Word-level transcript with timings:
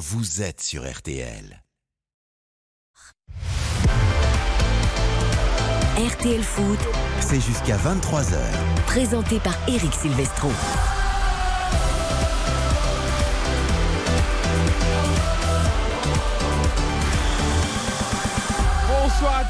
vous 0.00 0.40
êtes 0.40 0.62
sur 0.62 0.90
RTL. 0.90 1.62
RTL 5.98 6.42
Foot, 6.42 6.78
C'est 7.20 7.38
jusqu'à 7.38 7.76
23h. 7.76 8.38
présenté 8.86 9.38
par 9.40 9.54
Eric 9.68 9.92
Silvestro. 9.92 10.48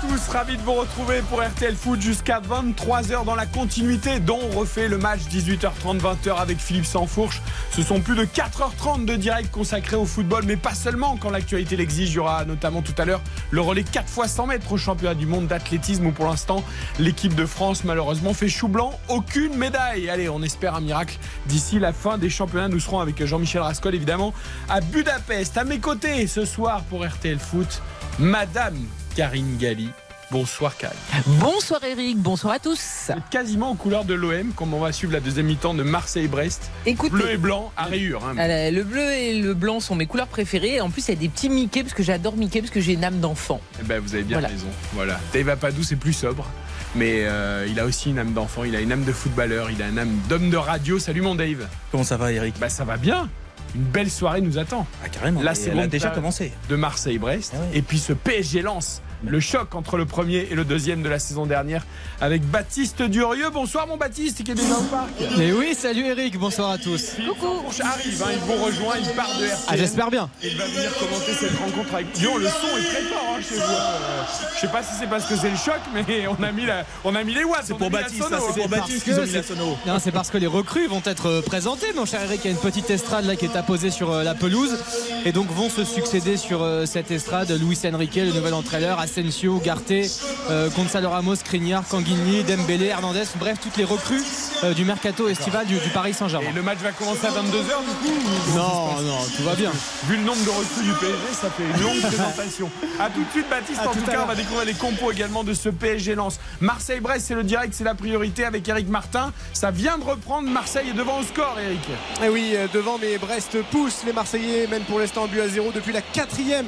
Tous, 0.01 0.29
ravi 0.29 0.57
de 0.57 0.63
vous 0.63 0.73
retrouver 0.73 1.21
pour 1.29 1.43
RTL 1.43 1.75
Foot 1.75 2.01
jusqu'à 2.01 2.41
23h 2.41 3.25
dans 3.25 3.35
la 3.35 3.45
continuité 3.45 4.19
dont 4.19 4.39
on 4.51 4.59
refait 4.59 4.89
le 4.89 4.97
match 4.97 5.21
18h30 5.31 6.01
20h 6.01 6.37
avec 6.37 6.59
Philippe 6.59 6.87
Sansfourche. 6.87 7.43
Ce 7.71 7.83
sont 7.83 8.01
plus 8.01 8.15
de 8.15 8.25
4h30 8.25 9.05
de 9.05 9.17
direct 9.17 9.51
consacrés 9.51 9.97
au 9.97 10.07
football, 10.07 10.45
mais 10.47 10.57
pas 10.57 10.75
seulement 10.75 11.19
quand 11.19 11.31
l'actualité 11.31 11.77
l'exige. 11.77 12.11
Il 12.11 12.15
y 12.15 12.19
aura 12.19 12.45
notamment 12.45 12.81
tout 12.83 12.95
à 12.99 13.05
l'heure 13.05 13.21
le 13.51 13.61
relais 13.61 13.83
4 13.83 14.09
fois 14.09 14.27
100 14.27 14.47
mètres 14.47 14.73
au 14.73 14.79
championnat 14.79 15.15
du 15.15 15.27
monde 15.27 15.49
d'athlétisme 15.49 16.07
où 16.07 16.13
pour 16.13 16.27
l'instant 16.27 16.65
l'équipe 16.99 17.35
de 17.35 17.45
France 17.45 17.85
malheureusement 17.85 18.33
fait 18.33 18.49
chou 18.49 18.69
blanc, 18.69 18.99
aucune 19.09 19.55
médaille. 19.55 20.09
Allez, 20.09 20.29
on 20.29 20.43
espère 20.43 20.77
un 20.77 20.81
miracle 20.81 21.19
d'ici 21.47 21.79
la 21.79 21.93
fin 21.93 22.17
des 22.17 22.31
championnats. 22.31 22.69
Nous 22.69 22.81
serons 22.81 23.01
avec 23.01 23.23
Jean-Michel 23.25 23.63
Rascol 23.63 23.95
évidemment 23.95 24.33
à 24.69 24.81
Budapest. 24.81 25.59
À 25.59 25.65
mes 25.65 25.79
côtés 25.79 26.27
ce 26.27 26.47
soir 26.47 26.83
pour 26.85 27.05
RTL 27.05 27.39
Foot, 27.39 27.83
Madame 28.19 28.77
Karine 29.21 29.59
Galli. 29.59 29.91
Bonsoir 30.31 30.79
Karine. 30.79 30.97
Bonsoir 31.27 31.85
Eric, 31.85 32.17
bonsoir 32.17 32.55
à 32.55 32.59
tous. 32.59 33.11
Quasiment 33.31 33.69
en 33.69 33.75
couleur 33.75 34.07
de 34.07 34.15
l'OM, 34.15 34.55
comme 34.57 34.73
on 34.73 34.81
va 34.81 34.93
suivre 34.93 35.13
la 35.13 35.21
deuxième 35.21 35.45
mi-temps 35.45 35.75
de 35.75 35.83
Marseille-Brest. 35.83 36.71
Écoutez, 36.87 37.11
Bleu 37.11 37.31
et 37.33 37.37
blanc 37.37 37.71
à 37.77 37.85
rayures. 37.85 38.25
hein. 38.25 38.39
euh, 38.39 38.71
le 38.71 38.83
bleu 38.83 39.13
et 39.13 39.39
le 39.39 39.53
blanc 39.53 39.81
sont 39.81 39.95
mes 39.95 40.07
couleurs 40.07 40.27
préférées. 40.29 40.81
En 40.81 40.89
plus, 40.89 41.07
il 41.09 41.11
y 41.11 41.17
a 41.19 41.21
des 41.21 41.29
petits 41.29 41.51
Mickey 41.51 41.83
parce 41.83 41.93
que 41.93 42.03
j'adore 42.03 42.35
Mickey 42.35 42.61
parce 42.63 42.71
que 42.73 42.81
j'ai 42.81 42.95
une 42.95 43.05
âme 43.05 43.21
d'enfant. 43.21 43.61
Eh 43.79 43.83
ben, 43.85 44.01
vous 44.01 44.15
avez 44.15 44.23
bien 44.23 44.39
Voilà. 44.39 44.49
raison. 44.55 44.69
Voilà. 44.95 45.21
Dave 45.35 45.51
Apadou, 45.51 45.83
c'est 45.83 45.97
plus 45.97 46.15
sobre. 46.15 46.47
Mais 46.95 47.25
euh, 47.27 47.67
il 47.69 47.79
a 47.79 47.85
aussi 47.85 48.09
une 48.09 48.19
âme 48.21 48.33
d'enfant, 48.33 48.65
il 48.65 48.75
a 48.75 48.81
une 48.81 48.91
âme 48.93 49.05
de 49.05 49.13
footballeur, 49.13 49.71
il 49.71 49.83
a 49.83 49.89
une 49.89 49.99
âme 49.99 50.17
d'homme 50.31 50.49
de 50.49 50.57
radio. 50.57 50.99
Salut 50.99 51.21
mon 51.21 51.35
Dave. 51.35 51.69
Comment 51.93 52.05
ça 52.05 52.17
va, 52.17 52.33
Eric? 52.33 52.55
Bah 52.59 52.71
ça 52.71 52.85
va 52.85 52.97
bien. 52.97 53.29
Une 53.75 53.83
belle 53.83 54.11
soirée 54.11 54.41
nous 54.41 54.57
attend. 54.57 54.87
Ah, 55.05 55.11
carrément. 55.11 55.43
La 55.43 55.53
elle 55.67 55.79
a 55.79 55.87
déjà 55.87 56.09
commencé. 56.09 56.53
de 56.71 56.75
Marseille-Brest. 56.75 57.53
Ah 57.55 57.61
ouais. 57.61 57.79
Et 57.79 57.83
puis 57.83 57.99
ce 57.99 58.15
PSG 58.15 58.63
lance 58.63 59.03
le 59.27 59.39
choc 59.41 59.75
entre 59.75 59.97
le 59.99 60.07
premier 60.07 60.49
et 60.51 60.55
le 60.55 60.65
deuxième 60.65 61.03
de 61.03 61.09
la 61.09 61.19
saison 61.19 61.45
dernière 61.45 61.85
avec 62.21 62.43
Baptiste 62.43 63.03
Durieux. 63.03 63.51
Bonsoir 63.53 63.87
mon 63.87 63.97
Baptiste 63.99 64.43
qui 64.43 64.51
est 64.51 64.55
déjà 64.55 64.75
au 64.79 64.83
parc. 64.85 65.11
Et 65.39 65.53
oui, 65.53 65.75
salut 65.75 66.07
Eric, 66.07 66.39
bonsoir 66.39 66.71
à 66.71 66.79
tous. 66.79 67.13
Coucou. 67.29 67.47
arrive, 67.83 68.23
hein, 68.23 68.29
il 68.33 68.39
vous 68.39 68.65
rejoint, 68.65 68.95
il 68.99 69.09
part 69.15 69.29
de 69.39 69.45
RTL. 69.45 69.57
Ah, 69.69 69.77
j'espère 69.77 70.11
bien. 70.11 70.31
Et 70.43 70.49
il 70.49 70.57
va 70.57 70.65
venir 70.65 70.91
commenter 70.99 71.33
cette 71.39 71.59
rencontre 71.59 71.95
avec 71.95 72.17
Lyon. 72.19 72.39
Le 72.39 72.47
son 72.47 72.79
est 72.79 72.83
très 72.85 73.03
fort 73.03 73.37
hein, 73.37 73.41
chez 73.47 73.55
vous. 73.57 73.63
hein. 73.63 74.27
Je 74.55 74.61
sais 74.61 74.69
pas 74.69 74.83
si 74.83 74.91
c'est 74.99 75.07
parce 75.09 75.27
que 75.27 75.37
c'est 75.37 75.51
le 75.51 75.57
choc, 75.57 75.81
mais 75.93 76.27
on 76.39 76.43
a 76.43 76.53
mis, 76.53 76.65
la, 76.65 76.85
on 77.05 77.15
a 77.15 77.23
mis 77.23 77.35
les 77.35 77.45
watts. 77.45 77.65
C'est 77.65 77.77
pour 77.77 77.91
Baptiste, 77.91 78.23
c'est 78.23 78.61
pour 78.61 78.69
parce 78.71 78.71
Baptiste 78.71 79.01
que 79.05 79.11
qu'ils 79.11 79.19
ont 79.21 79.23
mis 79.25 79.29
c'est- 79.31 79.37
la 79.37 79.43
sono. 79.43 79.77
Non, 79.87 79.99
c'est 79.99 80.13
parce 80.13 80.31
que 80.31 80.39
les 80.39 80.47
recrues 80.47 80.87
vont 80.87 81.03
être 81.05 81.27
euh, 81.27 81.43
présentées, 81.43 81.93
mon 81.95 82.07
cher 82.07 82.23
Eric. 82.23 82.41
Il 82.45 82.47
y 82.47 82.49
a 82.49 82.53
une 82.53 82.61
petite 82.63 82.89
estrade 82.91 83.27
là 83.27 83.37
qui 83.37 83.45
est 83.45 83.57
apposée 83.57 83.91
sur 83.91 84.11
euh, 84.13 84.23
la 84.23 84.35
pelouse. 84.35 84.79
Et 85.27 85.33
donc 85.33 85.51
vont 85.51 85.69
se 85.69 85.85
succéder 85.85 86.37
sur 86.39 86.63
euh, 86.63 86.87
cette 86.87 87.11
estrade 87.11 87.51
Luis 87.61 87.79
Enrique, 87.93 88.17
le 88.17 88.33
nouvel 88.33 88.55
entraîneur, 88.55 88.99
Asensio, 89.15 89.59
Garté, 89.65 90.09
euh, 90.51 90.71
Gonzalo 90.71 91.11
Ramos, 91.11 91.37
Crignard, 91.45 91.83
Canguigny, 91.89 92.45
Dembélé, 92.45 92.87
Hernandez. 92.87 93.25
Bref, 93.41 93.59
toutes 93.61 93.77
les 93.77 93.85
recrues 93.85 94.23
euh, 94.63 94.73
du 94.73 94.85
mercato 94.85 95.27
estival 95.29 95.67
du, 95.67 95.75
du 95.79 95.89
Paris 95.91 96.15
Saint-Germain. 96.15 96.51
Et 96.51 96.53
le 96.53 96.63
match 96.63 96.79
va 96.79 96.93
commencer 96.93 97.27
à 97.27 97.31
22h 97.31 97.33
du 97.33 98.09
coup 98.09 98.13
ou- 98.53 98.57
Non, 98.57 99.03
non, 99.03 99.19
tout 99.37 99.43
va 99.43 99.55
bien. 99.57 99.73
Vu 100.07 100.17
le 100.17 100.23
nombre 100.23 100.45
de 100.45 100.51
recrues 100.51 100.85
du 100.85 100.93
PSG, 100.93 101.17
ça 101.33 101.51
fait 101.51 101.65
une 101.65 101.83
longue 101.83 102.01
présentation. 102.07 102.71
A 103.01 103.11
tout 103.11 103.23
de 103.25 103.31
suite, 103.33 103.49
Baptiste. 103.51 103.81
À 103.81 103.89
en 103.89 103.93
tout 103.93 104.03
cas, 104.03 104.21
on 104.23 104.27
va 104.27 104.35
découvrir 104.37 104.65
les 104.65 104.75
compos 104.75 105.11
également 105.11 105.43
de 105.43 105.55
ce 105.55 105.69
PSG 105.71 106.15
lance. 106.15 106.39
Marseille-Brest, 106.61 107.25
c'est 107.27 107.35
le 107.35 107.43
direct, 107.45 107.75
c'est 107.77 107.85
la 107.85 107.95
priorité 107.95 108.45
avec 108.45 108.69
Eric 108.69 108.89
Martin. 108.89 109.33
Ça 109.53 109.73
vient 109.73 109.99
de 109.99 110.05
reprendre. 110.05 110.49
Marseille 110.49 110.91
est 110.91 110.97
devant 110.97 111.19
au 111.19 111.25
score, 111.25 111.57
Eric. 111.61 111.81
Et 112.25 112.29
oui, 112.29 112.53
euh, 112.55 112.69
devant, 112.73 112.97
mais 113.01 113.19
Brest 113.19 113.57
pousse 113.73 114.03
les 114.07 114.13
Marseillais, 114.13 114.69
mènent 114.69 114.85
pour 114.85 115.01
l'instant 115.01 115.25
un 115.25 115.29
but 115.29 115.41
à 115.41 115.49
zéro 115.49 115.73
depuis 115.73 115.93
la 115.93 116.03
quatrième 116.03 116.67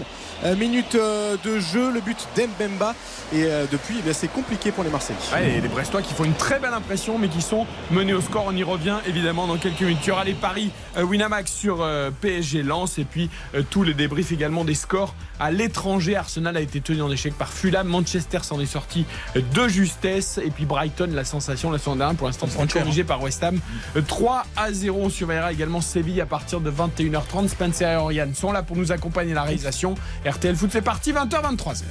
minute 0.59 0.97
de 0.97 1.61
jeu. 1.61 1.93
Le 1.93 2.01
but 2.01 2.17
d'Embemba. 2.37 2.95
Et 3.33 3.45
euh, 3.45 3.65
depuis, 3.71 3.97
eh 4.07 4.13
c'est 4.13 4.29
compliqué 4.29 4.73
pour 4.73 4.85
les 4.85 4.91
Marseillais. 4.91 5.19
Ouais, 5.33 5.59
et 5.59 5.61
les 5.61 5.69
Brestois 5.69 6.03
qui 6.03 6.15
font 6.15 6.25
une 6.25 6.35
très 6.35 6.59
belle 6.59 6.75
impression, 6.75 7.19
mais 7.19 7.29
qui 7.29 7.43
sont 7.43 7.67
menés 7.91 8.15
au 8.15 8.21
score. 8.21 8.45
On 8.47 8.57
y 8.57 8.63
revient 8.63 8.97
évidemment 9.07 9.47
dans 9.47 9.57
quelques 9.57 9.81
minutes. 9.81 10.01
Il 10.05 10.09
y 10.09 10.13
aura 10.13 10.25
les 10.25 10.35
paris 10.35 10.71
euh, 10.97 11.05
Winamax 11.05 11.53
sur 11.53 11.83
euh, 11.83 12.11
PSG 12.21 12.63
Lens 12.63 12.99
et 12.99 13.05
puis 13.05 13.31
euh, 13.55 13.63
tous 13.69 13.83
les 13.83 13.95
débriefs 13.95 14.33
également 14.33 14.65
des 14.65 14.75
scores 14.75 15.15
à 15.41 15.51
l'étranger. 15.51 16.17
Arsenal 16.17 16.57
a 16.57 16.61
été 16.61 16.81
tenu 16.81 17.03
en 17.03 17.11
échec 17.11 17.35
par 17.35 17.49
Fulham. 17.49 17.87
Manchester 17.87 18.39
s'en 18.43 18.61
est 18.61 18.67
sorti 18.67 19.05
de 19.35 19.69
justesse. 19.69 20.39
Et 20.43 20.51
puis 20.51 20.65
Brighton, 20.65 21.11
la 21.13 21.25
sensation, 21.25 21.71
la 21.71 21.79
semaine 21.79 21.99
dernière, 21.99 22.17
pour 22.17 22.27
l'instant, 22.27 22.47
cher, 22.47 22.83
corrigé 22.83 23.05
par 23.05 23.23
West 23.23 23.43
Ham. 23.43 23.59
Euh, 23.97 24.03
3 24.07 24.45
à 24.57 24.73
0. 24.73 25.01
On 25.03 25.11
surveillera 25.11 25.53
également 25.53 25.81
Séville 25.81 26.21
à 26.21 26.27
partir 26.27 26.61
de 26.61 26.71
21h30. 26.71 27.49
Spencer 27.49 27.89
et 27.89 27.97
Oriane 27.97 28.35
sont 28.35 28.53
là 28.53 28.63
pour 28.63 28.77
nous 28.77 28.93
accompagner 28.93 29.33
à 29.33 29.37
la 29.37 29.43
réalisation. 29.43 29.95
RTL 30.27 30.55
Foot, 30.55 30.71
c'est 30.73 30.83
parti, 30.83 31.13
20h, 31.13 31.57
23h. 31.57 31.83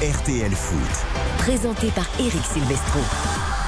RTL 0.00 0.52
Foot. 0.52 1.06
Présenté 1.38 1.88
par 1.88 2.04
Eric 2.18 2.44
Silvestro. 2.44 3.00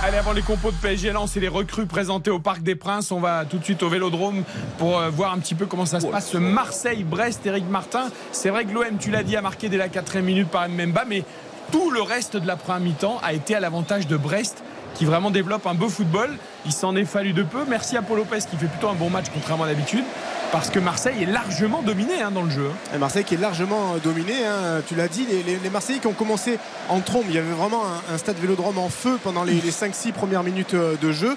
Allez, 0.04 0.19
avant 0.19 0.32
les 0.32 0.42
compos 0.42 0.70
de 0.70 0.76
PSG 0.76 1.12
Lens 1.12 1.37
et 1.37 1.41
les 1.41 1.48
recrues 1.48 1.87
présentées 1.87 2.31
au 2.31 2.38
Parc 2.38 2.62
des 2.62 2.75
Princes, 2.75 3.10
on 3.10 3.20
va 3.20 3.44
tout 3.44 3.59
de 3.59 3.64
suite 3.64 3.82
au 3.82 3.88
Vélodrome 3.88 4.44
pour 4.78 4.98
euh, 4.98 5.09
voir 5.09 5.32
un 5.32 5.38
petit 5.38 5.54
peu 5.54 5.66
comment 5.66 5.87
ça 5.87 6.00
se 6.00 6.06
passe. 6.06 6.28
Ce 6.28 6.37
Marseille-Brest, 6.37 7.47
Eric 7.47 7.69
Martin. 7.70 8.10
C'est 8.32 8.50
vrai 8.50 8.66
que 8.66 8.72
l'OM, 8.72 8.98
tu 8.98 9.10
l'as 9.10 9.22
dit, 9.22 9.37
a 9.37 9.42
marqué 9.42 9.69
dès 9.69 9.78
la 9.78 9.88
quatrième 9.88 10.26
minute 10.26 10.48
par 10.48 10.69
Mbemba, 10.69 11.04
mais 11.09 11.25
tout 11.72 11.91
le 11.91 12.03
reste 12.03 12.37
de 12.37 12.47
la 12.47 12.56
première 12.56 12.81
mi-temps 12.81 13.19
a 13.22 13.32
été 13.32 13.54
à 13.54 13.60
l'avantage 13.60 14.06
de 14.06 14.16
Brest 14.16 14.62
qui 14.96 15.04
vraiment 15.04 15.30
développe 15.30 15.66
un 15.66 15.74
beau 15.74 15.88
football. 15.88 16.30
Il 16.64 16.72
s'en 16.72 16.96
est 16.96 17.04
fallu 17.04 17.32
de 17.32 17.42
peu. 17.42 17.64
Merci 17.68 17.96
à 17.96 18.02
Paul 18.02 18.18
Lopez 18.18 18.38
qui 18.50 18.56
fait 18.56 18.66
plutôt 18.66 18.88
un 18.88 18.94
bon 18.94 19.10
match 19.10 19.26
contrairement 19.32 19.64
à 19.64 19.68
d'habitude. 19.68 20.04
Parce 20.52 20.70
que 20.70 20.78
Marseille 20.78 21.22
est 21.22 21.26
largement 21.26 21.82
dominé 21.82 22.22
hein, 22.22 22.30
dans 22.30 22.42
le 22.42 22.50
jeu. 22.50 22.70
Et 22.94 22.98
Marseille 22.98 23.24
qui 23.24 23.34
est 23.34 23.40
largement 23.40 23.94
euh, 23.94 23.98
dominé, 23.98 24.32
hein, 24.46 24.80
tu 24.86 24.94
l'as 24.94 25.08
dit, 25.08 25.26
les, 25.28 25.42
les- 25.42 25.58
les 25.58 25.70
Marseillais 25.70 25.98
qui 25.98 26.06
ont 26.06 26.12
commencé 26.12 26.58
en 26.88 27.00
trombe. 27.00 27.24
Il 27.28 27.34
y 27.34 27.38
avait 27.38 27.50
vraiment 27.52 27.82
un, 27.84 28.14
un 28.14 28.18
stade 28.18 28.36
vélodrome 28.36 28.78
en 28.78 28.88
feu 28.88 29.18
pendant 29.22 29.42
les, 29.44 29.54
les 29.54 29.70
5-6 29.72 30.12
premières 30.12 30.44
minutes 30.44 30.74
euh, 30.74 30.94
de 31.02 31.10
jeu. 31.12 31.36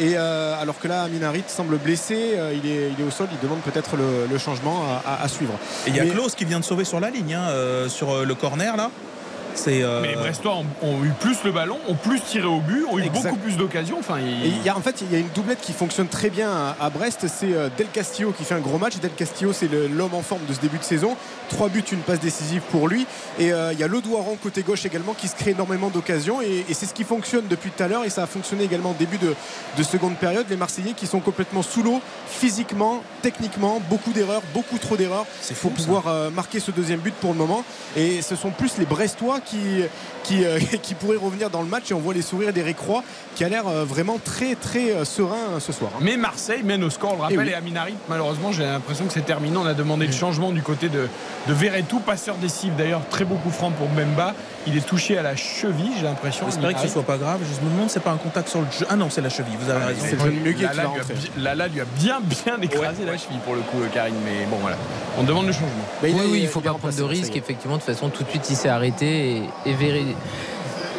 Et 0.00 0.14
euh, 0.16 0.60
alors 0.60 0.78
que 0.78 0.86
là, 0.88 1.02
Aminarit 1.02 1.44
semble 1.46 1.78
blessé, 1.78 2.32
euh, 2.34 2.52
il, 2.52 2.68
est, 2.70 2.90
il 2.96 3.02
est 3.02 3.06
au 3.06 3.10
sol, 3.10 3.28
il 3.32 3.38
demande 3.40 3.60
peut-être 3.60 3.96
le, 3.96 4.26
le 4.30 4.38
changement 4.38 4.82
à, 5.06 5.08
à- 5.12 5.22
à 5.22 5.28
suivre. 5.28 5.54
Et 5.86 5.90
il 5.90 5.96
y 5.96 6.00
a 6.00 6.06
Klaus 6.06 6.34
qui 6.34 6.44
vient 6.44 6.60
de 6.60 6.64
sauver 6.64 6.84
sur 6.84 6.98
la 7.00 7.10
ligne, 7.10 7.34
hein, 7.34 7.48
euh, 7.48 7.88
sur 7.88 8.24
le 8.24 8.34
corner 8.34 8.76
là. 8.76 8.90
C'est. 9.58 9.82
euh, 9.82 10.00
Mais 10.02 10.08
les 10.08 10.14
Brestois 10.16 10.54
ont, 10.56 10.66
ont 10.86 11.04
eu 11.04 11.10
plus 11.20 11.42
le 11.44 11.52
ballon, 11.52 11.78
ont 11.88 11.94
plus 11.94 12.20
tiré 12.20 12.46
au 12.46 12.60
but, 12.60 12.84
ont 12.90 12.98
eu 12.98 13.02
Exact. 13.04 13.24
beaucoup 13.30 13.36
plus 13.42 13.56
d'occasions. 13.56 13.96
Enfin, 13.98 14.16
il- 14.20 14.62
y 14.64 14.68
a, 14.68 14.76
en 14.76 14.80
fait, 14.80 15.00
il 15.02 15.12
y 15.12 15.16
a 15.16 15.18
une 15.18 15.28
doublette 15.34 15.60
qui 15.60 15.72
fonctionne 15.72 16.08
très 16.08 16.30
bien 16.30 16.50
à, 16.50 16.76
à 16.80 16.90
Brest. 16.90 17.26
C'est 17.28 17.52
euh, 17.52 17.68
Del 17.76 17.88
Castillo 17.88 18.32
qui 18.36 18.44
fait 18.44 18.54
un 18.54 18.60
gros 18.60 18.78
match. 18.78 18.98
Del 18.98 19.12
Castillo, 19.12 19.52
c'est 19.52 19.68
l'homme 19.90 20.14
en 20.14 20.22
forme 20.22 20.44
de 20.48 20.52
ce 20.54 20.60
début 20.60 20.78
de 20.78 20.84
saison. 20.84 21.16
Trois 21.48 21.68
buts, 21.68 21.84
une 21.92 22.00
passe 22.00 22.20
décisive 22.20 22.62
pour 22.70 22.88
lui. 22.88 23.06
Et 23.38 23.52
euh, 23.52 23.72
il 23.72 23.78
y 23.78 23.82
a 23.82 23.86
Lodouaron 23.88 24.36
côté 24.36 24.62
gauche 24.62 24.84
également 24.84 25.14
qui 25.14 25.28
se 25.28 25.34
crée 25.36 25.50
énormément 25.52 25.88
d'occasions. 25.88 26.40
Et, 26.42 26.64
et 26.68 26.74
c'est 26.74 26.86
ce 26.86 26.94
qui 26.94 27.04
fonctionne 27.04 27.46
depuis 27.48 27.70
tout 27.70 27.82
à 27.82 27.88
l'heure. 27.88 28.04
Et 28.04 28.10
ça 28.10 28.22
a 28.24 28.26
fonctionné 28.26 28.64
également 28.64 28.90
au 28.90 28.94
début 28.98 29.18
de, 29.18 29.34
de 29.76 29.82
seconde 29.82 30.16
période. 30.16 30.46
Les 30.50 30.56
Marseillais 30.56 30.92
qui 30.92 31.06
sont 31.06 31.20
complètement 31.20 31.62
sous 31.62 31.82
l'eau, 31.82 32.00
physiquement, 32.28 33.02
techniquement, 33.22 33.80
beaucoup 33.88 34.12
d'erreurs, 34.12 34.42
beaucoup 34.54 34.78
trop 34.78 34.96
d'erreurs 34.96 35.26
C'est 35.40 35.54
ça. 35.54 35.68
pouvoir 35.68 36.06
euh, 36.08 36.30
marquer 36.30 36.60
ce 36.60 36.70
deuxième 36.70 37.00
but 37.00 37.14
pour 37.14 37.32
le 37.32 37.38
moment. 37.38 37.64
Et 37.96 38.22
ce 38.22 38.36
sont 38.36 38.50
plus 38.50 38.78
les 38.78 38.86
Brestois 38.86 39.40
qui, 39.40 39.58
qui, 40.24 40.44
euh, 40.44 40.58
qui 40.82 40.94
pourraient 40.94 41.16
revenir 41.16 41.50
dans 41.50 41.62
le 41.62 41.68
match. 41.68 41.90
Et 41.90 41.94
on 41.94 42.00
voit 42.00 42.14
les 42.14 42.22
sourires 42.22 42.52
d'Eric 42.52 42.78
Roy 42.78 43.02
qui 43.34 43.44
a 43.44 43.48
l'air 43.48 43.64
vraiment 43.84 44.18
très 44.22 44.54
très 44.54 45.04
serein 45.04 45.60
ce 45.60 45.72
soir. 45.72 45.90
hein. 45.94 46.00
Mais 46.02 46.16
Marseille 46.16 46.62
mène 46.62 46.82
au 46.84 46.90
score, 46.90 47.12
on 47.12 47.16
le 47.16 47.22
rappelle, 47.22 47.38
Eh 47.38 47.60
oui. 47.62 47.72
et 47.88 47.94
malheureusement, 48.08 48.52
j'ai 48.52 48.64
l'impression 48.64 49.06
que 49.06 49.12
c'est 49.12 49.24
terminé. 49.24 49.56
On 49.56 49.64
a 49.66 49.74
demandé 49.74 50.06
le 50.06 50.12
changement 50.12 50.50
du 50.52 50.62
côté 50.62 50.88
de, 50.88 51.08
de 51.48 51.52
Verretou, 51.54 51.98
passeur 52.00 52.36
décisif 52.36 52.74
d'ailleurs, 52.76 53.00
très 53.10 53.24
beau 53.24 53.36
coup 53.36 53.50
franc 53.50 53.70
pour 53.70 53.88
Mbemba. 53.88 54.34
Il 54.66 54.76
est 54.76 54.86
touché 54.86 55.16
à 55.16 55.22
la 55.22 55.34
cheville, 55.34 55.92
j'ai 55.96 56.04
l'impression. 56.04 56.44
J'espère 56.46 56.74
que 56.74 56.80
ce 56.80 56.88
soit 56.88 57.02
pas 57.02 57.16
grave. 57.16 57.40
Je 57.42 57.64
me 57.66 57.70
demande, 57.72 57.88
c'est 57.88 58.00
pas 58.02 58.10
un 58.10 58.16
contact 58.18 58.48
sur 58.50 58.60
le 58.60 58.66
jeu. 58.70 58.84
Ah 58.90 58.96
non, 58.96 59.08
c'est 59.08 59.22
la 59.22 59.30
cheville. 59.30 59.56
Vous 59.58 59.70
avez 59.70 59.82
raison. 59.86 60.00
c'est 60.04 60.12
le 60.12 60.18
jeune 60.18 60.34
Muguet 60.40 60.54
qui 60.54 60.62
Lala 60.62 60.74
lui, 60.74 60.80
a 60.80 60.88
rentrer. 60.88 61.14
bi- 61.14 61.30
Lala 61.38 61.68
lui 61.68 61.80
a 61.80 61.84
bien 61.98 62.20
bien 62.20 62.58
écrasé 62.60 63.04
la 63.06 63.16
cheville 63.16 63.38
pour 63.46 63.54
le 63.54 63.62
coup, 63.62 63.78
euh, 63.80 63.86
Karine. 63.92 64.14
Mais 64.26 64.44
bon, 64.50 64.58
voilà. 64.60 64.76
On 65.18 65.22
demande 65.22 65.46
le 65.46 65.52
changement. 65.52 65.68
Mais 66.02 66.12
oui, 66.12 66.20
est- 66.20 66.30
oui, 66.32 66.38
il 66.42 66.48
faut 66.48 66.60
est 66.60 66.64
pas 66.64 66.74
prendre 66.74 66.94
de 66.94 67.02
risques. 67.02 67.34
Effectivement, 67.34 67.76
de 67.76 67.82
toute 67.82 67.94
façon, 67.94 68.10
tout 68.10 68.24
de 68.24 68.28
suite, 68.28 68.46
il 68.50 68.56
s'est 68.56 68.68
arrêté 68.68 69.36
et, 69.64 69.70
et 69.70 69.72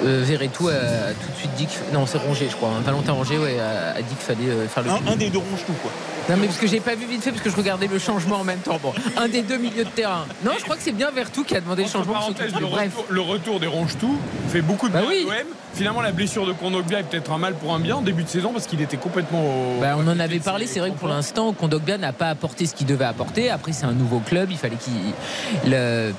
Euh, 0.05 0.23
Verretou 0.25 0.67
a 0.69 0.73
tout 0.73 1.31
de 1.31 1.37
suite 1.37 1.51
dit 1.57 1.65
que. 1.65 1.93
Non, 1.93 2.05
c'est 2.05 2.17
Rongier, 2.17 2.47
je 2.49 2.55
crois. 2.55 2.69
hein. 2.69 2.81
Valentin 2.85 3.11
Rongier 3.13 3.37
ouais, 3.37 3.57
a, 3.59 3.97
a 3.97 4.01
dit 4.01 4.15
qu'il 4.15 4.17
fallait 4.35 4.49
euh, 4.49 4.67
faire 4.67 4.83
le. 4.83 4.89
Un, 4.91 5.13
un 5.13 5.15
des 5.15 5.29
deux 5.29 5.39
ronge 5.39 5.65
tout, 5.65 5.73
quoi. 5.81 5.91
Non, 6.29 6.35
mais 6.39 6.45
parce 6.45 6.59
que 6.59 6.67
j'ai 6.67 6.79
pas 6.79 6.93
vu 6.95 7.05
vite 7.07 7.23
fait, 7.23 7.31
parce 7.31 7.41
que 7.43 7.49
je 7.49 7.55
regardais 7.55 7.87
le 7.87 7.97
changement 7.99 8.37
en 8.41 8.43
même 8.43 8.59
temps. 8.59 8.77
Bon, 8.81 8.93
un 9.17 9.27
des 9.27 9.41
deux 9.41 9.57
milieux 9.57 9.83
de 9.83 9.89
terrain. 9.89 10.25
Non, 10.45 10.51
je 10.57 10.63
crois 10.63 10.75
que 10.75 10.83
c'est 10.83 10.91
bien 10.91 11.09
Verretou 11.11 11.43
qui 11.43 11.55
a 11.55 11.61
demandé 11.61 11.83
le 11.83 11.89
changement. 11.89 12.13
le, 12.29 12.65
Bref. 12.67 12.91
retour, 12.95 13.05
le 13.09 13.21
retour 13.21 13.59
des 13.59 13.67
Ronge-Tout 13.67 14.15
fait 14.49 14.61
beaucoup 14.61 14.87
de 14.89 14.93
Bah 14.93 15.01
bien 15.01 15.09
oui. 15.09 15.27
à 15.29 15.39
l'OM. 15.39 15.47
Finalement, 15.73 16.01
la 16.01 16.11
blessure 16.11 16.45
de 16.45 16.51
Kondogbia 16.51 16.99
est 16.99 17.03
peut-être 17.03 17.31
un 17.31 17.37
mal 17.37 17.53
pour 17.55 17.73
un 17.73 17.79
bien 17.79 17.95
en 17.97 18.01
début 18.01 18.23
de 18.23 18.29
saison 18.29 18.51
parce 18.53 18.67
qu'il 18.67 18.81
était 18.81 18.97
complètement. 18.97 19.41
au- 19.43 19.79
Bah, 19.81 19.95
on 19.97 20.07
en 20.07 20.19
avait 20.19 20.39
parlé, 20.39 20.67
c'est 20.67 20.79
vrai 20.79 20.91
que 20.91 20.97
pour 20.97 21.07
l'instant, 21.07 21.51
Kondogbia 21.53 21.97
n'a 21.97 22.13
pas 22.13 22.27
apporté 22.29 22.65
ce 22.67 22.73
qu'il 22.75 22.87
devait 22.87 23.05
apporter. 23.05 23.49
Après, 23.49 23.71
c'est 23.71 23.85
un 23.85 23.91
nouveau 23.93 24.19
club, 24.19 24.49
il 24.51 24.57
fallait 24.57 24.75
qu'il 24.77 25.73
euh, 25.73 26.11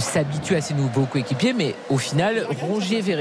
s'habitue 0.00 0.54
à 0.56 0.60
ses 0.60 0.74
nouveaux 0.74 1.04
coéquipiers. 1.06 1.54
Mais 1.54 1.74
au 1.88 1.98
final, 1.98 2.46
Rongier, 2.60 3.00
Verretou, 3.00 3.15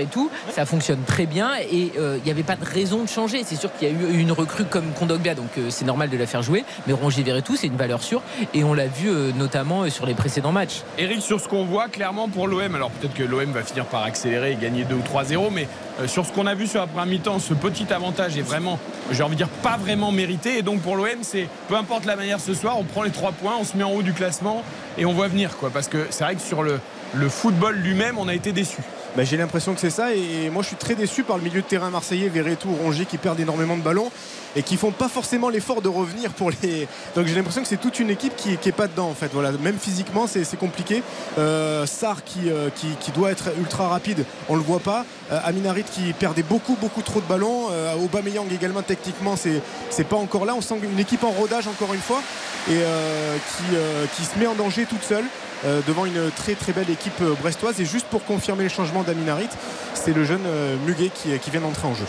ça 0.51 0.65
fonctionne 0.65 1.01
très 1.06 1.25
bien 1.25 1.51
et 1.71 1.92
euh, 1.97 2.18
il 2.18 2.24
n'y 2.24 2.31
avait 2.31 2.44
pas 2.44 2.56
de 2.56 2.65
raison 2.65 3.03
de 3.03 3.09
changer. 3.09 3.44
C'est 3.45 3.56
sûr 3.56 3.71
qu'il 3.74 3.88
y 3.88 3.92
a 3.92 3.94
eu 3.94 4.18
une 4.18 4.31
recrue 4.31 4.65
comme 4.65 4.92
Kondogbia, 4.97 5.36
donc 5.36 5.57
euh, 5.57 5.69
c'est 5.69 5.86
normal 5.86 6.09
de 6.09 6.18
la 6.18 6.25
faire 6.27 6.42
jouer. 6.42 6.63
Mais 6.88 6.94
Rongier, 6.94 7.24
Verretou, 7.24 7.56
c'est 7.56 7.68
une 7.68 7.77
valeur 7.77 8.01
sûre 8.03 8.21
et 8.53 8.63
on 8.63 8.74
l'a 8.74 8.88
vu 8.88 9.09
euh, 9.09 9.31
notamment 9.36 9.83
euh, 9.83 9.89
sur 9.89 10.06
les 10.06 10.13
précédents 10.13 10.51
matchs. 10.51 10.81
Eric, 10.97 11.21
sur 11.21 11.39
ce 11.39 11.47
qu'on 11.47 11.65
voit 11.65 11.88
clairement 11.88 12.27
pour 12.30 12.47
l'OM, 12.47 12.75
alors 12.75 12.92
peut-être 12.92 13.13
que 13.13 13.24
l'OM 13.24 13.51
va 13.51 13.63
finir 13.63 13.86
par 13.86 14.03
accélérer 14.03 14.53
et 14.53 14.56
gagner 14.56 14.83
2 14.83 14.95
ou 14.95 15.01
3-0, 15.01 15.50
mais 15.51 15.68
euh, 16.00 16.07
sur 16.07 16.25
ce 16.25 16.31
qu'on 16.31 16.45
a 16.47 16.56
vu 16.56 16.68
sur 16.68 16.81
la 16.81 16.88
première 16.88 17.06
mi-temps, 17.06 17.39
ce 17.39 17.53
petit 17.53 17.92
avantage 17.94 18.38
est 18.38 18.42
vraiment, 18.42 18.80
j'ai 19.12 19.24
envie 19.24 19.36
de 19.36 19.38
dire, 19.38 19.50
pas 19.50 19.77
vraiment 19.77 20.12
mérité. 20.12 20.57
Et 20.57 20.62
donc 20.62 20.81
pour 20.81 20.95
l'OM, 20.95 21.07
c'est 21.21 21.47
peu 21.68 21.75
importe 21.75 22.06
la 22.06 22.15
manière 22.15 22.39
ce 22.39 22.53
soir, 22.53 22.77
on 22.80 22.83
prend 22.83 23.03
les 23.03 23.12
3 23.12 23.31
points, 23.33 23.53
on 23.59 23.63
se 23.63 23.77
met 23.77 23.83
en 23.83 23.92
haut 23.92 24.03
du 24.03 24.13
classement 24.13 24.63
et 24.97 25.06
on 25.06 25.13
voit 25.13 25.27
venir. 25.27 25.57
quoi. 25.57 25.69
Parce 25.69 25.88
que 25.88 26.07
c'est 26.09 26.24
vrai 26.24 26.36
que 26.36 26.42
sur 26.42 26.63
le, 26.63 26.80
le 27.13 27.30
football 27.30 27.75
lui-même, 27.75 28.18
on 28.18 28.27
a 28.27 28.33
été 28.33 28.51
déçus. 28.51 28.81
Bah, 29.15 29.23
j'ai 29.23 29.38
l'impression 29.38 29.73
que 29.73 29.79
c'est 29.79 29.89
ça 29.89 30.13
et 30.13 30.50
moi 30.50 30.62
je 30.62 30.67
suis 30.67 30.75
très 30.75 30.94
déçu 30.94 31.23
par 31.23 31.38
le 31.38 31.44
milieu 31.44 31.62
de 31.62 31.65
terrain 31.65 31.89
marseillais, 31.89 32.27
Verretou, 32.27 32.75
Rongier 32.75 33.06
qui 33.06 33.17
perdent 33.17 33.39
énormément 33.39 33.77
de 33.77 33.81
ballons 33.81 34.12
et 34.57 34.63
qui 34.63 34.75
font 34.75 34.91
pas 34.91 35.07
forcément 35.07 35.47
l'effort 35.47 35.81
de 35.81 35.88
revenir 35.88 36.31
pour 36.31 36.51
les. 36.62 36.85
Donc 37.15 37.25
j'ai 37.25 37.35
l'impression 37.35 37.62
que 37.62 37.67
c'est 37.67 37.79
toute 37.79 38.00
une 38.00 38.09
équipe 38.09 38.35
qui, 38.35 38.57
qui 38.57 38.69
est 38.69 38.73
pas 38.73 38.88
dedans 38.88 39.07
en 39.07 39.13
fait. 39.13 39.29
Voilà, 39.31 39.53
même 39.53 39.77
physiquement 39.77 40.27
c'est 40.27 40.57
compliqué. 40.57 41.01
Euh, 41.38 41.85
euh, 42.06 42.69
qui, 42.69 43.12
doit 43.12 43.31
être 43.31 43.50
ultra 43.57 43.88
rapide, 43.88 44.25
on 44.50 44.56
le 44.56 44.62
voit 44.62 44.79
pas. 44.79 45.06
Euh, 45.31 45.39
Aminarit 45.45 45.83
qui 45.83 46.11
perdait 46.13 46.44
beaucoup 46.44 46.75
beaucoup 46.75 47.01
trop 47.01 47.21
de 47.21 47.25
ballons. 47.25 47.68
Euh, 47.71 47.95
Aubameyang 47.95 48.51
également 48.51 48.81
techniquement 48.81 49.35
c'est 49.38 50.03
pas 50.03 50.18
encore 50.18 50.45
là. 50.45 50.56
On 50.56 50.61
sent 50.61 50.75
une 50.83 51.00
équipe 51.00 51.23
en 51.23 51.31
rodage 51.31 51.68
encore 51.68 51.94
une 51.94 52.01
fois 52.01 52.21
et 52.69 52.81
qui 54.18 54.23
se 54.25 54.38
met 54.38 54.47
en 54.47 54.56
danger 54.56 54.85
toute 54.85 55.03
seule. 55.03 55.25
Euh, 55.63 55.81
devant 55.88 56.06
une 56.06 56.31
très 56.31 56.54
très 56.54 56.74
belle 56.74 56.90
équipe 56.90 57.22
euh, 57.22 57.34
brestoise 57.40 57.80
et 57.80 57.86
juste 57.86 58.07
pour 58.07 58.25
confirmer 58.25 58.63
les 58.63 58.69
changements 58.69 59.04
d'Aminarit 59.04 59.50
c'est 59.94 60.13
le 60.13 60.25
jeune 60.25 60.46
euh, 60.46 60.75
Muguet 60.86 61.12
qui, 61.13 61.38
qui 61.40 61.50
vient 61.50 61.62
d'entrer 61.62 61.88
en 61.88 61.96
jeu 61.96 62.06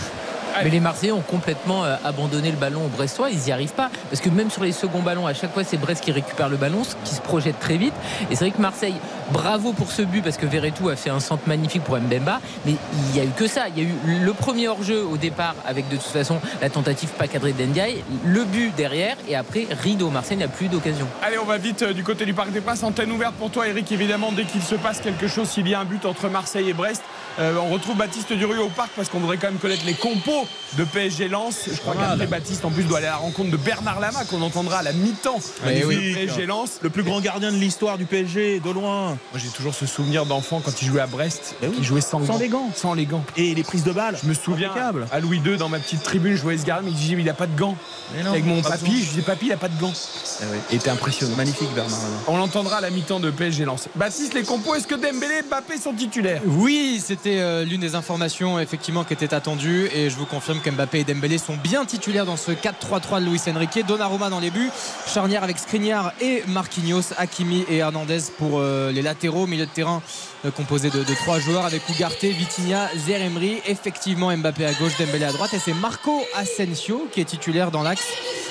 Mais 0.64 0.70
les 0.70 0.80
Marseillais 0.80 1.12
ont 1.12 1.20
complètement 1.20 1.84
abandonné 2.04 2.50
le 2.50 2.56
ballon 2.56 2.86
aux 2.86 2.88
Brestois, 2.88 3.30
ils 3.30 3.38
n'y 3.38 3.52
arrivent 3.52 3.74
pas. 3.74 3.90
Parce 4.10 4.20
que 4.22 4.30
même 4.30 4.50
sur 4.50 4.64
les 4.64 4.72
seconds 4.72 5.02
ballons, 5.02 5.26
à 5.26 5.34
chaque 5.34 5.52
fois, 5.52 5.64
c'est 5.64 5.76
Brest 5.76 6.02
qui 6.02 6.12
récupère 6.12 6.48
le 6.48 6.56
ballon, 6.56 6.82
qui 7.04 7.14
se 7.14 7.20
projette 7.20 7.60
très 7.60 7.76
vite. 7.76 7.92
Et 8.30 8.36
c'est 8.36 8.46
vrai 8.46 8.52
que 8.52 8.60
Marseille, 8.60 8.94
bravo 9.32 9.72
pour 9.72 9.90
ce 9.92 10.02
but, 10.02 10.22
parce 10.22 10.36
que 10.36 10.46
Verretou 10.46 10.88
a 10.88 10.96
fait 10.96 11.10
un 11.10 11.20
centre 11.20 11.42
magnifique 11.46 11.82
pour 11.84 11.96
Mbemba. 11.98 12.40
Mais 12.64 12.74
il 12.92 13.12
n'y 13.14 13.20
a 13.20 13.24
eu 13.24 13.30
que 13.36 13.46
ça. 13.46 13.68
Il 13.68 13.82
y 13.82 13.86
a 13.86 13.88
eu 13.88 13.94
le 14.24 14.32
premier 14.32 14.68
hors-jeu 14.68 15.04
au 15.04 15.16
départ, 15.16 15.54
avec 15.66 15.88
de 15.88 15.96
toute 15.96 16.04
façon 16.06 16.40
la 16.60 16.70
tentative 16.70 17.10
pas 17.10 17.28
cadrée 17.28 17.52
d'Endiaï, 17.52 18.02
le 18.24 18.44
but 18.44 18.74
derrière, 18.76 19.16
et 19.28 19.36
après, 19.36 19.66
rideau. 19.82 20.10
Marseille 20.10 20.36
n'a 20.36 20.48
plus 20.48 20.68
d'occasion. 20.68 21.06
Allez, 21.22 21.38
on 21.38 21.44
va 21.44 21.58
vite 21.58 21.82
euh, 21.82 21.92
du 21.92 22.02
côté 22.04 22.24
du 22.24 22.34
Parc 22.34 22.50
des 22.52 22.60
Princes. 22.60 22.82
Antenne 22.82 23.10
ouverte 23.12 23.34
pour 23.34 23.50
toi, 23.50 23.66
Eric. 23.66 23.90
Évidemment, 23.92 24.32
dès 24.32 24.44
qu'il 24.44 24.62
se 24.62 24.74
passe 24.74 25.00
quelque 25.00 25.28
chose, 25.28 25.48
s'il 25.48 25.68
y 25.68 25.74
a 25.74 25.80
un 25.80 25.84
but 25.84 26.04
entre 26.04 26.28
Marseille 26.28 26.68
et 26.70 26.74
Brest, 26.74 27.02
euh, 27.38 27.54
on 27.62 27.72
retrouve 27.72 27.96
Baptiste 27.96 28.32
Durieux 28.32 28.62
au 28.62 28.68
parc 28.68 28.90
parce 28.96 29.08
qu'on 29.08 29.18
voudrait 29.18 29.36
quand 29.36 29.48
même 29.48 29.58
connaître 29.58 29.84
les 29.84 29.94
compos 29.94 30.46
de 30.78 30.84
PSG 30.84 31.28
Lens. 31.28 31.68
Je 31.70 31.78
crois 31.80 31.94
qu'après 31.94 32.26
Baptiste, 32.26 32.64
en 32.64 32.70
plus, 32.70 32.84
doit 32.84 32.98
aller 32.98 33.06
à 33.06 33.10
la 33.10 33.16
rencontre 33.16 33.50
de 33.50 33.56
Bernard 33.56 34.00
Lama 34.00 34.24
qu'on 34.24 34.40
entendra 34.42 34.78
à 34.78 34.82
la 34.82 34.92
mi-temps 34.92 35.38
Eh 35.68 35.80
du 35.80 35.84
oui. 35.84 36.14
PSG 36.14 36.46
Lens. 36.46 36.78
Le 36.82 36.90
plus 36.90 37.02
grand 37.02 37.20
gardien 37.20 37.52
de 37.52 37.56
l'histoire 37.56 37.98
du 37.98 38.06
PSG, 38.06 38.60
de 38.60 38.70
loin. 38.70 39.15
Moi, 39.32 39.40
j'ai 39.42 39.48
toujours 39.50 39.74
ce 39.74 39.86
souvenir 39.86 40.26
d'enfant 40.26 40.60
quand 40.64 40.82
il 40.82 40.88
jouait 40.88 41.00
à 41.00 41.06
Brest, 41.06 41.56
Eh 41.62 41.68
oui. 41.68 41.74
il 41.78 41.84
jouait 41.84 42.00
sans, 42.00 42.24
Sans 42.24 42.38
les 42.38 42.48
gants. 42.48 42.70
Sans 42.74 42.94
les 42.94 43.06
gants. 43.06 43.24
Et 43.36 43.54
les 43.54 43.62
prises 43.62 43.84
de 43.84 43.92
balles. 43.92 44.16
Je 44.22 44.28
me 44.28 44.34
souviens 44.34 44.70
Impeccable. 44.70 45.06
à 45.12 45.20
Louis 45.20 45.40
II 45.44 45.56
dans 45.56 45.68
ma 45.68 45.78
petite 45.78 46.02
tribune, 46.02 46.36
je 46.36 46.42
voyais 46.42 46.58
ce 46.58 46.64
mais 46.66 46.90
il 46.90 46.94
disait 46.94 47.16
il 47.18 47.28
a 47.30 47.34
pas 47.34 47.46
de 47.46 47.56
gants. 47.56 47.76
Non, 48.24 48.30
Avec 48.30 48.44
mon 48.44 48.60
papy, 48.62 48.84
besoin. 48.84 48.96
je 49.00 49.08
disais 49.10 49.22
papy, 49.22 49.46
il 49.46 49.52
a 49.52 49.56
pas 49.56 49.68
de 49.68 49.78
gants. 49.80 49.92
Eh 50.40 50.44
oui. 50.52 50.58
Il 50.70 50.76
était 50.76 50.90
impressionnant. 50.90 51.36
Magnifique, 51.36 51.72
Bernard. 51.74 51.98
On 52.28 52.36
l'entendra 52.36 52.76
à 52.76 52.80
la 52.80 52.90
mi-temps 52.90 53.20
de 53.20 53.30
PSG 53.30 53.64
Lens. 53.64 53.88
Baptiste, 53.94 54.34
les 54.34 54.42
compos, 54.42 54.74
est-ce 54.74 54.86
que 54.86 54.94
Dembélé 54.94 55.38
et 55.40 55.42
Mbappé 55.42 55.78
sont 55.78 55.92
titulaires? 55.92 56.42
Oui, 56.46 57.00
c'était 57.04 57.38
euh, 57.40 57.64
l'une 57.64 57.80
des 57.80 57.94
informations 57.94 58.58
effectivement 58.60 59.04
qui 59.04 59.12
était 59.14 59.34
attendue 59.34 59.88
et 59.94 60.10
je 60.10 60.16
vous 60.16 60.26
confirme 60.26 60.60
qu'Mbappé 60.60 61.00
et 61.00 61.04
Dembélé 61.04 61.38
sont 61.38 61.56
bien 61.56 61.84
titulaires 61.84 62.26
dans 62.26 62.36
ce 62.36 62.52
4-3-3 62.52 63.20
de 63.20 63.26
Luis 63.30 63.40
Enrique. 63.48 63.84
Donnarumma 63.86 64.30
dans 64.30 64.40
les 64.40 64.50
buts, 64.50 64.70
charnière 65.12 65.42
avec 65.42 65.58
Skriniar 65.58 66.12
et 66.20 66.42
Marquinhos, 66.48 67.12
Hakimi 67.16 67.64
et 67.68 67.78
Hernandez 67.78 68.20
pour 68.38 68.58
euh, 68.60 68.90
les 68.92 69.02
latéraux, 69.06 69.46
milieu 69.46 69.66
de 69.66 69.70
terrain 69.70 70.02
euh, 70.44 70.50
composé 70.50 70.90
de, 70.90 71.02
de 71.02 71.14
trois 71.14 71.38
joueurs 71.38 71.64
avec 71.64 71.82
Ugarte, 71.88 72.24
Vitinha, 72.24 72.90
Zeremri, 72.96 73.62
effectivement 73.66 74.36
Mbappé 74.36 74.66
à 74.66 74.72
gauche, 74.72 74.92
Dembélé 74.98 75.24
à 75.24 75.32
droite 75.32 75.54
et 75.54 75.58
c'est 75.58 75.74
Marco 75.74 76.22
Asensio 76.34 77.08
qui 77.12 77.20
est 77.20 77.24
titulaire 77.24 77.70
dans 77.70 77.82
l'axe 77.82 78.08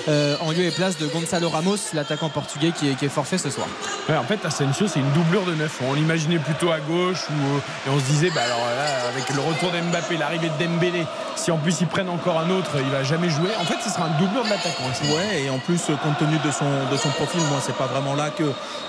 euh, 0.07 0.36
en 0.42 0.52
lieu 0.52 0.63
et 0.63 0.72
place 0.72 0.98
de 0.98 1.07
Gonzalo 1.07 1.50
Ramos, 1.50 1.78
l'attaquant 1.94 2.30
portugais 2.30 2.72
qui 2.72 2.90
est, 2.90 2.96
qui 2.96 3.06
est 3.06 3.10
forfait 3.10 3.38
ce 3.38 3.50
soir. 3.50 3.68
Ouais, 4.07 4.18
en 4.18 4.24
fait, 4.24 4.44
Asensio, 4.46 4.88
c'est 4.88 5.00
une 5.00 5.12
doublure 5.13 5.46
de 5.46 5.56
neuf. 5.56 5.80
On 5.81 5.94
l'imaginait 5.94 6.38
plutôt 6.38 6.72
à 6.72 6.80
gauche 6.80 7.24
ou, 7.30 7.34
euh, 7.34 7.88
et 7.88 7.90
on 7.90 8.00
se 8.00 8.06
disait, 8.06 8.30
bah 8.30 8.42
alors 8.46 8.60
là, 8.60 9.08
avec 9.10 9.28
le 9.30 9.42
retour 9.42 9.72
d'Mbappé, 9.72 10.18
l'arrivée 10.18 10.50
de 10.50 10.63
Dembélé, 10.63 11.06
si 11.36 11.50
en 11.51 11.58
plus 11.58 11.81
ils 11.81 11.88
prennent 11.88 12.10
encore 12.10 12.40
un 12.40 12.50
autre, 12.51 12.69
il 12.80 12.90
va 12.92 13.04
jamais 13.04 13.30
jouer. 13.30 13.50
En 13.60 13.66
fait, 13.66 13.78
ce 13.84 13.90
sera 13.90 14.06
un 14.06 14.19
doublure 14.19 14.44
de 14.44 14.50
l'attaquant. 14.50 14.84
Ouais, 15.16 15.44
et 15.44 15.50
en 15.50 15.58
plus, 15.60 15.81
compte 16.04 16.18
tenu 16.19 16.38
de 16.38 16.51
son, 16.51 16.66
de 16.92 16.98
son 16.98 17.10
profil, 17.10 17.42
moi, 17.50 17.60
c'est 17.66 17.75
pas 17.75 17.88
vraiment 17.88 18.13
là 18.16 18.30
que 18.30 18.44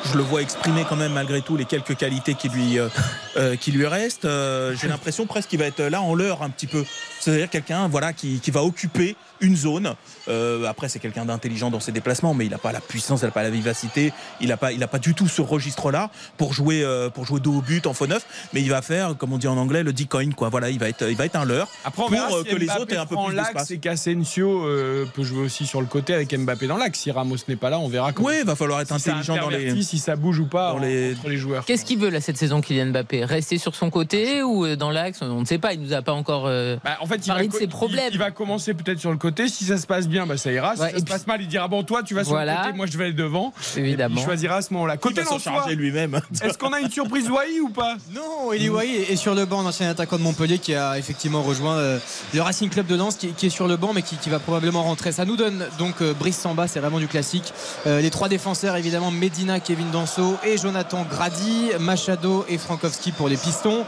je 0.05 0.17
le 0.17 0.23
vois 0.23 0.43
exprimer 0.43 0.85
quand 0.89 0.97
même, 0.97 1.13
malgré 1.13 1.41
tout, 1.41 1.56
les 1.57 1.65
quelques 1.65 1.97
qualités 1.97 2.35
qui 2.35 2.49
lui, 2.49 2.79
euh, 2.79 2.89
euh, 3.37 3.57
qui 3.57 3.73
lui 3.73 3.87
restent. 3.87 4.25
Euh, 4.25 4.75
J'ai 4.81 4.89
l'impression 4.89 5.27
presque 5.27 5.51
qu'il 5.51 5.59
va 5.59 5.67
être 5.67 5.83
là 5.83 6.01
en 6.01 6.15
l'heure 6.15 6.43
un 6.43 6.51
petit 6.51 6.67
peu. 6.67 6.85
C'est-à-dire 7.21 7.51
quelqu'un 7.51 7.89
voilà, 7.89 8.13
qui, 8.13 8.41
qui 8.41 8.51
va 8.51 8.63
occuper 8.63 9.17
une 9.41 9.57
zone. 9.57 9.95
Euh, 10.29 10.65
après, 10.67 10.89
c'est 10.89 10.99
quelqu'un 10.99 11.25
d'intelligent 11.25 11.71
dans 11.71 11.81
ses 11.81 11.93
déplacements, 11.93 12.35
mais 12.35 12.47
il 12.47 12.51
n'a 12.51 12.59
pas 12.59 12.73
la 12.73 12.81
puissance, 12.81 13.21
il 13.23 13.27
n'a 13.27 13.31
pas 13.31 13.43
la 13.43 13.51
vivacité, 13.51 14.13
il 14.41 14.49
n'a 14.49 14.57
pas, 14.57 14.73
il 14.73 14.83
a 14.83 14.89
pas 14.89 14.99
du 14.99 15.15
tout 15.15 15.29
ce 15.29 15.43
registre-là 15.43 16.11
pour 16.37 16.53
jouer, 16.53 16.83
euh, 16.83 17.09
pour 17.11 17.25
jouer 17.25 17.41
dos 17.41 17.55
au 17.59 17.61
but 17.63 17.87
en 17.87 17.95
faux 17.95 18.07
neuf. 18.07 18.27
Mais 18.53 18.61
il 18.63 18.69
va 18.71 18.83
faire, 18.83 19.17
comme 19.17 19.33
on 19.33 19.39
dit 19.39 19.49
en 19.49 19.57
anglais, 19.57 19.83
le 19.83 19.93
decoin. 19.93 20.31
Quoi. 20.33 20.49
Voilà, 20.49 20.71
il 20.71 20.79
va 20.79 20.89
être, 20.89 21.09
il 21.09 21.17
va 21.17 21.27
être 21.27 21.37
un 21.37 21.45
leurre 21.45 21.69
Après, 21.85 22.03
on 22.03 22.07
pour 22.07 22.11
verra 22.13 22.33
euh, 22.33 22.43
si 22.45 22.51
que 22.51 22.57
les 22.57 22.71
autres 22.71 22.93
aient 22.95 22.97
un 22.97 23.07
peu 23.07 23.17
plus 23.17 23.35
d'espace. 23.35 23.71
et 23.71 23.79
qu'Asensio 23.79 24.65
euh, 24.67 25.05
peut 25.15 25.25
jouer 25.25 25.45
aussi 25.45 25.67
sur 25.67 25.81
le 25.81 25.87
côté 25.87 26.15
avec 26.15 26.35
Mbappé 26.37 26.67
dans 26.67 26.77
l'axe. 26.77 26.99
Si 27.01 27.11
Ramos 27.11 27.37
n'est 27.49 27.57
pas 27.57 27.71
là, 27.71 27.79
on 27.79 27.89
verra 27.89 28.13
comment. 28.13 28.29
Oui, 28.29 28.35
il 28.41 28.47
va 28.47 28.57
falloir 28.57 28.81
être 28.81 28.89
si 28.99 29.11
intelligent 29.11 29.37
dans 29.37 29.49
les. 29.51 29.83
si 29.83 29.99
ça 29.99 30.17
bouge 30.17 30.39
ou 30.41 30.47
pas 30.47 30.73
dans 30.73 30.79
les- 30.79 31.15
entre 31.15 31.29
les 31.29 31.37
joueurs. 31.37 31.65
Qu'est-ce 31.65 31.85
qu'il 31.85 31.99
veut 31.99 32.11
là 32.11 32.21
cette 32.21 32.37
saison 32.39 32.61
Kylian 32.61 32.87
Mbappé? 32.87 33.25
Rester 33.25 33.59
sur 33.59 33.75
son 33.75 33.91
côté 33.91 34.43
ou 34.43 34.65
euh, 34.65 34.77
dans 34.77 34.91
l'axe? 34.91 35.21
On 35.23 35.41
ne 35.41 35.45
sait 35.45 35.59
pas, 35.59 35.73
il 35.75 35.81
nous 35.81 35.93
a 35.93 36.03
pas 36.03 36.13
encore. 36.13 36.47
euh, 36.47 36.77
Bah, 36.85 36.97
en 37.01 37.07
fait, 37.07 37.17
il 37.17 37.29
Parler 37.29 37.47
va, 37.47 37.53
de 37.53 37.59
ses 37.59 37.65
il- 37.65 37.69
problèmes. 37.71 38.09
il 38.13 38.19
va 38.19 38.31
commencer 38.31 38.75
peut-être 38.75 38.99
sur 38.99 39.11
le 39.11 39.17
côté. 39.19 39.26
Si 39.49 39.65
ça 39.65 39.79
se 39.79 39.87
passe 39.87 40.09
bien, 40.09 40.27
bah, 40.27 40.37
ça 40.37 40.51
ira. 40.53 40.75
Si 40.77 40.81
Ouais, 40.83 40.91
ça 40.91 40.99
se 40.99 41.05
puis- 41.05 41.13
passe 41.13 41.27
mal, 41.27 41.41
il 41.41 41.49
dira 41.49 41.69
bon, 41.69 41.83
toi, 41.83 42.03
tu 42.03 42.15
vas 42.15 42.25
sur 42.25 42.33
Voilà. 42.33 42.53
le 42.53 42.59
côté, 42.65 42.77
moi, 42.77 42.87
je 42.87 42.97
vais 42.99 43.05
aller 43.05 43.13
devant. 43.13 43.53
Évidemment. 43.77 44.17
Il 44.19 44.25
choisira 44.25 44.57
à 44.57 44.63
ce 44.63 44.73
moment-là. 44.75 44.95
Il 44.95 44.99
Côté 45.01 45.21
Lensois, 45.23 45.39
charger 45.39 45.75
lui-même. 45.75 46.21
est-ce 46.43 46.59
qu'on 46.59 46.73
a 46.73 46.81
une 46.81 46.91
surprise 46.91 47.29
Wai 47.31 47.61
ou 47.61 47.69
pas? 47.71 47.97
Non, 48.15 48.53
Eli 48.53 48.69
Wahi 48.69 48.97
est 48.97 49.17
sur 49.17 49.35
le 49.35 49.45
banc, 49.47 49.63
l'ancien 49.63 49.91
attaquant 49.91 50.17
de 50.19 50.23
Montpellier 50.23 50.59
qui 50.59 50.75
a 50.75 50.99
effectivement 50.99 51.43
rejoint 51.43 51.77
euh, 51.77 51.99
le 52.35 52.43
Racing 52.43 52.69
Club 52.71 52.87
de 52.87 52.97
Lens 52.97 53.17
qui, 53.17 53.29
qui 53.29 53.47
est 53.47 53.51
sur 53.51 53.69
le 53.69 53.77
banc 53.77 53.93
mais 53.95 54.03
qui, 54.03 54.17
qui 54.17 54.31
va 54.31 54.39
probablement 54.39 54.83
rentrer. 54.83 55.13
Ça 55.13 55.25
nous 55.25 55.37
donne 55.37 55.65
donc 55.79 55.95
euh, 56.03 56.15
Brice 56.15 56.39
Samba, 56.39 56.67
c'est 56.69 56.81
vraiment 56.81 56.99
du 56.99 57.09
classique. 57.09 57.53
Euh, 57.87 58.01
les 58.01 58.11
trois 58.11 58.29
défenseurs 58.29 58.77
évidemment 58.77 59.11
Medina, 59.11 59.61
Kevin 59.61 59.91
Danso 59.91 60.37
et 60.45 60.57
Jonathan 60.59 61.05
Grady, 61.11 61.71
Machado 61.81 62.45
et 62.49 62.59
Frankowski 62.59 63.13
pour 63.13 63.29
les 63.29 63.37
pistons, 63.37 63.85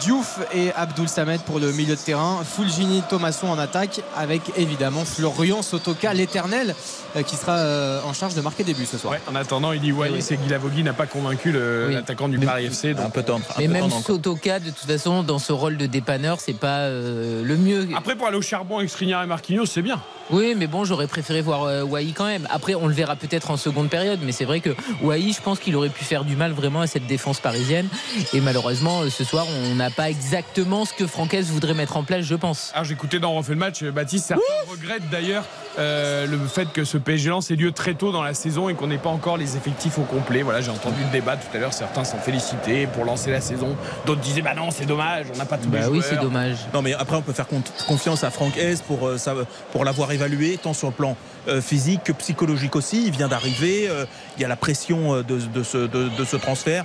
Diouf 0.00 0.38
et 0.54 0.72
Abdul 0.74 1.08
Samed 1.08 1.40
pour 1.42 1.58
le 1.58 1.72
milieu 1.72 1.94
de 1.96 2.00
terrain, 2.00 2.40
Fulgini, 2.44 3.02
Thomasson 3.08 3.48
en 3.48 3.58
attaque 3.58 4.00
avec 4.16 4.42
évidemment 4.56 5.04
Florian 5.04 5.62
Sotoka, 5.62 6.12
l'éternel, 6.14 6.74
euh, 7.16 7.22
qui 7.22 7.36
sera 7.36 7.56
euh, 7.58 8.00
en 8.06 8.12
charge 8.12 8.34
de 8.34 8.40
marquer 8.40 8.64
des 8.64 8.74
buts 8.74 8.86
ce 8.90 8.98
soir. 8.98 9.12
Ouais, 9.14 9.20
en 9.30 9.34
attendant, 9.34 9.72
il 9.72 9.80
dit 9.80 9.92
Wai, 9.92 10.10
Oui. 10.10 10.22
c'est 10.22 10.36
Guilavogui 10.36 10.82
n'a 10.82 10.92
pas 10.92 11.06
convaincu 11.06 11.50
Oui. 11.56 11.94
l'attaquant 11.94 12.28
du 12.28 12.38
Paris 12.38 12.66
FC. 12.66 12.94
un 12.98 13.10
peu 13.10 13.22
tendre. 13.22 13.44
Mais 13.58 13.66
peu 13.66 13.72
même 13.72 13.88
tendre. 13.88 14.02
Sotoka, 14.04 14.58
de 14.60 14.70
toute 14.70 14.86
façon, 14.90 15.22
dans 15.22 15.38
ce 15.38 15.52
rôle 15.52 15.76
de 15.76 15.86
dépanneur, 15.86 16.40
c'est 16.40 16.52
pas 16.58 16.80
euh, 16.80 17.42
le 17.44 17.56
mieux. 17.56 17.88
Après, 17.96 18.16
pour 18.16 18.26
aller 18.26 18.36
au 18.36 18.42
charbon 18.42 18.78
avec 18.78 18.90
Skriniar 18.90 19.22
et 19.22 19.26
Marquinhos, 19.26 19.66
c'est 19.66 19.82
bien. 19.82 20.00
Oui, 20.30 20.54
mais 20.56 20.66
bon, 20.66 20.84
j'aurais 20.84 21.06
préféré 21.06 21.40
voir 21.40 21.62
euh, 21.64 21.82
Wai 21.84 22.12
quand 22.12 22.26
même. 22.26 22.48
Après, 22.50 22.74
on 22.74 22.88
le 22.88 22.92
verra 22.94 23.14
peut-être 23.14 23.50
en 23.52 23.56
seconde 23.56 23.88
période, 23.88 24.18
mais 24.24 24.32
c'est 24.32 24.44
vrai 24.44 24.58
que 24.60 24.70
Wai, 25.00 25.32
je 25.32 25.40
pense 25.40 25.60
qu'il 25.60 25.76
aurait 25.76 25.88
pu 25.88 26.02
faire 26.04 26.24
du 26.24 26.34
mal 26.34 26.50
vraiment 26.52 26.80
à 26.80 26.88
cette 26.88 27.06
défense 27.06 27.38
parisienne. 27.38 27.86
Et 28.32 28.40
malheureusement, 28.40 29.08
ce 29.08 29.22
soir, 29.22 29.46
on 29.70 29.76
n'a 29.76 29.90
pas 29.90 30.10
exactement 30.10 30.84
ce 30.84 30.92
que 30.94 31.06
Francaise 31.06 31.50
voudrait 31.50 31.74
mettre 31.74 31.96
en 31.96 32.02
place 32.02 32.24
je 32.24 32.34
pense. 32.34 32.70
Alors 32.74 32.84
j'écoutais 32.84 33.20
dans 33.20 33.32
Refait 33.34 33.52
le 33.52 33.58
match, 33.58 33.84
Baptiste, 33.84 34.32
certains 34.46 34.70
regrettent 34.70 35.10
d'ailleurs 35.10 35.44
euh, 35.78 36.26
le 36.26 36.38
fait 36.46 36.66
que 36.72 36.84
ce 36.84 36.96
PSG 36.98 37.28
lance 37.30 37.50
ait 37.50 37.56
lieu 37.56 37.72
très 37.72 37.94
tôt 37.94 38.10
dans 38.12 38.22
la 38.22 38.32
saison 38.34 38.68
et 38.68 38.74
qu'on 38.74 38.86
n'ait 38.86 38.96
pas 38.98 39.10
encore 39.10 39.36
les 39.36 39.56
effectifs 39.56 39.98
au 39.98 40.02
complet. 40.02 40.42
Voilà, 40.42 40.60
j'ai 40.62 40.70
entendu 40.70 40.96
le 41.04 41.10
débat 41.12 41.36
tout 41.36 41.54
à 41.54 41.58
l'heure, 41.60 41.72
certains 41.74 42.04
s'en 42.04 42.16
félicitaient 42.18 42.88
pour 42.92 43.04
lancer 43.04 43.30
la 43.30 43.40
saison, 43.40 43.76
d'autres 44.06 44.20
disaient 44.22 44.42
bah 44.42 44.54
non 44.54 44.70
c'est 44.70 44.86
dommage, 44.86 45.26
on 45.34 45.36
n'a 45.36 45.44
pas 45.44 45.58
tous 45.58 45.70
les 45.70 45.78
Bah 45.78 45.86
oui, 45.90 45.98
joueurs. 46.00 46.04
c'est 46.08 46.20
dommage. 46.20 46.56
Non 46.72 46.82
mais 46.82 46.94
après 46.94 47.16
on 47.16 47.22
peut 47.22 47.32
faire 47.34 47.46
con- 47.48 47.62
confiance 47.86 48.24
à 48.24 48.30
Franck 48.30 48.56
Hez 48.56 48.74
pour, 48.86 49.06
euh, 49.06 49.18
ça- 49.18 49.34
pour 49.72 49.84
l'avoir 49.84 50.10
évalué 50.12 50.58
tant 50.62 50.72
sur 50.72 50.88
le 50.88 50.94
plan 50.94 51.16
euh, 51.48 51.60
physique 51.60 52.04
que 52.04 52.12
psychologique 52.12 52.74
aussi. 52.76 53.04
Il 53.06 53.12
vient 53.12 53.28
d'arriver, 53.28 53.86
euh, 53.88 54.06
il 54.36 54.42
y 54.42 54.44
a 54.44 54.48
la 54.48 54.56
pression 54.56 55.16
de, 55.22 55.22
de 55.22 55.62
ce, 55.62 55.78
de- 55.78 56.08
de 56.08 56.24
ce 56.24 56.36
transfert. 56.36 56.84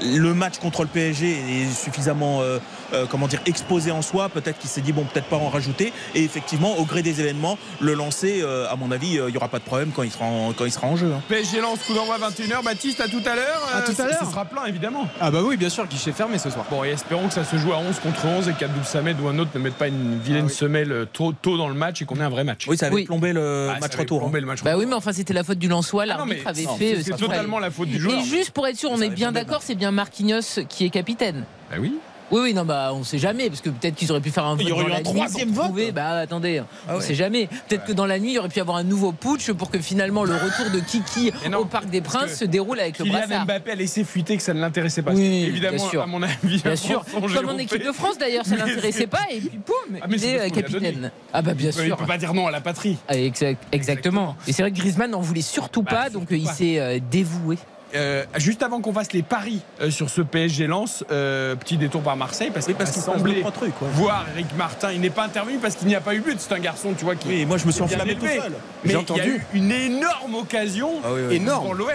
Le 0.00 0.32
match 0.32 0.58
contre 0.58 0.82
le 0.82 0.88
PSG 0.88 1.28
est 1.32 1.70
suffisamment 1.74 2.40
euh, 2.40 2.58
euh, 2.92 3.06
comment 3.10 3.26
dire 3.28 3.40
exposé 3.46 3.90
en 3.90 4.02
soi. 4.02 4.28
Peut-être 4.28 4.58
qu'il 4.58 4.70
s'est 4.70 4.80
dit 4.80 4.92
bon 4.92 5.04
peut-être 5.04 5.26
pas 5.26 5.36
en 5.36 5.48
rajouter. 5.48 5.92
Et 6.14 6.22
effectivement 6.24 6.76
au 6.78 6.84
gré 6.84 7.02
des 7.02 7.20
événements 7.20 7.58
le 7.80 7.94
lancer 7.94 8.40
euh, 8.42 8.68
à 8.70 8.76
mon 8.76 8.90
avis 8.90 9.18
euh, 9.18 9.28
il 9.28 9.34
y 9.34 9.36
aura 9.36 9.48
pas 9.48 9.58
de 9.58 9.64
problème 9.64 9.90
quand 9.94 10.02
il 10.02 10.10
sera 10.10 10.24
en, 10.24 10.52
quand 10.52 10.64
il 10.64 10.72
sera 10.72 10.86
en 10.86 10.96
jeu. 10.96 11.12
hein. 11.12 11.20
PSG 11.28 11.60
lance 11.60 11.78
coup 11.84 11.94
d'envoi 11.94 12.16
21h, 12.18 12.62
Baptiste 12.64 13.00
à 13.00 13.08
tout 13.08 13.22
à 13.26 13.34
l'heure. 13.34 13.62
À 13.74 13.82
tout 13.82 14.00
à 14.00 14.06
l'heure. 14.06 14.18
Ce 14.24 14.30
sera 14.30 14.44
plein 14.44 14.64
évidemment. 14.66 15.06
Ah 15.20 15.30
bah 15.30 15.40
oui, 15.44 15.56
bien 15.56 15.68
sûr, 15.68 15.86
guichet 15.86 16.12
fermé 16.12 16.38
ce 16.38 16.50
soir. 16.50 16.64
Bon, 16.70 16.84
et 16.84 16.88
espérons 16.90 17.28
que 17.28 17.34
ça 17.34 17.44
se 17.44 17.56
joue 17.56 17.72
à 17.72 17.78
11 17.78 17.98
contre 18.00 18.24
11 18.26 18.48
et 18.48 18.52
qu'Abdoul 18.52 18.84
Samed 18.84 19.20
ou 19.20 19.28
un 19.28 19.38
autre 19.38 19.50
ne 19.54 19.60
mette 19.60 19.74
pas 19.74 19.88
une 19.88 20.18
vilaine 20.18 20.44
Ah 20.46 20.48
oui. 20.50 20.54
semelle 20.54 21.06
tôt, 21.12 21.32
tôt 21.32 21.56
dans 21.56 21.68
le 21.68 21.74
match 21.74 22.02
et 22.02 22.04
qu'on 22.04 22.16
ait 22.16 22.22
un 22.24 22.28
vrai 22.28 22.44
match. 22.44 22.66
Oui 22.68 22.76
ça 22.76 22.86
avait 22.86 22.94
Oui. 22.94 23.04
plombé 23.04 23.32
le 23.32 23.68
Ah, 23.70 23.74
ça 23.74 23.80
match 23.80 23.96
retour. 23.96 24.22
hein. 24.24 24.30
le 24.32 24.40
match 24.46 24.62
Bah 24.62 24.70
retour. 24.70 24.80
oui, 24.80 24.86
mais 24.88 24.94
enfin, 24.94 25.12
c'était 25.12 25.34
la 25.34 25.44
faute 25.44 25.58
du 25.58 25.68
Lensois. 25.68 26.02
Ah 26.04 26.06
L'arbitre 26.06 26.46
avait 26.46 26.62
non, 26.64 26.76
fait. 26.76 27.02
C'est 27.02 27.16
totalement 27.16 27.58
la 27.58 27.70
faute 27.70 27.88
du 27.88 27.98
joueur. 27.98 28.18
Et 28.18 28.24
juste 28.24 28.50
pour 28.50 28.66
être 28.66 28.76
sûr, 28.76 28.90
on 28.92 29.00
est 29.00 29.08
bien 29.10 29.32
d'accord, 29.32 29.60
c'est 29.62 29.74
bien 29.74 29.90
Marquinhos 29.90 30.60
qui 30.68 30.84
est 30.84 30.90
capitaine. 30.90 31.44
Bah 31.70 31.76
oui. 31.80 31.94
Oui, 32.30 32.40
oui, 32.42 32.54
non, 32.54 32.64
bah, 32.64 32.90
on 32.92 33.04
sait 33.04 33.18
jamais, 33.18 33.48
parce 33.48 33.62
que 33.62 33.70
peut-être 33.70 33.94
qu'ils 33.94 34.10
auraient 34.10 34.20
pu 34.20 34.30
faire 34.30 34.44
un 34.44 34.54
vote 34.54 34.62
Il 34.62 34.68
y 34.68 34.72
aurait 34.72 34.82
dans 34.82 34.88
eu 34.88 34.90
la 34.90 34.96
un 34.96 34.98
nuit 35.00 35.04
troisième 35.04 35.50
vote. 35.50 35.72
Bah, 35.94 36.10
attendez, 36.18 36.58
Ah 36.86 36.92
on 36.92 36.96
ouais. 36.96 37.00
sait 37.00 37.14
jamais. 37.14 37.48
Peut-être 37.68 37.84
que 37.86 37.92
dans 37.92 38.04
la 38.06 38.18
nuit, 38.18 38.30
il 38.30 38.34
y 38.34 38.38
aurait 38.38 38.48
pu 38.50 38.60
avoir 38.60 38.76
un 38.76 38.82
nouveau 38.84 39.12
putsch 39.12 39.50
pour 39.52 39.70
que 39.70 39.78
finalement 39.78 40.24
le 40.24 40.34
retour 40.34 40.70
de 40.72 40.80
Kiki 40.80 41.32
non, 41.50 41.58
au 41.60 41.64
Parc 41.64 41.86
des 41.88 42.00
Princes 42.02 42.34
se 42.34 42.44
déroule 42.44 42.80
avec 42.80 42.98
le 42.98 43.06
brassard. 43.06 43.44
Mbappé 43.46 43.70
a 43.72 43.74
laissé 43.76 44.04
fuiter 44.04 44.36
que 44.36 44.42
ça 44.42 44.52
ne 44.52 44.60
l'intéressait 44.60 45.02
pas. 45.02 45.12
Oui, 45.12 45.44
évidemment, 45.48 45.76
bien 45.78 45.88
sûr. 45.88 46.02
à 46.02 46.06
mon 46.06 46.22
avis, 46.22 46.62
Bien 46.62 46.76
sûr, 46.76 47.04
comme 47.12 47.48
en 47.48 47.56
équipe 47.58 47.84
de 47.84 47.92
France 47.92 48.18
d'ailleurs, 48.18 48.44
ça 48.44 48.56
Mais 48.56 48.66
l'intéressait 48.66 49.06
pas 49.06 49.26
et 49.30 49.40
puis 49.40 49.58
poum, 49.64 49.98
Ah, 50.02 50.06
il 50.10 50.24
est 50.24 50.38
euh, 50.40 50.48
capitaine. 50.50 51.10
Ah 51.32 51.40
bah 51.42 51.54
bien 51.54 51.70
Il 51.70 51.72
sûr. 51.86 51.96
peut 51.96 52.06
pas 52.06 52.18
dire 52.18 52.34
non 52.34 52.46
à 52.46 52.50
la 52.50 52.60
patrie. 52.60 52.98
Ah, 53.08 53.16
exact- 53.16 53.62
exactement. 53.72 54.36
Et 54.46 54.52
c'est 54.52 54.62
vrai 54.62 54.70
que 54.70 54.76
Griezmann 54.76 55.10
n'en 55.10 55.20
voulait 55.20 55.40
surtout 55.40 55.82
Bah, 55.82 55.90
pas, 55.92 56.10
donc 56.10 56.28
il 56.30 56.46
s'est 56.46 56.78
euh, 56.78 56.98
dévoué. 57.10 57.56
Euh, 57.94 58.24
juste 58.36 58.62
avant 58.62 58.80
qu'on 58.80 58.92
fasse 58.92 59.12
les 59.14 59.22
paris 59.22 59.60
euh, 59.80 59.90
sur 59.90 60.10
ce 60.10 60.20
PSG 60.20 60.66
Lens, 60.66 61.04
euh, 61.10 61.54
petit 61.56 61.78
détour 61.78 62.02
par 62.02 62.16
Marseille 62.16 62.50
parce 62.52 62.66
Oui, 62.66 62.74
qu'il 62.74 62.76
parce 62.76 62.90
m'a 62.90 62.94
qu'il 62.94 63.02
se 63.02 63.06
passe 63.06 63.16
semblé 63.16 63.34
deux, 63.36 63.40
trois 63.40 63.50
trucs, 63.52 63.80
ouais. 63.80 63.88
voir 63.94 64.26
Eric 64.34 64.46
Martin. 64.58 64.92
Il 64.92 65.00
n'est 65.00 65.08
pas 65.08 65.24
intervenu 65.24 65.56
parce 65.58 65.74
qu'il 65.74 65.88
n'y 65.88 65.94
a 65.94 66.00
pas 66.02 66.14
eu 66.14 66.20
but. 66.20 66.36
C'est 66.38 66.52
un 66.52 66.58
garçon, 66.58 66.92
tu 66.96 67.04
vois, 67.06 67.16
qui 67.16 67.28
Oui, 67.28 67.46
moi 67.46 67.56
je 67.56 67.66
me 67.66 67.72
suis 67.72 67.80
enflammé 67.82 68.14
tout 68.14 68.26
seul. 68.26 68.52
Mais 68.84 68.90
J'ai 68.90 68.90
il 68.90 68.92
y 68.92 68.94
a 68.94 68.98
entendu. 69.00 69.30
eu 69.30 69.42
une 69.54 69.72
énorme 69.72 70.34
occasion 70.34 70.90
Ah 71.02 71.08
oui, 71.14 71.20
oui. 71.28 71.36
Énorme. 71.36 71.64
pour 71.64 71.74
l'OM. 71.74 71.88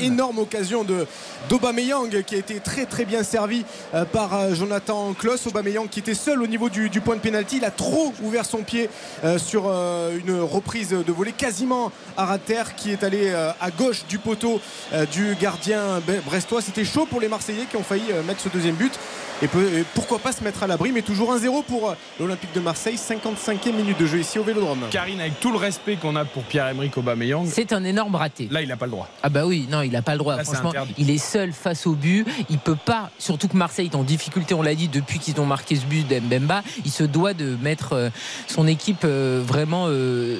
Énorme 0.00 0.38
occasion 0.38 0.84
de 0.84 1.06
d'Aubameyang 1.48 2.22
qui 2.22 2.34
a 2.36 2.38
été 2.38 2.60
très 2.60 2.86
très 2.86 3.04
bien 3.04 3.22
servi 3.24 3.64
par 4.12 4.54
Jonathan 4.54 5.14
Kloss. 5.14 5.46
Aubameyang 5.48 5.88
qui 5.88 5.98
était 5.98 6.14
seul 6.14 6.42
au 6.42 6.46
niveau 6.46 6.68
du, 6.68 6.90
du 6.90 7.00
point 7.00 7.16
de 7.16 7.20
pénalty. 7.20 7.56
Il 7.56 7.64
a 7.64 7.70
trop 7.72 8.12
ouvert 8.22 8.44
son 8.44 8.58
pied 8.58 8.88
sur 9.38 9.66
une 9.66 10.40
reprise 10.40 10.90
de 10.90 11.12
volée 11.12 11.32
quasiment 11.32 11.90
à 12.16 12.38
terre 12.38 12.76
qui 12.76 12.92
est 12.92 13.02
allé 13.02 13.30
à 13.32 13.70
gauche 13.76 14.04
du 14.08 14.18
poteau 14.18 14.60
du 15.12 15.34
gardien 15.40 15.98
be- 16.00 16.22
brestois. 16.24 16.60
C'était 16.62 16.84
chaud 16.84 17.06
pour 17.06 17.20
les 17.20 17.28
Marseillais 17.28 17.66
qui 17.68 17.76
ont 17.76 17.82
failli 17.82 18.04
euh, 18.12 18.22
mettre 18.22 18.40
ce 18.40 18.48
deuxième 18.48 18.74
but. 18.76 18.92
Et, 19.42 19.48
peut- 19.48 19.78
et 19.78 19.84
pourquoi 19.94 20.18
pas 20.18 20.32
se 20.32 20.44
mettre 20.44 20.62
à 20.62 20.66
l'abri, 20.66 20.92
mais 20.92 21.00
toujours 21.00 21.34
1-0 21.34 21.64
pour 21.64 21.88
euh, 21.90 21.94
l'Olympique 22.18 22.52
de 22.54 22.60
Marseille. 22.60 22.96
55e 22.96 23.72
minute 23.72 23.98
de 23.98 24.04
jeu 24.06 24.18
ici 24.18 24.38
au 24.38 24.44
Vélodrome. 24.44 24.80
Karine, 24.90 25.18
avec 25.20 25.40
tout 25.40 25.50
le 25.50 25.56
respect 25.56 25.96
qu'on 25.96 26.14
a 26.16 26.24
pour 26.26 26.42
Pierre-Emerick 26.42 26.96
Aubameyang, 26.98 27.46
C'est 27.50 27.72
un 27.72 27.82
énorme 27.84 28.14
raté. 28.16 28.48
là, 28.50 28.60
il 28.60 28.68
n'a 28.68 28.76
pas 28.76 28.84
le 28.84 28.92
droit. 28.92 29.08
Ah 29.22 29.30
bah 29.30 29.46
oui, 29.46 29.66
non, 29.70 29.80
il 29.80 29.92
n'a 29.92 30.02
pas 30.02 30.12
le 30.12 30.18
droit. 30.18 30.36
Là, 30.36 30.44
Franchement, 30.44 30.72
il 30.98 31.08
est 31.10 31.16
seul 31.18 31.52
face 31.52 31.86
au 31.86 31.92
but. 31.94 32.26
Il 32.50 32.58
peut 32.58 32.76
pas, 32.76 33.10
surtout 33.18 33.48
que 33.48 33.56
Marseille 33.56 33.86
est 33.90 33.96
en 33.96 34.02
difficulté, 34.02 34.52
on 34.54 34.62
l'a 34.62 34.74
dit, 34.74 34.88
depuis 34.88 35.18
qu'ils 35.18 35.40
ont 35.40 35.46
marqué 35.46 35.74
ce 35.76 35.86
but 35.86 36.06
d'Mbemba. 36.06 36.62
Il 36.84 36.90
se 36.90 37.04
doit 37.04 37.32
de 37.32 37.56
mettre 37.62 37.94
euh, 37.94 38.10
son 38.46 38.66
équipe 38.66 39.04
vraiment. 39.06 39.86
euh, 39.88 40.36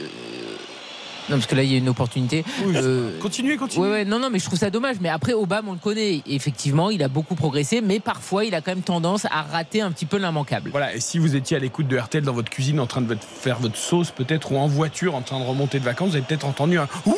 Non, 1.28 1.36
parce 1.36 1.46
que 1.46 1.54
là, 1.54 1.62
il 1.62 1.70
y 1.70 1.74
a 1.74 1.78
une 1.78 1.88
opportunité. 1.88 2.44
Euh, 2.74 3.18
Continuez, 3.20 3.56
continuez. 3.56 3.86
Ouais, 3.86 3.92
ouais, 3.92 4.04
non, 4.04 4.18
non, 4.18 4.30
mais 4.30 4.38
je 4.38 4.44
trouve 4.46 4.58
ça 4.58 4.70
dommage. 4.70 4.96
Mais 5.00 5.08
après, 5.08 5.32
Obama, 5.32 5.68
on 5.70 5.72
le 5.74 5.78
connaît. 5.78 6.22
Effectivement, 6.26 6.90
il 6.90 7.02
a 7.02 7.08
beaucoup 7.08 7.34
progressé, 7.34 7.80
mais 7.80 8.00
parfois, 8.00 8.44
il 8.44 8.54
a 8.54 8.60
quand 8.60 8.72
même 8.72 8.82
tendance 8.82 9.26
à 9.26 9.42
rater 9.42 9.80
un 9.82 9.92
petit 9.92 10.06
peu 10.06 10.16
l'immanquable. 10.16 10.70
Voilà, 10.70 10.94
et 10.94 11.00
si 11.00 11.18
vous 11.18 11.36
étiez 11.36 11.56
à 11.56 11.60
l'écoute 11.60 11.86
de 11.88 11.96
RTL 11.98 12.24
dans 12.24 12.32
votre 12.32 12.50
cuisine 12.50 12.80
en 12.80 12.86
train 12.86 13.00
de 13.02 13.14
faire 13.20 13.58
votre 13.58 13.76
sauce 13.76 14.10
peut-être 14.10 14.50
ou 14.52 14.56
en 14.56 14.66
voiture 14.66 15.14
en 15.14 15.20
train 15.22 15.38
de 15.38 15.44
remonter 15.44 15.78
de 15.78 15.84
vacances, 15.84 16.10
vous 16.10 16.16
avez 16.16 16.24
peut-être 16.24 16.46
entendu 16.46 16.78
un 16.78 16.88
ouh 17.06 17.14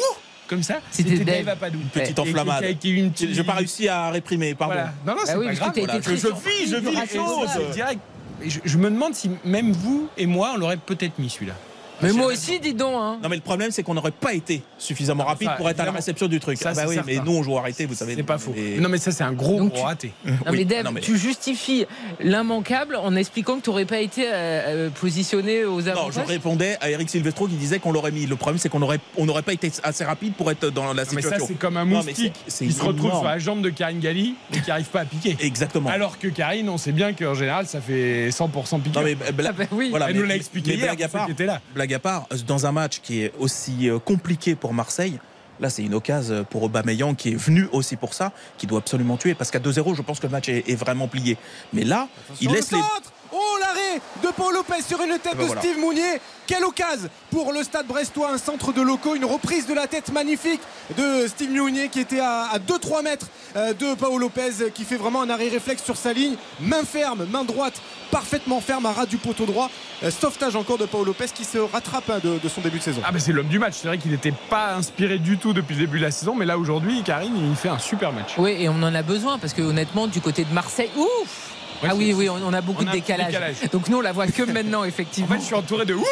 comme 0.48 0.62
ça. 0.62 0.80
C'était 0.90 1.16
Dave. 1.18 1.48
Apadou. 1.48 1.78
Une 1.78 1.88
petite 1.88 2.18
enflammade. 2.18 2.64
Qui, 2.66 2.76
qui 2.76 2.88
a 2.88 2.90
eu 2.90 2.96
une 2.96 3.10
petite... 3.12 3.32
J'ai 3.32 3.44
pas 3.44 3.54
réussi 3.54 3.88
à 3.88 4.10
réprimer, 4.10 4.54
pardon. 4.54 4.74
Voilà. 4.74 4.92
Non, 5.06 5.14
non, 5.14 5.20
c'est 5.24 5.32
Bah 5.34 5.38
oui, 5.38 5.46
pas 5.46 5.52
parce 5.52 5.74
grave. 5.74 5.86
voilà. 5.86 6.00
Je, 6.02 6.16
je 6.16 6.26
vis, 6.26 6.70
je 6.70 6.76
vis 6.76 6.90
les 7.00 7.06
choses. 7.06 8.60
je 8.64 8.76
me 8.78 8.90
demande 8.90 9.14
si 9.14 9.30
même 9.44 9.72
vous 9.72 10.08
et 10.18 10.26
moi, 10.26 10.52
on 10.54 10.58
l'aurait 10.58 10.76
peut-être 10.76 11.18
mis 11.18 11.30
celui-là. 11.30 11.54
Mais 12.02 12.12
moi 12.12 12.26
aussi, 12.26 12.58
dis 12.60 12.74
donc. 12.74 12.94
Hein. 12.96 13.18
Non 13.22 13.28
mais 13.28 13.36
le 13.36 13.42
problème 13.42 13.70
c'est 13.70 13.82
qu'on 13.82 13.94
n'aurait 13.94 14.10
pas 14.10 14.34
été 14.34 14.62
suffisamment 14.78 15.24
rapide 15.24 15.48
ça, 15.48 15.54
pour 15.54 15.68
être 15.70 15.80
à 15.80 15.84
la 15.84 15.92
réception 15.92 16.26
du 16.26 16.40
truc. 16.40 16.58
Ça, 16.58 16.70
Ah 16.70 16.74
bah 16.74 16.82
oui, 16.88 16.96
mais 17.06 17.16
nous 17.24 17.32
on 17.32 17.42
joue 17.42 17.56
arrêté, 17.58 17.86
vous 17.86 17.94
savez. 17.94 18.14
C'est 18.16 18.22
pas 18.22 18.38
faux. 18.38 18.54
Et- 18.56 18.80
Non, 18.80 18.88
mais 18.88 18.98
ça, 18.98 19.10
c'est 19.12 19.24
un 19.24 19.32
gros, 19.32 19.58
Donc 19.58 19.70
gros 19.70 19.78
tu- 19.80 19.84
raté. 19.84 20.12
Non, 20.26 20.32
Oui, 20.50 20.58
mais 20.58 20.64
Dave, 20.64 20.84
non, 20.84 20.92
mais- 20.92 21.00
tu 21.00 21.16
justifies 21.16 21.86
l'immanquable 22.20 22.96
en 22.96 23.14
expliquant 23.16 23.58
que 23.58 23.62
tu 23.64 23.70
n'aurais 23.70 23.84
pas 23.84 24.00
été 24.00 24.26
euh, 24.26 24.30
euh, 24.32 24.90
positionné 24.90 25.64
aux 25.64 25.80
Non, 25.82 25.88
avantages. 25.88 26.14
je 26.26 26.32
répondais 26.32 26.76
à 26.80 26.90
Eric 26.90 27.10
Silvestro 27.10 27.46
qui 27.46 27.54
disait 27.56 27.78
qu'on 27.78 27.92
l'aurait 27.92 28.10
mis. 28.12 28.26
Le 28.26 28.36
problème, 28.36 28.58
c'est 28.58 28.68
qu'on 28.68 28.78
n'aurait 28.80 29.00
on 29.16 29.26
pas 29.26 29.52
été 29.52 29.70
assez 29.82 30.04
rapide 30.04 30.34
pour 30.34 30.50
être 30.50 30.70
dans 30.70 30.92
la 30.92 31.04
Non, 31.04 31.10
mais 31.14 31.22
ça, 31.22 31.28
situation. 31.30 31.46
c'est 31.48 31.54
comme 31.58 31.76
un 31.76 31.84
Non, 31.84 32.02
moustique 32.02 32.34
qui 32.46 32.72
se 32.72 32.82
retrouve 32.82 33.10
sur 33.12 33.24
la 33.24 33.38
jambe 33.38 33.62
de 33.62 33.70
Karine 33.70 33.98
Galli 34.00 34.34
et 34.54 34.60
qui 34.60 34.68
n'arrive 34.68 34.86
pas 34.86 35.00
à 35.00 35.04
piquer. 35.04 35.36
Exactement. 35.40 35.90
Alors 35.90 36.18
que 36.18 36.28
Karine, 36.28 36.68
on 36.68 36.78
sait 36.78 36.92
bien 36.92 37.12
qu'en 37.12 37.34
général, 37.34 37.66
ça 37.66 37.80
fait 37.80 38.30
100% 38.30 38.80
piqué. 38.80 38.98
non, 38.98 39.04
mais, 39.04 39.14
bla- 39.32 39.50
Ah 39.50 39.52
bah 39.58 39.64
oui. 39.72 39.88
voilà, 39.90 40.08
Elle 40.08 40.14
mais- 40.14 40.20
nous 40.22 40.26
l'a 40.26 40.36
expliqué 40.36 40.76
blague 40.76 41.02
à 41.02 41.08
part, 41.08 41.28
là. 41.38 41.60
Blague 41.92 41.94
à 41.94 41.98
part, 41.98 42.26
dans 42.46 42.66
un 42.66 42.72
match 42.72 43.00
qui 43.02 43.22
est 43.22 43.32
aussi 43.38 43.88
euh, 43.88 43.98
compliqué 43.98 44.54
pour 44.54 44.74
Marseille, 44.74 45.18
là 45.60 45.70
c'est 45.70 45.82
une 45.82 45.94
occasion 45.94 46.44
pour 46.48 46.62
Aubameyang 46.62 47.14
qui 47.14 47.30
est 47.30 47.36
venu 47.36 47.68
aussi 47.72 47.96
pour 47.96 48.14
ça, 48.14 48.32
qui 48.58 48.66
doit 48.66 48.78
absolument 48.78 49.16
tuer 49.16 49.34
parce 49.34 49.50
qu'à 49.50 49.58
2-0, 49.58 49.94
je 49.94 50.02
pense 50.02 50.20
que 50.20 50.26
le 50.26 50.32
match 50.32 50.48
est, 50.48 50.68
est 50.68 50.76
vraiment 50.76 51.08
plié. 51.08 51.36
Mais 51.72 51.84
là, 51.84 52.08
il 52.40 52.50
laisse 52.50 52.72
le 52.72 52.78
les 52.78 52.84
Oh 53.32 53.56
l'arrêt 53.60 54.00
de 54.22 54.28
Paul 54.36 54.52
Lopez 54.54 54.82
sur 54.86 55.00
une 55.02 55.18
tête 55.18 55.32
ben 55.36 55.40
de 55.40 55.44
voilà. 55.44 55.60
Steve 55.60 55.78
Mounier. 55.78 56.20
Quelle 56.46 56.64
occasion 56.64 57.08
pour 57.30 57.52
le 57.52 57.62
stade 57.62 57.86
brestois, 57.86 58.30
un 58.32 58.36
centre 58.38 58.72
de 58.72 58.82
locaux, 58.82 59.14
une 59.14 59.24
reprise 59.24 59.66
de 59.66 59.72
la 59.74 59.86
tête 59.86 60.12
magnifique 60.12 60.60
de 60.98 61.26
Steve 61.28 61.50
Mounier 61.50 61.88
qui 61.88 62.00
était 62.00 62.20
à, 62.20 62.48
à 62.52 62.58
2-3 62.58 63.02
mètres 63.02 63.26
euh, 63.56 63.72
de 63.72 63.94
Paul 63.94 64.20
Lopez 64.20 64.70
qui 64.74 64.84
fait 64.84 64.96
vraiment 64.96 65.22
un 65.22 65.30
arrêt 65.30 65.48
réflexe 65.48 65.82
sur 65.82 65.96
sa 65.96 66.12
ligne. 66.12 66.34
Main 66.60 66.84
ferme, 66.84 67.24
main 67.30 67.44
droite, 67.44 67.80
parfaitement 68.10 68.60
ferme 68.60 68.84
à 68.86 68.92
ras 68.92 69.06
du 69.06 69.16
poteau 69.16 69.46
droit. 69.46 69.70
Euh, 70.02 70.10
sauvetage 70.10 70.56
encore 70.56 70.76
de 70.78 70.84
Paul 70.84 71.06
Lopez 71.06 71.28
qui 71.34 71.44
se 71.44 71.58
rattrape 71.58 72.10
hein, 72.10 72.18
de, 72.22 72.38
de 72.38 72.48
son 72.48 72.60
début 72.60 72.78
de 72.78 72.82
saison. 72.82 73.00
Ah, 73.04 73.12
bah 73.12 73.18
c'est 73.18 73.32
l'homme 73.32 73.48
du 73.48 73.58
match. 73.58 73.74
C'est 73.80 73.88
vrai 73.88 73.96
qu'il 73.98 74.10
n'était 74.10 74.34
pas 74.50 74.74
inspiré 74.74 75.18
du 75.18 75.38
tout 75.38 75.54
depuis 75.54 75.74
le 75.74 75.80
début 75.80 75.98
de 75.98 76.04
la 76.04 76.10
saison, 76.10 76.34
mais 76.34 76.44
là 76.44 76.58
aujourd'hui, 76.58 77.02
Karine, 77.02 77.34
il 77.50 77.56
fait 77.56 77.68
un 77.70 77.78
super 77.78 78.12
match. 78.12 78.34
Oui, 78.36 78.56
et 78.58 78.68
on 78.68 78.82
en 78.82 78.94
a 78.94 79.02
besoin 79.02 79.38
parce 79.38 79.54
que 79.54 79.62
honnêtement, 79.62 80.06
du 80.06 80.20
côté 80.20 80.44
de 80.44 80.52
Marseille, 80.52 80.90
ouf 80.96 81.51
Ouais, 81.82 81.88
Ah 81.90 81.94
oui, 81.96 82.14
oui, 82.16 82.28
on 82.28 82.36
on 82.36 82.52
a 82.52 82.60
beaucoup 82.60 82.82
on 82.82 82.86
de 82.86 82.92
décalage. 82.92 83.26
décalage. 83.28 83.56
Donc 83.72 83.88
nous, 83.88 83.98
on 83.98 84.00
la 84.02 84.12
voit 84.12 84.26
que 84.26 84.42
maintenant, 84.44 84.80
En 84.80 84.84
effectivement. 84.84 85.34
fait, 85.34 85.40
je 85.40 85.46
suis 85.46 85.54
entouré 85.54 85.84
de 85.84 85.94
ouh 85.94 86.04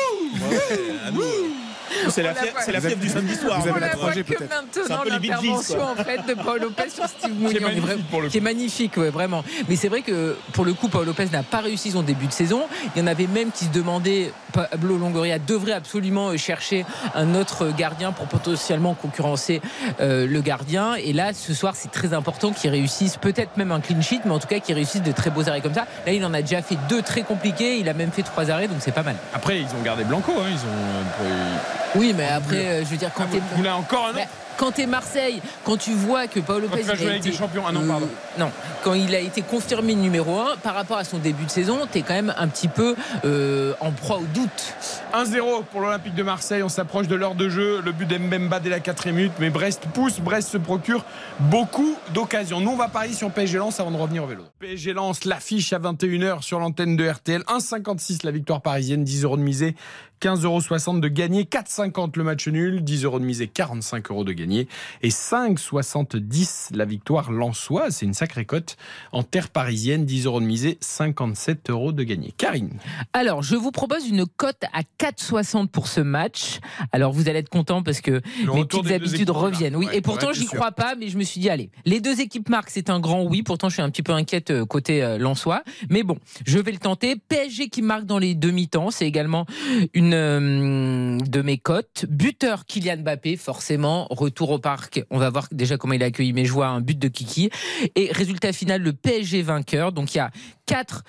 c'est 2.08 2.22
la, 2.22 2.34
fièvre- 2.34 2.56
la 2.72 2.94
du 2.94 3.08
samedi 3.08 3.34
soir. 3.34 3.60
Vous 3.60 3.68
avez 3.68 3.76
on 3.76 3.80
la 3.80 3.88
la 3.88 3.96
voit 3.96 4.10
3G 4.10 4.22
que 4.24 4.34
peut-être. 4.34 4.54
C'est 4.72 4.92
un 4.92 4.96
maintenant 4.98 5.04
l'intervention 5.04 5.82
en 5.82 5.96
fait 5.96 6.20
de 6.26 6.34
Paul 6.34 6.60
Lopez 6.60 6.88
sur 6.90 7.04
Steve 7.06 7.34
Mounier. 7.34 7.58
On 7.58 7.58
est 7.58 7.60
magnifique 7.60 7.82
vraiment- 7.86 8.02
pour 8.10 8.20
le 8.22 8.28
qui 8.28 8.36
est 8.36 8.40
coup. 8.40 8.44
magnifique, 8.44 8.96
ouais, 8.96 9.10
vraiment. 9.10 9.44
Mais 9.68 9.76
c'est 9.76 9.88
vrai 9.88 10.02
que 10.02 10.36
pour 10.52 10.64
le 10.64 10.74
coup, 10.74 10.88
Paul 10.88 11.06
Lopez 11.06 11.26
n'a 11.32 11.42
pas 11.42 11.60
réussi 11.60 11.90
son 11.90 12.02
début 12.02 12.26
de 12.26 12.32
saison. 12.32 12.62
Il 12.94 13.00
y 13.00 13.02
en 13.02 13.06
avait 13.06 13.26
même 13.26 13.50
qui 13.50 13.64
se 13.66 13.70
demandaient 13.70 14.32
Pablo 14.52 14.96
Longoria 14.98 15.38
devrait 15.38 15.72
absolument 15.72 16.30
euh, 16.30 16.36
chercher 16.36 16.84
un 17.14 17.34
autre 17.34 17.68
gardien 17.76 18.10
pour 18.12 18.26
potentiellement 18.26 18.94
concurrencer 18.94 19.60
euh, 20.00 20.26
le 20.26 20.40
gardien. 20.40 20.94
Et 20.94 21.12
là, 21.12 21.32
ce 21.34 21.54
soir, 21.54 21.74
c'est 21.76 21.90
très 21.90 22.12
important 22.14 22.52
qu'il 22.52 22.70
réussisse 22.70 23.16
peut-être 23.16 23.56
même 23.56 23.70
un 23.72 23.80
clean 23.80 24.02
sheet, 24.02 24.20
mais 24.24 24.32
en 24.32 24.38
tout 24.40 24.48
cas 24.48 24.58
qu'il 24.58 24.74
réussisse 24.74 25.02
de 25.02 25.12
très 25.12 25.30
beaux 25.30 25.48
arrêts 25.48 25.60
comme 25.60 25.74
ça. 25.74 25.86
Là, 26.06 26.12
il 26.12 26.24
en 26.24 26.34
a 26.34 26.42
déjà 26.42 26.62
fait 26.62 26.76
deux 26.88 27.02
très 27.02 27.22
compliqués. 27.22 27.78
Il 27.78 27.88
a 27.88 27.94
même 27.94 28.10
fait 28.10 28.22
trois 28.22 28.50
arrêts, 28.50 28.66
donc 28.68 28.78
c'est 28.80 28.90
pas 28.92 29.02
mal. 29.04 29.16
Après, 29.32 29.58
ils 29.60 29.66
ont 29.66 29.82
gardé 29.84 30.02
Blanco. 30.04 30.32
hein, 30.38 30.46
Ils 30.50 30.56
ont. 30.56 31.79
Oui, 31.96 32.14
mais 32.16 32.28
après, 32.28 32.66
euh, 32.66 32.84
je 32.84 32.90
veux 32.90 32.96
dire, 32.96 33.10
quand 33.14 33.24
Ah, 33.26 33.36
vous 33.36 33.56
voulez 33.56 33.70
encore 33.70 34.06
un 34.06 34.10
autre 34.10 34.28
quand 34.56 34.72
t'es 34.72 34.84
Marseille, 34.84 35.40
quand 35.64 35.78
tu 35.78 35.92
vois 35.94 36.26
que 36.26 36.38
Paolo 36.38 36.66
Lopez 36.68 36.82
tu 36.82 37.02
il 37.02 37.08
a 37.08 37.16
été- 37.16 37.32
champions. 37.32 37.62
Ah 37.66 37.72
non, 37.72 37.80
euh, 37.82 37.86
pardon. 37.88 38.08
non, 38.38 38.50
quand 38.84 38.92
il 38.92 39.14
a 39.14 39.18
été 39.18 39.40
confirmé 39.40 39.94
numéro 39.94 40.38
1 40.38 40.56
par 40.62 40.74
rapport 40.74 40.98
à 40.98 41.04
son 41.04 41.16
début 41.16 41.46
de 41.46 41.50
saison, 41.50 41.78
t'es 41.90 42.02
quand 42.02 42.12
même 42.12 42.34
un 42.36 42.46
petit 42.46 42.68
peu 42.68 42.94
euh, 43.24 43.72
en 43.80 43.90
proie 43.90 44.18
au 44.18 44.24
doute. 44.34 44.74
1-0 45.14 45.64
pour 45.72 45.80
l'Olympique 45.80 46.14
de 46.14 46.22
Marseille. 46.22 46.62
On 46.62 46.68
s'approche 46.68 47.08
de 47.08 47.14
l'heure 47.14 47.36
de 47.36 47.48
jeu. 47.48 47.80
Le 47.82 47.92
but 47.92 48.06
d'Mbemba 48.06 48.60
dès 48.60 48.68
la 48.68 48.80
4 48.80 49.08
minute. 49.08 49.32
Mais 49.40 49.48
Brest 49.48 49.84
pousse. 49.94 50.20
Brest 50.20 50.50
se 50.50 50.58
procure 50.58 51.06
beaucoup 51.38 51.96
d'occasions. 52.12 52.60
Nous, 52.60 52.70
on 52.72 52.76
va 52.76 52.88
parier 52.88 53.14
sur 53.14 53.30
PSG 53.30 53.56
Lens 53.56 53.80
avant 53.80 53.90
de 53.90 53.96
revenir 53.96 54.24
au 54.24 54.26
vélo. 54.26 54.44
PSG 54.58 54.92
Lens, 54.92 55.24
l'affiche 55.24 55.72
à 55.72 55.78
21h 55.78 56.42
sur 56.42 56.58
l'antenne 56.60 56.96
de 56.96 57.08
RTL. 57.08 57.42
1,56 57.48 58.24
la 58.24 58.30
victoire 58.30 58.60
parisienne. 58.60 59.04
10 59.04 59.24
euros 59.24 59.38
de 59.38 59.42
misée. 59.42 59.74
15,60 60.20 60.44
euros 60.44 61.00
de 61.00 61.08
gagné. 61.08 61.44
4,50 61.44 62.12
le 62.16 62.24
match 62.24 62.48
nul. 62.48 62.82
10 62.82 63.04
euros 63.04 63.18
de 63.20 63.24
misée. 63.24 63.46
45 63.48 64.10
euros 64.10 64.24
de 64.24 64.32
gagné. 64.32 64.68
Et 65.02 65.10
5,70 65.10 66.76
la 66.76 66.84
victoire 66.84 67.30
lensoise. 67.30 67.96
C'est 67.96 68.06
une 68.06 68.14
sacrée 68.14 68.44
cote. 68.44 68.76
En 69.12 69.22
terre 69.22 69.48
parisienne, 69.48 70.04
10 70.04 70.26
euros 70.26 70.40
de 70.40 70.46
misée. 70.46 70.78
57 70.80 71.70
euros 71.70 71.92
de 71.92 72.02
gagné. 72.02 72.32
Karine. 72.36 72.78
Alors, 73.12 73.42
je 73.42 73.56
vous 73.56 73.70
propose 73.70 74.08
une 74.08 74.26
cote 74.26 74.62
à 74.72 74.82
4,60 74.98 75.68
pour 75.68 75.88
ce 75.88 76.00
match. 76.00 76.58
Alors, 76.92 77.12
vous 77.12 77.28
allez 77.28 77.38
être 77.40 77.48
content 77.48 77.82
parce 77.82 78.00
que 78.00 78.20
Le 78.44 78.52
mes 78.52 78.64
petites 78.64 78.90
habitudes 78.90 79.28
là. 79.28 79.34
reviennent. 79.34 79.76
Oui, 79.76 79.86
Ouais, 79.90 79.96
et 79.96 80.00
pourtant, 80.02 80.32
j'y 80.32 80.44
crois 80.46 80.72
pas, 80.72 80.94
mais 80.94 81.08
je 81.08 81.16
me 81.18 81.24
suis 81.24 81.40
dit, 81.40 81.48
allez, 81.48 81.70
les 81.86 82.00
deux 82.00 82.20
équipes 82.20 82.48
marquent, 82.48 82.70
c'est 82.70 82.90
un 82.90 83.00
grand 83.00 83.22
oui. 83.24 83.42
Pourtant, 83.42 83.68
je 83.68 83.74
suis 83.74 83.82
un 83.82 83.90
petit 83.90 84.02
peu 84.02 84.12
inquiète 84.12 84.50
euh, 84.50 84.66
côté 84.66 85.02
euh, 85.02 85.16
Lensois. 85.18 85.62
Mais 85.88 86.02
bon, 86.02 86.18
je 86.46 86.58
vais 86.58 86.72
le 86.72 86.78
tenter. 86.78 87.16
PSG 87.16 87.68
qui 87.70 87.82
marque 87.82 88.04
dans 88.04 88.18
les 88.18 88.34
demi-temps, 88.34 88.90
c'est 88.90 89.06
également 89.06 89.46
une 89.94 90.09
euh, 90.12 91.18
de 91.18 91.42
mes 91.42 91.58
cotes. 91.58 92.06
Buteur 92.08 92.64
Kylian 92.64 92.98
Mbappé, 92.98 93.36
forcément. 93.36 94.06
Retour 94.10 94.50
au 94.50 94.58
parc. 94.58 95.04
On 95.10 95.18
va 95.18 95.30
voir 95.30 95.48
déjà 95.52 95.76
comment 95.76 95.94
il 95.94 96.02
a 96.02 96.06
accueilli 96.06 96.32
mes 96.32 96.44
joies. 96.44 96.68
Un 96.68 96.80
but 96.80 96.98
de 96.98 97.08
Kiki. 97.08 97.50
Et 97.94 98.10
résultat 98.12 98.52
final, 98.52 98.82
le 98.82 98.92
PSG 98.92 99.42
vainqueur. 99.42 99.92
Donc, 99.92 100.14
il 100.14 100.18
y 100.18 100.20
a 100.20 100.30
4 100.66 101.04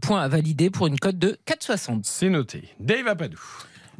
points 0.00 0.22
à 0.22 0.28
valider 0.28 0.70
pour 0.70 0.86
une 0.86 0.98
cote 0.98 1.18
de 1.18 1.38
4,60. 1.46 2.00
C'est 2.04 2.28
noté. 2.28 2.64
Dave 2.78 3.08
Apadou. 3.08 3.40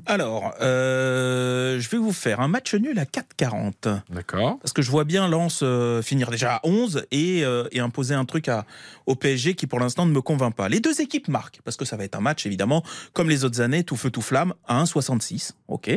Alors, 0.06 0.52
euh, 0.60 1.78
je 1.80 1.88
vais 1.88 1.98
vous 1.98 2.12
faire 2.12 2.40
un 2.40 2.48
match 2.48 2.74
nul 2.74 2.98
à 2.98 3.04
4,40. 3.04 4.00
D'accord. 4.10 4.58
Parce 4.60 4.72
que 4.72 4.82
je 4.82 4.90
vois 4.90 5.04
bien 5.04 5.28
Lens 5.28 5.60
euh, 5.62 6.02
finir 6.02 6.30
déjà 6.30 6.56
à 6.56 6.60
11 6.64 7.06
et, 7.10 7.44
euh, 7.44 7.68
et 7.72 7.80
imposer 7.80 8.14
un 8.14 8.24
truc 8.24 8.48
à, 8.48 8.66
au 9.06 9.14
PSG 9.14 9.54
qui 9.54 9.66
pour 9.66 9.78
l'instant 9.80 10.04
ne 10.06 10.12
me 10.12 10.20
convainc 10.20 10.54
pas. 10.54 10.68
Les 10.68 10.80
deux 10.80 11.00
équipes 11.00 11.28
marquent, 11.28 11.60
parce 11.64 11.76
que 11.76 11.84
ça 11.84 11.96
va 11.96 12.04
être 12.04 12.16
un 12.16 12.20
match 12.20 12.46
évidemment, 12.46 12.82
comme 13.12 13.28
les 13.30 13.44
autres 13.44 13.60
années, 13.60 13.84
tout 13.84 13.96
feu 13.96 14.10
tout 14.10 14.22
flamme, 14.22 14.54
à 14.66 14.82
1,66. 14.82 15.52
Ok. 15.68 15.88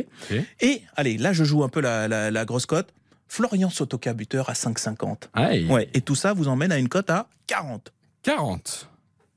Et 0.60 0.82
allez, 0.96 1.18
là 1.18 1.32
je 1.32 1.44
joue 1.44 1.64
un 1.64 1.68
peu 1.68 1.80
la, 1.80 2.08
la- 2.08 2.30
la 2.30 2.44
grosse 2.44 2.66
cote. 2.66 2.92
Florian 3.28 3.70
Sotoka 3.70 4.14
buteur 4.14 4.48
à 4.50 4.52
5,50. 4.52 5.22
Aïe. 5.34 5.66
Ouais, 5.66 5.88
et 5.94 6.00
tout 6.00 6.14
ça 6.14 6.32
vous 6.32 6.46
emmène 6.46 6.70
à 6.70 6.78
une 6.78 6.88
cote 6.88 7.10
à 7.10 7.26
40. 7.48 7.92
40. 8.22 8.88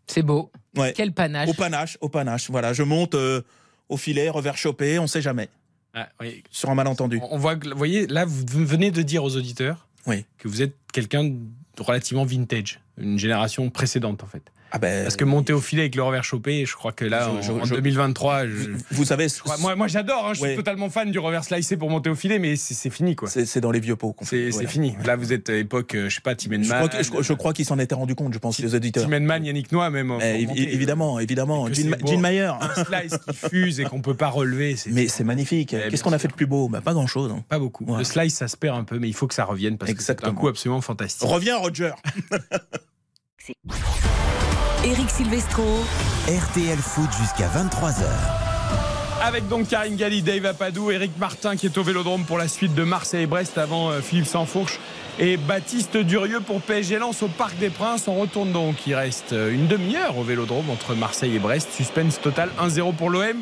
C'est 0.06 0.22
beau. 0.22 0.52
Ouais. 0.78 0.94
Quel 0.96 1.12
panache. 1.12 1.50
Au 1.50 1.54
panache, 1.54 1.98
au 2.02 2.10
panache. 2.10 2.50
Voilà, 2.52 2.74
je 2.74 2.84
monte 2.84 3.16
euh, 3.16 3.42
au 3.90 3.98
filet, 3.98 4.30
revers 4.30 4.58
chopé, 4.58 5.00
on 5.00 5.08
sait 5.08 5.22
jamais. 5.22 5.50
Ah, 5.94 6.10
oui. 6.22 6.44
Sur 6.52 6.70
un 6.70 6.76
malentendu. 6.76 7.20
On 7.32 7.38
voit, 7.38 7.56
vous 7.56 7.76
voyez, 7.76 8.08
là, 8.08 8.26
vous 8.26 8.66
venez 8.66 8.92
de 8.92 9.02
dire 9.02 9.24
aux 9.24 9.36
auditeurs 9.36 9.88
Oui. 10.06 10.26
que 10.38 10.48
vous 10.48 10.62
êtes 10.62 10.76
quelqu'un 10.94 11.24
de 11.26 11.38
relativement 11.80 12.26
vintage, 12.26 12.80
une 12.98 13.18
génération 13.18 13.70
précédente 13.70 14.24
en 14.24 14.28
fait. 14.28 14.44
Ah 14.72 14.78
ben, 14.78 15.04
Parce 15.04 15.16
que 15.16 15.26
monter 15.26 15.52
au 15.54 15.62
filet 15.62 15.82
avec 15.84 15.96
le 15.96 16.04
revers 16.04 16.24
chopé, 16.24 16.66
je 16.66 16.76
crois 16.76 16.92
que 16.92 17.04
là, 17.06 17.24
Je- 17.24 17.30
en, 17.30 17.42
je- 17.42 17.52
en 17.62 17.66
je- 17.66 17.76
2023, 17.76 18.46
je, 18.46 18.70
vous, 18.92 19.04
savez, 19.06 19.28
crois- 19.40 19.58
moi, 19.58 19.76
moi 19.76 19.88
j'adore, 19.88 20.28
hein, 20.28 20.34
je 20.36 20.42
Ouais. 20.42 20.50
suis 20.50 20.58
totalement 20.58 20.90
fan 20.90 21.10
du 21.12 21.18
revers 21.20 21.44
slicé 21.44 21.76
pour 21.76 21.90
monter 21.90 22.10
au 22.10 22.16
filet, 22.16 22.38
mais 22.40 22.56
c'est 22.56 22.90
fini 22.92 23.16
quoi. 23.16 23.30
c'est 23.30 23.60
dans 23.62 23.72
les 23.72 23.80
vieux 23.80 23.96
pots. 23.96 24.16
C'est 24.22 24.50
Voilà. 24.50 24.70
fini. 24.70 24.96
Là, 25.06 25.16
vous 25.16 25.34
êtes 25.34 25.50
à 25.50 25.56
époque, 25.56 25.96
euh, 25.96 26.10
je 26.10 26.16
sais 26.16 26.22
pas, 26.22 26.36
Tim 26.36 26.50
Je 26.52 26.72
Henman. 26.72 26.90
je- 27.22 27.34
crois 27.34 27.54
qu'ils 27.54 27.66
s'en 27.66 27.80
étaient 27.80 27.96
rendu 27.96 28.14
compte, 28.16 28.34
je 28.34 28.40
pense, 28.40 28.60
les 28.60 28.76
auditeurs. 28.76 29.06
Tim 29.08 29.12
Henman, 29.14 29.44
Yannick 29.46 29.72
Noah 29.72 29.90
même. 29.90 30.14
Mais 30.20 30.46
monter, 30.46 30.74
évidemment, 30.74 31.20
évidemment. 31.20 31.68
Gene, 31.74 32.20
Mayer. 32.22 32.52
Un 32.62 32.84
slice 32.84 33.18
qui 33.28 33.36
fuse 33.50 33.80
et 33.80 33.86
qu'on 33.86 34.02
peut 34.02 34.14
pas 34.16 34.30
relever, 34.30 34.76
Mais 34.92 35.08
c'est 35.08 35.24
magnifique. 35.24 35.74
Eh, 35.74 35.90
Qu'est-ce 35.90 36.04
qu'on 36.04 36.14
a 36.14 36.20
fait 36.20 36.28
de 36.28 36.34
plus 36.34 36.46
beau? 36.46 36.70
Bah, 36.70 36.82
Pas 36.82 36.94
grand-chose. 36.94 37.34
pas 37.48 37.58
beaucoup. 37.60 37.86
Ouais. 37.86 37.98
Le 38.00 38.04
slice, 38.04 38.36
ça 38.36 38.48
se 38.48 38.56
perd 38.58 38.78
un 38.78 38.84
peu, 38.84 39.00
mais 39.00 39.08
il 39.08 39.14
faut 39.14 39.26
que 39.28 39.34
ça 39.34 39.46
revienne 39.46 39.78
parce 39.78 39.94
que 39.94 40.04
c'est 40.04 40.24
un 40.24 40.34
coup 40.34 40.48
absolument 40.48 40.82
fantastique. 40.82 41.28
Reviens, 41.28 41.58
Roger. 41.58 41.92
Eric 44.84 45.10
Silvestro. 45.10 45.64
RTL 46.28 46.78
Foot 46.78 47.10
jusqu'à 47.20 47.48
23h. 47.48 48.06
Avec 49.22 49.48
donc 49.48 49.68
Karine 49.68 49.96
Galli, 49.96 50.22
Dave 50.22 50.46
Apadou, 50.46 50.92
Eric 50.92 51.12
Martin 51.18 51.56
qui 51.56 51.66
est 51.66 51.78
au 51.78 51.84
Vélodrome 51.84 52.24
pour 52.24 52.38
la 52.38 52.48
suite 52.48 52.74
de 52.74 52.84
Marseille 52.84 53.24
et 53.24 53.28
Brest 53.28 53.58
avant 53.58 53.90
euh, 53.90 54.02
Philippe 54.02 54.28
Sansfourche 54.28 54.80
et 55.20 55.36
Baptiste 55.38 55.98
Durieux 55.98 56.40
pour 56.40 56.62
PSG 56.62 57.00
Lens 57.00 57.22
au 57.24 57.28
Parc 57.28 57.58
des 57.58 57.70
Princes. 57.70 58.08
On 58.08 58.16
retourne 58.16 58.52
donc, 58.52 58.88
il 58.88 58.96
reste 58.96 59.34
euh, 59.34 59.52
une 59.52 59.68
demi-heure 59.68 60.18
au 60.18 60.24
Vélodrome 60.24 60.70
entre 60.70 60.96
Marseille 60.96 61.36
et 61.36 61.40
Brest. 61.40 61.70
Suspense 61.74 62.22
total 62.22 62.50
1-0 62.62 62.96
pour 62.96 63.10
l'OM 63.10 63.42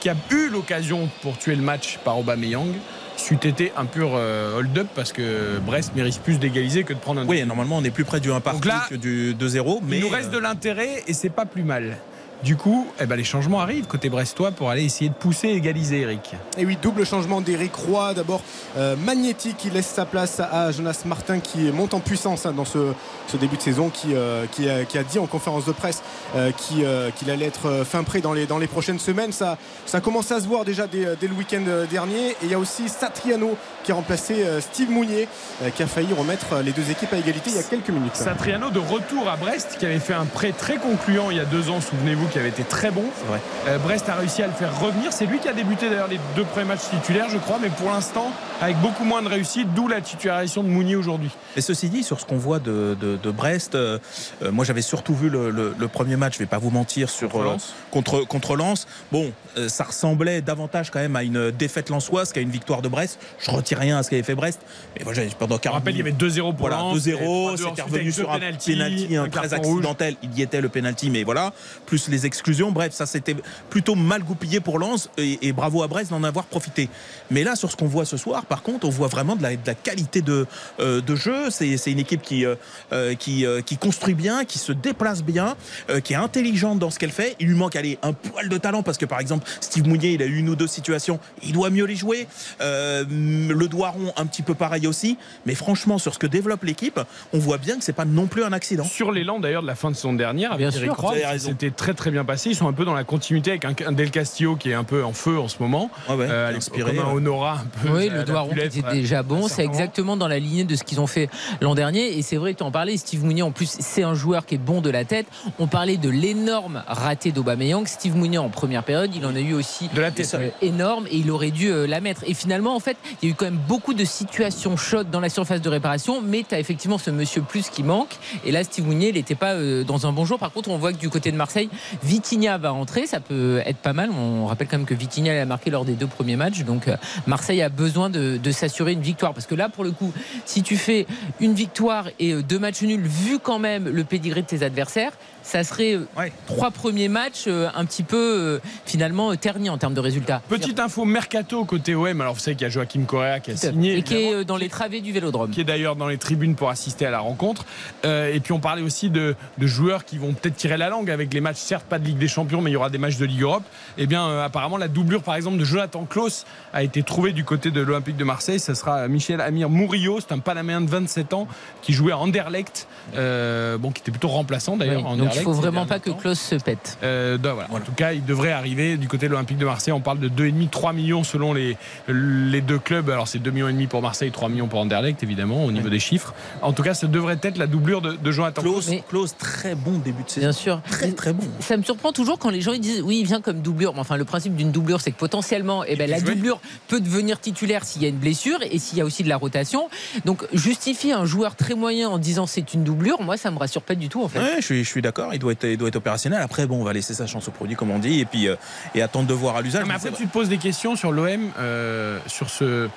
qui 0.00 0.08
a 0.08 0.14
eu 0.30 0.48
l'occasion 0.48 1.08
pour 1.22 1.38
tuer 1.38 1.56
le 1.56 1.62
match 1.62 1.98
par 2.04 2.18
Aubameyang. 2.18 2.72
C'eût 3.16 3.38
été 3.44 3.72
un 3.76 3.86
pur 3.86 4.10
euh, 4.14 4.58
hold-up 4.58 4.86
parce 4.94 5.12
que 5.12 5.58
Brest 5.58 5.92
mérite 5.96 6.20
plus 6.20 6.38
d'égaliser 6.38 6.84
que 6.84 6.92
de 6.92 6.98
prendre 6.98 7.20
un 7.20 7.26
Oui, 7.26 7.44
normalement, 7.44 7.78
on 7.78 7.84
est 7.84 7.90
plus 7.90 8.04
près 8.04 8.20
du 8.20 8.30
1 8.30 8.40
partout 8.40 8.68
que 8.90 8.94
du 8.94 9.34
2-0. 9.34 9.80
Mais 9.82 9.98
il 9.98 10.02
nous 10.02 10.08
reste 10.08 10.28
euh, 10.28 10.36
de 10.36 10.38
l'intérêt 10.38 11.02
et 11.06 11.12
c'est 11.12 11.30
pas 11.30 11.46
plus 11.46 11.62
mal. 11.62 11.96
Du 12.42 12.56
coup, 12.56 12.86
eh 13.00 13.06
ben, 13.06 13.16
les 13.16 13.24
changements 13.24 13.60
arrivent 13.60 13.86
côté 13.86 14.08
brestois 14.08 14.50
pour 14.50 14.70
aller 14.70 14.84
essayer 14.84 15.08
de 15.08 15.14
pousser 15.14 15.48
et 15.48 15.56
égaliser, 15.56 16.00
Eric. 16.00 16.34
Et 16.58 16.66
oui, 16.66 16.76
double 16.80 17.06
changement 17.06 17.40
d'Eric 17.40 17.74
Roy. 17.74 18.14
D'abord, 18.14 18.42
euh, 18.76 18.94
Magnetti 18.96 19.54
qui 19.54 19.70
laisse 19.70 19.86
sa 19.86 20.04
place 20.04 20.40
à 20.40 20.70
Jonas 20.70 21.02
Martin 21.06 21.40
qui 21.40 21.70
monte 21.72 21.94
en 21.94 22.00
puissance 22.00 22.46
hein, 22.46 22.52
dans 22.52 22.64
ce, 22.64 22.92
ce 23.26 23.36
début 23.36 23.56
de 23.56 23.62
saison, 23.62 23.88
qui, 23.88 24.14
euh, 24.14 24.46
qui, 24.52 24.68
a, 24.68 24.84
qui 24.84 24.98
a 24.98 25.02
dit 25.02 25.18
en 25.18 25.26
conférence 25.26 25.64
de 25.64 25.72
presse 25.72 26.02
euh, 26.34 26.50
euh, 26.78 27.10
qu'il 27.10 27.30
allait 27.30 27.46
être 27.46 27.84
fin 27.84 28.04
prêt 28.04 28.20
dans 28.20 28.32
les, 28.32 28.46
dans 28.46 28.58
les 28.58 28.66
prochaines 28.66 28.98
semaines. 28.98 29.32
Ça, 29.32 29.56
ça 29.86 30.00
commence 30.00 30.30
à 30.30 30.40
se 30.40 30.46
voir 30.46 30.64
déjà 30.64 30.86
dès, 30.86 31.16
dès 31.18 31.28
le 31.28 31.34
week-end 31.34 31.64
dernier. 31.90 32.30
Et 32.30 32.36
il 32.44 32.50
y 32.50 32.54
a 32.54 32.58
aussi 32.58 32.88
Satriano 32.88 33.56
qui 33.86 33.92
a 33.92 33.94
remplacé 33.94 34.42
euh, 34.42 34.60
Steve 34.60 34.90
Mounier 34.90 35.28
euh, 35.62 35.70
qui 35.70 35.82
a 35.82 35.86
failli 35.86 36.12
remettre 36.12 36.60
les 36.64 36.72
deux 36.72 36.90
équipes 36.90 37.12
à 37.12 37.18
égalité 37.18 37.50
il 37.50 37.56
y 37.56 37.60
a 37.60 37.62
quelques 37.62 37.90
minutes. 37.90 38.16
Satriano 38.16 38.70
de 38.70 38.80
retour 38.80 39.28
à 39.28 39.36
Brest 39.36 39.76
qui 39.78 39.86
avait 39.86 40.00
fait 40.00 40.12
un 40.12 40.26
prêt 40.26 40.52
très 40.52 40.76
concluant 40.76 41.30
il 41.30 41.36
y 41.36 41.40
a 41.40 41.44
deux 41.44 41.70
ans, 41.70 41.80
souvenez-vous, 41.80 42.25
qui 42.28 42.38
avait 42.38 42.48
été 42.50 42.62
très 42.64 42.90
bon. 42.90 43.04
C'est 43.20 43.26
vrai. 43.28 43.40
Euh, 43.68 43.78
Brest 43.78 44.08
a 44.08 44.14
réussi 44.14 44.42
à 44.42 44.46
le 44.46 44.52
faire 44.52 44.78
revenir. 44.80 45.12
C'est 45.12 45.26
lui 45.26 45.38
qui 45.38 45.48
a 45.48 45.52
débuté 45.52 45.88
d'ailleurs 45.88 46.08
les 46.08 46.20
deux 46.34 46.44
premiers 46.44 46.66
matchs 46.66 46.88
titulaires, 46.90 47.28
je 47.30 47.38
crois, 47.38 47.58
mais 47.60 47.68
pour 47.68 47.90
l'instant 47.90 48.30
avec 48.60 48.76
beaucoup 48.80 49.04
moins 49.04 49.20
de 49.22 49.28
réussite, 49.28 49.74
d'où 49.74 49.86
la 49.86 50.00
titularisation 50.00 50.62
de 50.62 50.68
Mounier 50.68 50.96
aujourd'hui. 50.96 51.30
Et 51.56 51.60
ceci 51.60 51.88
dit, 51.90 52.02
sur 52.02 52.20
ce 52.20 52.24
qu'on 52.24 52.38
voit 52.38 52.58
de, 52.58 52.96
de- 52.98 53.16
de 53.22 53.30
Brest, 53.30 53.74
euh, 53.74 53.98
euh, 54.42 54.50
moi 54.50 54.64
j'avais 54.64 54.80
surtout 54.82 55.14
vu 55.14 55.28
le, 55.28 55.50
le- 55.50 55.74
le 55.78 55.88
premier 55.88 56.16
match, 56.16 56.34
je 56.34 56.38
vais 56.38 56.46
pas 56.46 56.56
vous 56.58 56.70
mentir, 56.70 57.10
sur, 57.10 57.28
Contre 57.28 57.44
Lens. 57.44 57.74
contre, 57.90 58.20
contre 58.26 58.56
Lens. 58.56 58.86
Bon, 59.12 59.30
ça 59.68 59.84
ressemblait 59.84 60.40
davantage 60.40 60.90
quand 60.90 61.00
même 61.00 61.16
à 61.16 61.22
une 61.22 61.50
défaite 61.50 61.90
lensoise 61.90 62.32
qu'à 62.32 62.40
une 62.40 62.50
victoire 62.50 62.80
de 62.80 62.88
Brest. 62.88 63.18
Je 63.38 63.50
retire 63.50 63.78
rien 63.78 63.98
à 63.98 64.02
ce 64.02 64.08
qu'avait 64.10 64.22
fait 64.22 64.34
Brest. 64.34 64.60
Mais 64.98 65.04
moi, 65.04 65.12
pendant 65.38 65.56
On 65.56 65.58
40 65.58 65.78
rappelle, 65.78 65.94
il 65.94 65.98
y 65.98 66.00
avait 66.00 66.12
2-0 66.12 66.40
pour 66.54 66.68
Voilà, 66.68 66.76
Lens, 66.78 66.96
2-0, 67.06 67.08
et 67.08 67.12
3-2 67.56 67.56
c'était 67.68 67.82
revenu 67.82 68.12
sur 68.12 68.30
un 68.32 68.38
penalty, 68.38 69.16
un 69.16 69.24
un 69.24 69.28
très 69.28 69.40
rouge. 69.42 69.52
accidentel. 69.52 70.16
Il 70.22 70.38
y 70.38 70.40
était 70.42 70.62
le 70.62 70.70
penalty, 70.70 71.10
mais 71.10 71.24
voilà, 71.24 71.52
plus 71.84 72.08
les 72.08 72.15
exclusions. 72.24 72.72
Bref, 72.72 72.92
ça 72.92 73.06
c'était 73.06 73.36
plutôt 73.68 73.94
mal 73.94 74.22
goupillé 74.22 74.60
pour 74.60 74.78
Lens 74.78 75.10
et, 75.18 75.48
et 75.48 75.52
bravo 75.52 75.82
à 75.82 75.88
Brest 75.88 76.10
d'en 76.10 76.24
avoir 76.24 76.46
profité. 76.46 76.88
Mais 77.30 77.42
là, 77.44 77.56
sur 77.56 77.70
ce 77.70 77.76
qu'on 77.76 77.86
voit 77.86 78.04
ce 78.04 78.16
soir, 78.16 78.44
par 78.46 78.62
contre, 78.62 78.86
on 78.86 78.90
voit 78.90 79.08
vraiment 79.08 79.36
de 79.36 79.42
la, 79.42 79.50
de 79.56 79.66
la 79.66 79.74
qualité 79.74 80.22
de, 80.22 80.46
euh, 80.80 81.00
de 81.00 81.16
jeu. 81.16 81.50
C'est 81.50 81.76
une 81.90 81.98
équipe 81.98 82.22
qui, 82.22 82.44
euh, 82.44 82.54
euh, 82.92 83.14
qui, 83.14 83.44
euh, 83.46 83.60
qui 83.62 83.76
construit 83.76 84.14
bien, 84.14 84.44
qui 84.44 84.58
se 84.58 84.72
déplace 84.72 85.22
bien, 85.22 85.56
euh, 85.90 86.00
qui 86.00 86.12
est 86.12 86.16
intelligente 86.16 86.78
dans 86.78 86.90
ce 86.90 86.98
qu'elle 86.98 87.10
fait. 87.10 87.36
Il 87.40 87.48
lui 87.48 87.54
manque 87.56 87.76
aller 87.76 87.98
un 88.02 88.12
poil 88.12 88.48
de 88.48 88.58
talent 88.58 88.82
parce 88.82 88.98
que 88.98 89.06
par 89.06 89.20
exemple, 89.20 89.46
Steve 89.60 89.86
Mounier, 89.88 90.12
il 90.12 90.22
a 90.22 90.26
eu 90.26 90.36
une 90.36 90.48
ou 90.48 90.56
deux 90.56 90.66
situations, 90.66 91.18
il 91.42 91.52
doit 91.52 91.70
mieux 91.70 91.84
les 91.84 91.96
jouer. 91.96 92.26
Euh, 92.60 93.04
le 93.08 93.68
Doiron, 93.68 94.12
un 94.16 94.26
petit 94.26 94.42
peu 94.42 94.54
pareil 94.54 94.86
aussi. 94.86 95.18
Mais 95.46 95.54
franchement, 95.54 95.98
sur 95.98 96.14
ce 96.14 96.18
que 96.18 96.26
développe 96.26 96.64
l'équipe, 96.64 97.00
on 97.32 97.38
voit 97.38 97.58
bien 97.58 97.76
que 97.78 97.84
c'est 97.84 97.92
pas 97.92 98.04
non 98.04 98.26
plus 98.26 98.44
un 98.44 98.52
accident. 98.52 98.84
Sur 98.84 99.12
l'élan 99.12 99.40
d'ailleurs 99.40 99.62
de 99.62 99.66
la 99.66 99.74
fin 99.74 99.90
de 99.90 99.96
saison 99.96 100.12
dernière, 100.12 100.52
avec 100.52 100.68
Bien 100.68 100.70
Eric 100.70 100.92
c'était 101.38 101.70
très 101.70 101.94
très 101.94 102.10
bien 102.10 102.24
passé. 102.24 102.50
Ils 102.50 102.56
sont 102.56 102.68
un 102.68 102.72
peu 102.72 102.84
dans 102.84 102.94
la 102.94 103.04
continuité 103.04 103.50
avec 103.50 103.64
un, 103.82 103.92
Del 103.92 104.10
Castillo 104.10 104.56
qui 104.56 104.70
est 104.70 104.74
un 104.74 104.84
peu 104.84 105.04
en 105.04 105.12
feu 105.12 105.38
en 105.38 105.48
ce 105.48 105.56
moment. 105.60 105.90
Ouais, 106.08 106.14
ouais, 106.16 106.26
Euh, 106.28 106.54
inspiré, 106.56 106.94
comme 106.94 107.04
un 107.04 107.12
Honora 107.16 107.60
un 107.62 107.80
peu. 107.82 107.96
Oui, 107.96 108.08
le 108.08 108.24
qui 108.24 108.54
l'être, 108.54 108.76
était 108.76 108.86
euh, 108.86 108.92
déjà 108.92 109.22
bon, 109.22 109.42
c'est 109.42 109.48
certainement. 109.48 109.72
exactement 109.72 110.16
dans 110.16 110.28
la 110.28 110.38
lignée 110.38 110.64
de 110.64 110.74
ce 110.76 110.84
qu'ils 110.84 111.00
ont 111.00 111.06
fait 111.06 111.28
l'an 111.60 111.74
dernier. 111.74 112.18
Et 112.18 112.22
c'est 112.22 112.36
vrai, 112.36 112.54
tu 112.54 112.62
en 112.62 112.70
parlais, 112.70 112.96
Steve 112.96 113.24
Mounier, 113.24 113.42
en 113.42 113.50
plus, 113.50 113.76
c'est 113.80 114.02
un 114.02 114.14
joueur 114.14 114.46
qui 114.46 114.54
est 114.56 114.58
bon 114.58 114.80
de 114.80 114.90
la 114.90 115.04
tête. 115.04 115.26
On 115.58 115.66
parlait 115.66 115.96
de 115.96 116.08
l'énorme 116.08 116.82
raté 116.86 117.32
d'Aubameyang. 117.32 117.86
Steve 117.86 118.16
Mounier, 118.16 118.38
en 118.38 118.48
première 118.48 118.82
période, 118.82 119.10
il 119.14 119.24
en 119.26 119.34
a 119.34 119.40
eu 119.40 119.54
aussi 119.54 119.88
De 119.94 120.00
la 120.00 120.10
tête. 120.10 120.34
euh, 120.34 120.50
énorme 120.62 121.06
et 121.10 121.16
il 121.16 121.30
aurait 121.30 121.50
dû 121.50 121.68
euh, 121.68 121.86
la 121.86 122.00
mettre. 122.00 122.22
Et 122.26 122.34
finalement, 122.34 122.74
en 122.76 122.80
fait, 122.80 122.96
il 123.22 123.28
y 123.28 123.30
a 123.30 123.32
eu 123.32 123.34
quand 123.34 123.46
même 123.46 123.58
beaucoup 123.68 123.94
de 123.94 124.04
situations 124.04 124.76
chaudes 124.76 125.10
dans 125.10 125.20
la 125.20 125.28
surface 125.28 125.60
de 125.62 125.68
réparation, 125.68 126.20
mais 126.22 126.44
tu 126.48 126.54
as 126.54 126.58
effectivement 126.60 126.98
ce 126.98 127.10
monsieur 127.10 127.42
plus 127.42 127.68
qui 127.70 127.82
manque. 127.82 128.16
Et 128.44 128.52
là, 128.52 128.64
Steve 128.64 128.86
Mounier, 128.86 129.08
il 129.08 129.14
n'était 129.14 129.34
pas 129.34 129.52
euh, 129.54 129.84
dans 129.84 130.06
un 130.06 130.12
bon 130.12 130.24
jour. 130.24 130.38
Par 130.38 130.52
contre, 130.52 130.70
on 130.70 130.78
voit 130.78 130.92
que 130.92 130.98
du 130.98 131.08
côté 131.08 131.30
de 131.32 131.36
Marseille, 131.36 131.68
Vitinha 132.02 132.58
va 132.58 132.70
rentrer, 132.70 133.06
ça 133.06 133.20
peut 133.20 133.62
être 133.64 133.78
pas 133.78 133.92
mal. 133.92 134.10
On 134.10 134.46
rappelle 134.46 134.68
quand 134.68 134.76
même 134.78 134.86
que 134.86 134.94
Vitinha 134.94 135.40
a 135.40 135.44
marqué 135.44 135.70
lors 135.70 135.84
des 135.84 135.94
deux 135.94 136.06
premiers 136.06 136.36
matchs, 136.36 136.64
donc 136.64 136.88
euh, 136.88 136.96
Marseille 137.26 137.62
a 137.62 137.68
besoin 137.68 138.10
de, 138.10 138.50
s'assurer 138.50 138.92
une 138.92 139.02
victoire. 139.02 139.34
Parce 139.34 139.46
que 139.46 139.54
là, 139.54 139.68
pour 139.68 139.84
le 139.84 139.90
coup, 139.90 140.12
si 140.44 140.62
tu 140.62 140.76
fais 140.76 141.06
une 141.40 141.54
victoire 141.54 142.08
et 142.18 142.32
euh, 142.32 142.42
deux 142.42 142.58
matchs 142.58 142.82
nuls, 142.82 143.06
vu 143.06 143.38
quand 143.38 143.58
même 143.58 143.88
le 143.88 144.04
pédigré 144.04 144.42
de 144.42 144.46
tes 144.46 144.62
adversaires, 144.62 145.12
ça 145.46 145.62
serait 145.64 145.94
euh, 145.94 146.06
Ouais. 146.18 146.32
trois 146.46 146.70
premiers 146.70 147.08
matchs 147.08 147.44
euh, 147.46 147.68
un 147.74 147.84
petit 147.84 148.02
peu 148.02 148.16
euh, 148.16 148.58
finalement 148.84 149.34
ternis 149.36 149.70
en 149.70 149.78
termes 149.78 149.94
de 149.94 150.00
résultats. 150.00 150.42
Petite 150.48 150.80
info 150.80 151.04
mercato 151.04 151.64
côté 151.64 151.94
OM. 151.94 152.20
Alors 152.20 152.34
vous 152.34 152.40
savez 152.40 152.56
qu'il 152.56 152.64
y 152.66 152.70
a 152.70 152.70
Joachim 152.70 153.04
Correa 153.06 153.40
qui 153.40 153.52
a 153.52 153.56
signé. 153.56 153.96
et 153.98 154.02
qui 154.02 154.14
est 154.16 154.44
dans 154.44 154.56
les 154.56 154.68
travées 154.68 155.00
du 155.00 155.12
Vélodrome. 155.12 155.50
qui 155.50 155.60
est 155.60 155.64
d'ailleurs 155.64 155.94
dans 155.96 156.08
les 156.08 156.18
tribunes 156.18 156.54
pour 156.56 156.68
assister 156.70 157.06
à 157.06 157.10
la 157.10 157.20
rencontre. 157.20 157.64
Euh, 158.04 158.32
et 158.34 158.40
puis 158.40 158.52
on 158.52 158.58
parlait 158.60 158.82
aussi 158.82 159.08
de, 159.10 159.34
de 159.58 159.66
joueurs 159.66 160.04
qui 160.04 160.18
vont 160.18 160.32
peut-être 160.32 160.56
tirer 160.56 160.76
la 160.76 160.88
langue 160.88 161.10
avec 161.10 161.32
les 161.32 161.40
matchs, 161.40 161.58
certes 161.58 161.86
pas 161.86 161.98
de 161.98 162.04
Ligue 162.04 162.18
des 162.18 162.28
Champions, 162.28 162.60
mais 162.60 162.70
il 162.70 162.74
y 162.74 162.76
aura 162.76 162.90
des 162.90 162.98
matchs 162.98 163.16
de 163.16 163.24
Ligue 163.24 163.42
Europe. 163.42 163.62
Et 163.98 164.06
bien 164.06 164.26
euh, 164.26 164.44
apparemment 164.44 164.76
la 164.78 164.88
doublure 164.88 165.22
par 165.22 165.36
exemple 165.36 165.58
de 165.58 165.64
Jonathan 165.64 166.04
Klaus 166.04 166.44
a 166.72 166.82
été 166.82 167.02
trouvée 167.02 167.32
du 167.32 167.44
côté 167.44 167.70
de 167.70 167.80
l'Olympique 167.80 168.16
de 168.16 168.24
Marseille. 168.24 168.58
Ce 168.58 168.74
sera 168.74 169.06
Michel 169.08 169.40
Amir 169.40 169.68
Mourillo, 169.70 170.18
c'est 170.20 170.32
un 170.32 170.38
Panaméen 170.40 170.80
de 170.80 170.90
27 170.90 171.34
ans 171.34 171.46
qui 171.82 171.92
jouait 171.92 172.12
à 172.12 172.18
Anderlecht, 172.18 172.88
euh, 173.16 173.78
bon 173.78 173.90
qui 173.92 174.00
était 174.02 174.10
plutôt 174.10 174.28
remplaçant 174.28 174.76
d'ailleurs. 174.76 175.04
Oui, 175.10 175.18
donc 175.18 175.35
il 175.36 175.40
Anderlecht 175.40 175.44
faut 175.44 175.52
vraiment 175.52 175.86
pas 175.86 175.98
que. 175.98 176.10
Klaus 176.10 176.38
se 176.38 176.54
pète. 176.56 176.98
Euh, 177.02 177.36
donc 177.38 177.54
voilà. 177.54 177.70
En 177.72 177.80
tout 177.80 177.92
cas, 177.92 178.12
il 178.12 178.24
devrait 178.24 178.52
arriver 178.52 178.96
du 178.96 179.08
côté 179.08 179.26
de 179.26 179.32
l'Olympique 179.32 179.58
de 179.58 179.64
Marseille. 179.64 179.92
On 179.92 180.00
parle 180.00 180.18
de 180.18 180.28
2,5, 180.28 180.70
3 180.70 180.92
millions 180.92 181.24
selon 181.24 181.52
les, 181.52 181.76
les 182.08 182.60
deux 182.60 182.78
clubs. 182.78 183.10
Alors 183.10 183.28
c'est 183.28 183.38
2 183.38 183.50
millions 183.50 183.68
et 183.68 183.72
demi 183.72 183.86
pour 183.86 184.02
Marseille, 184.02 184.30
3 184.30 184.48
millions 184.48 184.68
pour 184.68 184.80
Anderlecht, 184.80 185.22
évidemment, 185.22 185.64
au 185.64 185.72
niveau 185.72 185.88
des 185.88 185.98
chiffres. 185.98 186.34
En 186.62 186.72
tout 186.72 186.82
cas, 186.82 186.94
ça 186.94 187.06
devrait 187.06 187.38
être 187.42 187.58
la 187.58 187.66
doublure 187.66 188.00
de, 188.00 188.12
de 188.12 188.30
Jonathan 188.30 188.62
close, 189.08 189.34
très 189.38 189.74
bon 189.74 189.98
début 189.98 190.22
de 190.22 190.28
saison. 190.28 190.46
Bien 190.46 190.52
sûr. 190.52 190.80
Très 190.90 191.12
très 191.12 191.32
bon. 191.32 191.46
Ça 191.60 191.76
me 191.76 191.82
surprend 191.82 192.12
toujours 192.12 192.38
quand 192.38 192.50
les 192.50 192.60
gens 192.60 192.72
ils 192.72 192.80
disent 192.80 193.02
oui, 193.02 193.18
il 193.20 193.26
vient 193.26 193.40
comme 193.40 193.60
doublure. 193.60 193.94
Mais 193.94 194.00
enfin, 194.00 194.16
le 194.16 194.24
principe 194.24 194.54
d'une 194.54 194.72
doublure, 194.72 195.00
c'est 195.00 195.10
que 195.10 195.18
potentiellement, 195.18 195.84
eh 195.84 195.96
ben, 195.96 196.08
la 196.08 196.18
jouer. 196.18 196.34
doublure 196.34 196.60
peut 196.88 197.00
devenir 197.00 197.40
titulaire 197.40 197.84
s'il 197.84 198.02
y 198.02 198.06
a 198.06 198.08
une 198.08 198.16
blessure 198.16 198.58
et 198.70 198.78
s'il 198.78 198.98
y 198.98 199.00
a 199.00 199.04
aussi 199.04 199.22
de 199.22 199.28
la 199.28 199.36
rotation. 199.36 199.88
Donc, 200.24 200.46
justifier 200.52 201.12
un 201.12 201.24
joueur 201.24 201.56
très 201.56 201.74
moyen 201.74 202.08
en 202.08 202.18
disant 202.18 202.46
c'est 202.46 202.74
une 202.74 202.84
doublure, 202.84 203.20
moi, 203.22 203.36
ça 203.36 203.50
me 203.50 203.58
rassure 203.58 203.82
pas 203.82 203.94
du 203.94 204.08
tout 204.08 204.22
en 204.22 204.28
fait. 204.28 204.38
Ouais, 204.38 204.56
je 204.58 204.64
suis, 204.64 204.84
je 204.84 204.88
suis 204.88 205.02
d'accord, 205.02 205.25
il 205.32 205.38
doit, 205.38 205.52
être, 205.52 205.64
il 205.64 205.76
doit 205.76 205.88
être 205.88 205.96
opérationnel. 205.96 206.40
Après, 206.42 206.66
bon, 206.66 206.80
on 206.80 206.84
va 206.84 206.92
laisser 206.92 207.14
sa 207.14 207.26
chance 207.26 207.48
au 207.48 207.50
produit, 207.50 207.76
comme 207.76 207.90
on 207.90 207.98
dit, 207.98 208.20
et 208.20 208.24
puis 208.24 208.48
euh, 208.48 208.56
et 208.94 209.02
attendre 209.02 209.26
de 209.26 209.34
voir 209.34 209.56
à 209.56 209.62
l'usage. 209.62 209.84
Mais 209.86 209.94
après, 209.94 210.12
tu 210.12 210.26
te 210.26 210.32
poses 210.32 210.48
des 210.48 210.58
questions 210.58 210.96
sur 210.96 211.12
l'OM, 211.12 211.50
euh, 211.58 212.18
sur 212.26 212.50
ce 212.50 212.64
euh, 212.64 212.88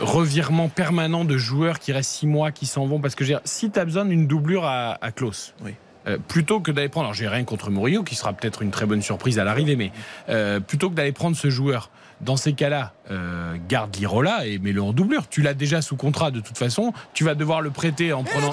revirement 0.00 0.68
permanent 0.68 1.24
de 1.24 1.36
joueurs 1.36 1.78
qui 1.78 1.92
restent 1.92 2.12
6 2.12 2.26
mois, 2.26 2.50
qui 2.52 2.66
s'en 2.66 2.86
vont. 2.86 3.00
Parce 3.00 3.14
que 3.14 3.24
je 3.24 3.30
veux 3.32 3.34
dire, 3.38 3.42
si 3.44 3.70
tu 3.70 3.78
as 3.78 3.84
besoin 3.84 4.04
d'une 4.04 4.26
doublure 4.26 4.64
à, 4.64 4.96
à 5.00 5.10
Klaus, 5.12 5.54
Oui. 5.64 5.74
euh, 6.06 6.18
plutôt 6.28 6.60
que 6.60 6.70
d'aller 6.70 6.88
prendre, 6.88 7.06
alors 7.06 7.14
j'ai 7.14 7.28
rien 7.28 7.44
contre 7.44 7.70
Murillo, 7.70 8.02
qui 8.02 8.14
sera 8.14 8.32
peut-être 8.32 8.62
une 8.62 8.70
très 8.70 8.86
bonne 8.86 9.02
surprise 9.02 9.38
à 9.38 9.44
l'arrivée, 9.44 9.76
mais 9.76 9.90
euh, 10.28 10.60
plutôt 10.60 10.88
que 10.90 10.94
d'aller 10.94 11.12
prendre 11.12 11.36
ce 11.36 11.50
joueur, 11.50 11.90
dans 12.22 12.38
ces 12.38 12.54
cas-là, 12.54 12.94
euh, 13.10 13.56
garde 13.68 13.94
Lirola 13.96 14.46
et 14.46 14.58
mets-le 14.58 14.82
en 14.82 14.92
doublure. 14.94 15.28
Tu 15.28 15.42
l'as 15.42 15.52
déjà 15.52 15.82
sous 15.82 15.96
contrat 15.96 16.30
de 16.30 16.40
toute 16.40 16.56
façon, 16.56 16.94
tu 17.12 17.24
vas 17.24 17.34
devoir 17.34 17.60
le 17.60 17.68
prêter 17.70 18.12
en 18.14 18.22
Et 18.22 18.24
prenant. 18.24 18.52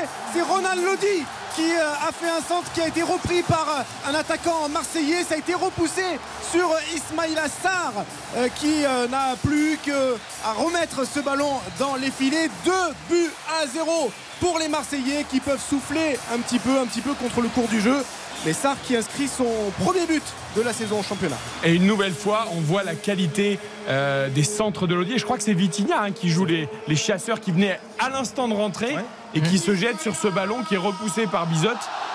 Marseillais. 0.00 0.08
C'est 0.32 0.42
Ronald 0.42 0.82
Lodi 0.82 1.24
qui 1.56 1.72
euh, 1.72 2.08
a 2.08 2.12
fait 2.12 2.30
un 2.30 2.40
centre 2.40 2.70
qui 2.72 2.80
a 2.80 2.88
été 2.88 3.02
repris 3.02 3.42
par 3.42 3.66
euh, 3.68 4.10
un 4.10 4.14
attaquant 4.14 4.68
marseillais. 4.68 5.24
Ça 5.24 5.34
a 5.34 5.38
été 5.38 5.54
repoussé 5.54 6.02
sur 6.52 6.70
euh, 6.70 6.94
Ismail 6.94 7.36
Assar 7.38 7.92
euh, 8.36 8.48
qui 8.56 8.82
n'a 9.10 9.36
plus 9.44 9.78
qu'à 9.84 10.52
remettre 10.52 11.04
ce 11.06 11.20
ballon 11.20 11.52
dans 11.78 11.96
les 11.96 12.10
filets. 12.10 12.48
Deux 12.64 12.72
buts 13.08 13.30
à 13.60 13.66
zéro 13.66 14.10
pour 14.40 14.58
les 14.58 14.68
Marseillais 14.68 15.24
qui 15.28 15.40
peuvent 15.40 15.60
souffler 15.60 16.18
un 16.34 16.38
petit 16.38 16.58
peu, 16.58 16.78
un 16.78 16.86
petit 16.86 17.00
peu 17.02 17.12
contre 17.14 17.40
le 17.40 17.48
cours 17.48 17.68
du 17.68 17.80
jeu. 17.80 18.04
Mais 18.46 18.54
Sarr 18.54 18.76
qui 18.82 18.96
inscrit 18.96 19.28
son 19.28 19.44
premier 19.84 20.06
but 20.06 20.22
de 20.56 20.62
la 20.62 20.72
saison 20.72 21.00
au 21.00 21.02
championnat. 21.02 21.36
Et 21.62 21.74
une 21.74 21.84
nouvelle 21.86 22.14
fois, 22.14 22.46
on 22.52 22.60
voit 22.60 22.82
la 22.82 22.94
qualité 22.94 23.58
euh, 23.88 24.30
des 24.30 24.44
centres 24.44 24.86
de 24.86 24.94
Lodi. 24.94 25.12
Et 25.14 25.18
je 25.18 25.24
crois 25.24 25.36
que 25.36 25.42
c'est 25.42 25.52
Vitinha 25.52 26.04
hein, 26.04 26.12
qui 26.12 26.30
joue 26.30 26.46
les, 26.46 26.66
les 26.88 26.96
chasseurs 26.96 27.38
qui 27.40 27.52
venaient 27.52 27.78
à 27.98 28.08
l'instant 28.08 28.48
de 28.48 28.54
rentrer 28.54 28.94
Ouais. 28.94 29.04
Et 29.34 29.40
qui 29.40 29.58
se 29.58 29.74
jettent 29.74 30.00
sur 30.00 30.16
ce 30.16 30.28
ballon 30.28 30.62
qui 30.64 30.74
est 30.74 30.78
repoussé 30.78 31.26
par 31.26 31.46
Bizot. 31.46 31.68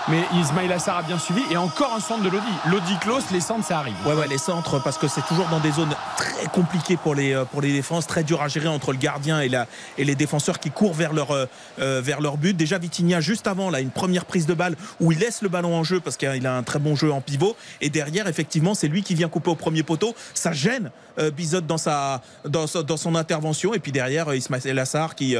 Mais 0.08 0.22
Ismail 0.34 0.72
Assar 0.72 0.98
a 0.98 1.02
bien 1.02 1.18
suivi. 1.18 1.42
Et 1.50 1.56
encore 1.56 1.92
un 1.92 2.00
centre 2.00 2.22
de 2.22 2.28
Lodi. 2.28 2.46
Lodi 2.70 2.96
close, 3.00 3.24
les 3.32 3.40
centres, 3.40 3.66
ça 3.66 3.78
arrive. 3.78 3.94
Ouais, 4.06 4.14
ouais, 4.14 4.28
les 4.28 4.38
centres, 4.38 4.80
parce 4.80 4.98
que 4.98 5.08
c'est 5.08 5.24
toujours 5.26 5.46
dans 5.48 5.58
des 5.58 5.72
zones 5.72 5.94
très 6.16 6.46
compliquées 6.46 6.96
pour 6.96 7.16
les, 7.16 7.34
euh, 7.34 7.44
pour 7.44 7.60
les 7.60 7.72
défenses, 7.72 8.06
très 8.06 8.22
dur 8.22 8.40
à 8.40 8.46
gérer 8.46 8.68
entre 8.68 8.92
le 8.92 8.98
gardien 8.98 9.40
et, 9.40 9.48
la, 9.48 9.66
et 9.98 10.04
les 10.04 10.14
défenseurs 10.14 10.60
qui 10.60 10.70
courent 10.70 10.94
vers 10.94 11.12
leur, 11.12 11.32
euh, 11.32 11.46
euh, 11.80 12.00
vers 12.00 12.20
leur 12.20 12.36
but. 12.36 12.56
Déjà, 12.56 12.78
Vitinha, 12.78 13.20
juste 13.20 13.48
avant, 13.48 13.68
là, 13.68 13.80
une 13.80 13.90
première 13.90 14.26
prise 14.26 14.46
de 14.46 14.54
balle 14.54 14.76
où 15.00 15.10
il 15.10 15.18
laisse 15.18 15.42
le 15.42 15.48
ballon 15.48 15.74
en 15.74 15.82
jeu 15.82 15.98
parce 15.98 16.16
qu'il 16.16 16.46
a 16.46 16.56
un 16.56 16.62
très 16.62 16.78
bon 16.78 16.94
jeu 16.94 17.10
en 17.10 17.20
pivot. 17.20 17.56
Et 17.80 17.90
derrière, 17.90 18.28
effectivement, 18.28 18.74
c'est 18.74 18.88
lui 18.88 19.02
qui 19.02 19.16
vient 19.16 19.28
couper 19.28 19.50
au 19.50 19.56
premier 19.56 19.82
poteau. 19.82 20.14
Ça 20.34 20.52
gêne 20.52 20.92
euh, 21.18 21.32
Bizot 21.32 21.62
dans, 21.62 21.78
sa, 21.78 22.22
dans, 22.44 22.66
son 22.68 23.16
intervention. 23.16 23.74
Et 23.74 23.80
puis 23.80 23.90
derrière, 23.90 24.32
Ismaël 24.32 24.78
Assar 24.78 25.16
qui, 25.16 25.36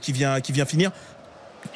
qui, 0.00 0.12
vient, 0.12 0.40
qui 0.40 0.52
vient 0.52 0.64
finir. 0.64 0.92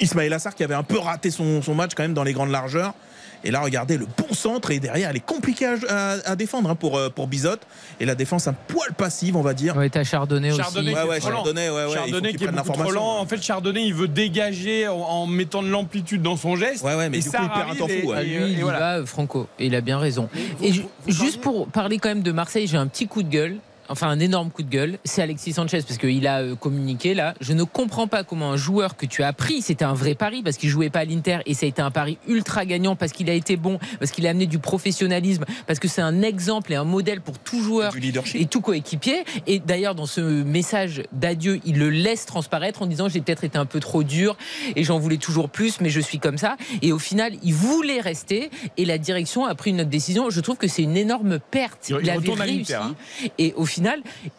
Ismaël 0.00 0.32
Assar 0.32 0.54
qui 0.54 0.62
avait 0.64 0.74
un 0.74 0.82
peu 0.82 0.98
raté 0.98 1.30
son, 1.30 1.62
son 1.62 1.74
match 1.74 1.92
quand 1.96 2.02
même 2.02 2.14
dans 2.14 2.24
les 2.24 2.32
grandes 2.32 2.50
largeurs. 2.50 2.94
Et 3.42 3.50
là, 3.50 3.60
regardez 3.62 3.96
le 3.96 4.04
bon 4.04 4.34
centre 4.34 4.70
et 4.70 4.80
derrière, 4.80 5.08
elle 5.08 5.16
est 5.16 5.24
compliquée 5.24 5.64
à, 5.64 5.74
à- 5.88 6.30
à 6.32 6.36
défendre 6.36 6.68
hein, 6.68 6.74
pour, 6.74 6.98
euh, 6.98 7.08
pour 7.08 7.26
Bizot. 7.26 7.56
Et 7.98 8.04
la 8.04 8.14
défense 8.14 8.46
un 8.46 8.52
poil 8.52 8.92
passive, 8.92 9.34
on 9.34 9.40
va 9.40 9.54
dire. 9.54 9.74
Ouais, 9.78 9.88
t'as 9.88 10.04
Chardonnay, 10.04 10.54
Chardonnay 10.54 10.92
aussi. 10.92 11.02
Ouais, 11.02 11.08
ouais. 11.08 11.20
Chardonnay, 11.22 11.70
ouais, 11.70 11.74
ouais, 11.74 11.82
il 11.84 11.88
faut 11.88 11.94
Chardonnay 11.94 12.28
qu'il 12.32 12.38
qui 12.38 12.44
est 12.44 12.48
beaucoup 12.52 12.70
trop 12.72 12.90
lent. 12.90 13.18
En 13.18 13.24
fait, 13.24 13.40
Chardonnay, 13.42 13.84
il 13.86 13.94
veut 13.94 14.08
dégager 14.08 14.88
en, 14.88 14.94
en 14.98 15.26
mettant 15.26 15.62
de 15.62 15.68
l'amplitude 15.70 16.20
dans 16.20 16.36
son 16.36 16.54
geste. 16.56 16.84
Ouais, 16.84 16.94
ouais, 16.94 17.08
mais 17.08 17.16
et 17.16 17.22
du 17.22 17.30
ça 17.30 17.38
coup, 17.38 17.44
il 17.44 17.48
perd 17.48 17.60
un 17.62 17.66
arrive 17.68 17.78
temps 17.78 17.88
fou, 17.88 18.08
ouais. 18.08 18.16
Ah, 18.18 18.22
et- 18.22 18.26
lui, 18.26 18.52
il 18.52 18.58
y 18.58 18.60
voilà. 18.60 18.78
va, 18.78 18.98
euh, 18.98 19.06
Franco. 19.06 19.48
Et 19.58 19.66
il 19.66 19.74
a 19.74 19.80
bien 19.80 19.98
raison. 19.98 20.28
Et 20.62 20.72
ju- 20.74 20.84
juste 21.08 21.40
pour 21.40 21.66
parler 21.68 21.96
quand 21.96 22.10
même 22.10 22.22
de 22.22 22.32
Marseille, 22.32 22.66
j'ai 22.66 22.76
un 22.76 22.88
petit 22.88 23.06
coup 23.08 23.22
de 23.22 23.30
gueule. 23.30 23.56
Enfin, 23.90 24.08
un 24.08 24.20
énorme 24.20 24.50
coup 24.50 24.62
de 24.62 24.70
gueule, 24.70 24.98
c'est 25.04 25.20
Alexis 25.20 25.52
Sanchez 25.52 25.82
parce 25.82 25.98
qu'il 25.98 26.26
a 26.26 26.40
euh, 26.40 26.54
communiqué 26.54 27.12
là. 27.14 27.34
Je 27.40 27.52
ne 27.52 27.64
comprends 27.64 28.06
pas 28.06 28.22
comment 28.24 28.52
un 28.52 28.56
joueur 28.56 28.96
que 28.96 29.04
tu 29.04 29.22
as 29.22 29.32
pris, 29.32 29.62
c'était 29.62 29.84
un 29.84 29.94
vrai 29.94 30.14
pari 30.14 30.42
parce 30.42 30.56
qu'il 30.56 30.68
jouait 30.68 30.90
pas 30.90 31.00
à 31.00 31.04
l'Inter 31.04 31.38
et 31.46 31.54
ça 31.54 31.66
a 31.66 31.68
été 31.68 31.82
un 31.82 31.90
pari 31.90 32.16
ultra 32.28 32.64
gagnant 32.64 32.94
parce 32.96 33.12
qu'il 33.12 33.28
a 33.28 33.32
été 33.34 33.56
bon, 33.56 33.78
parce 33.98 34.12
qu'il 34.12 34.26
a 34.26 34.30
amené 34.30 34.46
du 34.46 34.58
professionnalisme, 34.58 35.44
parce 35.66 35.78
que 35.80 35.88
c'est 35.88 36.02
un 36.02 36.22
exemple 36.22 36.72
et 36.72 36.76
un 36.76 36.84
modèle 36.84 37.20
pour 37.20 37.38
tout 37.38 37.60
joueur 37.62 37.92
et 38.36 38.46
tout 38.46 38.60
coéquipier. 38.60 39.24
Et 39.48 39.58
d'ailleurs, 39.58 39.94
dans 39.96 40.06
ce 40.06 40.20
message 40.20 41.02
d'adieu, 41.12 41.58
il 41.64 41.78
le 41.78 41.90
laisse 41.90 42.26
transparaître 42.26 42.82
en 42.82 42.86
disant 42.86 43.08
j'ai 43.08 43.20
peut-être 43.20 43.42
été 43.44 43.58
un 43.58 43.66
peu 43.66 43.80
trop 43.80 44.04
dur 44.04 44.36
et 44.76 44.84
j'en 44.84 44.98
voulais 45.00 45.16
toujours 45.16 45.48
plus, 45.50 45.80
mais 45.80 45.90
je 45.90 46.00
suis 46.00 46.20
comme 46.20 46.38
ça. 46.38 46.56
Et 46.82 46.92
au 46.92 46.98
final, 47.00 47.32
il 47.42 47.54
voulait 47.54 48.00
rester 48.00 48.50
et 48.76 48.84
la 48.84 48.98
direction 48.98 49.46
a 49.46 49.54
pris 49.56 49.70
une 49.70 49.80
autre 49.80 49.90
décision. 49.90 50.30
Je 50.30 50.40
trouve 50.40 50.56
que 50.58 50.68
c'est 50.68 50.82
une 50.82 50.96
énorme 50.96 51.40
perte. 51.50 51.88
Il- 51.88 51.96
il 52.02 52.10
avait 52.10 52.26
réussi. 52.44 52.72
hein. 52.82 52.94
Et 53.38 53.52
au 53.56 53.64
final, 53.66 53.79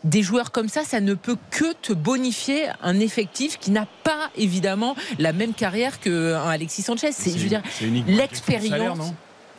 des 0.04 0.22
joueurs 0.22 0.52
comme 0.52 0.70
ça, 0.70 0.84
ça 0.84 1.00
ne 1.02 1.14
peut 1.14 1.38
que 1.50 1.74
te 1.74 1.94
bonifier 1.94 2.68
un 2.82 3.00
effectif 3.00 3.58
qui 3.60 3.72
n'a 3.72 3.88
pas 4.04 4.30
évidemment 4.36 4.96
la 5.20 5.34
même 5.34 5.54
carrière 5.54 6.00
qu'un 6.00 6.50
Alexis 6.50 6.82
Sanchez. 6.82 7.12
C'est, 7.12 7.32
je 7.32 7.38
veux 7.38 7.50
dire, 7.50 7.64
l'expérience. 8.08 8.70
salaire, 8.70 8.96
non? 8.96 9.16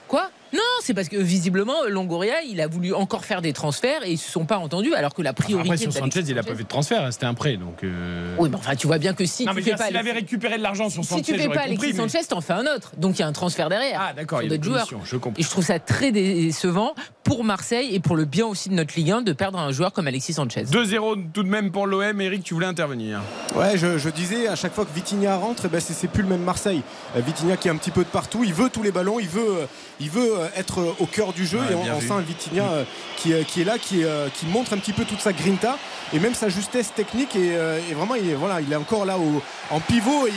Quoi? 0.09 0.31
Non, 0.53 0.61
c'est 0.83 0.95
parce 0.95 1.09
que 1.09 1.17
visiblement 1.17 1.75
Longoria, 1.89 2.43
il 2.49 2.61
a 2.61 2.67
voulu 2.67 2.93
encore 2.95 3.25
faire 3.25 3.41
des 3.43 3.53
transferts 3.53 4.05
et 4.05 4.13
ils 4.13 4.19
se 4.19 4.31
sont 4.31 4.45
pas 4.45 4.59
entendus, 4.59 4.95
alors 4.95 5.15
que 5.15 5.23
la 5.23 5.33
priorité. 5.33 5.71
Après, 5.73 5.77
sur 5.83 5.93
Sanchez, 5.93 6.21
il 6.29 6.35
n'a 6.35 6.43
pas 6.43 6.55
fait 6.55 6.63
de 6.65 6.69
transfert. 6.69 7.03
hein, 7.05 7.11
C'était 7.11 7.27
un 7.27 7.35
prêt. 7.35 7.57
Donc, 7.57 7.83
euh, 7.85 8.35
Oui, 8.39 8.49
mais 8.51 8.57
enfin, 8.57 8.75
tu 8.77 8.87
vois 8.87 8.99
bien 8.99 9.15
que 9.15 9.25
si 9.25 9.45
non, 9.45 9.53
tu 9.53 9.57
mais 9.57 9.63
fais 9.63 9.71
pas 9.73 9.87
s'il 9.87 9.97
avait 9.97 10.11
Alexis- 10.11 10.15
récupéré 10.33 10.59
de 10.59 10.63
l'argent 10.63 10.91
sur 10.91 11.03
si 11.05 11.09
Sanchez, 11.11 11.23
tu 11.23 11.35
fais 11.39 11.49
pas 11.49 11.61
Alexis 11.63 11.93
mais- 11.95 12.09
Sanchez, 12.09 12.25
t'en 12.29 12.41
fais 12.41 12.53
un 12.53 12.67
autre. 12.67 12.93
Donc 12.97 13.17
il 13.19 13.21
y 13.21 13.23
a 13.23 13.27
un 13.27 13.33
transfert 13.33 13.69
derrière. 13.69 14.01
Ah, 14.03 14.13
d'accord, 14.13 14.43
il 14.43 14.51
y 14.51 14.55
a 14.55 14.57
d'autres 14.59 14.65
joueurs. 14.65 14.89
je 15.05 15.17
comprends. 15.17 15.41
Et 15.41 15.43
je 15.43 15.49
trouve 15.51 15.65
ça 15.65 15.79
très 15.79 16.13
décevant 16.13 16.95
pour 17.25 17.45
Marseille 17.45 17.95
et 17.95 18.01
pour 18.01 18.17
le 18.17 18.25
bien 18.25 18.47
aussi 18.47 18.69
de 18.69 18.75
notre 18.75 18.95
Ligue 18.97 19.11
1 19.11 19.23
de 19.23 19.33
perdre 19.33 19.59
un 19.59 19.71
joueur 19.73 19.93
comme 19.93 20.07
Alexis 20.07 20.35
Sanchez. 20.35 20.65
2-0 20.65 21.17
tout 21.33 21.43
de 21.45 21.49
même 21.49 21.71
pour 21.71 21.87
l'OM. 21.87 22.21
Eric, 22.21 22.43
tu 22.45 22.55
voulais 22.55 22.67
intervenir 22.67 23.21
Ouais, 23.57 23.77
je, 23.77 23.97
je 23.99 24.09
disais 24.11 24.49
à 24.49 24.57
chaque 24.57 24.75
fois 24.75 24.85
que 24.85 24.95
Vitinha 24.95 25.37
rentre, 25.37 25.63
eh 25.67 25.69
ben 25.69 25.81
c'est, 25.81 26.09
plus 26.09 26.23
le 26.23 26.29
même 26.29 26.43
Marseille. 26.43 26.83
Euh, 27.17 27.21
Vitinha 27.21 27.57
qui 27.57 27.69
est 27.69 27.71
un 27.71 27.77
petit 27.77 27.91
peu 27.91 28.03
de 28.05 28.09
partout, 28.09 28.43
il 28.45 28.53
veut 28.53 28.69
tous 28.71 28.83
les 28.83 28.91
ballons, 28.93 29.19
il 29.21 29.29
veut, 29.29 29.41
euh, 29.63 29.67
il 30.01 30.11
veut 30.11 30.33
être 30.57 30.81
euh, 30.81 30.95
au 31.01 31.07
cœur 31.07 31.33
du 31.33 31.47
jeu 31.47 31.59
Ouais, 31.59 31.73
et 31.73 31.75
on, 31.75 31.83
on 32.15 32.19
vu. 32.19 32.25
Vitinha 32.27 32.65
euh, 32.65 32.85
qui, 33.17 33.33
euh, 33.33 33.43
qui 33.45 33.61
est 33.61 33.65
là, 33.65 33.79
qui, 33.79 34.05
euh, 34.05 34.29
qui 34.33 34.47
montre 34.47 34.73
un 34.73 34.79
petit 34.79 34.93
peu 34.93 35.05
toute 35.05 35.21
sa 35.21 35.33
grinta 35.33 35.79
et 36.13 36.19
même 36.19 36.35
sa 36.35 36.49
justesse 36.49 36.93
technique 36.95 37.35
et, 37.37 37.53
euh, 37.57 37.79
et 37.91 37.95
vraiment 37.95 38.15
il 38.15 38.29
est, 38.31 38.35
voilà, 38.35 38.61
il 38.61 38.73
est 38.73 38.77
encore 38.77 39.05
là 39.05 39.19
au- 39.19 39.43
en 39.71 39.81
pivot. 39.81 40.27
Il, 40.27 40.33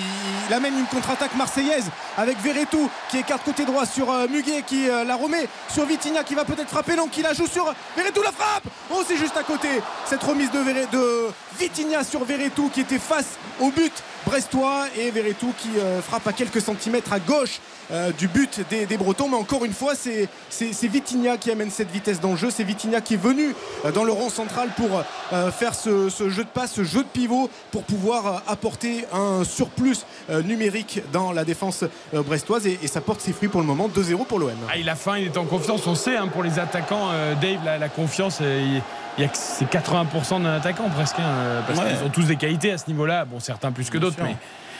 il 0.49 0.53
amène 0.53 0.77
une 0.77 0.85
contre-attaque 0.85 1.35
marseillaise 1.35 1.85
avec 2.17 2.39
Verretou 2.41 2.89
qui 3.09 3.17
écarte 3.17 3.43
côté 3.43 3.65
droit 3.65 3.85
sur 3.85 4.11
euh, 4.11 4.27
Muguet 4.27 4.63
qui 4.65 4.87
euh, 4.89 5.03
la 5.03 5.15
remet 5.15 5.47
sur 5.73 5.85
Vitinha 5.85 6.23
qui 6.23 6.35
va 6.35 6.45
peut-être 6.45 6.69
frapper, 6.69 6.95
non, 6.95 7.07
qui 7.07 7.21
la 7.21 7.33
joue 7.33 7.47
sur 7.47 7.65
Verretou 7.97 8.21
la 8.21 8.31
frappe. 8.31 8.63
Oh, 8.91 9.01
c'est 9.07 9.17
juste 9.17 9.35
à 9.37 9.43
côté 9.43 9.67
cette 10.05 10.23
remise 10.23 10.51
de, 10.51 10.59
Verre- 10.59 10.89
de 10.91 11.27
Vitinha 11.59 12.03
sur 12.03 12.23
Verretou 12.23 12.69
qui 12.73 12.81
était 12.81 12.99
face 12.99 13.37
au 13.59 13.71
but 13.71 13.93
brestois 14.25 14.85
et 14.97 15.11
Verretou 15.11 15.53
qui 15.57 15.69
euh, 15.77 16.01
frappe 16.01 16.27
à 16.27 16.33
quelques 16.33 16.61
centimètres 16.61 17.13
à 17.13 17.19
gauche 17.19 17.59
euh, 17.91 18.11
du 18.11 18.27
but 18.27 18.61
des, 18.69 18.97
Bretons 18.97 19.29
mais 19.29 19.37
encore 19.37 19.63
une 19.63 19.73
fois 19.73 19.93
c'est 19.95 20.27
Vitinha 20.87 21.37
qui 21.37 21.51
amène 21.51 21.69
cette 21.69 21.91
vitesse 21.91 22.19
dans 22.19 22.31
le 22.31 22.37
jeu. 22.37 22.49
C'est 22.49 22.63
Vitinha 22.63 23.01
qui 23.01 23.13
est 23.13 23.21
venu 23.21 23.55
euh, 23.85 23.91
dans 23.91 24.03
le 24.03 24.11
rond 24.11 24.29
central 24.29 24.69
pour 24.75 25.03
faire 25.51 25.75
ce, 25.75 26.09
jeu 26.09 26.43
de 26.43 26.49
passe, 26.49 26.73
ce 26.73 26.83
jeu 26.83 27.03
de 27.03 27.07
pivot 27.07 27.49
pour 27.71 27.83
pouvoir 27.83 28.43
apporter 28.47 29.05
un 29.13 29.43
surplus 29.43 30.05
numérique 30.43 31.01
dans 31.11 31.31
la 31.31 31.43
défense 31.43 31.83
brestoise 32.13 32.67
et, 32.67 32.87
ça 32.87 33.01
porte 33.01 33.21
ses 33.21 33.33
fruits 33.33 33.49
pour 33.49 33.61
le 33.61 33.67
moment. 33.67 33.89
2-0 33.89 34.25
pour 34.25 34.39
l'OM. 34.39 34.51
Ah, 34.69 34.77
il 34.77 34.89
a 34.89 34.95
faim, 34.95 35.17
il 35.17 35.25
est 35.25 35.37
en 35.37 35.45
confiance. 35.45 35.85
On 35.87 35.95
sait 35.95 36.15
hein, 36.15 36.27
pour 36.27 36.43
les 36.43 36.59
attaquants, 36.59 37.09
Dave, 37.41 37.59
la, 37.65 37.89
confiance. 37.89 38.39
Il 38.41 38.45
il 38.75 38.81
c'est 39.33 39.65
80% 39.71 40.43
d'un 40.43 40.55
attaquant 40.55 40.89
presque 40.89 41.19
hein, 41.19 41.61
parce 41.67 41.79
qu'ils 41.79 42.05
ont 42.05 42.09
tous 42.09 42.25
des 42.25 42.35
qualités 42.35 42.71
à 42.71 42.77
ce 42.77 42.87
niveau-là. 42.87 43.25
Bon 43.25 43.39
certains 43.39 43.71
plus 43.71 43.89
que 43.89 43.97
d'autres 43.97 44.17
mais 44.21 44.35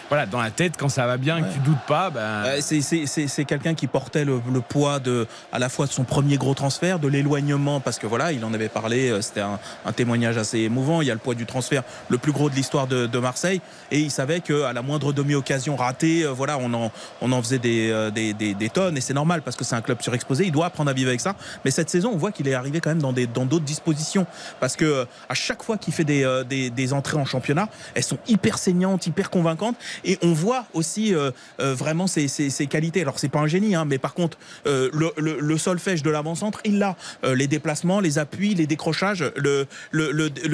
voilà, 0.09 0.25
dans 0.25 0.41
la 0.41 0.51
tête, 0.51 0.73
quand 0.77 0.89
ça 0.89 1.07
va 1.07 1.17
bien, 1.17 1.41
que 1.41 1.53
tu 1.53 1.59
doutes 1.59 1.83
pas. 1.87 2.09
Ben... 2.09 2.19
Euh, 2.19 2.61
c'est 2.61 3.45
quelqu'un 3.45 3.73
qui 3.73 3.87
portait 3.87 4.25
le, 4.25 4.39
poids 4.67 4.99
de, 4.99 5.27
à 5.51 5.59
la 5.59 5.69
fois 5.69 5.87
de 5.87 5.91
son 5.91 6.03
premier 6.03 6.37
gros 6.37 6.53
transfert, 6.53 6.99
de 6.99 7.07
l'éloignement, 7.07 7.79
parce 7.79 7.97
que 7.97 8.07
voilà, 8.07 8.31
il 8.31 8.43
en 8.45 8.53
avait 8.53 8.69
parlé, 8.69 9.09
euh, 9.09 9.21
c'était 9.21 9.41
un, 9.41 9.59
témoignage 9.93 10.37
assez 10.37 10.59
émouvant. 10.59 11.01
Il 11.01 11.07
y 11.07 11.11
a 11.11 11.13
le 11.13 11.19
poids 11.19 11.35
du 11.35 11.45
transfert, 11.45 11.83
le 12.09 12.17
plus 12.17 12.31
gros 12.31 12.49
de 12.49 12.55
l'histoire 12.55 12.87
de, 12.87 13.19
Marseille, 13.19 13.61
et 13.91 13.99
il 13.99 14.11
savait 14.11 14.41
qu'à 14.41 14.73
la 14.73 14.81
moindre 14.81 15.13
demi-occasion 15.13 15.75
ratée, 15.75 16.23
euh, 16.23 16.31
voilà, 16.31 16.57
on 16.59 16.73
en, 16.73 16.91
on 17.21 17.31
en 17.31 17.41
faisait 17.41 17.59
des, 17.59 18.11
des, 18.11 18.69
tonnes, 18.69 18.97
et 18.97 19.01
c'est 19.01 19.13
normal 19.13 19.41
parce 19.41 19.55
que 19.55 19.63
c'est 19.63 19.75
un 19.75 19.81
club 19.81 20.01
surexposé. 20.01 20.45
Il 20.45 20.51
doit 20.51 20.67
apprendre 20.67 20.91
à 20.91 20.93
vivre 20.93 21.09
avec 21.09 21.21
ça. 21.21 21.35
Mais 21.63 21.71
cette 21.71 21.89
saison, 21.89 22.11
on 22.13 22.17
voit 22.17 22.31
qu'il 22.31 22.47
est 22.47 22.53
arrivé 22.53 22.81
quand 22.81 22.89
même 22.89 23.01
dans 23.01 23.13
d'autres 23.13 23.31
dans 23.33 23.59
dispositions, 23.59 24.27
parce 24.59 24.75
que 24.75 25.07
à 25.29 25.33
chaque 25.33 25.63
fois 25.63 25.77
qu'il 25.77 25.93
fait 25.93 26.03
des, 26.03 26.69
des 26.69 26.93
entrées 26.93 27.17
en 27.17 27.25
championnat, 27.25 27.69
elles 27.95 28.03
sont 28.03 28.17
hyper 28.27 28.57
saignantes, 28.57 29.07
hyper 29.07 29.29
convaincantes 29.29 29.75
et 30.03 30.17
on 30.21 30.33
voit 30.33 30.65
aussi 30.73 31.13
euh, 31.13 31.31
euh, 31.59 31.73
vraiment 31.73 32.07
ses, 32.07 32.27
qualités. 32.67 33.01
Alors 33.01 33.19
c'est 33.19 33.29
pas 33.29 33.39
un 33.39 33.47
génie, 33.47 33.75
hein, 33.75 33.85
mais 33.85 33.97
par 33.97 34.13
contre 34.13 34.37
euh, 34.67 34.89
le, 34.93 35.57
solfège 35.57 36.03
de 36.03 36.09
l'avant-centre, 36.09 36.59
il 36.65 36.79
l'a. 36.79 36.95
les 37.23 37.47
déplacements, 37.47 37.99
les 37.99 38.19
appuis, 38.19 38.55
les 38.55 38.67
décrochages, 38.67 39.23
le, 39.35 39.67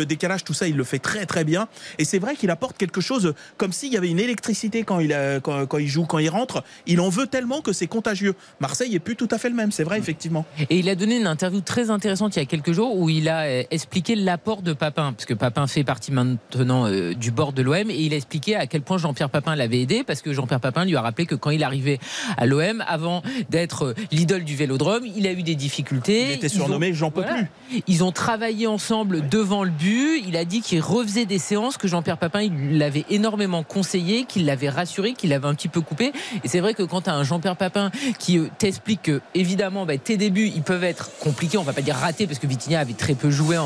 décalage, 0.06 0.43
tout 0.43 0.54
ça, 0.54 0.67
il 0.67 0.77
le 0.77 0.84
fait 0.84 0.99
très 0.99 1.25
très 1.25 1.43
bien. 1.43 1.67
Et 1.97 2.06
c'est 2.06 2.19
vrai 2.19 2.36
qu'il 2.36 2.49
apporte 2.49 2.77
quelque 2.77 3.01
chose 3.01 3.34
comme 3.58 3.73
s'il 3.73 3.91
y 3.91 3.97
avait 3.97 4.10
une 4.10 4.19
électricité 4.19 4.84
quand 4.84 4.99
il, 4.99 5.15
quand, 5.43 5.77
il 5.77 5.88
joue, 5.88 6.06
quand 6.06 6.19
il 6.19 6.30
rentre. 6.30 6.63
Il 6.86 6.99
en 7.01 7.10
veut 7.10 7.27
tellement 7.27 7.62
que 7.62 7.73
c'est 7.73 7.88
contagieux. 7.88 8.36
Marseille 8.60 8.95
est 8.95 8.99
plus 8.99 9.15
tout 9.15 9.27
à 9.32 9.38
fait 9.38 9.49
le 9.49 9.56
même, 9.56 9.71
c'est 9.71 9.84
vrai 9.84 9.97
effectivement. 9.97 10.45
Et 10.69 10.80
il 10.80 10.89
a 10.89 10.95
donné 10.95 11.17
une 11.17 11.27
interview 11.27 11.62
très 11.62 11.89
intéressante 11.89 12.36
il 12.36 12.39
y 12.39 12.43
a 12.43 12.45
quelques 12.45 12.73
jours 12.73 12.95
où 12.95 13.10
il 13.10 13.27
a 13.27 13.62
expliqué 13.71 14.15
l'apport 14.15 14.62
de 14.62 14.73
Papin, 14.73 15.13
parce 15.13 15.25
que 15.25 15.34
Papin 15.34 15.67
fait 15.67 15.84
partie 15.84 16.12
maintenant 16.12 16.89
du 17.13 17.32
bord 17.32 17.54
de 17.54 17.62
l'OM 17.62 17.89
et 17.89 17.95
il 17.95 18.13
a 18.13 18.17
expliqué 18.17 18.56
à 18.56 18.67
quel 18.67 18.82
point 18.82 18.97
Jean-Pierre 18.97 19.30
Papin 19.32 19.56
l'avait 19.56 19.82
aidé 19.82 20.04
parce 20.04 20.22
que 20.22 20.34
Jean-Pierre 20.34 20.60
Papin 20.60 20.86
lui 20.86 20.96
a 20.96 21.02
rappelé 21.02 21.26
que 21.26 21.36
quand 21.36 21.50
il 21.50 21.63
arrivait 21.63 22.00
à 22.38 22.46
l'OM, 22.46 22.84
avant 22.88 23.24
d'être 23.50 23.96
l'idole 24.12 24.44
du 24.44 24.56
vélodrome, 24.56 25.04
il 25.15 25.28
a 25.28 25.32
eu 25.32 25.44
des 25.44 25.56
difficultés. 25.56 26.26
Il 26.26 26.32
était 26.32 26.50
surnommé 26.50 26.94
J'en 26.94 27.12
peux 27.12 27.24
plus. 27.24 27.82
Ils 27.88 28.04
ont 28.04 28.12
travaillé 28.12 28.67
ensemble 28.67 29.28
devant 29.30 29.63
le 29.63 29.70
but. 29.70 30.24
Il 30.28 30.36
a 30.36 30.46
dit 30.46 30.62
qu'il 30.62 30.82
refaisait 30.82 31.26
des 31.26 31.39
séances, 31.39 31.78
que 31.78 31.88
Jean-Pierre 31.88 32.17
Papin 32.17 32.41
il 32.41 32.78
l'avait 32.78 33.06
énormément 33.10 33.63
conseillé, 33.63 34.26
qu'il 34.26 34.46
l'avait 34.46 34.70
rassuré, 34.70 35.13
qu'il 35.13 35.30
l'avait 35.30 35.48
un 35.48 35.56
petit 35.56 35.70
peu 35.70 35.82
coupé. 35.82 36.12
Et 36.44 36.48
c'est 36.48 36.60
vrai 36.60 36.74
que 36.74 36.84
quand 36.84 37.02
tu 37.02 37.10
as 37.10 37.15
un 37.15 37.24
Jean-Pierre 37.24 37.56
Papin 37.56 37.91
qui 38.20 38.38
euh, 38.38 38.48
t'explique 38.58 39.02
que, 39.04 39.22
évidemment, 39.34 39.86
bah, 39.86 39.98
tes 39.98 40.17
débuts, 40.17 40.52
ils 40.54 40.62
peuvent 40.62 40.84
être 40.84 41.10
compliqués, 41.20 41.58
on 41.58 41.63
va 41.63 41.74
pas 41.74 41.82
dire 41.82 41.96
ratés, 41.96 42.28
parce 42.28 42.39
que 42.39 42.48
Vitinha 42.48 42.80
avait 42.80 42.94
très 42.94 43.13
peu 43.13 43.30
joué 43.30 43.58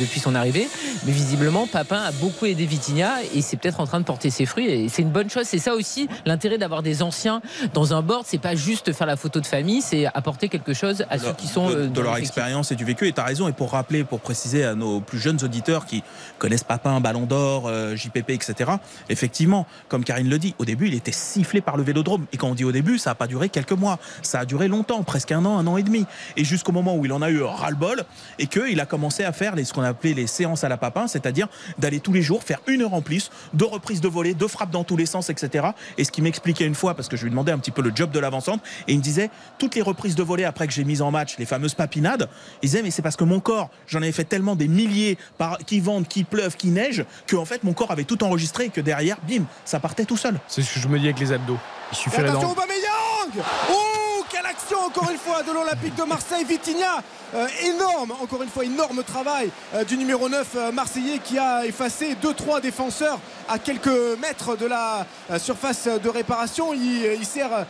depuis 0.00 0.20
son 0.20 0.34
arrivée. 0.34 0.68
Mais 1.04 1.12
visiblement, 1.12 1.66
Papin 1.66 2.00
a 2.00 2.12
beaucoup 2.12 2.46
aidé 2.46 2.66
Vitinha 2.66 3.16
et 3.34 3.42
c'est 3.42 3.56
peut-être 3.56 3.80
en 3.80 3.86
train 3.86 4.00
de 4.00 4.04
porter 4.04 4.30
ses 4.30 4.46
fruits. 4.46 4.66
Et 4.66 4.87
c'est 4.88 5.02
une 5.02 5.10
bonne 5.10 5.30
chose. 5.30 5.44
C'est 5.44 5.58
ça 5.58 5.74
aussi 5.74 6.08
l'intérêt 6.24 6.58
d'avoir 6.58 6.82
des 6.82 7.02
anciens 7.02 7.40
dans 7.74 7.94
un 7.94 8.02
board. 8.02 8.24
C'est 8.26 8.38
pas 8.38 8.54
juste 8.54 8.92
faire 8.92 9.06
la 9.06 9.16
photo 9.16 9.40
de 9.40 9.46
famille, 9.46 9.82
c'est 9.82 10.06
apporter 10.06 10.48
quelque 10.48 10.74
chose 10.74 11.04
à 11.10 11.18
ceux 11.18 11.32
qui 11.32 11.46
sont 11.46 11.70
de, 11.70 11.74
euh, 11.76 12.02
leur 12.02 12.16
expérience 12.16 12.72
et 12.72 12.76
du 12.76 12.84
vécu. 12.84 13.06
Et 13.06 13.12
tu 13.12 13.20
as 13.20 13.24
raison. 13.24 13.48
Et 13.48 13.52
pour 13.52 13.72
rappeler, 13.72 14.04
pour 14.04 14.20
préciser 14.20 14.64
à 14.64 14.74
nos 14.74 15.00
plus 15.00 15.18
jeunes 15.18 15.42
auditeurs 15.42 15.86
qui 15.86 16.02
connaissent 16.38 16.64
Papin, 16.64 17.00
Ballon 17.00 17.26
d'Or, 17.26 17.66
euh, 17.66 17.96
JPP, 17.96 18.30
etc. 18.30 18.72
Effectivement, 19.08 19.66
comme 19.88 20.04
Karine 20.04 20.28
le 20.28 20.38
dit, 20.38 20.54
au 20.58 20.64
début, 20.64 20.88
il 20.88 20.94
était 20.94 21.12
sifflé 21.12 21.60
par 21.60 21.76
le 21.76 21.82
Vélodrome. 21.82 22.26
Et 22.32 22.36
quand 22.36 22.48
on 22.48 22.54
dit 22.54 22.64
au 22.64 22.72
début, 22.72 22.98
ça 22.98 23.10
n'a 23.10 23.14
pas 23.14 23.26
duré 23.26 23.48
quelques 23.48 23.72
mois. 23.72 23.98
Ça 24.22 24.40
a 24.40 24.44
duré 24.44 24.68
longtemps, 24.68 25.02
presque 25.02 25.32
un 25.32 25.44
an, 25.44 25.58
un 25.58 25.66
an 25.66 25.76
et 25.76 25.82
demi. 25.82 26.06
Et 26.36 26.44
jusqu'au 26.44 26.72
moment 26.72 26.96
où 26.96 27.04
il 27.04 27.12
en 27.12 27.22
a 27.22 27.30
eu 27.30 27.42
ras-le-bol 27.42 28.04
et 28.38 28.46
qu'il 28.46 28.80
a 28.80 28.86
commencé 28.86 29.24
à 29.24 29.32
faire 29.32 29.54
les, 29.54 29.64
ce 29.64 29.72
qu'on 29.72 29.82
appelait 29.82 30.14
les 30.14 30.26
séances 30.26 30.64
à 30.64 30.68
la 30.68 30.76
Papin, 30.76 31.06
c'est-à-dire 31.06 31.48
d'aller 31.78 32.00
tous 32.00 32.12
les 32.12 32.22
jours 32.22 32.42
faire 32.42 32.60
une 32.66 32.82
heure 32.82 32.94
en 32.94 33.02
plus, 33.02 33.30
deux 33.54 33.66
reprises 33.66 34.00
de 34.00 34.08
volée, 34.08 34.34
deux 34.34 34.48
frappes 34.48 34.70
dans 34.70 34.77
tous 34.84 34.96
les 34.96 35.06
sens, 35.06 35.30
etc. 35.30 35.68
Et 35.96 36.04
ce 36.04 36.10
qui 36.10 36.22
m'expliquait 36.22 36.64
une 36.64 36.74
fois, 36.74 36.94
parce 36.94 37.08
que 37.08 37.16
je 37.16 37.24
lui 37.24 37.30
demandais 37.30 37.52
un 37.52 37.58
petit 37.58 37.70
peu 37.70 37.82
le 37.82 37.92
job 37.94 38.10
de 38.10 38.18
l'avancante, 38.18 38.60
et 38.86 38.92
il 38.92 38.98
me 38.98 39.02
disait 39.02 39.30
toutes 39.58 39.74
les 39.74 39.82
reprises 39.82 40.14
de 40.14 40.22
volée 40.22 40.44
après 40.44 40.66
que 40.66 40.72
j'ai 40.72 40.84
mis 40.84 41.02
en 41.02 41.10
match, 41.10 41.36
les 41.38 41.46
fameuses 41.46 41.74
papinades, 41.74 42.28
il 42.62 42.66
disait 42.68 42.82
mais 42.82 42.90
c'est 42.90 43.02
parce 43.02 43.16
que 43.16 43.24
mon 43.24 43.40
corps, 43.40 43.70
j'en 43.86 44.02
avais 44.02 44.12
fait 44.12 44.24
tellement 44.24 44.56
des 44.56 44.68
milliers 44.68 45.18
qui 45.66 45.80
vendent, 45.80 46.08
qui 46.08 46.24
pleuvent, 46.24 46.56
qui 46.56 46.68
neigent, 46.68 47.04
que 47.26 47.36
en 47.36 47.44
fait 47.44 47.64
mon 47.64 47.72
corps 47.72 47.90
avait 47.90 48.04
tout 48.04 48.22
enregistré 48.24 48.66
et 48.66 48.70
que 48.70 48.80
derrière, 48.80 49.18
bim, 49.28 49.44
ça 49.64 49.80
partait 49.80 50.04
tout 50.04 50.16
seul. 50.16 50.38
C'est 50.48 50.62
ce 50.62 50.74
que 50.74 50.80
je 50.80 50.88
me 50.88 50.98
dis 50.98 51.06
avec 51.06 51.20
les 51.20 51.32
abdos. 51.32 51.58
Il 51.92 51.96
suffirait 51.96 52.28
Attention 52.28 52.50
Aubameyang 52.50 53.44
Oh 53.70 54.08
quelle 54.30 54.46
action 54.46 54.78
encore 54.80 55.10
une 55.10 55.16
fois 55.16 55.42
de 55.42 55.52
l'Olympique 55.52 55.94
de 55.94 56.02
Marseille, 56.02 56.44
Vitinha 56.44 57.02
euh, 57.34 57.46
énorme, 57.64 58.12
encore 58.22 58.42
une 58.42 58.48
fois, 58.48 58.64
énorme 58.64 59.02
travail 59.02 59.50
euh, 59.74 59.84
du 59.84 59.96
numéro 59.96 60.28
9 60.28 60.48
euh, 60.56 60.72
marseillais 60.72 61.18
qui 61.18 61.38
a 61.38 61.66
effacé 61.66 62.16
2-3 62.22 62.60
défenseurs 62.62 63.20
à 63.50 63.58
quelques 63.58 63.88
mètres 64.20 64.56
de 64.56 64.66
la 64.66 65.06
surface 65.38 65.88
de 65.88 66.08
réparation. 66.10 66.74
Il, 66.74 67.24
sert 67.24 67.64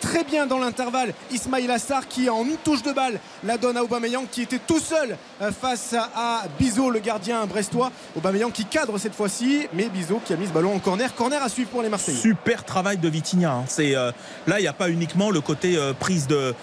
très 0.00 0.22
bien 0.22 0.46
dans 0.46 0.60
l'intervalle 0.60 1.12
Ismail 1.32 1.68
Assar 1.72 2.06
qui 2.06 2.30
en 2.30 2.44
une 2.44 2.56
touche 2.56 2.84
de 2.84 2.92
balle 2.92 3.18
la 3.42 3.58
donne 3.58 3.76
à 3.76 3.82
Aubameyang 3.82 4.26
qui 4.30 4.42
était 4.42 4.60
tout 4.60 4.78
seul 4.78 5.16
face 5.60 5.92
à 6.14 6.44
Bizot 6.56 6.88
le 6.88 7.00
gardien 7.00 7.44
brestois. 7.46 7.90
Aubameyang 8.16 8.52
qui 8.52 8.64
cadre 8.64 8.96
cette 8.98 9.14
fois-ci, 9.14 9.66
mais 9.72 9.88
Bizot 9.88 10.20
qui 10.24 10.32
a 10.32 10.36
mis 10.36 10.46
ce 10.46 10.52
ballon 10.52 10.72
en 10.72 10.78
corner. 10.78 11.12
Corner 11.16 11.42
à 11.42 11.48
suivre 11.48 11.70
pour 11.70 11.82
les 11.82 11.88
Marseillais. 11.88 12.20
Super 12.20 12.64
travail 12.64 12.98
de 12.98 13.08
Vitinha. 13.08 13.54
Hein. 13.54 13.63
C'est 13.68 13.92
là 13.92 14.58
il 14.58 14.62
n'y 14.62 14.68
a 14.68 14.72
pas 14.72 14.90
uniquement 14.90 15.30
le 15.30 15.40
côté 15.40 15.78
prise 15.98 16.26
de 16.26 16.54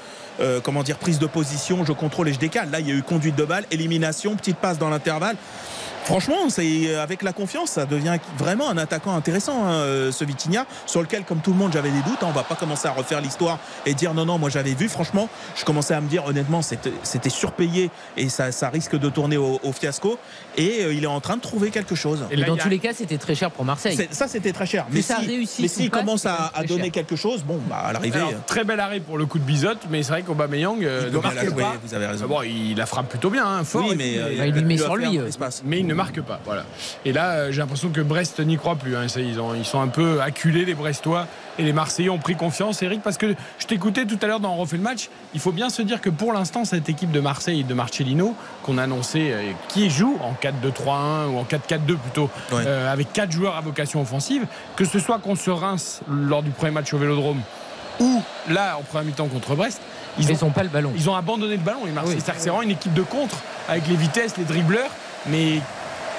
euh, 0.42 0.60
comment 0.60 0.82
dire, 0.82 0.98
prise 0.98 1.20
de 1.20 1.28
position, 1.28 1.86
je 1.86 1.92
contrôle 1.92 2.30
et 2.30 2.34
je 2.34 2.40
décale. 2.40 2.72
Là, 2.72 2.80
il 2.80 2.88
y 2.88 2.92
a 2.92 2.96
eu 2.96 3.04
conduite 3.04 3.36
de 3.36 3.44
balle, 3.44 3.66
élimination, 3.70 4.36
petite 4.36 4.58
passe 4.58 4.80
dans 4.80 4.90
l'intervalle. 4.90 5.36
Franchement, 6.06 6.50
c'est 6.50 6.88
euh, 6.88 7.04
avec 7.04 7.22
la 7.22 7.32
confiance, 7.32 7.72
ça 7.72 7.86
devient 7.86 8.18
vraiment 8.38 8.70
un 8.70 8.78
attaquant 8.78 9.16
intéressant, 9.16 9.66
hein, 9.66 9.74
euh, 9.74 10.12
ce 10.12 10.26
Vitinha, 10.26 10.66
sur 10.86 11.02
lequel, 11.02 11.24
comme 11.24 11.40
tout 11.40 11.52
le 11.52 11.58
monde, 11.58 11.72
j'avais 11.74 11.92
des 11.92 12.02
doutes. 12.02 12.18
On 12.22 12.26
hein. 12.26 12.30
on 12.30 12.34
va 12.34 12.44
pas 12.44 12.56
commencer 12.56 12.88
à 12.88 12.92
refaire 12.92 13.22
l'histoire 13.22 13.60
et 13.86 13.94
dire 13.94 14.14
non, 14.14 14.26
non, 14.26 14.38
moi 14.38 14.50
j'avais 14.50 14.74
vu. 14.74 14.90
Franchement, 14.90 15.30
je 15.56 15.64
commençais 15.64 15.94
à 15.94 16.02
me 16.02 16.08
dire 16.08 16.26
honnêtement, 16.26 16.62
c'était 16.62 17.30
surpayé 17.30 17.92
et 18.18 18.30
ça, 18.30 18.52
risque 18.70 18.98
de 18.98 19.10
tourner 19.10 19.38
au, 19.38 19.60
fiasco. 19.74 20.18
Et 20.58 20.84
il 20.92 21.04
est 21.04 21.08
en 21.08 21.20
train 21.22 21.38
de 21.38 21.42
trouver 21.42 21.70
quelque 21.70 21.96
chose. 21.96 22.26
Et 22.32 22.38
dans 22.44 22.58
tous 22.58 22.70
les 22.70 22.80
cas, 22.80 22.94
c'était 22.94 23.18
très 23.18 23.36
cher 23.36 23.52
pour 23.52 23.66
Marseille. 23.66 24.08
Ça, 24.12 24.28
c'était 24.28 24.54
très 24.54 24.66
cher. 24.66 24.86
Mais, 24.92 25.02
si, 25.02 25.70
s'il 25.70 25.90
commence 25.90 26.26
à, 26.26 26.52
donner 26.68 26.90
quelque 26.90 27.16
chose, 27.16 27.44
bon, 27.44 27.60
bah, 27.70 27.84
à 27.88 27.94
l'arrivée. 27.94 28.20
Très 28.48 28.64
bel 28.64 28.80
arrêt 28.80 29.00
pour 29.00 29.18
le 29.18 29.26
coup 29.26 29.40
de 29.40 29.44
bisotte, 29.44 29.86
mais 29.90 30.04
c'est 30.04 30.12
vrai 30.12 30.24
qu'Aubameyang 30.24 30.80
ne 30.80 31.18
marque 31.18 31.52
pas. 31.52 31.76
Vous 31.84 31.94
avez 31.94 32.08
raison. 32.08 32.28
Bon, 32.28 32.42
il 32.42 32.76
la 32.76 32.86
frappe 32.86 33.10
plutôt 33.10 33.30
bien, 33.30 33.46
hein, 33.46 33.64
fort. 33.64 33.86
Oui, 33.88 33.96
mais 33.98 34.14
il, 34.48 34.66
met 34.66 34.78
sur 34.78 34.96
lui. 34.96 35.20
Mais 35.66 35.80
il 35.80 35.91
ne 35.92 35.96
marque 35.96 36.22
pas. 36.22 36.40
Voilà. 36.46 36.66
Et 37.06 37.14
là, 37.14 37.32
euh, 37.32 37.52
j'ai 37.52 37.60
l'impression 37.60 37.90
que 37.90 38.02
Brest 38.02 38.40
n'y 38.40 38.58
croit 38.58 38.76
plus. 38.76 38.96
Hein. 38.96 39.06
Ils, 39.18 39.40
ont, 39.40 39.54
ils, 39.54 39.66
sont 39.66 39.82
un 39.82 39.88
peu 39.88 40.22
acculés, 40.22 40.66
les 40.66 40.74
Brestois. 40.74 41.28
Et 41.60 41.64
les 41.64 41.74
Marseillais 41.74 42.10
ont 42.10 42.18
pris 42.18 42.36
confiance, 42.36 42.82
Eric, 42.82 43.02
parce 43.02 43.18
que 43.18 43.36
je 43.60 43.68
t'écoutais 43.68 44.06
tout 44.06 44.18
à 44.22 44.28
l'heure 44.28 44.40
dans 44.40 44.54
On 44.54 44.58
refait 44.58 44.78
le 44.78 44.84
match. 44.84 45.10
Il 45.34 45.40
faut 45.40 45.52
bien 45.52 45.70
se 45.70 45.82
dire 45.82 46.02
que 46.02 46.10
pour 46.10 46.34
l'instant, 46.34 46.66
cette 46.66 46.90
équipe 46.90 47.12
de 47.12 47.20
Marseille 47.20 47.62
et 47.62 47.64
de 47.64 47.74
Marcellino, 47.74 48.36
qu'on 48.64 48.78
a 48.78 48.84
annoncé, 48.84 49.32
euh, 49.32 49.52
qui 49.68 49.90
joue 49.90 50.18
en 50.22 50.34
4-2-3-1 50.34 51.28
ou 51.28 51.38
en 51.38 51.44
4-4-2 51.44 51.98
plutôt, 51.98 52.30
euh, 52.54 52.92
avec 52.92 53.12
quatre 53.14 53.32
joueurs 53.32 53.56
à 53.56 53.62
vocation 53.62 54.02
offensive, 54.02 54.46
que 54.76 54.86
ce 54.86 55.00
soit 55.00 55.20
qu'on 55.20 55.36
se 55.36 55.52
rince 55.52 56.02
lors 56.10 56.44
du 56.44 56.52
premier 56.52 56.72
match 56.72 56.94
au 56.94 56.98
Vélodrome 56.98 57.42
ou 58.00 58.22
là 58.50 58.78
en 58.78 58.84
première 58.84 59.06
mi-temps 59.06 59.28
contre 59.28 59.56
Brest, 59.56 59.82
ils 60.18 60.28
n'ont 60.42 60.50
pas 60.50 60.64
le 60.64 60.70
ballon. 60.70 60.92
Ils 60.96 61.10
ont 61.10 61.16
abandonné 61.16 61.56
le 61.56 61.64
ballon. 61.64 61.86
Les 61.86 61.92
Marseillais, 61.92 62.20
c'est 62.20 62.50
vraiment 62.50 62.62
une 62.62 62.72
équipe 62.72 62.94
de 62.94 63.02
contre 63.02 63.38
avec 63.70 63.88
les 63.88 63.96
vitesses, 63.96 64.38
les 64.38 64.44
dribbleurs, 64.44 64.90
mais 65.28 65.62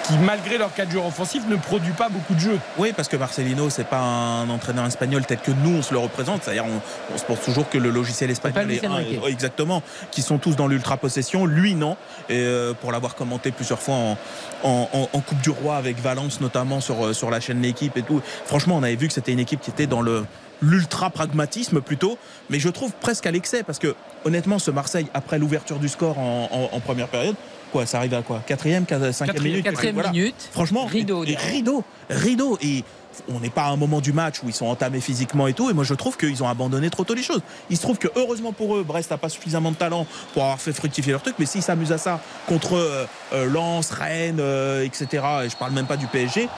qui, 0.05 0.19
malgré 0.19 0.59
leurs 0.59 0.75
quatre 0.75 0.91
joueurs 0.91 1.07
offensifs, 1.07 1.47
ne 1.49 1.57
produit 1.57 1.93
pas 1.93 2.09
beaucoup 2.09 2.35
de 2.35 2.41
jeux. 2.41 2.59
Oui, 2.79 2.93
parce 2.95 3.09
que 3.09 3.17
Marcelino, 3.17 3.71
c'est 3.71 3.87
pas 3.87 4.01
un 4.01 4.49
entraîneur 4.51 4.87
espagnol 4.87 5.25
tel 5.27 5.39
que 5.39 5.51
nous, 5.51 5.79
on 5.79 5.83
se 5.83 5.93
le 5.93 5.99
représente. 5.99 6.45
C'est-à-dire, 6.45 6.65
on, 6.65 7.19
se 7.19 7.25
pense 7.25 7.41
toujours 7.43 7.69
que 7.69 7.79
le 7.79 7.91
logiciel 7.91 8.31
espagnol 8.31 8.71
est, 8.71 8.83
exactement, 9.29 9.83
qui 10.11 10.23
sont 10.23 10.39
tous 10.39 10.57
dans 10.57 10.67
l'ultra 10.67 10.97
possession. 10.97 11.47
Lui, 11.47 11.75
non. 11.75 11.97
Et 12.29 12.39
euh, 12.39 12.75
pour 12.75 12.93
l'avoir 12.93 13.15
commenté 13.15 13.53
plusieurs 13.53 13.81
fois 13.81 14.17
en, 14.63 15.23
Coupe 15.27 15.41
du 15.41 15.51
Roi 15.51 15.77
avec 15.77 16.01
Valence, 16.01 16.41
notamment 16.41 16.81
sur, 16.81 17.07
euh, 17.07 17.13
sur 17.13 17.31
la 17.31 17.39
chaîne 17.39 17.63
L'équipe 17.63 17.97
et 17.97 18.03
tout. 18.03 18.21
Franchement, 18.45 18.77
on 18.77 18.83
avait 18.83 18.97
vu 18.97 19.07
que 19.07 19.15
c'était 19.15 19.33
une 19.33 19.39
équipe 19.39 19.61
qui 19.61 19.71
était 19.71 19.87
dans 19.87 20.01
le 20.03 20.25
l'ultra 20.65 21.11
pragmatisme 21.11 21.81
plutôt, 21.81 22.19
mais 22.49 22.61
je 22.61 22.69
trouve 22.69 22.93
presque 22.93 23.27
à 23.27 23.33
l'excès 23.33 23.65
parce 23.65 23.81
que 23.81 23.97
honnêtement, 24.25 24.61
ce 24.61 24.71
Marseille, 24.71 25.09
après 25.13 25.41
l'ouverture 25.41 25.81
du 25.81 25.89
score 25.89 26.19
en 26.21 26.81
première 26.85 27.09
période, 27.09 27.35
quoi 27.73 27.87
Ça 27.87 27.99
arrive 27.99 28.15
à 28.15 28.23
quoi 28.23 28.43
Quatrième, 28.47 28.85
quat- 28.85 29.13
cinquième 29.13 29.35
Quatrième- 29.35 29.43
minute 29.57 29.65
Quatrième 29.65 29.95
voilà. 29.95 30.11
minute. 30.13 30.49
Franchement, 30.53 30.85
Rideau, 30.87 31.25
et- 31.25 31.33
et 31.33 31.37
rideau, 31.37 31.83
rideau. 32.11 32.59
Et 32.63 32.85
on 33.29 33.41
n'est 33.41 33.51
pas 33.51 33.65
à 33.65 33.71
un 33.71 33.77
moment 33.77 34.01
du 34.01 34.13
match 34.13 34.37
où 34.43 34.49
ils 34.49 34.55
sont 34.55 34.67
entamés 34.67 35.01
physiquement 35.01 35.47
et 35.47 35.53
tout. 35.53 35.69
Et 35.69 35.75
moi, 35.75 35.85
je 35.85 35.93
trouve 35.95 36.17
qu'ils 36.17 36.43
ont 36.43 36.49
abandonné 36.49 36.89
trop 36.89 37.05
tôt 37.05 37.13
les 37.15 37.23
choses. 37.23 37.43
Il 37.69 37.77
se 37.77 37.83
trouve 37.83 37.99
que, 37.99 38.09
heureusement 38.17 38.53
pour 38.53 38.75
eux, 38.77 38.85
Brest 38.85 39.11
n'a 39.11 39.19
pas 39.19 39.29
suffisamment 39.29 39.71
de 39.71 39.77
talent 39.77 40.07
pour 40.33 40.43
avoir 40.45 40.59
fait 40.61 40.73
fructifier 40.73 41.13
leur 41.13 41.21
truc. 41.23 41.35
Mais 41.39 41.45
s'ils 41.47 41.63
s'amusent 41.63 41.93
à 41.93 41.99
ça 41.99 42.21
contre 42.47 42.75
euh, 42.77 43.05
euh, 43.35 43.45
Lens, 43.47 43.91
Rennes, 43.91 44.39
euh, 44.41 44.83
etc., 44.85 45.07
et 45.45 45.49
je 45.51 45.57
parle 45.57 45.73
même 45.73 45.87
pas 45.87 45.97
du 45.99 46.07
PSG, 46.07 46.49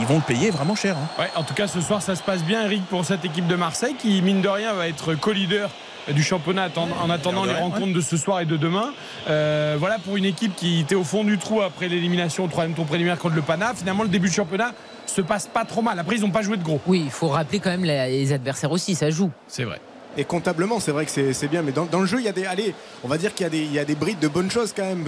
ils 0.00 0.06
vont 0.06 0.16
le 0.16 0.22
payer 0.22 0.50
vraiment 0.50 0.74
cher. 0.74 0.96
hein. 0.96 1.08
Ouais, 1.22 1.30
en 1.36 1.44
tout 1.44 1.54
cas, 1.54 1.68
ce 1.68 1.80
soir, 1.80 2.02
ça 2.02 2.16
se 2.16 2.22
passe 2.22 2.42
bien, 2.42 2.64
Eric, 2.64 2.84
pour 2.86 3.04
cette 3.04 3.24
équipe 3.24 3.46
de 3.46 3.54
Marseille 3.56 3.94
qui, 3.96 4.20
mine 4.22 4.42
de 4.42 4.48
rien, 4.48 4.72
va 4.74 4.88
être 4.88 5.14
co-leader 5.14 5.70
du 6.10 6.22
championnat 6.22 6.68
en 6.76 7.10
attendant 7.10 7.44
les 7.44 7.54
rencontres 7.54 7.92
de 7.92 8.00
ce 8.00 8.16
soir 8.16 8.40
et 8.40 8.44
de 8.46 8.56
demain. 8.56 8.92
Euh, 9.28 9.76
voilà 9.78 9.98
pour 9.98 10.16
une 10.16 10.24
équipe 10.24 10.54
qui 10.56 10.80
était 10.80 10.94
au 10.94 11.04
fond 11.04 11.24
du 11.24 11.38
trou 11.38 11.62
après 11.62 11.88
l'élimination 11.88 12.44
au 12.44 12.48
troisième 12.48 12.74
tour 12.74 12.86
préliminaire 12.86 13.18
contre 13.18 13.36
le 13.36 13.42
Pana. 13.42 13.72
Finalement, 13.74 14.02
le 14.02 14.08
début 14.08 14.28
du 14.28 14.34
championnat 14.34 14.72
se 15.06 15.20
passe 15.20 15.46
pas 15.46 15.64
trop 15.64 15.82
mal. 15.82 15.98
Après, 15.98 16.16
ils 16.16 16.22
n'ont 16.22 16.30
pas 16.30 16.42
joué 16.42 16.56
de 16.56 16.62
gros. 16.62 16.80
Oui, 16.86 17.02
il 17.04 17.10
faut 17.10 17.28
rappeler 17.28 17.60
quand 17.60 17.70
même 17.70 17.84
les, 17.84 18.08
les 18.10 18.32
adversaires 18.32 18.72
aussi, 18.72 18.94
ça 18.94 19.10
joue. 19.10 19.30
C'est 19.46 19.64
vrai. 19.64 19.80
Et 20.18 20.24
comptablement, 20.24 20.78
c'est 20.78 20.90
vrai 20.92 21.06
que 21.06 21.32
c'est 21.32 21.48
bien, 21.48 21.62
mais 21.62 21.72
dans, 21.72 21.86
dans 21.86 22.00
le 22.00 22.06
jeu, 22.06 22.18
il 22.18 22.24
y 22.24 22.28
a 22.28 22.32
des, 22.32 22.44
allez, 22.44 22.74
on 23.02 23.08
va 23.08 23.16
dire 23.18 23.32
qu'il 23.34 23.44
y, 23.44 23.46
a 23.46 23.50
des- 23.50 23.58
il 23.62 23.72
y 23.72 23.78
a 23.78 23.84
des 23.84 23.94
brides 23.94 24.18
de 24.18 24.28
bonnes 24.28 24.50
choses 24.50 24.72
quand 24.76 24.82
même. 24.84 25.04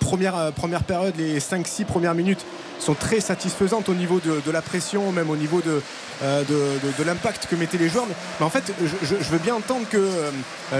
Première, 0.00 0.36
euh, 0.38 0.50
première 0.52 0.84
période, 0.84 1.14
les 1.18 1.38
5-6 1.38 1.84
premières 1.84 2.14
minutes 2.14 2.44
sont 2.78 2.94
très 2.94 3.20
satisfaisantes 3.20 3.88
au 3.90 3.94
niveau 3.94 4.20
de, 4.24 4.40
de 4.44 4.50
la 4.50 4.62
pression, 4.62 5.12
même 5.12 5.28
au 5.28 5.36
niveau 5.36 5.60
de, 5.60 5.82
euh, 6.22 6.42
de, 6.44 6.98
de- 6.98 7.04
l'impact 7.04 7.46
que 7.50 7.56
mettaient 7.56 7.76
les 7.76 7.88
joueurs. 7.90 8.06
Mais, 8.08 8.14
mais 8.40 8.46
en 8.46 8.50
fait, 8.50 8.72
je, 8.80 8.86
je- 9.06 9.16
je 9.22 9.28
veux 9.30 9.38
bien 9.38 9.54
entendre 9.54 9.86
que 9.90 9.98
euh, 9.98 10.30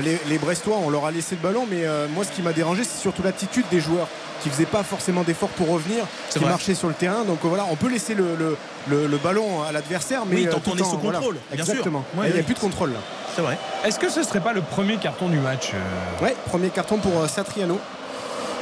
les, 0.03 0.19
les 0.29 0.39
Brestois, 0.39 0.79
on 0.83 0.89
leur 0.89 1.05
a 1.05 1.11
laissé 1.11 1.35
le 1.35 1.43
ballon, 1.43 1.67
mais 1.69 1.85
euh, 1.85 2.07
moi, 2.15 2.25
ce 2.25 2.31
qui 2.31 2.41
m'a 2.41 2.53
dérangé, 2.55 2.85
c'est 2.85 2.99
surtout 3.01 3.23
l'attitude 3.23 3.67
des 3.71 3.81
joueurs 3.81 4.09
qui 4.43 4.49
faisaient 4.49 4.65
pas 4.67 4.85
forcément 4.85 5.25
d'efforts 5.25 5.49
pour 5.51 5.69
revenir, 5.69 6.05
qui 6.31 6.39
vrai. 6.39 6.49
marchaient 6.49 6.77
sur 6.77 6.89
le 6.89 6.95
terrain. 6.95 7.25
Donc 7.25 7.41
voilà, 7.43 7.67
on 7.71 7.77
peut 7.77 7.89
laisser 7.91 8.15
le, 8.15 8.37
le- 8.39 8.57
le- 8.89 9.07
le 9.09 9.17
ballon 9.19 9.63
à 9.65 9.73
l'adversaire, 9.73 10.23
mais 10.25 10.37
Oui, 10.37 10.49
tant 10.49 10.61
qu'on 10.61 10.77
est 10.77 10.79
sous 10.85 10.97
voilà. 10.99 11.19
contrôle, 11.19 11.35
sûr. 11.53 11.59
Exactement. 11.61 12.05
Ouais, 12.17 12.29
il 12.29 12.33
n'y 12.33 12.33
a 12.35 12.37
oui. 12.39 12.43
plus 12.45 12.55
de 12.55 12.61
contrôle 12.61 12.93
là. 12.93 13.01
C'est 13.39 13.45
vrai. 13.45 13.57
Est-ce 13.85 14.01
que 14.01 14.09
ce 14.11 14.25
serait 14.25 14.41
pas 14.41 14.53
le 14.53 14.63
premier 14.63 14.97
carton 14.97 15.29
du 15.29 15.39
match 15.39 15.71
euh, 15.73 16.25
Ouais, 16.25 16.35
premier 16.47 16.71
carton 16.71 16.97
pour 16.99 17.21
euh, 17.21 17.29
Satriano. 17.29 17.79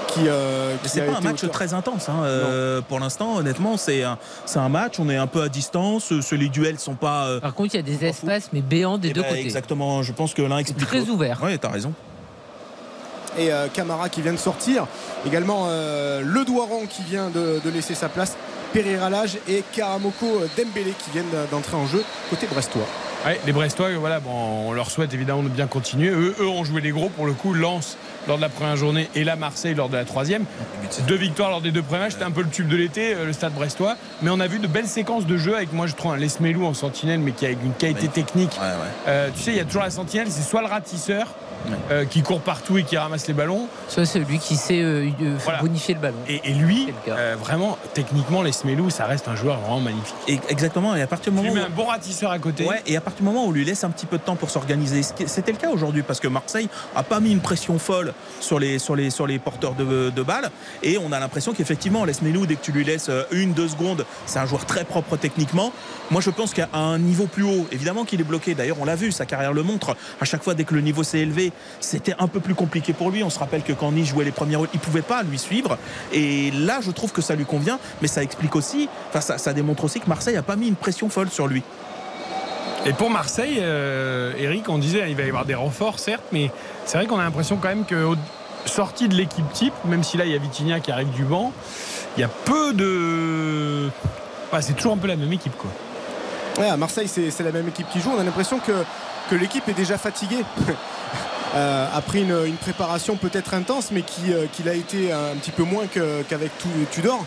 Qui, 0.08 0.28
euh, 0.28 0.74
c'est 0.84 1.00
pas 1.06 1.16
un 1.16 1.20
match 1.22 1.44
auteur. 1.44 1.50
très 1.50 1.72
intense. 1.72 2.10
hein. 2.10 2.16
Euh, 2.24 2.82
pour 2.86 3.00
l'instant, 3.00 3.36
honnêtement, 3.36 3.78
c'est 3.78 4.02
un, 4.02 4.18
c'est 4.44 4.58
un 4.58 4.68
match. 4.68 5.00
On 5.00 5.08
est 5.08 5.16
un 5.16 5.26
peu 5.26 5.40
à 5.40 5.48
distance. 5.48 6.12
Ce- 6.20 6.34
Les 6.34 6.50
duels 6.50 6.78
sont 6.78 6.92
pas. 6.94 7.24
euh, 7.24 7.40
Par 7.40 7.54
contre, 7.54 7.74
il 7.74 7.78
y 7.78 7.80
a 7.80 7.82
des 7.82 7.96
fou. 7.96 8.04
espaces, 8.04 8.50
mais 8.52 8.60
béants 8.60 8.98
des 8.98 9.08
eh 9.08 9.12
deux 9.14 9.22
ben, 9.22 9.28
côtés. 9.28 9.40
Exactement. 9.40 10.02
Je 10.02 10.12
pense 10.12 10.34
que 10.34 10.42
l'un 10.42 10.58
explique. 10.58 10.86
Très 10.86 11.08
ouvert. 11.08 11.42
Ouais, 11.42 11.56
t'as 11.56 11.70
raison. 11.70 11.94
Et 13.38 13.50
euh, 13.50 13.68
Camara 13.72 14.10
qui 14.10 14.20
vient 14.20 14.32
de 14.34 14.36
sortir. 14.38 14.86
Également 15.26 15.68
euh, 15.70 16.20
Le 16.22 16.44
Douaron 16.44 16.84
qui 16.86 17.02
vient 17.02 17.30
de, 17.30 17.62
de 17.64 17.70
laisser 17.70 17.94
sa 17.94 18.10
place. 18.10 18.36
Pereira 18.74 19.08
Lage 19.08 19.38
et 19.48 19.64
Karamoko 19.72 20.42
Dembélé 20.58 20.92
qui 21.02 21.12
viennent 21.12 21.24
d'entrer 21.50 21.78
en 21.78 21.86
jeu 21.86 22.04
côté 22.28 22.46
brestois. 22.46 22.86
Ouais, 23.26 23.40
les 23.44 23.52
Brestois, 23.52 23.88
euh, 23.88 23.96
voilà, 23.98 24.20
bon, 24.20 24.30
on 24.30 24.72
leur 24.72 24.88
souhaite 24.88 25.12
évidemment 25.12 25.42
de 25.42 25.48
bien 25.48 25.66
continuer. 25.66 26.10
Eux, 26.10 26.36
eux 26.38 26.46
ont 26.46 26.62
joué 26.62 26.80
les 26.80 26.90
gros 26.90 27.08
pour 27.08 27.26
le 27.26 27.32
coup. 27.32 27.54
Lens 27.54 27.98
lors 28.28 28.36
de 28.36 28.42
la 28.42 28.48
première 28.48 28.76
journée 28.76 29.08
et 29.16 29.24
la 29.24 29.34
Marseille 29.34 29.74
lors 29.74 29.88
de 29.88 29.96
la 29.96 30.04
troisième. 30.04 30.44
Deux 31.08 31.16
victoires 31.16 31.50
lors 31.50 31.60
des 31.60 31.72
deux 31.72 31.82
premiers 31.82 32.02
matchs. 32.02 32.12
C'était 32.12 32.24
un 32.24 32.30
peu 32.30 32.42
le 32.42 32.48
tube 32.48 32.68
de 32.68 32.76
l'été, 32.76 33.14
euh, 33.14 33.24
le 33.24 33.32
stade 33.32 33.52
brestois. 33.52 33.96
Mais 34.22 34.30
on 34.30 34.38
a 34.38 34.46
vu 34.46 34.60
de 34.60 34.68
belles 34.68 34.86
séquences 34.86 35.26
de 35.26 35.36
jeu 35.36 35.56
avec, 35.56 35.72
moi, 35.72 35.88
je 35.88 35.96
trouve, 35.96 36.12
un 36.12 36.16
Lesmelou 36.16 36.64
en 36.64 36.72
sentinelle, 36.72 37.18
mais 37.18 37.32
qui 37.32 37.46
a 37.46 37.50
une 37.50 37.72
qualité 37.76 38.06
technique. 38.06 38.52
Ouais, 38.60 38.68
ouais. 38.68 39.08
Euh, 39.08 39.30
tu 39.34 39.42
sais, 39.42 39.50
il 39.50 39.56
y 39.56 39.60
a 39.60 39.64
toujours 39.64 39.82
la 39.82 39.90
sentinelle, 39.90 40.28
c'est 40.30 40.48
soit 40.48 40.60
le 40.60 40.68
ratisseur. 40.68 41.34
Euh, 41.90 42.04
qui 42.04 42.22
court 42.22 42.40
partout 42.40 42.78
et 42.78 42.84
qui 42.84 42.96
ramasse 42.96 43.26
les 43.26 43.34
ballons. 43.34 43.68
Soit 43.88 44.06
celui 44.06 44.38
qui 44.38 44.56
sait 44.56 44.80
euh, 44.82 45.08
euh, 45.22 45.36
Voilà. 45.44 45.60
bonifier 45.60 45.94
le 45.94 46.00
ballon. 46.00 46.16
Et, 46.28 46.40
et 46.44 46.54
lui, 46.54 46.88
C'est 47.04 47.10
euh, 47.12 47.36
vraiment, 47.38 47.78
techniquement, 47.94 48.42
Lesmelou, 48.42 48.90
ça 48.90 49.06
reste 49.06 49.28
un 49.28 49.36
joueur 49.36 49.58
vraiment 49.60 49.80
magnifique. 49.80 50.14
Et- 50.28 50.40
exactement. 50.48 50.94
Et 50.94 51.02
à 51.02 51.06
partir 51.06 51.32
du 51.32 51.38
Tu 51.38 51.44
lui 51.44 51.50
moment 51.50 51.62
mets 51.62 51.68
où, 51.68 51.72
un 51.72 51.76
bon 51.76 51.86
ratisseur 51.86 52.30
à 52.30 52.38
côté. 52.38 52.64
Ouais, 52.64 52.82
et 52.86 52.96
à 52.96 53.00
partir 53.00 53.20
du 53.22 53.26
moment 53.26 53.44
où 53.44 53.48
on 53.48 53.52
lui 53.52 53.64
laisse 53.64 53.84
un 53.84 53.90
petit 53.90 54.06
peu 54.06 54.18
de 54.18 54.22
temps 54.22 54.36
pour 54.36 54.50
s'organiser, 54.50 55.02
c'était 55.02 55.52
le 55.52 55.58
cas 55.58 55.70
aujourd'hui 55.70 56.02
parce 56.02 56.20
que 56.20 56.28
Marseille 56.28 56.68
a 56.94 57.02
pas 57.02 57.20
mis 57.20 57.32
une 57.32 57.40
pression 57.40 57.78
folle 57.78 58.12
sur 58.40 58.58
les, 58.58 58.78
sur 58.78 58.94
les, 58.96 59.10
sur 59.10 59.26
les 59.26 59.38
porteurs 59.38 59.74
de, 59.74 60.10
de 60.10 60.22
balles 60.22 60.50
et 60.82 60.98
on 60.98 61.12
a 61.12 61.18
l'impression 61.20 61.52
qu'effectivement, 61.52 62.04
laisse 62.04 62.22
Melou, 62.22 62.46
dès 62.46 62.54
que 62.56 62.62
tu 62.64 62.72
lui 62.72 62.84
laisses 62.84 63.10
une, 63.32 63.52
deux 63.52 63.68
secondes, 63.68 64.04
c'est 64.26 64.38
un 64.38 64.46
joueur 64.46 64.64
très 64.66 64.84
propre 64.84 65.16
techniquement. 65.16 65.72
Moi, 66.10 66.20
je 66.20 66.30
pense 66.30 66.52
qu'à 66.54 66.68
un 66.72 66.98
niveau 66.98 67.26
plus 67.26 67.42
haut, 67.42 67.66
évidemment 67.72 68.04
qu'il 68.04 68.20
est 68.20 68.24
bloqué. 68.24 68.54
D'ailleurs, 68.54 68.76
on 68.80 68.84
l'a 68.84 68.96
vu, 68.96 69.10
sa 69.12 69.26
carrière 69.26 69.52
le 69.52 69.62
montre. 69.62 69.96
À 70.20 70.24
chaque 70.24 70.42
fois, 70.42 70.54
dès 70.54 70.64
que 70.64 70.74
le 70.74 70.80
niveau 70.80 71.02
s'est 71.02 71.18
élevé, 71.18 71.45
c'était 71.80 72.14
un 72.18 72.28
peu 72.28 72.40
plus 72.40 72.54
compliqué 72.54 72.92
pour 72.92 73.10
lui. 73.10 73.22
On 73.22 73.30
se 73.30 73.38
rappelle 73.38 73.62
que 73.62 73.72
quand 73.72 73.92
Nice 73.92 74.08
jouait 74.08 74.24
les 74.24 74.32
premiers 74.32 74.56
rôles, 74.56 74.68
il 74.74 74.80
pouvait 74.80 75.02
pas 75.02 75.22
lui 75.22 75.38
suivre. 75.38 75.78
Et 76.12 76.50
là, 76.52 76.78
je 76.80 76.90
trouve 76.90 77.12
que 77.12 77.22
ça 77.22 77.34
lui 77.34 77.44
convient, 77.44 77.78
mais 78.02 78.08
ça 78.08 78.22
explique 78.22 78.56
aussi, 78.56 78.88
enfin, 79.10 79.20
ça, 79.20 79.38
ça 79.38 79.52
démontre 79.52 79.84
aussi 79.84 80.00
que 80.00 80.08
Marseille 80.08 80.36
a 80.36 80.42
pas 80.42 80.56
mis 80.56 80.68
une 80.68 80.76
pression 80.76 81.08
folle 81.08 81.30
sur 81.30 81.46
lui. 81.46 81.62
Et 82.84 82.92
pour 82.92 83.10
Marseille, 83.10 83.58
euh, 83.60 84.32
Eric, 84.38 84.68
on 84.68 84.78
disait 84.78 85.04
il 85.10 85.16
va 85.16 85.24
y 85.24 85.28
avoir 85.28 85.44
des 85.44 85.56
renforts, 85.56 85.98
certes, 85.98 86.22
mais 86.32 86.50
c'est 86.84 86.98
vrai 86.98 87.06
qu'on 87.06 87.18
a 87.18 87.24
l'impression 87.24 87.56
quand 87.56 87.68
même 87.68 87.84
que 87.84 88.04
au- 88.04 88.16
sorti 88.64 89.08
de 89.08 89.14
l'équipe 89.14 89.50
type, 89.52 89.74
même 89.86 90.04
si 90.04 90.16
là 90.16 90.24
il 90.24 90.32
y 90.32 90.34
a 90.34 90.38
Vitinha 90.38 90.78
qui 90.80 90.90
arrive 90.92 91.10
du 91.10 91.24
banc, 91.24 91.52
il 92.16 92.20
y 92.20 92.24
a 92.24 92.28
peu 92.28 92.72
de. 92.74 93.88
Enfin, 94.50 94.60
c'est 94.60 94.74
toujours 94.74 94.92
un 94.92 94.96
peu 94.98 95.08
la 95.08 95.16
même 95.16 95.32
équipe, 95.32 95.56
quoi. 95.56 95.70
Ouais, 96.58 96.68
à 96.70 96.76
Marseille, 96.76 97.08
c'est 97.08 97.30
c'est 97.30 97.42
la 97.42 97.50
même 97.52 97.66
équipe 97.68 97.88
qui 97.90 98.00
joue. 98.00 98.12
On 98.16 98.20
a 98.20 98.24
l'impression 98.24 98.58
que, 98.60 98.72
que 99.30 99.34
l'équipe 99.34 99.68
est 99.68 99.72
déjà 99.74 99.98
fatiguée. 99.98 100.44
Euh, 101.56 101.86
après 101.94 102.20
une, 102.20 102.56
préparation 102.60 103.16
peut-être 103.16 103.54
intense, 103.54 103.90
mais 103.90 104.02
qui, 104.02 104.32
euh, 104.32 104.46
l'a 104.64 104.74
été 104.74 105.10
un 105.10 105.36
petit 105.40 105.52
peu 105.52 105.62
moins 105.62 105.86
qu'avec 105.86 106.56
tout 106.58 106.68
Tudor. 106.90 107.24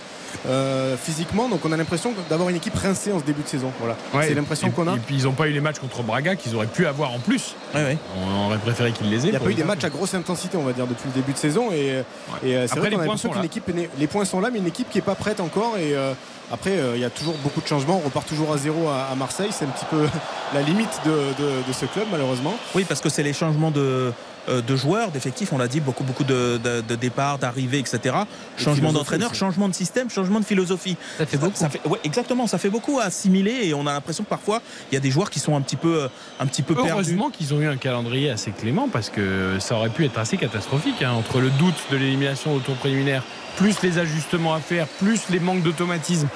Euh, 0.48 0.96
physiquement, 0.98 1.50
donc 1.50 1.62
on 1.66 1.72
a 1.72 1.78
l'impression 1.78 2.14
d'avoir 2.30 2.50
une 2.50 2.56
équipe 2.56 2.76
rincée 2.76 3.12
en 3.12 3.20
ce 3.20 3.24
début 3.24 3.42
de 3.44 3.48
saison. 3.48 3.72
Voilà. 3.80 3.96
c'est 4.28 4.34
l'impression 4.34 4.72
qu'on 4.72 4.88
a. 4.88 4.96
Et 4.96 5.00
puis 5.00 5.16
ils 5.16 5.24
n'ont 5.24 5.34
pas 5.34 5.48
eu 5.48 5.52
les 5.52 5.60
matchs 5.62 5.80
contre 5.80 6.02
Braga 6.04 6.36
qu'ils 6.36 6.56
auraient 6.56 6.68
pu 6.68 6.86
avoir 6.88 7.12
en 7.14 7.20
plus. 7.20 7.56
Ouais, 7.76 7.84
ouais. 7.84 7.98
On 8.18 8.48
aurait 8.48 8.58
préféré 8.58 8.92
qu'ils 8.92 9.10
les 9.10 9.18
aient. 9.26 9.30
Il 9.30 9.32
n'y 9.32 9.36
a 9.38 9.40
pas 9.40 9.50
eu 9.50 9.56
des 9.56 9.64
matchs 9.64 9.84
à 9.84 9.90
grosse 9.90 10.14
intensité, 10.14 10.58
on 10.58 10.64
va 10.64 10.74
dire, 10.74 10.88
depuis 10.88 11.08
le 11.08 11.14
début 11.22 11.34
de 11.34 11.38
saison. 11.38 11.72
Et, 11.72 12.04
et, 12.44 12.56
euh, 12.56 12.68
c'est 12.68 12.74
Après, 12.74 12.80
vrai 12.80 12.90
les 12.90 12.96
qu'on 12.96 13.02
a 13.02 13.06
points 13.06 13.14
l'impression 13.16 13.30
sont 13.30 13.34
qu'une 13.34 13.42
là. 13.42 13.46
équipe 13.46 13.72
les 13.98 14.08
points 14.08 14.26
sont 14.26 14.40
là, 14.42 14.50
mais 14.52 14.60
une 14.60 14.68
équipe 14.68 14.90
qui 14.90 14.98
n'est 14.98 15.04
pas 15.04 15.16
prête 15.16 15.40
encore. 15.40 15.78
Et 15.78 15.96
euh, 15.96 16.14
après, 16.52 16.72
euh, 16.72 16.94
il 16.96 17.02
y 17.02 17.06
a 17.06 17.10
toujours 17.10 17.36
beaucoup 17.44 17.62
de 17.62 17.68
changements. 17.68 17.98
On 18.04 18.06
repart 18.06 18.28
toujours 18.28 18.54
à 18.54 18.58
zéro 18.58 18.88
à, 18.90 19.08
à 19.12 19.16
Marseille. 19.16 19.50
C'est 19.52 19.66
un 19.66 19.70
petit 19.70 19.86
peu 19.90 20.06
la 20.54 20.62
limite 20.62 21.00
de, 21.06 21.12
de- 21.12 21.68
de 21.68 21.74
ce 21.74 21.86
club, 21.86 22.06
malheureusement. 22.12 22.54
Oui, 22.76 22.86
parce 22.88 23.02
que 23.02 23.10
c'est 23.10 23.24
les 23.24 23.34
changements 23.34 23.72
de, 23.72 24.12
de 24.48 24.76
joueurs, 24.76 25.12
d'effectifs, 25.12 25.52
on 25.54 25.58
l'a 25.58 25.68
dit, 25.68 25.80
beaucoup, 25.80 26.04
beaucoup 26.04 26.24
de, 26.24 26.60
de, 26.64 26.82
de 26.82 26.96
départs, 26.96 27.38
d'arrivées, 27.38 27.80
etc. 27.80 28.16
Changement 28.58 28.92
d'entraîneur, 28.94 29.36
changement 29.36 29.68
de 29.70 29.74
système, 29.76 30.10
changement 30.10 30.40
de 30.40 30.46
philosophie. 30.46 30.98
Ça 31.18 31.26
fait 31.26 31.38
beaucoup. 31.38 31.56
Ça 31.56 31.70
fait, 31.70 31.82
ouais, 31.88 32.00
exactement, 32.04 32.48
ça 32.48 32.58
fait 32.58 32.70
beaucoup 32.70 33.00
à 33.00 33.04
assimiler 33.04 33.60
et 33.68 33.74
on 33.74 33.86
a 33.88 33.94
l'impression 33.94 34.24
que 34.24 34.30
parfois 34.30 34.62
il 34.92 34.96
y 34.96 34.98
a 34.98 35.02
des 35.02 35.12
joueurs 35.12 35.30
qui 35.30 35.40
sont 35.40 35.56
un 35.56 35.62
petit 35.62 35.76
peu, 35.76 36.04
euh, 36.04 36.08
un 36.40 36.46
petit 36.48 36.62
peu 36.64 36.74
perdus. 36.74 36.92
Heureusement 36.92 37.30
qu'ils 37.30 37.54
ont 37.54 37.60
eu 37.62 37.68
un 37.68 37.78
calendrier 37.78 38.30
assez 38.32 38.52
clément 38.52 38.88
parce 38.92 39.10
que 39.10 39.58
ça 39.60 39.76
aurait 39.76 39.90
pu 39.90 40.06
être 40.06 40.18
assez 40.18 40.38
catastrophique 40.38 41.02
hein, 41.04 41.12
entre 41.12 41.40
le 41.40 41.50
doute 41.52 41.76
de 41.92 41.98
l'élimination 41.98 42.54
au 42.56 42.60
tour 42.60 42.76
préliminaire, 42.76 43.24
plus 43.58 43.82
les 43.84 43.98
ajustements 44.00 44.54
à 44.54 44.60
faire, 44.60 44.88
plus 44.88 45.30
les 45.30 45.40
manques 45.40 45.64
d'automatisme. 45.64 46.28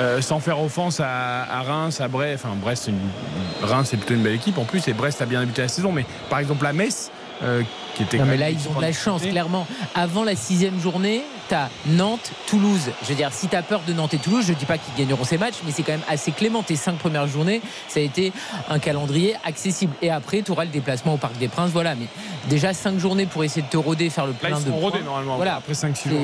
euh, 0.00 0.20
sans 0.22 0.38
faire 0.38 0.62
offense 0.62 1.00
à, 1.00 1.42
à 1.42 1.62
Reims, 1.62 2.00
à 2.00 2.06
Brest, 2.06 2.44
enfin 2.44 2.54
Brest, 2.54 2.84
c'est 2.84 2.92
une- 2.92 3.68
Reims 3.68 3.88
c'est 3.90 3.96
plutôt 3.96 4.14
une 4.14 4.22
belle 4.22 4.34
équipe 4.36 4.56
en 4.56 4.64
plus 4.64 4.86
et 4.86 4.92
Brest 4.92 5.20
a 5.20 5.26
bien 5.26 5.40
débuté 5.40 5.62
la 5.62 5.66
saison, 5.68 5.90
mais 5.90 6.06
par 6.30 6.38
exemple 6.38 6.64
à 6.66 6.72
Metz, 6.72 7.10
euh, 7.42 7.62
qui 7.94 8.02
était 8.02 8.18
Non, 8.18 8.26
mais 8.26 8.36
là, 8.36 8.50
ils 8.50 8.68
ont 8.68 8.74
de 8.74 8.80
la 8.82 8.92
chance, 8.92 9.22
clairement. 9.22 9.66
Avant 9.94 10.24
la 10.24 10.36
sixième 10.36 10.80
journée, 10.80 11.22
t'as 11.48 11.68
Nantes, 11.86 12.30
Toulouse. 12.46 12.90
Je 13.02 13.08
veux 13.08 13.14
dire, 13.14 13.32
si 13.32 13.48
t'as 13.48 13.62
peur 13.62 13.80
de 13.86 13.92
Nantes 13.92 14.14
et 14.14 14.18
Toulouse, 14.18 14.44
je 14.46 14.52
dis 14.52 14.64
pas 14.64 14.78
qu'ils 14.78 14.94
gagneront 14.96 15.24
ces 15.24 15.38
matchs, 15.38 15.56
mais 15.64 15.72
c'est 15.72 15.82
quand 15.82 15.92
même 15.92 16.00
assez 16.08 16.32
clément. 16.32 16.62
Tes 16.62 16.76
cinq 16.76 16.96
premières 16.98 17.26
journées, 17.26 17.60
ça 17.88 18.00
a 18.00 18.02
été 18.02 18.32
un 18.68 18.78
calendrier 18.78 19.34
accessible. 19.44 19.92
Et 20.02 20.10
après, 20.10 20.42
tu 20.42 20.50
auras 20.52 20.64
le 20.64 20.70
déplacement 20.70 21.14
au 21.14 21.16
Parc 21.16 21.36
des 21.38 21.48
Princes. 21.48 21.70
Voilà, 21.70 21.94
mais 21.94 22.06
déjà 22.48 22.72
cinq 22.74 22.98
journées 22.98 23.26
pour 23.26 23.44
essayer 23.44 23.62
de 23.62 23.68
te 23.68 23.76
roder, 23.76 24.10
faire 24.10 24.26
le 24.26 24.32
Là 24.32 24.38
plein 24.38 24.58
ils 24.58 24.64
de 24.64 24.70
sont 24.70 24.76
rodés 24.76 24.98
points. 24.98 25.04
normalement 25.06 25.36
Voilà. 25.36 25.56
après 25.56 25.72
5-6 25.72 26.08
jours. 26.08 26.20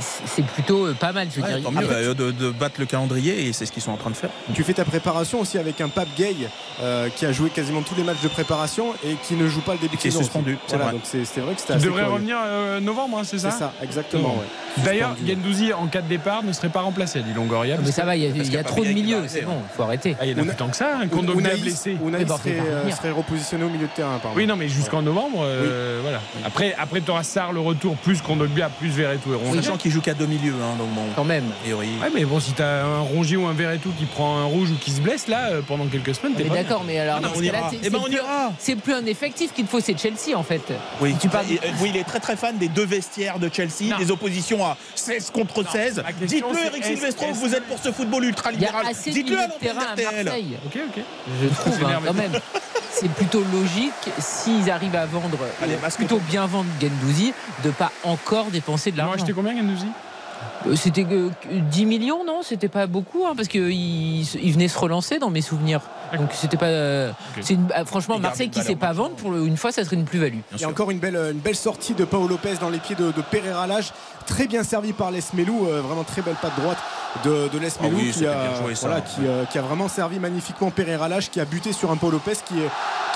C'est 0.00 0.26
c'est 0.26 0.42
plutôt 0.44 0.86
euh, 0.86 0.94
pas 0.94 1.12
mal, 1.12 1.28
je 1.30 1.40
veux 1.40 1.46
Ouais, 1.46 1.54
dire. 1.54 1.62
tant 1.64 1.70
mieux, 1.70 1.78
Après, 1.84 2.04
bah, 2.06 2.14
de, 2.14 2.30
de 2.30 2.50
battre 2.50 2.76
le 2.78 2.86
calendrier 2.86 3.46
et 3.46 3.52
c'est 3.52 3.66
ce 3.66 3.72
qu'ils 3.72 3.82
sont 3.82 3.92
en 3.92 3.96
train 3.96 4.10
de 4.10 4.16
faire. 4.16 4.30
Tu 4.54 4.62
fais 4.64 4.72
ta 4.74 4.84
préparation 4.84 5.40
aussi 5.40 5.58
avec 5.58 5.80
un 5.80 5.88
Pape 5.88 6.08
Gay 6.16 6.34
euh, 6.80 7.08
qui 7.14 7.26
a 7.26 7.32
joué 7.32 7.50
quasiment 7.50 7.82
tous 7.82 7.94
les 7.94 8.02
matchs 8.02 8.20
de 8.22 8.28
préparation 8.28 8.94
et 9.04 9.14
qui 9.26 9.34
ne 9.34 9.46
joue 9.48 9.60
pas 9.60 9.72
le 9.72 9.78
début 9.78 9.96
qui 9.96 10.08
est 10.08 10.10
de 10.10 10.14
saison. 10.14 10.24
suspendu, 10.24 10.58
c'est 10.66 10.76
Voilà, 10.76 10.84
vrai. 10.84 10.92
donc 10.94 11.02
c'est 11.04 11.24
c'est 11.24 11.40
vrai 11.40 11.54
que 11.54 11.60
c'était 11.60 11.74
devrait 11.74 12.02
curieux. 12.02 12.14
revenir 12.14 12.36
euh, 12.44 12.80
novembre, 12.80 13.18
hein, 13.18 13.22
c'est 13.24 13.38
C'est 13.38 13.50
ça 13.50 13.58
ça, 13.58 13.72
exactement. 13.82 14.31
Ouais. 14.38 14.82
D'ailleurs. 14.84 15.16
Gendouzi 15.26 15.72
en 15.74 15.86
cas 15.86 16.00
de 16.00 16.08
départ 16.08 16.42
ne 16.42 16.52
serait 16.52 16.70
pas 16.70 16.80
remplacé, 16.80 17.18
a 17.18 17.22
dit 17.22 17.34
Longoria. 17.34 17.76
mais 17.84 17.92
ça 17.92 18.04
va, 18.04 18.16
il 18.16 18.22
y 18.22 18.26
a, 18.26 18.30
il 18.30 18.36
y 18.38 18.40
a 18.40 18.44
qu'il 18.44 18.56
a 18.56 18.64
trop 18.64 18.82
de 18.82 18.88
milieux, 18.90 19.24
c'est 19.26 19.42
bon, 19.42 19.52
hein. 19.52 19.62
il 19.70 19.76
faut 19.76 19.82
arrêter. 19.82 20.16
Ah, 20.18 20.24
il 20.24 20.32
y 20.32 20.34
en 20.34 20.38
a 20.42 20.46
plus 20.46 20.56
tant 20.56 20.68
que 20.68 20.76
ça. 20.76 20.96
Un 21.02 21.08
Kondogbia 21.08 21.50
Ounaïs- 21.50 21.60
blessé. 21.60 21.96
Ounaïs 22.02 22.22
Eh 22.24 22.28
ben, 22.28 22.36
serait, 22.38 22.56
euh, 22.58 22.90
serait 22.90 23.10
repositionné 23.10 23.64
au 23.64 23.68
milieu 23.68 23.86
de 23.86 23.92
terrain. 23.92 24.18
pardon. 24.22 24.36
Oui, 24.36 24.46
non, 24.46 24.56
mais 24.56 24.68
jusqu'en 24.68 25.02
novembre, 25.02 25.40
euh, 25.44 25.98
voilà. 26.02 26.20
Après, 26.44 26.74
après 26.78 27.02
tu 27.02 27.10
auras 27.10 27.22
Sarr 27.22 27.52
le 27.52 27.60
retour, 27.60 27.96
plus 27.96 28.22
Kondogbia, 28.22 28.70
plus 28.70 28.88
Verretou 28.88 29.32
et 29.34 29.36
Rongier. 29.36 29.62
Sachant 29.62 29.76
qu'ils 29.76 29.90
jouent 29.90 30.00
qu'à 30.00 30.14
deux 30.14 30.26
milieux, 30.26 30.54
hein, 30.54 30.76
donc 30.78 30.88
bon, 30.94 31.02
Quand 31.16 31.24
même. 31.24 31.44
a. 31.66 31.70
Ouais, 31.76 32.10
mais 32.14 32.24
bon, 32.24 32.40
si 32.40 32.52
t'as 32.52 32.84
un 32.84 33.00
Rongier 33.00 33.36
ou 33.36 33.46
un 33.46 33.52
Verretou 33.52 33.90
qui 33.98 34.06
prend 34.06 34.38
un 34.38 34.44
rouge 34.44 34.70
ou 34.70 34.76
qui 34.80 34.90
se 34.90 35.00
blesse, 35.02 35.28
là, 35.28 35.50
euh, 35.50 35.60
pendant 35.66 35.84
quelques 35.86 36.14
semaines, 36.14 36.32
t'es 36.34 36.44
d'accord, 36.44 36.82
mais 36.86 36.98
alors, 36.98 37.20
on 37.34 37.38
c'est- 37.70 37.78
Eh 37.84 37.90
ben, 37.90 37.98
on 38.00 38.04
plus- 38.04 38.14
ira. 38.14 38.52
C'est 38.58 38.76
plus 38.76 38.94
un 38.94 39.04
effectif 39.04 39.52
qu'il 39.52 39.66
te 39.66 39.70
faut, 39.70 39.80
c'est 39.80 39.98
Chelsea 39.98 40.34
en 40.34 40.42
fait. 40.42 40.62
Oui, 41.02 41.14
euh, 41.62 41.68
oui, 41.82 41.90
il 41.94 41.96
est 41.98 42.04
très 42.04 42.20
très 42.20 42.36
fan 42.36 42.56
des 42.56 42.68
deux 42.68 42.86
vestiaires 42.86 43.38
de 43.38 43.50
Chelsea, 43.52 43.96
des 43.98 44.10
position 44.22 44.64
à 44.64 44.76
16 44.94 45.30
contre 45.30 45.68
16. 45.70 45.96
ma 45.96 46.12
question, 46.12 46.26
Dites-le, 46.48 46.54
c'est 46.54 46.66
Eric 46.66 46.84
Silvestro, 46.84 47.26
est-ce- 47.26 47.38
vous 47.40 47.54
êtes 47.54 47.64
pour 47.66 47.78
ce 47.78 47.90
football 47.92 48.24
ultra-libéral. 48.24 48.86
Dites-le 49.06 49.38
à 49.38 49.48
terrain 49.48 49.80
à. 49.82 50.22
Marseille. 50.24 50.56
Ok, 50.64 50.78
ok. 50.88 51.02
Je 51.42 51.48
trouve 51.48 51.84
hein, 51.84 52.00
quand 52.06 52.14
même. 52.14 52.32
C'est 52.90 53.08
plutôt 53.10 53.42
logique 53.52 53.92
s'ils 54.18 54.70
arrivent 54.70 54.94
à 54.96 55.06
vendre, 55.06 55.38
Allez, 55.62 55.74
euh, 55.74 55.88
plutôt 55.96 56.18
bien 56.18 56.46
vendre 56.46 56.68
Gendouzi, 56.80 57.32
de 57.64 57.70
pas 57.70 57.90
encore 58.04 58.46
dépenser 58.46 58.90
de 58.90 58.96
Ils 58.96 59.00
ont 59.00 59.04
l'argent. 59.06 59.22
acheté 59.22 59.32
combien, 59.32 59.56
Gendouzi? 59.56 59.86
Euh, 60.66 60.76
C'était 60.76 61.04
que 61.04 61.30
10 61.50 61.86
millions, 61.86 62.24
non? 62.24 62.42
C'était 62.42 62.68
pas 62.68 62.86
beaucoup, 62.86 63.24
hein, 63.26 63.32
parce 63.36 63.48
qu'il 63.48 63.70
il 63.70 64.52
venait 64.52 64.68
se 64.68 64.78
relancer 64.78 65.18
dans 65.18 65.30
mes 65.30 65.40
souvenirs. 65.42 65.80
Donc 66.18 66.28
c'était 66.32 66.58
pas. 66.58 66.66
euh, 66.66 67.10
Ok. 67.10 67.42
c'est 67.42 67.54
une- 67.54 67.68
ah, 67.74 67.84
franchement, 67.86 68.18
Marseille 68.18 68.50
qui 68.50 68.60
sait 68.60 68.76
pas 68.76 68.92
vendre, 68.92 69.14
pour 69.14 69.30
le- 69.30 69.46
une 69.46 69.56
fois, 69.56 69.72
ça 69.72 69.82
serait 69.84 69.96
une 69.96 70.04
plus-value. 70.04 70.32
Bien 70.32 70.42
Il 70.50 70.52
y 70.52 70.56
a 70.56 70.58
sûr. 70.58 70.68
encore 70.68 70.90
une 70.90 70.98
belle, 70.98 71.16
une 71.16 71.38
belle 71.38 71.56
sortie 71.56 71.94
de 71.94 72.04
Paolo 72.04 72.28
Lopez 72.28 72.56
dans 72.60 72.68
les 72.68 72.78
pieds 72.78 72.94
de, 72.96 73.12
de 73.12 73.22
Pereira 73.22 73.66
Lage. 73.66 73.92
Très 74.26 74.46
bien 74.46 74.62
servi 74.64 74.92
par 74.92 75.10
Les 75.10 75.20
Melou. 75.34 75.66
euh, 75.68 75.80
vraiment 75.80 76.04
très 76.04 76.22
belle 76.22 76.34
patte 76.40 76.54
droite 76.58 76.78
de, 77.24 77.48
de 77.48 77.58
Les 77.58 77.68
Ah 77.78 77.82
Melou 77.84 77.96
oui, 77.98 78.10
qui, 78.10 78.26
a, 78.26 78.32
bien 78.34 78.62
joué, 78.62 78.74
ça. 78.74 78.86
voilà, 78.86 79.00
qui, 79.02 79.26
euh, 79.26 79.44
qui 79.44 79.58
a 79.58 79.62
vraiment 79.62 79.88
servi 79.88 80.18
magnifiquement 80.18 80.70
Pereira 80.70 81.08
Lage 81.08 81.30
qui 81.30 81.40
a 81.40 81.44
buté 81.44 81.72
sur 81.72 81.90
un 81.90 81.96
Paolo 81.96 82.12
Lopez 82.24 82.38
qui 82.46 82.58
est, 82.60 82.68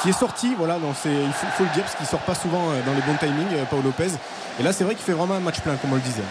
qui 0.03 0.11
est 0.11 0.19
sorti. 0.19 0.55
Voilà, 0.59 0.79
c'est- 1.03 1.09
il 1.09 1.33
faut, 1.33 1.47
faut 1.57 1.65
le 1.65 1.71
dire 1.71 1.83
parce 1.85 1.97
qu'il 1.97 2.07
sort 2.07 2.21
pas 2.21 2.35
souvent 2.35 2.71
euh, 2.71 2.81
dans 2.87 2.93
les 2.95 3.03
bons 3.03 3.17
timings, 3.19 3.55
euh, 3.55 3.65
Paolo 3.71 3.83
Lopez. 3.85 4.11
Et 4.61 4.63
là, 4.63 4.73
c'est 4.73 4.85
vrai 4.85 4.95
qu'il 4.95 5.05
fait 5.05 5.13
vraiment 5.13 5.35
un 5.35 5.41
match 5.41 5.61
plein, 5.61 5.77
comme 5.77 5.93
on 5.93 5.97
le 5.97 6.01
disait. 6.01 6.23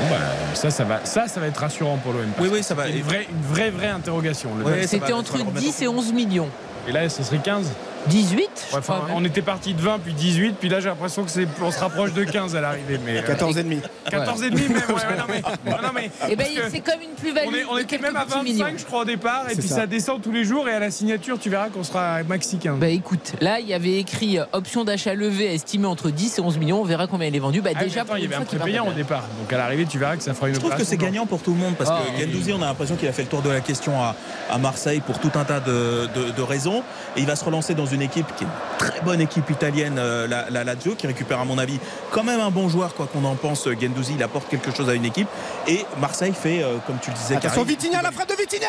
Bon, 0.00 0.08
bah, 0.10 0.16
ça, 0.54 0.70
ça 0.70 0.84
va, 0.84 1.00
ça, 1.04 1.28
ça 1.28 1.38
va 1.40 1.46
être 1.46 1.58
rassurant 1.58 1.98
pour 1.98 2.12
l'OM. 2.14 2.24
Oui, 2.40 2.48
oui, 2.50 2.62
ça 2.62 2.74
va. 2.74 2.88
Une 2.88 3.02
vraie, 3.02 3.26
une 3.30 3.42
vraie, 3.54 3.70
vraie 3.70 3.88
interrogation. 3.90 4.50
C'était 4.86 5.12
entre 5.12 5.32
ça 5.32 5.38
va 5.38 5.44
le 5.44 5.48
remettre 5.50 5.66
10 5.66 5.82
et 5.82 5.88
11 5.88 6.12
millions. 6.12 6.48
Et 6.88 6.92
là, 6.92 7.08
ce 7.08 7.22
serait 7.22 7.38
15. 7.38 7.70
18, 8.08 8.50
je 8.70 8.76
Ouais, 8.76 8.82
crois. 8.82 8.96
enfin, 9.04 9.12
on 9.14 9.24
était 9.24 9.42
parti 9.42 9.74
de 9.74 9.80
20 9.80 9.98
puis 10.00 10.12
18, 10.12 10.56
puis 10.58 10.68
là 10.68 10.80
j'ai 10.80 10.88
l'impression 10.88 11.24
que 11.24 11.30
c'est, 11.30 11.46
on 11.62 11.70
se 11.70 11.78
rapproche 11.78 12.12
de 12.12 12.24
15 12.24 12.56
à 12.56 12.60
l'arrivée. 12.60 12.98
Mais 13.04 13.18
euh, 13.18 13.22
14 13.22 13.58
et 13.58 13.62
demi. 13.62 13.80
14 14.10 14.42
et 14.42 14.50
demi 14.50 14.62
même. 14.68 14.76
ouais, 14.88 14.94
ouais, 14.94 15.16
non, 15.18 15.24
mais, 15.28 15.70
non, 15.70 15.76
mais, 15.94 16.10
Eh 16.30 16.36
ben, 16.36 16.46
c'est 16.70 16.80
comme 16.80 17.00
une 17.02 17.10
plus-value. 17.16 17.46
on, 17.48 17.54
est- 17.54 17.64
on 17.70 17.74
de 17.76 17.80
était 17.80 17.98
même 17.98 18.16
à 18.16 18.24
petits 18.24 18.34
25, 18.38 18.44
millions. 18.44 18.66
je 18.78 18.84
crois, 18.84 19.00
au 19.02 19.04
départ, 19.04 19.44
et 19.50 19.54
puis 19.54 19.68
ça. 19.68 19.76
ça. 19.76 19.86
descend 19.86 20.20
tous 20.20 20.32
les 20.32 20.44
jours. 20.44 20.68
Et 20.68 20.72
à 20.72 20.78
la 20.80 20.90
signature, 20.90 21.38
tu 21.38 21.48
verras 21.50 21.68
qu'on 21.68 21.84
sera 21.84 22.14
à 22.16 22.22
maxi 22.24 22.58
15. 22.58 22.78
Bah 22.78 22.88
écoute, 22.88 23.32
là 23.40 23.60
il 23.60 23.66
y 23.68 23.74
avait 23.74 23.98
écrit 23.98 24.38
euh, 24.38 24.44
option 24.52 24.84
d'achat 24.84 25.14
levée 25.14 25.54
estimée 25.54 25.86
entre 25.86 26.10
10 26.10 26.38
et 26.38 26.40
11 26.40 26.58
millions. 26.58 26.80
On 26.80 26.84
verra 26.84 27.06
combien 27.06 27.28
elle 27.28 27.36
est 27.36 27.40
vendue. 27.40 27.60
Bah 27.62 27.70
Ah, 27.74 27.84
déjà, 27.84 28.00
attends, 28.00 28.08
pour 28.10 28.18
il 28.18 28.24
y 28.24 28.26
avait 28.26 28.34
un 28.36 28.42
prépayant 28.44 28.88
au 28.88 28.92
départ. 28.92 29.24
Donc 29.40 29.52
à 29.52 29.56
l'arrivée, 29.58 29.86
tu 29.86 29.98
verras 29.98 30.16
que 30.16 30.22
ça 30.22 30.34
fera 30.34 30.48
une 30.48 30.54
Je 30.54 30.60
trouve 30.60 30.74
que 30.74 30.84
c'est 30.84 30.96
gagnant 30.96 31.26
pour 31.26 31.40
tout 31.42 31.52
le 31.52 31.58
monde 31.58 31.74
parce 31.76 31.90
Ah, 31.92 32.00
que 32.16 32.16
oui. 32.16 32.20
Gendouzi, 32.32 32.52
on 32.52 32.62
a 32.62 32.66
l'impression 32.66 32.96
qu'il 32.96 33.08
a 33.08 33.12
fait 33.12 33.22
le 33.22 33.28
tour 33.28 33.42
de 33.42 33.50
la 33.50 33.60
question 33.60 34.00
à, 34.02 34.14
à 34.50 34.58
Marseille 34.58 35.00
pour 35.00 35.18
tout 35.18 35.30
un 35.34 35.44
tas 35.44 35.60
de, 35.60 36.08
de- 36.14 36.30
de 36.32 36.42
raisons. 36.42 36.82
Et 37.16 37.20
il 37.20 37.26
va 37.26 37.36
se 37.36 37.44
relancer 37.44 37.74
dans 37.74 37.86
une 37.92 38.02
équipe 38.02 38.26
qui 38.36 38.44
est 38.44 38.46
une 38.46 38.52
très 38.78 39.00
bonne 39.02 39.20
équipe 39.20 39.48
italienne, 39.50 39.96
euh, 39.98 40.26
la, 40.26 40.50
la 40.50 40.64
Lazio, 40.64 40.94
qui 40.94 41.06
récupère 41.06 41.40
à 41.40 41.44
mon 41.44 41.58
avis 41.58 41.78
quand 42.10 42.24
même 42.24 42.40
un 42.40 42.50
bon 42.50 42.68
joueur, 42.68 42.94
quoi 42.94 43.06
qu'on 43.06 43.24
en 43.24 43.34
pense. 43.34 43.68
Gendouzi, 43.80 44.14
il 44.16 44.22
apporte 44.22 44.48
quelque 44.48 44.74
chose 44.74 44.88
à 44.88 44.94
une 44.94 45.04
équipe. 45.04 45.28
Et 45.66 45.84
Marseille 46.00 46.34
fait, 46.34 46.62
euh, 46.62 46.76
comme 46.86 46.98
tu 47.00 47.10
le 47.10 47.16
disais, 47.16 47.36
Attention, 47.36 47.64
Vitinha, 47.64 48.02
la 48.02 48.10
frappe 48.12 48.28
de 48.28 48.34
Vitinha 48.34 48.68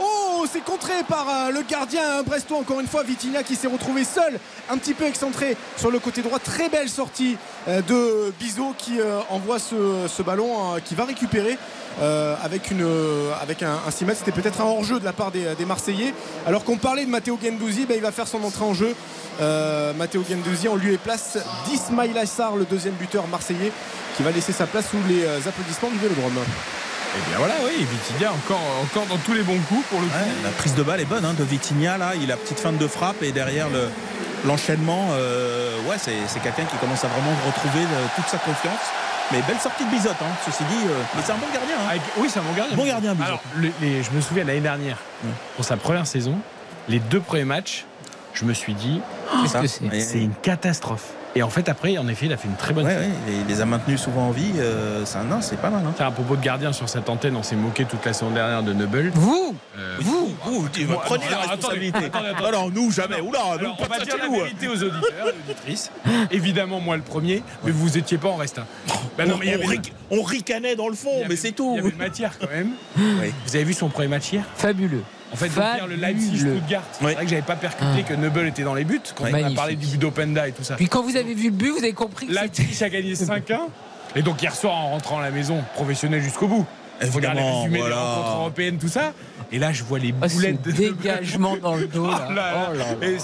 Oh, 0.00 0.44
c'est 0.50 0.62
contré 0.64 0.92
par 1.08 1.26
euh, 1.28 1.50
le 1.50 1.62
gardien 1.62 2.22
brestois. 2.22 2.58
Encore 2.58 2.78
une 2.80 2.86
fois, 2.86 3.02
Vitinha 3.02 3.42
qui 3.42 3.56
s'est 3.56 3.66
retrouvé 3.66 4.04
seul, 4.04 4.38
un 4.70 4.78
petit 4.78 4.94
peu 4.94 5.04
excentré 5.04 5.56
sur 5.76 5.90
le 5.90 5.98
côté 5.98 6.22
droit. 6.22 6.38
Très 6.38 6.68
belle 6.68 6.88
sortie 6.88 7.36
euh, 7.66 7.82
de 7.82 8.32
Bizot 8.38 8.74
qui 8.78 9.00
euh, 9.00 9.18
envoie 9.30 9.58
ce, 9.58 10.06
ce 10.06 10.22
ballon 10.22 10.76
euh, 10.76 10.78
qui 10.84 10.94
va 10.94 11.04
récupérer. 11.04 11.58
Euh, 12.00 12.36
avec, 12.42 12.70
une, 12.70 12.82
euh, 12.82 13.32
avec 13.40 13.62
un, 13.62 13.76
un 13.86 13.90
6 13.90 14.04
mètres, 14.04 14.18
c'était 14.24 14.38
peut-être 14.38 14.60
un 14.60 14.64
hors-jeu 14.64 15.00
de 15.00 15.04
la 15.04 15.12
part 15.12 15.30
des, 15.30 15.54
des 15.56 15.64
Marseillais. 15.64 16.14
Alors 16.46 16.64
qu'on 16.64 16.76
parlait 16.76 17.04
de 17.04 17.10
Matteo 17.10 17.38
Gendouzi, 17.42 17.86
ben, 17.86 17.96
il 17.96 18.02
va 18.02 18.12
faire 18.12 18.28
son 18.28 18.42
entrée 18.44 18.64
en 18.64 18.74
jeu. 18.74 18.94
Euh, 19.40 19.92
Matteo 19.94 20.24
Gendouzi 20.28 20.68
en 20.68 20.74
lieu 20.74 20.92
et 20.92 20.98
place 20.98 21.38
d'Ismail 21.66 22.16
Assar, 22.18 22.56
le 22.56 22.64
deuxième 22.64 22.94
buteur 22.94 23.26
marseillais, 23.28 23.72
qui 24.16 24.22
va 24.22 24.32
laisser 24.32 24.52
sa 24.52 24.66
place 24.66 24.90
sous 24.90 24.96
les 25.08 25.24
euh, 25.24 25.38
applaudissements 25.46 25.90
du 25.90 25.98
Vélodrome. 25.98 26.38
Et 27.16 27.28
bien 27.30 27.38
voilà, 27.38 27.54
oui, 27.64 27.84
Vitidia 27.84 28.32
encore, 28.32 28.60
encore 28.82 29.06
dans 29.06 29.16
tous 29.18 29.34
les 29.34 29.42
bons 29.42 29.58
coups 29.68 29.84
pour 29.88 30.00
le 30.00 30.06
coup. 30.06 30.12
Ouais, 30.12 30.42
la 30.42 30.50
prise 30.50 30.74
de 30.74 30.82
balle 30.82 31.00
est 31.00 31.06
bonne 31.06 31.24
hein, 31.24 31.34
de 31.38 31.44
Vitinha 31.44 31.96
là, 31.98 32.12
il 32.20 32.30
a 32.32 32.36
petite 32.36 32.60
feinte 32.60 32.78
de 32.78 32.86
frappe 32.86 33.22
et 33.22 33.32
derrière 33.32 33.68
le 33.70 33.88
l'enchaînement, 34.46 35.08
euh, 35.12 35.74
ouais, 35.88 35.96
c'est 35.98 36.14
c'est 36.28 36.40
quelqu'un 36.40 36.64
qui 36.64 36.76
commence 36.76 37.04
à 37.04 37.08
vraiment 37.08 37.34
retrouver 37.46 37.84
toute 38.14 38.28
sa 38.28 38.38
confiance. 38.38 38.86
Mais 39.32 39.42
belle 39.46 39.58
sortie 39.58 39.84
de 39.84 39.90
Bizotte, 39.90 40.16
hein, 40.22 40.34
ceci 40.46 40.64
dit, 40.64 40.86
euh, 40.86 41.02
mais 41.14 41.22
c'est 41.24 41.32
un 41.32 41.36
bon 41.36 41.46
gardien. 41.52 41.76
hein. 41.78 41.90
Avec- 41.90 42.02
oui, 42.16 42.28
c'est 42.32 42.38
un 42.38 42.42
bon 42.42 42.52
gardien. 42.54 42.76
Bon 42.76 42.86
gardien, 42.86 43.12
Bizot. 43.12 43.24
Alors, 43.26 43.40
le- 43.56 43.70
les- 43.82 44.02
je 44.02 44.10
me 44.10 44.20
souviens 44.22 44.44
l'année 44.44 44.60
dernière, 44.60 44.96
pour 45.56 45.64
sa 45.64 45.76
première 45.76 46.06
saison, 46.06 46.38
les 46.88 46.98
deux 46.98 47.20
premiers 47.20 47.44
matchs, 47.44 47.84
je 48.32 48.44
me 48.46 48.54
suis 48.54 48.72
dit, 48.74 49.00
c'est 50.00 50.18
une 50.20 50.34
catastrophe. 50.34 51.08
Et 51.38 51.42
en 51.44 51.50
fait, 51.50 51.68
après, 51.68 51.96
en 51.98 52.08
effet, 52.08 52.26
il 52.26 52.32
a 52.32 52.36
fait 52.36 52.48
une 52.48 52.56
très 52.56 52.74
bonne 52.74 52.84
Ouais, 52.84 52.94
saison. 52.94 53.06
ouais, 53.10 53.32
il 53.42 53.46
les 53.46 53.60
a 53.60 53.64
maintenus 53.64 54.00
souvent 54.00 54.26
en 54.26 54.30
vie. 54.32 54.50
euh, 54.56 55.04
c'est 55.04 55.18
un- 55.18 55.40
c'est 55.40 55.60
pas 55.60 55.70
mal. 55.70 55.84
hein. 55.86 55.92
Tiens, 55.96 56.08
à 56.08 56.10
propos 56.10 56.34
de 56.34 56.42
gardien 56.42 56.72
sur 56.72 56.88
cette 56.88 57.08
antenne, 57.08 57.36
on 57.36 57.44
s'est 57.44 57.54
moqué 57.54 57.84
toute 57.84 58.04
la 58.04 58.12
saison 58.12 58.30
dernière 58.30 58.64
de 58.64 58.72
Noble. 58.72 59.12
Vous 59.14 59.54
Euh, 59.78 59.96
Vous, 60.00 60.34
vous, 60.44 60.62
vous, 60.62 60.68
Moi, 60.88 61.02
prenez 61.04 61.24
non, 61.26 61.30
la 61.30 61.38
responsabilité. 61.38 62.06
attendez, 62.06 62.26
attendez. 62.30 62.46
Alors 62.48 62.72
nous 62.72 62.90
jamais. 62.90 63.20
Oula, 63.20 63.38
nous 63.44 63.52
Alors, 63.60 63.76
on 63.78 63.86
pas 63.86 63.98
va 63.98 64.04
dire 64.04 64.16
la 64.18 64.24
hein. 64.24 64.30
vérité 64.32 64.66
aux 64.66 64.82
auditeurs 64.82 65.28
et 65.28 65.50
auditrices. 65.50 65.92
Évidemment, 66.32 66.80
moi 66.80 66.96
le 66.96 67.02
premier, 67.02 67.44
mais 67.62 67.70
vous 67.70 67.96
étiez 67.96 68.18
pas 68.18 68.28
en 68.30 68.36
reste 68.36 68.58
un. 68.58 68.66
Ben 69.16 69.28
non, 69.28 69.34
on, 69.36 69.38
mais 69.38 69.56
on 69.62 69.66
ric- 69.66 69.92
on 70.10 70.22
ricanait 70.22 70.74
dans 70.74 70.88
le 70.88 70.94
fond, 70.94 71.10
mais 71.28 71.36
c'est 71.36 71.48
Il 71.48 71.50
y 71.52 71.54
tout. 71.54 71.76
avait 71.78 71.88
une 71.90 71.96
matière 71.96 72.36
quand 72.38 72.48
même. 72.50 72.70
Oui. 72.96 73.32
Vous 73.46 73.54
avez 73.54 73.64
vu 73.64 73.74
son 73.74 73.88
premier 73.88 74.08
match 74.08 74.32
hier? 74.32 74.42
Fabuleux. 74.56 75.02
En 75.32 75.36
fait, 75.36 75.48
donc, 75.48 75.56
hier, 75.76 75.86
le 75.86 75.96
Leipzig. 75.96 76.38
Stuttgart. 76.38 76.82
C'est 76.92 77.04
Oui. 77.04 77.12
vrai 77.14 77.24
que 77.24 77.30
j'avais 77.30 77.42
pas 77.42 77.56
percuté 77.56 77.84
Ah. 77.98 78.02
que 78.02 78.14
Noble 78.14 78.46
était 78.46 78.62
dans 78.62 78.74
les 78.74 78.84
buts 78.84 79.00
quand 79.14 79.24
on 79.30 79.34
a 79.34 79.50
parlé 79.50 79.76
du 79.76 79.86
but 79.86 79.98
d'Openda 80.00 80.48
et 80.48 80.52
tout 80.52 80.64
ça. 80.64 80.76
Puis 80.76 80.88
quand 80.88 81.02
vous 81.02 81.16
avez 81.16 81.34
vu 81.34 81.44
le 81.50 81.50
but, 81.56 81.70
vous 81.70 81.78
avez 81.78 81.92
compris 81.92 82.26
que 82.26 82.32
c'était. 82.32 82.62
Leipzig 82.62 82.84
a 82.84 82.88
gagné 82.88 83.14
5-1. 83.14 83.68
Et 84.16 84.22
donc 84.22 84.40
hier 84.42 84.54
soir, 84.54 84.74
en 84.74 84.90
rentrant 84.92 85.18
à 85.18 85.22
la 85.22 85.30
maison, 85.30 85.62
professionnel 85.74 86.22
jusqu'au 86.22 86.48
bout. 86.48 86.66
Je 87.00 87.10
regarde 87.12 87.36
les 87.36 87.42
résumés 87.42 87.78
voilà. 87.78 87.94
des 87.96 88.00
rencontres 88.02 88.36
européennes, 88.36 88.78
tout 88.78 88.88
ça. 88.88 89.12
Et 89.50 89.58
là, 89.58 89.72
je 89.72 89.82
vois 89.82 89.98
les 89.98 90.12
Oh, 90.22 90.26
boulettes 90.28 90.60
de 90.62 90.72
dégagement 90.72 91.56
dans 91.56 91.74
le 91.76 91.86
dos. 91.86 92.06
Là. 92.06 92.26
Oh 92.28 92.74
là 92.74 92.74
là. 92.74 92.84
Et 93.06 93.16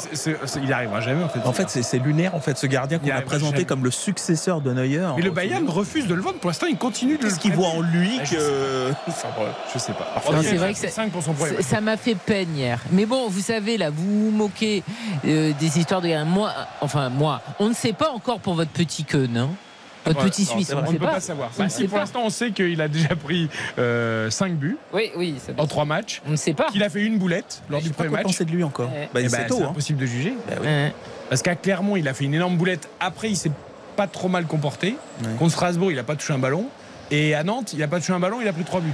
il 0.63 0.73
arrivera 0.73 1.01
jamais 1.01 1.23
en 1.23 1.29
fait. 1.29 1.41
En 1.45 1.53
fait, 1.53 1.69
c'est 1.69 1.99
lunaire 1.99 2.35
en 2.35 2.41
fait 2.41 2.57
ce 2.57 2.67
gardien 2.67 2.99
qu'on 2.99 3.11
a 3.11 3.21
présenté 3.21 3.57
jamais. 3.57 3.65
comme 3.67 3.85
le 3.85 3.91
successeur 3.91 4.61
de 4.61 4.73
Neuer. 4.73 5.07
Mais 5.17 5.23
le 5.23 5.31
Bayern 5.31 5.69
refuse 5.69 6.07
de 6.07 6.15
le 6.15 6.23
vendre. 6.23 6.39
Pour 6.39 6.49
l'instant, 6.51 6.67
il 6.67 6.79
continue 6.79 7.19
de 7.19 7.23
Qu'est-ce 7.25 7.39
qu'il 7.41 7.53
voit 7.53 7.69
en 7.69 7.81
lui 7.83 8.19
Ah, 8.21 8.25
je 8.25 8.37
que 8.37 8.91
Enfin, 9.09 9.29
bref, 9.37 9.55
je 9.75 9.79
sais 9.79 9.93
pas. 9.93 10.07
Non, 10.33 10.39
c'est 10.43 10.57
vrai 10.57 10.73
que 10.73 10.79
c'est- 10.79 10.89
5 10.89 11.11
pour 11.11 11.23
son 11.23 11.35
premier. 11.35 11.57
Ça-. 11.57 11.63
Ça 11.63 11.81
m'a 11.81 11.97
fait 11.97 12.15
peine 12.15 12.57
hier. 12.57 12.81
Mais 12.91 13.05
bon, 13.07 13.29
vous 13.29 13.41
savez, 13.41 13.77
là, 13.77 13.91
vous 13.91 14.25
vous 14.25 14.31
moquez 14.31 14.83
euh, 15.27 15.53
des 15.59 15.79
histoires 15.79 16.01
de. 16.01 16.25
Moi, 16.25 16.51
enfin, 16.81 17.09
moi, 17.11 17.43
on 17.59 17.69
ne 17.69 17.75
sait 17.75 17.93
pas 17.93 18.11
encore 18.11 18.41
pour 18.41 18.55
votre 18.55 18.71
petit 18.71 19.05
queue, 19.05 19.27
non? 19.27 19.51
Votre 20.05 20.19
Ouais, 20.25 20.31
petit 20.31 20.43
non, 20.43 20.49
Suisse, 20.53 20.67
c'est 20.69 20.75
on 20.75 20.83
ne 20.83 20.99
peut 20.99 21.07
pas. 21.07 21.13
pas 21.15 21.21
savoir. 21.21 21.51
Bah, 21.59 21.69
si 21.69 21.85
pour 21.85 21.95
pas. 21.95 22.01
l'instant, 22.01 22.23
on 22.25 22.31
sait 22.31 22.51
qu'il 22.51 22.81
a 22.81 22.89
déjà 22.89 23.17
pris 23.17 23.49
5 24.31 24.53
buts 24.55 24.77
Oui, 24.93 25.11
oui, 25.17 25.35
ça- 25.45 25.53
en 25.57 25.67
3 25.67 25.85
matchs, 25.85 26.21
on 26.27 26.33
ne 26.33 26.37
sait 26.37 26.53
pas. 26.55 26.67
qu'il 26.71 26.83
a 26.83 26.89
fait 26.91 27.03
une 27.05 27.19
boulette 27.19 27.63
lors 27.71 27.81
du 27.81 27.91
premier 27.91 28.11
match. 28.11 28.39
de 28.39 28.51
lui 28.51 28.65
encore. 28.65 28.91
Ouais. 28.93 29.09
Bah, 29.15 29.21
Eh 29.23 29.29
c'est 29.29 29.37
ben, 29.37 29.47
c'est 29.49 29.63
hein. 29.63 29.69
impossible 29.71 29.99
de 29.99 30.07
juger. 30.07 30.35
Bah 30.49 30.55
oui. 30.61 30.67
Ouais. 30.67 30.93
Parce 31.29 31.41
qu'à 31.43 31.55
Clermont, 31.57 31.97
il 31.97 32.07
a 32.09 32.15
fait 32.15 32.25
une 32.25 32.35
énorme 32.35 32.57
boulette. 32.57 32.89
Après, 33.01 33.31
il 33.31 33.37
s'est 33.37 33.51
pas 33.97 34.07
trop 34.07 34.29
mal 34.29 34.45
comporté. 34.47 34.97
Ouais. 35.23 35.29
Contre 35.39 35.53
Strasbourg, 35.53 35.91
il 35.91 35.97
n'a 35.97 36.03
pas 36.03 36.17
touché 36.17 36.33
un 36.33 36.39
ballon. 36.39 36.67
Et 37.11 37.35
à 37.35 37.45
Nantes, 37.45 37.73
il 37.73 37.79
n'a 37.81 37.89
pas 37.89 37.99
touché 38.01 38.13
un 38.13 38.21
ballon, 38.21 38.39
il 38.41 38.49
a 38.49 38.53
pris 38.53 38.65
3 38.65 38.81
buts. 38.81 38.93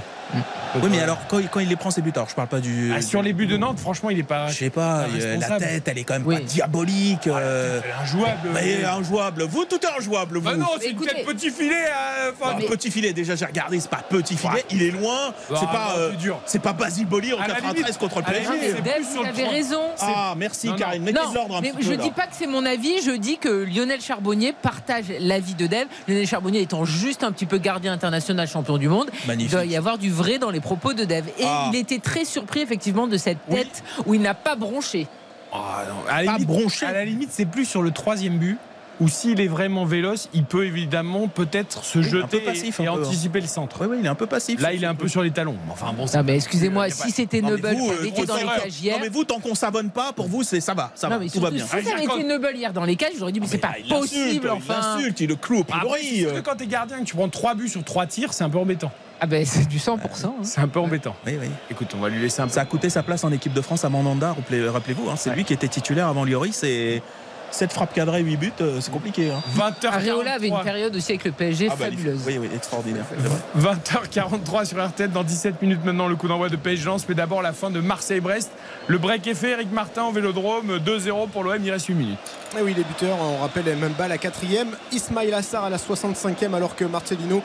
Donc, 0.73 0.83
Oui, 0.85 0.89
mais 0.89 0.99
euh, 0.99 1.03
alors 1.03 1.17
quand, 1.27 1.39
il- 1.39 1.49
quand 1.49 1.59
il 1.59 1.67
les 1.67 1.75
prend 1.75 1.91
ses 1.91 2.01
buts, 2.01 2.13
alors 2.15 2.29
je 2.29 2.35
parle 2.35 2.47
pas 2.47 2.61
du. 2.61 2.93
ah, 2.95 3.01
sur 3.01 3.21
les 3.21 3.33
buts 3.33 3.47
de 3.47 3.57
Nantes, 3.57 3.79
franchement, 3.79 4.09
il 4.09 4.15
n'est 4.15 4.23
pas. 4.23 4.47
Je 4.47 4.53
sais 4.57 4.69
pas, 4.69 5.01
pas 5.01 5.07
il- 5.13 5.39
la 5.39 5.57
tête, 5.59 5.85
elle 5.89 5.97
est 5.97 6.03
quand 6.05 6.13
même 6.13 6.25
Oui. 6.25 6.35
pas 6.35 6.41
diabolique. 6.41 7.27
euh, 7.27 7.81
Elle 7.83 7.89
est 7.89 7.93
injouable. 8.03 8.49
Mais 8.53 8.85
injouable. 8.85 9.43
Vous, 9.43 9.65
tout 9.65 9.75
est 9.85 9.99
injouable. 9.99 10.37
Vous. 10.37 10.45
Bah 10.45 10.55
non, 10.55 10.67
c'est 10.79 10.95
tête 10.95 11.25
petit 11.25 11.49
filet. 11.49 11.75
euh, 11.75 12.31
enfin, 12.39 12.53
Bah, 12.57 12.65
Petit 12.69 12.89
filet, 12.91 13.11
déjà 13.11 13.35
j'ai 13.35 13.43
regardé, 13.45 13.79
c'est 13.81 13.89
pas 13.89 14.01
petit 14.07 14.37
filet, 14.37 14.63
il 14.71 14.81
est 14.83 14.91
loin. 14.91 15.33
Ah, 15.51 15.55
c'est 15.59 15.65
pas, 15.65 15.95
euh, 15.97 16.11
c'est 16.45 16.59
pas 16.61 16.71
Basile 16.71 17.07
Boli 17.07 17.33
en 17.33 17.37
À 17.39 17.47
la 17.49 17.55
93 17.55 17.83
limite- 17.83 17.97
contre 17.97 18.19
le 18.19 18.23
PSG. 18.23 18.81
vous 19.13 19.25
avez 19.25 19.43
raison. 19.47 19.81
Ah, 19.99 20.33
merci 20.37 20.67
Non. 20.67 20.75
Karine, 20.77 21.03
mettez 21.03 21.19
de 21.19 21.33
l'ordre 21.35 21.57
un 21.57 21.61
mais 21.61 21.71
petit 21.73 21.83
je 21.83 21.89
peu. 21.91 21.97
dis 21.97 22.11
pas 22.11 22.27
que 22.27 22.35
c'est 22.39 22.47
mon 22.47 22.65
avis, 22.65 23.01
je 23.05 23.11
dis 23.11 23.37
que 23.37 23.49
Lionel 23.49 23.99
Charbonnier 23.99 24.53
partage 24.53 25.05
l'avis 25.19 25.55
de 25.55 25.67
Dave. 25.67 25.87
Lionel 26.07 26.25
Charbonnier 26.27 26.61
étant 26.61 26.85
juste 26.85 27.23
un 27.25 27.33
petit 27.33 27.45
peu 27.45 27.57
gardien 27.57 27.91
international 28.03 28.47
champion 28.47 28.77
du 28.77 28.87
monde, 28.87 29.09
il 29.37 29.47
doit 29.49 29.65
y 29.65 29.75
avoir 29.75 29.97
du 29.97 30.09
vrai 30.09 30.39
dans 30.39 30.49
les 30.49 30.59
propos 30.59 30.93
de 30.93 31.03
Dave. 31.05 31.27
Et 31.37 31.43
Ah. 31.45 31.69
il 31.71 31.77
était 31.79 31.99
très 31.99 32.25
surpris 32.25 32.61
effectivement 32.61 33.07
de 33.07 33.17
cette 33.17 33.37
Oui. 33.49 33.57
tête 33.57 33.83
où 34.05 34.13
il 34.15 34.21
n'a 34.21 34.33
pas 34.33 34.55
bronché. 34.55 35.07
Ah, 35.53 35.83
non. 35.87 35.95
À 36.09 36.23
la 36.23 36.31
Pas 36.31 36.37
limite- 36.37 36.47
bronché. 36.47 36.85
À 36.85 36.93
la 36.93 37.05
limite, 37.05 37.29
c'est 37.31 37.45
plus 37.45 37.65
sur 37.65 37.81
le 37.81 37.91
troisième 37.91 38.37
but. 38.37 38.57
Ou 39.01 39.09
s'il 39.09 39.41
est 39.41 39.47
vraiment 39.47 39.83
véloce, 39.83 40.29
il 40.33 40.45
peut 40.45 40.65
évidemment 40.65 41.27
peut-être 41.27 41.83
se 41.83 41.97
Oui, 41.99 42.03
jeter 42.05 42.39
peu 42.39 42.45
passif, 42.45 42.79
et, 42.79 42.85
hein. 42.87 42.93
anticiper 42.93 43.41
le 43.41 43.47
centre. 43.47 43.77
Oui, 43.81 43.87
oui, 43.89 43.97
il 43.99 44.05
est 44.05 44.09
un 44.09 44.15
peu 44.15 44.27
passif. 44.27 44.61
Là, 44.61 44.71
il 44.73 44.83
est 44.83 44.87
un 44.87 44.95
peu 44.95 45.07
sur 45.07 45.23
les 45.23 45.31
talons. 45.31 45.55
Enfin 45.71 45.91
bon, 45.91 46.05
c'est- 46.07 46.17
Non 46.17 46.23
mais 46.23 46.35
excusez-moi, 46.35 46.87
il 46.87 46.93
si 46.93 47.09
c'était 47.11 47.41
Noble 47.41 47.65
euh, 47.65 48.05
été 48.05 48.25
dans 48.25 48.35
les 48.37 48.43
cages 48.43 48.79
hier. 48.79 48.95
Non 48.97 49.03
mais 49.03 49.09
vous, 49.09 49.23
tant 49.23 49.39
qu'on 49.39 49.55
s'abonne 49.55 49.89
pas, 49.89 50.13
pour 50.13 50.27
vous, 50.27 50.43
c'est 50.43 50.61
ça 50.61 50.73
va, 50.75 50.91
ça 50.95 51.09
Non, 51.09 51.17
va, 51.17 51.25
tout 51.27 51.39
va 51.41 51.49
bien. 51.51 51.63
si 51.65 51.69
ça 51.71 51.77
avait 51.77 51.85
Ah, 52.09 52.15
été 52.15 52.23
Noble 52.23 52.51
hier 52.55 52.71
dans 52.73 52.85
les 52.85 52.95
cages, 52.95 53.13
j'aurais 53.17 53.31
dit 53.31 53.39
mais 53.39 53.47
c'est 53.47 53.57
pas 53.57 53.73
il 53.83 53.89
possible 53.89 54.41
il 54.45 54.49
enfin. 54.49 54.95
insulte, 54.95 55.19
il 55.19 55.27
le 55.29 55.35
cloue 55.35 55.59
au 55.59 55.63
que 55.63 56.39
quand 56.41 56.55
t'es 56.55 56.67
gardien 56.67 56.97
et 56.97 57.01
que 57.01 57.05
tu 57.05 57.15
prends 57.15 57.27
3 57.29 57.55
buts 57.55 57.69
sur 57.69 57.83
3 57.83 58.05
tirs, 58.05 58.33
c'est 58.33 58.43
un 58.43 58.49
peu 58.49 58.59
embêtant. 58.59 58.91
Ah 59.19 59.27
ben 59.27 59.45
c'est 59.45 59.67
du 59.67 59.77
100%. 59.77 60.25
hein. 60.27 60.33
C'est 60.43 60.61
un 60.61 60.67
peu 60.67 60.79
embêtant. 60.79 61.15
Oui, 61.27 61.33
oui. 61.39 61.47
Écoute, 61.69 61.89
on 61.95 61.99
va 61.99 62.09
lui 62.09 62.19
laisser 62.19 62.41
un 62.41 62.47
peu. 62.47 62.53
Ça 62.53 62.61
a 62.61 62.65
coûté 62.65 62.89
sa 62.89 63.03
place 63.03 63.23
en 63.23 63.31
équipe 63.31 63.53
de 63.53 63.61
France 63.61 63.85
à 63.85 63.89
Mandanda, 63.89 64.33
rappelez- 64.33 64.67
rappelez-vous. 64.67 65.09
hein, 65.09 65.15
c'est 65.15 65.29
Ouais. 65.29 65.35
lui 65.35 65.43
qui 65.43 65.53
était 65.53 65.67
titulaire 65.67 66.07
avant 66.07 66.23
Lloris 66.25 66.63
et 66.63 67.03
7 67.51 67.73
frappes 67.73 67.93
cadrées, 67.93 68.21
8 68.21 68.37
buts, 68.37 68.51
euh, 68.61 68.79
c'est 68.81 68.91
compliqué. 68.91 69.29
hein. 69.29 69.41
20h43. 69.57 69.87
Areola 69.87 70.33
avait 70.33 70.47
une 70.47 70.61
période 70.61 70.95
aussi 70.95 71.11
avec 71.11 71.25
le 71.25 71.31
PSG 71.31 71.67
Ah 71.69 71.75
bah, 71.77 71.85
fabuleuse. 71.85 72.21
oui, 72.25 72.37
oui, 72.39 72.49
extraordinaire. 72.55 73.03
c'est 73.09 73.19
vrai. 73.27 73.75
20h43 73.75 74.65
sur 74.65 74.85
RTL 74.85 75.11
dans 75.11 75.23
17 75.23 75.61
minutes 75.61 75.83
maintenant 75.83 76.07
le 76.07 76.15
coup 76.15 76.27
d'envoi 76.27 76.49
de 76.49 76.55
PSG 76.55 76.85
Lens 76.85 77.05
mais 77.09 77.15
d'abord 77.15 77.41
la 77.41 77.53
fin 77.53 77.69
de 77.69 77.79
Marseille-Brest 77.79 78.49
le 78.87 78.97
break 78.97 79.27
est 79.27 79.33
fait 79.35 79.51
Eric 79.51 79.71
Martin 79.71 80.03
au 80.05 80.11
Vélodrome 80.11 80.77
2-0 80.77 81.29
pour 81.29 81.43
l'OM 81.43 81.57
il 81.63 81.71
reste 81.71 81.87
8 81.87 81.93
minutes 81.93 82.17
Et 82.57 82.61
oui, 82.61 82.73
les 82.75 82.83
buteurs, 82.83 83.17
on 83.21 83.41
rappelle 83.41 83.63
même 83.77 83.93
pas 83.93 84.07
la 84.07 84.17
quatrième. 84.17 84.69
Ismail 84.91 85.33
Assar 85.33 85.63
à 85.65 85.69
la 85.69 85.77
65e, 85.77 86.53
alors 86.53 86.75
que 86.75 86.83
Marcelino 86.85 87.41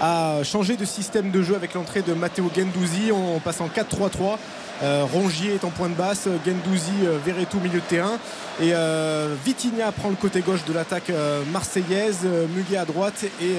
a 0.00 0.42
changé 0.44 0.76
de 0.76 0.84
système 0.84 1.30
de 1.30 1.42
jeu 1.42 1.54
avec 1.54 1.74
l'entrée 1.74 2.02
de 2.02 2.12
Matteo 2.14 2.50
Gendouzi. 2.54 3.10
On 3.12 3.38
passe 3.40 3.60
en 3.60 3.68
4-3-3. 3.68 4.36
Euh, 4.82 5.04
Rongier 5.04 5.54
est 5.54 5.64
en 5.64 5.70
point 5.70 5.88
de 5.88 5.94
basse, 5.94 6.26
Gendouzi, 6.46 6.92
euh, 7.04 7.18
Verretou 7.24 7.60
milieu 7.60 7.80
de 7.80 7.84
terrain. 7.84 8.18
Et 8.60 8.72
euh, 8.74 9.34
Vitinha 9.44 9.92
prend 9.92 10.08
le 10.08 10.16
côté 10.16 10.40
gauche 10.40 10.64
de 10.64 10.72
l'attaque 10.72 11.12
marseillaise, 11.52 12.26
Muguet 12.54 12.76
à 12.76 12.84
droite 12.84 13.24
et 13.40 13.56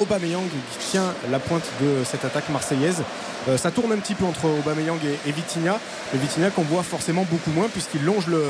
Aubameyang 0.00 0.44
qui 0.44 0.90
tient 0.90 1.14
la 1.30 1.40
pointe 1.40 1.64
de 1.80 2.04
cette 2.04 2.24
attaque 2.24 2.48
marseillaise. 2.50 3.02
Ça 3.56 3.72
tourne 3.72 3.90
un 3.92 3.96
petit 3.96 4.14
peu 4.14 4.24
entre 4.24 4.44
Aubameyang 4.46 4.98
et, 5.04 5.28
et 5.28 5.32
Vitinha. 5.32 5.80
Mais 6.12 6.20
Vitinha 6.20 6.50
qu'on 6.50 6.62
voit 6.62 6.84
forcément 6.84 7.26
beaucoup 7.28 7.50
moins 7.50 7.68
puisqu'il 7.68 8.04
longe 8.04 8.28
le, 8.28 8.44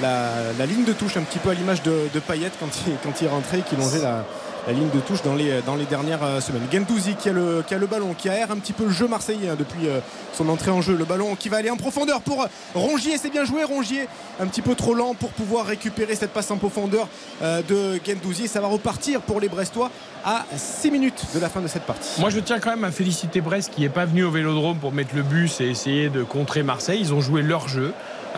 la, 0.00 0.66
ligne 0.66 0.84
de 0.84 0.92
touche 0.92 1.16
un 1.16 1.22
petit 1.22 1.38
peu 1.38 1.50
à 1.50 1.54
l'image 1.54 1.82
de, 1.82 2.08
de 2.12 2.20
Payet 2.20 2.50
quand 2.58 2.68
il, 2.86 2.94
quand 3.02 3.20
il 3.20 3.58
et 3.58 3.62
qui 3.62 3.76
longeait 3.76 4.02
la, 4.02 4.24
la 4.66 4.72
ligne 4.72 4.90
de 4.90 5.00
touche 5.00 5.22
dans 5.22 5.34
les, 5.34 5.84
dernières 5.84 6.22
euh, 6.22 6.40
semaines. 6.40 6.62
Gendouzi 6.72 7.14
qui 7.14 7.28
a, 7.28 7.32
le, 7.32 7.86
ballon, 7.86 8.14
qui 8.14 8.28
aère 8.28 8.50
un 8.50 8.56
petit 8.56 8.72
peu 8.72 8.84
le 8.84 8.90
jeu 8.90 9.06
marseillais 9.06 9.50
hein, 9.50 9.56
depuis 9.58 9.88
euh, 9.88 10.00
son 10.32 10.48
entrée 10.48 10.70
en 10.70 10.80
jeu. 10.80 10.96
Le 10.96 11.04
ballon 11.04 11.34
qui 11.36 11.48
va 11.48 11.58
aller 11.58 11.70
en 11.70 11.76
profondeur 11.76 12.20
pour 12.22 12.46
Rongier, 12.74 13.18
c'est 13.18 13.30
bien 13.30 13.44
joué 13.44 13.64
Rongier, 13.64 14.08
un 14.40 14.46
petit 14.46 14.62
peu 14.62 14.74
trop 14.74 14.94
lent 14.94 15.14
pour 15.14 15.30
pouvoir 15.30 15.66
récupérer 15.66 16.14
cette 16.14 16.32
passe 16.32 16.50
en 16.50 16.56
profondeur 16.56 17.08
euh, 17.42 17.62
de 17.62 18.00
Gendouzi. 18.04 18.48
Ça 18.48 18.60
va 18.60 18.68
repartir 18.68 19.20
pour 19.20 19.40
les 19.40 19.48
Brestois 19.48 19.90
à 20.24 20.44
6 20.56 20.90
minutes 20.90 21.24
de 21.34 21.40
la 21.40 21.50
fin 21.50 21.60
de 21.60 21.68
cette 21.68 21.84
partie. 21.84 22.18
moi 22.18 22.30
je 22.30 22.40
tiens 22.40 22.58
quand 22.58 22.70
même 22.70 22.84
à 22.84 22.90
féliciter 22.90 23.42
Brest 23.42 23.70
qui 23.74 23.82
n'est 23.82 23.90
pas 23.90 24.06
venu 24.06 24.24
au 24.24 24.30
Vélodrome 24.30 24.78
pour 24.78 24.90
mettre 24.90 25.14
le 25.14 25.22
bus 25.22 25.60
et 25.60 25.66
essayer 25.66 26.08
de 26.08 26.22
contrer 26.22 26.62
Marseille 26.62 26.98
ils 26.98 27.12
ont 27.12 27.20
joué 27.20 27.42
leur 27.42 27.68
jeu 27.68 27.92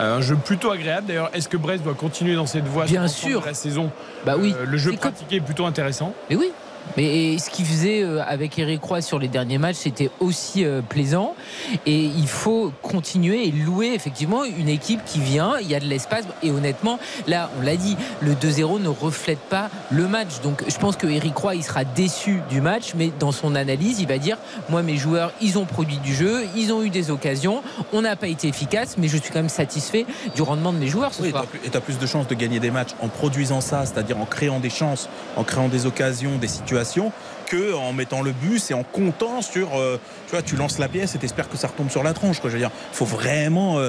un 0.05 0.21
jeu 0.21 0.35
plutôt 0.35 0.71
agréable 0.71 1.07
d'ailleurs 1.07 1.29
est-ce 1.33 1.49
que 1.49 1.57
Brest 1.57 1.83
doit 1.83 1.93
continuer 1.93 2.35
dans 2.35 2.45
cette 2.45 2.65
voie 2.65 2.85
Bien 2.85 3.07
sûr. 3.07 3.43
la 3.45 3.53
saison 3.53 3.91
Bah 4.25 4.35
oui. 4.37 4.53
Euh, 4.59 4.65
le 4.65 4.77
jeu 4.77 4.93
pratiqué 4.93 5.37
est 5.37 5.41
plutôt 5.41 5.65
intéressant 5.65 6.13
Mais 6.29 6.35
oui. 6.35 6.51
Mais 6.95 7.37
ce 7.37 7.49
qu'il 7.49 7.65
faisait 7.65 8.03
euh, 8.03 8.21
avec 8.25 8.57
Eric 8.57 8.81
Roy 8.83 9.01
sur 9.01 9.19
les 9.19 9.27
derniers 9.27 9.57
matchs, 9.57 9.77
c'était 9.77 10.09
aussi 10.19 10.63
euh, 10.63 10.81
plaisant. 10.81 11.35
Et 11.85 12.03
il 12.05 12.27
faut 12.27 12.71
continuer 12.81 13.47
et 13.47 13.51
louer 13.51 13.93
effectivement 13.93 14.43
une 14.45 14.69
équipe 14.69 15.01
qui 15.05 15.19
vient. 15.19 15.55
Il 15.61 15.67
y 15.67 15.75
a 15.75 15.79
de 15.79 15.85
l'espace. 15.85 16.25
Et 16.43 16.51
honnêtement, 16.51 16.99
là, 17.27 17.49
on 17.59 17.61
l'a 17.61 17.75
dit, 17.75 17.97
le 18.21 18.33
2-0 18.33 18.81
ne 18.81 18.87
reflète 18.87 19.39
pas 19.39 19.69
le 19.91 20.07
match. 20.07 20.41
Donc 20.43 20.63
je 20.67 20.77
pense 20.77 20.95
que 20.95 21.07
Eric 21.07 21.35
Roy, 21.35 21.55
il 21.55 21.63
sera 21.63 21.83
déçu 21.83 22.41
du 22.49 22.61
match. 22.61 22.93
Mais 22.95 23.11
dans 23.19 23.31
son 23.31 23.55
analyse, 23.55 23.99
il 23.99 24.07
va 24.07 24.17
dire 24.17 24.37
Moi, 24.69 24.83
mes 24.83 24.97
joueurs, 24.97 25.31
ils 25.41 25.57
ont 25.57 25.65
produit 25.65 25.97
du 25.97 26.13
jeu, 26.15 26.45
ils 26.55 26.71
ont 26.71 26.83
eu 26.83 26.89
des 26.89 27.11
occasions. 27.11 27.61
On 27.93 28.01
n'a 28.01 28.15
pas 28.15 28.27
été 28.27 28.47
efficace, 28.47 28.95
mais 28.97 29.07
je 29.07 29.17
suis 29.17 29.29
quand 29.31 29.39
même 29.39 29.49
satisfait 29.49 30.05
du 30.35 30.41
rendement 30.41 30.73
de 30.73 30.77
mes 30.77 30.87
joueurs 30.87 31.13
ce 31.13 31.21
Oui, 31.23 31.31
soir. 31.31 31.45
et 31.65 31.69
tu 31.69 31.77
as 31.77 31.81
plus 31.81 31.97
de 31.99 32.05
chances 32.05 32.27
de 32.27 32.35
gagner 32.35 32.59
des 32.59 32.71
matchs 32.71 32.91
en 33.01 33.07
produisant 33.07 33.61
ça, 33.61 33.85
c'est-à-dire 33.85 34.17
en 34.19 34.25
créant 34.25 34.59
des 34.59 34.69
chances, 34.69 35.09
en 35.35 35.43
créant 35.43 35.67
des 35.67 35.85
occasions, 35.85 36.37
des 36.37 36.47
situations, 36.47 36.76
que 37.47 37.73
en 37.73 37.93
mettant 37.93 38.21
le 38.21 38.31
bus 38.31 38.71
et 38.71 38.73
en 38.73 38.83
comptant 38.83 39.41
sur. 39.41 39.77
euh, 39.77 39.99
tu 40.27 40.31
vois, 40.31 40.41
tu 40.41 40.55
lances 40.55 40.79
la 40.79 40.87
pièce 40.87 41.15
et 41.15 41.17
t'espères 41.17 41.49
que 41.49 41.57
ça 41.57 41.67
retombe 41.67 41.89
sur 41.89 42.03
la 42.03 42.13
tronche. 42.13 42.39
Quoi. 42.39 42.49
Je 42.49 42.55
veux 42.55 42.61
dire, 42.61 42.71
faut 42.91 43.05
vraiment. 43.05 43.79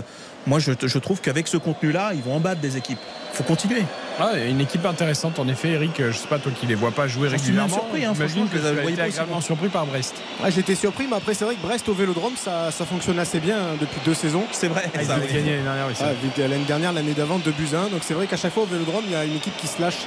Moi, 0.49 0.59
je, 0.59 0.73
je 0.83 0.99
trouve 0.99 1.21
qu'avec 1.21 1.47
ce 1.47 1.57
contenu-là, 1.59 2.13
ils 2.15 2.23
vont 2.23 2.35
en 2.35 2.41
battre 2.41 2.61
des 2.61 2.77
équipes. 2.77 2.99
faut 3.33 3.45
continuer. 3.45 3.83
Ah, 4.19 4.31
il 4.35 4.41
y 4.41 4.43
a 4.43 4.47
une 4.47 4.61
équipe 4.61 4.85
intéressante 4.85 5.39
en 5.39 5.47
effet 5.47 5.69
Eric 5.69 6.01
euh, 6.01 6.11
je 6.11 6.19
sais 6.19 6.27
pas 6.27 6.41
toi 6.41 6.51
qui 6.51 6.67
les 6.67 6.75
vois 6.75 6.91
pas 6.91 7.07
jouer 7.07 7.29
régulièrement 7.29 7.69
surpris, 7.77 8.05
hein, 8.05 8.11
j'imagine 8.13 8.49
franchement, 8.49 8.71
que 8.71 8.75
tu 8.75 8.89
as 8.89 8.91
été 8.91 9.01
agréablement 9.03 9.41
surpris 9.41 9.69
par 9.69 9.87
Brest 9.87 10.17
Ah, 10.43 10.51
J'étais 10.51 10.75
surpris, 10.75 11.07
mais 11.09 11.15
après 11.17 11.35
c'est 11.35 11.45
vrai 11.45 11.55
que 11.55 11.61
Brest 11.63 11.89
au 11.89 11.95
Vélodrome, 11.95 12.33
ça, 12.37 12.73
ça 12.73 12.85
fonctionne 12.85 13.21
assez 13.21 13.39
bien 13.39 13.57
hein, 13.59 13.77
depuis 13.81 14.01
deux 14.05 14.15
saisons. 14.15 14.43
C'est 14.51 14.67
vrai. 14.67 14.91
Ah, 14.93 15.03
ils 15.03 15.07
gagné 15.07 15.51
l'année 15.53 15.63
dernière 15.63 15.87
oui, 15.87 15.95
Ah, 16.01 16.41
l'année 16.49 16.65
dernière, 16.65 16.93
l'année 16.93 17.13
d'avant, 17.13 17.39
2 17.39 17.51
buts 17.53 17.69
à 17.75 17.83
1. 17.83 17.89
Donc 17.91 18.01
c'est 18.03 18.15
vrai 18.15 18.27
qu'à 18.27 18.37
chaque 18.37 18.53
fois 18.55 18.65
au 18.65 18.67
Vélodrome, 18.67 19.05
il 19.07 19.13
y 19.13 19.17
a 19.17 19.25
une 19.25 19.37
équipe 19.37 19.57
qui 19.57 19.69
se 19.69 19.81
lâche. 19.81 19.99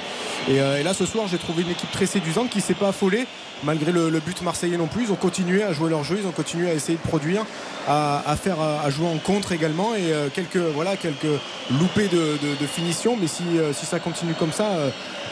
Et, 0.46 0.60
euh, 0.60 0.78
et 0.80 0.82
là, 0.82 0.92
ce 0.92 1.06
soir, 1.06 1.26
j'ai 1.30 1.38
trouvé 1.38 1.62
une 1.62 1.70
équipe 1.70 1.90
très 1.90 2.04
séduisante 2.06 2.50
qui 2.50 2.58
ne 2.58 2.62
s'est 2.62 2.74
pas 2.74 2.88
affolée, 2.88 3.26
malgré 3.64 3.92
le, 3.92 4.10
but 4.20 4.42
marseillais 4.42 4.76
non 4.76 4.86
plus. 4.86 5.04
Ils 5.04 5.12
ont 5.12 5.16
continué 5.16 5.62
à 5.62 5.72
jouer 5.72 5.90
leur 5.90 6.04
jeu, 6.04 6.18
ils 6.20 6.26
ont 6.26 6.32
continué 6.32 6.70
à 6.70 6.74
essayer 6.74 6.98
de 6.98 7.08
produire, 7.08 7.44
à, 7.88 8.36
faire, 8.40 8.56
jouer 8.90 9.06
en 9.08 9.18
contre 9.18 9.52
également. 9.52 9.94
Et 9.94 10.12
euh, 10.12 10.28
quelques, 10.32 10.56
voilà, 10.56 10.96
quelques 10.96 11.40
loupés 11.70 12.08
de, 12.08 12.66
finition. 12.66 13.16
Mais 13.16 13.26
euh, 13.58 13.72
si 13.72 13.86
ça 13.86 13.98
continue 13.98 14.34
comme 14.34 14.52
ça, 14.52 14.70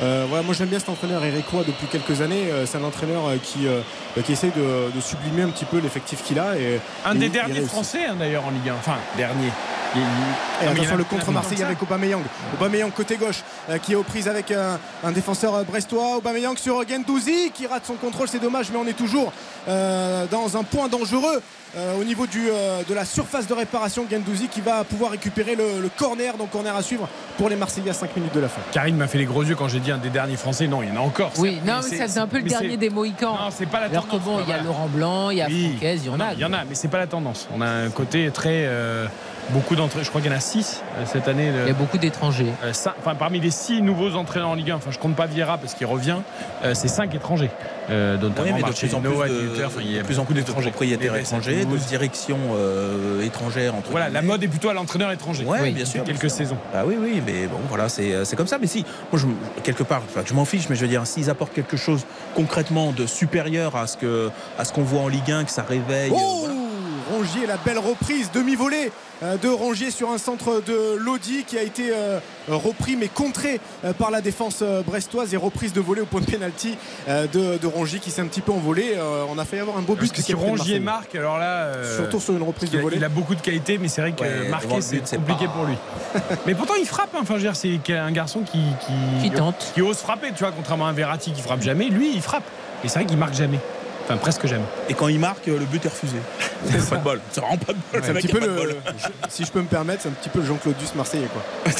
euh, 0.03 0.05
euh, 0.05 0.25
voilà, 0.29 0.43
moi 0.43 0.55
j'aime 0.55 0.69
bien 0.69 0.79
cet 0.79 0.89
entraîneur 0.89 1.25
Eric 1.25 1.47
Roy 1.49 1.63
depuis 1.67 1.87
quelques 1.87 2.21
années. 2.23 2.51
Euh, 2.51 2.65
c'est 2.67 2.79
un 2.79 2.85
entraîneur 2.85 3.27
euh, 3.29 3.37
qui, 3.43 3.67
qui 4.25 4.33
essaie 4.33 4.51
de, 4.57 4.91
de 4.95 5.01
sublimer 5.01 5.43
un 5.43 5.49
petit 5.51 5.65
peu 5.67 5.79
l'effectif 5.79 6.23
qu'il 6.23 6.39
a. 6.39 6.57
Et, 6.57 6.81
un 7.05 7.15
et 7.15 7.19
des 7.19 7.29
derniers 7.29 7.61
français 7.63 8.07
hein, 8.07 8.17
d'ailleurs 8.19 8.45
en 8.47 8.51
Ligue 8.51 8.69
1 8.69 8.75
enfin 8.75 8.97
dernier 9.17 9.49
Il- 9.95 10.01
il- 10.01 10.67
Et 10.67 10.69
attention 10.71 10.97
le 10.97 11.05
plein 11.05 11.19
contre 11.19 11.31
Marseille 11.33 11.57
comme 11.57 11.59
ça. 11.59 11.67
avec 11.67 11.83
Aubameyang. 11.83 12.23
Aubameyang 12.55 12.91
côté 12.93 13.17
gauche 13.17 13.43
euh, 13.69 13.79
qui 13.79 13.93
est 13.93 13.97
aux 13.97 14.03
prises 14.03 14.29
avec 14.29 14.51
un, 14.53 14.79
un 15.05 15.13
défenseur 15.13 15.65
brestois. 15.65 16.17
Aubameyang 16.19 16.57
sur 16.57 16.87
Gendouzi 16.89 17.51
qui 17.53 17.67
rate 17.67 17.85
son 17.87 17.95
contrôle, 17.95 18.29
c'est 18.29 18.39
dommage, 18.41 18.69
mais 18.73 18.79
on 18.79 18.87
est 18.87 18.95
toujours 18.97 19.33
euh, 19.69 20.27
dans 20.31 20.57
un 20.57 20.63
point 20.63 20.89
dangereux 20.89 21.43
au 22.01 22.05
niveau 22.05 22.27
du, 22.27 22.49
euh, 22.49 22.83
de 22.89 22.95
la 22.95 23.05
surface 23.05 23.47
de 23.47 23.55
réparation. 23.55 24.05
Gendouzi 24.11 24.49
qui 24.49 24.61
va 24.61 24.85
pouvoir 24.85 25.13
récupérer 25.13 25.55
le, 25.55 25.81
le 25.81 25.89
corner, 25.89 26.37
donc 26.37 26.51
corner 26.51 26.75
à 26.75 26.83
suivre 26.83 27.09
pour 27.39 27.49
les 27.49 27.57
Marseillais 27.57 27.91
à 27.91 27.95
5 27.95 28.17
minutes 28.17 28.35
de 28.35 28.41
la 28.41 28.49
fin. 28.49 28.61
Karine 28.73 28.97
m'a 28.97 29.07
fait 29.07 29.19
les 29.19 29.25
gros 29.25 29.43
yeux 29.45 29.55
quand 29.55 29.69
j'ai 29.69 29.81
dit 29.81 29.93
un 29.93 29.99
des 29.99 30.11
derniers 30.11 30.37
français. 30.37 30.67
Non, 30.67 30.83
il 30.83 30.89
y 30.89 30.93
en 30.93 30.97
a 30.97 31.05
encore. 31.05 31.33
Oui, 31.39 31.61
non, 31.65 31.75
mais 31.77 31.83
c'est- 31.89 31.97
ça 31.99 32.05
faisait 32.05 32.21
un 32.21 32.27
peu 32.27 32.39
le 32.39 32.45
dernier 32.45 32.77
des 32.77 32.91
Mohicans. 32.91 33.33
Non, 33.35 33.51
c'est 33.51 33.67
pas 33.67 33.81
la 33.81 33.87
Alors 33.87 34.07
que 34.07 34.11
tendance. 34.13 34.25
bon, 34.27 34.37
il 34.45 34.49
y 34.49 34.53
a 34.53 34.57
voilà. 34.57 34.63
Laurent 34.65 34.89
Blanc, 34.89 35.31
il 35.31 35.39
y 35.39 35.43
a 35.43 35.47
Oui. 35.47 35.71
Francaise, 35.71 36.01
il 36.05 36.11
y 36.11 36.15
en 36.15 36.21
a. 36.21 36.33
Il 36.35 36.41
y 36.41 36.45
en 36.45 36.53
a, 36.53 36.65
mais 36.65 36.75
c'est 36.75 36.89
pas 36.89 36.99
la 36.99 37.07
tendance. 37.07 37.49
On 37.57 37.61
a 37.61 37.67
un 37.69 37.91
côté 37.91 38.31
très. 38.33 38.65
euh, 38.67 39.07
beaucoup 39.51 39.75
d'entrées. 39.75 40.05
Je 40.05 40.09
crois 40.11 40.21
qu'il 40.21 40.31
y 40.31 40.35
en 40.35 40.37
a 40.37 40.41
6 40.41 40.81
cette 41.07 41.27
année. 41.27 41.51
Il 41.65 41.67
y 41.67 41.71
a 41.71 41.75
beaucoup 41.75 41.99
d'étrangers. 41.99 42.53
Euh, 42.63 42.71
enfin, 43.01 43.15
parmi 43.17 43.41
les 43.41 43.51
6 43.51 43.83
nouveaux 43.83 44.15
entraîneurs 44.15 44.51
en 44.51 44.55
Ligue 44.55 44.71
1, 44.71 44.77
enfin, 44.77 44.91
je 44.93 44.99
compte 44.99 45.17
pas 45.17 45.27
Vieira 45.27 45.59
parce 45.59 45.75
qu'il 45.75 45.89
revient, 45.89 46.19
euh, 46.63 46.73
c'est 46.75 46.87
5 46.87 47.13
étrangers. 47.17 47.51
Euh, 47.91 48.17
notamment 48.17 48.49
Oui, 48.57 48.63
mais 48.63 48.71
de 48.71 48.75
plus 48.77 48.95
en 48.95 49.01
plus 49.01 49.11
de, 49.11 49.65
enfin, 49.65 49.81
il 49.83 49.93
y 49.93 49.99
a 49.99 50.03
de 50.03 50.07
plus 50.07 50.19
en 50.19 50.25
propriétaires 50.25 51.17
étrangers, 51.17 51.65
de 51.65 51.77
directions 51.77 52.39
euh, 52.55 53.23
étrangères 53.25 53.75
entre 53.75 53.91
Voilà, 53.91 54.09
la 54.09 54.23
mode 54.23 54.43
est 54.45 54.49
plutôt 54.49 54.69
à 54.69 54.75
l'entraîneur 54.75 55.11
étranger. 55.11 55.45
Ouais, 55.45 55.59
Oui, 55.63 55.71
bien 55.73 55.85
sûr. 55.85 56.05
quelques 56.05 56.21
bien 56.21 56.29
sûr. 56.29 56.39
saisons. 56.39 56.57
Bah 56.73 56.85
oui, 56.87 56.95
oui, 57.01 57.21
mais 57.27 57.47
bon, 57.47 57.59
voilà, 57.69 57.89
c'est 57.89 58.13
euh, 58.13 58.25
c'est 58.25 58.37
comme 58.37 58.47
ça. 58.47 58.59
Mais 58.61 58.67
si, 58.67 58.85
moi, 59.13 59.21
je, 59.21 59.27
quelque 59.63 59.83
part, 59.83 60.03
enfin, 60.09 60.23
je 60.25 60.35
m'en 60.35 60.45
fiche, 60.45 60.69
mais 60.69 60.77
je 60.77 60.83
veux 60.83 60.89
dire, 60.89 61.07
s'ils 61.07 61.31
apportent 61.31 61.53
quelque 61.53 61.77
chose 61.77 62.05
concrètement 62.35 62.93
de 62.93 63.07
supérieur 63.07 63.77
à 63.77 63.87
ce 63.87 63.97
que 63.97 64.31
à 64.59 64.65
ce 64.65 64.73
qu'on 64.73 64.83
voit 64.83 65.01
en 65.01 65.09
Ligue 65.09 65.31
1, 65.31 65.45
que 65.45 65.51
ça 65.51 65.63
réveille. 65.63 66.13
Oh 66.15 66.45
voilà. 66.47 66.60
Rongier, 67.11 67.47
la 67.47 67.57
belle 67.57 67.79
reprise, 67.79 68.31
demi-volée 68.33 68.93
euh, 69.23 69.37
de 69.37 69.49
Rongier 69.49 69.91
sur 69.91 70.11
un 70.11 70.19
centre 70.19 70.63
de 70.67 70.97
Lodi 70.97 71.45
qui 71.45 71.59
a 71.59 71.63
été 71.63 71.91
euh, 71.93 72.19
repris 72.49 72.97
mais 72.97 73.09
contré 73.09 73.61
euh, 73.85 73.93
par 73.93 74.11
la 74.11 74.21
défense 74.21 74.63
brestoise 74.87 75.35
et 75.35 75.37
reprise 75.37 75.73
de 75.73 75.81
volée 75.81 76.01
au 76.01 76.07
point 76.07 76.21
de 76.21 76.27
pénalty 76.27 76.77
de, 77.09 77.59
de 77.59 77.67
Rongier 77.67 77.99
qui 77.99 78.11
s'est 78.11 78.23
un 78.23 78.27
petit 78.27 78.41
peu 78.41 78.53
envolé. 78.53 78.97
On 79.31 79.39
a 79.39 79.45
fait 79.45 79.59
avoir 79.59 79.77
un 79.79 79.83
beau 79.83 79.95
but. 79.95 80.09
Parce 80.09 80.13
que 80.21 80.23
si 80.23 80.35
Rongier 80.35 80.79
marque, 80.81 81.15
alors 81.15 81.39
là. 81.39 81.65
euh, 81.65 81.97
Surtout 81.97 82.21
sur 82.21 82.35
une 82.35 82.43
reprise 82.43 82.71
de 82.71 82.79
volée. 82.79 82.97
il 82.97 83.05
a 83.05 83.09
beaucoup 83.09 83.35
de 83.35 83.41
qualité, 83.41 83.79
mais 83.79 83.89
c'est 83.89 84.01
vrai 84.01 84.13
que 84.13 84.23
Ouais, 84.23 84.49
marquer 84.49 84.81
c'est 84.81 85.17
compliqué 85.17 85.47
pas- 85.47 85.53
pour 85.53 85.65
lui. 85.65 85.75
mais 86.47 86.55
pourtant 86.55 86.75
il 86.79 86.87
frappe. 86.87 87.11
hein. 87.15 87.19
Enfin, 87.23 87.35
je 87.35 87.47
veux 87.47 87.53
dire, 87.53 87.57
c'est 87.57 87.79
un 87.93 88.13
garçon 88.13 88.41
qui 88.41 88.61
qui, 89.21 89.29
Qui 89.29 89.31
tente. 89.31 89.73
qui 89.75 89.83
ose 89.83 89.97
frapper. 89.99 90.29
Tu 90.35 90.45
vois, 90.45 90.53
contrairement 90.53 90.87
à 90.87 90.91
un 90.91 90.93
Verratti 90.93 91.33
qui 91.33 91.43
frappe 91.43 91.63
jamais, 91.63 91.89
lui 91.89 92.13
il 92.15 92.23
frappe. 92.23 92.45
Et 92.85 92.89
c'est 92.89 92.99
vrai 93.01 93.07
qu'il 93.07 93.19
marque 93.19 93.35
jamais. 93.35 93.59
Enfin, 94.05 94.17
presque 94.17 94.47
jamais. 94.47 94.65
Et 94.89 94.95
quand 94.95 95.09
il 95.09 95.19
marque, 95.21 95.47
le 95.47 95.59
but 95.67 95.85
est 95.85 95.89
refusé. 95.89 96.17
C'est 96.69 96.91
pas 96.91 96.97
de 96.97 97.05
bol. 97.05 97.21
C'est 97.31 97.41
vraiment 97.41 97.57
pas 97.59 97.73
de 97.73 97.79
bol. 97.93 98.01
C'est 98.03 98.07
Ce 98.07 98.11
un 98.11 98.15
petit 98.15 98.29
peu 98.29 98.41
bol. 98.41 98.49
le, 98.69 98.77
je- 98.99 99.31
si 99.31 99.45
je 99.45 99.51
peux 99.53 99.61
me 99.61 99.67
permettre, 99.69 100.03
c'est 100.03 100.09
un 100.09 100.13
petit 100.13 100.29
peu 100.29 100.41
le 100.41 100.47
Jean-Claude 100.47 100.77
Duss 100.77 100.95
marseillais 100.95 101.29
quoi. 101.33 101.43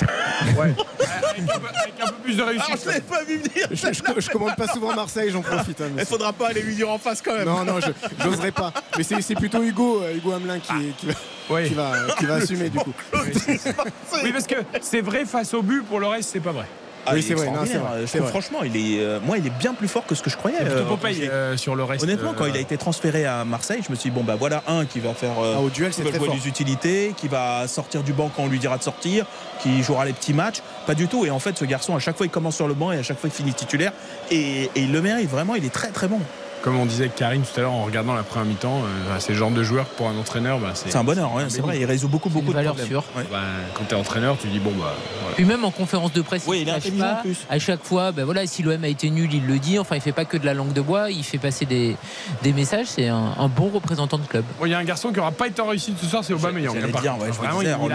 Ouais. 0.57 0.73
avec, 0.73 1.43
un 1.43 1.59
peu, 1.59 1.67
avec 1.67 1.95
un 2.03 2.07
peu 2.07 2.13
plus 2.23 2.37
de 2.37 2.43
Ah, 2.43 2.47
réussite. 2.47 2.81
je 2.83 2.87
l'avais 2.89 3.01
pas 3.03 3.25
vu 3.25 3.37
venir. 3.39 3.67
Je, 3.71 3.77
je, 3.93 4.21
je 4.21 4.31
commande 4.31 4.57
pas 4.57 4.69
souvent 4.69 4.95
Marseille, 4.95 5.31
j'en 5.31 5.43
profite. 5.43 5.81
hein, 5.81 5.91
Il 5.99 6.05
faudra 6.07 6.33
pas 6.33 6.49
aller 6.49 6.63
lui 6.63 6.75
dire 6.75 6.89
en 6.91 6.99
face 6.99 7.21
quand 7.21 7.35
même. 7.35 7.45
Non, 7.47 7.65
non, 7.65 7.79
je 7.81 7.91
j'oserais 8.25 8.53
pas. 8.53 8.73
Mais 8.97 9.03
c'est 9.03 9.21
c'est 9.21 9.35
plutôt 9.35 9.63
Hugo, 9.63 10.03
euh, 10.03 10.15
Hugo 10.15 10.33
Hamelin 10.33 10.61
qui, 10.61 10.73
qui 10.99 11.07
va, 11.07 11.13
Oui. 11.51 11.69
qui 11.69 11.75
va, 11.75 11.93
qui 12.19 12.25
va 12.27 12.35
assumer 12.37 12.71
du 12.71 12.79
coup. 12.79 12.93
Oui, 13.13 14.33
parce 14.33 14.47
que 14.47 14.57
c'est 14.81 15.01
vrai 15.03 15.25
face 15.27 15.53
au 15.55 15.63
but, 15.63 15.83
pour 15.85 16.01
le 16.01 16.07
reste, 16.07 16.31
c'est 16.33 16.41
pas 16.41 16.53
vrai. 16.53 16.67
Ah, 17.07 17.13
Oui, 17.15 17.21
il 17.21 17.25
est 17.25 17.29
c'est 17.29 17.35
vrai, 17.35 17.47
non, 17.47 17.53
c'est 17.55 17.61
extraordinaire. 17.63 17.91
vrai, 17.93 18.01
Je 18.03 18.07
c'est 18.07 18.19
trouve, 18.19 18.31
vrai. 18.31 18.41
franchement, 18.41 18.59
il 18.65 18.77
est, 18.77 19.01
euh, 19.01 19.19
moi, 19.25 19.39
il 19.39 19.47
est 19.47 19.59
bien 19.59 19.75
plus 19.75 19.89
fort 19.89 20.05
que 20.07 20.15
ce 20.15 20.23
que 20.23 20.31
je 20.31 20.37
croyais. 20.37 20.59
C'est 20.59 20.65
plutôt 20.67 20.81
euh, 20.81 20.85
Popeye 20.89 21.29
euh, 21.29 21.57
sur 21.57 21.75
le 21.75 21.85
reste. 21.85 22.03
Honnêtement, 22.05 22.35
quand 22.37 22.47
il 22.47 22.57
a 22.57 22.61
été 22.61 22.77
transféré 22.77 23.25
à 23.25 23.45
Marseille, 23.45 23.81
je 23.87 23.91
me 23.91 23.97
suis 23.97 24.11
dit, 24.11 24.15
bon, 24.17 24.23
bah 24.25 24.37
voilà 24.39 24.63
un 24.67 24.85
qui 24.87 25.01
va 25.01 25.15
faire. 25.15 25.39
euh, 25.43 25.55
Ah, 25.57 25.61
au 25.61 25.71
duel, 25.71 25.91
qui 25.91 25.97
c'est 25.97 26.03
va 26.03 26.11
très 26.11 26.19
jouer 26.19 26.29
fort. 26.29 26.37
des 26.37 26.47
utilités, 26.49 27.15
qui 27.17 27.29
va 27.29 27.67
sortir 27.69 28.03
du 28.03 28.13
banc 28.13 28.31
quand 28.35 28.43
on 28.45 28.49
lui 28.49 28.59
dira 28.59 28.77
de 28.79 28.83
sortir, 28.83 29.25
qui 29.63 29.83
jouera 29.83 30.05
les 30.05 30.13
petits 30.13 30.35
matchs. 30.35 30.61
Pas 30.87 30.95
du 30.95 31.09
tout. 31.09 31.25
Et 31.25 31.31
en 31.31 31.39
fait, 31.39 31.57
ce 31.59 31.65
garçon, 31.65 31.97
à 31.97 31.99
chaque 32.01 32.17
fois, 32.17 32.27
il 32.27 32.31
commence 32.31 32.57
sur 32.57 32.69
le 32.69 32.75
banc 32.75 32.93
et 32.93 32.99
à 32.99 33.03
chaque 33.03 33.19
fois, 33.19 33.29
il 33.29 33.35
finit 33.37 33.55
titulaire. 33.55 33.93
Et, 34.31 34.65
et 34.65 34.71
il 34.77 34.93
le 34.93 35.01
mérite, 35.01 35.29
vraiment, 35.31 35.55
il 35.55 35.65
est 35.65 35.73
très 35.73 35.89
très 35.89 36.09
bon. 36.09 36.21
Comme 36.63 36.79
on 36.79 36.87
disait 36.87 37.05
avec 37.05 37.17
Karine 37.17 37.43
tout 37.43 37.59
à 37.59 37.63
l'heure 37.63 37.73
en 37.73 37.85
regardant 37.85 38.15
la 38.15 38.23
première 38.23 38.47
mi-temps, 38.47 38.83
euh, 38.83 39.17
c'est 39.19 39.33
le 39.33 39.39
genre 39.39 39.51
de 39.51 39.63
joueur 39.63 39.87
pour 39.87 40.09
un 40.09 40.17
entraîneur, 40.17 40.59
bah, 40.59 40.73
C'est 40.75 40.95
un 40.97 41.05
bonheur, 41.05 41.35
ouais, 41.35 41.45
c'est 41.49 41.63
vrai. 41.63 41.79
Il 41.81 41.85
résout 41.87 42.09
beaucoup, 42.09 42.29
beaucoup 42.29 42.47
une 42.47 42.51
de 42.53 42.57
valeur 42.57 42.75
problèmes. 42.75 42.89
sûre. 42.89 43.05
Ouais. 43.17 43.25
bah, 43.31 43.39
quand 43.75 43.85
t'es 43.85 43.95
entraîneur, 43.95 44.37
tu 44.41 44.49
dis 44.49 44.59
bon 44.59 44.71
bah. 44.73 44.95
voilà. 45.23 45.35
Puis 45.37 45.45
même 45.45 45.65
en 45.65 45.71
conférence 45.71 46.13
de 46.13 46.23
presse, 46.23 46.45
Oui, 46.47 46.65
il 46.67 46.99
pas. 46.99 47.13
en 47.19 47.23
plus. 47.23 47.39
À 47.49 47.59
chaque 47.59 47.83
fois, 47.85 48.13
ben 48.13 48.25
voilà, 48.25 48.47
si 48.47 48.63
l'OM 48.63 48.83
a 48.85 48.89
été 48.89 49.11
nul, 49.11 49.33
il 49.33 49.47
le 49.47 49.59
dit. 49.59 49.79
Enfin, 49.79 49.97
il 49.97 50.01
fait 50.01 50.13
pas 50.13 50.25
que 50.25 50.37
de 50.37 50.45
la 50.47 50.55
langue 50.55 50.73
de 50.73 50.81
bois, 50.81 51.11
il 51.11 51.25
fait 51.25 51.39
passer 51.39 51.65
des, 51.67 51.97
des 52.43 52.53
messages. 52.53 52.87
C'est 52.87 53.09
un, 53.09 53.35
un 53.39 53.49
bon 53.49 53.69
représentant 53.69 54.19
de 54.19 54.27
club. 54.27 54.45
Bon, 54.59 54.67
il 54.67 54.71
y 54.73 54.75
a 54.75 54.79
un 54.79 54.85
garçon 54.85 55.13
qui 55.13 55.21
aura 55.21 55.33
pas 55.33 55.47
été 55.47 55.61
en 55.63 55.67
réussite 55.69 55.97
ce 56.01 56.07
soir, 56.07 56.23
c'est 56.25 56.33
Aubameyang. 56.35 56.75
Ouais, 56.75 56.81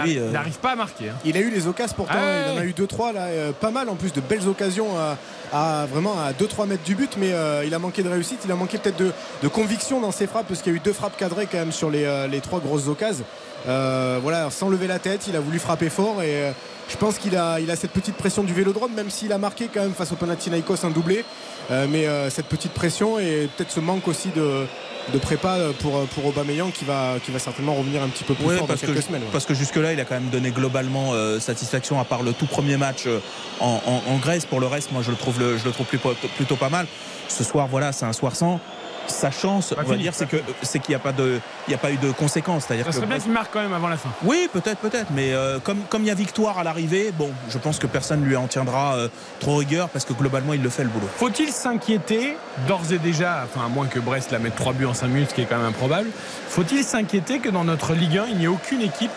il- 0.06 0.30
n'arrive 0.32 0.58
pas 0.58 0.72
à 0.72 0.76
marquer. 0.76 1.10
hein. 1.10 1.14
Il 1.24 1.36
a 1.36 1.40
eu 1.40 1.50
les 1.50 1.66
occasions 1.66 1.94
pourtant, 1.96 2.14
Ah 2.16 2.52
il 2.52 2.58
en 2.58 2.62
a 2.62 2.64
eu 2.64 2.72
2-3 2.72 3.12
là, 3.12 3.20
euh, 3.26 3.52
pas 3.52 3.70
mal 3.70 3.88
en 3.88 3.94
plus 3.94 4.12
de 4.12 4.20
belles 4.20 4.46
occasions 4.48 4.86
à, 4.98 5.16
à 5.52 5.86
vraiment 5.86 6.18
à 6.18 6.32
2-3 6.32 6.66
mètres 6.66 6.82
du 6.84 6.94
but, 6.94 7.16
mais 7.18 7.32
euh, 7.32 7.64
il 7.64 7.74
a 7.74 7.78
manqué 7.78 8.02
de 8.02 8.08
réussite, 8.08 8.40
il 8.44 8.52
a 8.52 8.56
manqué 8.56 8.78
peut-être 8.78 8.98
de, 8.98 9.48
conviction 9.48 10.00
dans 10.00 10.12
ses 10.12 10.26
frappes 10.26 10.46
parce 10.48 10.62
qu'il 10.62 10.72
y 10.72 10.74
a 10.74 10.78
eu 10.78 10.82
deux 10.82 10.92
frappes 10.92 11.16
cadrées 11.16 11.46
quand 11.50 11.58
même 11.58 11.72
sur 11.72 11.90
les, 11.90 12.04
euh, 12.04 12.28
trois 12.42 12.60
grosses 12.60 12.88
occasions. 12.88 13.24
Euh, 13.68 14.18
voilà, 14.22 14.50
sans 14.50 14.68
lever 14.68 14.86
la 14.86 14.98
tête, 14.98 15.26
il 15.28 15.36
a 15.36 15.40
voulu 15.40 15.58
frapper 15.58 15.88
fort 15.88 16.22
et 16.22 16.52
je 16.88 16.96
pense 16.96 17.18
qu'il 17.18 17.36
a, 17.36 17.58
il 17.58 17.70
a 17.70 17.76
cette 17.76 17.90
petite 17.90 18.16
pression 18.16 18.44
du 18.44 18.52
vélodrome, 18.52 18.92
même 18.92 19.10
s'il 19.10 19.32
a 19.32 19.38
marqué 19.38 19.68
quand 19.72 19.82
même 19.82 19.94
face 19.94 20.12
au 20.12 20.16
Panathinaikos 20.16 20.84
un 20.84 20.90
doublé. 20.90 21.24
Mais 21.70 22.06
cette 22.30 22.46
petite 22.46 22.72
pression 22.72 23.18
et 23.18 23.48
peut-être 23.56 23.72
ce 23.72 23.80
manque 23.80 24.06
aussi 24.06 24.28
de, 24.28 24.66
de 25.12 25.18
prépa 25.18 25.56
pour, 25.80 26.00
pour 26.08 26.26
Aubameyang 26.26 26.70
qui 26.72 26.84
va, 26.84 27.14
qui 27.24 27.30
va 27.30 27.38
certainement 27.38 27.74
revenir 27.74 28.02
un 28.02 28.08
petit 28.08 28.24
peu 28.24 28.34
plus 28.34 28.44
Ouais, 28.44 28.56
fort 28.56 28.66
dans 28.66 28.74
parce 28.74 28.80
que, 28.80 28.86
quelques 28.86 29.02
semaines. 29.02 29.22
ouais. 29.22 29.28
parce 29.32 29.46
que 29.46 29.54
jusque-là, 29.54 29.92
il 29.92 30.00
a 30.00 30.04
quand 30.04 30.14
même 30.16 30.30
donné 30.30 30.50
globalement 30.50 31.12
euh, 31.12 31.38
satisfaction, 31.38 32.00
à 32.00 32.04
part 32.04 32.22
le 32.22 32.32
tout 32.32 32.46
premier 32.46 32.76
match 32.76 33.04
euh, 33.06 33.20
en, 33.60 33.80
en- 33.86 34.12
en 34.12 34.16
Grèce. 34.18 34.46
Pour 34.46 34.58
le 34.60 34.66
reste, 34.66 34.90
moi, 34.92 35.02
je 35.02 35.10
le 35.10 35.16
trouve, 35.16 35.38
le- 35.38 35.56
je 35.58 35.64
le 35.64 35.70
trouve 35.70 35.86
plutôt, 35.86 36.14
plutôt 36.36 36.56
pas 36.56 36.68
mal. 36.70 36.86
Ce 37.28 37.44
soir, 37.44 37.66
voilà, 37.68 37.92
c'est 37.92 38.04
un 38.04 38.12
soir 38.12 38.34
sans. 38.36 38.60
Sa 39.08 39.30
chance, 39.30 39.70
Pas 39.70 39.82
on 39.82 39.84
va 39.84 39.92
fini, 39.92 40.02
dire, 40.02 40.12
pas 40.12 40.18
c'est 40.18 40.26
que 40.28 40.36
c'est 40.62 40.78
qu'il 40.78 40.90
n'y 40.92 40.96
a 40.96 40.98
pas 40.98 41.12
de, 41.12 41.40
il 41.68 41.70
y 41.70 41.74
a 41.74 41.78
pas 41.78 41.90
eu 41.90 41.96
de 41.96 42.10
conséquences. 42.10 42.64
C'est-à-dire 42.66 42.92
Ça 42.92 43.00
que 43.00 43.06
bien 43.06 43.18
qu'il 43.18 43.32
marque 43.32 43.52
quand 43.52 43.60
même 43.62 43.72
avant 43.72 43.88
la 43.88 43.96
fin. 43.96 44.08
oui, 44.24 44.48
peut-être, 44.52 44.78
peut-être, 44.78 45.06
mais 45.10 45.32
euh, 45.32 45.58
comme 45.58 45.80
comme 45.88 46.02
il 46.02 46.08
y 46.08 46.10
a 46.10 46.14
victoire 46.14 46.58
à 46.58 46.64
l'arrivée, 46.64 47.12
bon, 47.16 47.30
je 47.50 47.58
pense 47.58 47.78
que 47.78 47.86
personne 47.86 48.24
lui 48.24 48.36
en 48.36 48.46
tiendra 48.46 48.96
euh, 48.96 49.08
trop 49.40 49.56
rigueur 49.56 49.88
parce 49.88 50.04
que 50.04 50.12
globalement, 50.12 50.52
il 50.54 50.62
le 50.62 50.68
fait 50.70 50.82
le 50.84 50.88
boulot. 50.90 51.08
Faut-il 51.16 51.50
s'inquiéter 51.50 52.36
d'ores 52.66 52.92
et 52.92 52.98
déjà, 52.98 53.44
enfin 53.44 53.66
à 53.66 53.68
moins 53.68 53.86
que 53.86 53.98
Brest 54.00 54.30
la 54.32 54.38
mette 54.38 54.54
3 54.56 54.72
buts 54.72 54.86
en 54.86 54.94
5 54.94 55.08
minutes, 55.08 55.30
ce 55.30 55.34
qui 55.34 55.42
est 55.42 55.46
quand 55.46 55.56
même 55.58 55.66
improbable, 55.66 56.08
faut-il 56.48 56.82
s'inquiéter 56.84 57.38
que 57.38 57.48
dans 57.48 57.64
notre 57.64 57.92
Ligue 57.94 58.18
1, 58.18 58.26
il 58.30 58.36
n'y 58.38 58.44
ait 58.44 58.48
aucune 58.48 58.80
équipe 58.82 59.10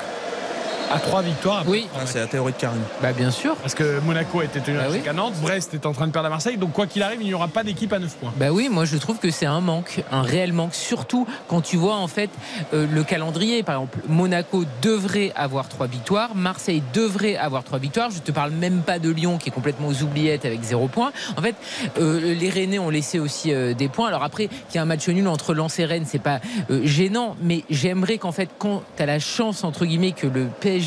à 0.92 1.00
3 1.00 1.22
victoires 1.22 1.60
après 1.60 1.72
Oui. 1.72 1.88
Ah, 1.96 2.02
c'est 2.06 2.20
la 2.20 2.28
théorie 2.28 2.54
de 2.54 2.58
Karim. 2.58 2.80
Bah, 3.02 3.12
bien 3.14 3.32
sûr. 3.32 3.56
Parce 3.56 3.76
que 3.76 4.00
Monaco 4.02 4.40
a 4.40 4.46
été 4.46 4.60
tenu 4.60 4.78
Bah 4.78 4.84
à 4.86 4.90
oui. 4.90 5.02
Nantes, 5.16 5.34
Brest 5.42 5.74
est 5.74 5.86
en 5.86 5.92
train 5.94 6.08
de 6.08 6.12
perdre 6.12 6.28
à 6.28 6.30
Marseille, 6.30 6.58
donc 6.58 6.72
quoi 6.74 6.88
qu'il 6.88 7.04
arrive, 7.04 7.22
il 7.22 7.28
n'y 7.28 7.34
aura 7.34 7.48
pas 7.48 7.64
d'équipe 7.64 7.92
à 7.94 8.00
9 8.00 8.16
points. 8.18 8.34
Bah 8.38 8.52
oui, 8.52 8.70
moi 8.70 8.86
je 8.86 8.98
trouve 8.98 9.18
que 9.18 9.32
c'est 9.32 9.46
un 9.46 9.60
manque, 9.62 10.04
un 10.12 10.22
réel 10.22 10.54
manque, 10.54 10.74
surtout 10.76 11.28
quand 11.48 11.62
tu 11.62 11.78
vois 11.78 11.96
en 11.96 12.08
fait 12.08 12.30
euh, 12.74 12.88
le 12.90 13.04
calendrier. 13.04 13.64
Par 13.64 13.76
exemple, 13.76 14.00
Monaco 14.08 14.64
devrait 14.82 15.32
avoir 15.36 15.68
trois 15.68 15.88
victoires, 15.88 16.36
Marseille 16.36 16.82
devrait 16.94 17.36
avoir 17.36 17.64
trois 17.64 17.80
victoires. 17.80 18.10
Je 18.12 18.20
te 18.20 18.32
parle 18.32 18.52
même 18.52 18.82
pas 18.82 19.00
de 19.00 19.10
Lyon 19.10 19.38
qui 19.38 19.50
est 19.50 19.52
complètement 19.52 19.88
aux 19.88 20.04
oubliettes 20.04 20.46
avec 20.46 20.64
zéro 20.64 20.88
point. 20.88 21.12
En 21.38 21.42
fait, 21.42 21.56
euh, 22.00 22.34
les 22.36 22.50
Rennais 22.50 22.80
ont 22.80 22.90
laissé 22.90 23.20
aussi 23.20 23.54
euh, 23.54 23.74
des 23.74 23.90
points. 23.90 24.08
Alors 24.08 24.24
après, 24.24 24.48
qu'il 24.48 24.76
y 24.76 24.78
a 24.78 24.82
un 24.82 24.86
match 24.86 25.08
nul 25.08 25.28
entre 25.28 25.54
Lens 25.54 25.78
et 25.80 25.86
Rennes, 25.86 26.06
c'est 26.08 26.20
pas 26.20 26.40
euh, 26.72 26.82
gênant, 26.86 27.36
mais 27.42 27.64
j'aimerais 27.70 28.18
qu'en 28.18 28.32
fait, 28.32 28.50
quand 28.58 28.84
tu 28.96 29.04
as 29.04 29.06
la 29.06 29.20
chance 29.20 29.64
entre 29.64 29.86
guillemets 29.86 30.12
que 30.14 30.28
le 30.28 30.48
PSG 30.60 30.79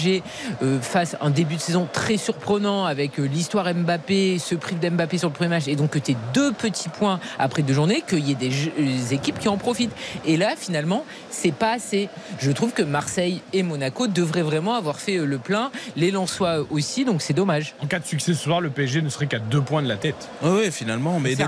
euh, 0.63 0.81
fasse 0.81 1.17
un 1.21 1.31
début 1.31 1.57
de 1.57 1.61
saison 1.61 1.89
très 1.93 2.17
surprenant 2.17 2.85
avec 2.85 3.19
euh, 3.19 3.25
l'histoire 3.25 3.73
Mbappé, 3.75 4.39
ce 4.39 4.55
prix 4.55 4.75
d'Mbappé 4.77 5.19
sur 5.19 5.29
le 5.29 5.35
premier 5.35 5.51
match, 5.51 5.69
et 5.69 5.77
donc 5.77 5.91
que 5.91 5.99
tu 5.99 6.13
aies 6.13 6.17
deux 6.35 6.53
petits 6.53 6.89
points 6.89 7.21
après 7.39 7.63
deux 7.63 7.75
journées, 7.75 8.03
qu'il 8.07 8.27
y 8.27 8.33
ait 8.33 8.37
des, 8.37 8.51
jeux- 8.51 8.73
des 8.79 9.15
équipes 9.15 9.39
qui 9.39 9.49
en 9.49 9.57
profitent. 9.57 9.93
Et 10.25 10.37
là, 10.37 10.55
finalement, 10.57 11.05
c'est 11.31 11.53
pas 11.53 11.73
assez. 11.73 12.09
Je 12.39 12.51
trouve 12.51 12.73
que 12.73 12.83
Marseille 12.83 13.41
et 13.53 13.63
Monaco 13.63 14.07
devraient 14.07 14.43
vraiment 14.43 14.75
avoir 14.75 14.99
fait 14.99 15.17
euh, 15.19 15.25
le 15.25 15.39
plein, 15.39 15.71
les 15.97 16.11
Lensois 16.11 16.67
aussi, 16.71 17.05
donc 17.05 17.23
c'est 17.23 17.35
dommage. 17.35 17.75
En 17.83 17.87
cas 17.87 17.99
de 17.99 18.07
succès 18.07 18.35
ce 18.35 18.43
soir, 18.43 18.61
le 18.61 18.71
PSG 18.71 19.03
ne 19.03 19.09
serait 19.09 19.27
qu'à 19.27 19.39
2 19.39 19.61
points 19.61 19.83
de 19.83 19.89
la 19.89 19.97
tête. 19.97 20.29
Oui, 20.43 20.71
finalement, 20.71 21.19
mais 21.21 21.35
de. 21.35 21.43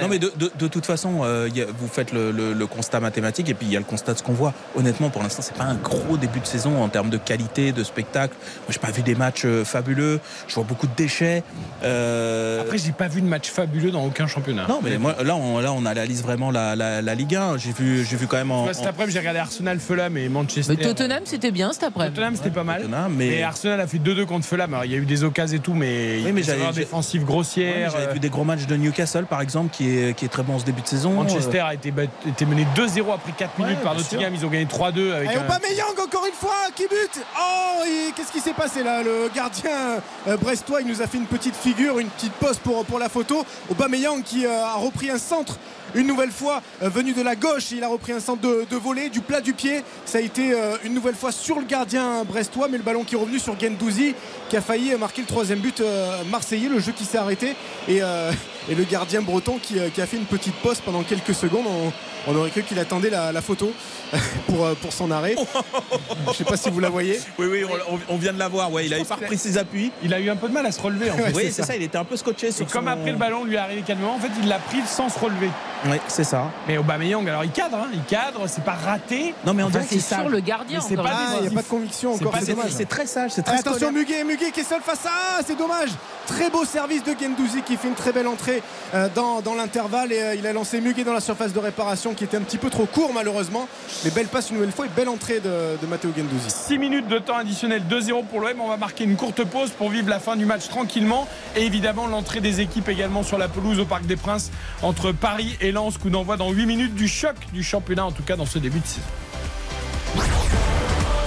Non 0.00 0.08
mais 0.08 0.18
de, 0.18 0.32
de- 0.36 0.50
de 0.58 0.68
toute 0.68 0.86
façon, 0.86 1.20
euh, 1.22 1.48
il 1.50 1.56
y 1.56 1.62
a- 1.62 1.66
vous 1.66 1.88
faites 1.88 2.12
le, 2.12 2.30
le- 2.30 2.52
le 2.52 2.66
constat 2.66 3.00
mathématique 3.00 3.48
et 3.48 3.54
puis 3.54 3.66
il 3.66 3.72
y 3.72 3.76
a 3.76 3.78
le 3.78 3.84
constat 3.84 4.12
de 4.14 4.18
ce 4.18 4.22
qu'on 4.22 4.32
voit. 4.32 4.54
Honnêtement, 4.76 5.10
pour 5.10 5.22
l'instant, 5.22 5.42
c'est 5.42 5.56
pas 5.56 5.64
un 5.64 5.74
gros 5.74 6.16
début 6.16 6.40
de 6.40 6.46
saison 6.46 6.82
en 6.82 6.88
termes 6.88 7.10
de 7.10 7.18
qualité, 7.18 7.72
de 7.72 7.84
spectacle. 7.84 8.34
Moi, 8.40 8.68
j'ai 8.70 8.78
pas 8.78 8.90
vu 8.90 9.02
des 9.02 9.14
matchs 9.14 9.42
euh, 9.44 9.64
fabuleux. 9.64 10.20
Je 10.48 10.54
vois 10.54 10.64
beaucoup 10.64 10.86
de 10.86 10.94
déchets. 10.96 11.42
Euh, 11.84 12.60
Après, 12.62 12.78
j'ai 12.78 12.92
pas 12.92 13.08
vu 13.08 13.20
de 13.20 13.26
match 13.26 13.50
fabuleux 13.50 13.90
dans 13.90 14.04
aucun 14.04 14.26
championnat. 14.26 14.66
non, 14.68 14.80
mais 14.82 14.98
moi, 14.98 15.16
là, 15.22 15.34
on, 15.36 15.58
là, 15.58 15.72
on 15.72 15.84
analyse 15.86 16.22
vraiment 16.22 16.50
la, 16.50 16.76
la- 16.76 17.02
la 17.02 17.14
Ligue 17.14 17.36
1. 17.36 17.58
J'ai 17.58 17.72
vu, 17.72 18.04
j'ai 18.08 18.16
vu 18.16 18.26
quand 18.26 18.36
même 18.36 18.50
en, 18.50 18.64
vois, 18.64 18.74
cet 18.74 18.86
après-midi, 18.86 19.12
j'ai 19.14 19.18
regardé 19.18 19.40
Arsenal, 19.40 19.78
Fulham 19.80 20.16
et 20.16 20.28
Manchester. 20.28 20.74
Mais 20.78 20.82
Tottenham, 20.82 21.22
c'était 21.24 21.50
bien 21.50 21.72
cet 21.72 21.84
après-midi. 21.84 22.14
Tottenham, 22.14 22.36
c'était 22.36 22.50
pas 22.50 22.64
mal. 22.64 22.82
Tottenham, 22.82 23.14
Mais... 23.16 23.28
mais, 23.30 23.42
Arsenal 23.42 23.80
a 23.80 23.86
fait 23.86 23.98
2-2 23.98 24.24
contre 24.26 24.46
Fulham. 24.46 24.72
Alors, 24.72 24.84
il 24.84 24.92
y 24.92 24.94
a 24.94 24.98
eu 24.98 25.06
des 25.06 25.24
occasions 25.24 25.56
et 25.56 25.60
tout, 25.60 25.74
mais 25.74 26.18
il 26.20 26.24
y 26.24 26.28
a 26.28 26.32
mais 26.32 26.40
des 26.42 26.50
erreurs 26.50 26.72
défensives 26.72 27.22
Ouais, 27.22 27.26
mais 27.26 27.32
grossières. 27.32 27.90
j'avais 27.90 28.12
vu 28.14 28.20
des 28.20 28.30
gros 28.30 28.44
matchs 28.44 28.66
de 28.66 28.76
Newcastle, 28.76 29.24
par 29.24 29.40
exemple, 29.40 29.74
qui 29.74 29.81
est, 29.88 30.14
qui 30.14 30.24
est 30.24 30.28
très 30.28 30.42
bon 30.42 30.54
en 30.54 30.58
ce 30.58 30.64
début 30.64 30.82
de 30.82 30.86
saison. 30.86 31.10
Manchester 31.12 31.60
a 31.60 31.74
été, 31.74 31.90
mené 31.92 32.66
2-0 32.76 33.12
après 33.14 33.32
4 33.36 33.58
minutes 33.58 33.76
Ouais, 33.78 33.82
par 33.84 33.94
Nottingham. 33.94 34.34
Ils 34.34 34.44
ont 34.46 34.48
gagné 34.48 34.66
3-2 34.66 35.12
avec 35.12 35.30
Et 35.30 35.36
un- 35.36 35.44
Aubameyang 35.44 35.98
encore 36.02 36.26
une 36.26 36.34
fois 36.34 36.56
qui 36.74 36.82
bute 36.84 37.20
Oh 37.38 37.82
qu'est-ce 38.16 38.32
qui 38.32 38.40
s'est 38.40 38.52
passé 38.54 38.82
là? 38.82 39.02
Le 39.02 39.30
gardien 39.34 40.00
euh, 40.28 40.36
brestois 40.36 40.80
il 40.80 40.86
nous 40.86 41.02
a 41.02 41.06
fait 41.06 41.18
une 41.18 41.26
petite 41.26 41.56
figure, 41.56 41.98
une 41.98 42.08
petite 42.08 42.32
pose 42.34 42.58
pour, 42.58 42.84
pour 42.84 42.98
la 42.98 43.08
photo. 43.08 43.44
Aubameyang 43.70 44.22
qui 44.22 44.46
euh, 44.46 44.64
a 44.64 44.74
repris 44.74 45.10
un 45.10 45.18
centre 45.18 45.58
une 45.94 46.06
nouvelle 46.06 46.30
fois 46.30 46.62
euh, 46.82 46.88
venu 46.88 47.12
de 47.12 47.20
la 47.20 47.36
gauche, 47.36 47.70
il 47.72 47.84
a 47.84 47.88
repris 47.88 48.12
un 48.12 48.20
centre 48.20 48.40
de, 48.40 48.64
de 48.70 48.76
volée 48.76 49.10
du 49.10 49.20
plat 49.20 49.40
du 49.42 49.52
pied. 49.52 49.82
Ça 50.06 50.18
a 50.18 50.20
été 50.22 50.52
euh, 50.54 50.76
une 50.84 50.94
nouvelle 50.94 51.14
fois 51.14 51.32
sur 51.32 51.58
le 51.58 51.66
gardien 51.66 52.24
brestois, 52.24 52.68
mais 52.70 52.78
le 52.78 52.82
ballon 52.82 53.04
qui 53.04 53.14
est 53.14 53.18
revenu 53.18 53.38
sur 53.38 53.58
Gendouzi 53.60 54.14
qui 54.48 54.56
a 54.56 54.62
failli 54.62 54.94
marquer 54.96 55.20
le 55.20 55.26
troisième 55.26 55.58
but 55.58 55.80
euh, 55.80 56.22
marseillais. 56.30 56.68
Le 56.70 56.78
jeu 56.78 56.92
qui 56.92 57.04
s'est 57.04 57.18
arrêté 57.18 57.54
et, 57.88 58.02
euh, 58.02 58.32
et 58.68 58.74
le 58.74 58.84
gardien 58.84 59.22
breton 59.22 59.58
qui, 59.60 59.78
euh, 59.78 59.88
qui 59.90 60.00
a 60.00 60.06
fait 60.06 60.16
une 60.16 60.24
petite 60.24 60.54
pause 60.56 60.80
pendant 60.80 61.02
quelques 61.02 61.34
secondes. 61.34 61.66
On, 61.66 61.92
on 62.26 62.36
aurait 62.36 62.50
cru 62.50 62.62
qu'il 62.62 62.78
attendait 62.78 63.10
la, 63.10 63.32
la 63.32 63.40
photo 63.42 63.72
pour, 64.46 64.64
euh, 64.64 64.74
pour 64.80 64.92
son 64.92 65.10
arrêt. 65.10 65.34
Je 66.28 66.32
sais 66.38 66.44
pas 66.44 66.56
si 66.56 66.70
vous 66.70 66.80
la 66.80 66.88
voyez. 66.90 67.20
Oui, 67.38 67.46
oui, 67.50 67.64
on, 67.90 67.98
on 68.14 68.16
vient 68.16 68.32
de 68.32 68.38
l'avoir. 68.38 68.72
Ouais, 68.72 68.86
il 68.86 68.96
pense 68.96 69.08
pas 69.08 69.14
repris 69.16 69.38
ses 69.38 69.58
appuis. 69.58 69.90
Il 70.02 70.12
a 70.14 70.20
eu 70.20 70.30
un 70.30 70.36
peu 70.36 70.48
de 70.48 70.52
mal 70.52 70.66
à 70.66 70.72
se 70.72 70.80
relever 70.80 71.10
en 71.10 71.16
fait. 71.16 71.32
oui, 71.34 71.44
c'est 71.46 71.62
ça. 71.62 71.64
ça. 71.68 71.76
Il 71.76 71.82
était 71.82 71.98
un 71.98 72.04
peu 72.04 72.16
scotché 72.16 72.50
comme 72.72 72.84
son- 72.84 72.90
après 72.90 73.10
le 73.12 73.16
ballon 73.18 73.44
lui 73.44 73.54
est 73.54 73.58
arrivé 73.58 73.82
calmement, 73.82 74.14
en 74.14 74.18
fait, 74.18 74.30
il 74.40 74.48
l'a 74.48 74.58
pris 74.58 74.80
sans 74.86 75.08
se 75.08 75.18
relever. 75.18 75.50
Oui, 75.86 75.96
c'est 76.06 76.24
ça. 76.24 76.44
Mais 76.68 76.78
Aubameyang, 76.78 77.28
alors 77.28 77.44
il 77.44 77.50
cadre, 77.50 77.76
hein, 77.78 77.88
il 77.92 78.02
cadre, 78.04 78.46
c'est 78.46 78.62
pas 78.64 78.74
raté. 78.84 79.34
Non, 79.44 79.52
mais 79.54 79.62
on 79.64 79.66
Enfin, 79.66 79.80
dirait 79.80 80.00
c'est 80.00 80.14
sur 80.14 80.28
le 80.28 80.38
gardien. 80.40 80.80
C'est 80.80 80.94
pas 80.96 81.02
Ah, 81.12 81.34
il 81.38 81.42
n'y 81.42 81.48
a 81.48 81.50
pas 81.50 81.62
de 81.62 81.66
conviction 81.68 82.16
C'est 82.16 82.24
encore, 82.26 82.38
c'est 82.70 82.88
très 82.88 83.06
sage, 83.06 83.32
c'est 83.34 83.42
très 83.42 83.58
Attention. 83.58 83.90
Muguet, 83.92 84.22
Muguet 84.24 84.50
qui 84.52 84.60
est 84.60 84.64
seul 84.64 84.80
face 84.80 85.04
à... 85.06 85.10
Ah, 85.12 85.40
c'est 85.46 85.58
dommage 85.58 85.90
Très 86.26 86.50
beau 86.50 86.64
service 86.64 87.02
de 87.02 87.14
Gendouzi 87.20 87.62
qui 87.62 87.76
fait 87.76 87.88
une 87.88 87.94
très 87.94 88.12
belle 88.12 88.28
entrée 88.28 88.62
euh, 88.94 89.08
dans, 89.14 89.40
dans 89.40 89.54
l'intervalle 89.54 90.12
et 90.12 90.20
euh, 90.22 90.34
il 90.36 90.46
a 90.46 90.52
lancé 90.52 90.80
Muguet 90.80 91.02
dans 91.04 91.12
la 91.12 91.20
surface 91.20 91.52
de 91.52 91.58
réparation 91.58 92.11
qui 92.14 92.24
était 92.24 92.36
un 92.36 92.42
petit 92.42 92.58
peu 92.58 92.70
trop 92.70 92.86
court 92.86 93.12
malheureusement. 93.12 93.68
Mais 94.04 94.10
belle 94.10 94.26
passe 94.26 94.50
une 94.50 94.56
nouvelle 94.56 94.72
fois 94.72 94.86
et 94.86 94.90
belle 94.94 95.08
entrée 95.08 95.40
de, 95.40 95.78
de 95.80 95.86
Matteo 95.86 96.10
Gendouzi. 96.16 96.50
6 96.50 96.78
minutes 96.78 97.08
de 97.08 97.18
temps 97.18 97.36
additionnel, 97.36 97.82
2-0 97.88 98.26
pour 98.26 98.40
l'OM. 98.40 98.60
On 98.60 98.68
va 98.68 98.76
marquer 98.76 99.04
une 99.04 99.16
courte 99.16 99.44
pause 99.44 99.70
pour 99.70 99.90
vivre 99.90 100.08
la 100.08 100.20
fin 100.20 100.36
du 100.36 100.46
match 100.46 100.68
tranquillement. 100.68 101.28
Et 101.56 101.62
évidemment, 101.62 102.06
l'entrée 102.06 102.40
des 102.40 102.60
équipes 102.60 102.88
également 102.88 103.22
sur 103.22 103.38
la 103.38 103.48
pelouse 103.48 103.78
au 103.80 103.84
Parc 103.84 104.06
des 104.06 104.16
Princes 104.16 104.50
entre 104.82 105.12
Paris 105.12 105.56
et 105.60 105.72
Lens. 105.72 105.98
Coup 105.98 106.10
d'envoi 106.10 106.36
dans 106.36 106.50
8 106.50 106.66
minutes 106.66 106.94
du 106.94 107.08
choc 107.08 107.36
du 107.52 107.62
championnat, 107.62 108.04
en 108.04 108.12
tout 108.12 108.22
cas 108.22 108.36
dans 108.36 108.46
ce 108.46 108.58
début 108.58 108.80
de 108.80 108.86
saison. 108.86 109.06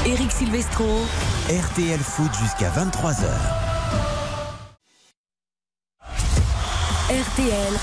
Eric 0.06 0.32
Silvestro. 0.32 0.86
RTL 1.50 2.00
Foot 2.00 2.32
jusqu'à 2.40 2.70
23h. 2.70 3.26
RTL 7.10 7.74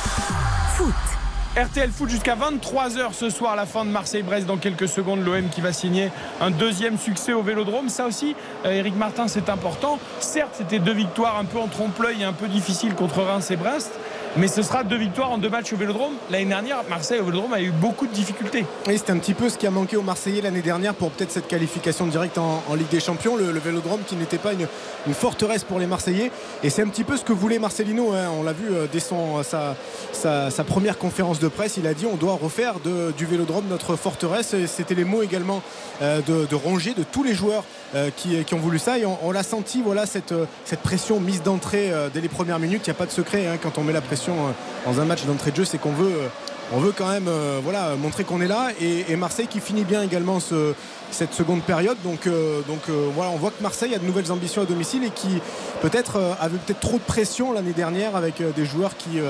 Foot. 0.76 1.11
RTL 1.54 1.90
Foot 1.90 2.08
jusqu'à 2.08 2.34
23h 2.34 3.12
ce 3.12 3.28
soir, 3.28 3.56
la 3.56 3.66
fin 3.66 3.84
de 3.84 3.90
Marseille-Brest 3.90 4.46
dans 4.46 4.56
quelques 4.56 4.88
secondes. 4.88 5.22
L'OM 5.22 5.50
qui 5.50 5.60
va 5.60 5.74
signer 5.74 6.10
un 6.40 6.50
deuxième 6.50 6.96
succès 6.96 7.34
au 7.34 7.42
Vélodrome. 7.42 7.90
Ça 7.90 8.06
aussi, 8.06 8.34
euh, 8.64 8.70
Eric 8.70 8.96
Martin, 8.96 9.28
c'est 9.28 9.50
important. 9.50 9.98
Certes, 10.18 10.54
c'était 10.54 10.78
deux 10.78 10.94
victoires 10.94 11.36
un 11.36 11.44
peu 11.44 11.58
en 11.58 11.68
trompe-l'œil 11.68 12.22
et 12.22 12.24
un 12.24 12.32
peu 12.32 12.48
difficiles 12.48 12.94
contre 12.94 13.20
Reims 13.20 13.50
et 13.50 13.56
Brest. 13.56 13.92
Mais 14.38 14.48
ce 14.48 14.62
sera 14.62 14.82
deux 14.82 14.96
victoires 14.96 15.30
en 15.30 15.36
deux 15.36 15.50
matchs 15.50 15.74
au 15.74 15.76
Vélodrome. 15.76 16.14
L'année 16.30 16.46
dernière, 16.46 16.84
Marseille 16.88 17.20
au 17.20 17.24
Vélodrome 17.24 17.52
a 17.52 17.60
eu 17.60 17.70
beaucoup 17.70 18.06
de 18.06 18.12
difficultés. 18.12 18.64
Et 18.88 18.96
c'est 18.96 19.10
un 19.10 19.18
petit 19.18 19.34
peu 19.34 19.50
ce 19.50 19.58
qui 19.58 19.66
a 19.66 19.70
manqué 19.70 19.98
aux 19.98 20.02
Marseillais 20.02 20.40
l'année 20.40 20.62
dernière 20.62 20.94
pour 20.94 21.10
peut-être 21.10 21.30
cette 21.30 21.48
qualification 21.48 22.06
directe 22.06 22.38
en, 22.38 22.62
Ligue 22.74 22.88
des 22.88 23.00
Champions. 23.00 23.36
Le, 23.36 23.52
Vélodrome 23.58 24.00
qui 24.06 24.16
n'était 24.16 24.38
pas 24.38 24.54
une, 24.54 24.66
forteresse 25.12 25.64
pour 25.64 25.78
les 25.78 25.86
Marseillais. 25.86 26.30
Et 26.62 26.70
c'est 26.70 26.80
un 26.80 26.88
petit 26.88 27.04
peu 27.04 27.18
ce 27.18 27.24
que 27.24 27.34
voulait 27.34 27.58
Marcelino. 27.58 28.12
hein. 28.12 28.30
On 28.38 28.42
l'a 28.42 28.54
vu 28.54 28.72
euh, 28.72 28.86
dès 28.90 29.00
son, 29.00 29.42
sa, 29.42 30.64
première 30.64 30.96
conférence 30.96 31.38
de 31.38 31.48
presse. 31.48 31.76
Il 31.76 31.86
a 31.86 31.92
dit 31.92 32.06
on 32.06 32.16
doit 32.16 32.38
refaire 32.40 32.76
du 32.80 33.26
Vélodrome 33.26 33.66
notre 33.68 33.96
forteresse. 33.96 34.54
C'était 34.66 34.94
les 34.94 35.04
mots 35.04 35.22
également 35.22 35.62
euh, 36.00 36.22
de, 36.22 36.46
de 36.46 36.94
de 36.94 37.02
tous 37.02 37.22
les 37.22 37.34
joueurs 37.34 37.64
euh, 37.64 37.81
qui, 38.16 38.44
qui 38.44 38.54
ont 38.54 38.58
voulu 38.58 38.78
ça. 38.78 38.98
Et 38.98 39.04
on, 39.06 39.30
l'a 39.32 39.42
senti, 39.42 39.82
voilà, 39.82 40.06
cette, 40.06 40.32
euh, 40.32 40.46
pression 40.82 41.20
mise 41.20 41.42
d'entrée 41.42 41.92
euh, 41.92 42.08
dès 42.12 42.20
les 42.20 42.28
premières 42.28 42.58
minutes. 42.58 42.82
Il 42.86 42.90
n'y 42.90 42.96
a 42.96 42.98
pas 42.98 43.06
de 43.06 43.10
secret 43.10 43.46
hein, 43.46 43.58
quand 43.62 43.78
on 43.78 43.82
met 43.82 43.92
la 43.92 44.00
pression 44.00 44.32
euh, 44.32 44.90
dans 44.90 45.00
un 45.00 45.04
match 45.04 45.24
d'entrée 45.24 45.50
de 45.50 45.56
jeu, 45.56 45.64
c'est 45.64 45.78
qu'on 45.78 45.92
veut. 45.92 46.12
euh, 46.12 46.28
on 46.74 46.80
veut 46.80 46.92
quand 46.96 47.08
même 47.08 47.28
euh, 47.28 47.60
montrer 47.96 48.24
qu'on 48.24 48.40
est 48.40 48.48
là. 48.48 48.68
Et, 48.80 49.14
Marseille 49.16 49.46
qui 49.46 49.60
finit 49.60 49.84
bien 49.84 50.02
également 50.02 50.40
ce, 50.40 50.74
cette 51.14 51.34
seconde 51.34 51.62
période. 51.62 51.96
Donc, 52.04 52.26
euh, 52.26 52.60
euh, 52.88 53.08
voilà, 53.14 53.30
on 53.30 53.36
voit 53.36 53.50
que 53.50 53.62
Marseille 53.62 53.94
a 53.94 53.98
de 53.98 54.04
nouvelles 54.04 54.32
ambitions 54.32 54.62
à 54.62 54.64
domicile 54.64 55.04
et 55.04 55.10
qui 55.10 55.40
peut-être 55.80 56.20
avait 56.40 56.58
peut-être 56.58 56.80
trop 56.80 56.98
de 56.98 57.02
pression 57.02 57.52
l'année 57.52 57.72
dernière 57.72 58.16
avec 58.16 58.42
des 58.54 58.64
joueurs 58.64 58.96
qui 58.96 59.20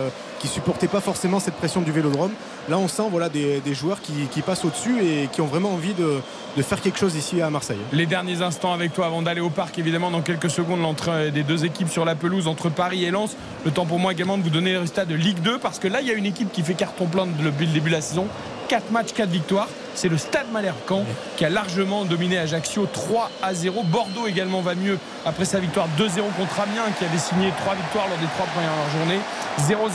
qui 0.43 0.49
supportaient 0.49 0.89
pas 0.89 1.01
forcément 1.01 1.39
cette 1.39 1.55
pression 1.55 1.83
du 1.83 1.93
Vélodrome. 1.93 2.33
Là, 2.69 2.77
on 2.77 2.89
sent 2.89 3.05
voilà 3.11 3.29
des, 3.29 3.61
joueurs 3.75 4.01
qui, 4.01 4.43
passent 4.43 4.65
au-dessus 4.65 5.01
et 5.01 5.29
qui 5.31 5.41
ont 5.41 5.47
vraiment 5.47 5.71
envie 5.71 5.95
de, 5.95 6.19
de, 6.57 6.63
faire 6.63 6.81
quelque 6.81 6.99
chose 6.99 7.15
ici 7.15 7.41
à 7.41 7.49
Marseille. 7.49 7.79
Les 7.93 8.07
derniers 8.07 8.43
instants 8.43 8.73
avec 8.73 8.93
toi 8.93 9.07
avant 9.07 9.23
d'aller 9.23 9.41
au 9.41 9.51
parc, 9.51 9.79
évidemment, 9.79 10.11
dans 10.11 10.21
quelques 10.21 10.51
secondes, 10.51 10.81
l'entrée 10.81 11.31
des 11.31 11.45
deux 11.45 11.65
équipes 11.65 11.89
sur 11.89 12.05
la 12.05 12.17
pelouse 12.17 12.49
entre 12.49 12.71
Paris 12.71 13.05
et 13.05 13.13
Lens. 13.13 13.37
Le 13.65 13.71
temps 13.71 13.87
pour 13.87 14.01
moi 14.01 14.13
également 14.13 14.37
de 14.37 14.43
vous 14.43 14.51
donner 14.51 14.73
le 14.73 14.81
résultat 14.81 15.05
de 15.05 15.15
Ligue 15.15 15.41
2 15.43 15.59
parce 15.59 15.79
que 15.79 15.87
là, 15.87 16.01
il 16.01 16.09
y 16.09 16.11
a 16.11 16.15
une 16.15 16.27
équipe 16.27 16.51
qui 16.53 16.63
fait 16.63 16.75
carton 16.75 17.07
plein 17.07 17.27
depuis 17.27 17.67
le 17.67 17.73
début 17.73 17.91
de 17.91 17.95
la 17.95 18.01
saison. 18.01 18.27
4 18.73 18.91
matchs, 18.91 19.13
4 19.13 19.29
victoires. 19.29 19.69
C'est 19.95 20.09
le 20.09 20.17
Stade 20.17 20.47
Malherbe 20.51 20.79
Caen 20.89 21.05
qui 21.37 21.45
a 21.45 21.51
largement 21.51 22.07
dominé 22.07 22.39
Ajaccio 22.39 22.87
3 22.91 23.31
à 23.43 23.53
0. 23.53 23.83
Bordeaux 23.83 24.27
également 24.27 24.63
va 24.63 24.75
mieux 24.75 24.99
après 25.27 25.45
sa 25.45 25.61
victoire 25.61 25.89
2-0 25.99 26.23
contre 26.39 26.59
Amiens 26.59 26.91
qui 26.99 27.05
avait 27.05 27.19
signé 27.19 27.53
3 27.59 27.75
victoires 27.75 28.09
lors 28.09 28.17
des 28.17 28.27
3 28.29 28.47
premières 28.47 28.71
journées. 28.97 29.21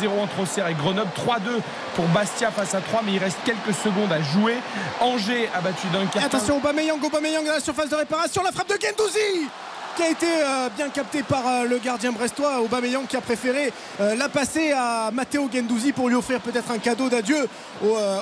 0-0 0.06 0.22
entre 0.22 0.42
Auxerre 0.42 0.68
et 0.68 0.76
Grenoble. 0.76 1.10
3-2 1.18 1.60
pour 1.96 2.06
Bastia 2.10 2.52
face 2.52 2.76
à 2.76 2.82
3, 2.82 3.02
mais 3.04 3.14
il 3.14 3.18
reste 3.18 3.40
quelques 3.44 3.76
secondes 3.76 4.14
à 4.14 4.22
jouer. 4.22 4.58
Angers 5.02 5.50
a 5.56 5.62
battu 5.62 5.88
Dunkerque. 5.92 6.24
Attention, 6.24 6.58
Aubameyang, 6.58 7.04
Aubameyang 7.04 7.48
à 7.48 7.54
la 7.54 7.60
surface 7.60 7.90
de 7.90 7.96
réparation. 7.96 8.44
La 8.44 8.52
frappe 8.52 8.70
de 8.70 8.78
Gendouzi 8.80 9.50
qui 9.98 10.04
a 10.04 10.12
été 10.12 10.28
euh, 10.28 10.70
bien 10.78 10.90
capté 10.90 11.24
par 11.24 11.48
euh, 11.48 11.64
le 11.64 11.80
gardien 11.80 12.12
brestois, 12.12 12.62
Aubameyang 12.62 13.08
qui 13.08 13.18
a 13.18 13.22
préféré 13.22 13.74
euh, 14.00 14.14
la 14.14 14.30
passer 14.30 14.72
à 14.72 15.10
Matteo 15.12 15.50
Gendouzi 15.52 15.92
pour 15.92 16.08
lui 16.08 16.16
offrir 16.16 16.40
peut-être 16.40 16.70
un 16.70 16.78
cadeau 16.78 17.10
d'adieu 17.10 17.48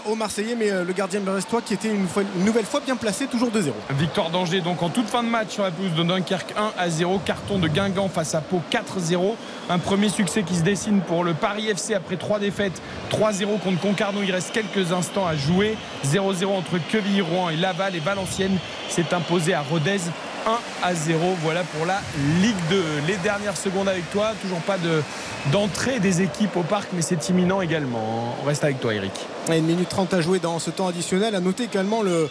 au, 0.05 0.15
Marseillais, 0.15 0.55
mais 0.55 0.69
le 0.69 0.93
gardien 0.93 1.19
brestois 1.19 1.61
qui 1.61 1.73
était 1.73 1.89
une, 1.89 2.07
nouvelle 2.45 2.65
fois 2.65 2.79
bien 2.79 2.95
placé, 2.95 3.27
toujours 3.27 3.49
2-0. 3.49 3.71
Victoire 3.91 4.29
d'Angers 4.29 4.61
donc 4.61 4.81
en 4.81 4.89
toute 4.89 5.09
fin 5.09 5.21
de 5.23 5.27
match 5.27 5.49
sur 5.49 5.63
la 5.63 5.71
pelouse 5.71 5.93
de 5.93 6.03
Dunkerque 6.03 6.53
1 6.57 6.71
à 6.77 6.89
0, 6.89 7.19
carton 7.25 7.59
de 7.59 7.67
Guingamp 7.67 8.07
face 8.07 8.35
à 8.35 8.41
Pau 8.41 8.61
4-0. 8.71 9.35
Un 9.69 9.79
premier 9.79 10.07
succès 10.07 10.43
qui 10.43 10.55
se 10.55 10.61
dessine 10.61 11.01
pour 11.01 11.25
le 11.25 11.33
Paris 11.33 11.67
FC 11.67 11.93
après 11.93 12.15
trois 12.15 12.39
défaites, 12.39 12.81
3-0 13.11 13.59
contre 13.59 13.81
Concarneau. 13.81 14.21
Il 14.23 14.31
reste 14.31 14.53
quelques 14.53 14.93
instants 14.93 15.27
à 15.27 15.35
jouer. 15.35 15.75
0-0 16.05 16.45
entre 16.45 16.77
Quevilly-Rouen 16.89 17.49
et 17.49 17.57
Laval 17.57 17.95
et 17.95 17.99
Valenciennes 17.99 18.57
s'est 18.89 19.13
imposé 19.13 19.53
à 19.53 19.61
Rodez 19.61 19.99
1 20.45 20.59
à 20.83 20.93
0. 20.93 21.35
Voilà 21.41 21.63
pour 21.63 21.85
la 21.85 22.01
Ligue 22.41 22.55
2. 22.69 22.83
Les 23.07 23.17
dernières 23.17 23.57
secondes 23.57 23.87
avec 23.87 24.09
toi. 24.11 24.33
Toujours 24.41 24.61
pas 24.61 24.77
d'entrée 25.51 25.99
des 25.99 26.21
équipes 26.21 26.55
au 26.57 26.63
parc, 26.63 26.89
mais 26.93 27.01
c'est 27.01 27.29
imminent 27.29 27.61
également. 27.61 28.35
On 28.41 28.45
reste 28.45 28.63
avec 28.63 28.79
toi, 28.79 28.93
Eric. 28.93 29.13
Une 29.49 29.65
minute 29.65 29.89
30 29.89 30.13
à 30.13 30.21
jouer 30.21 30.39
dans 30.39 30.59
ce 30.59 30.69
temps 30.69 30.87
additionnel. 30.87 31.35
À 31.35 31.39
noter 31.39 31.63
également 31.63 32.01
le, 32.01 32.29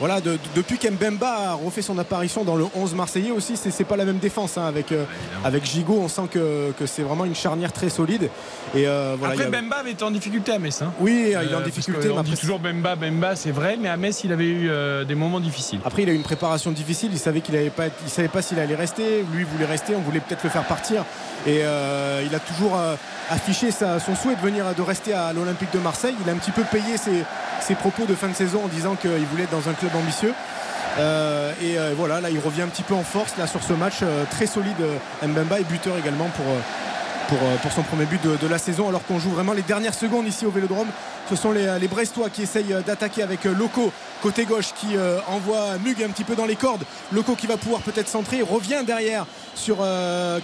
voilà, 0.00 0.20
depuis 0.20 0.78
qu'Embemba 0.78 1.50
a 1.50 1.52
refait 1.54 1.82
son 1.82 1.98
apparition 1.98 2.42
dans 2.42 2.56
le 2.56 2.66
11 2.74 2.94
marseillais 2.94 3.30
aussi, 3.30 3.56
c'est 3.56 3.84
pas 3.84 3.96
la 3.96 4.04
même 4.04 4.18
défense 4.18 4.58
hein, 4.58 4.66
avec, 4.66 4.90
euh, 4.90 5.04
avec 5.44 5.64
Gigot. 5.64 6.00
On 6.02 6.08
sent 6.08 6.28
que, 6.30 6.72
c'est 6.86 7.02
vraiment 7.02 7.24
une 7.24 7.34
charnière 7.34 7.72
très 7.72 7.88
solide. 7.88 8.28
Et 8.74 8.88
euh, 8.88 9.14
voilà, 9.18 9.34
Après, 9.34 9.46
Bemba 9.46 9.76
avait 9.76 9.92
été 9.92 10.02
en 10.02 10.10
difficulté 10.10 10.52
à 10.52 10.58
Metz. 10.58 10.82
Hein. 10.82 10.92
Oui, 10.98 11.26
il 11.28 11.32
est 11.32 11.54
en 11.54 11.60
euh, 11.60 11.64
difficulté. 11.64 12.10
On 12.10 12.22
dit 12.22 12.34
toujours 12.34 12.58
Bemba, 12.58 12.96
Bemba, 12.96 13.36
c'est 13.36 13.52
vrai, 13.52 13.76
mais 13.80 13.88
à 13.88 13.96
Metz, 13.96 14.24
il 14.24 14.32
avait 14.32 14.46
eu 14.46 14.70
des 15.06 15.14
moments 15.14 15.40
difficiles. 15.40 15.78
Après, 15.84 16.02
il 16.02 16.08
a 16.08 16.12
eu 16.12 16.16
une 16.16 16.22
préparation 16.22 16.72
difficile. 16.72 17.10
Il 17.12 17.18
savait 17.18 17.40
qu'il 17.40 17.54
pas, 17.70 17.86
il 18.04 18.10
savait 18.10 18.28
pas 18.28 18.42
s'il 18.42 18.58
allait 18.58 18.74
rester. 18.74 19.24
Lui, 19.32 19.44
voulait 19.44 19.66
rester. 19.66 19.94
On 19.94 20.00
voulait 20.00 20.20
peut-être 20.20 20.42
le 20.42 20.50
faire 20.50 20.64
partir. 20.64 21.04
Et 21.46 21.60
il 21.60 22.34
a 22.34 22.40
toujours 22.40 22.78
affiché 23.30 23.70
son 23.70 24.14
souhait 24.16 24.36
de 24.36 24.40
venir 24.40 24.64
de 24.74 24.82
rester 24.82 25.12
à 25.12 25.32
l'Olympique 25.32 25.72
de 25.72 25.78
Marseille. 25.78 26.14
Il 26.22 26.28
a 26.28 26.32
un 26.32 26.36
petit 26.36 26.50
peu 26.50 26.62
payé 26.64 26.96
ses, 26.96 27.74
propos 27.74 28.06
de 28.06 28.14
fin 28.14 28.28
de 28.28 28.34
saison 28.34 28.62
en 28.64 28.68
disant 28.68 28.96
qu'il 28.96 29.10
voulait 29.30 29.44
être 29.44 29.50
dans 29.50 29.68
un 29.68 29.74
club 29.74 29.83
ambitieux. 29.94 30.34
Euh, 30.98 31.52
et 31.60 31.76
euh, 31.76 31.92
voilà, 31.96 32.20
là 32.20 32.30
il 32.30 32.38
revient 32.38 32.62
un 32.62 32.68
petit 32.68 32.82
peu 32.82 32.94
en 32.94 33.02
force 33.02 33.36
là 33.36 33.46
sur 33.46 33.62
ce 33.62 33.72
match 33.72 33.96
euh, 34.02 34.24
très 34.30 34.46
solide 34.46 34.76
Mbemba 35.22 35.58
et 35.58 35.64
buteur 35.64 35.98
également 35.98 36.28
pour, 36.28 36.46
pour, 37.62 37.72
son 37.72 37.82
premier 37.82 38.04
but 38.04 38.22
de, 38.22 38.46
la 38.46 38.58
saison 38.58 38.88
alors 38.88 39.04
qu'on 39.04 39.18
joue 39.18 39.30
vraiment 39.30 39.54
les 39.54 39.62
dernières 39.62 39.94
secondes 39.94 40.26
ici 40.26 40.46
au 40.46 40.50
Vélodrome. 40.50 40.86
Ce 41.28 41.36
sont 41.36 41.52
les, 41.52 41.88
Brestois 41.88 42.28
qui 42.28 42.42
essayent 42.42 42.76
d'attaquer 42.86 43.22
avec 43.22 43.44
Loco 43.44 43.90
côté 44.22 44.44
gauche 44.44 44.72
qui 44.74 44.94
envoie 45.26 45.78
Mug 45.82 46.02
un 46.02 46.10
petit 46.10 46.22
peu 46.22 46.36
dans 46.36 46.44
les 46.44 46.54
cordes. 46.54 46.84
Loco 47.12 47.34
qui 47.34 47.46
va 47.46 47.56
pouvoir 47.56 47.80
peut-être 47.80 48.08
centrer, 48.08 48.42
revient 48.42 48.82
derrière 48.86 49.24
sur 49.54 49.78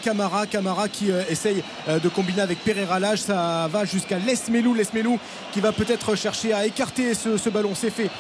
Camara. 0.03 0.47
Camara 0.47 0.89
qui 0.89 1.11
essaye 1.29 1.63
de 1.87 2.09
combiner 2.09 2.41
avec 2.41 2.65
Pereira 2.65 2.99
Lage. 2.99 3.21
Ça 3.21 3.69
va 3.71 3.85
jusqu'à 3.85 4.19
Lesmelou. 4.19 4.73
Lesmelou 4.73 5.19
qui 5.53 5.61
va 5.61 5.73
peut-être 5.73 6.17
chercher 6.17 6.55
à 6.55 6.65
écarter 6.65 7.13
ce 7.13 7.51
ballon. 7.51 7.73
C'est 7.75 7.91
fait 7.91 8.11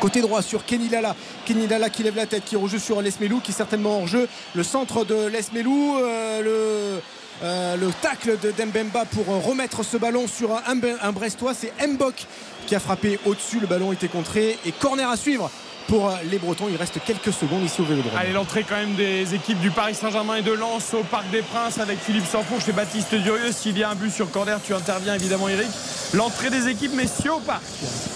Côté 0.00 0.20
droit 0.20 0.42
sur 0.42 0.64
Kenny 0.64 0.88
Lala. 0.88 1.14
Kenny 1.44 1.66
Lala 1.66 1.90
qui 1.90 2.02
lève 2.02 2.16
la 2.16 2.26
tête, 2.26 2.44
qui 2.44 2.56
rejoue 2.56 2.78
sur 2.78 3.00
Lesmelou, 3.00 3.40
qui 3.40 3.52
est 3.52 3.54
certainement 3.54 3.98
en 4.00 4.06
jeu. 4.06 4.28
Le 4.54 4.62
centre 4.62 5.04
de 5.04 5.26
Lesmelou, 5.26 5.98
euh, 5.98 6.42
le. 6.42 7.00
Euh, 7.42 7.76
le 7.76 7.90
tacle 8.00 8.38
de 8.40 8.52
Dembemba 8.52 9.04
pour 9.06 9.26
remettre 9.44 9.82
ce 9.82 9.96
ballon 9.96 10.28
sur 10.28 10.52
un, 10.52 10.78
un 11.02 11.12
Brestois, 11.12 11.52
c'est 11.52 11.72
Mbok 11.84 12.26
qui 12.68 12.76
a 12.76 12.80
frappé 12.80 13.18
au-dessus. 13.26 13.58
Le 13.58 13.66
ballon 13.66 13.92
était 13.92 14.06
contré 14.06 14.56
et 14.64 14.70
corner 14.70 15.10
à 15.10 15.16
suivre 15.16 15.50
pour 15.86 16.10
les 16.30 16.38
Bretons. 16.38 16.66
Il 16.70 16.76
reste 16.76 16.98
quelques 17.04 17.32
secondes 17.32 17.62
ici 17.64 17.80
au 17.80 17.84
Vélodrome. 17.84 18.16
Allez, 18.16 18.32
l'entrée 18.32 18.64
quand 18.68 18.76
même 18.76 18.94
des 18.94 19.34
équipes 19.34 19.60
du 19.60 19.70
Paris 19.70 19.94
Saint-Germain 19.94 20.36
et 20.36 20.42
de 20.42 20.52
Lens 20.52 20.94
au 20.94 21.02
Parc 21.02 21.30
des 21.30 21.42
Princes 21.42 21.78
avec 21.78 21.98
Philippe 21.98 22.26
Sanfourche 22.26 22.68
et 22.68 22.72
Baptiste 22.72 23.14
Durieux. 23.14 23.52
S'il 23.52 23.78
y 23.78 23.82
a 23.82 23.90
un 23.90 23.94
but 23.94 24.10
sur 24.10 24.30
corner, 24.30 24.58
tu 24.64 24.74
interviens 24.74 25.14
évidemment, 25.14 25.48
Eric. 25.48 25.68
L'entrée 26.12 26.50
des 26.50 26.68
équipes, 26.68 26.94
messieurs, 26.94 27.34
au 27.34 27.40
parc. 27.40 27.62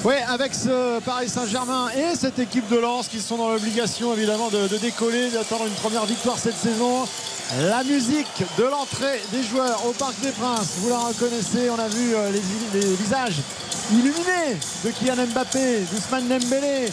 Oui, 0.05 0.15
avec 0.29 0.55
ce 0.55 1.01
Paris 1.01 1.29
Saint-Germain 1.29 1.89
et 1.97 2.15
cette 2.15 2.39
équipe 2.39 2.69
de 2.69 2.77
Lens 2.77 3.09
qui 3.09 3.21
sont 3.21 3.37
dans 3.37 3.51
l'obligation 3.51 4.13
évidemment 4.15 4.49
de, 4.49 4.77
décoller, 4.79 5.31
d'attendre 5.31 5.67
une 5.67 5.75
première 5.75 6.07
victoire 6.07 6.39
cette 6.39 6.57
saison. 6.57 7.07
La 7.61 7.83
musique 7.83 8.45
de 8.59 8.65
l'entrée 8.65 9.21
des 9.33 9.43
joueurs 9.43 9.85
au 9.87 9.93
Parc 9.93 10.21
des 10.21 10.31
Princes, 10.33 10.75
vous 10.79 10.91
la 10.91 10.99
reconnaissez, 10.99 11.71
on 11.71 11.79
a 11.79 11.89
vu 11.89 12.15
euh, 12.15 12.31
les, 12.31 12.81
les 12.81 12.95
visages 12.95 13.37
illuminés 13.91 14.59
de 14.85 14.91
Kylian 14.91 15.27
Mbappé, 15.33 15.81
d'Ousmane 15.91 16.29
Dembélé, 16.29 16.91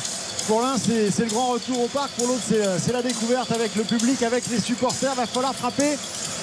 pour 0.47 0.61
l'un, 0.61 0.77
c'est 0.77 1.19
le 1.19 1.29
grand 1.29 1.49
retour 1.49 1.81
au 1.81 1.87
parc. 1.87 2.11
Pour 2.11 2.27
l'autre, 2.27 2.41
c'est 2.45 2.91
la 2.91 3.01
découverte 3.01 3.51
avec 3.51 3.75
le 3.75 3.83
public, 3.83 4.21
avec 4.23 4.47
les 4.47 4.59
supporters. 4.59 5.11
Il 5.13 5.17
va 5.17 5.25
falloir 5.25 5.55
frapper 5.55 5.97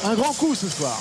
un 0.04 0.14
grand 0.14 0.32
coup 0.32 0.54
ce 0.54 0.68
soir. 0.68 0.98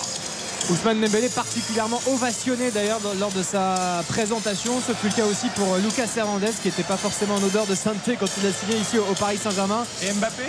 Ousmane 0.69 1.01
Dembélé 1.01 1.29
particulièrement 1.29 2.01
ovationné 2.07 2.71
d'ailleurs 2.71 2.99
lors 3.19 3.31
de 3.31 3.43
sa 3.43 4.03
présentation. 4.07 4.73
Ce 4.85 4.93
fut 4.93 5.07
le 5.07 5.13
cas 5.13 5.25
aussi 5.25 5.47
pour 5.55 5.75
Lucas 5.77 6.07
Hernandez 6.15 6.51
qui 6.61 6.67
n'était 6.67 6.83
pas 6.83 6.97
forcément 6.97 7.35
en 7.35 7.43
odeur 7.43 7.65
de 7.65 7.75
sainteté 7.75 8.17
quand 8.19 8.27
il 8.37 8.47
a 8.47 8.51
signé 8.51 8.77
ici 8.79 8.97
au 8.97 9.13
Paris 9.13 9.37
Saint-Germain. 9.37 9.85
Et 10.03 10.11
Mbappé? 10.13 10.43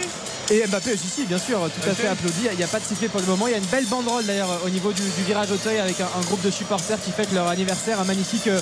Et 0.50 0.66
Mbappé 0.66 0.92
aussi, 0.92 1.08
si, 1.08 1.24
bien 1.24 1.38
sûr, 1.38 1.58
tout 1.60 1.88
à 1.88 1.94
fait 1.94 2.08
applaudi. 2.08 2.48
Il 2.50 2.58
n'y 2.58 2.64
a 2.64 2.68
pas 2.68 2.78
de 2.78 2.84
sifflet 2.84 3.08
pour 3.08 3.20
le 3.20 3.26
moment. 3.26 3.46
Il 3.46 3.52
y 3.52 3.54
a 3.54 3.58
une 3.58 3.64
belle 3.64 3.86
banderole 3.86 4.24
d'ailleurs 4.24 4.60
au 4.64 4.68
niveau 4.68 4.92
du, 4.92 5.02
virage 5.26 5.50
Auteuil 5.50 5.78
avec 5.78 6.00
un, 6.00 6.20
groupe 6.26 6.42
de 6.42 6.50
supporters 6.50 7.00
qui 7.00 7.10
fêtent 7.10 7.32
leur 7.32 7.48
anniversaire, 7.48 8.00
un 8.00 8.04
magnifique 8.04 8.48
euh, 8.48 8.60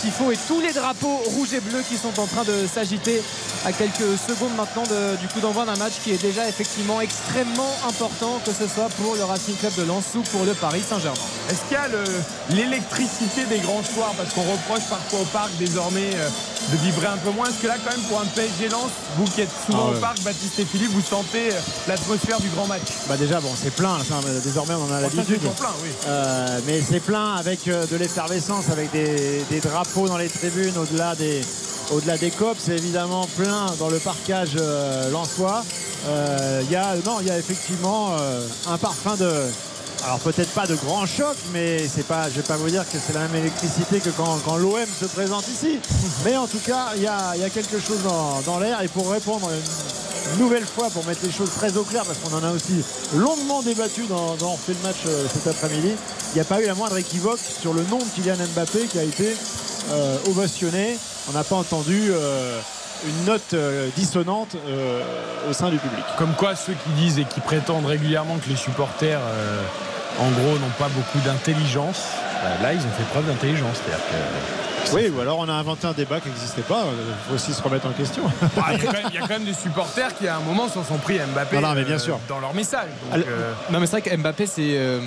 tifo 0.00 0.32
et 0.32 0.38
tous 0.48 0.60
les 0.60 0.72
drapeaux 0.72 1.20
rouges 1.26 1.54
et 1.54 1.60
bleus 1.60 1.82
qui 1.88 1.96
sont 1.96 2.18
en 2.18 2.26
train 2.26 2.44
de 2.44 2.66
s'agiter 2.66 3.22
à 3.64 3.72
quelques 3.72 4.18
secondes 4.28 4.54
maintenant 4.56 4.82
du 5.20 5.28
coup 5.28 5.40
d'envoi 5.40 5.64
d'un 5.64 5.76
match 5.76 5.94
qui 6.02 6.12
est 6.12 6.22
déjà 6.22 6.48
effectivement 6.48 7.00
extrêmement 7.00 7.74
important, 7.88 8.40
que 8.44 8.52
ce 8.52 8.66
soit 8.66 8.88
pour 9.02 9.14
le 9.16 9.24
Racing 9.24 9.56
Club 9.56 9.74
de 9.76 9.82
Lens 9.84 10.04
ou 10.14 10.22
pour 10.22 10.44
le 10.44 10.52
Paris 10.54 10.82
Saint-Germain. 10.88 11.18
Est-ce 11.50 11.60
qu'il 11.68 11.76
y 11.76 11.76
a 11.76 11.88
l'électricité 12.50 13.44
des 13.44 13.58
grands 13.58 13.84
soirs? 13.84 14.14
Parce 14.16 14.32
qu'on 14.32 14.42
reproche 14.42 14.88
parfois 14.88 15.20
au 15.20 15.24
parc 15.24 15.50
désormais 15.58 16.14
euh, 16.14 16.28
de 16.72 16.76
vibrer 16.78 17.06
un 17.06 17.18
peu 17.18 17.30
moins. 17.30 17.46
Est-ce 17.46 17.62
que 17.62 17.66
là, 17.66 17.76
quand 17.84 17.90
même, 17.90 18.06
pour 18.08 18.20
un 18.20 18.26
PSG 18.26 18.68
Lens, 18.68 18.90
vous 19.16 19.24
qui 19.24 19.42
êtes 19.42 19.50
souvent 19.66 19.90
ah 19.92 19.96
au 19.96 20.00
parc, 20.00 20.22
Baptiste 20.22 20.58
et 20.58 20.64
Philippe, 20.64 20.92
vous 20.92 21.02
sentez 21.02 21.52
euh, 21.52 21.60
l'atmosphère 21.86 22.40
du 22.40 22.48
grand 22.48 22.66
match? 22.66 22.88
Bah 23.08 23.16
déjà, 23.16 23.40
bon, 23.40 23.50
c'est 23.54 23.74
plein. 23.74 23.98
désormais, 24.42 24.74
on 24.74 24.90
en 24.90 24.94
a 24.94 25.00
l'habitude. 25.00 25.40
Euh, 26.06 26.58
mais 26.66 26.80
c'est 26.80 27.00
plein 27.00 27.34
avec 27.34 27.64
de 27.66 27.96
l'effervescence, 27.96 28.70
avec 28.70 28.90
des, 28.92 29.60
drapeaux 29.62 30.08
dans 30.08 30.18
les 30.18 30.28
tribunes, 30.28 30.76
au-delà 30.78 31.14
des, 31.14 31.42
au-delà 31.92 32.16
des 32.16 32.30
copes, 32.30 32.58
c'est 32.58 32.76
évidemment 32.76 33.26
plein 33.36 33.66
dans 33.78 33.90
le 33.90 33.98
parcage 33.98 34.56
euh, 34.56 35.10
lensois. 35.10 35.64
Il 36.62 36.70
y 36.70 36.76
a, 36.76 36.94
non, 37.04 37.18
il 37.20 37.26
y 37.26 37.30
a 37.30 37.38
effectivement 37.38 38.12
un 38.66 38.78
parfum 38.78 39.16
de, 39.16 39.30
alors 40.04 40.20
peut-être 40.20 40.50
pas 40.50 40.66
de 40.66 40.74
grand 40.76 41.06
choc, 41.06 41.36
mais 41.52 41.86
c'est 41.88 42.06
pas, 42.06 42.28
je 42.30 42.36
vais 42.36 42.42
pas 42.42 42.56
vous 42.56 42.70
dire 42.70 42.84
que 42.88 42.98
c'est 43.04 43.12
la 43.12 43.20
même 43.20 43.34
électricité 43.34 44.00
que 44.00 44.10
quand, 44.10 44.56
l'OM 44.56 44.86
se 45.00 45.06
présente 45.06 45.46
ici. 45.48 45.78
Mais 46.24 46.36
en 46.36 46.46
tout 46.46 46.60
cas, 46.64 46.92
il 46.96 47.02
y 47.02 47.06
a, 47.06 47.50
quelque 47.50 47.78
chose 47.78 47.98
dans, 48.46 48.58
l'air. 48.58 48.80
Et 48.82 48.88
pour 48.88 49.10
répondre 49.10 49.50
une 50.34 50.38
nouvelle 50.40 50.64
fois, 50.64 50.88
pour 50.90 51.04
mettre 51.06 51.20
les 51.24 51.32
choses 51.32 51.50
très 51.50 51.76
au 51.76 51.82
clair, 51.82 52.04
parce 52.04 52.18
qu'on 52.18 52.36
en 52.36 52.44
a 52.44 52.52
aussi 52.52 52.82
longuement 53.14 53.62
débattu 53.62 54.06
dans, 54.06 54.34
dans 54.36 54.56
fait 54.56 54.74
le 54.74 54.82
match 54.82 54.98
euh, 55.06 55.26
cet 55.32 55.46
après-midi, 55.46 55.92
il 56.32 56.34
n'y 56.34 56.40
a 56.40 56.44
pas 56.44 56.60
eu 56.60 56.66
la 56.66 56.74
moindre 56.74 56.96
équivoque 56.96 57.40
sur 57.60 57.72
le 57.72 57.82
nom 57.84 57.98
de 57.98 58.04
Kylian 58.14 58.36
Mbappé 58.54 58.86
qui 58.86 58.98
a 58.98 59.04
été 59.04 59.36
euh, 59.90 60.18
ovationné. 60.28 60.98
On 61.28 61.32
n'a 61.32 61.44
pas 61.44 61.56
entendu. 61.56 62.08
Euh, 62.10 62.60
une 63.06 63.24
note 63.26 63.54
dissonante 63.96 64.56
au 65.48 65.52
sein 65.52 65.68
du 65.70 65.78
public. 65.78 66.04
Comme 66.16 66.32
quoi 66.34 66.54
ceux 66.56 66.72
qui 66.72 66.90
disent 66.90 67.18
et 67.18 67.24
qui 67.24 67.40
prétendent 67.40 67.86
régulièrement 67.86 68.36
que 68.38 68.48
les 68.48 68.56
supporters 68.56 69.20
en 70.18 70.30
gros, 70.30 70.58
n'ont 70.58 70.74
pas 70.78 70.88
beaucoup 70.88 71.18
d'intelligence. 71.24 72.02
Euh, 72.42 72.62
là, 72.62 72.72
ils 72.72 72.80
ont 72.80 72.90
fait 72.96 73.04
preuve 73.12 73.26
d'intelligence. 73.26 73.76
C'est-à-dire 73.84 74.04
que 74.04 74.94
Oui, 74.94 75.12
ou 75.16 75.20
alors 75.20 75.38
on 75.38 75.48
a 75.48 75.52
inventé 75.52 75.86
un 75.86 75.92
débat 75.92 76.18
qui 76.20 76.28
n'existait 76.28 76.62
pas. 76.62 76.84
Il 76.86 77.28
faut 77.28 77.34
aussi 77.34 77.52
se 77.52 77.62
remettre 77.62 77.86
en 77.86 77.90
question. 77.92 78.22
Bah, 78.56 78.64
Il 78.72 78.82
y, 78.82 78.86
a 78.86 78.86
quand 78.86 78.92
même- 78.92 79.02
il 79.10 79.14
y 79.14 79.18
a 79.18 79.20
quand 79.20 79.28
même 79.28 79.44
des 79.44 79.54
supporters 79.54 80.16
qui, 80.16 80.26
à 80.26 80.36
un 80.36 80.40
moment, 80.40 80.68
s'en 80.68 80.82
sont 80.84 80.98
pris 80.98 81.20
à 81.20 81.26
Mbappé 81.26 81.56
Non, 81.60 81.68
non, 81.68 81.74
mais 81.74 81.84
bien 81.84 81.96
euh, 81.96 81.98
sûr. 81.98 82.18
dans 82.28 82.40
leur 82.40 82.54
message. 82.54 82.88
Donc, 83.04 83.14
Alors, 83.14 83.26
euh, 83.28 83.52
Non 83.70 83.80
mais 83.80 83.86
c'est 83.86 84.00
vrai 84.00 84.10
que 84.10 84.16
Mbappé 84.16 84.46
c'est 84.46 84.76
euh, 84.76 85.00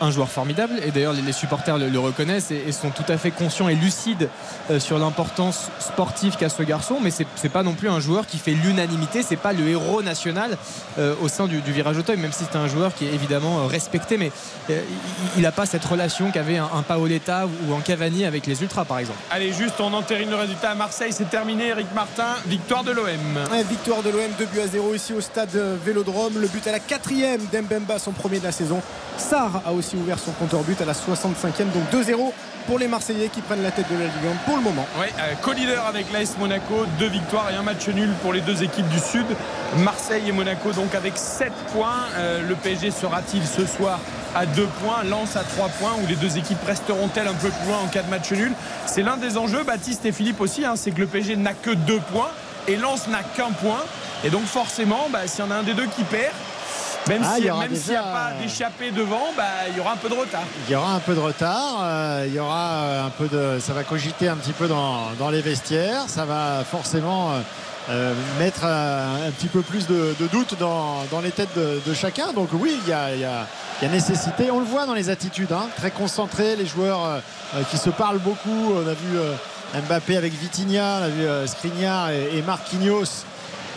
un 0.00 0.10
joueur 0.10 0.28
formidable 0.28 0.74
et 0.84 0.90
d'ailleurs 0.90 1.12
les, 1.12 1.32
supporters 1.32 1.78
le, 1.78 1.88
le 1.88 1.98
reconnaissent 1.98 2.50
et, 2.50 2.64
et 2.66 2.72
sont 2.72 2.90
tout 2.90 3.04
à 3.08 3.16
fait 3.18 3.30
conscients 3.30 3.68
et 3.68 3.74
lucides 3.74 4.28
euh, 4.70 4.80
sur 4.80 4.98
l'importance 4.98 5.68
sportive 5.78 6.36
qu'a 6.36 6.48
ce 6.48 6.62
garçon 6.62 6.98
mais 7.02 7.10
c'est 7.10 7.26
c'est 7.36 7.48
pas 7.48 7.62
non 7.62 7.74
plus 7.74 7.88
un 7.88 8.00
joueur 8.00 8.26
qui 8.26 8.38
fait 8.38 8.52
l'unanimité 8.52 9.22
c'est 9.22 9.36
pas 9.36 9.52
le 9.52 9.68
héros 9.68 10.02
national 10.02 10.56
euh, 10.98 11.14
au 11.22 11.28
sein 11.28 11.46
du, 11.46 11.60
du 11.60 11.72
virage 11.72 11.98
Auteuil 11.98 12.16
même 12.16 12.32
si 12.32 12.44
c'est 12.50 12.56
un 12.58 12.68
joueur 12.68 12.94
qui 12.94 13.06
est 13.06 13.12
évidemment 13.14 13.60
euh, 13.60 13.66
respecté 13.66 14.16
mais 14.16 14.32
euh, 14.70 14.80
il 15.36 15.42
n'a 15.42 15.52
pas 15.52 15.66
cette 15.66 15.84
relation 15.84 16.30
qu'avait 16.30 16.58
un, 16.58 16.68
un 16.74 16.82
Paoletta 16.82 17.46
ou, 17.46 17.50
ou 17.72 17.74
un 17.76 17.80
Cavani 17.80 18.24
avec 18.24 18.46
les 18.46 18.62
Ultras 18.62 18.84
par 18.84 18.98
exemple. 18.98 19.18
Allez, 19.30 19.52
juste, 19.52 19.80
on 19.80 19.92
entérine 19.92 20.30
le 20.30 20.36
résultat 20.36 20.70
à 20.70 20.74
Marseille. 20.74 21.12
C'est 21.12 21.30
terminé. 21.30 21.68
Eric 21.68 21.86
Martin, 21.94 22.34
victoire 22.46 22.84
de 22.84 22.90
l'OM. 22.90 23.06
Ouais, 23.50 23.62
victoire 23.62 24.02
de 24.02 24.10
l'OM 24.10 24.20
2 24.38 24.44
buts 24.46 24.60
à 24.60 24.66
0 24.66 24.94
ici 24.94 25.12
au 25.12 25.20
stade 25.20 25.50
Vélodrome. 25.84 26.38
Le 26.40 26.48
but 26.48 26.66
à 26.66 26.72
la 26.72 26.80
quatrième 26.80 27.40
d'Embemba, 27.52 27.98
son 27.98 28.12
premier 28.12 28.38
de 28.38 28.44
la 28.44 28.52
saison. 28.52 28.80
Sarr 29.18 29.62
a 29.64 29.72
aussi 29.72 29.85
ouvert 29.94 30.18
son 30.18 30.32
compteur 30.32 30.62
but 30.62 30.80
à 30.80 30.84
la 30.84 30.92
65e. 30.92 31.70
Donc 31.72 31.84
2-0 31.92 32.32
pour 32.66 32.78
les 32.78 32.88
Marseillais 32.88 33.28
qui 33.28 33.40
prennent 33.40 33.62
la 33.62 33.70
tête 33.70 33.88
de 33.88 33.94
la 33.94 34.06
Ligue 34.06 34.32
1 34.32 34.36
pour 34.44 34.56
le 34.56 34.62
moment. 34.62 34.86
Ouais, 34.98 35.12
euh, 35.20 35.34
co-leader 35.42 35.86
avec 35.86 36.12
l'AS 36.12 36.36
Monaco, 36.38 36.86
deux 36.98 37.08
victoires 37.08 37.50
et 37.52 37.54
un 37.54 37.62
match 37.62 37.86
nul 37.88 38.10
pour 38.22 38.32
les 38.32 38.40
deux 38.40 38.62
équipes 38.62 38.88
du 38.88 38.98
Sud. 38.98 39.26
Marseille 39.78 40.24
et 40.28 40.32
Monaco 40.32 40.72
donc 40.72 40.94
avec 40.94 41.16
7 41.16 41.52
points. 41.72 42.06
Euh, 42.16 42.42
le 42.48 42.54
PSG 42.56 42.90
sera-t-il 42.90 43.46
ce 43.46 43.66
soir 43.66 44.00
à 44.34 44.46
2 44.46 44.66
points 44.82 45.04
Lens 45.04 45.36
à 45.36 45.44
3 45.44 45.68
points 45.68 45.92
où 46.02 46.06
les 46.08 46.16
deux 46.16 46.38
équipes 46.38 46.64
resteront-elles 46.66 47.28
un 47.28 47.34
peu 47.34 47.50
plus 47.50 47.68
loin 47.68 47.78
en 47.84 47.88
cas 47.88 48.02
de 48.02 48.10
match 48.10 48.32
nul? 48.32 48.52
C'est 48.86 49.02
l'un 49.02 49.16
des 49.16 49.36
enjeux, 49.38 49.62
Baptiste 49.62 50.04
et 50.06 50.12
Philippe 50.12 50.40
aussi, 50.40 50.64
hein, 50.64 50.74
c'est 50.76 50.90
que 50.90 51.00
le 51.00 51.06
PSG 51.06 51.36
n'a 51.36 51.54
que 51.54 51.70
2 51.70 52.00
points 52.12 52.30
et 52.66 52.76
Lens 52.76 53.08
n'a 53.08 53.22
qu'un 53.22 53.52
point. 53.52 53.84
Et 54.24 54.30
donc 54.30 54.44
forcément, 54.44 55.08
bah, 55.12 55.26
s'il 55.26 55.44
y 55.44 55.48
en 55.48 55.50
a 55.50 55.56
un 55.56 55.62
des 55.62 55.74
deux 55.74 55.86
qui 55.86 56.02
perd, 56.04 56.32
même 57.08 57.22
Ah, 57.24 57.34
il 57.38 57.42
s'il 57.44 57.52
n'y 57.52 57.68
déjà- 57.68 58.00
a 58.00 58.02
pas 58.02 58.30
d'échappée 58.40 58.90
devant, 58.90 59.22
bah, 59.36 59.44
il 59.70 59.76
y 59.76 59.80
aura 59.80 59.92
un 59.92 59.96
peu 59.96 60.08
de 60.08 60.14
retard. 60.14 60.42
Il 60.68 60.72
y 60.72 60.76
aura 60.76 60.92
un 60.94 60.98
peu 61.00 61.14
de 61.14 61.20
retard, 61.20 61.78
euh, 61.82 62.24
il 62.26 62.34
y 62.34 62.38
aura 62.38 62.70
euh, 62.82 63.06
un 63.06 63.10
peu 63.10 63.28
de, 63.28 63.58
ça 63.60 63.72
va 63.72 63.84
cogiter 63.84 64.28
un 64.28 64.36
petit 64.36 64.52
peu 64.52 64.66
dans, 64.68 65.10
dans 65.18 65.30
les 65.30 65.40
vestiaires, 65.40 66.02
ça 66.08 66.24
va 66.24 66.64
forcément 66.68 67.30
euh, 67.32 67.40
euh, 67.90 68.14
mettre 68.38 68.62
euh, 68.64 69.28
un 69.28 69.30
petit 69.30 69.46
peu 69.46 69.62
plus 69.62 69.86
de, 69.86 70.14
de 70.18 70.26
doute 70.26 70.56
dans, 70.58 71.04
dans 71.10 71.20
les 71.20 71.30
têtes 71.30 71.56
de, 71.56 71.80
de 71.86 71.94
chacun. 71.94 72.32
Donc 72.32 72.48
oui, 72.52 72.76
il 72.84 72.88
y 72.88 72.92
a, 72.92 73.12
il 73.14 73.20
y 73.20 73.24
a- 73.24 73.46
il 73.82 73.86
y 73.86 73.90
a 73.90 73.92
nécessité. 73.92 74.50
On 74.50 74.58
le 74.58 74.64
voit 74.64 74.86
dans 74.86 74.94
les 74.94 75.10
attitudes, 75.10 75.52
hein, 75.52 75.66
très 75.76 75.90
concentrés, 75.90 76.56
les 76.56 76.64
joueurs 76.64 77.04
euh, 77.04 77.18
euh, 77.56 77.62
qui 77.70 77.76
se 77.76 77.90
parlent 77.90 78.20
beaucoup. 78.20 78.72
On 78.74 78.88
a 78.88 78.94
vu 78.94 79.18
euh, 79.18 79.34
Mbappé 79.86 80.16
avec 80.16 80.32
Vitinha, 80.32 81.00
on 81.00 81.04
a 81.04 81.08
vu 81.08 81.22
euh, 81.26 81.46
Skriniar 81.46 82.08
et, 82.08 82.38
et 82.38 82.40
Marquinhos. 82.42 83.04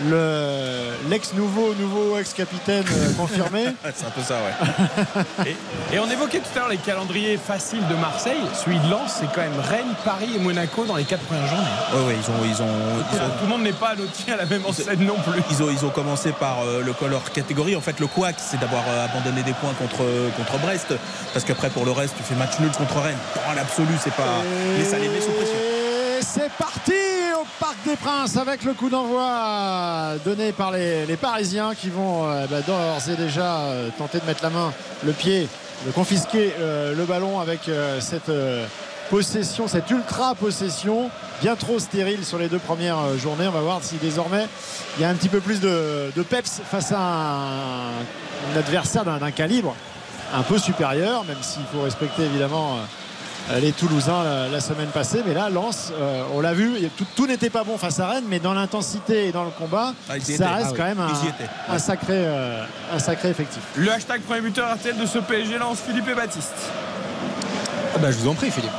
Le- 0.07 1.09
L'ex-nouveau, 1.09 1.73
nouveau 1.79 2.17
ex-capitaine 2.19 2.83
euh, 2.91 3.13
confirmé. 3.13 3.63
C'est 3.95 4.05
un 4.05 4.09
peu 4.11 4.21
ça, 4.21 4.35
ouais. 4.35 5.55
Et 5.93 5.99
on 5.99 6.09
évoquait 6.09 6.39
tout 6.39 6.49
à 6.55 6.59
l'heure 6.59 6.69
les 6.69 6.77
calendriers 6.77 7.37
faciles 7.37 7.85
de 7.87 7.95
Marseille. 7.95 8.41
Celui 8.63 8.77
de 8.79 8.89
Lens, 8.89 9.17
c'est 9.19 9.27
quand 9.33 9.41
même 9.41 9.59
Rennes, 9.59 9.93
Paris 10.05 10.29
et 10.35 10.39
Monaco 10.39 10.85
dans 10.85 10.95
les 10.95 11.05
quatre 11.05 11.23
premières 11.23 11.47
journées. 11.47 11.63
Ouais, 11.93 12.07
ouais, 12.07 12.15
ils 12.21 12.29
ont, 12.31 12.45
ils 12.45 12.61
ont, 12.61 12.75
ils 13.11 13.17
ont- 13.17 13.29
Tout 13.39 13.43
le 13.43 13.47
monde 13.49 13.63
n'est 13.63 13.71
pas 13.71 13.95
loti 13.95 14.29
à 14.31 14.35
la 14.35 14.45
même 14.45 14.65
enseigne 14.65 15.03
non 15.05 15.15
plus. 15.15 15.41
Ils 15.49 15.63
ont, 15.63 15.69
ils 15.71 15.85
ont 15.85 15.89
commencé 15.89 16.31
par 16.31 16.57
euh, 16.63 16.83
le 16.83 16.93
color 16.93 17.31
catégorie. 17.31 17.75
En 17.75 17.81
fait, 17.81 17.99
le 17.99 18.07
couac, 18.07 18.35
c'est 18.37 18.59
d'avoir 18.59 18.83
euh, 18.87 19.05
abandonné 19.05 19.41
des 19.43 19.53
points 19.53 19.73
contre, 19.79 20.03
contre 20.37 20.59
Brest. 20.59 20.93
Parce 21.33 21.45
qu'après, 21.45 21.69
pour 21.69 21.85
le 21.85 21.91
reste, 21.91 22.15
tu 22.17 22.23
fais 22.23 22.35
match 22.35 22.59
nul 22.59 22.71
contre 22.71 22.99
Rennes. 22.99 23.17
Dans 23.47 23.53
l'absolu, 23.55 23.93
c'est 24.03 24.13
pas. 24.13 24.43
Les 24.77 24.85
salés 24.85 25.07
sous 25.21 25.31
pression. 25.31 25.55
C'est 26.31 26.51
parti 26.59 26.93
au 27.41 27.43
Parc 27.59 27.77
des 27.83 27.95
Princes 27.95 28.37
avec 28.37 28.63
le 28.63 28.75
coup 28.75 28.89
d'envoi 28.89 30.13
donné 30.23 30.51
par 30.51 30.71
les, 30.71 31.17
Parisiens 31.19 31.73
qui 31.73 31.89
vont 31.89 32.29
euh, 32.29 32.45
bah, 32.45 32.61
d'ores 32.61 33.09
et 33.09 33.15
déjà 33.15 33.61
euh, 33.61 33.89
tenter 33.97 34.19
de 34.19 34.25
mettre 34.25 34.43
la 34.43 34.51
main, 34.51 34.71
le 35.03 35.11
pied, 35.11 35.47
de 35.87 35.91
confisquer 35.91 36.53
euh, 36.59 36.93
le 36.95 37.03
ballon 37.05 37.39
avec 37.39 37.61
cette 37.99 38.31
possession, 39.09 39.67
cette 39.67 39.89
ultra 39.89 40.35
possession 40.35 41.09
bien 41.41 41.55
trop 41.55 41.79
stérile 41.79 42.23
sur 42.23 42.37
les 42.37 42.47
deux 42.47 42.59
premières 42.59 43.17
journées. 43.17 43.47
On 43.47 43.51
va 43.51 43.61
voir 43.61 43.79
si 43.81 43.95
désormais 43.95 44.47
il 44.97 45.01
y 45.01 45.05
a 45.05 45.09
un 45.09 45.15
petit 45.15 45.29
peu 45.29 45.39
plus 45.39 45.59
de, 45.61 46.11
peps 46.29 46.61
face 46.63 46.91
à 46.91 46.99
un, 46.99 48.55
adversaire 48.55 49.03
d'un 49.03 49.31
calibre 49.31 49.75
un 50.31 50.43
peu 50.43 50.59
supérieur, 50.59 51.23
même 51.23 51.41
s'il 51.41 51.65
faut 51.73 51.81
respecter 51.81 52.23
évidemment. 52.23 52.77
Les 53.59 53.71
Toulousains 53.71 54.23
la, 54.23 54.47
la 54.47 54.59
semaine 54.61 54.89
passée. 54.89 55.23
Mais 55.25 55.33
là, 55.33 55.49
Lens, 55.49 55.91
euh, 55.99 56.23
on 56.33 56.39
l'a 56.41 56.53
vu, 56.53 56.71
tout, 56.97 57.05
tout 57.15 57.27
n'était 57.27 57.49
pas 57.49 57.63
bon 57.63 57.77
face 57.77 57.99
à 57.99 58.07
Rennes, 58.07 58.25
mais 58.29 58.39
dans 58.39 58.53
l'intensité 58.53 59.27
et 59.27 59.31
dans 59.31 59.43
le 59.43 59.49
combat, 59.51 59.93
Ah, 60.09 60.13
ça 60.19 60.49
reste 60.53 60.67
Ah 60.67 60.71
oui. 60.71 60.77
quand 60.77 60.83
même 60.85 60.99
un, 61.69 61.79
sacré, 61.79 62.13
euh, 62.13 62.63
un 62.93 62.99
sacré 62.99 63.29
effectif. 63.29 63.61
Le 63.75 63.91
hashtag 63.91 64.21
premier 64.21 64.41
buteur 64.41 64.71
RTL 64.75 64.97
de 64.97 65.05
ce 65.05 65.19
PSG 65.19 65.57
Lens, 65.57 65.79
Philippe 65.85 66.07
et 66.09 66.15
Baptiste. 66.15 66.53
Ah 67.95 67.97
bah, 67.99 68.11
je 68.11 68.17
vous 68.17 68.27
en 68.29 68.35
prie 68.35 68.51
Philippe. 68.51 68.69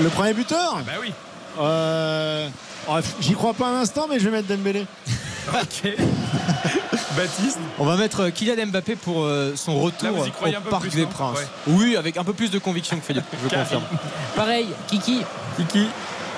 Le 0.00 0.08
premier 0.08 0.32
buteur 0.34 0.78
Bah 0.86 0.92
oui. 1.00 1.12
euh, 1.60 2.48
oh, 2.88 2.96
J'y 3.20 3.34
crois 3.34 3.54
pas 3.54 3.66
un 3.68 3.80
instant, 3.80 4.06
mais 4.10 4.18
je 4.18 4.24
vais 4.28 4.36
mettre 4.36 4.48
Dembélé. 4.48 4.86
Ok. 5.48 5.94
Baptiste. 7.16 7.58
On 7.78 7.84
va 7.84 7.96
mettre 7.96 8.20
euh, 8.20 8.30
Kylian 8.30 8.66
Mbappé 8.66 8.96
pour 8.96 9.24
euh, 9.24 9.52
son 9.56 9.80
retour 9.80 10.10
Là, 10.10 10.58
au 10.58 10.70
Parc 10.70 10.82
plus, 10.82 10.94
des 10.94 11.06
Princes. 11.06 11.38
Ouais. 11.38 11.46
Oui, 11.68 11.96
avec 11.96 12.16
un 12.16 12.24
peu 12.24 12.32
plus 12.32 12.50
de 12.50 12.58
conviction 12.58 12.98
que 12.98 13.04
Philippe, 13.04 13.24
je 13.42 13.54
confirme. 13.54 13.82
Pareil, 14.36 14.66
Kiki. 14.88 15.22
Kiki. 15.56 15.86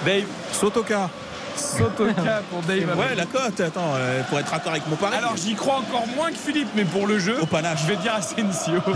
Dave. 0.05 0.25
Sotoka. 0.53 1.11
Sotoka 1.61 2.43
pour 2.51 2.63
Dave. 2.63 2.97
Ouais, 2.99 3.15
la 3.15 3.27
cote, 3.27 3.61
attends, 3.61 3.93
euh, 3.95 4.23
pour 4.29 4.39
être 4.39 4.51
d'accord 4.51 4.73
avec 4.73 4.87
mon 4.89 4.97
pari. 4.97 5.17
Alors 5.17 5.37
j'y 5.37 5.55
crois 5.55 5.77
encore 5.77 6.07
moins 6.17 6.31
que 6.31 6.39
Philippe, 6.39 6.69
mais 6.75 6.85
pour 6.85 7.07
le 7.07 7.19
jeu, 7.19 7.37
Au 7.41 7.47
panache. 7.47 7.81
je 7.83 7.89
vais 7.89 7.97
dire 7.97 8.15
Asensio. 8.15 8.81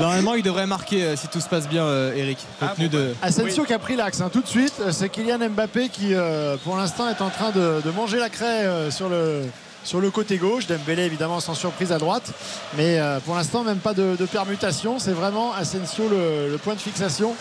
Normalement, 0.00 0.34
il 0.34 0.42
devrait 0.42 0.66
marquer 0.66 1.04
euh, 1.04 1.16
si 1.16 1.28
tout 1.28 1.40
se 1.40 1.48
passe 1.48 1.68
bien, 1.68 1.84
euh, 1.84 2.14
Eric. 2.14 2.38
Ah, 2.60 2.66
Compte 2.68 2.76
tenu 2.76 2.88
bon, 2.88 2.98
de. 2.98 3.14
Asensio 3.22 3.64
qui 3.64 3.72
a 3.72 3.78
pris 3.78 3.96
l'axe 3.96 4.20
hein, 4.20 4.30
tout 4.32 4.40
de 4.42 4.46
suite. 4.48 4.74
C'est 4.90 5.08
Kylian 5.08 5.38
Mbappé 5.50 5.88
qui, 5.88 6.14
euh, 6.14 6.56
pour 6.64 6.76
l'instant, 6.76 7.08
est 7.08 7.20
en 7.22 7.30
train 7.30 7.50
de, 7.50 7.80
de 7.84 7.90
manger 7.90 8.18
la 8.18 8.28
craie 8.28 8.64
euh, 8.64 8.90
sur 8.90 9.08
le. 9.08 9.42
Sur 9.84 10.00
le 10.00 10.10
côté 10.10 10.38
gauche, 10.38 10.66
Dembélé 10.66 11.02
évidemment 11.02 11.40
sans 11.40 11.52
surprise 11.52 11.92
à 11.92 11.98
droite, 11.98 12.32
mais 12.74 12.98
euh, 12.98 13.20
pour 13.20 13.34
l'instant 13.34 13.64
même 13.64 13.76
pas 13.76 13.92
de, 13.92 14.16
de 14.18 14.24
permutation. 14.24 14.98
C'est 14.98 15.12
vraiment 15.12 15.52
Asensio 15.52 16.08
le, 16.08 16.48
le 16.50 16.56
point 16.56 16.72
de 16.74 16.80
fixation 16.80 17.34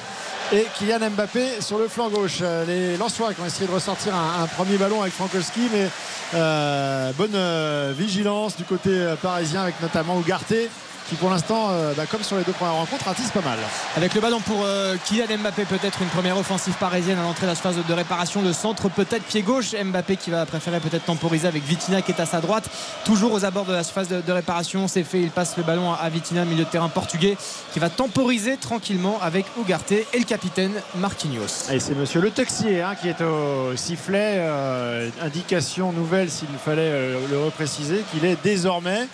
et 0.52 0.68
Kylian 0.78 1.10
Mbappé 1.12 1.62
sur 1.62 1.78
le 1.78 1.88
flanc 1.88 2.10
gauche. 2.10 2.39
Euh, 2.41 2.66
Les 2.66 2.98
Lensois 2.98 3.34
qui 3.34 3.41
ont 3.41 3.46
essayé 3.46 3.68
de 3.68 3.72
ressortir 3.72 4.14
un, 4.16 4.48
premier 4.48 4.78
ballon 4.78 5.02
avec 5.02 5.14
Frankowski, 5.14 5.70
mais 5.72 5.88
euh, 6.34 7.12
bonne 7.14 7.36
euh, 7.36 7.94
vigilance 7.96 8.58
du 8.58 8.64
côté 8.64 9.14
parisien 9.22 9.64
avec 9.64 9.82
notamment 9.82 10.18
Ougarté 10.18 10.70
qui 11.10 11.16
pour 11.16 11.30
l'instant, 11.30 11.70
euh, 11.72 11.93
bah, 11.95 12.06
comme 12.06 12.24
sur 12.24 12.38
les 12.38 12.43
deux 12.43 12.51
premières 12.54 12.76
rencontres, 12.76 13.06
ratisse 13.06 13.32
pas 13.32 13.41
mal. 13.41 13.60
Avec 13.95 14.14
le 14.14 14.22
ballon 14.22 14.39
pour 14.39 14.64
euh, 14.64 14.95
Kylian 15.06 15.38
Mbappé, 15.39 15.66
peut-être 15.66 16.01
une 16.01 16.08
première 16.08 16.38
offensive 16.38 16.74
parisienne 16.76 17.18
à 17.20 17.24
l'entrée 17.24 17.43
de 17.43 17.51
la 17.51 17.56
phase 17.56 17.76
de 17.88 17.93
réparation. 17.93 18.41
Le 18.41 18.54
centre, 18.54 18.89
peut-être 18.89 19.24
pied 19.24 19.41
gauche. 19.41 19.74
Mbappé 19.74 20.18
qui 20.18 20.30
va 20.30 20.45
préférer 20.45 20.80
peut-être 20.80 21.06
temporiser 21.06 21.47
avec 21.47 21.64
Vitina 21.64 22.01
qui 22.01 22.12
est 22.12 22.20
à 22.22 22.26
sa 22.26 22.39
droite. 22.41 22.70
Toujours 23.06 23.34
aux 23.34 23.45
abords 23.45 23.66
de 23.66 23.74
la 23.74 23.84
phase 23.84 24.08
de, 24.08 24.22
de 24.22 24.32
réparation. 24.32 24.88
C'est 24.88 25.04
fait. 25.04 25.22
Il 25.22 25.32
passe 25.32 25.58
le 25.58 25.64
ballon 25.64 25.93
à 25.93 26.10
Vitina, 26.10 26.45
milieu 26.45 26.64
de 26.64 26.70
terrain 26.70 26.89
portugais, 26.89 27.38
qui 27.74 27.80
va 27.80 27.89
temporiser 27.89 28.58
tranquillement 28.58 29.20
avec 29.22 29.45
Ugarte 29.60 29.91
et 29.91 30.08
le 30.18 30.26
capitaine 30.26 30.74
Marquinhos. 30.95 31.70
Et 31.72 31.80
c'est 31.80 31.95
monsieur 31.95 32.22
Le 32.22 32.32
Texier 32.32 32.82
hein, 32.82 32.95
qui 32.99 33.10
est 33.10 33.22
au 33.22 33.76
sifflet. 33.76 34.43
euh, 34.54 35.10
indication 35.22 35.91
nouvelle, 35.91 36.30
s'il 36.30 36.47
fallait 36.64 36.82
euh, 36.84 37.20
le 37.30 37.39
repréciser, 37.39 38.04
qu'il 38.12 38.26
est 38.26 38.38
désormais 38.43 39.08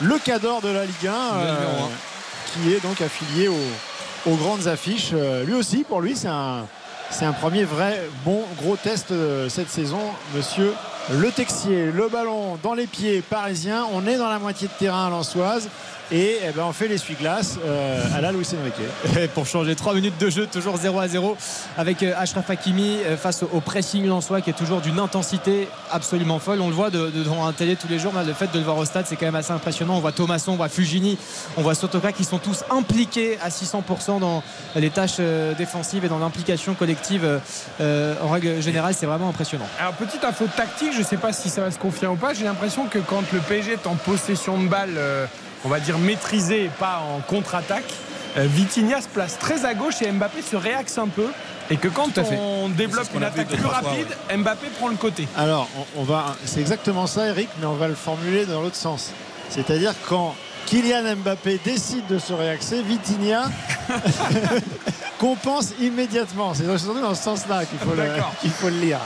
le 0.00 0.18
cadre 0.18 0.60
de 0.62 0.68
la 0.68 0.84
Ligue 0.84 1.06
1, 1.06 1.10
Le 1.10 1.44
numéro 1.44 1.84
un. 1.84 1.90
qui 2.52 2.72
est 2.74 2.80
donc 2.80 3.00
affilié 3.00 3.48
aux, 3.48 4.30
aux 4.30 4.36
grandes 4.36 4.66
affiches. 4.66 5.10
Euh, 5.12 5.44
lui 5.44 5.54
aussi, 5.54 5.84
pour 5.84 6.00
lui, 6.00 6.16
c'est 6.16 6.28
un, 6.28 6.66
c'est 7.10 7.24
un 7.24 7.32
premier 7.32 7.64
vrai 7.64 8.08
bon 8.24 8.42
gros 8.62 8.76
test 8.76 9.10
euh, 9.10 9.48
cette 9.48 9.70
saison, 9.70 10.00
monsieur 10.34 10.72
Le 11.12 11.30
Texier. 11.30 11.90
Le 11.92 12.08
ballon 12.08 12.58
dans 12.62 12.74
les 12.74 12.86
pieds 12.86 13.20
parisiens. 13.22 13.86
On 13.92 14.06
est 14.06 14.16
dans 14.16 14.28
la 14.28 14.38
moitié 14.38 14.68
de 14.68 14.72
terrain 14.78 15.06
à 15.06 15.10
l'Ansoise. 15.10 15.68
Et 16.12 16.38
eh 16.44 16.50
ben, 16.50 16.64
on 16.64 16.72
fait 16.72 16.88
l'essuie-glace 16.88 17.56
euh, 17.64 18.04
à 18.12 18.20
la 18.20 18.32
Luis 18.32 18.44
Enrique. 18.60 19.30
Pour 19.32 19.46
changer 19.46 19.76
3 19.76 19.94
minutes 19.94 20.18
de 20.18 20.28
jeu, 20.28 20.48
toujours 20.50 20.76
0 20.76 20.98
à 20.98 21.06
0 21.06 21.36
avec 21.78 22.02
euh, 22.02 22.14
Achraf 22.18 22.50
Hakimi 22.50 22.96
euh, 23.04 23.16
face 23.16 23.44
au- 23.44 23.60
pressing 23.60 24.04
lensois 24.08 24.40
qui 24.40 24.50
est 24.50 24.54
toujours 24.54 24.80
d'une 24.80 24.98
intensité 24.98 25.68
absolument 25.92 26.40
folle. 26.40 26.60
On 26.62 26.68
le 26.68 26.74
voit 26.74 26.90
de, 26.90 27.10
de- 27.10 27.22
devant 27.22 27.46
un 27.46 27.52
télé 27.52 27.76
tous 27.76 27.86
les 27.86 28.00
jours. 28.00 28.12
mais 28.12 28.24
Le 28.24 28.32
fait 28.32 28.50
de 28.50 28.58
le 28.58 28.64
voir 28.64 28.76
au 28.78 28.84
stade, 28.84 29.04
c'est 29.06 29.14
quand 29.14 29.26
même 29.26 29.36
assez 29.36 29.52
impressionnant. 29.52 29.94
On 29.94 30.00
voit 30.00 30.10
Thomasson, 30.10 30.50
on 30.52 30.56
voit 30.56 30.68
Fugini, 30.68 31.16
on 31.56 31.62
voit 31.62 31.76
Sotoka 31.76 32.10
qui 32.10 32.24
sont 32.24 32.38
tous 32.38 32.64
impliqués 32.70 33.38
à 33.40 33.48
600% 33.48 34.18
dans 34.18 34.42
les 34.74 34.90
tâches 34.90 35.18
euh, 35.20 35.54
défensives 35.54 36.04
et 36.04 36.08
dans 36.08 36.18
l'implication 36.18 36.74
collective. 36.74 37.24
euh, 37.24 37.38
euh, 37.80 38.14
en 38.20 38.30
règle 38.30 38.60
générale, 38.60 38.94
c'est 38.98 39.06
vraiment 39.06 39.28
impressionnant. 39.28 39.68
Alors 39.78 39.92
petite 39.92 40.24
info 40.24 40.46
tactique, 40.56 40.92
je 40.92 40.98
ne 40.98 41.04
sais 41.04 41.18
pas 41.18 41.32
si 41.32 41.48
ça 41.50 41.60
va 41.60 41.70
se 41.70 41.78
confirmer 41.78 42.16
ou 42.16 42.18
pas. 42.18 42.34
J'ai 42.34 42.44
l'impression 42.44 42.86
que 42.86 42.98
quand 42.98 43.22
le 43.32 43.38
PSG 43.38 43.74
est 43.74 43.86
en 43.86 43.94
possession 43.94 44.58
de 44.60 44.66
balle, 44.66 44.94
euh, 44.96 45.26
on 45.64 45.68
va 45.68 45.80
dire 45.80 45.98
maîtrisée 45.98 46.64
et 46.64 46.68
pas 46.68 47.02
en 47.16 47.20
contre-attaque, 47.20 47.92
euh, 48.36 48.46
Vitinha 48.48 49.00
se 49.00 49.08
place 49.08 49.38
très 49.38 49.64
à 49.64 49.74
gauche 49.74 50.02
et 50.02 50.10
Mbappé 50.10 50.42
se 50.42 50.56
réaxe 50.56 50.98
un 50.98 51.08
peu. 51.08 51.26
Et 51.70 51.76
que 51.76 51.88
quand 51.88 52.18
on 52.18 52.68
développe 52.68 53.08
une 53.14 53.22
attaque 53.22 53.48
plus 53.48 53.58
fois, 53.58 53.74
rapide, 53.74 54.08
Mbappé 54.36 54.68
prend 54.78 54.88
le 54.88 54.96
côté. 54.96 55.28
Alors, 55.36 55.68
on, 55.96 56.00
on 56.00 56.04
va, 56.04 56.34
c'est 56.44 56.60
exactement 56.60 57.06
ça, 57.06 57.28
Eric, 57.28 57.48
mais 57.60 57.66
on 57.66 57.74
va 57.74 57.86
le 57.86 57.94
formuler 57.94 58.44
dans 58.44 58.60
l'autre 58.60 58.76
sens. 58.76 59.12
C'est-à-dire 59.50 59.94
quand 60.08 60.34
Kylian 60.66 61.16
Mbappé 61.16 61.60
décide 61.64 62.06
de 62.08 62.18
se 62.18 62.32
réaxer, 62.32 62.82
Vitinha 62.82 63.50
compense 65.18 65.72
immédiatement. 65.80 66.54
C'est 66.54 66.64
surtout 66.78 67.00
dans 67.00 67.14
ce 67.14 67.22
sens-là 67.22 67.60
faut, 67.60 67.66
qu'il 68.40 68.50
faut 68.50 68.68
le 68.68 68.80
lire. 68.80 69.00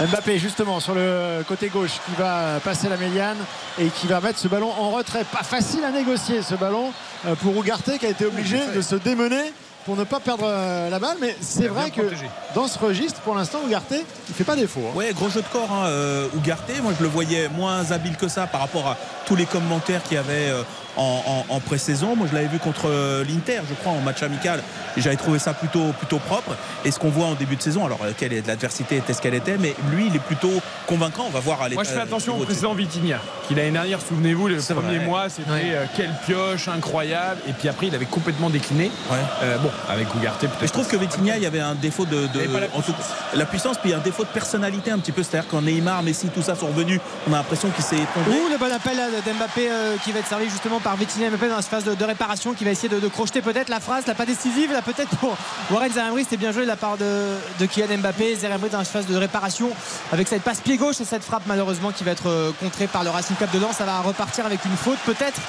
Mbappé 0.00 0.38
justement 0.38 0.80
sur 0.80 0.94
le 0.94 1.44
côté 1.46 1.68
gauche 1.68 2.00
qui 2.06 2.14
va 2.18 2.58
passer 2.64 2.88
la 2.88 2.96
médiane 2.96 3.36
et 3.78 3.86
qui 3.88 4.08
va 4.08 4.20
mettre 4.20 4.40
ce 4.40 4.48
ballon 4.48 4.70
en 4.76 4.90
retrait. 4.90 5.22
Pas 5.24 5.44
facile 5.44 5.84
à 5.84 5.90
négocier 5.92 6.42
ce 6.42 6.56
ballon 6.56 6.92
euh, 7.26 7.36
pour 7.36 7.56
Ougarté 7.56 7.98
qui 7.98 8.06
a 8.06 8.08
été 8.08 8.26
obligé 8.26 8.58
de 8.74 8.80
se 8.82 8.96
démener 8.96 9.52
pour 9.84 9.96
ne 9.96 10.02
pas 10.02 10.18
perdre 10.18 10.46
euh, 10.46 10.90
la 10.90 10.98
balle. 10.98 11.18
Mais 11.20 11.36
c'est 11.40 11.68
vrai 11.68 11.90
que 11.90 12.00
protégé. 12.00 12.28
dans 12.56 12.66
ce 12.66 12.76
registre, 12.78 13.20
pour 13.20 13.36
l'instant, 13.36 13.58
Ougarté, 13.64 14.04
il 14.28 14.34
fait 14.34 14.42
pas 14.42 14.56
défaut. 14.56 14.80
hein. 14.88 14.96
Ouais, 14.96 15.12
gros 15.12 15.28
jeu 15.28 15.42
de 15.42 15.46
corps, 15.46 15.70
hein, 15.70 15.86
euh, 15.86 16.26
Ougarté. 16.34 16.72
Moi, 16.82 16.92
je 16.98 17.02
le 17.04 17.08
voyais 17.08 17.48
moins 17.48 17.92
habile 17.92 18.16
que 18.16 18.26
ça 18.26 18.48
par 18.48 18.62
rapport 18.62 18.88
à 18.88 18.96
tous 19.26 19.36
les 19.36 19.46
commentaires 19.46 20.02
qu'il 20.02 20.14
y 20.14 20.18
avait 20.18 20.50
euh, 20.50 20.62
en, 20.96 21.44
en- 21.48 21.54
en 21.54 21.60
pré-saison. 21.60 22.16
Moi, 22.16 22.26
je 22.30 22.34
l'avais 22.34 22.48
vu 22.48 22.58
contre 22.58 22.88
euh, 22.88 23.24
l'Inter, 23.24 23.60
je 23.68 23.74
crois, 23.74 23.92
en 23.92 24.00
match 24.00 24.22
amical. 24.22 24.62
J'avais 24.96 25.16
trouvé 25.16 25.38
ça 25.38 25.54
plutôt, 25.54 25.92
plutôt 25.98 26.18
propre. 26.18 26.54
Et 26.84 26.90
ce 26.90 26.98
qu'on 26.98 27.10
voit 27.10 27.26
en 27.26 27.34
début 27.34 27.56
de 27.56 27.62
saison, 27.62 27.84
alors, 27.84 27.98
euh, 28.04 28.12
quelle 28.16 28.32
est 28.32 28.46
l'adversité 28.46 28.96
était 28.96 29.12
ce 29.12 29.20
qu'elle 29.20 29.34
était, 29.34 29.56
mais 29.58 29.74
lui, 29.90 30.06
il 30.08 30.16
est 30.16 30.20
plutôt 30.20 30.52
convaincant. 30.86 31.24
On 31.26 31.30
va 31.30 31.40
voir 31.40 31.62
à. 31.62 31.68
Moi, 31.70 31.82
je 31.84 31.90
fais 31.90 32.00
attention 32.00 32.36
au 32.36 32.40
de- 32.40 32.44
précédent 32.44 32.74
Vitinha, 32.74 33.18
qui 33.48 33.54
l'année 33.54 33.70
dernière, 33.72 34.00
souvenez-vous, 34.00 34.48
les 34.48 34.56
premiers 34.58 34.96
vrai. 34.98 35.04
mois, 35.06 35.28
c'était 35.28 35.50
Ouais. 35.50 35.62
euh, 35.72 35.84
quelle 35.96 36.10
pioche 36.26 36.68
incroyable. 36.68 37.40
Et 37.48 37.52
puis 37.52 37.68
après, 37.68 37.86
il 37.88 37.94
avait 37.94 38.04
complètement 38.04 38.50
décliné. 38.50 38.90
Ouais. 39.10 39.18
Euh, 39.42 39.58
bon, 39.58 39.70
avec 39.88 40.14
Ougarté, 40.14 40.46
peut-être. 40.46 40.66
Je 40.68 40.72
trouve 40.72 40.86
que 40.86 40.96
Vitinha, 40.96 41.36
il 41.36 41.42
y 41.42 41.46
avait 41.46 41.60
un 41.60 41.74
défaut 41.74 42.04
de, 42.04 42.26
de- 42.28 42.40
la 42.58 42.66
en 42.76 42.82
tout- 42.82 42.94
la 43.34 43.46
puissance, 43.46 43.78
puis 43.78 43.92
un 43.92 43.98
défaut 43.98 44.22
de 44.22 44.28
personnalité 44.28 44.90
un 44.90 44.98
petit 44.98 45.12
peu. 45.12 45.22
C'est-à-dire 45.22 45.48
quand 45.50 45.62
Neymar, 45.62 46.02
Messi, 46.02 46.28
tout 46.28 46.42
ça 46.42 46.54
sont 46.54 46.66
revenus, 46.68 47.00
on 47.28 47.32
a 47.32 47.38
l'impression 47.38 47.68
qu'il 47.70 47.84
s'est 47.84 47.96
tombé. 48.14 48.30
Ouh, 48.30 48.48
le 48.52 48.58
bon 48.58 48.72
appel 48.72 48.96
là, 48.96 49.08
d'Mbappé 49.26 49.68
euh, 49.70 49.96
qui 50.04 50.12
va 50.12 50.20
être 50.20 50.28
servi 50.28 50.48
justement 50.48 50.80
par 50.84 50.96
Vitinha 50.96 51.30
Mbappé 51.30 51.48
dans 51.48 51.56
la 51.56 51.62
phase 51.62 51.84
de, 51.84 51.94
de 51.94 52.04
réparation 52.04 52.52
qui 52.52 52.64
va 52.64 52.70
essayer 52.70 52.90
de, 52.90 53.00
de 53.00 53.08
crocheter 53.08 53.40
peut-être 53.40 53.70
la 53.70 53.80
phrase, 53.80 54.06
la 54.06 54.14
pas 54.14 54.26
décisive, 54.26 54.70
là 54.70 54.82
peut-être 54.82 55.16
pour 55.16 55.34
Warren 55.70 55.90
Zeremri. 55.90 56.24
C'était 56.24 56.36
bien 56.36 56.52
joué 56.52 56.62
de 56.62 56.68
la 56.68 56.76
part 56.76 56.98
de, 56.98 57.34
de 57.58 57.66
Kylian 57.66 57.98
Mbappé. 57.98 58.36
Zeremri 58.36 58.68
dans 58.68 58.78
la 58.78 58.84
phase 58.84 59.06
de 59.06 59.16
réparation 59.16 59.70
avec 60.12 60.28
cette 60.28 60.42
passe 60.42 60.60
pied 60.60 60.76
gauche 60.76 61.00
et 61.00 61.04
cette 61.04 61.24
frappe 61.24 61.44
malheureusement 61.46 61.90
qui 61.90 62.04
va 62.04 62.10
être 62.10 62.28
euh, 62.28 62.52
contrée 62.60 62.86
par 62.86 63.02
le 63.02 63.10
Racing 63.10 63.34
Club 63.36 63.50
de 63.50 63.58
Lens. 63.58 63.76
Ça 63.78 63.84
va 63.84 64.00
repartir 64.02 64.44
avec 64.44 64.64
une 64.66 64.76
faute 64.76 64.98
peut-être. 65.06 65.40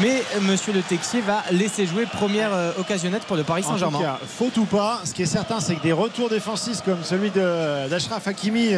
Mais 0.00 0.22
euh, 0.34 0.40
monsieur 0.40 0.72
Le 0.72 0.82
Texier 0.82 1.20
va 1.20 1.42
laisser 1.52 1.86
jouer 1.86 2.06
première 2.06 2.52
euh, 2.52 2.72
occasionnette 2.78 3.24
pour 3.24 3.36
le 3.36 3.44
Paris 3.44 3.62
Saint-Germain. 3.62 4.18
faute 4.38 4.56
ou 4.56 4.64
pas, 4.64 5.00
ce 5.04 5.12
qui 5.12 5.22
est 5.22 5.26
certain, 5.26 5.60
c'est 5.60 5.76
que 5.76 5.82
des 5.82 5.92
retours 5.92 6.28
défensifs 6.28 6.80
comme 6.82 7.04
celui 7.04 7.30
d'Ashraf 7.30 8.26
Hakimi, 8.26 8.74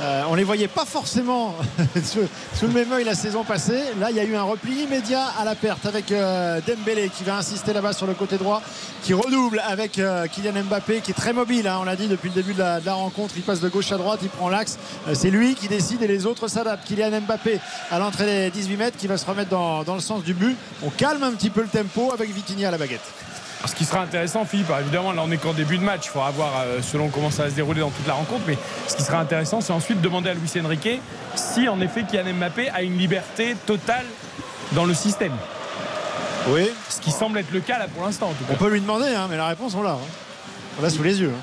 euh, 0.00 0.22
on 0.28 0.34
les 0.34 0.42
voyait 0.44 0.68
pas 0.68 0.84
forcément 0.84 1.54
sous, 2.04 2.20
sous 2.54 2.66
le 2.66 2.72
même 2.72 2.92
œil 2.92 3.04
la 3.04 3.14
saison 3.14 3.44
passée. 3.44 3.80
Là, 4.00 4.10
il 4.10 4.16
y 4.16 4.20
a 4.20 4.24
eu 4.24 4.34
un 4.34 4.42
repli 4.42 4.82
immédiat 4.82 5.24
à 5.38 5.44
la 5.44 5.53
perte 5.54 5.86
avec 5.86 6.12
euh, 6.12 6.60
Dembélé 6.66 7.08
qui 7.08 7.24
va 7.24 7.36
insister 7.36 7.72
là-bas 7.72 7.92
sur 7.92 8.06
le 8.06 8.14
côté 8.14 8.36
droit, 8.36 8.62
qui 9.02 9.14
redouble 9.14 9.60
avec 9.66 9.98
euh, 9.98 10.26
Kylian 10.26 10.64
Mbappé 10.64 11.00
qui 11.00 11.10
est 11.10 11.14
très 11.14 11.32
mobile. 11.32 11.66
hein, 11.66 11.78
on 11.80 11.84
l'a 11.84 11.96
dit 11.96 12.08
depuis 12.08 12.28
le 12.28 12.34
début 12.34 12.54
de 12.54 12.58
la, 12.58 12.94
rencontre, 12.94 13.34
il 13.36 13.42
passe 13.42 13.60
de 13.60 13.68
gauche 13.68 13.90
à 13.92 13.96
droite, 13.96 14.20
il 14.22 14.28
prend 14.28 14.48
l'axe. 14.48 14.78
Euh, 15.08 15.14
c'est 15.14 15.30
lui 15.30 15.54
qui 15.54 15.68
décide 15.68 16.02
et 16.02 16.06
les 16.06 16.26
autres 16.26 16.48
s'adaptent. 16.48 16.86
Kylian 16.86 17.20
Mbappé 17.22 17.60
à 17.90 17.98
l'entrée 17.98 18.26
des 18.26 18.50
18 18.50 18.76
mètres 18.76 18.96
qui 18.96 19.06
va 19.06 19.16
se 19.16 19.26
remettre 19.26 19.50
dans, 19.50 19.82
dans 19.84 19.94
le 19.94 20.00
sens 20.00 20.22
du 20.22 20.34
but. 20.34 20.56
On 20.82 20.90
calme 20.90 21.22
un 21.22 21.32
petit 21.32 21.50
peu 21.50 21.62
le 21.62 21.68
tempo 21.68 22.12
avec 22.12 22.30
Vitinha 22.30 22.68
à 22.68 22.70
la 22.70 22.78
baguette. 22.78 23.00
Ce 23.66 23.74
qui 23.74 23.86
sera 23.86 24.02
intéressant, 24.02 24.44
Philippe, 24.44 24.70
évidemment, 24.78 25.12
là 25.12 25.22
on 25.24 25.30
est 25.30 25.38
qu'en 25.38 25.54
début 25.54 25.78
de 25.78 25.82
match, 25.82 26.02
il 26.04 26.10
faudra 26.10 26.30
voir 26.32 26.52
selon 26.82 27.08
comment 27.08 27.30
ça 27.30 27.44
va 27.44 27.50
se 27.50 27.54
dérouler 27.54 27.80
dans 27.80 27.88
toute 27.88 28.06
la 28.06 28.12
rencontre, 28.12 28.42
mais 28.46 28.58
ce 28.86 28.94
qui 28.94 29.02
sera 29.02 29.18
intéressant, 29.18 29.62
c'est 29.62 29.72
ensuite 29.72 30.00
de 30.00 30.04
demander 30.04 30.28
à 30.28 30.34
Luis 30.34 30.50
Enrique 30.62 31.00
si 31.34 31.66
en 31.66 31.80
effet 31.80 32.04
Kylian 32.04 32.34
Mbappé 32.34 32.68
a 32.68 32.82
une 32.82 32.98
liberté 32.98 33.56
totale 33.66 34.04
dans 34.72 34.84
le 34.84 34.94
système. 34.94 35.32
Oui. 36.48 36.70
Ce 36.90 37.00
qui 37.00 37.10
semble 37.10 37.38
être 37.38 37.50
le 37.52 37.60
cas 37.60 37.78
là 37.78 37.86
pour 37.88 38.04
l'instant 38.04 38.26
en 38.26 38.32
tout 38.32 38.44
On 38.50 38.54
peut 38.56 38.68
lui 38.70 38.80
demander, 38.80 39.08
hein, 39.14 39.26
mais 39.30 39.36
la 39.36 39.46
réponse, 39.48 39.74
on 39.74 39.82
l'a. 39.82 39.92
hein. 39.92 39.98
On 40.78 40.82
l'a 40.82 40.90
sous 40.90 41.02
les 41.02 41.20
yeux. 41.20 41.32
hein. 41.34 41.40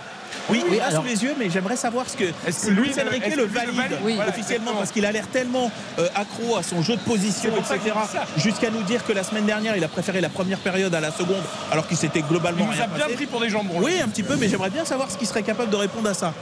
Oui, 0.49 0.63
Oui, 0.67 0.75
il 0.77 0.81
a 0.81 0.87
alors- 0.87 1.03
sous 1.03 1.07
les 1.09 1.23
yeux, 1.23 1.33
mais 1.39 1.49
j'aimerais 1.49 1.75
savoir 1.75 2.09
ce 2.09 2.15
que 2.17 2.23
Est-ce 2.47 2.67
que 2.67 2.71
Luis 2.71 2.91
Enrique 3.05 3.35
le 3.35 3.43
valide, 3.45 3.75
valide 3.75 3.97
Oui. 4.03 4.15
Voilà, 4.15 4.29
officiellement 4.31 4.71
exactement. 4.71 4.73
parce 4.79 4.91
qu'il 4.91 5.05
a 5.05 5.11
l'air 5.11 5.27
tellement 5.27 5.71
euh, 5.99 6.07
accro 6.15 6.55
à 6.57 6.63
son 6.63 6.81
jeu 6.81 6.95
de 6.95 7.01
position, 7.01 7.51
etc. 7.57 7.93
Jusqu'à 8.37 8.69
nous 8.69 8.81
dire 8.83 9.05
que 9.05 9.13
la 9.13 9.23
semaine 9.23 9.45
dernière, 9.45 9.75
il 9.77 9.83
a 9.83 9.87
préféré 9.87 10.19
la 10.21 10.29
première 10.29 10.59
période 10.59 10.93
à 10.95 10.99
la 10.99 11.11
seconde, 11.11 11.43
alors 11.71 11.87
qu'il 11.87 11.97
s'était 11.97 12.19
Il 12.19 12.25
globalement 12.25 12.65
nous 12.65 12.71
rien 12.71 12.83
a 12.83 12.87
bien 12.87 13.03
passé. 13.05 13.15
pris 13.15 13.25
pour 13.27 13.39
des 13.41 13.49
jambons. 13.49 13.75
Oui, 13.81 13.99
un 14.03 14.07
petit 14.07 14.23
peu, 14.23 14.35
mais 14.35 14.49
j'aimerais 14.49 14.69
bien 14.69 14.85
savoir 14.85 15.09
ce 15.11 15.17
qu'il 15.17 15.27
serait 15.27 15.43
capable 15.43 15.69
de 15.69 15.75
répondre 15.77 16.09
à 16.09 16.13
ça. 16.13 16.33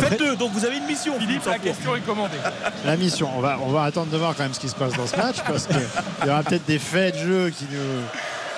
Faites-le, 0.00 0.36
donc 0.36 0.52
vous 0.52 0.64
avez 0.64 0.78
une 0.78 0.86
mission. 0.86 1.18
Philippe, 1.18 1.44
la 1.46 1.58
question 1.58 1.96
est 1.96 2.00
commandée. 2.00 2.36
La 2.84 2.96
mission, 2.96 3.30
on 3.36 3.40
va, 3.40 3.58
on 3.62 3.70
va 3.70 3.84
attendre 3.84 4.10
de 4.10 4.16
voir 4.16 4.34
quand 4.36 4.42
même 4.42 4.54
ce 4.54 4.60
qui 4.60 4.68
se 4.68 4.74
passe 4.74 4.92
dans 4.94 5.06
ce 5.06 5.16
match 5.16 5.36
parce 5.46 5.66
qu'il 5.66 5.80
y 6.26 6.30
aura 6.30 6.42
peut-être 6.42 6.66
des 6.66 6.78
faits 6.78 7.14
de 7.14 7.18
jeu 7.20 7.50
qui 7.50 7.64
nous, 7.70 8.02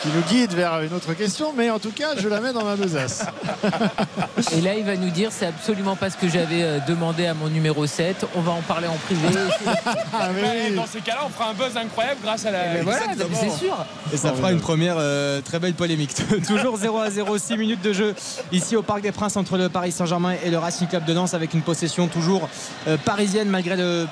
qui 0.02 0.08
nous 0.08 0.22
guident 0.22 0.54
vers 0.54 0.80
une 0.80 0.92
autre 0.92 1.14
question, 1.14 1.52
mais 1.56 1.70
en 1.70 1.78
tout 1.78 1.90
cas, 1.90 2.16
je 2.16 2.28
la 2.28 2.40
mets 2.40 2.52
dans 2.52 2.64
ma 2.64 2.76
besace. 2.76 3.24
Et 4.52 4.60
là, 4.60 4.74
il 4.74 4.84
va 4.84 4.96
nous 4.96 5.10
dire 5.10 5.30
c'est 5.32 5.46
absolument 5.46 5.96
pas 5.96 6.10
ce 6.10 6.16
que 6.16 6.28
j'avais 6.28 6.62
euh, 6.62 6.78
demandé 6.86 7.26
à 7.26 7.34
mon 7.34 7.48
numéro 7.48 7.86
7. 7.86 8.26
On 8.36 8.40
va 8.40 8.52
en 8.52 8.62
parler 8.62 8.86
en 8.88 8.96
privé. 8.96 9.28
Ah, 10.12 10.28
oui. 10.34 10.74
Dans 10.74 10.86
ces 10.86 11.00
cas-là, 11.00 11.20
on 11.26 11.28
fera 11.28 11.50
un 11.50 11.54
buzz 11.54 11.76
incroyable 11.76 12.20
grâce 12.22 12.44
à 12.46 12.50
la. 12.50 12.74
Mais 12.74 12.82
voilà, 12.82 13.04
Exactement. 13.12 13.38
c'est 13.40 13.64
sûr. 13.66 13.76
Et 14.12 14.16
ça 14.16 14.32
fera 14.32 14.52
une 14.52 14.60
première 14.60 14.96
euh, 14.98 15.40
très 15.40 15.58
belle 15.58 15.74
polémique. 15.74 16.14
Toujours 16.46 16.76
0 16.76 16.98
à 16.98 17.10
0, 17.10 17.38
6 17.38 17.56
minutes 17.56 17.82
de 17.82 17.92
jeu 17.92 18.14
ici 18.52 18.76
au 18.76 18.82
Parc 18.82 19.02
des 19.02 19.12
Princes 19.12 19.36
entre 19.36 19.56
le 19.56 19.68
Paris 19.68 19.92
Saint-Germain 19.92 20.34
et 20.44 20.50
le 20.50 20.58
Racing 20.58 20.88
Club 20.88 21.04
de 21.04 21.12
Lens 21.12 21.34
avec 21.34 21.54
une 21.54 21.62
possession 21.62 22.08
toujours 22.08 22.48
euh, 22.86 22.96
parisienne 22.96 23.48
malgré 23.48 23.76
le, 23.76 24.06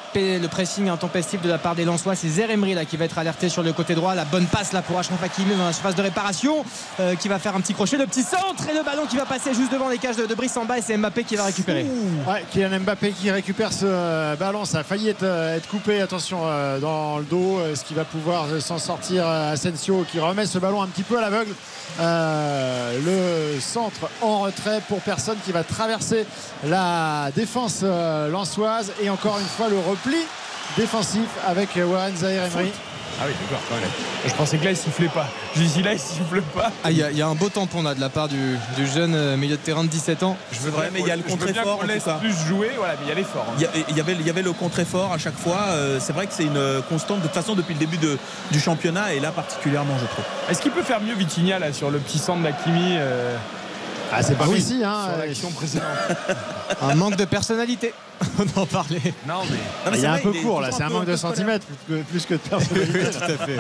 pressing 0.49 0.89
intempestif 0.89 1.41
de 1.43 1.49
la 1.49 1.59
part 1.59 1.75
des 1.75 1.85
Lensois. 1.85 2.15
C'est 2.15 2.29
Zeremri 2.29 2.75
là 2.75 2.85
qui 2.85 2.97
va 2.97 3.05
être 3.05 3.19
alerté 3.19 3.49
sur 3.49 3.63
le 3.63 3.73
côté 3.73 3.95
droit. 3.95 4.15
La 4.15 4.25
bonne 4.25 4.47
passe 4.47 4.73
là 4.73 4.83
pour 4.83 4.99
Achraf 4.99 5.23
Hakimi 5.23 5.55
surface 5.77 5.95
de 5.95 6.03
réparation 6.03 6.65
euh, 7.01 7.15
qui 7.15 7.29
va 7.29 7.39
faire 7.39 7.55
un 7.55 7.61
petit 7.61 7.75
crochet. 7.75 7.97
Le 7.97 8.07
petit 8.07 8.23
centre 8.23 8.69
et 8.69 8.75
le 8.75 8.83
ballon 8.83 9.07
qui 9.07 9.17
va 9.17 9.27
passer 9.27 9.55
juste 9.55 9.73
devant 9.73 9.89
les 9.89 9.99
cages 9.99 10.17
de, 10.17 10.27
de 10.27 10.35
Brice 10.35 10.57
en 10.57 10.65
bas 10.65 10.79
et 10.79 10.83
c'est 10.83 10.97
Mbappé 10.97 11.25
qui 11.25 11.37
va 11.37 11.45
récupérer. 11.45 11.87
Ouais, 12.27 12.45
Kylian 12.51 12.81
Mbappé 12.81 13.11
qui 13.11 13.31
récupère 13.31 13.73
ce 13.73 13.85
euh, 13.85 14.37
ballon, 14.37 14.65
ça 14.65 14.81
a 14.81 14.83
failli 14.83 15.09
être, 15.09 15.23
euh, 15.23 15.57
être 15.57 15.69
coupé. 15.69 16.01
Attention 16.01 16.41
dans 16.81 17.19
le 17.19 17.25
dos, 17.25 17.61
est-ce 17.71 17.85
qu'il 17.85 17.97
va 17.97 18.05
pouvoir 18.05 18.47
s'en 18.61 18.79
sortir 18.79 19.27
Asensio 19.27 20.05
qui 20.11 20.19
remet 20.19 20.47
ce 20.47 20.59
ballon 20.59 20.83
un 20.83 20.87
petit 20.87 21.03
peu 21.03 21.19
à 21.19 21.21
l'aveugle. 21.21 21.53
Euh, 22.01 23.55
le 23.55 23.61
centre 23.61 24.11
en 24.21 24.41
retrait 24.41 24.81
pour 24.89 25.01
personne 25.01 25.37
qui 25.45 25.53
va 25.53 25.65
traverser 25.65 26.27
la 26.65 27.31
défense 27.35 27.83
lançoise 27.83 28.93
et 29.03 29.11
encore 29.11 29.39
une 29.39 29.47
fois 29.47 29.69
le 29.69 29.79
repli 29.79 30.19
défensif 30.77 31.29
avec 31.47 31.71
Warren 31.77 32.17
Zahir 32.17 32.45
Emery. 32.45 32.73
Ah 33.19 33.25
oui, 33.27 33.33
d'accord. 33.43 33.63
quand 33.69 33.77
même. 33.77 33.91
Je 34.27 34.33
pensais 34.35 34.59
que 34.59 34.65
là, 34.65 34.71
il 34.73 34.77
sifflait 34.77 35.09
pas. 35.09 35.27
Je 35.57 35.63
dis 35.63 35.83
là, 35.83 35.93
il 35.95 35.99
siffle 35.99 36.43
pas. 36.55 36.71
Ah, 36.85 36.91
il 36.91 36.99
y, 36.99 37.03
a- 37.03 37.11
il 37.11 37.17
y 37.17 37.23
a 37.23 37.27
un 37.27 37.35
beau 37.35 37.49
tampon 37.49 37.83
là 37.83 37.95
de 37.95 38.01
la 38.01 38.09
part 38.11 38.29
du, 38.29 38.37
du 38.77 38.87
jeune 38.87 39.15
euh, 39.15 39.37
milieu 39.37 39.57
de 39.57 39.61
terrain 39.63 39.85
de 39.85 39.89
17 39.89 40.23
ans. 40.23 40.37
Je 40.53 40.59
veux 40.61 40.71
Ouais, 40.71 40.91
mais 40.93 41.01
il 41.01 41.07
y 41.07 41.11
a 41.11 41.17
le 41.17 41.23
contre-effort, 41.23 41.85
laisse 41.87 42.05
plus 42.21 42.35
jouer, 42.47 42.73
voilà, 42.77 42.95
mais 42.95 43.07
il 43.07 43.09
y 43.09 43.13
a 43.13 43.15
l'effort. 43.15 43.47
hein. 43.49 43.55
Il 43.57 43.63
y, 43.97 44.01
avait, 44.01 44.13
il 44.21 44.27
y 44.27 44.31
avait 44.31 44.43
le 44.43 44.53
contre-effort 44.53 45.13
à 45.13 45.19
chaque 45.19 45.39
fois. 45.39 45.61
Euh, 45.69 45.99
c'est 46.01 46.13
vrai 46.13 46.27
que 46.27 46.33
c'est 46.35 46.45
une 46.45 46.83
constante 46.89 47.19
de 47.19 47.23
toute 47.27 47.33
façon 47.35 47.55
depuis 47.55 47.73
le 47.75 47.81
début 47.81 47.97
de- 47.99 48.19
du 48.51 48.61
championnat 48.61 49.15
et 49.15 49.21
là 49.21 49.31
particulièrement, 49.31 49.95
je 50.01 50.07
trouve. 50.07 50.25
Est-ce 50.51 50.61
qu'il 50.61 50.73
peut 50.73 50.83
faire 50.83 51.01
mieux 51.01 51.15
Vitinha 51.15 51.59
là 51.59 51.73
sur 51.73 51.91
le 51.91 51.99
petit 51.99 52.19
centre 52.19 52.43
d'Akimi 52.43 52.97
euh, 52.99 53.37
Ah, 54.13 54.23
c'est 54.23 54.37
pas 54.37 54.47
oui, 54.47 54.59
ici, 54.59 54.83
hein. 54.85 54.95
sur 55.05 55.19
euh, 55.21 55.27
l'action 55.27 55.51
précédente 55.51 55.87
Un 56.83 56.95
manque 56.95 57.17
de 57.17 57.25
personnalité. 57.25 57.93
On 58.39 58.61
en 58.61 58.67
parlait. 58.67 59.15
Non, 59.29 59.43
mais 59.51 59.57
Non, 59.85 59.93
mais 59.93 59.99
Il 59.99 60.07
un 60.07 60.19
peu 60.19 60.31
il 60.33 60.41
est 60.41 60.43
court 60.43 60.61
là, 60.61 60.71
c'est 60.73 60.83
un 60.83 60.89
manque 60.89 61.05
de 61.05 61.17
centimètres 61.17 61.67
plus 61.87 61.97
que, 61.97 62.03
plus 62.03 62.27
que 62.27 62.35
de 62.35 62.39
personnalité. 62.99 63.59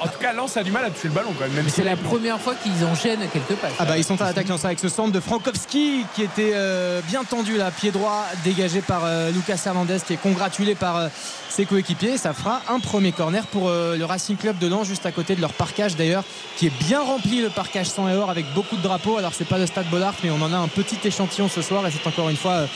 en 0.00 0.06
tout 0.08 0.18
cas, 0.18 0.32
Lens 0.32 0.56
a 0.56 0.62
du 0.62 0.70
mal 0.70 0.84
à 0.84 0.90
toucher 0.90 1.08
le 1.08 1.14
ballon 1.14 1.30
quand 1.38 1.48
même. 1.48 1.68
C'est 1.68 1.84
la 1.84 1.96
première 1.96 2.40
fois 2.40 2.54
qu'ils 2.54 2.84
enchaînent 2.86 3.26
quelques 3.32 3.60
passes. 3.60 3.72
Ah 3.78 3.84
bah 3.84 3.98
ils 3.98 4.04
sont 4.04 4.20
à 4.22 4.24
l'attaque 4.24 4.46
ça 4.58 4.68
avec 4.68 4.78
ce 4.78 4.88
centre 4.88 5.12
de 5.12 5.20
Frankowski 5.20 6.04
qui 6.14 6.22
était 6.22 6.52
euh, 6.54 7.00
bien 7.08 7.22
tendu 7.24 7.58
là, 7.58 7.70
pied 7.70 7.90
droit 7.90 8.24
dégagé 8.44 8.80
par 8.80 9.02
euh, 9.04 9.30
Lucas 9.30 9.60
Hernandez 9.66 9.98
qui 10.06 10.14
est 10.14 10.16
congratulé 10.16 10.74
par 10.74 10.96
euh, 10.96 11.08
ses 11.50 11.66
coéquipiers. 11.66 12.16
Ça 12.16 12.32
fera 12.32 12.62
un 12.70 12.80
premier 12.80 13.12
corner 13.12 13.46
pour 13.46 13.68
euh, 13.68 13.96
le 13.96 14.04
Racing 14.06 14.36
Club 14.36 14.58
de 14.58 14.68
Lens 14.68 14.86
juste 14.86 15.04
à 15.04 15.12
côté 15.12 15.36
de 15.36 15.40
leur 15.40 15.52
parcage 15.52 15.96
d'ailleurs 15.96 16.24
qui 16.56 16.66
est 16.66 16.84
bien 16.84 17.02
rempli 17.02 17.42
le 17.42 17.50
parcage 17.50 17.88
sang 17.88 18.08
et 18.08 18.16
or 18.16 18.30
avec 18.30 18.46
beaucoup 18.54 18.76
de 18.76 18.82
drapeaux. 18.82 19.18
Alors 19.18 19.32
c'est 19.34 19.44
pas 19.46 19.58
le 19.58 19.66
stade 19.66 19.87
Bollard 19.88 20.14
mais 20.22 20.30
on 20.30 20.40
en 20.40 20.52
a 20.52 20.56
un 20.56 20.68
petit 20.68 20.98
échantillon 21.04 21.48
ce 21.48 21.62
soir 21.62 21.86
et 21.86 21.90
c'est 21.90 22.06
encore 22.06 22.28
une 22.28 22.36
fois 22.36 22.52
euh, 22.52 22.66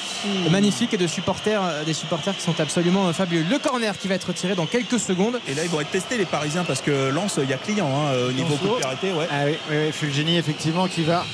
magnifique 0.50 0.94
et 0.94 0.96
de 0.96 1.06
supporters 1.06 1.62
euh, 1.62 1.84
des 1.84 1.94
supporters 1.94 2.36
qui 2.36 2.42
sont 2.42 2.58
absolument 2.60 3.08
euh, 3.08 3.12
fabuleux. 3.12 3.44
Le 3.48 3.58
corner 3.58 3.96
qui 3.98 4.08
va 4.08 4.14
être 4.14 4.32
tiré 4.32 4.54
dans 4.54 4.66
quelques 4.66 4.98
secondes. 4.98 5.40
Et 5.48 5.54
là, 5.54 5.64
ils 5.64 5.70
vont 5.70 5.80
être 5.80 5.90
testés, 5.90 6.16
les 6.16 6.24
Parisiens, 6.24 6.64
parce 6.64 6.80
que 6.80 7.10
Lens, 7.10 7.38
il 7.42 7.48
y 7.48 7.52
a 7.52 7.56
client 7.58 7.88
hein, 7.88 8.12
au 8.28 8.32
niveau 8.32 8.56
coup 8.56 8.78
de 8.78 8.84
arrêté. 8.84 9.12
Ouais. 9.12 9.26
Ah 9.30 9.44
oui, 9.46 9.56
oui, 9.70 9.76
oui, 9.86 9.92
Fulgini 9.92 10.36
effectivement 10.36 10.88
qui 10.88 11.02
va 11.02 11.24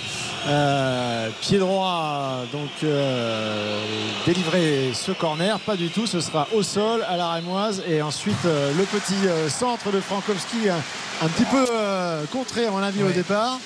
euh, 0.49 1.29
pied 1.41 1.59
droit 1.59 2.43
donc 2.53 2.71
euh, 2.85 3.83
délivrer 4.27 4.91
ce 4.95 5.13
corner. 5.13 5.59
Pas 5.61 5.77
du 5.77 5.89
tout, 5.89 6.07
ce 6.07 6.21
sera 6.21 6.49
au 6.55 6.63
sol 6.63 7.05
à 7.09 7.17
la 7.17 7.33
Rémoise 7.33 7.83
et 7.89 8.03
ensuite 8.03 8.37
euh, 8.45 8.73
le 8.77 8.85
petit 8.85 9.27
euh, 9.27 9.49
centre 9.49 9.91
de 9.91 10.01
Frankowski 10.01 10.69
un, 10.69 11.27
un 11.27 11.29
petit 11.29 11.45
peu 11.45 11.67
euh, 11.71 12.25
contré 12.33 12.67
à 12.67 12.71
mon 12.71 12.83
avis 12.83 13.03
au 13.03 13.11
départ 13.11 13.59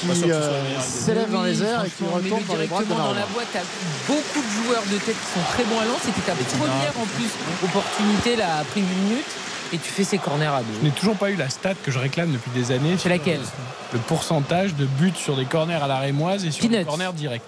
qui 0.00 0.30
euh, 0.30 0.80
s'élève 0.80 1.30
dans 1.30 1.42
les 1.42 1.62
airs 1.62 1.84
et 1.84 1.90
qui 1.90 2.04
retombe 2.04 2.46
dans 2.46 2.56
les 2.56 2.66
bras 2.66 2.80
de 2.80 2.84
directement 2.84 3.08
dans 3.08 3.14
la 3.14 3.26
boîte. 3.26 3.48
T'as 3.52 3.60
beaucoup 4.06 4.40
de 4.40 4.64
joueurs 4.64 4.82
de 4.90 4.98
tête 4.98 5.16
qui 5.16 5.32
sont 5.38 5.46
très 5.52 5.64
bons 5.64 5.78
à 5.80 5.84
Lens. 5.84 5.98
C'était 6.02 6.20
ta 6.20 6.34
première 6.34 6.92
en 6.98 7.06
plus 7.16 7.30
opportunité 7.64 8.36
là 8.36 8.58
après 8.60 8.80
une 8.80 8.88
minute. 9.04 9.26
Et 9.70 9.76
tu 9.76 9.90
fais 9.90 10.04
ces 10.04 10.16
corners 10.16 10.46
à 10.46 10.60
Je 10.60 10.78
deux. 10.78 10.84
n'ai 10.86 10.92
toujours 10.92 11.16
pas 11.16 11.30
eu 11.30 11.36
la 11.36 11.50
stat 11.50 11.74
que 11.84 11.90
je 11.90 11.98
réclame 11.98 12.32
depuis 12.32 12.50
des 12.52 12.72
années. 12.74 12.96
C'est 12.98 13.10
laquelle 13.10 13.40
Le 13.92 13.98
pourcentage 13.98 14.74
de 14.74 14.86
buts 14.86 15.12
sur 15.14 15.36
des 15.36 15.44
corners 15.44 15.74
à 15.82 15.86
la 15.86 15.98
rémoise 15.98 16.44
et 16.46 16.50
sur 16.50 16.66
des 16.68 16.84
corners 16.84 17.12
directs. 17.14 17.42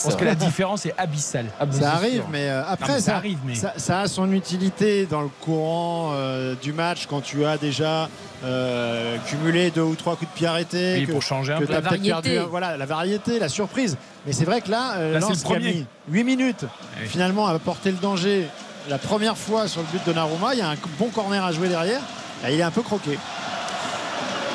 Je 0.00 0.04
pense 0.06 0.16
que 0.16 0.24
la 0.24 0.34
différence 0.34 0.86
est 0.86 0.94
abyssale. 0.96 1.46
Ah 1.60 1.66
bah, 1.66 1.72
Ça 1.78 1.92
arrive, 1.92 2.22
mais 2.30 2.48
euh, 2.48 2.62
après, 2.66 2.88
Non, 2.88 2.94
mais 2.94 3.00
ça 3.00 3.06
ça, 3.12 3.16
arrive, 3.16 3.38
mais- 3.44 3.54
ça- 3.54 3.74
ça 3.76 4.00
a 4.00 4.08
son 4.08 4.32
utilité 4.32 5.04
dans 5.06 5.20
le 5.20 5.28
courant 5.42 6.12
euh, 6.14 6.54
du 6.62 6.72
match 6.72 7.06
quand 7.06 7.20
tu 7.20 7.44
as 7.44 7.58
déjà 7.58 8.08
euh, 8.42 9.16
cumulé 9.26 9.70
deux 9.70 9.82
ou 9.82 9.94
trois 9.96 10.16
coups 10.16 10.30
de 10.32 10.36
pied 10.36 10.46
arrêtés. 10.46 10.94
Oui, 11.00 11.06
que- 11.06 11.12
pour 11.12 11.22
changer 11.22 11.52
un 11.52 11.58
peu. 11.58 11.70
La 11.70 11.80
variété. 11.80 12.08
perdu, 12.08 12.38
voilà, 12.48 12.76
la 12.78 12.86
variété, 12.86 13.38
la 13.38 13.48
surprise. 13.50 13.98
Mais 14.26 14.32
c'est 14.32 14.46
vrai 14.46 14.62
que 14.62 14.70
là, 14.70 14.94
euh, 14.96 15.12
Là, 15.18 15.20
le 15.20 15.26
qui 15.34 15.40
a 15.40 15.44
premier. 15.44 15.72
mis 15.74 15.86
8 16.10 16.24
minutes 16.24 16.64
Oui. 17.00 17.06
finalement 17.06 17.46
à 17.46 17.58
porter 17.58 17.90
le 17.90 17.98
danger 17.98 18.46
la 18.88 18.96
première 18.98 19.36
fois 19.36 19.68
sur 19.68 19.82
le 19.82 19.86
but 19.92 20.06
de 20.06 20.12
Naruma. 20.14 20.54
Il 20.54 20.58
y 20.60 20.62
a 20.62 20.70
un 20.70 20.76
bon 20.98 21.08
corner 21.08 21.44
à 21.44 21.52
jouer 21.52 21.68
derrière. 21.68 22.00
Là, 22.42 22.50
il 22.50 22.58
est 22.58 22.62
un 22.62 22.70
peu 22.70 22.80
croqué. 22.82 23.18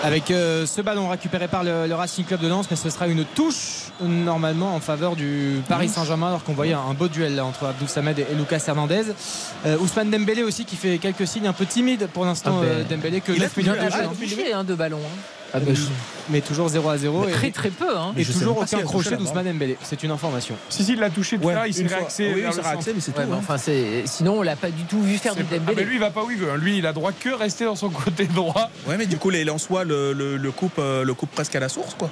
Avec 0.03 0.29
euh, 0.29 0.65
ce 0.67 0.81
ballon 0.81 1.09
récupéré 1.09 1.47
par 1.47 1.63
le, 1.63 1.87
le 1.87 1.95
Racing 1.95 2.25
Club 2.25 2.39
de 2.39 2.47
Lens, 2.47 2.67
mais 2.69 2.75
ce 2.75 2.89
sera 2.91 3.07
une 3.07 3.25
touche 3.25 3.85
normalement 4.01 4.75
en 4.75 4.79
faveur 4.79 5.15
du 5.15 5.61
Paris 5.67 5.89
Saint-Germain, 5.89 6.27
alors 6.27 6.43
qu'on 6.43 6.53
voyait 6.53 6.73
un, 6.73 6.93
beau 6.93 7.07
duel 7.07 7.35
là, 7.35 7.43
entre 7.45 7.65
Abdou 7.65 7.87
Samed 7.87 8.19
et, 8.19 8.27
et 8.31 8.35
Lucas 8.35 8.63
Hernandez. 8.67 9.05
Euh, 9.65 9.77
Ousmane 9.79 10.11
Dembélé 10.11 10.43
aussi 10.43 10.63
qui 10.65 10.75
fait 10.75 10.99
quelques 10.99 11.25
signes 11.25 11.47
un 11.47 11.53
peu 11.53 11.65
timides 11.65 12.07
pour 12.13 12.23
l'instant. 12.25 12.57
Ah 12.59 12.61
ben, 12.63 12.67
euh, 12.69 12.83
Dembélé 12.83 13.19
que 13.21 13.31
il 13.31 13.39
a 13.41 13.45
9 13.45 13.53
tenu 13.55 13.63
minutes 13.69 13.81
à 13.81 13.85
de 13.85 13.91
jeu, 14.03 14.09
touché 14.35 14.53
hein, 14.53 14.63
de 14.63 14.75
ballon. 14.75 14.99
hein. 15.03 15.19
Ah 15.55 15.59
ben, 15.59 15.75
mais 16.29 16.41
toujours 16.41 16.67
0 16.69 16.89
à 16.89 16.97
0 16.97 17.25
Très 17.25 17.47
et, 17.47 17.51
très 17.51 17.69
peu. 17.69 17.95
Hein. 17.97 18.13
et 18.17 18.25
toujours 18.25 18.57
aucun 18.57 18.79
crochet 18.81 19.15
d'Ousmane 19.15 19.45
Dembélé. 19.45 19.77
C'est 19.83 20.03
une 20.03 20.11
information. 20.11 20.55
Si, 20.69 20.83
si, 20.83 20.93
il 20.93 20.99
l'a 20.99 21.09
touché 21.09 21.37
tout 21.37 21.47
à 21.49 21.53
l'heure, 21.53 21.65
il 21.67 21.73
s'est 21.73 21.85
réaxé. 21.87 22.33
Oui, 22.33 22.41
vers 22.41 22.51
il 22.51 22.55
le 22.57 22.61
s'est 22.61 22.61
réaxé, 22.61 22.81
centre. 22.83 22.95
mais 22.95 23.01
c'est 23.01 23.17
Ouais, 23.17 23.23
tout. 23.25 23.29
mais 23.31 23.37
enfin, 23.37 23.57
c'est- 23.57 24.03
sinon, 24.05 24.39
on 24.39 24.41
l'a 24.41 24.55
pas 24.55 24.69
du 24.71 24.83
tout 24.83 25.01
vu 25.01 25.17
faire 25.17 25.35
du 25.35 25.43
Ah, 25.49 25.55
Dembélé. 25.57 25.75
mais 25.77 25.83
lui, 25.83 25.95
il 25.95 25.99
va 25.99 26.09
pas 26.11 26.23
où 26.23 26.31
il 26.31 26.37
veut. 26.37 26.55
Lui, 26.57 26.77
il 26.79 26.85
a 26.87 26.93
droit 26.93 27.11
que 27.11 27.29
rester 27.29 27.65
dans 27.65 27.75
son 27.75 27.89
côté 27.91 28.25
droit. 28.25 28.69
Ouais, 28.87 28.97
mais 28.97 29.05
du 29.05 29.17
coup, 29.17 29.29
les 29.29 29.43
Lensois 29.45 29.83
le, 29.83 30.13
le, 30.13 30.37
le 30.37 30.51
coupe, 30.51 30.79
euh, 30.79 31.03
le 31.03 31.13
coupe 31.13 31.31
presque 31.31 31.55
à 31.55 31.59
la 31.59 31.69
source, 31.69 31.93
quoi. 31.93 32.09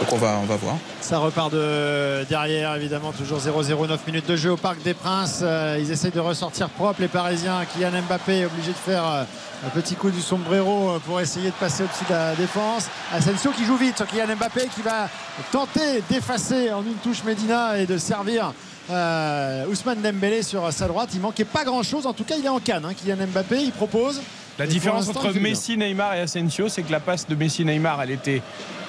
Donc 0.00 0.12
on 0.12 0.16
va, 0.16 0.38
on 0.42 0.46
va 0.46 0.56
voir. 0.56 0.76
Ça 1.02 1.18
repart 1.18 1.52
de 1.52 2.24
derrière, 2.28 2.74
évidemment, 2.74 3.12
toujours 3.12 3.38
0-0, 3.38 3.86
9 3.86 4.06
minutes 4.06 4.26
de 4.26 4.36
jeu 4.36 4.52
au 4.52 4.56
Parc 4.56 4.82
des 4.82 4.94
Princes. 4.94 5.40
Euh, 5.42 5.76
ils 5.78 5.90
essayent 5.90 6.10
de 6.10 6.20
ressortir 6.20 6.70
propre, 6.70 7.02
les 7.02 7.08
Parisiens. 7.08 7.64
Kylian 7.72 8.02
Mbappé 8.08 8.38
est 8.40 8.44
obligé 8.46 8.70
de 8.70 8.76
faire 8.76 9.04
euh, 9.06 9.24
un 9.66 9.68
petit 9.68 9.96
coup 9.96 10.10
du 10.10 10.22
sombrero 10.22 10.90
euh, 10.90 10.98
pour 11.00 11.20
essayer 11.20 11.48
de 11.50 11.54
passer 11.54 11.82
au-dessus 11.82 12.04
de 12.08 12.14
la 12.14 12.34
défense. 12.34 12.88
Asensio 13.12 13.50
qui 13.50 13.64
joue 13.66 13.76
vite 13.76 13.98
sur 13.98 14.06
Kylian 14.06 14.36
Mbappé 14.36 14.68
qui 14.74 14.80
va 14.80 15.08
tenter 15.52 16.02
d'effacer 16.08 16.72
en 16.72 16.80
une 16.82 16.94
touche 17.02 17.22
Medina 17.24 17.76
et 17.78 17.84
de 17.84 17.98
servir 17.98 18.54
euh, 18.90 19.66
Ousmane 19.66 20.00
Dembélé 20.00 20.42
sur 20.42 20.72
sa 20.72 20.88
droite. 20.88 21.10
Il 21.12 21.20
manquait 21.20 21.44
pas 21.44 21.64
grand-chose. 21.64 22.06
En 22.06 22.14
tout 22.14 22.24
cas, 22.24 22.36
il 22.38 22.44
est 22.46 22.48
en 22.48 22.58
canne. 22.60 22.86
hein. 22.86 22.94
Kylian 22.94 23.26
Mbappé, 23.26 23.58
il 23.64 23.72
propose. 23.72 24.22
La 24.58 24.66
différence 24.66 25.08
entre. 25.08 25.30
Messi, 25.32 25.76
Neymar 25.76 26.14
et 26.14 26.20
Asensio, 26.20 26.68
c'est 26.70 26.82
que 26.82 26.92
la 26.92 27.00
passe 27.00 27.26
de 27.26 27.34
Messi, 27.34 27.64
Neymar, 27.64 28.02
elle 28.02 28.10
était 28.10 28.42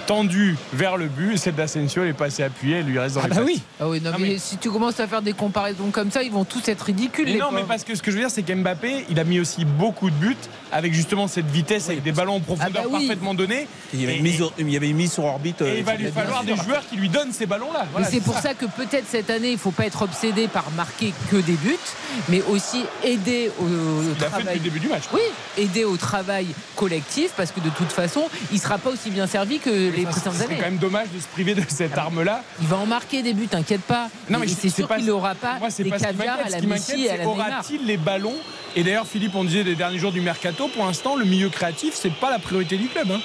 tendue 0.06 0.56
vers 0.74 0.98
le 0.98 1.08
but. 1.08 1.34
Et 1.34 1.38
celle 1.38 1.56
d'Asensio, 1.56 2.04
elle 2.04 2.10
est 2.10 2.14
passée 2.14 2.44
appuyée, 2.44 2.78
elle 2.78 2.86
lui 2.86 3.00
reste 3.00 3.16
dans 3.16 3.22
Ah 3.24 3.28
les 3.28 3.36
bah 3.36 3.42
oui 3.46 3.62
Ah 3.80 3.88
oui, 3.88 4.02
non, 4.02 4.12
Ah, 4.14 4.18
mais 4.20 4.30
mais- 4.30 4.38
si 4.38 4.58
tu 4.58 4.70
commences 4.70 5.00
à 5.00 5.08
faire 5.08 5.22
des 5.22 5.34
comparaisons 5.34 5.90
comme 5.92 6.12
ça, 6.12 6.24
ils 6.24 6.32
vont 6.32 6.46
tous 6.46 6.68
être 6.68 6.82
ridicules. 6.84 7.26
Mais 7.26 7.34
les 7.34 7.40
non, 7.40 7.52
mais 7.52 7.64
parce 7.68 7.84
que 7.84 7.96
ce 7.96 8.02
que 8.02 8.12
je 8.12 8.16
veux 8.18 8.22
dire, 8.24 8.32
c'est 8.32 8.44
qu'Mbappé, 8.44 9.06
il 9.10 9.20
a 9.20 9.24
mis 9.24 9.40
aussi 9.40 9.66
beaucoup 9.66 10.10
de 10.10 10.16
buts 10.16 10.36
avec 10.72 10.94
justement 10.94 11.28
cette 11.28 11.50
vitesse, 11.50 11.90
avec 11.90 12.04
des 12.04 12.12
ballons 12.12 12.36
en 12.36 12.40
profondeur 12.40 12.84
Ah 12.86 12.88
bah 12.88 12.90
oui. 12.98 13.08
parfaitement 13.08 13.34
donnés. 13.34 13.68
Il 13.94 14.02
y 14.02 14.04
avait 14.06 14.14
Et- 14.16 14.18
il 14.60 14.90
y 14.90 14.94
mise 14.94 15.12
sur 15.12 15.26
orbite. 15.26 15.62
Et 15.62 15.66
euh, 15.66 15.76
il 15.80 15.84
va 15.84 15.96
lui 15.96 16.12
falloir 16.12 16.44
sûr. 16.44 16.56
des 16.56 16.62
joueurs 16.64 16.84
qui 16.90 16.96
lui 16.96 17.10
donnent 17.10 17.32
ces 17.34 17.46
ballons-là. 17.46 17.86
Voilà, 17.92 18.08
c'est 18.08 18.22
pour 18.22 18.38
ça 18.38 18.54
que 18.54 18.66
peut-être 18.66 19.06
cette 19.08 19.30
année, 19.30 19.50
il 19.50 19.54
ne 19.54 19.58
faut 19.60 19.72
pas 19.72 19.86
être 19.86 20.02
obsédé 20.02 20.48
par 20.48 20.70
marquer 20.72 21.14
que 21.30 21.38
des 21.38 21.54
buts, 21.54 21.76
mais 22.30 22.42
aussi 22.50 22.84
aider 23.04 23.52
au, 23.60 23.64
au 23.66 24.16
fait 24.18 24.26
travail. 24.26 24.56
le 24.56 24.60
début 24.62 24.80
du 24.80 24.88
match. 24.88 25.04
Oui, 25.14 25.22
aider 25.58 25.84
au 25.84 25.98
travail 25.98 26.48
collectif, 26.76 27.32
parce 27.38 27.52
que 27.52 27.60
de 27.60 27.70
toute 27.70 27.92
façon, 27.92 28.24
il 28.52 28.56
ne 28.56 28.62
sera 28.62 28.78
pas 28.78 28.90
aussi 28.90 29.10
bien 29.12 29.28
servi 29.28 29.60
que 29.60 29.91
les 29.92 30.06
Enfin, 30.06 30.12
précédentes 30.12 30.48
C'est 30.50 30.56
quand 30.56 30.62
même 30.62 30.78
dommage 30.78 31.08
de 31.14 31.20
se 31.20 31.28
priver 31.28 31.56
de 31.56 31.64
cette 31.68 31.98
arme-là. 31.98 32.44
Il 32.62 32.68
va 32.68 32.78
en 32.78 32.86
marquer 32.86 33.22
des 33.22 33.34
buts, 33.34 33.48
t'inquiète 33.48 33.82
pas. 33.82 34.10
Non, 34.30 34.40
mais 34.40 34.48
c'est 34.48 34.70
sûr 34.70 34.88
pas- 34.88 34.98
qu'il 34.98 35.06
n'aura 35.06 35.36
pas 35.36 35.58
Moi, 35.60 35.70
c'est 35.70 35.84
des 35.84 35.90
pas 35.90 36.00
ce 36.00 36.04
qui 36.08 36.10
caviars 36.18 36.38
m'inquiète. 36.38 36.54
à 36.56 36.60
la 36.60 36.68
Messi 36.68 37.06
et 37.06 37.10
à 37.12 37.18
la 37.18 37.28
aura-t-il 37.28 37.86
les 37.86 37.98
ballons 37.98 38.36
Et 38.76 38.84
d'ailleurs, 38.84 39.06
Philippe, 39.08 39.36
on 39.36 39.44
disait 39.44 39.64
les 39.64 39.76
derniers 39.76 40.00
jours 40.00 40.12
du 40.14 40.22
mercato, 40.22 40.68
pour 40.70 40.86
l'instant, 40.86 41.16
le 41.16 41.26
milieu 41.26 41.50
créatif, 41.50 41.94
c'est 41.96 42.14
pas 42.14 42.30
la 42.30 42.40
priorité 42.40 42.78
du 42.78 42.88
club. 42.88 43.12
hein. 43.12 43.20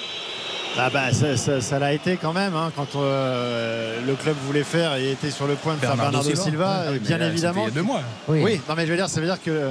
Ah 0.78 0.90
bah, 0.90 1.10
ça, 1.12 1.36
ça- 1.38 1.62
ça 1.62 1.78
l'a 1.78 1.94
été 1.94 2.18
quand 2.18 2.34
même 2.34 2.54
hein, 2.54 2.70
quand 2.76 2.96
euh, 2.96 3.98
le 4.06 4.14
club 4.14 4.36
voulait 4.46 4.62
faire 4.64 4.94
et 4.96 5.12
était 5.12 5.30
sur 5.30 5.46
le 5.46 5.54
point 5.54 5.74
de 5.74 5.78
faire 5.80 5.96
Bernardo 5.96 6.34
Silva. 6.34 6.84
Ah 6.88 6.92
bien 7.00 7.16
là, 7.16 7.28
évidemment. 7.28 7.62
Il 7.62 7.68
y 7.68 7.68
a 7.68 7.74
deux 7.74 7.82
mois. 7.82 8.02
Oui. 8.28 8.40
Oui, 8.42 8.60
non 8.68 8.74
mais 8.76 8.84
je 8.84 8.90
veux 8.90 8.96
dire, 8.96 9.08
ça 9.08 9.20
veut 9.20 9.26
dire 9.26 9.40
que 9.42 9.50
euh, 9.50 9.70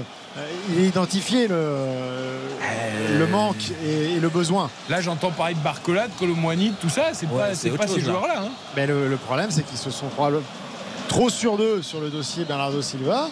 il 0.69 0.83
est 0.83 0.87
identifié 0.87 1.47
le, 1.47 1.75
le 3.17 3.27
manque 3.27 3.71
et, 3.85 4.15
et 4.15 4.19
le 4.19 4.29
besoin. 4.29 4.69
Là, 4.89 5.01
j'entends 5.01 5.31
parler 5.31 5.53
de 5.55 5.59
Barcola, 5.59 6.07
de 6.07 6.13
Colomboigny, 6.19 6.69
de 6.71 6.75
tout 6.75 6.89
ça. 6.89 7.09
C'est 7.13 7.25
Ouais, 7.27 7.37
pas, 7.37 7.49
c'est 7.49 7.55
c'est 7.55 7.69
autre 7.71 7.79
pas 7.79 7.87
ces 7.87 7.95
chose, 7.95 8.03
joueurs-là. 8.05 8.41
hein. 8.45 8.49
Mais 8.75 8.85
le, 8.87 9.07
le 9.07 9.17
problème, 9.17 9.49
c'est 9.51 9.63
qu'ils 9.63 9.77
se 9.77 9.89
sont 9.91 10.07
probablement 10.07 10.43
trop 11.07 11.29
sur 11.29 11.57
d'eux 11.57 11.81
sur 11.81 11.99
le 12.01 12.09
dossier 12.09 12.43
Bernardo 12.45 12.81
Silva. 12.81 13.29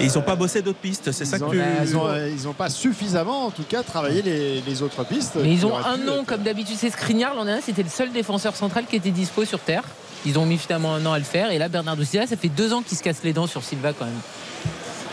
Et 0.00 0.06
ils 0.06 0.12
n'ont 0.14 0.22
pas 0.22 0.34
bossé 0.34 0.60
d'autres 0.60 0.80
pistes, 0.80 1.12
c'est 1.12 1.24
ça 1.24 1.38
que 1.38 1.44
ont, 1.44 1.50
tu. 1.50 1.62
ils 1.84 1.96
ont- 1.96 2.08
ils 2.26 2.48
ont 2.48 2.52
pas 2.52 2.68
suffisamment, 2.68 3.46
en 3.46 3.50
tout 3.52 3.62
cas, 3.62 3.84
travaillé 3.84 4.22
les, 4.22 4.60
les 4.60 4.82
autres 4.82 5.04
pistes. 5.04 5.36
Mais 5.40 5.52
ils 5.52 5.64
ont 5.64 5.76
un 5.76 5.96
nom, 5.98 6.22
être- 6.22 6.26
comme 6.26 6.42
d'habitude, 6.42 6.74
c'est 6.76 6.90
Skriniar. 6.90 7.32
L'an 7.36 7.44
dernier, 7.44 7.62
c'était 7.62 7.84
le 7.84 7.88
seul 7.88 8.10
défenseur 8.10 8.56
central 8.56 8.86
qui 8.90 8.96
était 8.96 9.12
dispo 9.12 9.44
sur 9.44 9.60
Terre. 9.60 9.84
Ils 10.26 10.36
ont 10.36 10.46
mis 10.46 10.58
finalement 10.58 10.94
un 10.94 11.06
an 11.06 11.12
à 11.12 11.18
le 11.18 11.24
faire. 11.24 11.52
Et 11.52 11.58
là, 11.58 11.68
Bernardo 11.68 12.02
Silva, 12.02 12.26
ça 12.26 12.36
fait 12.36 12.48
deux 12.48 12.72
ans 12.72 12.82
qu'il 12.82 12.98
se 12.98 13.04
casse 13.04 13.18
les 13.22 13.32
dents 13.32 13.46
sur 13.46 13.62
Silva 13.62 13.92
quand 13.96 14.06
même. 14.06 14.14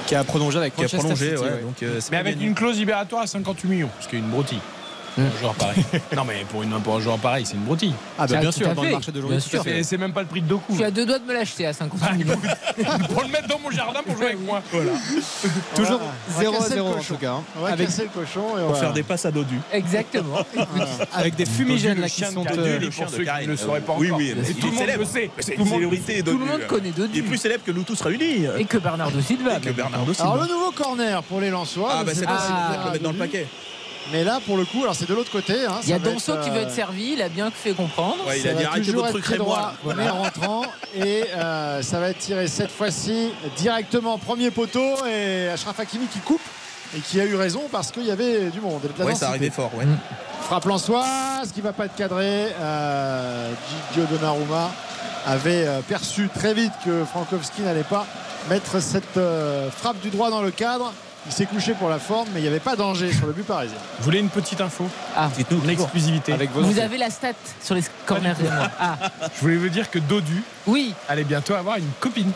Qui 0.06 0.16
a 0.16 0.24
prolongé 0.24 0.58
avec 0.58 0.76
Qui 0.76 0.82
a 0.82 0.84
Manchester 0.84 1.00
prolongé, 1.00 1.30
City, 1.30 1.42
ouais, 1.42 1.50
ouais. 1.50 1.62
donc, 1.62 1.84
euh, 1.84 2.00
Mais 2.12 2.18
avec 2.18 2.42
une 2.42 2.56
clause 2.56 2.78
libératoire 2.78 3.24
à 3.24 3.28
58 3.28 3.68
millions, 3.68 3.90
ce 4.00 4.08
qui 4.08 4.16
est 4.16 4.20
une 4.20 4.30
broutille. 4.30 4.60
Pour 5.16 5.24
un 5.26 5.40
joueur 5.40 5.54
pareil. 5.56 5.84
non, 6.16 6.24
mais 6.26 6.46
pour, 6.50 6.64
une, 6.64 6.72
pour 6.82 6.96
un 6.96 7.00
joueur 7.02 7.18
pareil, 7.18 7.46
c'est 7.46 7.56
une 7.56 7.64
broutille. 7.64 7.94
Ah 8.18 8.28
bah 8.28 8.38
bien 8.38 8.52
sûr, 8.52 8.74
dans 8.74 8.84
le 8.84 8.92
marché 8.92 9.12
d'aujourd'hui. 9.12 9.40
C'est 9.42 9.84
c'est 9.84 9.98
même 9.98 10.14
pas 10.14 10.22
le 10.22 10.28
prix 10.28 10.42
de 10.42 10.48
Doku. 10.48 10.64
Je 10.70 10.76
suis 10.76 10.84
à 10.84 10.92
deux 10.92 11.06
doigts 11.06 11.20
de 11.20 11.26
me 11.26 11.34
l'acheter 11.34 11.66
à 11.66 11.74
50 11.74 12.00
Ah, 12.04 12.14
millions. 12.14 12.38
pour 13.14 13.22
le 13.24 13.28
mettre 13.30 13.48
dans 13.48 13.60
mon 13.60 13.72
jardin 13.72 14.02
pour 14.06 14.16
jouer 14.16 14.28
avec 14.28 14.40
moi. 14.40 14.62
Voilà. 14.72 14.92
Toujours 15.76 16.00
On 16.30 16.32
va 16.32 16.40
0 16.42 16.54
à 16.54 16.58
casser 16.60 16.70
le 16.70 16.76
0 16.76 16.88
en 16.90 17.02
tout 17.04 17.16
cas. 17.16 17.32
hein. 17.34 17.44
On 17.58 17.62
va 17.62 17.68
Avec, 17.72 17.88
casser 17.88 18.04
le 18.04 18.10
cochon 18.10 18.58
et 18.58 18.62
on 18.62 18.66
Pour 18.68 18.74
va- 18.76 18.80
faire 18.80 18.94
des 18.94 19.04
passes 19.04 19.26
à 19.26 19.32
Dodu. 19.32 19.60
Exactement. 19.74 20.38
avec 21.14 21.36
des 21.36 21.46
fumigènes 21.46 22.00
là 22.00 22.08
qui 22.10 22.24
sont. 22.24 22.44
Dodu, 22.44 22.60
euh, 22.60 22.90
pour 22.90 23.10
ceux 23.10 23.24
qui 23.24 23.42
ne 23.44 23.48
le 23.48 23.58
sauraient 23.58 23.82
pas 23.82 23.96
Oui, 23.98 24.08
encore. 24.08 24.20
oui, 24.20 24.34
il 24.48 24.56
tout 24.56 24.68
le 24.68 24.72
monde 24.72 24.80
célèbre. 24.80 25.00
le 25.00 25.06
sait. 25.06 25.30
C'est 25.40 25.52
Tout 25.56 25.58
une 25.60 25.66
le 25.66 25.70
monde- 25.70 25.74
célébrité, 25.80 26.24
Tout 26.24 26.32
le 26.32 26.38
Dodu. 26.38 26.52
monde 26.52 26.68
connaît 26.68 26.90
Il 26.96 27.04
est 27.04 27.08
Dodu. 27.08 27.24
plus 27.24 27.38
célèbre 27.38 27.64
que 27.66 27.72
nous 27.72 27.84
tous 27.84 28.02
réunis. 28.02 28.46
Et 28.58 28.66
que 28.66 28.78
Bernardo 28.78 29.22
Silva. 29.22 29.60
Alors 30.20 30.38
le 30.38 30.48
nouveau 30.48 30.72
corner 30.72 31.22
pour 31.24 31.42
les 31.42 31.50
Lensois. 31.50 31.90
Ah 31.92 32.04
bah 32.04 32.12
c'est 32.16 32.26
pas 32.26 32.34
pas 32.36 32.78
si 32.86 32.92
mettre 32.92 33.04
dans 33.04 33.12
le 33.12 33.18
paquet. 33.18 33.48
Mais 34.12 34.24
là, 34.24 34.40
pour 34.46 34.58
le 34.58 34.66
coup, 34.66 34.82
alors 34.82 34.96
c'est 34.96 35.08
de 35.08 35.14
l'autre 35.14 35.32
côté. 35.32 35.66
hein, 35.66 35.80
Il 35.84 35.90
y 35.90 35.94
a 35.94 36.00
Donso 36.00 36.34
être, 36.34 36.44
qui 36.44 36.50
veut 36.50 36.58
euh, 36.58 36.64
être 36.64 36.72
servi. 36.72 37.14
Il 37.14 37.22
a 37.22 37.30
bien 37.30 37.50
fait 37.52 37.74
comprendre. 37.74 38.18
Ouais, 38.28 38.40
il 38.40 38.44
ça 38.44 38.50
a 38.50 38.54
dit 38.54 38.64
arrêtez 38.66 38.86
toujours 38.86 39.02
votre 39.02 39.14
truc 39.14 39.24
très 39.24 39.38
droit, 39.38 39.74
Rémois. 39.86 39.96
mais 40.04 40.10
en 40.10 40.24
rentrant. 40.24 40.64
Et 40.96 41.26
euh, 41.36 41.82
ça 41.82 42.00
va 42.00 42.10
être 42.10 42.18
tiré 42.18 42.48
cette 42.48 42.72
fois-ci 42.72 43.30
directement 43.58 44.18
premier 44.18 44.52
poteau. 44.52 45.06
Et 45.06 45.50
Ashraf 45.50 45.80
Hakimi 45.80 46.08
qui 46.08 46.20
coupe 46.20 46.42
et 46.96 47.00
qui 47.00 47.22
a 47.22 47.26
eu 47.26 47.36
raison 47.36 47.62
parce 47.72 47.92
qu'il 47.92 48.06
y 48.06 48.12
avait 48.12 48.50
du 48.50 48.60
monde. 48.60 48.82
densité. 48.98 49.16
ça 49.16 49.30
arrivait 49.30 49.50
fort, 49.50 49.72
ouais. 49.76 49.86
Frappe 50.42 50.66
Lançoise 50.66 51.52
qui 51.54 51.62
va 51.62 51.72
pas 51.72 51.86
être 51.86 51.96
cadré. 51.96 52.48
Euh, 52.60 53.52
Gigio 53.94 54.06
Donnarumma 54.08 54.72
avait 55.26 55.68
euh, 55.68 55.82
perçu 55.82 56.30
très 56.34 56.54
vite 56.54 56.74
que 56.84 57.06
Frankowski 57.06 57.62
n'allait 57.62 57.84
pas 57.84 58.06
mettre 58.50 58.82
cette 58.82 59.18
euh, 59.18 59.70
frappe 59.72 60.00
du 60.02 60.10
droit 60.10 60.30
dans 60.30 60.42
le 60.42 60.52
cadre. 60.52 60.92
Il 61.28 61.32
s'est 61.32 61.46
couché 61.46 61.74
pour 61.74 61.88
la 61.88 62.00
forme, 62.00 62.28
mais 62.34 62.40
il 62.40 62.44
n'y 62.44 62.48
avait 62.50 62.60
pas 62.60 62.76
danger 62.76 63.14
sur 63.14 63.28
le 63.28 63.34
but 63.34 63.46
parisien. 63.46 63.78
Vous 64.00 64.04
voulez 64.06 64.20
une 64.20 64.30
petite 64.30 64.60
info 64.60 64.88
Ah, 65.16 65.30
Dites-nous 65.36 65.58
Une 65.58 65.64
toujours. 65.64 65.82
exclusivité. 65.84 66.34
Avec 66.34 66.50
vous 66.52 66.80
avez 66.80 66.98
la 66.98 67.12
stat 67.12 67.34
sur 67.64 67.76
les 67.76 67.84
corners 68.08 68.34
et 68.40 68.44
moi. 68.50 68.70
Ah, 68.80 68.98
Je 69.36 69.42
voulais 69.42 69.58
vous 69.58 69.70
dire 69.70 69.90
que 69.92 70.00
Dodu 70.00 70.42
oui. 70.66 70.96
allait 71.08 71.24
bientôt 71.24 71.54
avoir 71.54 71.78
une 71.78 71.90
copine. 72.00 72.32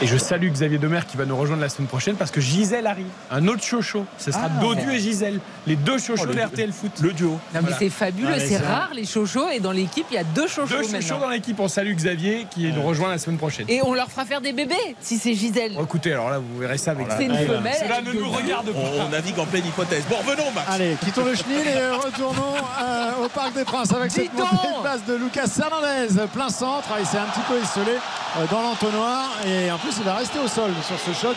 Et 0.00 0.06
je 0.06 0.16
salue 0.16 0.48
Xavier 0.52 0.78
Demer 0.78 1.00
qui 1.10 1.16
va 1.16 1.24
nous 1.24 1.36
rejoindre 1.36 1.60
la 1.62 1.68
semaine 1.68 1.88
prochaine 1.88 2.14
parce 2.14 2.30
que 2.30 2.40
Gisèle 2.40 2.86
arrive. 2.86 3.06
Un 3.32 3.48
autre 3.48 3.64
chocho. 3.64 4.04
Ce 4.16 4.30
sera 4.30 4.44
Ah. 4.46 4.60
Dodu 4.60 4.92
et 4.92 5.00
Gisèle. 5.00 5.40
Les 5.66 5.74
deux 5.74 5.98
chochos 5.98 6.22
Oh, 6.22 6.26
le- 6.26 6.34
de 6.36 6.40
RTL 6.40 6.72
Foot. 6.72 6.92
Le 7.00 7.12
duo. 7.12 7.30
Non, 7.30 7.38
mais 7.54 7.60
Voilà. 7.62 7.76
c'est 7.78 7.90
fabuleux, 7.90 8.28
Ah, 8.32 8.38
c'est 8.38 8.58
rare 8.58 8.90
les 8.94 9.04
chochos 9.04 9.48
et 9.48 9.58
dans 9.58 9.72
l'équipe 9.72 10.06
il 10.10 10.14
y 10.14 10.18
a 10.18 10.22
deux 10.22 10.46
chochos 10.46 10.68
Deux 10.68 10.82
chochos 10.82 10.92
maintenant. 10.92 11.18
dans 11.18 11.28
l'équipe. 11.30 11.58
On 11.58 11.66
salue 11.66 11.92
Xavier 11.96 12.46
qui 12.48 12.70
nous 12.72 12.82
rejoint 12.82 13.08
la 13.10 13.18
semaine 13.18 13.38
prochaine. 13.38 13.66
Et 13.68 13.82
on 13.82 13.92
leur 13.92 14.08
fera 14.08 14.24
faire 14.24 14.40
des 14.40 14.52
bébés 14.52 14.76
si 15.00 15.18
c'est 15.18 15.34
Gisèle. 15.34 15.74
Bon, 15.74 15.82
écoutez, 15.84 16.12
alors 16.12 16.30
là, 16.30 16.38
vous 16.38 16.58
verrez 16.60 16.78
ça 16.78 16.92
avec 16.92 17.08
C'est 17.16 17.24
une 17.24 17.34
femelle. 17.36 17.74
Cela 17.82 18.00
ne 18.00 18.12
nous 18.12 18.30
regarde 18.30 18.70
pas. 18.70 18.78
On, 18.78 19.06
on 19.06 19.08
navigue 19.08 19.38
en 19.40 19.46
pleine 19.46 19.66
hypothèse. 19.66 20.04
Bon, 20.08 20.16
revenons, 20.18 20.50
Max. 20.54 20.68
Allez, 20.70 20.96
quittons 21.04 21.24
le 21.24 21.34
chenil 21.34 21.66
et 21.66 21.96
retournons 21.96 22.54
euh, 22.82 23.24
au 23.24 23.28
Parc 23.30 23.52
des 23.54 23.64
Princes 23.64 23.92
avec 23.92 24.12
cette 24.12 24.32
montée 24.32 24.46
de 24.78 24.82
passe 24.82 25.04
de 25.04 25.14
Lucas 25.16 25.48
Hernandez, 25.60 26.22
plein 26.32 26.50
centre. 26.50 26.88
Ah, 26.92 26.98
Il 27.00 27.06
s'est 27.06 27.18
un 27.18 27.26
petit 27.26 27.40
peu 27.48 27.56
isolé 27.56 27.96
euh, 28.38 28.44
dans 28.50 28.62
l'entonnoir 28.62 29.30
et 29.44 29.70
en 29.72 29.78
plus 29.78 29.87
il 29.96 30.04
va 30.04 30.14
rester 30.14 30.38
au 30.38 30.48
sol 30.48 30.70
sur 30.86 30.98
ce 30.98 31.18
choc. 31.18 31.36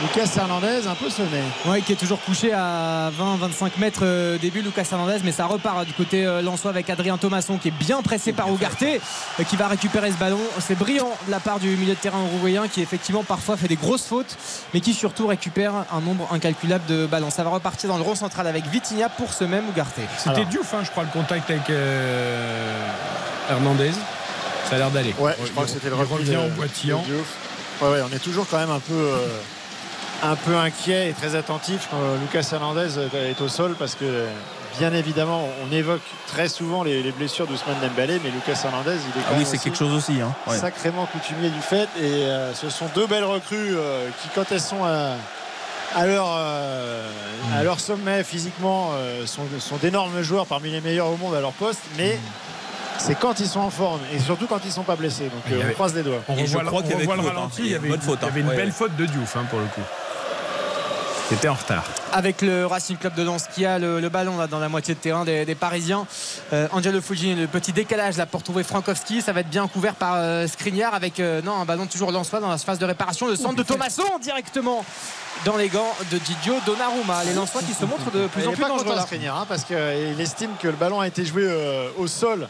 Lucas 0.00 0.30
Hernandez 0.36 0.86
un 0.86 0.94
peu 0.94 1.10
sonné. 1.10 1.40
Ouais, 1.66 1.80
qui 1.82 1.92
est 1.92 1.96
toujours 1.96 2.20
couché 2.20 2.52
à 2.52 3.10
20-25 3.18 3.70
mètres 3.78 4.00
euh, 4.04 4.38
début 4.38 4.62
Lucas 4.62 4.84
Hernandez 4.92 5.16
mais 5.24 5.32
ça 5.32 5.46
repart 5.46 5.84
du 5.84 5.92
côté 5.92 6.24
euh, 6.24 6.40
Lensois 6.40 6.70
avec 6.70 6.88
Adrien 6.88 7.18
Thomasson 7.18 7.58
qui 7.58 7.66
est 7.66 7.72
bien 7.72 8.00
pressé 8.02 8.32
par 8.32 8.48
Ougarté 8.52 9.00
euh, 9.40 9.42
qui 9.42 9.56
va 9.56 9.66
récupérer 9.66 10.12
ce 10.12 10.16
ballon 10.16 10.38
c'est 10.60 10.76
brillant 10.78 11.10
de 11.26 11.32
la 11.32 11.40
part 11.40 11.58
du 11.58 11.70
milieu 11.76 11.94
de 11.94 11.98
terrain 11.98 12.20
uruguayen 12.32 12.68
qui 12.68 12.80
effectivement 12.80 13.24
parfois 13.24 13.56
fait 13.56 13.66
des 13.66 13.74
grosses 13.74 14.04
fautes 14.06 14.36
mais 14.72 14.78
qui 14.80 14.94
surtout 14.94 15.26
récupère 15.26 15.72
un 15.92 16.00
nombre 16.00 16.28
incalculable 16.32 16.84
de 16.86 17.04
ballons 17.06 17.30
ça 17.30 17.42
va 17.42 17.50
repartir 17.50 17.88
dans 17.90 17.96
le 17.96 18.04
rond 18.04 18.14
central 18.14 18.46
avec 18.46 18.66
Vitinha 18.68 19.08
pour 19.08 19.32
ce 19.32 19.42
même 19.42 19.68
Ougarté 19.68 20.02
C'était. 20.16 20.44
Diouf, 20.44 20.74
hein, 20.74 20.82
je 20.84 20.90
crois, 20.92 21.02
le 21.02 21.10
contact 21.10 21.50
avec 21.50 21.68
euh, 21.70 22.86
Hernandez. 23.50 23.90
Ça 24.70 24.76
a 24.76 24.78
l'air 24.78 24.90
d'aller. 24.90 25.12
Ouais, 25.18 25.34
je 25.44 25.50
crois 25.50 25.64
que 25.64 25.70
c'était 25.70 25.88
le 25.88 25.96
revient 25.96 26.30
de- 26.30 26.36
en 26.36 26.48
boitillant. 26.50 27.00
de 27.00 27.04
Diouf. 27.14 27.26
Ouais, 27.80 27.88
ouais, 27.90 28.02
on 28.10 28.14
est 28.14 28.18
toujours 28.18 28.46
quand 28.50 28.58
même 28.58 28.70
un 28.70 28.80
peu, 28.80 28.92
euh, 28.94 29.26
un 30.24 30.34
peu 30.34 30.56
inquiet 30.56 31.10
et 31.10 31.12
très 31.12 31.34
attentif 31.36 31.86
quand 31.90 31.98
Lucas 32.20 32.48
Hernandez 32.52 32.88
est 33.14 33.40
au 33.40 33.48
sol 33.48 33.76
parce 33.78 33.94
que 33.94 34.26
bien 34.78 34.92
évidemment 34.92 35.48
on 35.66 35.72
évoque 35.72 36.02
très 36.26 36.48
souvent 36.48 36.82
les, 36.82 37.02
les 37.04 37.12
blessures 37.12 37.46
d'Ousmane 37.46 37.76
Dembélé 37.80 38.20
mais 38.24 38.30
Lucas 38.30 38.60
Hernandez 38.64 38.96
il 38.96 39.20
est 39.20 39.24
quand 39.24 39.30
Ah 39.30 39.34
oui, 39.38 39.44
c'est 39.44 39.54
aussi 39.56 39.58
quelque 39.64 39.78
chose 39.78 39.94
aussi. 39.94 40.20
Hein. 40.20 40.34
Ouais. 40.48 40.56
sacrément 40.58 41.06
coutumier 41.06 41.50
du 41.50 41.60
fait 41.60 41.88
et 42.00 42.24
euh, 42.24 42.52
ce 42.54 42.68
sont 42.68 42.86
deux 42.96 43.06
belles 43.06 43.24
recrues 43.24 43.76
euh, 43.76 44.08
qui 44.20 44.28
quand 44.34 44.50
elles 44.50 44.60
sont 44.60 44.82
à, 44.84 45.12
à 45.94 46.06
leur, 46.06 46.26
euh, 46.36 47.08
à 47.56 47.62
leur 47.62 47.78
sommet 47.78 48.24
physiquement 48.24 48.90
euh, 48.94 49.24
sont, 49.24 49.42
sont 49.60 49.76
d'énormes 49.76 50.20
joueurs 50.22 50.46
parmi 50.46 50.70
les 50.70 50.80
meilleurs 50.80 51.08
au 51.08 51.16
monde 51.16 51.34
à 51.36 51.40
leur 51.40 51.52
poste 51.52 51.80
mais 51.96 52.18
c'est 52.98 53.14
quand 53.18 53.40
ils 53.40 53.46
sont 53.48 53.60
en 53.60 53.70
forme 53.70 54.00
et 54.12 54.18
surtout 54.18 54.46
quand 54.46 54.60
ils 54.64 54.72
sont 54.72 54.82
pas 54.82 54.96
blessés 54.96 55.24
donc 55.24 55.40
Il 55.48 55.54
euh, 55.54 55.60
avait- 55.62 55.70
on 55.70 55.74
croise 55.74 55.94
les 55.94 56.02
doigts 56.02 56.20
On 56.28 56.34
revoit, 56.34 56.62
le- 56.62 56.68
on 56.68 56.76
revoit 56.76 57.16
faute, 57.16 57.26
ralenti. 57.26 57.60
Il 57.60 57.66
y 57.66 57.68
Il 57.70 57.74
avait, 57.76 57.86
une 57.86 57.92
bonne 57.92 58.00
faute, 58.00 58.18
il 58.22 58.24
y 58.24 58.28
avait 58.28 58.40
hein. 58.40 58.42
une 58.44 58.48
Ouais, 58.50 58.56
belle 58.56 58.66
ouais. 58.66 58.72
faute 58.72 58.96
de 58.96 59.06
Diouf 59.06 59.36
hein, 59.36 59.46
pour 59.48 59.58
le 59.60 59.66
coup. 59.66 59.80
C'était 61.28 61.48
en 61.48 61.54
retard. 61.54 61.84
avec 62.14 62.40
le 62.40 62.64
Racing 62.64 62.96
Club 62.96 63.14
de 63.14 63.22
Lens 63.22 63.48
qui 63.54 63.66
a 63.66 63.78
le, 63.78 64.00
le 64.00 64.08
ballon 64.08 64.38
là, 64.38 64.46
dans 64.46 64.58
la 64.58 64.70
moitié 64.70 64.94
de 64.94 64.98
terrain 64.98 65.26
des, 65.26 65.44
des 65.44 65.54
Parisiens. 65.54 66.06
Euh, 66.54 66.68
Angelo 66.72 67.02
Fugini, 67.02 67.34
le 67.34 67.46
petit 67.46 67.70
décalage 67.74 68.16
là 68.16 68.24
pour 68.24 68.42
trouver 68.42 68.62
Frankowski, 68.64 69.20
ça 69.20 69.34
va 69.34 69.40
être 69.40 69.50
bien 69.50 69.68
couvert 69.68 69.94
par 69.94 70.14
euh, 70.14 70.46
Skriniar 70.46 70.94
avec 70.94 71.20
euh, 71.20 71.42
non 71.42 71.60
un 71.60 71.66
ballon 71.66 71.84
toujours 71.84 72.12
Lensois 72.12 72.40
dans 72.40 72.48
la 72.48 72.56
phase 72.56 72.78
de 72.78 72.86
réparation. 72.86 73.26
Le 73.26 73.36
centre 73.36 73.56
de 73.56 73.62
Thomasson 73.62 74.04
directement 74.22 74.82
dans 75.44 75.58
les 75.58 75.68
gants 75.68 75.94
de 76.10 76.16
Didio 76.16 76.54
Donnarumma. 76.64 77.22
Les 77.24 77.34
Lensois 77.34 77.60
qui 77.60 77.74
se 77.74 77.84
montrent 77.84 78.10
de 78.10 78.26
plus 78.28 78.40
Il 78.44 78.48
en 78.48 78.52
est 78.52 78.54
plus 78.54 78.62
pas 78.62 78.68
dangereux 78.68 78.84
content 78.84 78.96
là. 78.96 79.02
Skriniar 79.02 79.36
hein, 79.36 79.46
parce 79.46 79.64
qu'il 79.64 80.18
estime 80.20 80.52
que 80.58 80.68
le 80.68 80.76
ballon 80.76 80.98
a 81.00 81.06
été 81.06 81.26
joué 81.26 81.42
euh, 81.46 81.90
au 81.98 82.06
sol 82.06 82.48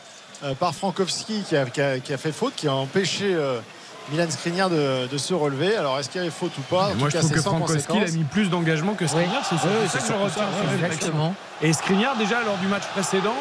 par 0.59 0.75
Frankowski 0.75 1.43
qui 1.49 1.57
a, 1.57 1.65
qui 1.67 1.81
a- 1.81 1.99
qui 1.99 2.13
a 2.13 2.19
fait 2.19 2.33
faute, 2.33 2.55
qui 2.57 2.69
a 2.69 2.75
empêché 2.75 3.35
euh, 3.35 3.59
Milan 4.13 4.27
Skriniar 4.31 4.71
de, 4.71 5.07
de 5.07 5.19
se 5.19 5.35
relever. 5.35 5.77
Alors 5.77 5.99
est-ce 5.99 6.09
qu'il 6.09 6.21
y 6.21 6.25
avait 6.25 6.33
faute 6.33 6.53
ou 6.59 6.63
pas? 6.63 6.91
En 6.91 6.95
moi, 6.95 7.09
tout 7.09 7.11
je 7.11 7.13
cas, 7.13 7.19
trouve 7.21 7.33
que 7.33 7.41
Frankowski 7.41 7.93
il 7.97 8.03
a 8.03 8.11
mis 8.11 8.25
plus 8.25 8.49
d'engagement 8.51 8.95
que 8.95 9.07
Skriniar. 9.07 9.45
C'est 9.49 9.57
ça 9.59 9.99
que 9.99 10.07
je 10.07 10.13
retiens. 10.19 10.45
Exactement. 10.85 11.35
Et 11.63 11.73
Skriniar, 11.73 12.17
déjà 12.17 12.43
lors 12.45 12.57
du 12.59 12.67
match 12.69 12.85
précédent, 12.95 13.35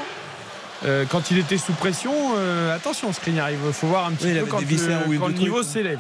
euh, 0.86 1.06
quand 1.10 1.32
il 1.32 1.38
était 1.40 1.58
sous 1.58 1.74
pression, 1.74 2.14
euh, 2.38 2.76
attention 2.76 3.12
Skriniar, 3.14 3.50
il 3.52 3.58
faut 3.74 3.88
voir 3.88 4.06
un 4.06 4.12
petit 4.12 4.28
Oui, 4.28 4.40
peu 4.40 4.46
quand, 4.46 4.60
le, 4.60 5.18
quand 5.18 5.28
le 5.28 5.34
niveau 5.34 5.64
s'élève. 5.64 6.00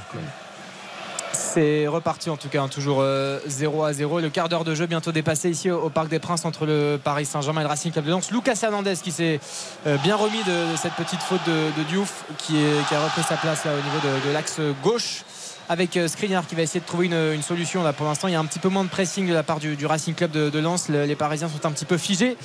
C'est 1.54 1.88
reparti 1.88 2.30
en 2.30 2.36
tout 2.36 2.50
cas, 2.50 2.62
hein, 2.62 2.68
toujours 2.68 2.98
euh, 3.02 3.40
0 3.48 3.84
à 3.84 3.94
0. 3.94 4.20
Le 4.20 4.30
quart 4.30 4.50
d'heure 4.50 4.66
de 4.66 4.76
jeu 4.76 4.86
bientôt 4.86 5.14
dépassé 5.14 5.50
ici 5.50 5.72
au, 5.72 5.90
Parc 5.90 6.10
des 6.10 6.20
Princes 6.20 6.44
entre 6.44 6.66
le 6.66 7.00
Paris 7.02 7.26
Saint-Germain 7.26 7.62
et 7.62 7.64
le 7.64 7.70
Racing 7.70 7.92
Club 7.92 8.06
de 8.06 8.12
Lens. 8.12 8.32
Lucas 8.32 8.60
Hernandez 8.62 8.96
qui 9.02 9.12
s'est 9.12 9.40
euh, 9.88 9.98
bien 9.98 10.18
remis 10.18 10.44
de, 10.44 10.76
cette 10.76 10.94
petite 10.94 11.22
faute 11.22 11.40
de, 11.48 11.84
Diouf 11.84 12.26
qui, 12.38 12.58
a 12.58 13.00
repris 13.00 13.24
sa 13.24 13.38
place 13.38 13.66
au 13.66 13.70
niveau 13.70 14.28
de, 14.28 14.34
l'axe 14.34 14.60
gauche. 14.84 15.24
Avec 15.70 15.98
euh, 15.98 16.08
Skriniar 16.08 16.46
qui 16.48 16.56
va 16.56 16.62
essayer 16.62 16.80
de 16.80 16.86
trouver 16.86 17.08
une, 17.08 17.42
solution 17.42 17.84
là 17.84 17.92
pour 17.92 18.06
l'instant 18.06 18.30
il 18.30 18.34
y 18.34 18.36
a 18.36 18.40
un 18.40 18.46
petit 18.46 18.60
peu 18.60 18.70
moins 18.70 18.86
de 18.86 18.90
pressing 18.90 19.28
de 19.28 19.34
la 19.34 19.44
part 19.44 19.60
du, 19.60 19.86
Racing 19.86 20.16
Club 20.16 20.32
de, 20.32 20.60
Lens 20.60 20.88
Le- 20.88 21.04
les 21.04 21.16
Parisiens 21.16 21.50
sont 21.50 21.66
un 21.66 21.72
petit 21.72 21.84
peu 21.84 21.98
figés 21.98 22.38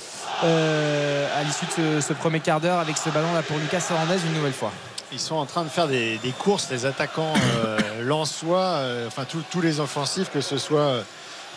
euh, 0.43 1.39
à 1.39 1.43
l'issue 1.43 1.65
de 1.65 2.01
ce, 2.01 2.07
ce 2.07 2.13
premier 2.13 2.41
quart 2.41 2.59
d'heure 2.59 2.79
avec 2.79 2.97
ce 2.97 3.09
ballon 3.09 3.31
là 3.33 3.41
pour 3.41 3.57
Lucas 3.59 3.81
Hernandez 3.89 4.19
une 4.27 4.33
nouvelle 4.33 4.51
fois 4.51 4.71
Ils 5.13 5.19
sont 5.19 5.35
en 5.35 5.45
train 5.45 5.63
de 5.63 5.69
faire 5.69 5.87
des, 5.87 6.17
des 6.17 6.31
courses, 6.31 6.69
les 6.71 6.85
attaquants 6.87 7.33
euh, 7.65 7.77
lensois, 8.01 8.59
euh, 8.59 9.07
enfin 9.07 9.25
tous- 9.25 9.43
tous 9.51 9.61
les 9.61 9.79
offensifs, 9.79 10.31
que 10.31 10.41
ce 10.41 10.57
soit 10.57 10.79
euh, 10.79 11.03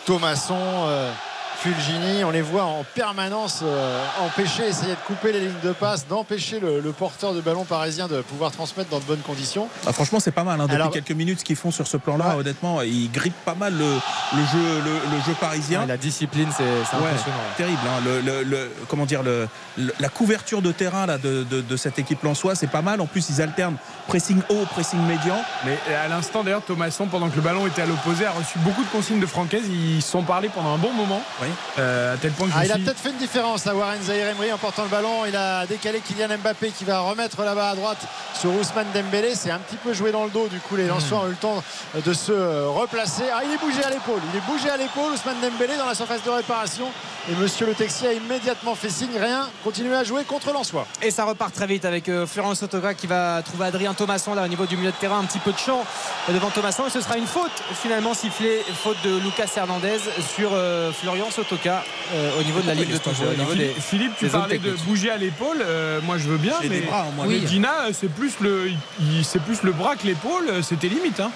Thomasson, 0.05 0.55
euh, 0.61 1.11
Fulgini, 1.59 2.23
on 2.23 2.31
les 2.31 2.43
voit 2.43 2.65
en 2.65 2.85
permanence 2.95 3.61
euh, 3.63 4.05
empêcher, 4.21 4.67
essayer 4.69 4.93
de 4.93 4.99
couper 5.07 5.33
les 5.33 5.41
lignes 5.41 5.61
de 5.65 5.73
passe, 5.73 6.07
d'empêcher 6.07 6.61
le, 6.61 6.81
le 6.81 6.93
porteur 6.93 7.33
de 7.33 7.41
ballon 7.41 7.65
parisien 7.65 8.09
de 8.09 8.21
pouvoir 8.21 8.53
transmettre 8.53 8.91
dans 8.91 8.99
de 8.99 9.05
bonnes 9.05 9.21
conditions. 9.21 9.69
Ah, 9.87 9.93
franchement, 9.93 10.21
c'est 10.21 10.31
pas 10.33 10.45
mal. 10.45 10.61
hein. 10.61 10.65
Depuis 10.65 10.77
Alors- 10.77 10.91
quelques 10.91 11.11
minutes, 11.13 11.41
ce 11.41 11.45
qu'ils 11.45 11.57
font 11.57 11.71
sur 11.71 11.87
ce 11.87 11.97
plan-là, 11.97 12.29
Ouais. 12.35 12.41
honnêtement, 12.41 12.83
ils 12.83 13.11
grippent 13.11 13.45
pas 13.45 13.55
mal 13.55 13.73
le, 13.75 13.85
le 13.87 14.43
jeu, 14.53 14.81
le, 14.85 15.17
le 15.17 15.23
jeu 15.27 15.33
parisien. 15.41 15.81
Ouais, 15.81 15.87
la 15.87 15.97
discipline 15.97 16.49
c'est 16.57 16.63
Ouais, 16.63 16.71
impressionnant 17.09 17.37
terrible. 17.57 17.81
hein. 17.89 18.03
Le, 18.05 18.21
le- 18.21 18.43
le- 18.43 18.71
comment 18.89 19.07
dire, 19.07 19.23
le, 19.23 19.49
le- 19.79 19.95
la 19.99 20.09
couverture 20.09 20.61
de 20.63 20.73
terrain 20.73 21.07
là, 21.07 21.17
de, 21.19 21.43
de- 21.45 21.63
de 21.63 21.77
cette 21.77 21.99
équipe 21.99 22.23
lensois, 22.23 22.55
c'est 22.55 22.67
pas 22.67 22.83
mal. 22.83 23.01
En 23.01 23.07
plus, 23.07 23.29
ils 23.31 23.41
alternent 23.41 23.77
pressing 24.09 24.41
haut, 24.51 24.65
pressing 24.71 25.01
médian. 25.07 25.39
Mais 25.65 25.79
à 25.95 26.07
l'instant 26.09 26.45
d'ailleurs, 26.45 26.63
Thomasson, 26.65 27.07
pendant 27.07 27.29
que 27.31 27.37
le 27.37 27.43
ballon 27.43 27.67
était 27.67 27.83
à 27.83 27.87
l'opposé, 27.87 28.27
a 28.27 28.31
reçu 28.33 28.59
beaucoup 28.59 28.85
de 28.85 28.89
consignes 28.91 29.21
de 29.21 29.27
Francaise. 29.27 29.65
Ils 29.69 30.03
se 30.03 30.11
sont 30.11 30.23
parlé 30.23 30.49
pendant 30.49 30.75
un 30.75 30.79
bon 30.79 30.93
moment. 30.93 31.23
Oui. 31.47 31.53
Euh, 31.79 32.15
à 32.15 32.17
tel 32.17 32.33
point 32.33 32.47
que 32.47 32.53
je 32.53 32.59
Ah, 32.59 32.65
il 32.65 32.73
a 32.73 32.77
peut-être 32.77 32.99
fait 32.99 33.11
une 33.11 33.17
différence 33.17 33.65
là, 33.65 33.75
Warren 33.75 34.03
Zahir 34.03 34.27
Emery 34.29 34.53
en 34.53 34.59
portant 34.59 34.83
le 34.83 34.89
ballon. 34.89 35.25
Il 35.27 35.37
a 35.37 35.67
décalé 35.67 36.01
Kylian 36.01 36.39
Mbappé 36.39 36.71
qui 36.71 36.85
va 36.85 37.01
remettre 37.01 37.43
là-bas 37.43 37.71
à 37.71 37.75
droite 37.75 37.99
sur 38.39 38.53
Ousmane 38.55 38.87
Dembélé. 38.95 39.35
C'est 39.35 39.51
un 39.51 39.59
petit 39.59 39.77
peu 39.77 39.93
joué 39.93 40.13
dans 40.13 40.25
le 40.25 40.31
dos. 40.31 40.49
Du 40.49 40.59
coup, 40.61 40.77
les 40.77 40.87
lanceurs 40.87 41.23
ont 41.23 41.27
eu 41.27 41.31
le 41.31 41.37
temps 41.37 41.63
de 41.95 42.13
se 42.13 42.65
replacer. 42.67 43.25
Ah, 43.33 43.43
il 43.45 43.53
est 43.53 43.59
bougé 43.59 43.83
à 43.85 43.91
l'épaule. 43.91 44.21
Il 44.33 44.39
est 44.39 44.47
bougé 44.47 44.69
à 44.71 44.77
l'épaule. 44.77 45.13
Ousmane 45.13 45.41
Dembélé 45.41 45.77
dans 45.77 45.87
la 45.87 45.95
surface 45.95 46.23
de 46.25 46.31
réparation. 46.31 46.87
Et 47.31 47.35
Monsieur 47.35 47.67
Le 47.67 47.75
Texier 47.75 48.09
a 48.09 48.13
immédiatement 48.13 48.75
fait 48.75 48.91
signe. 48.91 49.17
Rien. 49.19 49.49
Continuer 49.65 49.97
à 49.97 50.05
jouer 50.05 50.25
contre 50.25 50.53
l'Ansois. 50.53 50.87
Et 51.03 51.11
ça 51.11 51.25
repart 51.25 51.53
très 51.55 51.67
vite 51.67 51.85
avec 51.85 52.09
euh, 52.09 52.27
Florence 52.27 52.61
Sotoka 52.61 52.95
qui 52.95 53.07
va 53.07 53.43
trouver 53.43 53.67
Adrien 53.67 53.95
Thomasson 53.95 54.35
là 54.35 54.45
au 54.45 54.49
niveau 54.49 54.67
du 54.67 54.77
milieu 54.77 54.91
de 54.91 54.97
terrain, 54.97 55.19
un 55.19 55.25
petit 55.25 55.39
peu 55.39 55.53
de 55.53 55.59
champ 55.59 55.85
devant 56.29 56.51
Thomasson. 56.51 56.87
Et 56.87 56.91
ce 56.91 57.01
sera 57.01 57.17
une 57.17 57.27
faute 57.27 57.51
finalement 57.83 58.15
sifflée, 58.15 58.63
faute 58.83 58.97
de 59.05 59.19
Lucas 59.19 59.51
Hernandez 59.57 59.99
sur 60.35 60.51
euh, 60.53 60.93
Florian 60.93 61.31
Sotoka 61.37 61.85
euh, 62.15 62.41
au 62.41 62.43
niveau 62.43 62.61
de 62.61 62.67
la 62.67 62.75
ligne 62.75 62.93
de 62.93 62.97
touche. 62.99 63.15
Philippe, 63.51 63.81
Philippe, 63.81 64.13
tu 64.19 64.27
parlais 64.29 64.59
de 64.59 64.73
bouger 64.87 65.11
à 65.11 65.17
l'épaule. 65.19 65.59
Euh, 65.61 66.01
moi, 66.03 66.17
je 66.19 66.29
veux 66.29 66.39
bien, 66.39 66.55
mais 66.69 66.81
bras, 66.81 67.07
moi. 67.15 67.27
Oui. 67.29 67.41
mais 67.43 67.47
Dina, 67.49 67.73
euh, 67.89 67.91
c'est 67.93 68.09
plus 68.09 68.33
le, 68.41 68.71
il- 69.01 69.25
c'est 69.25 69.43
plus 69.43 69.63
le 69.63 69.73
bras 69.73 69.97
que 69.97 70.07
l'épaule. 70.07 70.49
euh, 70.49 70.63
C'était 70.63 70.89
limite. 70.89 71.21
hein. 71.21 71.31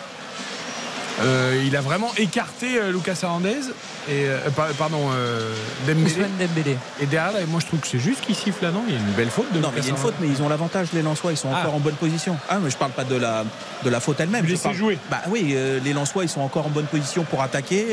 Euh, 1.23 1.63
il 1.67 1.77
a 1.77 1.83
vraiment 1.83 2.11
écarté 2.17 2.81
Lucas 2.91 3.19
Hernandez 3.23 3.61
et 4.09 4.25
euh, 4.25 4.49
par- 4.57 4.69
pardon 4.69 5.11
euh, 5.13 5.53
Dembélé. 5.87 6.79
Et 6.99 7.05
derrière, 7.05 7.33
là, 7.33 7.41
moi, 7.47 7.61
je 7.61 7.67
trouve 7.67 7.81
que 7.81 7.87
c'est 7.87 7.99
juste 7.99 8.23
qu'il 8.23 8.35
siffle 8.35 8.65
là, 8.65 8.71
non? 8.71 8.85
Il 8.89 8.95
y 8.95 8.97
a 8.97 9.01
une 9.01 9.13
belle 9.13 9.29
faute 9.29 9.53
de 9.53 9.59
Non, 9.59 9.69
Lucas 9.69 9.73
mais 9.75 9.81
il 9.83 9.85
y 9.85 9.89
a 9.89 9.91
une 9.91 9.97
faute, 10.01 10.15
mais 10.19 10.29
ils 10.29 10.41
ont 10.41 10.49
l'avantage, 10.49 10.89
les 10.95 11.03
Lensois, 11.03 11.33
ils 11.33 11.37
sont 11.37 11.51
Ah. 11.55 11.61
encore 11.61 11.75
en 11.75 11.79
bonne 11.81 11.95
position. 11.97 12.39
Ah, 12.49 12.59
mais 12.63 12.71
je 12.71 12.77
parle 12.79 12.93
pas 12.93 13.05
de 13.05 13.17
la, 13.17 13.45
de 13.85 13.91
la 13.91 14.01
faute 14.01 14.19
elle-même. 14.21 14.47
Laissez 14.47 14.63
parle- 14.63 14.77
jouer. 14.77 14.99
Bah 15.11 15.21
oui, 15.29 15.51
euh, 15.53 15.79
les 15.85 15.93
Lensois, 15.93 16.23
ils 16.23 16.31
sont 16.31 16.41
encore 16.41 16.65
en 16.67 16.71
bonne 16.71 16.87
position 16.87 17.25
pour 17.25 17.43
attaquer. 17.43 17.87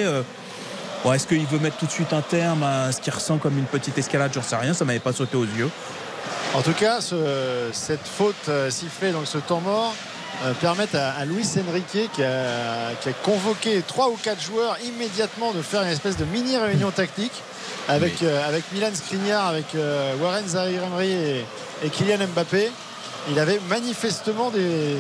Bon, 1.08 1.14
Est-ce 1.14 1.26
qu'il 1.26 1.46
veut 1.46 1.60
mettre 1.60 1.78
tout 1.78 1.86
de 1.86 1.92
suite 1.92 2.12
un 2.12 2.22
terme 2.22 2.64
à 2.64 2.92
ce 2.92 3.00
qui 3.00 3.10
ressemble 3.10 3.40
comme 3.40 3.58
une 3.58 3.64
petite 3.64 3.98
escalade? 3.98 4.30
J'en 4.34 4.42
sais 4.44 4.58
rien, 4.58 4.74
ça 4.74 4.84
m'avait 4.84 5.00
pas 5.00 5.14
sauté 5.14 5.38
aux 5.38 5.46
yeux. 5.46 5.70
En 6.54 6.62
tout 6.62 6.74
cas, 6.74 7.00
ce- 7.00 7.70
cette 7.72 8.06
faute 8.06 8.36
euh, 8.50 8.70
sifflée, 8.70 9.14
donc 9.14 9.26
ce 9.26 9.38
temps 9.38 9.62
mort, 9.62 9.94
euh, 10.44 10.52
permet 10.60 10.94
à, 10.94 11.12
à 11.14 11.24
Luis 11.24 11.48
Enrique, 11.70 12.10
qui 12.12 12.22
a, 12.26 12.92
qui 13.00 13.08
a 13.08 13.14
convoqué 13.24 13.82
trois 13.88 14.10
ou 14.10 14.18
quatre 14.22 14.42
joueurs 14.44 14.76
immédiatement 14.86 15.54
de 15.54 15.62
faire 15.62 15.82
une 15.84 15.88
espèce 15.92 16.18
de 16.18 16.26
mini 16.26 16.58
réunion 16.58 16.92
tactique 16.92 17.42
avec, 17.88 18.22
euh, 18.22 18.46
avec 18.46 18.66
Milan 18.74 18.90
Skriniar, 18.94 19.48
avec 19.48 19.76
euh, 19.76 20.14
Warren 20.22 20.46
Zahir 20.46 20.84
Emery 20.84 21.10
et, 21.10 21.46
et 21.86 21.90
Kylian 21.90 22.28
Mbappé. 22.36 22.70
Il 23.32 23.40
avait 23.40 23.62
manifestement 23.70 24.50
des, 24.50 24.98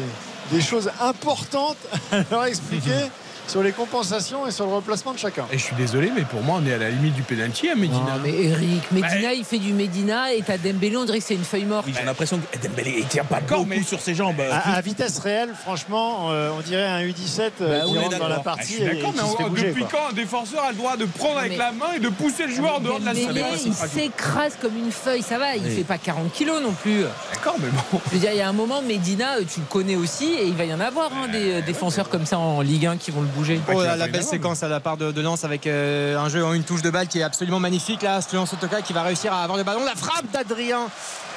des 0.53 0.61
choses 0.61 0.89
importantes 1.01 1.75
à 2.13 2.19
leur 2.31 2.45
expliquer. 2.45 2.91
sur 3.47 3.63
les 3.63 3.71
compensations 3.71 4.45
et 4.45 4.51
sur 4.51 4.65
le 4.67 4.73
replacement 4.73 5.13
de 5.13 5.19
chacun. 5.19 5.45
Et 5.51 5.57
je 5.57 5.63
suis 5.63 5.75
désolé, 5.75 6.11
mais 6.15 6.23
pour 6.23 6.41
moi, 6.41 6.59
on 6.61 6.65
est 6.67 6.73
à 6.73 6.77
la 6.77 6.89
limite 6.89 7.13
du 7.13 7.21
penalty 7.23 7.69
à 7.69 7.75
Medina. 7.75 7.97
Non, 7.99 8.21
mais 8.23 8.33
Eric, 8.33 8.91
Medina, 8.91 9.33
il 9.33 9.43
fait 9.45 9.57
du 9.59 9.73
Medina 9.73 10.33
et 10.33 10.41
t'as 10.41 10.57
Dembélé, 10.57 10.97
on 10.97 11.05
dirait 11.05 11.19
que 11.19 11.23
c'est 11.25 11.35
une 11.35 11.43
feuille 11.43 11.65
morte. 11.65 11.85
Oui, 11.87 11.93
j'ai 11.97 12.05
l'impression 12.05 12.39
que 12.39 12.67
Dembélé 12.67 12.95
il 12.99 13.05
tient 13.07 13.23
pas 13.23 13.39
beaucoup 13.39 13.65
mais- 13.65 13.81
sur 13.83 13.99
ses 14.01 14.13
jambes. 14.15 14.39
À, 14.51 14.75
à 14.75 14.81
vitesse 14.81 15.19
réelle, 15.19 15.49
franchement, 15.59 16.31
euh, 16.31 16.51
on 16.57 16.61
dirait 16.61 16.85
un 16.87 17.01
U17 17.01 17.51
euh, 17.61 17.79
Bah 17.79 17.85
qui 17.85 17.91
oui, 17.93 17.97
rentre 17.99 18.19
dans 18.19 18.27
la. 18.27 18.35
Ah, 18.37 18.43
partie 18.43 18.75
et 18.81 18.85
d'accord, 18.85 19.13
mais 19.15 19.21
se 19.21 19.35
fait 19.37 19.43
on- 19.43 19.49
bouger. 19.49 19.67
depuis 19.69 19.83
quoi. 19.85 19.99
quand 20.03 20.11
un 20.11 20.13
défenseur 20.13 20.63
a 20.63 20.71
le 20.71 20.77
droit 20.77 20.95
de 20.97 21.05
prendre 21.05 21.39
avec 21.39 21.57
la 21.57 21.71
main 21.71 21.93
et 21.95 21.99
de 21.99 22.09
pousser 22.09 22.45
le 22.47 22.53
joueur 22.53 22.75
en 22.75 22.79
dehors 22.79 22.99
de 22.99 23.05
la 23.05 23.15
surface 23.15 23.65
il 23.65 23.73
s'écrase 23.73 24.53
comme 24.61 24.77
une 24.77 24.91
feuille, 24.91 25.21
ça 25.23 25.37
va, 25.37 25.55
il 25.55 25.63
Oui. 25.63 25.75
fait 25.75 25.83
pas 25.83 25.97
40 25.97 26.31
kilos 26.33 26.61
non 26.61 26.71
plus. 26.73 27.01
D'accord, 27.33 27.55
mais 27.59 27.69
bon. 27.69 27.99
Je 28.07 28.13
veux 28.15 28.19
dire, 28.19 28.31
il 28.31 28.37
y 28.37 28.41
a 28.41 28.47
un 28.49 28.53
moment, 28.53 28.81
Medina, 28.81 29.37
euh, 29.37 29.43
tu 29.51 29.59
le 29.61 29.65
connais 29.65 29.95
aussi, 29.95 30.25
et 30.25 30.45
il 30.45 30.53
va 30.55 30.65
y 30.65 30.73
en 30.73 30.79
avoir 30.79 31.09
hein, 31.13 31.27
des 31.31 31.53
euh, 31.53 31.61
défenseurs 31.61 32.09
comme 32.09 32.25
ça 32.25 32.37
en 32.37 32.61
Ligue 32.61 32.85
1 32.85 32.97
qui 32.97 33.11
vont 33.11 33.21
le 33.21 33.27
bouger. 33.37 33.61
Oh, 33.73 33.81
la, 33.81 34.07
belle 34.07 34.23
séquence 34.23 34.63
à 34.63 34.67
la 34.67 34.79
part 34.79 34.97
de, 34.97 35.11
de 35.11 35.21
Lens 35.21 35.43
avec 35.43 35.67
euh, 35.67 36.17
un 36.17 36.29
jeu 36.29 36.43
en 36.43 36.53
une 36.53 36.63
touche 36.63 36.81
de 36.81 36.89
balle 36.89 37.07
qui 37.07 37.19
est 37.19 37.23
absolument 37.23 37.59
magnifique. 37.59 38.01
Là, 38.01 38.21
Florence 38.21 38.53
Otoka 38.53 38.81
qui 38.81 38.93
va 38.93 39.03
réussir 39.03 39.31
à 39.33 39.43
avoir 39.43 39.57
le 39.57 39.63
ballon. 39.63 39.85
La 39.85 39.95
frappe 39.95 40.29
d'Adrien 40.31 40.87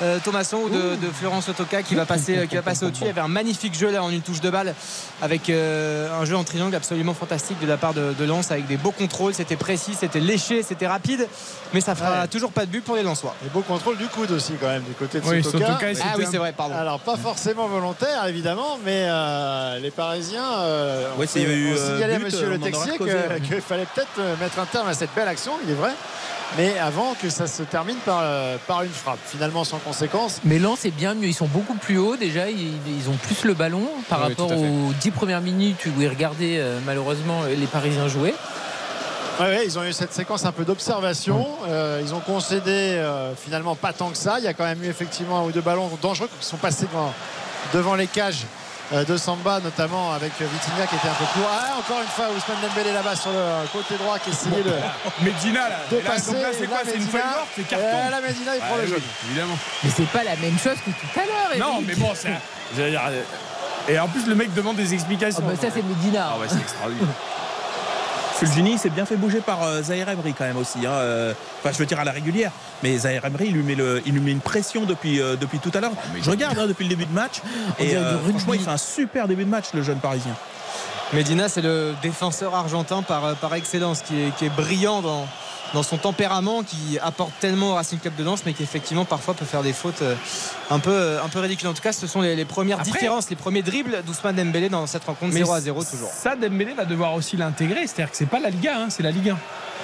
euh, 0.03 0.19
Thomasson 0.25 0.59
ou 0.59 0.69
de, 0.69 0.97
de 0.97 1.11
Florence 1.13 1.49
Otoka 1.49 1.83
qui 1.83 1.95
va 1.95 2.07
passer, 2.07 2.47
qui 2.49 2.57
va 2.57 2.63
passer 2.63 2.85
au-dessus. 2.87 3.05
Il 3.05 3.09
y 3.09 3.11
avait 3.11 3.21
un 3.21 3.29
magnifique 3.29 3.79
jeu 3.79 3.91
là 3.91 4.03
en 4.03 4.11
une 4.11 4.23
touche 4.23 4.41
de 4.41 4.51
balle 4.51 4.75
avec 5.23 5.51
euh, 5.51 6.09
un 6.21 6.25
jeu 6.25 6.37
en 6.37 6.45
triangle 6.45 6.75
absolument 6.75 7.15
fantastique 7.15 7.59
de 7.61 7.67
la 7.67 7.77
part 7.77 7.95
de, 7.95 8.15
de 8.19 8.25
Lens 8.25 8.51
avec 8.51 8.67
des 8.67 8.77
beaux 8.77 8.91
contrôles. 8.91 9.35
C'était 9.35 9.57
précis, 9.57 9.93
c'était 9.99 10.21
léché, 10.21 10.63
c'était 10.63 10.87
rapide, 10.87 11.27
mais 11.75 11.81
ça 11.81 11.95
fera 11.95 12.11
Ouais. 12.23 12.29
toujours 12.29 12.51
pas 12.51 12.67
de 12.67 12.71
but 12.71 12.83
pour 12.83 12.97
les 12.97 13.03
Lensois. 13.03 13.35
Et 13.45 13.49
beau 13.51 13.61
contrôle 13.61 13.97
du 13.97 14.07
coude 14.07 14.31
aussi 14.33 14.55
quand 14.61 14.69
même 14.69 14.83
du 14.83 14.95
côté 14.95 15.21
de 15.21 15.27
Oui, 15.27 15.45
Sotoka. 15.45 15.79
Ah 15.81 16.15
oui, 16.19 16.25
c'est 16.31 16.39
vrai, 16.39 16.53
pardon. 16.53 16.75
Alors 16.75 17.01
pas 17.01 17.17
forcément 17.17 17.69
volontaire 17.69 18.27
évidemment, 18.27 18.79
mais 18.85 19.05
euh, 19.09 19.79
les 19.79 19.91
Parisiens 19.91 20.53
euh, 20.59 21.09
ont, 21.19 21.23
eu, 21.23 21.27
signalé 21.27 22.15
à 22.15 22.19
Monsieur 22.19 22.47
on 22.47 22.51
Le 22.51 22.59
Texier 22.59 22.93
qu'il 22.99 23.61
fallait 23.61 23.87
peut-être 23.95 24.39
mettre 24.41 24.59
un 24.59 24.67
terme 24.67 24.89
à 24.89 24.95
cette 24.95 25.15
belle 25.15 25.29
action, 25.29 25.53
il 25.65 25.71
est 25.71 25.75
vrai, 25.75 25.93
mais 26.57 26.79
avant 26.79 27.15
que 27.21 27.31
ça 27.31 27.47
se 27.47 27.63
termine 27.63 27.97
par, 28.05 28.21
euh, 28.23 28.57
par 28.67 28.83
une 28.83 28.91
frappe, 28.91 29.19
finalement 29.27 29.65
sans 29.65 29.79
conséquence. 29.79 30.41
Mais 30.45 30.59
Lens 30.59 30.85
est 30.85 30.91
bien 30.91 31.15
mieux, 31.15 31.27
ils 31.29 31.35
sont 31.35 31.47
beaucoup 31.47 31.75
plus 31.75 31.99
hauts 31.99 32.17
déjà, 32.17 32.51
ils, 32.51 32.73
ils 32.89 33.09
ont 33.09 33.17
plus 33.17 33.45
le 33.45 33.55
ballon 33.55 33.87
par 34.09 34.21
Oui, 34.21 34.29
rapport 34.29 34.51
aux 34.53 34.93
10 35.01 35.11
premières 35.13 35.41
minutes 35.41 35.87
où 35.87 36.01
ils 36.01 36.09
regardaient 36.09 36.59
euh, 36.59 36.79
malheureusement 36.85 37.43
les 37.45 37.67
Parisiens 37.67 38.09
jouer. 38.09 38.35
Ouais, 39.39 39.47
ouais, 39.47 39.65
ils 39.65 39.79
ont 39.79 39.85
eu 39.85 39.93
cette 39.95 40.13
séquence 40.13 40.45
un 40.45 40.53
peu 40.53 40.67
d'observation. 40.67 41.47
Euh, 41.67 42.03
ils 42.05 42.13
ont 42.13 42.21
concédé 42.21 42.71
euh, 42.71 43.35
finalement 43.35 43.75
pas 43.75 43.95
tant 43.95 44.11
que 44.11 44.19
ça. 44.19 44.35
Il 44.39 44.45
y 44.45 44.49
a 44.49 44.53
quand 44.53 44.65
même 44.65 44.83
eu 44.85 44.89
effectivement 44.89 45.39
un 45.39 45.45
ou 45.45 45.51
deux 45.51 45.63
ballons 45.63 45.89
dangereux 46.03 46.29
qui 46.39 46.45
sont 46.47 46.59
passés 46.59 46.85
devant, 46.85 47.11
devant 47.73 47.95
les 47.95 48.07
cages 48.07 48.45
de 48.93 49.17
Samba, 49.17 49.61
notamment 49.61 50.13
avec 50.13 50.33
euh, 50.41 50.47
Vitinha 50.53 50.87
qui 50.87 50.97
était 50.97 51.09
un 51.09 51.13
peu 51.15 51.25
plus. 51.33 51.43
Ah, 51.49 51.79
encore 51.79 52.01
une 52.03 52.09
fois, 52.09 52.27
Ousmane 52.27 52.61
Dembélé 52.69 52.93
là-bas 52.93 53.15
sur 53.15 53.31
le 53.31 53.69
côté 53.73 53.95
droit 53.97 54.19
qui 54.19 54.31
essayait 54.31 54.63
de, 54.65 54.73
Medina, 55.23 55.69
là. 55.69 55.77
de 55.91 55.97
là, 55.99 56.03
passer. 56.11 56.33
donc 56.33 56.43
là, 56.43 56.49
Et 56.51 56.55
c'est 56.59 56.67
quoi 56.67 56.79
C'est 56.85 56.97
une 56.97 57.05
Medina- 57.05 57.13
feuille 57.13 57.31
morte 57.31 57.49
C'est 57.55 57.61
Et 57.61 57.65
carton 57.65 58.11
là, 58.11 58.21
Medina, 58.21 58.57
il 58.57 58.61
Ah, 58.63 58.67
prend 58.67 58.77
le 58.77 58.83
oui, 58.83 58.89
jaune. 58.91 59.03
Évidemment. 59.29 59.59
Mais 59.85 59.91
c'est 59.97 60.09
pas 60.09 60.25
la 60.25 60.37
même 60.37 60.59
chose 60.59 60.77
que 60.85 60.91
tout 60.91 61.21
à 61.21 61.25
l'heure. 61.25 61.69
Non, 61.69 61.81
mais 61.87 61.95
bon, 61.95 62.11
c'est. 62.15 62.29
un- 62.31 62.41
j'allais 62.77 62.91
dire, 62.91 63.03
euh, 63.09 63.23
Et 63.89 63.99
en 63.99 64.09
plus, 64.09 64.27
le 64.27 64.35
mec 64.35 64.53
demande 64.55 64.77
des 64.77 64.91
Ah 64.91 64.95
explications. 64.95 65.43
bah, 65.43 65.55
ça 65.61 65.69
c'est 65.73 65.83
Medina. 65.83 66.33
Ah 66.35 66.39
ouais, 66.39 66.47
c'est 66.49 66.59
extraordinaire. 66.61 67.07
Fulgini 68.41 68.79
s'est 68.79 68.89
bien 68.89 69.05
fait 69.05 69.17
bouger 69.17 69.41
par 69.41 69.63
euh, 69.63 69.83
Zahir 69.83 70.09
Emery 70.09 70.33
quand 70.33 70.45
même 70.47 70.57
aussi. 70.57 70.79
hein, 70.87 70.93
euh, 70.93 71.35
Enfin, 71.59 71.73
je 71.75 71.79
veux 71.79 71.85
dire 71.85 72.01
à 72.01 72.05
la 72.05 72.11
régulière. 72.13 72.51
Mais 72.83 72.97
Zahir 72.97 73.23
Emery, 73.27 73.49
il 73.49 73.53
lui 73.53 73.63
met, 73.63 73.75
le, 73.75 74.01
il 74.07 74.15
lui 74.15 74.21
met 74.21 74.31
une 74.31 74.41
pression 74.41 74.87
depuis, 74.87 75.21
euh, 75.21 75.37
depuis 75.37 75.59
tout 75.59 75.71
à 75.75 75.81
l'heure. 75.81 75.93
Je 76.23 76.31
regarde 76.31 76.59
hein, 76.59 76.67
depuis 76.67 76.85
le 76.85 76.89
début 76.89 77.05
de 77.05 77.13
match. 77.13 77.43
On 77.79 77.85
Et 77.85 77.97
euh, 77.97 78.19
franchement, 78.31 78.55
il 78.55 78.61
fait 78.61 78.71
un 78.71 78.79
super 78.79 79.29
début 79.29 79.45
de 79.45 79.51
match, 79.51 79.67
le 79.75 79.83
jeune 79.83 79.99
Parisien. 79.99 80.35
Medina, 81.13 81.51
c'est 81.51 81.61
le 81.61 81.93
défenseur 82.01 82.55
argentin 82.55 83.03
par, 83.03 83.35
par 83.37 83.55
excellence, 83.55 84.01
qui 84.01 84.19
est, 84.23 84.35
qui 84.37 84.47
est 84.47 84.57
brillant 84.57 85.03
dans, 85.03 85.27
dans 85.75 85.83
son 85.83 85.97
tempérament, 85.99 86.63
qui 86.63 86.99
apporte 87.01 87.33
tellement 87.41 87.71
au 87.71 87.75
Racing 87.75 87.99
Club 87.99 88.17
de 88.17 88.25
Lens, 88.25 88.43
mais 88.45 88.53
qui 88.55 88.63
effectivement 88.63 89.05
parfois 89.05 89.35
peut 89.35 89.45
faire 89.45 89.63
des 89.63 89.73
fautes 89.73 90.03
euh, 90.03 90.15
un 90.71 90.79
peu, 90.79 90.91
euh, 90.91 91.23
un 91.23 91.29
peu 91.29 91.39
ridicules. 91.39 91.69
En 91.69 91.75
tout 91.75 91.83
cas, 91.83 91.93
ce 91.93 92.07
sont 92.07 92.21
les, 92.21 92.35
les 92.37 92.45
premières 92.45 92.81
Après- 92.81 92.91
différences, 92.91 93.31
les 93.31 93.37
premiers 93.37 93.63
dribbles 93.63 94.03
d'Ousmane 94.05 94.37
Dembélé 94.37 94.69
dans 94.69 94.87
cette 94.87 95.05
rencontre 95.05 95.33
Mais 95.33 95.41
0 95.41 95.53
à 95.53 95.61
0 95.61 95.85
toujours. 95.85 96.11
Ça, 96.11 96.35
Dembélé 96.37 96.75
va 96.75 96.85
devoir 96.85 97.15
aussi 97.15 97.37
l'intégrer. 97.37 97.87
C'est-à-dire 97.87 98.11
que 98.11 98.17
c'est 98.17 98.27
pas 98.27 98.41
la 98.41 98.51
Liga, 98.51 98.73
hein, 98.77 98.87
c'est 98.91 99.03
la 99.03 99.11
Ligue 99.11 99.31
1. 99.31 99.39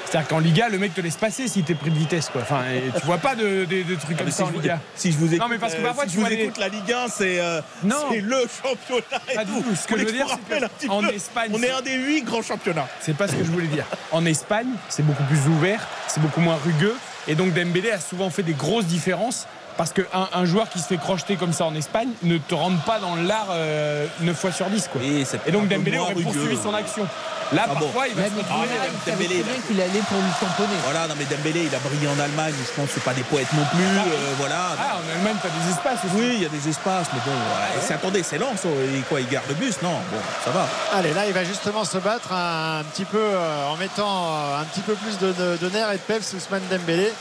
C'est-à-dire 0.08 0.28
qu'en 0.28 0.38
Liga, 0.38 0.68
le 0.68 0.78
mec 0.78 0.94
te 0.94 1.00
laisse 1.00 1.16
passer 1.16 1.48
si 1.48 1.62
t'es 1.62 1.74
pris 1.74 1.90
de 1.90 1.98
vitesse. 1.98 2.28
Quoi. 2.30 2.42
Enfin, 2.42 2.62
et 2.72 2.90
tu 3.00 3.04
vois 3.06 3.18
pas 3.18 3.34
de, 3.34 3.64
de- 3.64 3.82
de 3.82 3.94
trucs 3.96 4.16
comme 4.16 4.18
Ah, 4.20 4.24
mais 4.24 4.30
ça 4.30 4.36
si, 4.36 4.42
en 4.44 4.46
je 4.48 4.52
vous, 4.52 4.60
Liga. 4.60 4.80
si 4.94 5.12
je 5.12 5.18
vous 5.18 5.26
écoute, 5.26 5.40
Non, 5.40 5.48
mais 5.48 5.58
parce 5.58 5.74
que 5.74 5.80
euh, 5.80 5.84
parfois, 5.84 6.04
si 6.04 6.10
tu 6.10 6.14
je 6.14 6.20
vous 6.20 6.26
vois 6.26 6.34
les- 6.36 6.42
écoute, 6.44 6.58
la 6.58 6.68
Ligue 6.68 6.92
1, 6.92 7.08
c'est 7.08 7.40
euh, 7.40 7.60
Non. 7.82 7.96
c'est 8.12 8.20
le 8.20 8.36
championnat. 8.62 9.22
et 9.30 9.34
Pas 9.34 9.44
du 9.44 9.52
tout. 9.52 9.62
tout. 9.62 9.74
Ce 9.76 9.86
que 9.86 9.94
On 9.94 9.98
je 9.98 10.04
veux 10.04 10.12
dire, 10.12 10.26
c'est 10.28 10.88
peu. 10.88 11.14
Espagne, 11.14 11.50
on 11.52 11.62
est 11.62 11.70
un 11.70 11.82
des 11.82 11.94
huit 11.96 12.22
grands 12.22 12.42
championnats. 12.42 12.86
C'est 13.00 13.16
pas 13.16 13.26
ce 13.28 13.34
que 13.34 13.44
je 13.44 13.50
voulais 13.50 13.66
dire. 13.66 13.84
En 14.12 14.24
Espagne, 14.26 14.68
c'est 14.88 15.04
beaucoup 15.04 15.24
plus 15.24 15.40
ouvert, 15.48 15.80
c'est 16.08 16.20
beaucoup 16.20 16.40
moins 16.40 16.58
rugueux. 16.64 16.94
Et 17.28 17.34
donc 17.34 17.52
Dembélé 17.54 17.90
a 17.90 17.98
souvent 18.00 18.30
fait 18.30 18.42
des 18.44 18.54
grosses 18.54 18.86
différences. 18.86 19.46
Parce 19.76 19.92
qu'un 19.92 20.04
un 20.32 20.46
joueur 20.46 20.70
qui 20.70 20.78
se 20.78 20.86
fait 20.86 20.96
crocheter 20.96 21.36
comme 21.36 21.52
ça 21.52 21.66
en 21.66 21.74
Espagne 21.74 22.08
ne 22.22 22.38
te 22.38 22.54
rentre 22.54 22.82
pas 22.84 22.98
dans 22.98 23.14
l'art 23.14 23.48
euh, 23.50 24.06
9 24.22 24.34
fois 24.34 24.50
sur 24.50 24.64
10. 24.70 24.88
Quoi. 24.90 25.02
Et 25.02 25.50
donc 25.52 25.68
Dembélé 25.68 25.98
aurait 25.98 26.14
rugueux. 26.14 26.22
poursuivi 26.32 26.56
son 26.56 26.72
action. 26.72 27.06
Là, 27.52 27.62
Ah 27.64 27.74
bon. 27.74 27.80
parfois, 27.86 28.08
il 28.08 28.14
va 28.14 28.22
Ouais, 28.22 28.28
se 28.28 28.34
mais 28.34 28.42
retrouver- 28.42 28.68
il 29.06 29.10
Dembélé, 29.12 29.34
très 29.42 29.52
bien 29.52 29.60
qu'il 29.66 29.80
allait 29.80 30.04
pour 30.08 30.18
lui 30.18 30.32
tamponner. 30.40 30.78
Voilà, 30.82 31.06
non 31.06 31.14
mais 31.16 31.24
Dembélé, 31.24 31.62
il 31.70 31.74
a 31.74 31.78
brillé 31.78 32.08
en 32.08 32.18
Allemagne. 32.18 32.54
Je 32.58 32.72
pense 32.74 32.88
que 32.88 32.94
c'est 32.94 33.04
pas 33.04 33.14
des 33.14 33.22
poètes 33.22 33.52
non 33.54 33.64
plus. 33.70 33.84
euh, 33.84 34.34
voilà. 34.38 34.74
Ah, 34.78 34.96
en 34.98 35.06
Allemagne, 35.16 35.36
t'as 35.42 35.48
des 35.48 35.70
espaces 35.70 36.04
aussi. 36.04 36.14
Oui, 36.16 36.30
il 36.34 36.42
y 36.42 36.46
a 36.46 36.48
des 36.48 36.68
espaces, 36.68 37.06
mais 37.12 37.20
bon, 37.24 37.30
ouais. 37.30 37.80
c'est 37.86 37.94
attendez, 37.94 38.22
c'est 38.22 38.38
lent, 38.38 38.52
ça. 38.56 38.68
Et 38.68 39.00
quoi, 39.08 39.20
il 39.20 39.28
garde 39.28 39.46
le 39.48 39.54
bus 39.54 39.76
Non, 39.82 39.94
bon, 40.10 40.18
ça 40.44 40.50
va. 40.50 40.66
Allez, 40.94 41.14
là, 41.14 41.26
il 41.26 41.32
va 41.32 41.44
justement 41.44 41.84
se 41.84 41.98
battre 41.98 42.32
un, 42.32 42.82
petit 42.92 43.04
peu 43.04 43.18
euh, 43.20 43.66
en 43.68 43.76
mettant 43.76 44.26
euh, 44.34 44.60
un 44.60 44.64
petit 44.64 44.80
peu 44.80 44.94
plus 44.94 45.18
de, 45.18 45.32
de, 45.32 45.56
de 45.56 45.68
nerfs 45.70 45.90
et 45.92 45.96
de 45.96 46.02
peps 46.02 46.32
Ousmane 46.34 46.62
Dembélé 46.70 47.12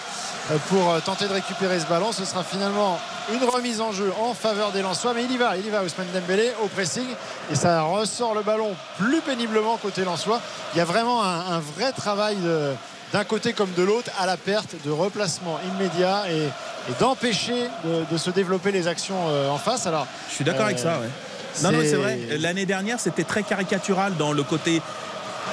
pour 0.70 0.92
euh, 0.92 1.00
tenter 1.00 1.28
de 1.28 1.34
récupérer 1.34 1.80
ce 1.80 1.86
ballon. 1.86 2.12
Ce 2.12 2.26
sera 2.26 2.44
finalement 2.44 3.00
une 3.34 3.44
remise 3.44 3.82
en 3.82 3.92
jeu 3.92 4.12
en 4.22 4.34
faveur 4.34 4.72
des 4.72 4.82
Lensois, 4.82 5.14
mais 5.14 5.24
il 5.24 5.32
y 5.32 5.38
va, 5.38 5.58
il 5.58 5.66
y 5.66 5.70
va 5.70 5.84
Ousmane 5.84 6.08
Dembélé 6.14 6.52
au 6.64 6.68
pressing 6.68 7.08
et 7.52 7.56
ça 7.56 7.82
ressort 7.84 8.36
le 8.36 8.42
ballon 8.44 8.76
plus 8.98 9.22
péniblement 9.22 9.78
côté 9.78 10.04
Lensois. 10.04 10.40
Il 10.74 10.78
y 10.78 10.82
a 10.82 10.86
vraiment 10.86 11.24
un, 11.24 11.54
un 11.56 11.60
vrai 11.60 11.92
travail 11.92 12.38
d'un 13.14 13.24
côté 13.24 13.54
comme 13.54 13.72
de 13.74 13.84
l'autre 13.84 14.12
à 14.20 14.26
la 14.26 14.38
perte 14.38 14.76
de 14.86 14.92
replacement 14.92 15.60
immédiat 15.76 16.24
et, 16.32 16.44
et 16.46 16.94
d'empêcher 17.00 17.68
de, 17.84 18.04
de 18.12 18.18
se 18.18 18.30
développer 18.30 18.72
les 18.72 18.88
actions 18.88 19.28
euh, 19.30 19.50
en 19.50 19.58
face. 19.58 19.88
Alors, 19.88 20.06
Je 20.30 20.36
suis 20.36 20.44
d'accord 20.44 20.64
Euh, 20.64 20.66
avec 20.66 20.80
ça, 20.80 21.00
ouais. 21.00 21.10
Non, 21.64 21.72
non, 21.72 21.80
c'est- 21.82 21.96
vrai. 21.96 22.20
L'année 22.40 22.66
dernière, 22.66 23.00
c'était 23.00 23.24
très 23.24 23.42
caricatural 23.44 24.16
dans 24.18 24.34
le 24.34 24.44
côté 24.44 24.82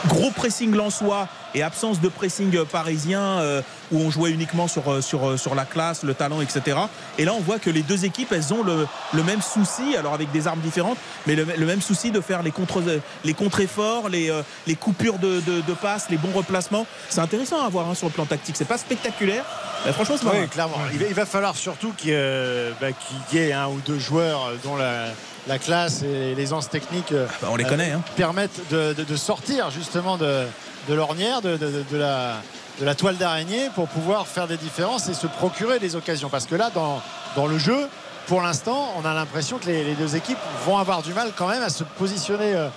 gros 0.09 0.31
pressing 0.31 0.75
lensois 0.75 1.29
et 1.55 1.63
absence 1.63 2.01
de 2.01 2.09
pressing 2.09 2.57
euh, 2.57 2.65
parisien 2.65 3.21
euh, 3.21 3.63
où 3.91 3.99
on 3.99 4.11
jouait 4.11 4.31
uniquement 4.31 4.69
sur, 4.69 4.91
euh, 4.91 5.01
sur, 5.03 5.39
sur 5.39 5.55
la 5.55 5.65
classe, 5.65 6.03
le 6.03 6.15
talent, 6.15 6.41
etc. 6.41 6.79
Et 7.19 7.25
là, 7.25 7.35
on 7.35 7.41
voit 7.41 7.59
que 7.59 7.69
les 7.71 7.83
deux 7.83 8.05
équipes, 8.05 8.33
elles 8.33 8.55
ont 8.55 8.63
le, 8.63 8.87
le 9.13 9.23
même 9.23 9.43
souci, 9.43 9.97
alors 9.97 10.15
avec 10.15 10.31
des 10.33 10.47
armes 10.47 10.61
différentes, 10.61 10.97
mais 11.27 11.35
le, 11.35 11.45
le 11.45 11.67
même 11.67 11.83
souci 11.83 12.11
de 12.11 12.21
faire 12.21 12.43
les 12.43 12.51
contre 12.51 12.83
les 13.25 13.35
contre-efforts, 13.35 14.09
les, 14.09 14.31
euh, 14.31 14.43
les 14.67 14.77
coupures 14.77 15.19
de, 15.19 15.41
de, 15.41 15.61
de 15.61 15.73
passes, 15.75 16.09
les 16.11 16.17
bons 16.17 16.33
replacements. 16.33 16.87
C'est 17.09 17.21
intéressant 17.21 17.65
à 17.65 17.69
voir 17.69 17.89
hein, 17.89 17.95
sur 17.95 18.07
le 18.07 18.13
plan 18.13 18.25
tactique. 18.25 18.57
C'est 18.57 18.65
pas 18.65 18.79
spectaculaire, 18.79 19.45
mais 19.85 19.93
franchement, 19.93 20.17
c'est 20.19 20.27
Oui, 20.27 20.49
clairement. 20.49 20.77
Il 20.93 20.99
va, 20.99 21.07
il 21.07 21.15
va 21.15 21.27
falloir 21.27 21.55
surtout 21.55 21.93
qu'il 21.97 22.11
y, 22.11 22.15
ait, 22.15 22.71
bah, 22.81 22.89
qu'il 23.29 23.39
y 23.39 23.43
ait 23.43 23.53
un 23.53 23.69
ou 23.69 23.81
deux 23.85 23.99
joueurs 23.99 24.53
dont 24.65 24.77
la, 24.77 25.07
la 25.49 25.59
classe 25.59 26.03
et 26.03 26.35
l'aisance 26.35 26.69
technique 26.69 27.13
euh, 27.13 27.27
Bah, 27.41 27.49
on 27.51 27.57
les 27.57 27.65
connaît. 27.65 27.91
Hein. 27.93 28.03
permettent 28.17 28.61
de, 28.71 28.93
de- 28.93 29.05
de 29.05 29.17
sortir 29.17 29.71
justement 29.71 30.17
de, 30.17 30.45
de 30.89 30.95
l'ornière, 30.95 31.43
de, 31.43 31.59
la, 31.93 32.37
de 32.81 32.85
la 32.85 32.95
toile 32.95 33.17
d'araignée 33.17 33.69
pour 33.75 33.89
pouvoir 33.89 34.27
faire 34.27 34.47
des 34.47 34.57
différences 34.57 35.09
et 35.09 35.15
se 35.15 35.27
procurer 35.27 35.79
des 35.79 35.97
occasions. 35.97 36.29
Parce 36.29 36.47
que 36.47 36.55
là, 36.55 36.71
dans, 36.75 37.01
dans 37.37 37.47
le 37.47 37.59
jeu, 37.59 37.89
pour 38.29 38.41
l'instant, 38.41 38.93
on 38.97 39.05
a 39.05 39.13
l'impression 39.15 39.59
que 39.59 39.67
les, 39.67 39.83
les 39.83 39.95
deux 39.95 40.15
équipes 40.15 40.39
vont 40.65 40.79
avoir 40.79 41.03
du 41.03 41.13
mal 41.13 41.33
quand 41.37 41.49
même 41.49 41.63
à 41.63 41.71
se 41.71 41.83
positionner 41.83 42.55
euh, 42.55 42.67
euh, 42.67 42.69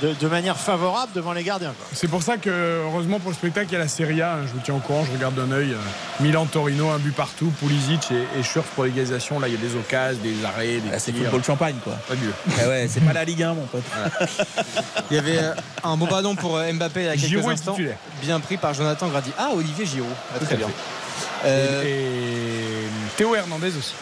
de, 0.00 0.12
de 0.14 0.28
manière 0.28 0.56
favorable 0.56 1.12
devant 1.14 1.32
les 1.32 1.42
gardiens. 1.42 1.72
quoi. 1.76 1.86
C'est 1.92 2.08
pour 2.08 2.22
ça 2.22 2.36
que, 2.36 2.82
heureusement 2.84 3.18
pour 3.18 3.30
le 3.30 3.36
spectacle, 3.36 3.66
il 3.70 3.72
y 3.72 3.76
a 3.76 3.80
la 3.80 3.88
Serie 3.88 4.22
A. 4.22 4.34
hein. 4.34 4.38
Je 4.46 4.52
vous 4.52 4.60
tiens 4.64 4.74
au 4.74 4.78
courant, 4.78 5.04
je 5.04 5.12
regarde 5.12 5.34
d'un 5.34 5.50
œil. 5.52 5.72
euh, 5.72 5.76
Milan-Torino, 6.20 6.90
un 6.90 6.98
but 6.98 7.14
partout. 7.14 7.52
Pulisic 7.58 8.10
et, 8.12 8.38
et 8.38 8.42
Schurf 8.42 8.66
pour 8.74 8.84
l'égalisation. 8.84 9.40
Là, 9.40 9.48
il 9.48 9.54
y 9.54 9.56
a 9.56 9.60
des 9.60 9.74
occasions, 9.76 10.20
des 10.22 10.44
arrêts, 10.44 10.78
des 10.78 10.90
Ah, 10.92 10.98
c'est 10.98 11.12
football 11.12 11.42
champagne, 11.44 11.76
quoi. 11.82 11.94
Fabuleux. 12.06 12.32
Ah 12.62 12.68
ouais, 12.68 12.86
c'est 12.88 13.00
pas 13.00 13.12
la 13.12 13.24
Ligue 13.24 13.42
1, 13.42 13.54
mon 13.54 13.66
pote. 13.66 13.82
Il 15.10 15.16
y 15.16 15.18
avait 15.18 15.38
euh, 15.38 15.54
un 15.82 15.96
beau 15.96 16.06
ballon 16.06 16.34
pour 16.36 16.56
euh, 16.56 16.72
Mbappé 16.72 17.00
il 17.00 17.06
y 17.06 17.08
a 17.08 17.12
quelques 17.12 17.26
Giroud 17.26 17.50
instants, 17.52 17.76
bien 18.22 18.40
pris 18.40 18.56
par 18.56 18.74
Jonathan 18.74 19.08
Grady. 19.08 19.30
Ah, 19.38 19.50
Olivier 19.54 19.84
Giroud, 19.86 20.08
Ah, 20.34 20.38
Tout 20.38 20.44
très 20.46 20.56
bien. 20.56 20.68
Euh, 21.44 21.82
Et, 21.84 21.88
et 21.88 22.88
Théo 23.16 23.34
Hernandez 23.34 23.76
aussi. 23.76 23.94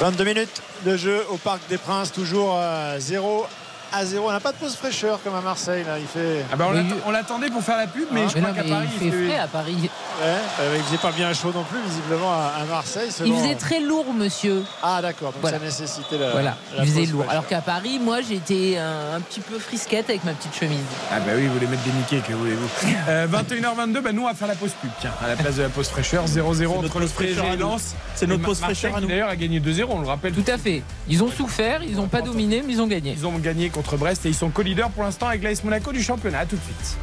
22 0.00 0.24
minutes 0.24 0.62
de 0.86 0.96
jeu 0.96 1.24
au 1.30 1.36
Parc 1.36 1.60
des 1.68 1.76
Princes, 1.78 2.12
toujours 2.12 2.54
euh, 2.58 2.96
0 2.98 3.46
à 3.92 4.04
0. 4.04 4.28
On 4.28 4.32
n'a 4.32 4.40
pas 4.40 4.52
de 4.52 4.56
pause 4.56 4.74
fraîcheur 4.76 5.20
comme 5.22 5.34
à 5.34 5.40
Marseille. 5.40 5.84
Là. 5.84 5.98
Il 5.98 6.06
fait. 6.06 6.44
Ah 6.52 6.56
bah, 6.56 6.68
on 7.06 7.10
l'attendait 7.10 7.50
pour 7.50 7.62
faire 7.62 7.76
la 7.76 7.86
pub, 7.86 8.06
mais 8.12 8.22
Ah. 8.24 8.28
je 8.28 8.34
Mais 8.36 8.40
crois 8.42 8.54
qu'à 8.62 8.68
Paris, 8.68 8.88
il 9.00 9.10
fait 9.10 9.26
frais 9.28 9.38
à 9.38 9.46
Paris. 9.46 9.76
Ouais, 10.20 10.26
euh, 10.60 10.74
il 10.76 10.82
faisait 10.84 10.98
pas 10.98 11.12
bien 11.12 11.32
chaud 11.32 11.50
non 11.54 11.64
plus, 11.64 11.78
visiblement, 11.86 12.30
à, 12.32 12.52
à 12.60 12.64
Marseille. 12.64 13.08
Il 13.24 13.34
faisait 13.34 13.54
très 13.54 13.80
lourd, 13.80 14.12
monsieur. 14.12 14.62
Ah, 14.82 15.00
d'accord. 15.02 15.32
Donc 15.32 15.40
Voilà. 15.40 15.58
ça 15.58 15.64
nécessitait 15.64 16.18
la. 16.18 16.30
Voilà, 16.32 16.56
la 16.76 16.82
il 16.84 16.88
faisait 16.90 17.00
pause 17.00 17.10
lourd. 17.12 17.20
fraîcheur. 17.24 17.30
Alors 17.32 17.46
qu'à 17.48 17.60
Paris, 17.62 17.98
moi, 17.98 18.18
j'étais 18.20 18.76
un, 18.78 19.16
un 19.16 19.20
petit 19.20 19.40
peu 19.40 19.58
frisquette 19.58 20.10
avec 20.10 20.24
ma 20.24 20.32
petite 20.32 20.54
chemise. 20.54 20.78
Ah 21.10 21.20
bah 21.20 21.32
oui, 21.36 21.46
vous 21.46 21.54
voulez 21.54 21.66
mettre 21.66 21.82
des 21.84 21.92
niquets, 21.92 22.20
que 22.26 22.32
voulez-vous? 22.34 22.68
Euh, 23.08 23.26
21h22, 23.26 24.00
bah 24.02 24.12
nous 24.12 24.22
on 24.22 24.26
va 24.26 24.34
faire 24.34 24.46
la 24.46 24.54
pause 24.54 24.72
pub, 24.80 24.90
tiens, 25.00 25.10
à 25.24 25.26
la 25.28 25.34
place 25.34 25.56
de 25.56 25.62
la 25.62 25.68
pause 25.68 25.88
fraîcheur, 25.88 26.26
0-0 26.26 26.36
notre 26.82 26.84
entre 26.84 27.00
le 27.00 27.06
PSG 27.06 27.42
et. 27.54 27.56
Lens. 27.56 27.94
C'est 28.14 28.26
notre 28.26 28.42
pause 28.42 28.60
fraîcheur 28.60 28.94
à 28.94 29.00
nous. 29.00 29.08
D'ailleurs, 29.08 29.28
a 29.30 29.36
gagné 29.36 29.58
2-0, 29.58 29.86
on 29.88 30.00
le 30.00 30.06
rappelle. 30.06 30.32
Tout 30.32 30.44
à 30.50 30.58
fait. 30.58 30.82
Ils 31.08 31.22
ont 31.24 31.30
souffert, 31.30 31.82
ils 31.82 31.96
n'ont 31.96 32.08
pas 32.08 32.20
dominé, 32.20 32.62
mais 32.64 32.74
ils 32.74 32.80
ont 32.82 32.86
gagné. 32.86 33.14
Ils 33.16 33.26
ont 33.26 33.38
gagné 33.38 33.70
contre 33.80 33.96
Brest 33.96 34.26
et 34.26 34.28
ils 34.28 34.34
sont 34.34 34.50
co-leaders 34.50 34.90
pour 34.90 35.04
l'instant 35.04 35.28
avec 35.28 35.42
l'AS 35.42 35.64
Monaco 35.64 35.90
du 35.90 36.02
championnat. 36.02 36.40
À 36.40 36.46
tout 36.46 36.56
de 36.56 36.60
suite. 36.60 36.98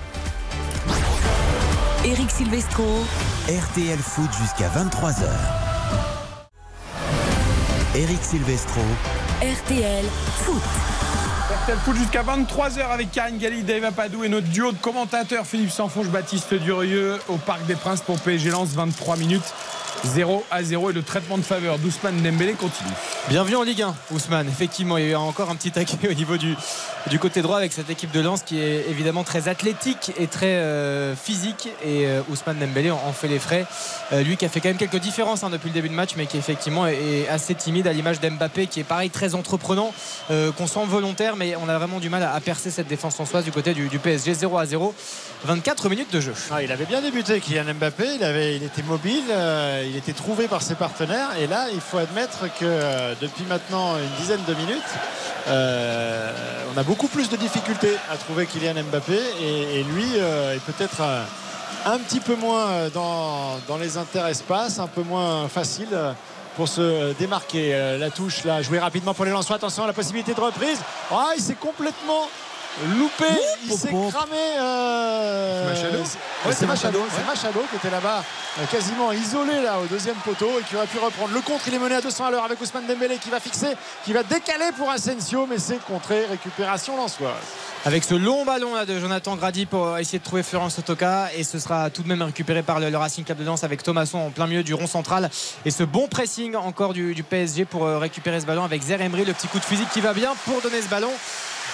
Eric 2.06 2.30
Silvestro. 2.30 2.84
RTL 3.50 3.98
Foot 3.98 4.30
jusqu'à 4.40 4.70
23h. 4.70 5.24
Eric 7.96 8.20
Silvestro. 8.22 8.82
RTL 9.42 10.06
Foot. 10.44 10.62
RTL 11.64 11.78
Foot 11.80 11.96
jusqu'à 11.96 12.22
23h 12.22 12.92
avec 12.92 13.12
Karine 13.12 13.40
Galli, 13.40 13.64
Dave 13.64 13.86
Apadou 13.86 14.24
et 14.24 14.30
notre 14.30 14.48
duo 14.48 14.72
de 14.72 14.78
commentateurs 14.78 15.48
Philippe 15.48 15.72
Sanfonge, 15.72 16.10
Baptiste 16.10 16.54
Durieux 16.54 17.18
au 17.28 17.38
Parc 17.38 17.66
des 17.66 17.76
Princes 17.76 18.02
pour 18.02 18.20
PSG 18.20 18.52
Lens 18.52 18.70
23 18.76 19.18
minutes 19.18 19.52
0 20.04 20.46
à 20.52 20.64
0 20.64 20.90
et 20.90 20.94
le 20.94 21.02
traitement 21.02 21.38
de 21.38 21.44
faveur 21.44 21.80
d'Ousmane 21.80 22.22
Dembélé 22.22 22.54
continue. 22.54 22.90
Bienvenue 23.30 23.56
en 23.56 23.64
Ligue 23.64 23.82
1, 23.82 23.96
Ousmane. 24.12 24.48
Effectivement, 24.48 24.98
il 24.98 25.06
y 25.06 25.08
a 25.08 25.12
eu 25.12 25.16
encore 25.16 25.50
un 25.50 25.56
petit 25.56 25.72
taquet 25.72 26.10
au 26.10 26.14
niveau 26.14 26.38
du, 26.38 26.56
du 27.08 27.20
côté 27.20 27.42
droit 27.42 27.58
avec 27.58 27.74
cette 27.74 27.90
équipe 27.90 28.12
de 28.12 28.22
Lens 28.22 28.44
qui 28.44 28.60
est 28.60 28.86
évidemment 28.90 29.24
très 29.24 29.48
athlétique 29.48 30.12
et 30.18 30.28
très 30.28 30.56
euh, 30.56 31.16
physique. 31.16 31.70
Et 31.84 32.06
euh, 32.08 32.22
Ousmane 32.30 32.60
Dembélé 32.60 32.92
en, 32.92 33.02
en 33.08 33.12
fait 33.14 33.28
les 33.28 33.40
frais. 33.40 33.66
Euh, 34.14 34.22
lui 34.22 34.38
qui 34.38 34.46
a 34.46 34.50
fait 34.50 34.60
quand 34.62 34.70
même 34.70 34.78
quelques 34.78 35.00
différences 35.00 35.44
hein, 35.44 35.50
depuis 35.50 35.70
le 35.70 35.74
début 35.74 35.90
de 35.90 35.94
match, 35.94 36.12
mais 36.16 36.26
qui 36.26 36.38
effectivement 36.38 36.88
est, 36.88 36.96
est 36.96 37.28
assez 37.28 37.56
timide 37.56 37.88
à 37.88 37.94
l'image 37.94 38.20
d'Mbappé 38.20 38.68
qui 38.68 38.80
est 38.80 38.86
pareil 38.86 39.10
très 39.10 39.36
entreprenant, 39.36 39.94
euh, 40.32 40.52
qu'on 40.52 40.68
sent 40.68 40.86
volontaire, 40.86 41.36
mais 41.36 41.56
on 41.56 41.68
a 41.70 41.78
vraiment 41.78 42.00
du 42.00 42.10
mal 42.10 42.24
à, 42.24 42.34
à 42.34 42.40
percer 42.40 42.72
cette 42.72 42.88
défense 42.88 43.16
françoise 43.16 43.44
du 43.44 43.52
côté 43.52 43.74
du, 43.74 43.88
du 43.88 44.00
PSG 44.00 44.34
0 44.34 44.58
à 44.58 44.66
0. 44.66 44.94
24 45.46 45.90
minutes 45.90 46.12
de 46.12 46.20
jeu. 46.20 46.34
Ah, 46.52 46.64
il 46.64 46.72
avait 46.72 46.86
bien 46.86 47.02
débuté, 47.02 47.40
Kylian 47.40 47.76
Mbappé. 47.76 48.16
Il, 48.16 48.24
avait, 48.24 48.56
il 48.56 48.64
était 48.64 48.82
mobile, 48.82 49.24
euh, 49.30 49.87
il 49.88 49.96
était 49.96 50.14
trouvé 50.14 50.48
par 50.48 50.62
ses 50.62 50.76
partenaires. 50.76 51.30
Et 51.40 51.48
là, 51.48 51.68
il 51.74 51.82
faut 51.82 51.98
admettre 51.98 52.42
que 52.60 52.64
euh, 52.64 53.14
depuis 53.22 53.46
maintenant 53.46 53.98
une 53.98 54.10
dizaine 54.20 54.44
de 54.48 54.54
minutes, 54.54 54.84
euh, 55.48 56.32
on 56.74 56.78
a 56.78 56.84
beaucoup 56.84 57.08
plus 57.08 57.30
de 57.30 57.38
difficultés 57.38 57.96
à 58.12 58.18
trouver 58.18 58.46
Kylian 58.46 58.84
Mbappé. 58.92 59.20
Et, 59.42 59.84
lui 59.84 60.06
euh, 60.16 60.56
est 60.56 60.60
peut-être 60.60 61.02
un 61.86 61.98
petit 62.00 62.20
peu 62.20 62.36
moins 62.36 62.90
dans, 62.94 63.60
dans 63.68 63.78
les 63.78 63.98
interespaces, 63.98 64.80
un 64.80 64.88
peu 64.88 65.04
moins 65.04 65.48
facile. 65.48 65.90
Pour 66.56 66.68
se 66.68 67.14
démarquer, 67.14 67.98
la 68.00 68.10
touche 68.10 68.44
là, 68.44 68.64
jouée 68.64 68.80
rapidement 68.80 69.14
pour 69.14 69.26
les 69.26 69.32
Lensois. 69.32 69.58
Attention 69.58 69.84
à 69.84 69.88
la 69.88 69.94
possibilité 69.94 70.34
de 70.34 70.42
reprise. 70.42 70.80
Ah, 71.12 71.34
il 71.38 71.42
s'est 71.42 71.54
complètement 71.54 72.28
loupé. 72.98 73.26
Il 73.66 73.74
s'est 73.74 73.90
cramé. 73.90 74.38
euh, 74.60 75.70
Machado 75.70 75.98
Ouais, 76.46 76.54
c'est 76.54 76.66
Machado, 76.68 77.00
c'est 77.16 77.26
Machado 77.26 77.64
qui 77.70 77.76
était 77.78 77.90
là-bas 77.90 78.24
euh, 78.60 78.66
quasiment 78.72 79.12
isolé 79.12 79.62
là 79.62 79.80
au 79.80 79.86
deuxième 79.88 80.16
poteau 80.18 80.50
et 80.60 80.64
qui 80.64 80.76
aurait 80.76 80.88
pu 80.88 81.00
reprendre 81.00 81.34
le 81.34 81.42
contre. 81.42 81.68
Il 81.68 81.74
est 81.74 81.80
mené 81.80 81.96
à 81.96 82.02
200 82.02 82.26
à 82.26 82.32
l'heure 82.32 82.44
avec 82.44 82.62
Ousmane 82.62 82.86
Dembélé 82.88 83.18
qui 83.18 83.30
va 83.30 83.40
fixer, 83.40 83.76
qui 84.06 84.14
va 84.14 84.24
décaler 84.24 84.72
pour 84.78 84.90
Asensio, 84.90 85.46
mais 85.50 85.58
c'est 85.58 85.80
contré. 85.86 86.26
Récupération 86.30 86.96
lançoise. 86.96 87.32
avec 87.86 88.04
ce 88.04 88.14
long 88.16 88.46
ballon 88.46 88.76
là 88.76 88.86
de 88.86 89.00
Jonathan 89.00 89.36
Grady 89.36 89.66
pour 89.66 89.98
essayer 89.98 90.20
de 90.20 90.24
trouver 90.24 90.44
Florence 90.44 90.78
Otoka 90.80 91.30
et 91.36 91.44
ce 91.44 91.60
sera 91.60 91.90
tout 91.90 92.04
de 92.04 92.08
même 92.08 92.22
récupéré 92.22 92.62
par 92.64 92.80
le, 92.80 92.90
le 92.90 92.98
Racing 92.98 93.24
Club 93.26 93.40
de 93.40 93.44
Lens 93.46 93.64
avec 93.64 93.82
Thomasson 93.84 94.18
en 94.20 94.30
plein 94.30 94.48
milieu 94.48 94.64
du 94.64 94.74
rond 94.74 94.88
central 94.88 95.30
et 95.66 95.72
ce 95.72 95.84
bon 95.84 96.08
pressing 96.08 96.56
encore 96.56 96.94
du, 96.94 97.14
du 97.16 97.24
PSG 97.24 97.66
pour 97.66 97.86
euh, 97.86 97.98
récupérer 97.98 98.40
ce 98.40 98.46
ballon 98.46 98.64
avec 98.64 98.82
Zer 98.84 99.02
Emery 99.02 99.26
le 99.26 99.34
petit 99.34 99.48
coup 99.48 99.60
de 99.60 99.66
physique 99.66 99.90
qui 99.92 100.02
va 100.02 100.14
bien 100.14 100.34
pour 100.46 100.62
donner 100.62 100.82
ce 100.82 100.88
ballon 100.88 101.12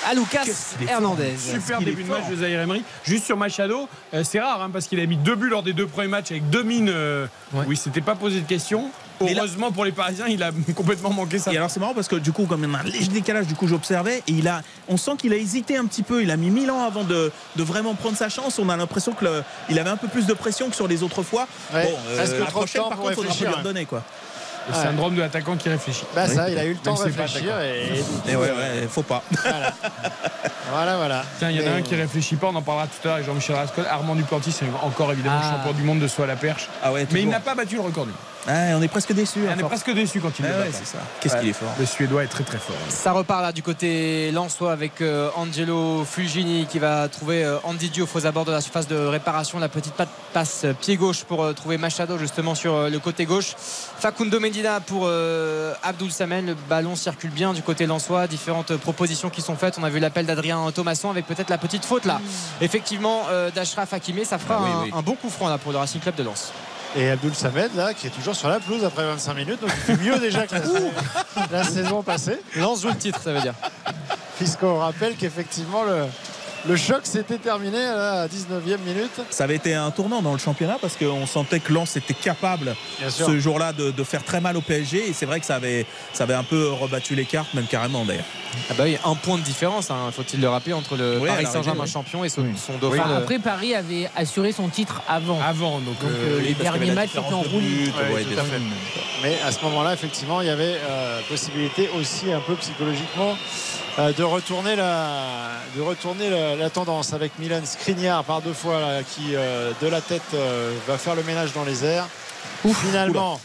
à 0.09 0.13
Lucas 0.13 0.43
Hernandez 0.87 1.33
Super 1.37 1.79
début 1.79 2.03
de 2.03 2.09
match 2.09 2.27
de 2.29 2.35
Zaire 2.35 2.61
Emery. 2.61 2.83
Juste 3.03 3.25
sur 3.25 3.37
Machado, 3.37 3.87
euh, 4.13 4.23
c'est 4.23 4.39
rare 4.39 4.61
hein, 4.61 4.69
parce 4.71 4.87
qu'il 4.87 4.99
a 4.99 5.05
mis 5.05 5.17
deux 5.17 5.35
buts 5.35 5.49
lors 5.49 5.63
des 5.63 5.73
deux 5.73 5.87
premiers 5.87 6.07
matchs 6.07 6.31
avec 6.31 6.49
deux 6.49 6.63
mines 6.63 6.89
euh, 6.89 7.25
Ouais. 7.53 7.65
où 7.67 7.71
il 7.71 7.77
s'était 7.77 8.01
pas 8.01 8.15
posé 8.15 8.41
de 8.41 8.47
questions. 8.47 8.89
Là- 9.21 9.27
Heureusement 9.37 9.71
pour 9.71 9.85
les 9.85 9.91
Parisiens, 9.91 10.25
il 10.27 10.41
a 10.41 10.51
complètement 10.75 11.11
manqué 11.11 11.37
ça. 11.37 11.53
Et 11.53 11.57
alors 11.57 11.69
c'est 11.69 11.79
marrant 11.79 11.93
parce 11.93 12.07
que 12.07 12.15
du 12.15 12.31
coup, 12.31 12.45
comme 12.45 12.63
il 12.63 12.71
y 12.71 12.75
a 12.75 12.79
un 12.79 12.83
léger 12.83 13.07
décalage, 13.07 13.45
du 13.47 13.53
coup 13.55 13.67
j'observais 13.67 14.17
et 14.27 14.31
il 14.31 14.47
a, 14.47 14.61
on 14.89 14.97
sent 14.97 15.11
qu'il 15.19 15.31
a 15.33 15.37
hésité 15.37 15.77
un 15.77 15.85
petit 15.85 16.03
peu. 16.03 16.23
Il 16.23 16.31
a 16.31 16.35
mis 16.37 16.49
mille 16.49 16.71
ans 16.71 16.83
avant 16.83 17.03
de, 17.03 17.31
de 17.55 17.63
vraiment 17.63 17.93
prendre 17.93 18.17
sa 18.17 18.27
chance. 18.29 18.57
On 18.59 18.67
a 18.69 18.75
l'impression 18.75 19.13
que 19.13 19.23
le- 19.25 19.43
il 19.69 19.77
avait 19.79 19.91
un 19.91 19.97
peu 19.97 20.07
plus 20.07 20.25
de 20.25 20.33
pression 20.33 20.69
que 20.69 20.75
sur 20.75 20.87
les 20.87 21.03
autres 21.03 21.21
fois. 21.23 21.47
Ouais, 21.73 21.83
bon, 21.85 21.97
euh, 22.09 22.39
la 22.39 22.45
prochaine 22.47 22.81
par 22.89 22.97
contre, 22.97 23.13
faudra 23.13 23.33
lui 23.33 23.47
redonner 23.47 23.85
quoi. 23.85 24.03
Le 24.69 24.73
syndrome 24.73 25.15
de 25.15 25.21
l'attaquant 25.21 25.55
qui 25.57 25.69
réfléchit. 25.69 26.05
Bah 26.15 26.27
ça, 26.27 26.49
il 26.49 26.57
a 26.57 26.65
eu 26.65 26.71
le 26.73 26.77
temps 26.77 26.93
de 26.95 27.01
réfléchir 27.01 27.59
et, 27.61 28.31
et 28.31 28.35
ouais, 28.35 28.47
ouais, 28.51 28.87
faut 28.89 29.03
pas. 29.03 29.21
voilà, 30.71 30.97
voilà. 30.97 31.23
Tiens, 31.39 31.49
il 31.49 31.57
y 31.57 31.63
en 31.63 31.67
a 31.67 31.69
Mais- 31.71 31.77
un 31.79 31.81
qui 31.81 31.95
réfléchit 31.95 32.35
pas, 32.35 32.47
on 32.47 32.55
en 32.55 32.61
parlera 32.61 32.87
tout 32.87 32.93
à 33.03 33.05
l'heure 33.05 33.13
avec 33.15 33.25
Jean-Michel 33.27 33.55
Rascol. 33.55 33.85
Armand 33.89 34.15
Duplantis, 34.15 34.51
c'est 34.51 34.65
encore 34.81 35.11
évidemment 35.11 35.39
Ah. 35.41 35.51
champion 35.57 35.73
du 35.73 35.83
monde 35.83 35.99
de 35.99 36.07
saut 36.07 36.23
à 36.23 36.27
la 36.27 36.35
perche. 36.35 36.69
Ah 36.83 36.91
ouais, 36.91 37.05
Mais 37.11 37.21
il 37.21 37.29
n'a 37.29 37.39
pas 37.39 37.55
battu 37.55 37.75
le 37.75 37.81
record 37.81 38.05
du 38.05 38.11
monde. 38.11 38.19
Ouais, 38.47 38.73
on 38.75 38.81
est 38.81 38.87
presque 38.89 39.13
déçus. 39.13 39.39
On 39.47 39.57
est 39.57 39.63
presque 39.63 39.93
déçu 39.93 40.19
quand 40.19 40.31
il 40.37 40.43
ouais, 40.45 40.51
pas. 40.51 40.63
c'est 40.73 40.85
ça. 40.85 40.97
Qu'est-ce 41.21 41.33
Ouais. 41.35 41.39
qu'il 41.39 41.49
est 41.49 41.53
fort. 41.53 41.69
Le 41.79 41.85
Suédois 41.85 42.23
est 42.25 42.27
très 42.27 42.43
très 42.43 42.57
fort. 42.57 42.75
ça 42.89 43.13
repart 43.13 43.41
là 43.41 43.51
du 43.53 43.63
côté 43.63 44.31
Lensois 44.31 44.73
avec 44.73 44.99
euh, 45.01 45.29
Angelo 45.35 46.03
Fulgini 46.03 46.65
qui 46.69 46.77
va 46.79 47.07
trouver 47.07 47.45
euh, 47.45 47.57
Andy 47.63 47.89
Dio 47.89 48.07
aux 48.13 48.25
abords 48.25 48.43
de 48.45 48.51
la 48.51 48.59
surface 48.59 48.87
de 48.87 48.97
réparation 48.97 49.59
la 49.59 49.69
petite 49.69 49.93
pa- 49.93 50.07
passe 50.33 50.61
euh, 50.65 50.73
pied 50.73 50.97
gauche 50.97 51.23
pour 51.23 51.41
euh, 51.43 51.53
trouver 51.53 51.77
Machado 51.77 52.17
justement 52.17 52.53
sur 52.53 52.73
euh, 52.73 52.89
le 52.89 52.99
côté 52.99 53.25
gauche 53.25 53.53
Facundo 53.57 54.39
Medina 54.41 54.81
pour 54.81 55.03
euh, 55.05 55.73
Abdoul 55.81 56.11
Samen 56.11 56.45
le 56.47 56.55
ballon 56.55 56.95
circule 56.97 57.29
bien 57.31 57.53
du 57.53 57.61
côté 57.61 57.85
Lensois 57.85 58.27
différentes 58.27 58.75
propositions 58.75 59.29
qui 59.29 59.41
sont 59.41 59.55
faites 59.55 59.77
on 59.79 59.83
a 59.85 59.89
vu 59.89 59.99
l'appel 59.99 60.25
d'Adrien 60.25 60.69
Thomasson 60.75 61.09
avec 61.09 61.25
peut-être 61.27 61.49
la 61.49 61.57
petite 61.57 61.85
faute 61.85 62.03
là 62.05 62.19
effectivement 62.61 63.21
euh, 63.29 63.51
d'Ashraf 63.51 63.93
Hakimi 63.93 64.25
ça 64.25 64.37
fera 64.37 64.57
Ah 64.59 64.63
oui, 64.63 64.69
un, 64.71 64.83
oui. 64.83 64.91
un 64.95 65.01
bon 65.01 65.15
coup 65.15 65.29
franc 65.29 65.47
là 65.49 65.57
pour 65.57 65.71
le 65.71 65.77
Racing 65.77 66.01
Club 66.01 66.15
de 66.15 66.23
Lens 66.23 66.51
Et 66.95 67.09
Abdul 67.09 67.33
Samed 67.33 67.71
là 67.75 67.93
qui 67.93 68.07
est 68.07 68.11
toujours 68.11 68.35
sur 68.35 68.47
la 68.49 68.59
pelouse 68.59 68.83
après 68.85 69.03
25 69.03 69.33
minutes 69.33 69.61
donc 69.61 69.71
il 69.75 69.95
fait 69.95 70.03
mieux 70.03 70.19
déjà 70.19 70.45
que 70.45 70.53
la, 70.53 70.61
saison- 70.61 70.91
la 71.51 71.63
saison 71.63 72.03
passée. 72.03 72.39
Joue 72.55 72.87
le 72.89 72.95
titre 72.97 73.19
ça 73.23 73.33
veut 73.33 73.41
dire. 73.41 73.55
Puisqu'on 74.37 74.77
rappelle 74.77 75.15
qu'effectivement 75.15 75.83
le, 75.83 76.05
le 76.67 76.75
choc 76.77 77.01
s'était 77.03 77.37
terminé 77.37 77.77
à 77.77 77.95
la 77.95 78.27
19e 78.27 78.77
minute 78.85 79.11
Ça 79.29 79.43
avait 79.43 79.55
été 79.55 79.73
un 79.73 79.91
tournant 79.91 80.21
dans 80.21 80.31
le 80.31 80.37
championnat 80.39 80.77
parce 80.79 80.95
qu'on 80.95 81.25
sentait 81.25 81.59
que 81.59 81.73
Lens 81.73 81.95
était 81.97 82.13
capable 82.13 82.75
ce 83.09 83.37
jour-là 83.39 83.73
de, 83.73 83.91
de 83.91 84.03
faire 84.03 84.23
très 84.23 84.39
mal 84.39 84.55
au 84.57 84.61
PSG 84.61 85.09
et 85.09 85.13
c'est 85.13 85.25
vrai 85.25 85.39
que 85.39 85.45
ça 85.45 85.55
avait, 85.55 85.85
ça 86.13 86.23
avait 86.23 86.33
un 86.33 86.43
peu 86.43 86.69
rebattu 86.71 87.15
les 87.15 87.25
cartes, 87.25 87.53
même 87.53 87.65
carrément 87.65 88.05
d'ailleurs. 88.05 88.23
ah 88.69 88.73
bah 88.77 88.83
oui 88.85 88.97
un 89.03 89.15
point 89.15 89.37
de 89.37 89.43
différence 89.43 89.91
hein, 89.91 90.09
faut-il 90.15 90.39
le 90.39 90.47
rappeler 90.49 90.73
entre 90.73 90.95
le 90.95 91.19
Oui, 91.19 91.27
Paris 91.27 91.47
Saint-Germain 91.51 91.83
oui. 91.85 91.89
champion 91.91 92.23
et 92.23 92.29
son, 92.29 92.41
Oui. 92.43 92.53
son 92.55 92.77
dauphin 92.77 93.03
Après, 93.17 93.39
Paris 93.39 93.75
avait 93.75 94.09
assuré 94.15 94.51
son 94.53 94.69
titre 94.69 95.01
avant. 95.07 95.41
Avant, 95.41 95.79
donc, 95.79 95.99
Donc, 95.99 96.09
euh, 96.11 96.39
euh, 96.39 96.41
les 96.41 96.53
derniers 96.53 96.91
matchs 96.91 97.11
étaient 97.11 97.33
en 97.33 97.41
roue. 97.41 97.61
Mais 99.21 99.37
à 99.45 99.51
ce 99.51 99.61
moment-là, 99.65 99.93
effectivement, 99.93 100.41
il 100.41 100.47
y 100.47 100.49
avait 100.49 100.77
euh, 100.81 101.19
possibilité 101.29 101.89
aussi 101.99 102.31
un 102.31 102.39
peu 102.41 102.55
psychologiquement 102.55 103.35
de 103.97 104.23
retourner 104.23 104.75
la, 104.75 105.51
de 105.75 105.81
retourner 105.81 106.29
la, 106.29 106.55
la 106.55 106.69
tendance 106.69 107.13
avec 107.13 107.37
Milan 107.39 107.61
Skriniar 107.63 108.23
par 108.23 108.41
deux 108.41 108.53
fois 108.53 108.79
là, 108.79 109.03
qui 109.03 109.35
euh, 109.35 109.71
de 109.81 109.87
la 109.87 110.01
tête 110.01 110.21
euh, 110.33 110.73
va 110.87 110.97
faire 110.97 111.15
le 111.15 111.23
ménage 111.23 111.53
dans 111.53 111.63
les 111.63 111.85
airs. 111.85 112.07
Finalement, 112.85 113.39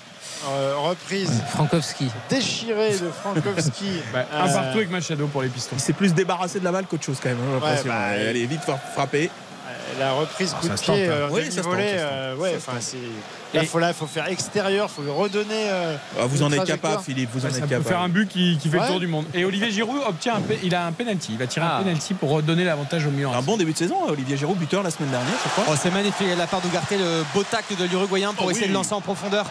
euh, 0.48 0.74
reprise 0.78 1.42
Frankowski. 1.50 2.10
déchirée 2.30 2.92
de 2.92 3.10
Frankowski. 3.10 4.00
bah, 4.12 4.24
un 4.32 4.48
Euh, 4.48 4.52
partout 4.52 4.78
avec 4.78 4.90
Machado 4.90 5.26
pour 5.26 5.42
les 5.42 5.48
pistons. 5.48 5.76
Il 5.76 5.80
s'est 5.80 5.92
plus 5.92 6.14
débarrassé 6.14 6.60
de 6.60 6.64
la 6.64 6.72
balle 6.72 6.86
qu'autre 6.86 7.04
chose 7.04 7.18
quand 7.22 7.28
même. 7.28 7.38
j'ai 7.46 7.52
l'impression. 7.54 7.88
bah, 7.88 8.08
elle 8.16 8.36
est 8.36 8.46
vite 8.46 8.62
frappée. 8.94 9.30
La 9.98 10.12
reprise 10.12 10.54
Ah, 10.56 10.60
coup 10.60 10.68
de 10.68 10.74
pied 10.74 10.92
hein. 11.06 11.10
euh, 11.10 11.28
tente. 11.28 11.38
euh, 11.78 12.34
Là, 13.54 13.64
faut, 13.64 13.78
là, 13.78 13.94
faut 13.94 14.06
faire 14.06 14.28
extérieur, 14.28 14.90
faut 14.90 15.00
redonner. 15.14 15.70
euh, 15.70 15.96
Ah, 16.20 16.26
vous 16.26 16.42
en 16.42 16.52
êtes 16.52 16.64
capable, 16.64 17.02
Philippe. 17.02 17.30
Vous 17.32 17.46
en 17.46 17.48
Ouais, 17.48 17.54
êtes 17.56 17.60
capable. 17.66 17.84
faire 17.88 18.00
un 18.00 18.10
but 18.10 18.28
qui, 18.28 18.58
qui 18.60 18.68
fait 18.68 18.76
Ouais. 18.76 18.82
le 18.84 18.90
tour 18.90 19.00
du 19.00 19.06
monde. 19.06 19.24
Et 19.32 19.46
Olivier 19.46 19.70
Giroud 19.70 20.00
obtient 20.06 20.34
un, 20.34 20.42
il 20.62 20.74
a 20.74 20.84
un 20.84 20.92
penalty. 20.92 21.28
Il 21.32 21.38
va 21.38 21.46
tirer 21.46 21.64
Ah. 21.66 21.78
un 21.78 21.82
penalty 21.82 22.12
pour 22.12 22.28
redonner 22.30 22.64
l'avantage 22.64 23.06
au 23.06 23.10
Milan. 23.10 23.32
Un 23.34 23.40
bon 23.40 23.56
début 23.56 23.72
de 23.72 23.78
saison, 23.78 23.96
Olivier 24.06 24.36
Giroud, 24.36 24.58
buteur 24.58 24.82
la 24.82 24.90
semaine 24.90 25.08
dernière, 25.10 25.32
je 25.42 25.48
crois. 25.48 25.64
Oh, 25.70 25.78
c'est 25.80 25.90
magnifique 25.90 26.28
de 26.30 26.36
la 26.36 26.46
part 26.46 26.60
d'Ougarté, 26.60 26.98
le 26.98 27.24
beau 27.32 27.42
tacle 27.42 27.74
de 27.74 27.84
l'Uruguayen 27.86 28.34
pour 28.34 28.46
Oh, 28.46 28.50
essayer 28.50 28.66
oui. 28.66 28.70
de 28.70 28.74
lancer 28.74 28.92
en 28.92 29.00
profondeur. 29.00 29.46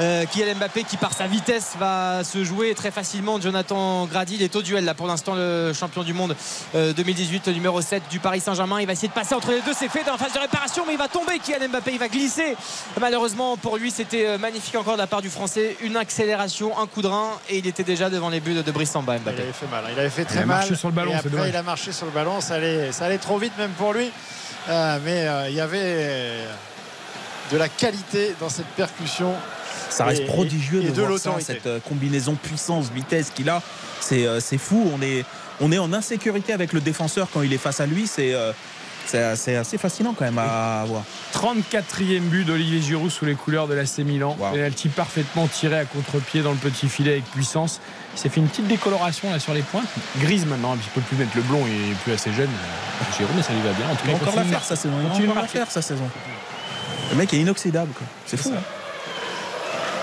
Euh, 0.00 0.24
Kylian 0.24 0.54
Mbappé 0.56 0.84
qui 0.84 0.96
par 0.96 1.12
sa 1.12 1.26
vitesse 1.26 1.72
va 1.78 2.24
se 2.24 2.42
jouer 2.44 2.74
très 2.74 2.90
facilement. 2.90 3.38
Jonathan 3.38 4.06
Grady, 4.06 4.36
il 4.36 4.42
est 4.42 4.56
au 4.56 4.62
duel 4.62 4.86
là 4.86 4.94
pour 4.94 5.06
l'instant 5.06 5.34
le 5.34 5.72
champion 5.78 6.04
du 6.04 6.14
monde 6.14 6.34
euh, 6.74 6.94
2018, 6.94 7.48
le 7.48 7.52
numéro 7.52 7.82
7 7.82 8.02
du 8.10 8.18
Paris 8.18 8.40
Saint-Germain. 8.40 8.80
Il 8.80 8.86
va 8.86 8.94
essayer 8.94 9.08
de 9.08 9.12
passer 9.12 9.34
entre 9.34 9.50
les 9.50 9.60
deux, 9.60 9.74
c'est 9.82 9.88
fait 9.88 10.04
dans 10.04 10.12
la 10.12 10.18
phase 10.18 10.32
de 10.32 10.38
réparation, 10.38 10.84
mais 10.86 10.92
il 10.92 10.98
va 10.98 11.08
tomber. 11.08 11.40
Kylian 11.40 11.68
Mbappé, 11.68 11.92
il 11.94 11.98
va 11.98 12.06
glisser. 12.08 12.56
Malheureusement, 13.00 13.56
pour 13.56 13.76
lui, 13.78 13.90
c'était 13.90 14.26
euh, 14.26 14.38
magnifique 14.38 14.76
encore 14.76 14.92
de 14.94 14.98
la 14.98 15.08
part 15.08 15.22
du 15.22 15.28
Français. 15.30 15.76
Une 15.80 15.96
accélération, 15.96 16.78
un 16.78 16.86
coup 16.86 17.02
de 17.02 17.08
rein, 17.08 17.30
et 17.48 17.58
il 17.58 17.66
était 17.66 17.82
déjà 17.82 18.08
devant 18.08 18.28
les 18.28 18.38
buts 18.38 18.54
de 18.62 18.70
Brice 18.70 18.92
Samba. 18.92 19.16
Il 19.16 19.22
Mbappé. 19.22 19.42
avait 19.42 19.52
fait 19.52 19.66
mal. 19.66 19.84
Il 19.92 19.98
avait 19.98 20.08
fait 20.10 20.22
Il 20.22 20.26
très 20.28 20.38
a 20.42 20.46
mal. 20.46 20.58
marché 20.58 20.76
sur 20.76 20.88
le 20.88 20.94
ballon, 20.94 21.10
Et 21.12 21.14
après, 21.16 21.48
il 21.48 21.56
a 21.56 21.62
marché 21.64 21.90
sur 21.90 22.06
le 22.06 22.12
ballon. 22.12 22.40
Ça 22.40 22.54
allait, 22.54 22.92
ça 22.92 23.06
allait 23.06 23.18
trop 23.18 23.38
vite 23.38 23.54
même 23.58 23.72
pour 23.72 23.92
lui. 23.92 24.10
Euh, 24.68 24.98
mais 25.04 25.26
euh, 25.26 25.48
il 25.48 25.56
y 25.56 25.60
avait 25.60 26.44
de 27.50 27.56
la 27.56 27.68
qualité 27.68 28.36
dans 28.38 28.48
cette 28.48 28.66
percussion. 28.68 29.34
Ça 29.90 30.04
reste 30.04 30.22
Et- 30.22 30.26
prodigieux 30.26 30.80
et 30.82 30.86
de, 30.86 30.90
de 30.92 31.02
voir 31.02 31.18
ça, 31.18 31.30
l'autorité. 31.30 31.52
cette 31.54 31.66
euh, 31.66 31.80
combinaison 31.88 32.36
puissance-vitesse 32.36 33.30
qu'il 33.34 33.50
a. 33.50 33.60
C'est 34.00 34.26
euh, 34.26 34.38
c'est 34.38 34.58
fou. 34.58 34.88
On 34.96 35.02
est, 35.02 35.24
on 35.60 35.72
est 35.72 35.78
en 35.78 35.92
insécurité 35.92 36.52
avec 36.52 36.72
le 36.72 36.80
défenseur 36.80 37.28
quand 37.32 37.42
il 37.42 37.52
est 37.52 37.58
face 37.58 37.80
à 37.80 37.86
lui. 37.86 38.06
C'est 38.06 38.32
euh, 38.32 38.52
c'est 39.06 39.56
assez 39.56 39.78
fascinant 39.78 40.14
quand 40.16 40.24
même 40.24 40.38
à 40.38 40.84
voir. 40.86 41.02
34e 41.34 42.20
but 42.20 42.44
d'Olivier 42.44 42.80
Giroud 42.80 43.10
sous 43.10 43.24
les 43.24 43.34
couleurs 43.34 43.68
de 43.68 43.74
l'AC 43.74 43.98
Milan. 43.98 44.36
Wow. 44.38 44.52
Penalty 44.52 44.88
parfaitement 44.88 45.46
tiré 45.48 45.78
à 45.78 45.84
contre-pied 45.84 46.42
dans 46.42 46.52
le 46.52 46.56
petit 46.58 46.88
filet 46.88 47.12
avec 47.12 47.24
puissance. 47.26 47.80
Il 48.14 48.18
s'est 48.20 48.28
fait 48.28 48.40
une 48.40 48.48
petite 48.48 48.66
décoloration 48.68 49.30
là 49.30 49.38
sur 49.38 49.54
les 49.54 49.62
pointes. 49.62 49.86
Grise 50.18 50.46
maintenant, 50.46 50.74
il 50.74 50.80
peut 50.90 51.00
plus 51.00 51.16
mettre 51.16 51.36
le 51.36 51.42
blond, 51.42 51.64
il 51.66 51.92
est 51.92 51.94
plus 51.96 52.12
assez 52.12 52.32
jeune. 52.32 52.50
Giroud, 53.16 53.32
mais 53.36 53.42
ça 53.42 53.52
lui 53.52 53.60
va 53.62 53.72
bien. 53.72 53.86
En 53.90 53.94
tout 53.96 54.06
cas, 54.06 54.12
encore 54.14 54.36
la 54.36 54.44
faire 54.44 54.64
sa 54.64 54.76
saison. 54.76 54.94
Il 54.98 55.02
va 55.02 55.08
continue 55.10 55.26
de 55.26 55.30
encore 55.32 55.42
la 55.42 55.48
faire 55.48 55.70
sa 55.70 55.82
saison. 55.82 56.08
Le 57.10 57.16
mec 57.16 57.32
est 57.34 57.38
inoxydable. 57.38 57.92
quoi. 57.92 58.06
C'est 58.26 58.36
fou. 58.36 58.50
hein. 58.56 58.60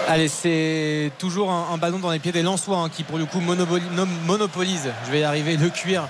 Allez, 0.07 0.27
c'est 0.27 1.11
toujours 1.19 1.51
un, 1.51 1.67
un 1.71 1.77
ballon 1.77 1.99
dans 1.99 2.09
les 2.09 2.17
pieds 2.17 2.31
des 2.31 2.41
Lensois 2.41 2.77
hein, 2.79 2.89
qui, 2.89 3.03
pour 3.03 3.19
le 3.19 3.25
coup, 3.25 3.39
monopolise, 3.41 4.89
je 5.05 5.11
vais 5.11 5.19
y 5.19 5.23
arriver, 5.23 5.55
le 5.55 5.69
cuir 5.69 6.07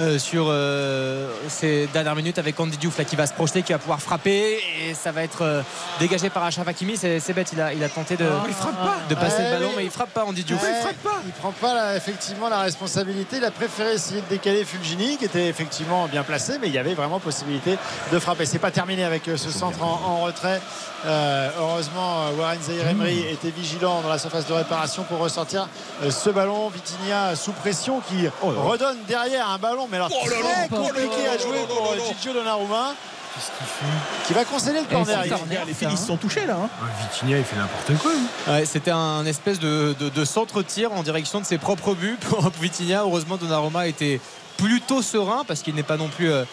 euh, 0.00 0.18
sur 0.18 0.46
euh, 0.48 1.30
ces 1.48 1.86
dernières 1.92 2.14
minutes 2.16 2.38
avec 2.38 2.58
Andy 2.58 2.76
Diouf 2.76 2.98
là, 2.98 3.04
qui 3.04 3.16
va 3.16 3.26
se 3.26 3.32
projeter, 3.34 3.62
qui 3.62 3.72
va 3.72 3.78
pouvoir 3.78 4.00
frapper 4.00 4.58
et 4.88 4.94
ça 4.94 5.12
va 5.12 5.22
être 5.22 5.42
euh, 5.42 5.62
dégagé 6.00 6.30
par 6.30 6.44
Achraf 6.44 6.66
Hakimi. 6.66 6.96
C'est 6.96 7.32
bête, 7.32 7.50
il 7.52 7.60
a, 7.60 7.72
il 7.74 7.82
a 7.84 7.88
tenté 7.88 8.16
de, 8.16 8.26
il 8.48 8.54
frappe 8.54 8.76
pas. 8.76 8.96
de 9.08 9.14
passer 9.14 9.38
Ouais, 9.38 9.44
le 9.44 9.50
ballon, 9.58 9.68
mais- 9.70 9.76
mais 9.78 9.84
il 9.84 9.90
frappe 9.90 10.10
pas 10.10 10.24
Andy 10.24 10.44
Diouf. 10.44 10.62
Ouais, 10.62 10.68
Il 11.26 11.32
prend 11.32 11.52
pas 11.52 11.74
la- 11.74 11.96
effectivement 11.96 12.48
la 12.48 12.60
responsabilité. 12.60 13.36
Il 13.36 13.44
a 13.44 13.50
préféré 13.50 13.94
essayer 13.94 14.20
de 14.20 14.26
décaler 14.28 14.64
Fulgini, 14.64 15.16
qui 15.18 15.24
était 15.26 15.46
effectivement 15.48 16.06
bien 16.08 16.22
placé, 16.22 16.58
mais 16.60 16.68
il 16.68 16.74
y 16.74 16.78
avait 16.78 16.94
vraiment 16.94 17.20
possibilité 17.20 17.76
de 18.12 18.18
frapper. 18.18 18.46
C'est 18.46 18.58
pas 18.58 18.70
terminé 18.70 19.04
avec 19.04 19.24
ce 19.26 19.50
centre 19.50 19.82
en, 19.82 20.00
en 20.06 20.20
retrait. 20.22 20.60
Euh, 21.04 21.48
heureusement, 21.58 22.30
Warren 22.38 22.60
Zahir 22.62 22.86
Emery 22.88 23.26
était 23.30 23.50
vigilant 23.50 24.00
dans 24.02 24.08
la 24.08 24.18
surface 24.18 24.46
de 24.46 24.52
réparation 24.52 25.02
pour 25.02 25.18
ressortir 25.18 25.68
ce 26.08 26.30
ballon. 26.30 26.68
Vitinha 26.68 27.34
sous 27.34 27.52
pression 27.52 28.00
qui 28.08 28.28
redonne 28.40 28.98
derrière 29.08 29.48
un 29.50 29.58
ballon, 29.58 29.81
mais 29.90 29.96
alors 29.98 30.08
très 30.10 30.68
compliqué 30.68 31.28
à 31.28 31.38
jouer 31.38 31.66
pour 31.68 31.92
euh, 31.92 31.96
Gigio 32.16 32.32
Donnarumma. 32.32 32.94
Qui 34.26 34.34
va 34.34 34.44
concéder 34.44 34.80
le 34.80 34.84
corner. 34.84 35.22
Il- 35.24 35.30
corner. 35.30 35.64
Les 35.66 35.72
Phillies 35.72 35.96
sont 35.96 36.18
touchés 36.18 36.44
là. 36.44 36.58
hein. 36.64 36.68
Vitinha, 37.00 37.38
il 37.38 37.44
fait 37.44 37.56
n'importe 37.56 37.94
quoi. 38.02 38.10
hein. 38.12 38.52
Ouais, 38.52 38.66
C'était 38.66 38.90
un 38.90 39.24
espèce 39.24 39.58
de, 39.58 39.94
de- 39.98 40.10
de 40.10 40.24
centre-tir 40.26 40.92
en 40.92 41.02
direction 41.02 41.40
de 41.40 41.46
ses 41.46 41.56
propres 41.56 41.94
buts 41.94 42.18
pour 42.28 42.50
Vitinha. 42.60 43.00
Heureusement, 43.00 43.38
Donnarumma 43.38 43.86
était 43.86 44.20
plutôt 44.58 45.00
serein 45.00 45.44
parce 45.48 45.62
qu'il 45.62 45.74
n'est 45.74 45.82
pas 45.82 45.96
non 45.96 46.08
plus 46.08 46.30
euh, 46.30 46.44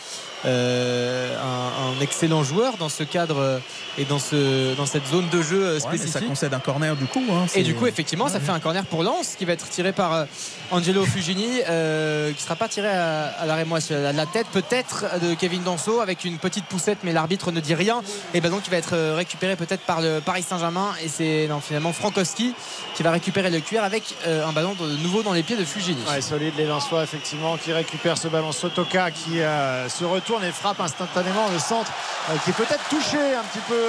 euh, 0.45 1.35
un, 1.37 1.97
un 1.97 2.01
excellent 2.01 2.43
joueur 2.43 2.77
dans 2.77 2.87
ce 2.89 3.03
cadre 3.03 3.37
euh, 3.39 3.59
et 3.99 4.05
dans, 4.05 4.17
ce, 4.19 4.73
dans 4.75 4.85
cette 4.85 5.05
zone 5.07 5.27
de 5.29 5.41
jeu 5.41 5.61
euh, 5.63 5.73
Ouais, 5.79 5.85
mais 5.91 5.97
ça 5.97 6.03
spécifique. 6.05 6.29
concède 6.29 6.53
un 6.53 6.59
corner 6.59 6.95
du 6.95 7.05
coup. 7.05 7.23
hein. 7.31 7.45
Et 7.53 7.63
du 7.63 7.75
coup, 7.75 7.85
effectivement, 7.85 8.27
ça 8.29 8.39
fait 8.39 8.51
un 8.51 8.59
corner 8.59 8.85
pour 8.85 9.03
Lens 9.03 9.35
qui 9.37 9.45
va 9.45 9.53
être 9.53 9.67
tiré 9.69 9.91
par 9.91 10.13
euh, 10.13 10.25
Angelo 10.71 11.03
Fugini, 11.05 11.61
euh, 11.69 12.29
qui 12.29 12.37
ne 12.37 12.41
sera 12.41 12.55
pas 12.55 12.67
tiré 12.67 12.87
à, 12.87 13.25
à 13.39 13.45
l'arrêt 13.45 13.65
moi 13.65 13.79
à 13.91 14.13
la 14.13 14.25
tête 14.25 14.47
peut-être 14.53 15.05
de 15.21 15.33
Kevin 15.35 15.63
Danso 15.63 15.99
avec 15.99 16.23
une 16.25 16.37
petite 16.37 16.65
poussette, 16.65 16.99
mais 17.03 17.11
l'arbitre 17.13 17.51
ne 17.51 17.59
dit 17.59 17.75
rien. 17.75 18.01
Et 18.33 18.41
ben 18.41 18.49
donc, 18.49 18.61
il 18.65 18.71
va 18.71 18.77
être 18.77 18.93
euh, 18.93 19.15
récupéré 19.15 19.55
peut-être 19.55 19.81
par 19.81 20.01
le 20.01 20.21
Paris 20.21 20.43
Saint-Germain. 20.47 20.93
Et 21.03 21.07
c'est 21.09 21.49
finalement 21.65 21.91
Frankowski 21.91 22.53
qui 22.95 23.03
va 23.03 23.11
récupérer 23.11 23.49
le 23.49 23.59
cuir 23.59 23.83
avec 23.83 24.03
euh, 24.27 24.47
un 24.47 24.51
ballon 24.53 24.75
de 24.79 24.87
nouveau 25.03 25.23
dans 25.23 25.33
les 25.33 25.43
pieds 25.43 25.57
de 25.57 25.65
Fugini. 25.65 26.01
Ouais, 26.09 26.21
solide 26.21 26.53
les 26.57 26.65
Lensois 26.65 27.03
effectivement 27.03 27.57
qui 27.57 27.73
récupère 27.73 28.17
ce 28.17 28.27
ballon 28.27 28.51
Sotoka 28.51 29.11
qui 29.11 29.41
euh, 29.41 29.89
se 29.89 30.05
retourne 30.05 30.43
et 30.43 30.51
frappe 30.51 30.79
instantanément 30.79 31.47
le 31.51 31.59
centre 31.59 31.91
euh, 32.29 32.33
qui 32.43 32.51
est 32.51 32.53
peut-être 32.53 32.87
touché 32.89 33.17
un 33.17 33.43
petit 33.43 33.63
peu 33.67 33.73
euh, 33.73 33.88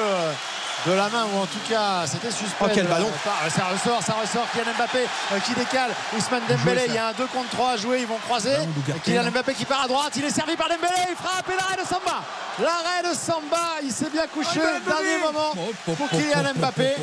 de 0.86 0.92
la 0.92 1.08
main 1.08 1.26
ou 1.34 1.38
en 1.38 1.46
tout 1.46 1.58
cas 1.68 2.06
c'était 2.06 2.30
suspect. 2.30 2.64
Oh, 2.64 2.68
quel 2.72 2.84
de- 2.84 2.90
ballon. 2.90 3.10
ça 3.48 3.64
ressort, 3.64 4.02
ça 4.02 4.14
ressort. 4.20 4.46
Kylian 4.52 4.72
Mbappé 4.76 5.00
euh, 5.32 5.38
qui 5.40 5.52
décale. 5.54 5.90
Ousmane 6.16 6.42
Dembélé, 6.48 6.84
il 6.88 6.94
y 6.94 6.98
a 6.98 7.08
un 7.08 7.12
2 7.12 7.26
contre 7.26 7.50
3 7.50 7.70
à 7.72 7.76
jouer, 7.76 8.00
ils 8.00 8.06
vont 8.06 8.18
croiser. 8.24 8.56
Kylian 9.04 9.26
hein. 9.26 9.30
Mbappé 9.30 9.54
qui 9.54 9.64
part 9.64 9.82
à 9.82 9.88
droite, 9.88 10.12
il 10.16 10.24
est 10.24 10.30
servi 10.30 10.56
par 10.56 10.68
Dembélé, 10.68 10.94
il 11.10 11.16
frappe 11.16 11.48
et 11.50 11.56
l'arrêt 11.56 11.76
de 11.76 11.86
Samba. 11.86 12.22
L'arrêt 12.58 13.10
de 13.10 13.14
Samba, 13.14 13.80
il 13.82 13.92
s'est 13.92 14.10
bien 14.10 14.26
couché, 14.26 14.60
dernier 14.86 15.18
moment 15.22 15.54
pour 15.84 16.08
Kylian 16.08 16.54
Mbappé. 16.56 16.94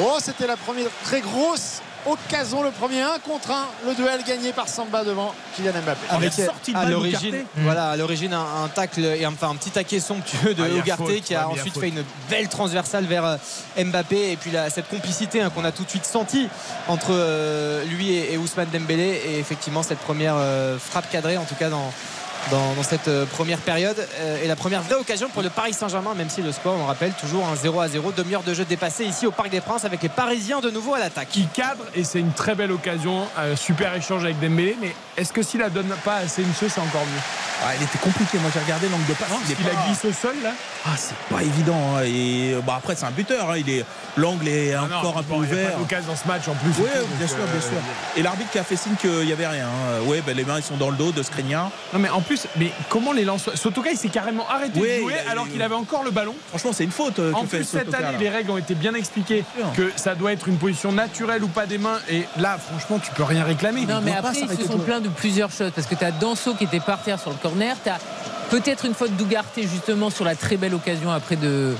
Oh, 0.00 0.16
c'était 0.20 0.46
la 0.46 0.56
première 0.56 0.88
très 1.04 1.20
grosse 1.20 1.80
occasion, 2.06 2.62
le 2.62 2.70
premier 2.70 3.02
1 3.02 3.18
contre 3.24 3.50
1, 3.50 3.66
le 3.86 3.94
duel 3.94 4.22
gagné 4.24 4.52
par 4.52 4.68
Samba 4.68 5.04
devant 5.04 5.34
Kylian 5.54 5.72
Mbappé. 5.72 6.06
Avec 6.10 6.32
Avec 6.32 6.46
sortie 6.46 6.72
de 6.72 6.78
à 6.78 6.84
l'origine, 6.84 7.44
voilà, 7.56 7.90
à 7.90 7.96
l'origine 7.96 8.32
un, 8.32 8.64
un 8.64 8.68
tacle 8.68 9.04
et 9.04 9.26
enfin 9.26 9.50
un 9.50 9.56
petit 9.56 9.70
taquet 9.70 10.00
somptueux 10.00 10.54
de 10.54 10.62
Ah, 10.62 10.96
faute, 10.96 11.20
qui 11.22 11.34
a 11.34 11.48
ensuite 11.48 11.78
fait 11.78 11.88
une 11.88 12.04
belle 12.30 12.48
transversale 12.48 13.04
vers 13.04 13.24
euh, 13.24 13.36
Mbappé. 13.84 14.32
Et 14.32 14.36
puis 14.36 14.50
là, 14.50 14.70
cette 14.70 14.88
complicité 14.88 15.40
hein, 15.40 15.50
qu'on 15.50 15.64
a 15.64 15.72
tout 15.72 15.84
de 15.84 15.90
suite 15.90 16.04
senti 16.04 16.48
entre 16.88 17.08
euh, 17.10 17.84
lui 17.84 18.12
et, 18.12 18.34
et 18.34 18.38
Ousmane 18.38 18.68
Dembélé. 18.72 19.22
Et 19.26 19.38
effectivement 19.38 19.82
cette 19.82 19.98
première 19.98 20.34
euh, 20.36 20.78
frappe 20.78 21.10
cadrée 21.10 21.36
en 21.36 21.44
tout 21.44 21.54
cas 21.54 21.68
dans 21.70 21.92
dans, 22.50 22.74
dans 22.74 22.82
cette 22.82 23.08
euh, 23.08 23.24
première 23.26 23.58
période 23.58 23.96
euh, 24.20 24.42
et 24.44 24.46
la 24.48 24.56
première 24.56 24.82
vraie 24.82 24.94
occasion 24.94 25.28
pour 25.28 25.42
le 25.42 25.50
Paris 25.50 25.72
Saint-Germain 25.72 26.14
même 26.14 26.30
si 26.30 26.42
le 26.42 26.52
score 26.52 26.74
on 26.80 26.86
rappelle 26.86 27.12
toujours 27.12 27.46
un 27.48 27.56
0 27.56 27.80
à 27.80 27.88
0 27.88 28.12
demi-heure 28.12 28.42
de 28.42 28.54
jeu 28.54 28.64
dépassé 28.64 29.04
ici 29.04 29.26
au 29.26 29.30
Parc 29.32 29.50
des 29.50 29.60
Princes 29.60 29.84
avec 29.84 30.02
les 30.02 30.08
Parisiens 30.08 30.60
de 30.60 30.70
nouveau 30.70 30.94
à 30.94 30.98
l'attaque 30.98 31.28
Qui 31.30 31.46
cadre 31.46 31.84
et 31.94 32.04
c'est 32.04 32.20
une 32.20 32.32
très 32.32 32.54
belle 32.54 32.72
occasion. 32.72 33.26
Un 33.36 33.56
super 33.56 33.94
échange 33.94 34.24
avec 34.24 34.38
Dembélé. 34.40 34.76
Mais 34.80 34.94
est-ce 35.16 35.32
que 35.32 35.42
s'il 35.42 35.60
la 35.60 35.70
donne 35.70 35.88
pas 36.04 36.16
à 36.16 36.28
Sensio, 36.28 36.68
c'est 36.68 36.80
encore 36.80 37.02
mieux? 37.02 37.20
Ah, 37.64 37.70
il 37.78 37.82
était 37.82 37.98
compliqué. 37.98 38.38
Moi 38.38 38.50
j'ai 38.52 38.60
regardé 38.60 38.88
l'angle 38.88 39.06
de 39.06 39.14
passe. 39.14 39.30
Non, 39.30 39.36
il 39.48 39.54
qu'il 39.56 39.64
pas- 39.64 39.70
a 39.70 39.86
glissé 39.86 40.08
au 40.08 40.12
sol 40.12 40.34
là 40.42 40.50
Ah, 40.84 40.90
c'est 40.96 41.16
pas 41.34 41.42
évident. 41.42 41.96
hein. 41.96 42.02
Et 42.04 42.54
bah, 42.66 42.74
après, 42.78 42.94
c'est 42.94 43.06
un 43.06 43.10
buteur. 43.10 43.50
hein. 43.50 43.54
Il 43.56 43.68
est 43.70 43.84
l'angle 44.16 44.46
est 44.48 44.74
Ah 44.74 44.86
non, 44.88 44.96
encore 44.98 45.18
un 45.18 45.22
peu 45.22 45.34
bon, 45.34 45.42
il 45.42 45.48
y 45.48 45.52
a 45.52 45.54
ouvert. 45.54 45.70
pas 45.88 46.00
dans 46.06 46.16
ce 46.16 46.26
match 46.28 46.48
en 46.48 46.54
plus. 46.54 46.70
Oui, 46.78 46.88
tout, 46.92 47.06
bien 47.16 47.26
donc, 47.26 47.28
sûr, 47.28 47.38
euh, 47.40 47.52
bien 47.52 47.60
sûr. 47.60 47.78
Et 48.16 48.22
l'arbitre 48.22 48.50
qui 48.50 48.58
a 48.58 48.64
fait 48.64 48.76
signe 48.76 48.94
qu'il 49.00 49.24
n'y 49.24 49.32
avait 49.32 49.46
rien. 49.46 49.66
hein. 49.66 50.02
Ouais, 50.06 50.22
ben, 50.24 50.36
les 50.36 50.44
mains 50.44 50.58
ils 50.58 50.62
sont 50.62 50.76
dans 50.76 50.90
le 50.90 50.96
dos 50.96 51.12
de 51.12 51.22
Skriniar. 51.22 51.70
Non 51.94 51.98
mais 51.98 52.10
en 52.10 52.20
plus, 52.20 52.35
mais 52.56 52.70
comment 52.88 53.12
les 53.12 53.24
Lensois 53.24 53.56
Sotoka 53.56 53.90
il 53.90 53.96
s'est 53.96 54.08
carrément 54.08 54.48
arrêté 54.48 54.80
Oui, 54.80 54.88
de 54.88 55.00
jouer 55.00 55.14
a- 55.26 55.30
alors 55.30 55.48
qu'il 55.48 55.60
avait 55.62 55.74
encore 55.74 56.02
le 56.04 56.10
ballon. 56.10 56.34
Franchement, 56.48 56.72
c'est 56.72 56.84
une 56.84 56.90
faute. 56.90 57.18
euh, 57.18 57.32
En 57.32 57.44
fait 57.44 57.58
plus 57.58 57.64
cette 57.66 57.86
Sotoka, 57.86 57.98
année 57.98 58.12
là. 58.12 58.18
les 58.18 58.28
règles 58.28 58.50
ont 58.50 58.58
été 58.58 58.74
bien 58.74 58.94
expliquées 58.94 59.44
Bien 59.56 59.66
que 59.76 59.90
ça 59.96 60.14
doit 60.14 60.32
être 60.32 60.48
une 60.48 60.56
position 60.58 60.92
naturelle 60.92 61.42
ou 61.44 61.48
pas 61.48 61.66
des 61.66 61.78
mains 61.78 61.98
et 62.10 62.24
là 62.38 62.58
franchement 62.58 62.98
tu 62.98 63.10
peux 63.12 63.22
rien 63.24 63.44
réclamer. 63.44 63.86
Non, 63.86 64.00
mais 64.02 64.14
après, 64.16 64.32
ils 64.38 64.48
se 64.58 64.66
sont 64.66 64.78
plaints 64.78 65.00
de 65.00 65.08
plusieurs 65.08 65.50
choses. 65.50 65.72
Parce 65.74 65.86
que 65.86 65.94
tu 65.94 66.04
as 66.04 66.10
Danso 66.12 66.54
qui 66.54 66.64
était 66.64 66.80
par 66.80 67.02
terre 67.02 67.18
sur 67.20 67.30
le 67.30 67.36
corner. 67.36 67.76
Tu 67.82 67.88
as 67.90 67.98
peut-être 68.50 68.84
une 68.84 68.94
faute 68.94 69.16
d'Ougarté 69.16 69.62
justement 69.62 70.10
sur 70.10 70.24
la 70.24 70.34
très 70.36 70.56
belle 70.56 70.74
occasion 70.74 71.10
après 71.10 71.36
de, 71.36 71.74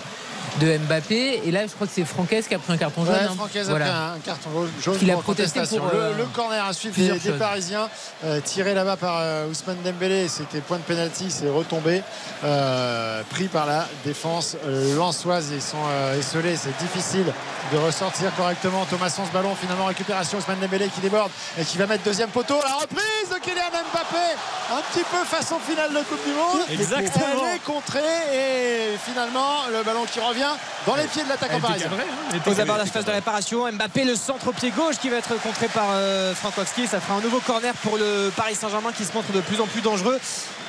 de 0.61 0.79
Mbappé. 0.79 1.43
Et 1.45 1.51
là, 1.51 1.67
je 1.67 1.73
crois 1.73 1.87
que 1.87 1.93
c'est 1.95 2.05
Franquès 2.05 2.47
qui 2.49 2.55
a 2.55 2.59
pris 2.59 2.73
un 2.73 2.77
carton 2.77 3.05
jaune. 3.05 3.15
Ouais, 3.15 3.21
hein. 3.23 3.33
Francaise 3.37 3.67
a 3.69 3.71
Voilà. 3.71 3.85
pris 3.87 3.95
un 3.95 4.19
carton 4.25 4.51
jaune 4.83 4.99
Qu'il 4.99 5.11
a 5.11 5.15
pour 5.15 5.23
protesté 5.25 5.61
contestation. 5.61 5.85
pour, 5.89 5.99
euh, 5.99 6.13
le, 6.13 6.19
le 6.19 6.25
corner 6.27 6.65
à 6.65 6.73
suivre 6.73 6.97
des. 6.97 7.31
Parisiens 7.33 7.89
euh, 8.25 8.41
tiré 8.41 8.73
là-bas 8.75 8.97
par 8.97 9.19
euh, 9.21 9.49
Ousmane 9.49 9.77
Dembélé 9.85 10.27
c'était 10.29 10.61
point 10.61 10.79
de 10.79 10.83
pénalty 10.83 11.27
c'est 11.31 11.51
retombé 11.51 12.03
euh, 12.45 13.23
pris 13.31 13.49
par 13.49 13.67
la 13.67 13.87
défense 14.05 14.57
euh, 14.67 14.97
lançoise 14.97 15.51
ils 15.53 15.61
sont 15.63 15.77
euh, 15.89 16.19
esselés 16.19 16.57
c'est 16.57 16.77
difficile 16.79 17.27
de 17.73 17.77
ressortir 17.79 18.35
correctement 18.37 18.85
Thomasson 18.87 19.23
ce 19.27 19.33
ballon 19.33 19.55
finalement 19.55 19.87
récupération 19.87 20.39
Ousmane 20.39 20.61
Dembélé 20.61 20.89
qui 20.89 21.01
déborde 21.01 21.31
et 21.59 21.65
qui 21.65 21.77
va 21.79 21.87
mettre 21.87 22.05
deuxième 22.05 22.31
poteau 22.31 22.59
la 22.63 22.75
reprise 22.77 23.29
de 23.35 23.39
Kylian 23.41 23.71
Mbappé 23.93 24.25
un 24.73 24.81
petit 24.93 25.05
peu 25.11 25.25
façon 25.25 25.57
finale 25.59 25.91
de 25.93 25.99
Coupe 25.99 26.25
du 26.25 26.33
Monde 26.33 26.67
Exactement. 26.71 27.45
elle 27.51 27.57
est 27.57 27.65
contrée 27.65 27.99
et 28.33 28.86
finalement 28.99 29.67
le 29.71 29.83
ballon 29.83 30.05
qui 30.05 30.21
revient 30.21 30.55
dans 30.87 30.95
les 30.95 31.05
pieds 31.05 31.25
de 31.25 31.29
l'attaquant 31.29 31.61
parisien 31.61 31.89
hein, 31.93 32.39
Aux 32.47 32.61
abords 32.61 32.77
de 32.77 32.81
la 32.81 32.87
phase 32.87 33.05
de 33.05 33.11
réparation, 33.11 33.71
Mbappé 33.73 34.05
le 34.05 34.15
centre 34.15 34.53
pied 34.53 34.71
gauche 34.71 34.97
qui 35.01 35.09
va 35.09 35.17
être 35.17 35.41
contré 35.43 35.67
par 35.69 35.87
euh, 35.91 36.35
Frankowski. 36.35 36.87
Ça 36.87 37.01
fera 37.01 37.19
un 37.19 37.21
nouveau 37.21 37.41
corner 37.41 37.75
pour 37.83 37.97
le 37.97 38.31
Paris 38.37 38.55
Saint-Germain 38.55 38.93
qui 38.97 39.05
se 39.05 39.13
montre 39.13 39.33
de 39.33 39.41
plus 39.41 39.61
en 39.61 39.67
plus 39.67 39.81
dangereux. 39.81 40.19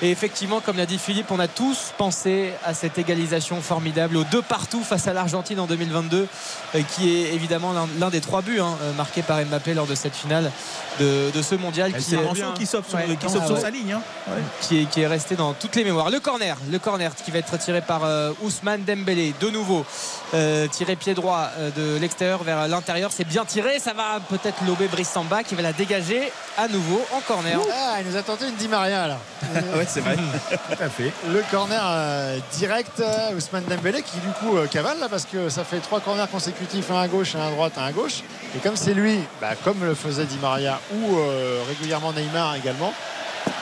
Et 0.01 0.11
effectivement, 0.11 0.59
comme 0.61 0.77
l'a 0.77 0.85
dit 0.85 0.97
Philippe, 0.99 1.31
on 1.31 1.39
a 1.39 1.47
tous 1.47 1.91
pensé 1.97 2.53
à 2.65 2.73
cette 2.73 2.97
égalisation 2.97 3.61
formidable, 3.61 4.17
aux 4.17 4.23
deux 4.25 4.41
partout 4.43 4.83
face 4.83 5.07
à 5.07 5.13
l'Argentine 5.13 5.59
en 5.59 5.65
2022, 5.65 6.27
euh, 6.75 6.81
qui 6.95 7.15
est 7.15 7.33
évidemment 7.33 7.73
l'un- 7.99 8.09
des 8.09 8.21
trois 8.21 8.41
buts 8.41 8.59
hein, 8.59 8.77
euh, 8.83 8.93
marqués 8.93 9.21
par 9.23 9.37
Mbappé 9.43 9.73
lors 9.73 9.87
de 9.87 9.95
cette 9.95 10.15
finale 10.15 10.51
de, 10.99 11.29
de 11.33 11.41
ce 11.41 11.55
mondial 11.55 11.93
qui 11.93 12.15
est. 12.15 12.17
Attention 12.19 12.53
qui 12.53 12.65
sauve 12.65 12.87
sur, 12.87 12.97
Ouais, 12.97 13.05
qui 13.19 13.29
sauve 13.29 13.41
ah 13.43 13.47
sur 13.47 13.55
ouais. 13.55 13.61
sa 13.61 13.69
ligne. 13.69 13.93
hein. 13.93 14.01
Ouais. 14.29 14.41
qui 14.61 14.81
est, 14.81 14.85
qui 14.85 15.01
est 15.01 15.07
resté 15.07 15.35
dans 15.35 15.53
toutes 15.53 15.75
les 15.75 15.83
mémoires. 15.83 16.09
Le 16.09 16.19
corner, 16.19 16.57
le 16.71 16.79
corner 16.79 17.11
qui 17.15 17.31
va 17.31 17.39
être 17.39 17.57
tiré 17.57 17.81
par 17.81 18.03
euh, 18.03 18.31
Ousmane 18.41 18.83
Dembélé. 18.83 19.33
De 19.39 19.49
nouveau. 19.49 19.85
Euh, 20.33 20.67
tiré 20.67 20.95
pied 20.95 21.13
droit 21.13 21.49
euh, 21.57 21.69
de 21.71 21.99
l'extérieur 21.99 22.43
vers 22.43 22.67
l'intérieur. 22.67 23.11
C'est 23.13 23.23
bien 23.27 23.45
tiré. 23.45 23.79
Ça 23.79 23.93
va 23.93 24.19
peut-être 24.29 24.65
lober 24.65 24.87
Brice 24.87 25.09
Samba 25.09 25.43
qui 25.43 25.55
va 25.55 25.61
la 25.61 25.73
dégager 25.73 26.31
à 26.57 26.67
nouveau 26.67 27.01
en 27.13 27.21
corner. 27.21 27.59
Ah, 27.71 27.97
il 28.01 28.09
nous 28.09 28.17
a 28.17 28.23
tenté 28.23 28.47
une 28.47 28.55
Di 28.55 28.67
Maria 28.67 29.07
là. 29.07 29.19
ouais, 29.75 29.85
c'est 29.87 30.01
vrai. 30.01 30.15
Tout 30.15 30.83
à 30.83 30.89
fait. 30.89 31.11
Le 31.29 31.43
corner 31.51 31.81
euh, 31.83 32.39
direct, 32.53 32.99
euh, 32.99 33.35
Ousmane 33.35 33.65
Dembélé 33.65 34.01
qui 34.01 34.17
du 34.19 34.29
coup 34.39 34.57
euh, 34.57 34.67
cavale 34.67 34.99
là 34.99 35.07
parce 35.09 35.25
que 35.25 35.49
ça 35.49 35.63
fait 35.63 35.79
trois 35.79 35.99
corners 35.99 36.29
consécutifs, 36.31 36.89
un 36.91 37.01
à 37.01 37.07
gauche, 37.07 37.35
un 37.35 37.47
à 37.47 37.51
droite, 37.51 37.73
un 37.77 37.85
à 37.85 37.91
gauche. 37.91 38.23
Et 38.55 38.59
comme 38.59 38.75
c'est 38.75 38.93
lui, 38.93 39.19
bah, 39.39 39.51
comme 39.63 39.83
le 39.83 39.93
faisait 39.93 40.25
Di 40.25 40.37
Maria 40.39 40.79
ou 40.93 41.17
euh, 41.17 41.61
régulièrement 41.67 42.11
Neymar 42.13 42.55
également, 42.55 42.93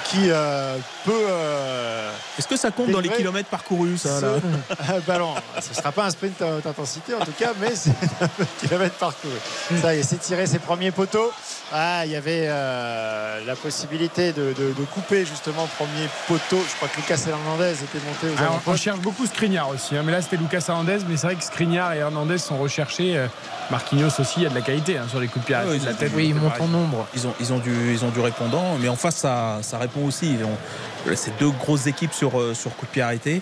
qui 0.05 0.29
euh, 0.29 0.77
peut 1.03 1.11
euh, 1.13 2.11
Est-ce 2.37 2.47
que 2.47 2.55
ça 2.57 2.71
compte 2.71 2.91
dans 2.91 2.99
les 2.99 3.09
kilomètres 3.09 3.49
parcourus 3.49 3.97
ça, 4.01 4.21
là 4.21 4.27
ce 4.95 5.01
ballon. 5.07 5.33
Ce 5.61 5.69
ne 5.69 5.75
sera 5.75 5.91
pas 5.91 6.05
un 6.05 6.09
sprint 6.09 6.41
à 6.41 6.55
haute 6.57 6.65
intensité 6.65 7.13
en 7.13 7.23
tout 7.25 7.33
cas, 7.37 7.51
mais 7.59 7.75
c'est 7.75 7.91
un 8.21 8.27
kilomètre 8.61 8.95
parcouru. 8.95 9.33
Ça 9.81 9.95
y 9.95 9.99
est, 9.99 10.03
c'est 10.03 10.17
tiré 10.19 10.45
ses 10.47 10.59
premiers 10.59 10.91
poteaux. 10.91 11.31
Ah, 11.73 12.05
il 12.05 12.11
y 12.11 12.15
avait 12.15 12.45
euh, 12.47 13.39
la 13.45 13.55
possibilité 13.55 14.31
de, 14.33 14.53
de- 14.53 14.73
de 14.73 14.85
couper 14.93 15.25
justement 15.25 15.63
le 15.63 15.85
premier 15.85 16.07
poteau. 16.27 16.63
Je 16.69 16.75
crois 16.75 16.87
que 16.87 16.97
Lucas 16.97 17.19
Hernandez 17.27 17.73
était 17.83 18.05
monté 18.05 18.27
aux 18.27 18.43
Ah, 18.45 18.59
on- 18.67 18.75
cherche 18.75 18.99
beaucoup 18.99 19.25
Skriniar 19.25 19.69
aussi, 19.69 19.95
hein, 19.97 20.03
mais 20.05 20.11
là 20.11 20.21
c'était 20.21 20.37
Lucas 20.37 20.63
Hernandez, 20.67 20.99
mais 21.07 21.17
c'est 21.17 21.27
vrai 21.27 21.35
que 21.35 21.43
Skriniar 21.43 21.93
et 21.93 21.97
Hernandez 21.97 22.37
sont 22.37 22.57
recherchés. 22.57 23.25
Marquinhos 23.71 24.09
aussi, 24.19 24.33
il 24.37 24.43
y 24.43 24.45
a 24.45 24.49
de 24.49 24.55
la 24.55 24.61
qualité 24.61 24.97
hein, 24.99 25.05
sur 25.09 25.19
les 25.19 25.27
coups 25.27 25.43
de 25.43 25.47
pied 25.47 25.55
Ah 25.59 25.63
oui, 25.67 25.79
de 25.79 25.85
la 25.85 25.91
c'est- 25.93 25.97
tête. 25.97 26.11
Oui, 26.15 26.27
il 26.27 26.33
c'est 26.35 26.39
monte 26.39 26.51
pareil. 26.51 26.65
en 26.65 26.67
nombre. 26.67 27.07
ils 27.15 27.25
ont, 27.25 27.33
ils, 27.39 27.51
ont 27.53 27.57
du, 27.57 27.93
ils 27.93 28.05
ont 28.05 28.09
du 28.09 28.19
répondant, 28.19 28.77
mais 28.79 28.89
en 28.89 28.95
face, 28.95 29.15
ça, 29.15 29.57
ça 29.63 29.74
répond 29.77 30.05
aussi. 30.05 30.35
Ont- 30.43 31.13
C'est 31.15 31.37
deux 31.37 31.49
grosses 31.51 31.87
équipes 31.87 32.13
sur, 32.13 32.39
euh, 32.39 32.53
sur 32.53 32.75
coup 32.75 32.85
de 32.85 32.91
pied 32.91 33.01
arrêté. 33.01 33.41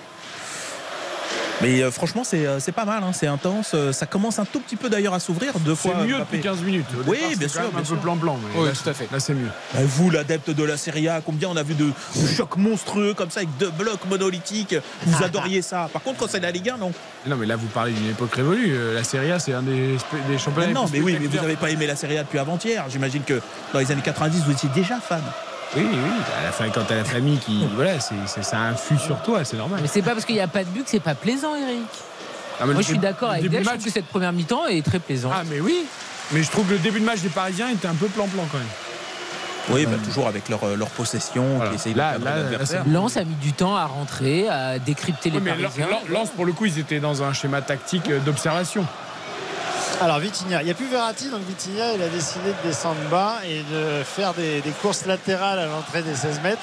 Mais 1.61 1.81
euh, 1.81 1.91
franchement, 1.91 2.23
c'est 2.25 2.45
euh, 2.45 2.59
c'est 2.59 2.73
pas 2.73 2.83
mal, 2.83 3.03
hein, 3.03 3.11
c'est 3.13 3.27
intense. 3.27 3.73
Ça 3.93 4.05
commence 4.05 4.37
un 4.39 4.43
tout 4.43 4.59
petit 4.59 4.75
peu 4.75 4.89
d'ailleurs 4.89 5.13
à 5.13 5.19
s'ouvrir. 5.21 5.53
Deux 5.59 5.75
C'est 5.75 5.89
fois. 5.91 6.03
mieux 6.03 6.17
Mbappé. 6.17 6.37
depuis 6.37 6.41
15 6.41 6.61
minutes. 6.61 6.85
Au 6.93 7.09
Oui, 7.09 7.19
départ, 7.19 7.37
bien 7.37 7.47
sûr, 7.47 7.61
quand 7.61 7.67
même 7.71 7.77
un 7.81 7.85
sûr. 7.85 7.95
peu 7.95 8.01
blanc-blanc. 8.01 8.37
mais 8.41 8.59
Oui, 8.59 8.65
là, 8.67 8.73
tout 8.73 8.89
à 8.89 8.93
fait. 8.93 9.07
Là, 9.09 9.19
c'est 9.21 9.33
mieux. 9.33 9.47
Bah, 9.73 9.79
Vous, 9.85 10.09
l'adepte 10.09 10.49
de 10.49 10.63
la 10.63 10.75
Serie 10.75 11.07
A, 11.07 11.21
combien 11.21 11.47
on 11.49 11.55
a 11.55 11.63
vu 11.63 11.75
de, 11.75 11.85
de 11.85 12.27
chocs 12.35 12.57
monstrueux 12.57 13.13
comme 13.13 13.29
ça 13.29 13.41
avec 13.41 13.55
deux 13.59 13.69
blocs 13.69 14.03
monolithiques? 14.09 14.75
Vous 15.05 15.23
adoriez 15.23 15.61
ça. 15.61 15.89
Par 15.93 16.01
contre, 16.01 16.17
quand 16.19 16.27
c'est 16.29 16.41
la 16.41 16.51
Ligue 16.51 16.69
1, 16.71 16.77
non. 16.79 16.91
Non, 17.27 17.37
mais 17.37 17.45
là, 17.45 17.55
vous 17.55 17.67
parlez 17.67 17.93
d'une 17.93 18.09
époque 18.09 18.33
révolue. 18.35 18.75
La 18.95 19.03
Serie 19.05 19.31
A, 19.31 19.39
c'est 19.39 19.53
un 19.53 19.61
des, 19.61 19.95
des 20.27 20.37
championnats. 20.37 20.67
Mais 20.67 20.73
non, 20.73 20.85
mais 20.91 20.99
oui, 20.99 21.17
mais 21.21 21.27
vous 21.27 21.37
n'avez 21.37 21.55
pas 21.55 21.69
aimé 21.69 21.87
la 21.87 21.95
Serie 21.95 22.17
A 22.17 22.23
depuis 22.23 22.39
avant-hier. 22.39 22.83
J'imagine 22.89 23.23
que 23.23 23.39
dans 23.71 23.79
les 23.79 23.89
années 23.89 24.01
90, 24.03 24.43
vous 24.43 24.51
étiez 24.51 24.69
déjà 24.75 24.99
fan. 24.99 25.21
Oui, 25.75 25.87
oui. 25.91 25.97
À 26.39 26.43
la 26.43 26.51
fin, 26.51 26.69
quand 26.69 26.83
t'as 26.87 26.95
la 26.97 27.03
famille 27.03 27.37
qui. 27.37 27.65
Voilà, 27.75 27.99
c'est, 27.99 28.15
c'est- 28.27 28.43
ça 28.43 28.59
influe 28.59 28.97
sur 28.99 29.21
toi, 29.23 29.43
c'est 29.43 29.57
normal. 29.57 29.79
Mais 29.81 29.87
c'est 29.87 30.01
pas 30.01 30.11
parce 30.11 30.25
qu'il 30.25 30.35
n'y 30.35 30.41
a 30.41 30.47
pas 30.47 30.63
de 30.63 30.69
but 30.69 30.83
que 30.83 30.89
c'est 30.89 30.99
pas 30.99 31.15
plaisant, 31.15 31.55
Eric. 31.55 31.83
Ah, 32.59 32.65
mais 32.67 32.73
Moi, 32.73 32.81
je 32.83 32.87
suis 32.87 32.99
d'accord 32.99 33.29
le 33.29 33.35
avec 33.37 33.43
début 33.49 33.55
Dave. 33.55 33.63
de 33.63 33.69
Je 33.69 33.73
trouve 33.73 33.85
que 33.85 33.91
cette 33.91 34.05
première 34.07 34.31
mi-temps 34.33 34.67
est 34.67 34.85
très 34.85 34.99
plaisante. 34.99 35.33
Ah, 35.35 35.41
mais 35.49 35.59
oui. 35.59 35.85
Mais 36.31 36.43
je 36.43 36.51
trouve 36.51 36.65
que 36.67 36.73
le 36.73 36.79
début 36.79 36.99
de 36.99 37.05
match 37.05 37.19
des 37.21 37.29
Parisiens 37.29 37.69
était 37.69 37.87
un 37.87 37.95
peu 37.95 38.07
plan-plan 38.07 38.43
quand 38.51 38.57
même. 38.59 38.67
Oui, 39.69 39.85
bah, 39.85 39.95
toujours 40.03 40.27
avec 40.27 40.49
leur, 40.49 40.61
euh, 40.65 40.75
leur 40.75 40.89
possession 40.89 41.45
Voilà. 41.55 41.69
qui 41.71 41.75
essayent 41.77 41.93
Là, 41.93 42.17
de 42.17 42.23
là, 42.25 42.31
cadrer 42.31 42.43
là, 42.43 42.49
l'adversaire. 42.51 42.83
Lens 42.85 43.15
a 43.17 43.23
mis 43.23 43.35
du 43.35 43.53
temps 43.53 43.75
à 43.77 43.85
rentrer, 43.85 44.49
à 44.49 44.77
décrypter 44.77 45.29
les 45.29 45.39
mais 45.39 45.51
Parisiens. 45.51 45.87
Lens, 46.09 46.29
pour 46.35 46.45
le 46.45 46.51
coup, 46.51 46.65
ils 46.65 46.79
étaient 46.79 46.99
dans 46.99 47.23
un 47.23 47.31
schéma 47.33 47.61
tactique 47.61 48.11
d'observation. 48.25 48.85
Alors 50.01 50.19
Vitinha, 50.19 50.61
il 50.61 50.65
n'y 50.65 50.71
a 50.71 50.73
plus 50.73 50.87
Verratti, 50.87 51.29
donc 51.29 51.41
Vitinha, 51.47 51.93
il 51.93 52.01
a 52.01 52.09
décidé 52.09 52.49
de 52.49 52.67
descendre 52.67 52.99
bas 53.09 53.37
et 53.47 53.63
de 53.73 54.03
faire 54.03 54.33
des, 54.33 54.61
des 54.61 54.71
courses 54.71 55.05
latérales 55.05 55.59
à 55.59 55.65
l'entrée 55.65 56.01
des 56.01 56.15
16 56.15 56.41
mètres. 56.41 56.61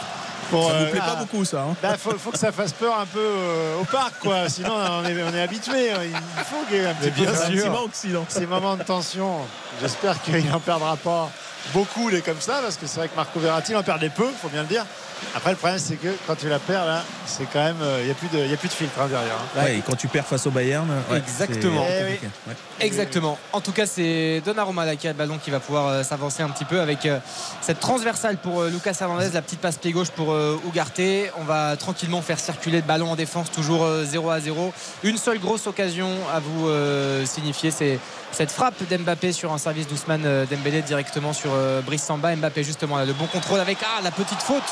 Pour, 0.50 0.68
Ça 0.68 0.78
vous 0.78 0.84
euh, 0.84 0.90
plaît 0.90 0.98
pas 0.98 1.16
ah, 1.16 1.20
beaucoup, 1.20 1.44
ça 1.44 1.62
hein 1.62 1.76
bah, 1.80 1.96
faut, 1.96 2.10
faut 2.18 2.32
que 2.32 2.38
ça 2.38 2.50
fasse 2.50 2.72
peur 2.72 2.98
un 2.98 3.06
peu 3.06 3.20
euh, 3.20 3.80
au 3.80 3.84
parc, 3.84 4.18
quoi. 4.18 4.48
Sinon, 4.48 4.72
on 4.74 5.04
est, 5.04 5.22
on 5.22 5.32
est 5.32 5.40
habitué. 5.40 5.90
Il 6.04 6.44
faut 6.44 6.64
qu'il 6.66 6.78
y 6.78 6.80
ait 6.80 6.86
un 6.86 6.94
petit 6.94 7.10
peu 7.10 7.22
bien 7.22 7.34
sûr. 7.34 8.26
ces 8.28 8.46
moments 8.46 8.76
de 8.76 8.82
tension. 8.82 9.36
J'espère 9.80 10.20
qu'il 10.20 10.44
n'en 10.50 10.58
perdra 10.58 10.96
pas 10.96 11.30
beaucoup 11.72 12.08
les 12.08 12.20
comme 12.20 12.40
ça, 12.40 12.60
parce 12.62 12.76
que 12.76 12.86
c'est 12.86 12.98
vrai 12.98 13.08
que 13.08 13.16
Marco 13.16 13.38
Verratti 13.38 13.72
il 13.72 13.76
en 13.76 13.82
perdait 13.82 14.08
peu, 14.10 14.26
faut 14.42 14.48
bien 14.48 14.62
le 14.62 14.68
dire. 14.68 14.84
Après, 15.34 15.50
le 15.50 15.56
problème, 15.56 15.78
c'est 15.78 15.96
que 15.96 16.08
quand 16.26 16.34
tu 16.34 16.48
la 16.48 16.58
perds, 16.58 16.86
là, 16.86 17.02
c'est 17.26 17.44
quand 17.52 17.62
même. 17.62 17.76
Il 18.00 18.04
n'y 18.06 18.10
a, 18.10 18.14
plus 18.14 18.28
de- 18.28 18.46
y 18.46 18.52
a 18.52 18.56
plus 18.56 18.68
de 18.68 18.72
filtre 18.74 18.98
hein, 19.00 19.06
derrière. 19.08 19.34
hein. 19.34 19.60
Ouais, 19.62 19.76
et 19.76 19.82
quand 19.86 19.96
tu 19.96 20.08
perds 20.08 20.26
face 20.26 20.46
au 20.46 20.50
Bayern, 20.50 20.88
ouais, 21.10 21.18
Exactement. 21.18 21.84
Eh 21.88 22.00
compliqué. 22.02 22.26
Ouais. 22.48 22.54
Exactement. 22.80 23.38
En 23.52 23.60
tout 23.60 23.72
cas, 23.72 23.86
c'est 23.86 24.42
Donnarumma 24.44 24.84
là 24.84 24.96
qui 24.96 25.06
a 25.06 25.12
le 25.12 25.16
ballon 25.16 25.38
qui 25.42 25.50
va 25.50 25.60
pouvoir 25.60 25.86
euh, 25.88 26.02
s'avancer 26.02 26.42
un 26.42 26.48
petit 26.48 26.64
peu 26.64 26.80
avec 26.80 27.06
euh, 27.06 27.18
cette 27.60 27.80
transversale 27.80 28.36
pour 28.38 28.60
euh, 28.62 28.70
Lucas 28.70 28.96
Hernandez, 29.00 29.30
la 29.32 29.42
petite 29.42 29.60
passe 29.60 29.76
pied 29.76 29.92
gauche 29.92 30.10
pour 30.10 30.32
euh, 30.32 30.58
Ugarte. 30.66 31.00
On 31.38 31.44
va 31.44 31.76
tranquillement 31.76 32.22
faire 32.22 32.38
circuler 32.38 32.78
le 32.78 32.86
ballon 32.86 33.10
en 33.12 33.16
défense, 33.16 33.50
toujours 33.50 33.84
euh, 33.84 34.04
0 34.04 34.30
à 34.30 34.40
0. 34.40 34.72
Une 35.04 35.16
seule 35.18 35.38
grosse 35.38 35.66
occasion 35.66 36.10
à 36.34 36.40
vous 36.40 36.68
euh, 36.68 37.24
signifier, 37.26 37.70
c'est 37.70 37.98
cette 38.32 38.50
frappe 38.50 38.74
d'Mbappé 38.88 39.32
sur 39.32 39.52
un 39.52 39.58
service 39.58 39.86
d'Ousmane 39.88 40.22
euh, 40.24 40.46
Dembélé 40.46 40.82
directement 40.82 41.32
sur 41.32 41.50
euh, 41.52 41.80
Brice 41.82 42.04
Samba. 42.04 42.34
Mbappé 42.36 42.62
justement 42.64 42.96
là, 42.98 43.04
le 43.04 43.12
bon 43.12 43.26
contrôle 43.26 43.60
avec 43.60 43.78
ah, 43.82 44.00
la 44.02 44.10
petite 44.10 44.40
faute 44.40 44.62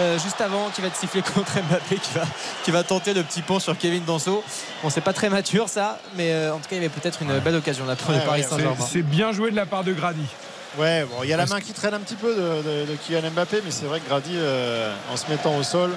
euh, 0.00 0.18
juste 0.18 0.40
avant 0.40 0.68
qui 0.70 0.80
va 0.80 0.86
être 0.88 0.96
sifflée 0.96 1.22
contre 1.22 1.52
Mbappé 1.60 1.96
qui 1.96 2.14
va, 2.14 2.22
qui 2.64 2.70
va 2.70 2.82
tenter 2.82 3.14
le 3.14 3.22
petit 3.22 3.42
pont 3.42 3.58
sur 3.58 3.76
Kevin 3.76 4.04
Danso. 4.04 4.42
Bon, 4.82 4.90
c'est 4.90 5.00
pas 5.00 5.12
très 5.12 5.28
mature 5.28 5.68
ça, 5.68 5.98
mais 6.16 6.32
euh, 6.32 6.52
en 6.54 6.58
tout 6.58 6.64
cas, 6.68 6.76
il 6.76 6.82
y 6.82 6.84
avait 6.84 6.88
peut-être 6.88 7.22
une 7.22 7.38
belle 7.40 7.56
occasion 7.56 7.84
là 7.86 7.96
pour 7.96 8.10
Ouais, 8.10 8.16
le 8.18 8.24
Paris 8.24 8.42
Saint-Germain. 8.48 8.76
c'est 8.90 9.02
bien 9.02 9.32
joué 9.32 9.50
de 9.50 9.56
la 9.56 9.66
part 9.66 9.84
de 9.84 9.92
Grady. 9.92 10.24
Ouais, 10.78 11.04
bon, 11.10 11.22
il 11.24 11.28
y 11.28 11.32
a 11.32 11.36
la 11.36 11.46
main 11.46 11.60
qui 11.60 11.72
traîne 11.72 11.94
un 11.94 12.00
petit 12.00 12.14
peu 12.14 12.34
de, 12.34 12.40
de- 12.86 12.86
de 12.92 12.96
Kylian 13.04 13.30
Mbappé, 13.32 13.62
mais 13.64 13.70
c'est 13.70 13.86
vrai 13.86 14.00
que 14.00 14.08
Grady, 14.08 14.34
euh, 14.36 14.94
en 15.12 15.16
se 15.16 15.28
mettant 15.28 15.56
au 15.56 15.62
sol, 15.62 15.90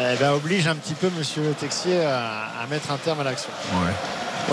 eh 0.00 0.16
ben, 0.16 0.32
oblige 0.32 0.66
un 0.66 0.74
petit 0.74 0.94
peu 0.94 1.08
Monsieur 1.16 1.54
Texier 1.60 2.04
à, 2.04 2.46
à 2.62 2.66
mettre 2.68 2.90
un 2.90 2.96
terme 2.96 3.20
à 3.20 3.24
l'action. 3.24 3.50
Ouais, 3.74 3.92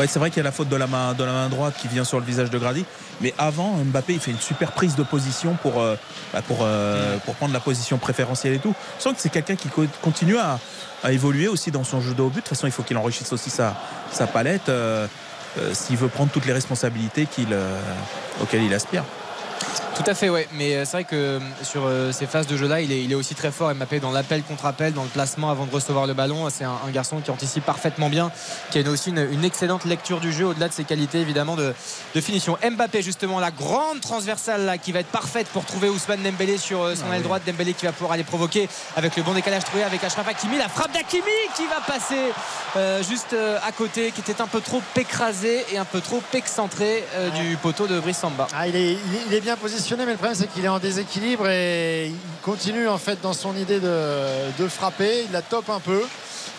c'est 0.08 0.20
vrai 0.20 0.30
qu'il 0.30 0.38
y 0.38 0.40
a 0.42 0.44
la 0.44 0.52
faute 0.52 0.70
de 0.70 0.76
la 0.76 0.88
main, 0.88 1.14
de 1.14 1.24
la 1.24 1.32
main 1.32 1.50
droite 1.50 1.76
qui 1.80 1.88
vient 1.88 2.04
sur 2.04 2.20
le 2.20 2.26
visage 2.26 2.50
de 2.50 2.58
Grady. 2.58 2.86
Mais 3.22 3.34
avant, 3.38 3.74
Mbappé, 3.78 4.14
il 4.14 4.20
fait 4.20 4.32
une 4.32 4.40
super 4.40 4.72
prise 4.72 4.96
de 4.96 5.04
position 5.04 5.56
pour, 5.62 5.82
euh, 5.82 5.96
bah, 6.34 6.42
pour, 6.48 6.60
euh, 6.62 7.18
pour 7.26 7.36
prendre 7.36 7.54
la 7.54 7.60
position 7.60 7.98
préférentielle 8.00 8.54
et 8.54 8.60
tout. 8.60 8.74
Je 8.98 9.04
sens 9.04 9.14
que 9.14 9.22
c'est 9.22 9.30
quelqu'un 9.30 9.56
qui 9.56 9.70
co- 9.70 9.86
continue 10.02 10.38
à, 10.38 10.60
à 11.04 11.12
évoluer 11.12 11.48
aussi 11.48 11.70
dans 11.72 11.84
son 11.84 12.02
jeu 12.02 12.14
de 12.16 12.22
haut 12.22 12.30
but. 12.30 12.38
De 12.38 12.42
toute 12.42 12.50
façon, 12.50 12.66
il 12.68 12.72
faut 12.74 12.84
qu'il 12.84 12.98
enrichisse 12.98 13.32
aussi 13.34 13.50
sa, 13.52 13.76
sa 14.12 14.26
palette 14.26 14.68
euh, 14.70 15.06
s'il 15.74 15.98
veut 15.98 16.08
prendre 16.08 16.32
toutes 16.32 16.48
les 16.48 16.54
responsabilités 16.54 17.28
auxquelles 18.42 18.64
il 18.64 18.74
aspire. 18.74 19.04
Tout 19.96 20.10
à 20.10 20.16
fait, 20.16 20.30
ouais. 20.30 20.48
Mais 20.54 20.76
euh, 20.76 20.86
c'est 20.86 20.92
vrai 20.94 21.04
que 21.04 21.16
euh, 21.16 21.40
sur 21.62 21.84
euh, 21.86 22.12
ces 22.12 22.26
phases 22.26 22.48
de 22.48 22.58
jeu-là, 22.58 22.82
il 22.82 22.92
est, 22.92 23.04
il 23.04 23.12
est 23.12 23.16
aussi 23.16 23.36
très 23.36 23.52
fort. 23.52 23.74
Mbappé 23.76 24.00
dans 24.00 24.12
l'appel 24.12 24.42
contre 24.42 24.66
appel, 24.66 24.92
dans 24.92 25.04
le 25.04 25.10
placement 25.10 25.52
avant 25.52 25.66
de 25.68 25.72
recevoir 25.72 26.08
le 26.08 26.16
ballon. 26.16 26.50
C'est 26.50 26.64
un, 26.64 26.74
un 26.86 26.90
garçon 26.90 27.22
qui 27.22 27.30
anticipe 27.30 27.64
parfaitement 27.64 28.10
bien, 28.10 28.32
qui 28.72 28.80
a 28.80 28.82
une- 28.82 28.88
aussi 28.88 29.12
une, 29.12 29.20
une 29.32 29.46
excellente 29.46 29.86
lecture 29.86 30.20
du 30.20 30.34
jeu, 30.34 30.46
au-delà 30.48 30.68
de 30.68 30.74
ses 30.74 30.84
qualités 30.84 31.20
évidemment 31.20 31.56
de, 31.56 31.76
de 32.16 32.22
finition. 32.22 32.58
Mbappé 32.68 33.04
justement, 33.04 33.40
la 33.40 33.52
grande 33.52 34.02
transversale 34.02 34.66
là, 34.66 34.80
qui 34.80 34.92
va 34.92 35.00
être 35.02 35.08
parfaite 35.12 35.48
pour 35.50 35.64
trouver 35.64 35.90
Ousmane 35.90 36.24
Dembélé 36.24 36.58
sur 36.58 36.80
son 36.98 37.14
aile 37.14 37.22
droite. 37.22 37.44
Dembélé 37.46 37.74
qui 37.74 37.86
va 37.86 37.92
pouvoir 37.92 38.14
aller 38.14 38.24
provoquer 38.24 38.68
avec 38.98 39.16
le 39.16 39.22
bon 39.22 39.34
décalage 39.34 39.64
trouvé 39.64 39.84
avec 39.84 40.04
Achraf 40.04 40.28
Hakimi. 40.28 40.58
La 40.58 40.70
frappe 40.70 40.92
d'Hakimi 40.92 41.22
qui 41.56 41.68
va 41.68 41.80
passer 41.86 42.32
euh, 42.78 43.04
juste 43.04 43.36
à 43.64 43.72
côté, 43.72 44.12
qui 44.12 44.22
était 44.22 44.42
un 44.42 44.48
peu 44.48 44.60
trop 44.60 44.82
écrasé 44.96 45.66
et 45.72 45.78
un 45.78 45.86
peu 45.86 46.02
trop 46.02 46.22
excentré 46.34 47.04
euh, 47.16 47.30
du 47.30 47.58
poteau 47.58 47.86
de 47.86 48.00
Brice 48.00 48.18
Samba. 48.18 48.48
Ah, 48.56 48.68
il, 48.68 48.76
est, 48.76 48.94
il 48.94 49.16
est- 49.16 49.24
il 49.28 49.34
est 49.36 49.42
bien 49.42 49.56
positionné, 49.56 49.83
mais 49.92 50.06
le 50.06 50.14
problème 50.14 50.36
c'est 50.36 50.48
qu'il 50.48 50.64
est 50.66 50.70
en 50.70 50.80
déséquilibre 50.80 51.48
et 51.48 52.08
il 52.08 52.42
continue 52.42 52.88
en 52.88 52.98
fait 52.98 53.20
dans 53.22 53.34
son 53.34 53.56
idée 53.56 53.80
de, 53.80 53.98
de 54.58 54.68
frapper. 54.68 55.26
Il 55.26 55.32
la 55.32 55.42
top 55.42 55.70
un 55.70 55.80
peu. 55.80 56.02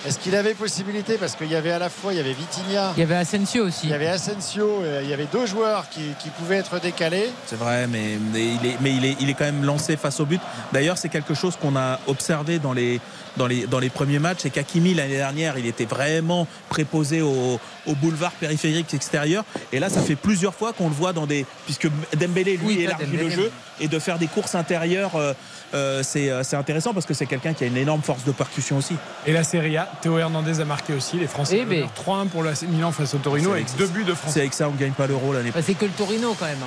Est-ce 0.07 0.19
qu'il 0.19 0.37
avait 0.37 0.53
possibilité? 0.53 1.17
Parce 1.17 1.35
qu'il 1.35 1.51
y 1.51 1.57
avait 1.57 1.73
à 1.73 1.79
la 1.79 1.89
fois 1.89 2.13
il 2.13 2.17
y 2.17 2.21
avait 2.21 2.35
Vitinha, 2.35 2.93
Il 2.97 3.01
y 3.01 3.03
avait 3.03 3.15
Asensio 3.17 3.65
aussi. 3.65 3.87
il 3.87 3.91
y 3.91 3.95
avait 3.95 4.09
Asensio, 4.09 4.83
et 4.85 5.03
il 5.03 5.09
y 5.09 5.15
avait 5.15 5.29
deux 5.33 5.47
joueurs 5.47 5.89
qui, 5.89 6.03
qui 6.23 6.29
pouvaient 6.29 6.57
être 6.59 6.79
décalés. 6.79 7.31
C'est 7.47 7.57
vrai, 7.57 7.87
mais, 7.87 8.19
mais 8.33 8.45
il 8.45 8.67
est, 8.67 8.77
mais 8.83 8.93
il 8.95 9.05
est, 9.07 9.17
il 9.21 9.31
est 9.31 9.35
quand 9.35 9.47
même 9.47 9.65
lancé 9.65 9.97
face 9.97 10.21
au 10.21 10.27
but. 10.27 10.43
D'ailleurs, 10.73 10.99
c'est 10.99 11.09
quelque 11.09 11.33
chose 11.33 11.57
qu'on 11.57 11.75
a 11.77 11.99
observé 12.07 12.59
dans 12.59 12.75
les, 12.75 13.01
dans 13.37 13.47
les, 13.47 13.67
dans 13.67 13.79
les 13.79 13.91
premiers 13.91 14.19
matchs. 14.19 14.39
C'est 14.43 14.51
qu'Akimi, 14.51 14.95
l'année 14.95 15.17
dernière, 15.17 15.59
il 15.59 15.67
était 15.67 15.85
vraiment 15.85 16.47
préposé 16.69 17.21
au, 17.23 17.59
au 17.87 17.95
boulevard 17.95 18.33
périphérique 18.33 18.93
extérieur. 18.95 19.45
Et 19.73 19.79
là, 19.79 19.89
ça 19.91 20.01
fait 20.01 20.17
plusieurs 20.17 20.55
fois 20.55 20.73
qu'on 20.73 20.89
le 20.89 20.95
voit 20.95 21.13
dans 21.13 21.27
des. 21.27 21.47
Puisque 21.65 21.89
Dembélé, 22.19 22.57
lui, 22.57 22.67
Oui, 22.67 22.81
élargit 22.81 23.07
Dembélé. 23.07 23.25
le 23.25 23.31
jeu. 23.31 23.53
Et 23.81 23.89
de 23.89 23.99
faire 23.99 24.19
des 24.19 24.29
courses 24.29 24.55
intérieures, 24.55 25.17
euh, 25.17 25.33
euh, 25.75 26.03
c'est 26.05 26.31
euh, 26.31 26.45
c'est 26.45 26.55
intéressant 26.55 26.95
parce 26.95 27.07
que 27.07 27.15
c'est 27.15 27.27
quelqu'un 27.27 27.55
qui 27.55 27.65
a 27.65 27.67
une 27.67 27.77
énorme 27.77 28.03
force 28.03 28.23
de 28.25 28.31
percussion 28.31 28.77
aussi. 28.77 28.95
Et 29.27 29.33
la 29.33 29.43
Serie 29.43 29.77
A, 29.77 29.91
Théo 30.01 30.17
Hernandez 30.17 30.61
a 30.61 30.65
marqué 30.65 30.93
aussi. 30.95 31.17
Les 31.19 31.27
Français 31.27 31.59
Eh 31.63 31.65
ben. 31.65 31.81
menèrent 31.81 32.25
3-1 32.25 32.29
pour 32.29 32.45
le 32.45 32.53
Milan 32.69 32.93
face 32.93 33.15
au 33.15 33.19
Torino 33.19 33.49
C'est 33.51 33.57
avec 33.57 33.77
deux 33.77 33.89
buts 33.89 34.05
de 34.05 34.11
C'est 34.11 34.17
français. 34.17 34.41
avec 34.41 34.55
ça 34.55 34.67
qu'on 34.67 34.73
ne 34.75 34.79
gagne 34.79 34.93
pas 34.93 35.09
l'euro 35.09 35.33
l'année 35.33 35.51
Bah, 35.53 35.61
c'est 35.61 35.75
que 35.75 35.87
le 35.87 35.91
Torino 35.91 36.37
quand 36.39 36.47
même. 36.47 36.59
hein. 36.63 36.67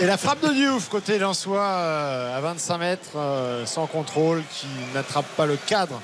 Et 0.00 0.06
la 0.06 0.16
frappe 0.16 0.40
de 0.42 0.52
Diouf 0.52 0.88
côté 0.88 1.18
Lensois 1.18 1.60
euh, 1.62 2.36
à 2.36 2.40
25 2.40 2.78
mètres 2.78 3.16
euh, 3.16 3.66
sans 3.66 3.86
contrôle 3.86 4.42
qui 4.52 4.66
n'attrape 4.94 5.26
pas 5.36 5.46
le 5.46 5.56
cadre 5.56 6.00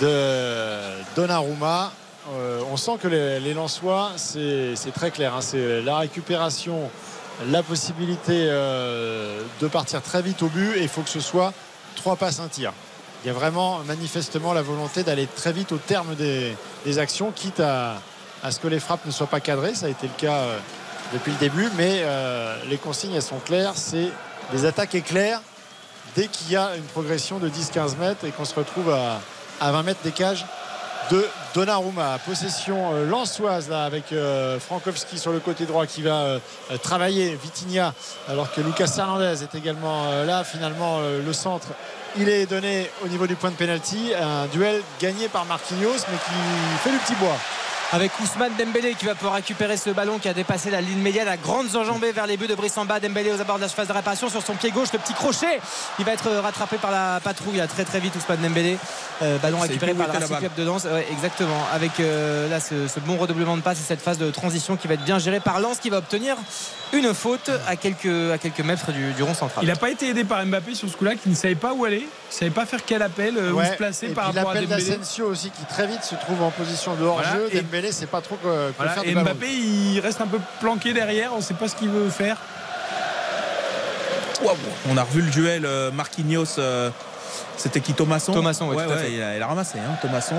de 0.00 0.80
Donnarumma. 1.16 1.92
Euh, 2.34 2.60
on 2.70 2.76
sent 2.76 2.92
que 3.02 3.08
les, 3.08 3.40
les 3.40 3.54
Lensois, 3.54 4.12
c'est 4.16 4.74
très 4.94 5.10
clair. 5.10 5.34
hein. 5.34 5.40
c'est 5.40 5.82
la 5.82 5.98
récupération, 5.98 6.90
la 7.48 7.62
possibilité 7.62 8.46
de 8.46 9.68
partir 9.68 10.02
très 10.02 10.22
vite 10.22 10.42
au 10.42 10.48
but 10.48 10.76
et 10.76 10.82
il 10.82 10.88
faut 10.88 11.02
que 11.02 11.08
ce 11.08 11.20
soit 11.20 11.52
trois 11.96 12.16
passes, 12.16 12.40
un 12.40 12.48
tir. 12.48 12.72
Il 13.24 13.26
y 13.26 13.30
a 13.30 13.34
vraiment 13.34 13.80
manifestement 13.86 14.52
la 14.52 14.62
volonté 14.62 15.02
d'aller 15.02 15.26
très 15.26 15.52
vite 15.52 15.72
au 15.72 15.76
terme 15.78 16.14
des, 16.14 16.56
des 16.84 16.98
actions, 16.98 17.32
quitte 17.32 17.60
à, 17.60 17.96
à, 18.42 18.50
ce 18.50 18.60
que 18.60 18.68
les 18.68 18.80
frappes 18.80 19.04
ne 19.04 19.10
soient 19.10 19.26
pas 19.26 19.40
cadrées. 19.40 19.74
Ça 19.74 19.86
a 19.86 19.88
été 19.88 20.06
le 20.06 20.12
cas 20.16 20.40
depuis 21.12 21.32
le 21.32 21.38
début, 21.38 21.68
mais 21.76 22.00
euh, 22.02 22.56
les 22.68 22.76
consignes 22.76 23.20
sont 23.20 23.38
claires. 23.38 23.72
C'est 23.74 24.08
des 24.52 24.64
attaques 24.64 24.94
éclairs 24.94 25.40
dès 26.16 26.26
qu'il 26.26 26.50
y 26.50 26.56
a 26.56 26.76
une 26.76 26.84
progression 26.84 27.38
de 27.38 27.48
10-15 27.48 27.96
mètres 27.98 28.24
et 28.24 28.30
qu'on 28.30 28.44
se 28.44 28.54
retrouve 28.54 28.90
à, 28.90 29.20
à 29.60 29.72
20 29.72 29.82
mètres 29.82 30.00
des 30.02 30.12
cages 30.12 30.44
de 31.10 31.26
Donnarumma. 31.54 32.18
Possession 32.24 32.94
euh, 32.94 33.06
lançoise 33.06 33.68
là 33.68 33.84
avec 33.84 34.12
euh, 34.12 34.60
Frankowski 34.60 35.18
sur 35.18 35.32
le 35.32 35.40
côté 35.40 35.66
droit 35.66 35.86
qui 35.86 36.02
va 36.02 36.20
euh, 36.20 36.38
travailler 36.82 37.36
Vitinha 37.42 37.92
alors 38.28 38.52
que 38.52 38.60
Lucas 38.60 38.94
Hernandez 38.96 39.42
est 39.42 39.54
également 39.54 40.24
là. 40.24 40.44
Finalement 40.44 41.00
le 41.00 41.32
centre 41.32 41.68
il 42.16 42.28
est 42.28 42.46
donné 42.46 42.90
au 43.04 43.08
niveau 43.08 43.26
du 43.26 43.34
point 43.34 43.50
de 43.50 43.56
pénalty. 43.56 44.12
Un 44.14 44.46
duel 44.46 44.82
gagné 45.00 45.28
par 45.28 45.44
Marquinhos 45.46 46.04
mais 46.10 46.18
qui 46.18 46.82
fait 46.82 46.92
le 46.92 46.98
petit 46.98 47.14
bois 47.14 47.36
avec 47.92 48.12
Ousmane 48.20 48.52
Dembélé 48.58 48.94
qui 48.94 49.04
va 49.04 49.14
pouvoir 49.14 49.34
récupérer 49.34 49.76
ce 49.76 49.90
ballon 49.90 50.18
qui 50.18 50.28
a 50.28 50.34
dépassé 50.34 50.70
la 50.70 50.80
ligne 50.80 51.00
médiane 51.00 51.26
à 51.26 51.36
grandes 51.36 51.74
enjambées 51.74 52.12
vers 52.12 52.26
les 52.26 52.36
buts 52.36 52.46
de 52.46 52.54
Brissamba. 52.54 53.00
Dembélé 53.00 53.32
aux 53.32 53.40
abords 53.40 53.56
de 53.56 53.62
la 53.62 53.68
phase 53.68 53.88
de 53.88 53.92
réparation 53.92 54.28
sur 54.28 54.42
son 54.42 54.54
pied 54.54 54.70
gauche 54.70 54.92
le 54.92 54.98
petit 54.98 55.12
crochet. 55.12 55.60
Il 55.98 56.04
va 56.04 56.12
être 56.12 56.30
rattrapé 56.30 56.76
par 56.76 56.90
la 56.90 57.20
patrouille 57.22 57.60
très 57.68 57.84
très 57.84 57.98
vite 57.98 58.14
Ousmane 58.16 58.40
Dembélé. 58.42 58.78
Euh, 59.22 59.38
ballon 59.38 59.58
récupéré 59.60 59.94
par 59.94 60.06
le 60.06 60.12
Racing 60.12 60.38
Club 60.38 60.54
de 60.56 60.64
Danse 60.64 60.86
exactement. 61.10 61.66
Avec 61.72 61.98
euh, 62.00 62.48
là 62.48 62.60
ce, 62.60 62.74
bon 63.00 63.16
redoublement 63.16 63.56
de 63.56 63.62
passe 63.62 63.80
et 63.80 63.82
cette 63.82 64.00
phase 64.00 64.18
de 64.18 64.30
transition 64.30 64.76
qui 64.76 64.86
va 64.86 64.94
être 64.94 65.04
bien 65.04 65.18
gérée 65.18 65.40
par 65.40 65.60
Lens 65.60 65.78
qui 65.78 65.90
va 65.90 65.98
obtenir 65.98 66.36
une 66.92 67.12
faute 67.12 67.50
à 67.66 67.76
quelques, 67.76 68.32
à 68.32 68.38
quelques 68.38 68.60
mètres 68.60 68.92
du, 68.92 69.22
rond 69.22 69.34
central. 69.34 69.64
Il 69.64 69.68
n'a 69.68 69.76
pas 69.76 69.90
été 69.90 70.08
aidé 70.08 70.24
par 70.24 70.44
Mbappé 70.44 70.74
sur 70.74 70.88
ce 70.88 70.96
coup 70.96 71.04
là 71.04 71.14
qui 71.16 71.28
ne 71.28 71.34
savait 71.34 71.54
pas 71.54 71.72
où 71.72 71.84
aller 71.84 71.98
il 72.00 72.34
ne 72.34 72.38
savait 72.38 72.50
pas 72.50 72.66
faire 72.66 72.80
quel 72.86 73.02
appel 73.02 73.36
euh, 73.36 73.52
où 73.52 73.62
se 73.62 73.76
placer 73.76 74.08
par 74.08 74.26
rapport 74.26 74.50
à 74.50 74.54
Dembélé. 74.54 74.84
d'Asensio 74.84 75.26
aussi 75.26 75.50
qui 75.50 75.64
très 75.64 75.86
vite 75.86 76.04
se 76.04 76.14
trouve 76.14 76.42
en 76.42 76.50
position 76.50 76.94
de 76.94 77.04
hors-jeu 77.04 77.48
Dembélé 77.80 77.92
c'est 77.92 78.06
pas 78.06 78.20
trop 78.20 78.36
que, 78.36 78.72
faire 78.76 79.02
et 79.04 79.14
Mbappé 79.14 79.46
il 79.48 80.00
reste 80.00 80.20
un 80.20 80.26
peu 80.26 80.38
planqué 80.60 80.92
derrière 80.92 81.32
on 81.32 81.38
ne 81.38 81.42
sait 81.42 81.54
pas 81.54 81.68
ce 81.68 81.76
qu'il 81.76 81.88
veut 81.88 82.10
faire 82.10 82.36
on 84.88 84.96
a 84.96 85.02
revu 85.02 85.22
le 85.22 85.30
duel 85.30 85.66
Marquinhos 85.92 86.58
c'était 87.60 87.80
qui 87.80 87.92
Thomasson 87.92 88.32
Thomasson, 88.32 88.68
ouais, 88.68 88.86
il, 89.12 89.42
a, 89.42 89.46
ramassé, 89.46 89.78
hein, 89.78 89.96
Thomasson. 90.00 90.34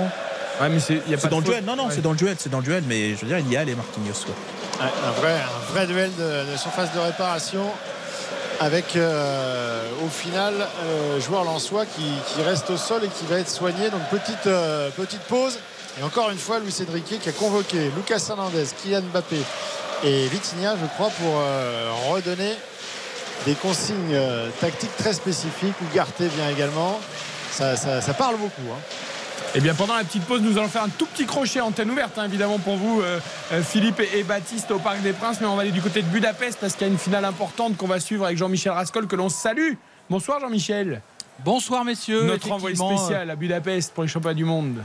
Ouais, 0.60 0.68
mais 0.68 0.80
c'est 0.80 1.28
dans 1.28 1.38
le 1.38 1.44
duel. 1.44 1.64
Non, 1.64 1.76
non, 1.76 1.88
c'est 1.90 2.00
dans 2.00 2.10
le 2.10 2.16
duel, 2.16 2.36
c'est 2.38 2.50
dans 2.50 2.58
le 2.58 2.64
duel, 2.64 2.82
mais 2.86 3.14
je 3.14 3.20
veux 3.20 3.28
dire, 3.28 3.38
il 3.38 3.50
y 3.50 3.56
a 3.56 3.64
les 3.64 3.74
Marquinhos. 3.74 4.26
un, 4.80 5.10
vrai, 5.20 5.34
un 5.34 5.72
vrai 5.72 5.86
duel 5.86 6.10
de, 6.18 6.56
surface 6.56 6.92
de 6.92 6.98
réparation 6.98 7.64
avec 8.60 8.96
euh, 8.96 9.82
au 10.04 10.08
final 10.08 10.54
euh, 10.84 11.20
joueur 11.20 11.44
Lançois 11.44 11.84
qui, 11.84 12.04
qui, 12.26 12.42
reste 12.42 12.70
au 12.70 12.76
sol 12.76 13.02
et 13.04 13.08
qui 13.08 13.24
va 13.26 13.38
être 13.38 13.48
soigné. 13.48 13.90
Donc 13.90 14.02
petite, 14.10 14.46
euh, 14.46 14.90
petite 14.90 15.22
pause. 15.22 15.58
Et 15.98 16.02
encore 16.02 16.30
une 16.30 16.38
fois, 16.38 16.58
Luis 16.58 16.74
Enrique 16.88 17.20
qui 17.20 17.28
a 17.28 17.32
convoqué 17.32 17.90
Lucas 17.96 18.24
Hernandez, 18.30 18.66
Kylian 18.82 19.02
Mbappé 19.12 19.36
et 20.04 20.26
Vitinha, 20.28 20.74
je 20.80 20.86
crois, 20.94 21.10
pour 21.10 21.34
redonner 22.10 22.54
des 23.46 23.54
consignes 23.54 24.14
euh, 24.14 24.48
tactiques 24.60 24.96
très 24.96 25.12
spécifiques. 25.12 25.74
où 25.82 25.94
Garté 25.94 26.28
vient 26.28 26.48
également. 26.48 27.00
Ça, 27.50 27.74
parle 28.16 28.36
beaucoup. 28.36 28.62
Hein. 28.70 28.78
Et 29.54 29.58
eh 29.58 29.60
bien 29.60 29.74
pendant 29.74 29.94
la 29.94 30.04
petite 30.04 30.24
pause, 30.24 30.40
nous 30.40 30.56
allons 30.56 30.68
faire 30.68 30.84
un 30.84 30.88
tout 30.88 31.04
petit 31.04 31.26
crochet 31.26 31.60
antenne 31.60 31.90
ouverte, 31.90 32.16
hein, 32.16 32.24
évidemment 32.24 32.58
pour 32.58 32.76
vous, 32.76 33.02
euh, 33.02 33.18
euh, 33.52 33.62
Philippe 33.62 34.00
et, 34.00 34.22
Baptiste 34.22 34.70
au 34.70 34.78
Parc 34.78 35.02
des 35.02 35.12
Princes. 35.12 35.42
Mais 35.42 35.46
on 35.46 35.56
va 35.56 35.62
aller 35.62 35.72
du 35.72 35.82
côté 35.82 36.00
de 36.00 36.06
Budapest 36.06 36.58
parce 36.58 36.72
qu'il 36.72 36.86
y 36.86 36.90
a 36.90 36.92
une 36.92 36.98
finale 36.98 37.26
importante 37.26 37.76
qu'on 37.76 37.86
va 37.86 38.00
suivre 38.00 38.24
avec 38.24 38.38
Jean-Michel 38.38 38.72
Rascol 38.72 39.06
que 39.06 39.16
l'on 39.16 39.28
salue. 39.28 39.74
Bonsoir 40.08 40.40
Jean-Michel. 40.40 41.02
Bonsoir 41.44 41.84
messieurs. 41.84 42.22
Notre 42.22 42.50
envoyé 42.50 42.76
spécial 42.76 43.28
à 43.28 43.36
Budapest 43.36 43.92
pour 43.92 44.04
les 44.04 44.08
championnats 44.08 44.34
du 44.34 44.46
monde. 44.46 44.78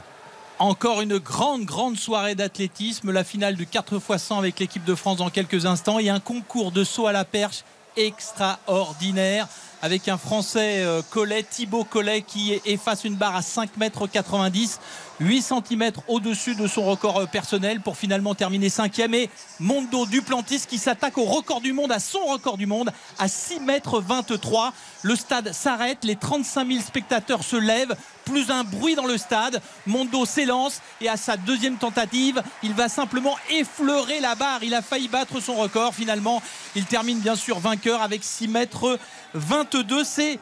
Encore 0.60 1.02
une 1.02 1.20
grande, 1.20 1.66
grande 1.66 1.98
soirée 1.98 2.34
d'athlétisme. 2.34 3.12
La 3.12 3.24
finale 3.24 3.56
du 3.56 3.68
4 3.68 3.98
x 3.98 4.24
100 4.24 4.40
avec 4.40 4.60
l'équipe 4.60 4.84
de 4.84 4.96
France 4.96 5.18
dans 5.18 5.30
quelques 5.30 5.68
instants. 5.68 6.00
Et 6.00 6.10
un 6.10 6.20
concours 6.20 6.72
de 6.72 6.84
saut 6.84 7.06
à 7.06 7.12
la 7.12 7.26
perche 7.26 7.64
extraordinaire 7.96 9.48
avec 9.82 10.08
un 10.08 10.18
Français 10.18 10.84
euh, 10.84 11.02
Collet, 11.12 11.44
Thibaut 11.44 11.84
Collet 11.84 12.22
qui 12.22 12.60
efface 12.66 13.04
une 13.04 13.16
barre 13.16 13.36
à 13.36 13.42
5 13.42 13.70
m 13.80 13.90
90 14.12 14.80
8 15.20 15.42
cm 15.42 15.92
au-dessus 16.08 16.56
de 16.56 16.68
son 16.68 16.84
record 16.84 17.20
euh, 17.20 17.26
personnel 17.26 17.82
pour 17.82 17.98
finalement 17.98 18.34
terminer 18.34 18.70
5e 18.70 19.14
et 19.14 19.30
Mondo 19.60 20.06
Duplantis 20.06 20.64
qui 20.68 20.78
s'attaque 20.78 21.18
au 21.18 21.26
record 21.26 21.62
du 21.62 21.74
monde, 21.74 21.92
à 21.92 22.00
son 22.00 22.24
record 22.26 22.58
du 22.58 22.66
monde, 22.66 22.92
à 23.20 23.28
6 23.28 23.62
m 23.68 23.80
23. 23.84 24.74
Le 25.04 25.16
stade 25.16 25.54
s'arrête, 25.54 26.00
les 26.04 26.16
35 26.16 26.68
000 26.68 26.82
spectateurs 26.82 27.44
se 27.44 27.56
lèvent, 27.56 27.96
plus 28.28 28.52
un 28.52 28.64
bruit 28.64 28.96
dans 28.96 29.06
le 29.06 29.18
stade. 29.18 29.62
Mondo 29.86 30.26
s'élance 30.26 30.82
et 31.02 31.10
à 31.10 31.18
sa 31.18 31.38
deuxième 31.38 31.78
tentative, 31.78 32.42
il 32.62 32.74
va 32.74 32.90
simplement 32.90 33.36
effleurer 33.50 34.20
la 34.20 34.36
barre. 34.36 34.64
Il 34.64 34.74
a 34.74 34.82
failli 34.82 35.08
battre 35.08 35.40
son 35.40 35.56
record. 35.56 35.96
Finalement, 35.96 36.42
il 36.76 36.86
termine 36.86 37.20
bien 37.20 37.36
sûr 37.36 37.60
vainqueur 37.60 38.02
avec 38.02 38.24
6 38.24 38.46
m 38.46 38.66
22. 39.34 40.04
C'est 40.04 40.40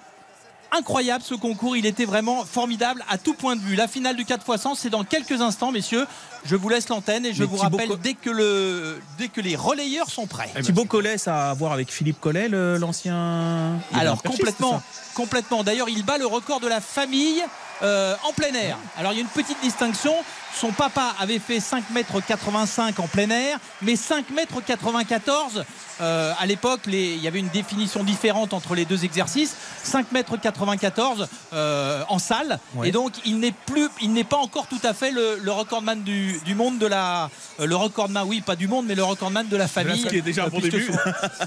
incroyable 0.71 1.23
ce 1.23 1.35
concours. 1.35 1.77
Il 1.77 1.85
était 1.85 2.05
vraiment 2.05 2.43
formidable 2.43 3.03
à 3.09 3.17
tout 3.17 3.33
point 3.33 3.55
de 3.55 3.61
vue. 3.61 3.75
La 3.75 3.87
finale 3.87 4.15
du 4.15 4.25
4 4.25 4.45
x 4.47 4.61
100, 4.61 4.75
c'est 4.75 4.89
dans 4.89 5.03
quelques 5.03 5.41
instants, 5.41 5.71
messieurs. 5.71 6.05
Je 6.43 6.55
vous 6.55 6.69
laisse 6.69 6.89
l'antenne 6.89 7.25
et 7.25 7.33
je 7.33 7.43
vous 7.43 7.57
rappelle 7.57 7.89
dès 8.01 8.13
que, 8.13 8.29
le, 8.29 8.99
dès 9.17 9.29
que 9.29 9.41
les 9.41 9.55
relayeurs 9.55 10.09
sont 10.09 10.27
prêts. 10.27 10.49
Eh 10.51 10.55
ben, 10.55 10.63
Thibaut 10.63 10.85
Collet, 10.85 11.17
ça 11.17 11.47
a 11.47 11.51
à 11.51 11.53
voir 11.53 11.71
avec 11.71 11.91
Philippe 11.91 12.19
Collet, 12.19 12.49
l'ancien. 12.49 13.79
Alors, 13.93 14.21
complètement. 14.21 14.81
Complètement. 15.15 15.63
D'ailleurs, 15.63 15.89
il 15.89 16.03
bat 16.03 16.17
le 16.17 16.25
record 16.25 16.59
de 16.59 16.67
la 16.67 16.81
famille 16.81 17.41
euh, 17.81 18.15
en 18.23 18.33
plein 18.33 18.53
air. 18.53 18.77
Alors, 18.97 19.11
il 19.11 19.15
y 19.15 19.19
a 19.19 19.21
une 19.21 19.27
petite 19.27 19.61
distinction. 19.61 20.13
Son 20.55 20.71
papa 20.71 21.15
avait 21.19 21.39
fait 21.39 21.59
5 21.59 21.83
m 21.93 22.03
85 22.25 22.99
en 22.99 23.07
plein 23.07 23.29
air, 23.29 23.59
mais 23.81 23.95
5 23.97 24.25
m 24.37 24.45
94 24.65 25.65
à 25.99 26.45
l'époque, 26.45 26.81
il 26.87 27.21
y 27.21 27.27
avait 27.27 27.39
une 27.39 27.49
définition 27.49 28.03
différente 28.03 28.53
entre 28.53 28.75
les 28.75 28.83
deux 28.85 29.05
exercices. 29.05 29.55
5 29.83 30.07
m 30.13 30.23
94 30.41 31.27
en 31.51 32.19
salle, 32.19 32.59
et 32.83 32.91
donc 32.91 33.13
il 33.25 33.39
n'est 33.39 33.53
plus, 33.65 33.89
il 34.01 34.13
n'est 34.13 34.23
pas 34.23 34.37
encore 34.37 34.67
tout 34.67 34.79
à 34.83 34.93
fait 34.93 35.11
le, 35.11 35.51
recordman 35.51 36.03
du, 36.03 36.55
monde 36.55 36.79
de 36.79 36.85
la, 36.85 37.29
euh, 37.59 37.65
le 37.65 37.75
recordman, 37.75 38.23
oui, 38.27 38.41
pas 38.41 38.55
du 38.55 38.67
monde, 38.67 38.85
mais 38.87 38.95
le 38.95 39.03
recordman 39.03 39.47
de 39.47 39.57
la 39.57 39.67
famille. 39.67 40.01
Ce 40.01 40.07
qui 40.07 40.17
est 40.17 40.21
déjà 40.21 40.45
un 40.45 40.49
bon 40.49 40.59
début. 40.59 40.89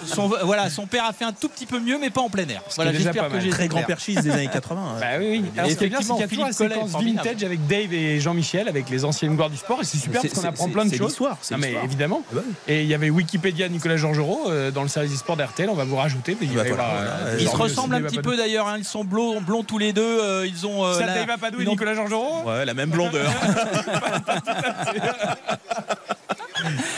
Son, 0.07 0.29
voilà, 0.29 0.71
son 0.71 0.87
père 0.87 1.05
a 1.05 1.13
fait 1.13 1.25
un 1.25 1.33
tout 1.33 1.49
petit 1.49 1.67
peu 1.67 1.81
mieux, 1.81 1.99
mais 1.99 2.11
pas 2.11 2.21
en 2.21 2.31
plein 2.31 2.49
air. 2.49 2.63
Voilà, 2.77 2.93
j'espère 2.93 3.29
que 3.29 3.41
j'ai 3.41 3.51
très 3.51 3.69
grand 3.69 3.83
perchiste 3.83 4.23
des 4.23 4.31
années 4.31 4.49
80. 4.49 4.97
Bah 5.01 5.07
oui, 5.19 5.29
oui. 5.31 5.45
Alors, 5.57 5.71
qu'il 6.27 6.39
y 6.39 6.43
a 6.43 6.47
toujours 6.47 6.47
la 6.47 6.53
séquence 6.53 7.03
vintage 7.03 7.45
avec 7.45 7.67
Dave 7.67 7.93
et 7.93 8.21
Jean-Michel, 8.21 8.69
avec 8.69 8.91
les 8.91 9.05
anciennes 9.05 9.35
gloires 9.35 9.51
du 9.51 9.57
sport, 9.57 9.81
et 9.81 9.85
c'est 9.85 9.99
super 9.99 10.23
parce 10.23 10.35
qu'on 10.35 10.45
apprend 10.45 10.69
plein 10.69 10.87
de 10.87 10.95
choses. 10.95 11.19
C'est 11.43 11.57
mais 11.57 11.75
évidemment. 11.85 12.23
Ah 12.31 12.37
bah 12.37 12.43
et 12.67 12.83
il 12.83 12.89
y 12.89 12.95
avait 12.95 13.11
Wikipédia 13.11 13.69
Nicolas 13.69 13.97
Georgerot 13.97 14.51
euh, 14.51 14.71
dans 14.71 14.83
le 14.83 14.89
service 14.89 15.19
sport 15.19 15.37
d'RTL. 15.37 15.69
On 15.71 15.75
va 15.75 15.85
vous 15.85 15.97
rajouter. 15.97 16.37
Mais 16.41 16.47
bah, 16.47 16.63
euh, 16.65 17.37
ils 17.41 17.49
se 17.49 17.57
ressemblent 17.57 17.95
un 17.95 18.03
petit 18.03 18.21
peu 18.21 18.37
d'ailleurs. 18.37 18.69
Hein. 18.69 18.77
Ils 18.79 18.85
sont 18.85 19.05
blonds, 19.05 19.41
blonds 19.41 19.63
tous 19.63 19.79
les 19.79 19.93
deux. 19.93 20.03
Euh, 20.03 20.47
ils 20.47 20.67
ont. 20.67 20.85
Euh, 20.85 20.99
Dave 20.99 21.31
Apadou 21.31 21.61
et 21.61 21.65
Nicolas 21.65 21.95
Georgerot 21.95 22.45
Ouais, 22.47 22.65
la 22.65 22.75
même 22.75 22.91
blondeur. 22.91 23.31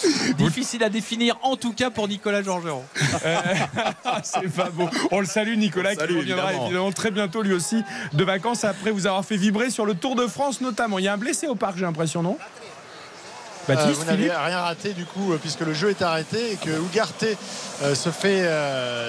Difficile 0.38 0.82
à 0.84 0.88
définir 0.88 1.38
en 1.42 1.56
tout 1.56 1.72
cas 1.72 1.90
pour 1.90 2.08
Nicolas 2.08 2.42
Georgerot. 2.42 2.84
c'est 4.22 4.52
pas 4.54 4.70
beau. 4.70 4.88
On 5.10 5.20
le 5.20 5.26
salue 5.26 5.56
Nicolas 5.56 5.94
qui 5.94 6.02
reviendra 6.14 6.54
évidemment. 6.54 6.92
très 6.92 7.10
bientôt 7.10 7.42
lui 7.42 7.54
aussi 7.54 7.82
de 8.12 8.24
vacances 8.24 8.64
après 8.64 8.90
vous 8.90 9.06
avoir 9.06 9.24
fait 9.24 9.36
vibrer 9.36 9.70
sur 9.70 9.86
le 9.86 9.94
Tour 9.94 10.14
de 10.16 10.26
France 10.26 10.60
notamment. 10.60 10.98
Il 10.98 11.04
y 11.04 11.08
a 11.08 11.14
un 11.14 11.18
blessé 11.18 11.46
au 11.46 11.54
parc 11.54 11.76
j'ai 11.76 11.84
l'impression 11.84 12.22
non? 12.22 12.38
Euh, 13.70 13.92
vous 13.94 14.04
n'avez 14.04 14.30
rien 14.30 14.60
raté 14.60 14.92
du 14.92 15.04
coup 15.04 15.32
euh, 15.32 15.38
puisque 15.38 15.60
le 15.60 15.72
jeu 15.72 15.90
est 15.90 16.02
arrêté 16.02 16.52
et 16.52 16.56
que 16.56 16.70
Ougarté 16.78 17.36
euh, 17.82 17.94
se 17.94 18.10
fait 18.10 18.48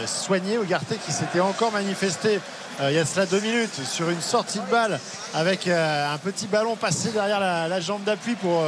soigner. 0.07 0.57
Ougarté 0.57 0.95
qui 1.05 1.11
s'était 1.11 1.39
encore 1.39 1.71
manifesté 1.71 2.39
il 2.81 2.93
y 2.93 2.97
a 2.97 3.05
cela 3.05 3.27
deux 3.27 3.39
minutes 3.39 3.85
sur 3.85 4.09
une 4.09 4.19
sortie 4.19 4.57
de 4.57 4.65
balle 4.65 4.99
avec 5.35 5.67
un 5.67 6.17
petit 6.17 6.47
ballon 6.47 6.75
passé 6.75 7.11
derrière 7.11 7.39
la, 7.39 7.79
jambe 7.79 8.03
d'appui 8.03 8.33
pour 8.33 8.63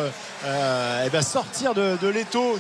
eh 0.46 1.10
ben, 1.10 1.24
sortir 1.24 1.74
de, 1.74 2.08
l'étau 2.08 2.60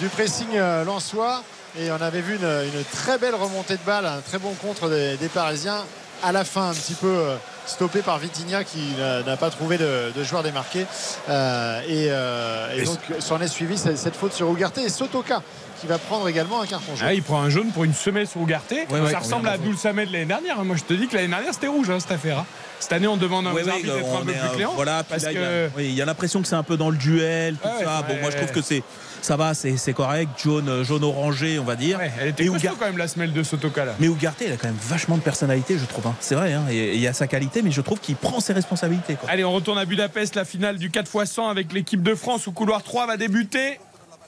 du, 0.00 0.08
pressing 0.10 0.56
lensois. 0.86 1.42
Et 1.80 1.90
on 1.90 2.00
avait 2.00 2.20
vu 2.20 2.36
une, 2.36 2.84
très 2.92 3.18
belle 3.18 3.34
remontée 3.34 3.74
de 3.74 3.84
balle, 3.84 4.06
un 4.06 4.20
très 4.20 4.38
bon 4.38 4.54
contre 4.54 4.88
des 4.88 5.28
Parisiens 5.34 5.82
à 6.22 6.30
la 6.30 6.44
fin 6.44 6.70
un 6.70 6.74
petit 6.74 6.94
peu 6.94 7.24
stoppé 7.68 8.02
par 8.02 8.18
Vitinha 8.18 8.64
qui 8.64 8.94
n'a 9.26 9.36
pas 9.36 9.50
trouvé 9.50 9.78
de, 9.78 10.24
joueur 10.24 10.42
démarqué 10.42 10.86
euh, 11.28 11.80
euh, 11.88 12.76
et, 12.76 12.82
donc 12.82 12.98
s'en 13.20 13.40
est 13.40 13.48
suivi 13.48 13.78
cette, 13.78 14.16
faute 14.16 14.32
sur 14.32 14.48
Ougarté 14.48 14.82
et 14.82 14.88
Sotoka 14.88 15.42
qui 15.80 15.86
va 15.86 15.98
prendre 15.98 16.28
également 16.28 16.60
un 16.60 16.66
carton 16.66 16.96
jaune. 16.96 17.06
Ah, 17.08 17.14
il 17.14 17.22
prend 17.22 17.40
un 17.40 17.50
jaune 17.50 17.70
pour 17.70 17.84
une 17.84 17.94
semelle 17.94 18.26
sur 18.26 18.40
Ougarté. 18.40 18.86
ça 19.10 19.18
ressemble 19.18 19.48
à 19.48 19.52
Abdul 19.52 19.76
Samed 19.76 20.08
de 20.08 20.12
l'année 20.12 20.24
dernière. 20.24 20.64
Moi 20.64 20.76
je 20.76 20.84
te 20.84 20.92
dis 20.94 21.06
que 21.06 21.14
l'année 21.14 21.28
dernière 21.28 21.54
c'était 21.54 21.68
rouge 21.68 21.88
hein, 21.90 22.00
cette 22.00 22.12
affaire. 22.12 22.38
Hein. 22.38 22.46
Cette 22.80 22.92
année 22.92 23.06
on 23.06 23.16
demande 23.16 23.46
un 23.46 23.54
d'être 23.54 23.68
un 23.68 24.24
peu 24.24 24.32
plus 24.32 24.56
clair. 24.56 24.70
Voilà, 24.74 25.04
parce 25.04 25.24
que... 25.24 25.68
il 25.78 25.94
y 25.94 26.02
a 26.02 26.04
l'impression 26.04 26.42
que 26.42 26.48
c'est 26.48 26.56
un 26.56 26.62
peu 26.62 26.76
dans 26.76 26.90
le 26.90 26.96
duel, 26.96 27.56
tout 27.56 27.68
ça. 27.84 28.02
Bon, 28.02 28.16
moi 28.20 28.30
je 28.30 28.36
trouve 28.36 28.52
que 28.52 28.62
c'est 28.62 28.82
ça 29.22 29.36
va, 29.36 29.54
c'est 29.54 29.92
correct. 29.92 30.30
Jaune, 30.42 30.82
jaune 30.82 31.04
orangé, 31.04 31.58
on 31.58 31.64
va 31.64 31.76
dire. 31.76 32.00
elle 32.20 32.28
était 32.28 32.44
et 32.44 32.48
quand 32.48 32.86
même 32.86 32.98
la 32.98 33.08
semelle 33.08 33.32
de 33.32 33.42
Sotoka 33.42 33.84
là. 33.84 33.94
Mais 33.98 34.08
Ougarté, 34.08 34.46
il 34.46 34.52
a 34.52 34.56
quand 34.56 34.68
même 34.68 34.76
vachement 34.80 35.16
de 35.16 35.22
personnalité, 35.22 35.78
je 35.78 35.84
trouve. 35.84 36.06
Hein. 36.06 36.14
C'est 36.20 36.34
vrai, 36.34 36.52
hein. 36.52 36.64
et 36.70 36.94
il 36.94 37.00
y 37.00 37.06
a 37.06 37.12
sa 37.12 37.26
qualité 37.26 37.62
mais 37.62 37.70
je 37.70 37.80
trouve 37.80 38.00
qu'il 38.00 38.16
prend 38.16 38.40
ses 38.40 38.52
responsabilités. 38.52 39.14
Quoi. 39.14 39.28
Allez, 39.30 39.44
on 39.44 39.52
retourne 39.52 39.78
à 39.78 39.84
Budapest, 39.84 40.34
la 40.34 40.44
finale 40.44 40.78
du 40.78 40.90
4x100 40.90 41.50
avec 41.50 41.72
l'équipe 41.72 42.02
de 42.02 42.14
France 42.14 42.46
où 42.46 42.52
couloir 42.52 42.82
3 42.82 43.06
va 43.06 43.16
débuter. 43.16 43.78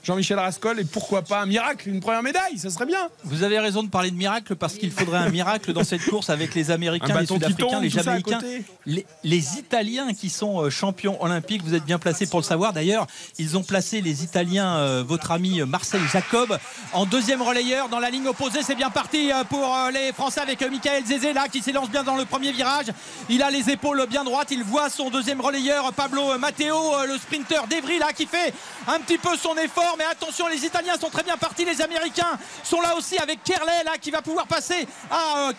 Jean-Michel 0.03 0.39
Rascol 0.39 0.79
et 0.79 0.83
pourquoi 0.83 1.21
pas 1.21 1.41
un 1.41 1.45
miracle, 1.45 1.87
une 1.87 1.99
première 1.99 2.23
médaille, 2.23 2.57
ça 2.57 2.71
serait 2.71 2.87
bien. 2.87 3.09
Vous 3.23 3.43
avez 3.43 3.59
raison 3.59 3.83
de 3.83 3.89
parler 3.89 4.09
de 4.09 4.15
miracle 4.15 4.55
parce 4.55 4.73
qu'il 4.73 4.91
faudrait 4.91 5.19
un 5.19 5.29
miracle 5.29 5.73
dans 5.73 5.83
cette 5.83 6.03
course 6.05 6.31
avec 6.31 6.55
les 6.55 6.71
Américains, 6.71 7.19
les 7.19 7.27
Sud-Africains, 7.27 7.79
les 7.79 7.89
Jamaïcains, 7.89 8.39
les, 8.87 9.05
les, 9.23 9.59
Italiens 9.59 10.13
qui 10.13 10.29
sont 10.29 10.59
euh, 10.59 10.69
champions 10.71 11.21
olympiques. 11.23 11.61
Vous 11.63 11.75
êtes 11.75 11.85
bien 11.85 11.99
placés 11.99 12.25
pour 12.25 12.39
le 12.39 12.45
savoir. 12.45 12.73
D'ailleurs, 12.73 13.05
ils 13.37 13.57
ont 13.57 13.63
placé 13.63 14.01
les 14.01 14.23
Italiens, 14.23 14.75
euh, 14.77 15.03
votre 15.05 15.31
ami 15.31 15.61
Marcel 15.61 16.01
Jacob, 16.11 16.57
en 16.93 17.05
deuxième 17.05 17.41
relayeur 17.41 17.87
dans 17.89 17.99
la 17.99 18.09
ligne 18.09 18.27
opposée. 18.27 18.63
C'est 18.63 18.75
bien 18.75 18.89
parti 18.89 19.31
euh, 19.31 19.43
pour 19.43 19.71
les 19.93 20.13
Français 20.13 20.41
avec 20.41 20.61
Michael 20.61 21.05
Zézé 21.05 21.33
là 21.33 21.47
qui 21.47 21.61
s'élance 21.61 21.91
bien 21.91 22.03
dans 22.03 22.15
le 22.15 22.25
premier 22.25 22.51
virage. 22.51 22.87
Il 23.29 23.43
a 23.43 23.51
les 23.51 23.69
épaules 23.69 24.03
bien 24.09 24.23
droites. 24.23 24.49
Il 24.49 24.63
voit 24.63 24.89
son 24.89 25.11
deuxième 25.11 25.41
relayeur 25.41 25.93
Pablo 25.93 26.39
Matteo, 26.39 27.05
le 27.07 27.17
sprinter 27.17 27.67
d'Evry 27.67 27.99
là 27.99 28.13
qui 28.13 28.25
fait 28.25 28.51
un 28.87 28.99
petit 28.99 29.19
peu 29.19 29.37
son 29.37 29.55
effort 29.57 29.90
mais 29.97 30.05
attention, 30.05 30.47
les 30.47 30.65
Italiens 30.65 30.97
sont 30.99 31.09
très 31.09 31.23
bien 31.23 31.37
partis. 31.37 31.65
Les 31.65 31.81
Américains 31.81 32.37
sont 32.63 32.81
là 32.81 32.95
aussi 32.95 33.17
avec 33.17 33.43
Kerley 33.43 33.83
là, 33.83 33.97
qui 33.99 34.11
va 34.11 34.21
pouvoir 34.21 34.47
passer 34.47 34.87
à 35.09 35.49
euh, 35.49 35.53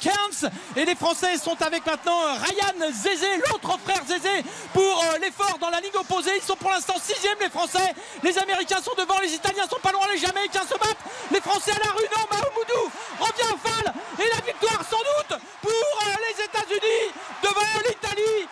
Et 0.77 0.85
les 0.85 0.95
Français 0.95 1.37
sont 1.39 1.61
avec 1.63 1.85
maintenant 1.87 2.21
euh, 2.23 2.35
Ryan 2.35 2.93
Zézé, 2.93 3.27
l'autre 3.49 3.79
frère 3.85 4.03
Zézé, 4.07 4.45
pour 4.73 4.83
euh, 4.83 5.19
l'effort 5.19 5.59
dans 5.61 5.71
la 5.71 5.81
ligne 5.81 5.97
opposée. 5.99 6.33
Ils 6.37 6.43
sont 6.43 6.57
pour 6.57 6.71
l'instant 6.71 6.95
sixième 7.03 7.39
les 7.41 7.51
Français. 7.51 7.95
Les 8.23 8.39
Américains 8.39 8.83
sont 8.83 8.95
devant, 8.97 9.19
les 9.21 9.35
Italiens 9.35 9.67
sont 9.69 9.81
pas 9.83 9.93
loin, 9.93 10.07
les 10.13 10.19
Jamaïcains 10.19 10.67
se 10.67 10.79
battent. 10.79 11.05
Les 11.31 11.41
Français 11.41 11.73
à 11.73 11.87
la 11.87 11.93
rue, 11.93 12.09
non, 12.17 12.27
Mahomoudou 12.31 12.91
revient 13.21 13.55
à 13.55 13.69
Fall. 13.69 13.95
Et 14.19 14.29
la 14.29 14.41
victoire 14.45 14.83
sans 14.89 14.99
doute 14.99 15.41
pour 15.61 15.99
les 16.21 16.45
États-Unis 16.45 17.13
devant 17.43 17.89
l'Italie. 17.89 18.49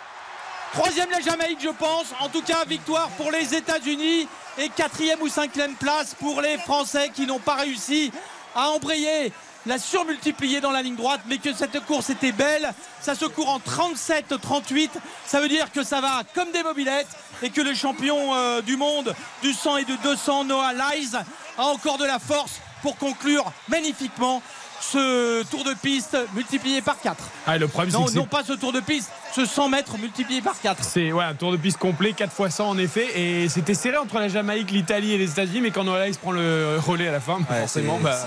Troisième 0.73 1.09
la 1.09 1.19
Jamaïque, 1.19 1.59
je 1.61 1.69
pense. 1.69 2.13
En 2.21 2.29
tout 2.29 2.41
cas, 2.43 2.63
victoire 2.65 3.09
pour 3.17 3.29
les 3.29 3.53
États-Unis 3.53 4.25
et 4.57 4.69
quatrième 4.69 5.21
ou 5.21 5.27
cinquième 5.27 5.75
place 5.75 6.15
pour 6.17 6.39
les 6.39 6.57
Français 6.59 7.11
qui 7.13 7.25
n'ont 7.25 7.39
pas 7.39 7.55
réussi 7.55 8.09
à 8.55 8.69
embrayer 8.69 9.33
la 9.65 9.77
surmultiplier 9.77 10.61
dans 10.61 10.71
la 10.71 10.81
ligne 10.81 10.95
droite, 10.95 11.21
mais 11.27 11.39
que 11.39 11.53
cette 11.53 11.85
course 11.85 12.09
était 12.09 12.31
belle. 12.31 12.73
Ça 13.01 13.15
se 13.15 13.25
court 13.25 13.49
en 13.49 13.59
37-38. 13.59 14.91
Ça 15.25 15.41
veut 15.41 15.49
dire 15.49 15.69
que 15.73 15.83
ça 15.83 15.99
va 15.99 16.23
comme 16.33 16.51
des 16.51 16.63
mobilettes 16.63 17.09
et 17.43 17.49
que 17.49 17.61
le 17.61 17.73
champion 17.73 18.33
euh, 18.33 18.61
du 18.61 18.77
monde 18.77 19.13
du 19.41 19.51
100 19.51 19.77
et 19.77 19.85
de 19.85 19.95
200, 19.97 20.45
Noah 20.45 20.71
Lyles, 20.71 21.19
a 21.57 21.65
encore 21.65 21.97
de 21.97 22.05
la 22.05 22.17
force 22.17 22.61
pour 22.81 22.97
conclure 22.97 23.51
magnifiquement 23.67 24.41
ce 24.81 25.43
tour 25.43 25.63
de 25.63 25.73
piste 25.73 26.17
multiplié 26.33 26.81
par 26.81 26.99
4. 26.99 27.23
Ah, 27.45 27.57
le 27.57 27.67
problème, 27.67 27.93
non, 27.93 28.05
non 28.13 28.25
pas 28.25 28.43
ce 28.43 28.53
tour 28.53 28.73
de 28.73 28.79
piste, 28.79 29.11
ce 29.33 29.45
100 29.45 29.69
mètres 29.69 29.97
multiplié 29.97 30.41
par 30.41 30.59
4. 30.59 30.83
C'est 30.83 31.11
ouais, 31.11 31.23
un 31.23 31.33
tour 31.33 31.51
de 31.51 31.57
piste 31.57 31.77
complet, 31.77 32.13
4 32.13 32.33
fois 32.33 32.49
100 32.49 32.69
en 32.69 32.77
effet. 32.77 33.07
Et 33.15 33.47
c'était 33.49 33.73
serré 33.73 33.97
entre 33.97 34.19
la 34.19 34.27
Jamaïque, 34.27 34.71
l'Italie 34.71 35.13
et 35.13 35.17
les 35.17 35.31
États-Unis, 35.31 35.61
mais 35.61 35.71
quand 35.71 35.85
se 35.85 36.17
prend 36.17 36.31
le 36.31 36.77
relais 36.85 37.07
à 37.07 37.11
la 37.11 37.19
fin, 37.19 37.39
forcément, 37.47 37.99
bah, 38.01 38.17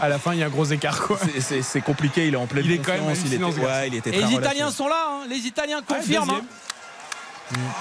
à 0.00 0.08
la 0.08 0.18
fin, 0.18 0.34
il 0.34 0.40
y 0.40 0.42
a 0.42 0.46
un 0.46 0.50
gros 0.50 0.66
écart. 0.66 1.08
C'est 1.40 1.80
compliqué, 1.80 2.28
il 2.28 2.34
est 2.34 2.36
en 2.36 2.46
pleine 2.46 2.64
il 2.64 2.72
est 2.72 2.78
quand 2.78 2.92
même 2.92 3.02
il 3.24 3.34
était, 3.34 3.44
ouais, 3.44 3.88
il 3.88 3.94
était 3.94 4.10
Et 4.10 4.22
les 4.22 4.32
Italiens 4.32 4.70
sont 4.70 4.88
là, 4.88 5.06
hein. 5.08 5.26
les 5.28 5.46
Italiens 5.46 5.80
confirment. 5.86 6.30
Hein. 6.30 6.42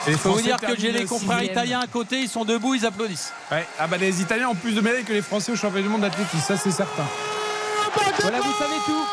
Il 0.07 0.17
faut 0.17 0.33
vous 0.33 0.41
dire 0.41 0.59
que 0.59 0.77
j'ai 0.77 0.91
les 0.91 1.05
confrères 1.05 1.43
italiens 1.43 1.79
à 1.79 1.87
côté, 1.87 2.19
ils 2.19 2.29
sont 2.29 2.45
debout, 2.45 2.75
ils 2.75 2.85
applaudissent. 2.85 3.31
Ouais. 3.51 3.65
Ah 3.79 3.87
bah 3.87 3.97
les 3.97 4.21
Italiens 4.21 4.49
ont 4.49 4.55
plus 4.55 4.73
de 4.73 4.81
médailles 4.81 5.03
que 5.03 5.13
les 5.13 5.21
Français 5.21 5.51
au 5.51 5.55
championnat 5.55 5.83
du 5.83 5.89
monde 5.89 6.01
d'athlétisme, 6.01 6.45
ça 6.45 6.57
c'est 6.57 6.71
certain. 6.71 7.05
Voilà, 8.21 8.39
vous 8.39 8.53
savez 8.57 8.79
tout. 8.85 9.05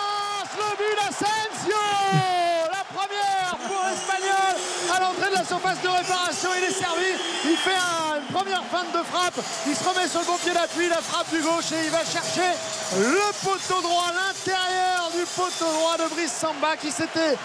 Le 0.56 0.76
but 0.76 0.94
d'Asensio 0.96 1.76
La 2.70 2.84
première 2.94 3.56
pour 3.66 3.84
l'Espagnol 3.88 4.54
à 4.94 5.00
l'entrée 5.00 5.30
de 5.30 5.34
la 5.34 5.44
surface 5.44 5.80
de 5.82 5.88
réparation. 5.88 6.50
Il 6.58 6.64
est 6.64 6.72
servi. 6.72 7.10
Il 7.44 7.56
fait 7.56 7.76
une 7.76 8.34
première 8.34 8.62
feinte 8.70 8.92
de 8.92 9.02
frappe. 9.04 9.40
Il 9.66 9.74
se 9.74 9.84
remet 9.84 10.08
sur 10.08 10.20
le 10.20 10.26
bon 10.26 10.36
pied 10.36 10.52
d'appui. 10.52 10.88
La 10.88 11.02
frappe 11.02 11.30
du 11.30 11.40
gauche 11.40 11.72
et 11.72 11.84
il 11.84 11.90
va 11.90 12.04
chercher 12.04 12.50
le 12.96 13.32
poteau 13.44 13.80
droit, 13.82 14.10
l'intérieur 14.14 15.10
du 15.16 15.24
poteau 15.26 15.70
droit 15.72 15.96
de 15.98 16.08
Brice 16.14 16.32
Samba 16.32 16.76
qui 16.76 16.90
s'était 16.90 17.36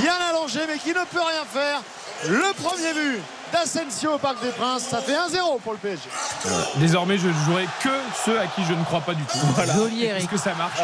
bien 0.00 0.14
allongé 0.30 0.60
mais 0.66 0.78
qui 0.78 0.90
ne 0.90 1.04
peut 1.04 1.20
rien 1.22 1.44
faire. 1.52 1.82
Le 2.28 2.52
premier 2.54 2.92
but 2.92 3.22
d'Asensio 3.52 4.14
au 4.14 4.18
Parc 4.18 4.42
des 4.42 4.50
Princes. 4.50 4.84
Ça 4.84 5.00
fait 5.00 5.12
1-0 5.12 5.60
pour 5.62 5.72
le 5.72 5.78
PSG. 5.78 6.02
Désormais, 6.76 7.18
je 7.18 7.28
ne 7.28 7.32
jouerai 7.44 7.66
que 7.82 7.90
ceux 8.24 8.38
à 8.40 8.46
qui 8.46 8.62
je 8.64 8.72
ne 8.72 8.82
crois 8.84 9.00
pas 9.00 9.14
du 9.14 9.22
tout. 9.24 9.38
Voilà. 9.54 9.74
Est-ce 10.16 10.26
que 10.26 10.36
ça 10.36 10.54
marche 10.54 10.80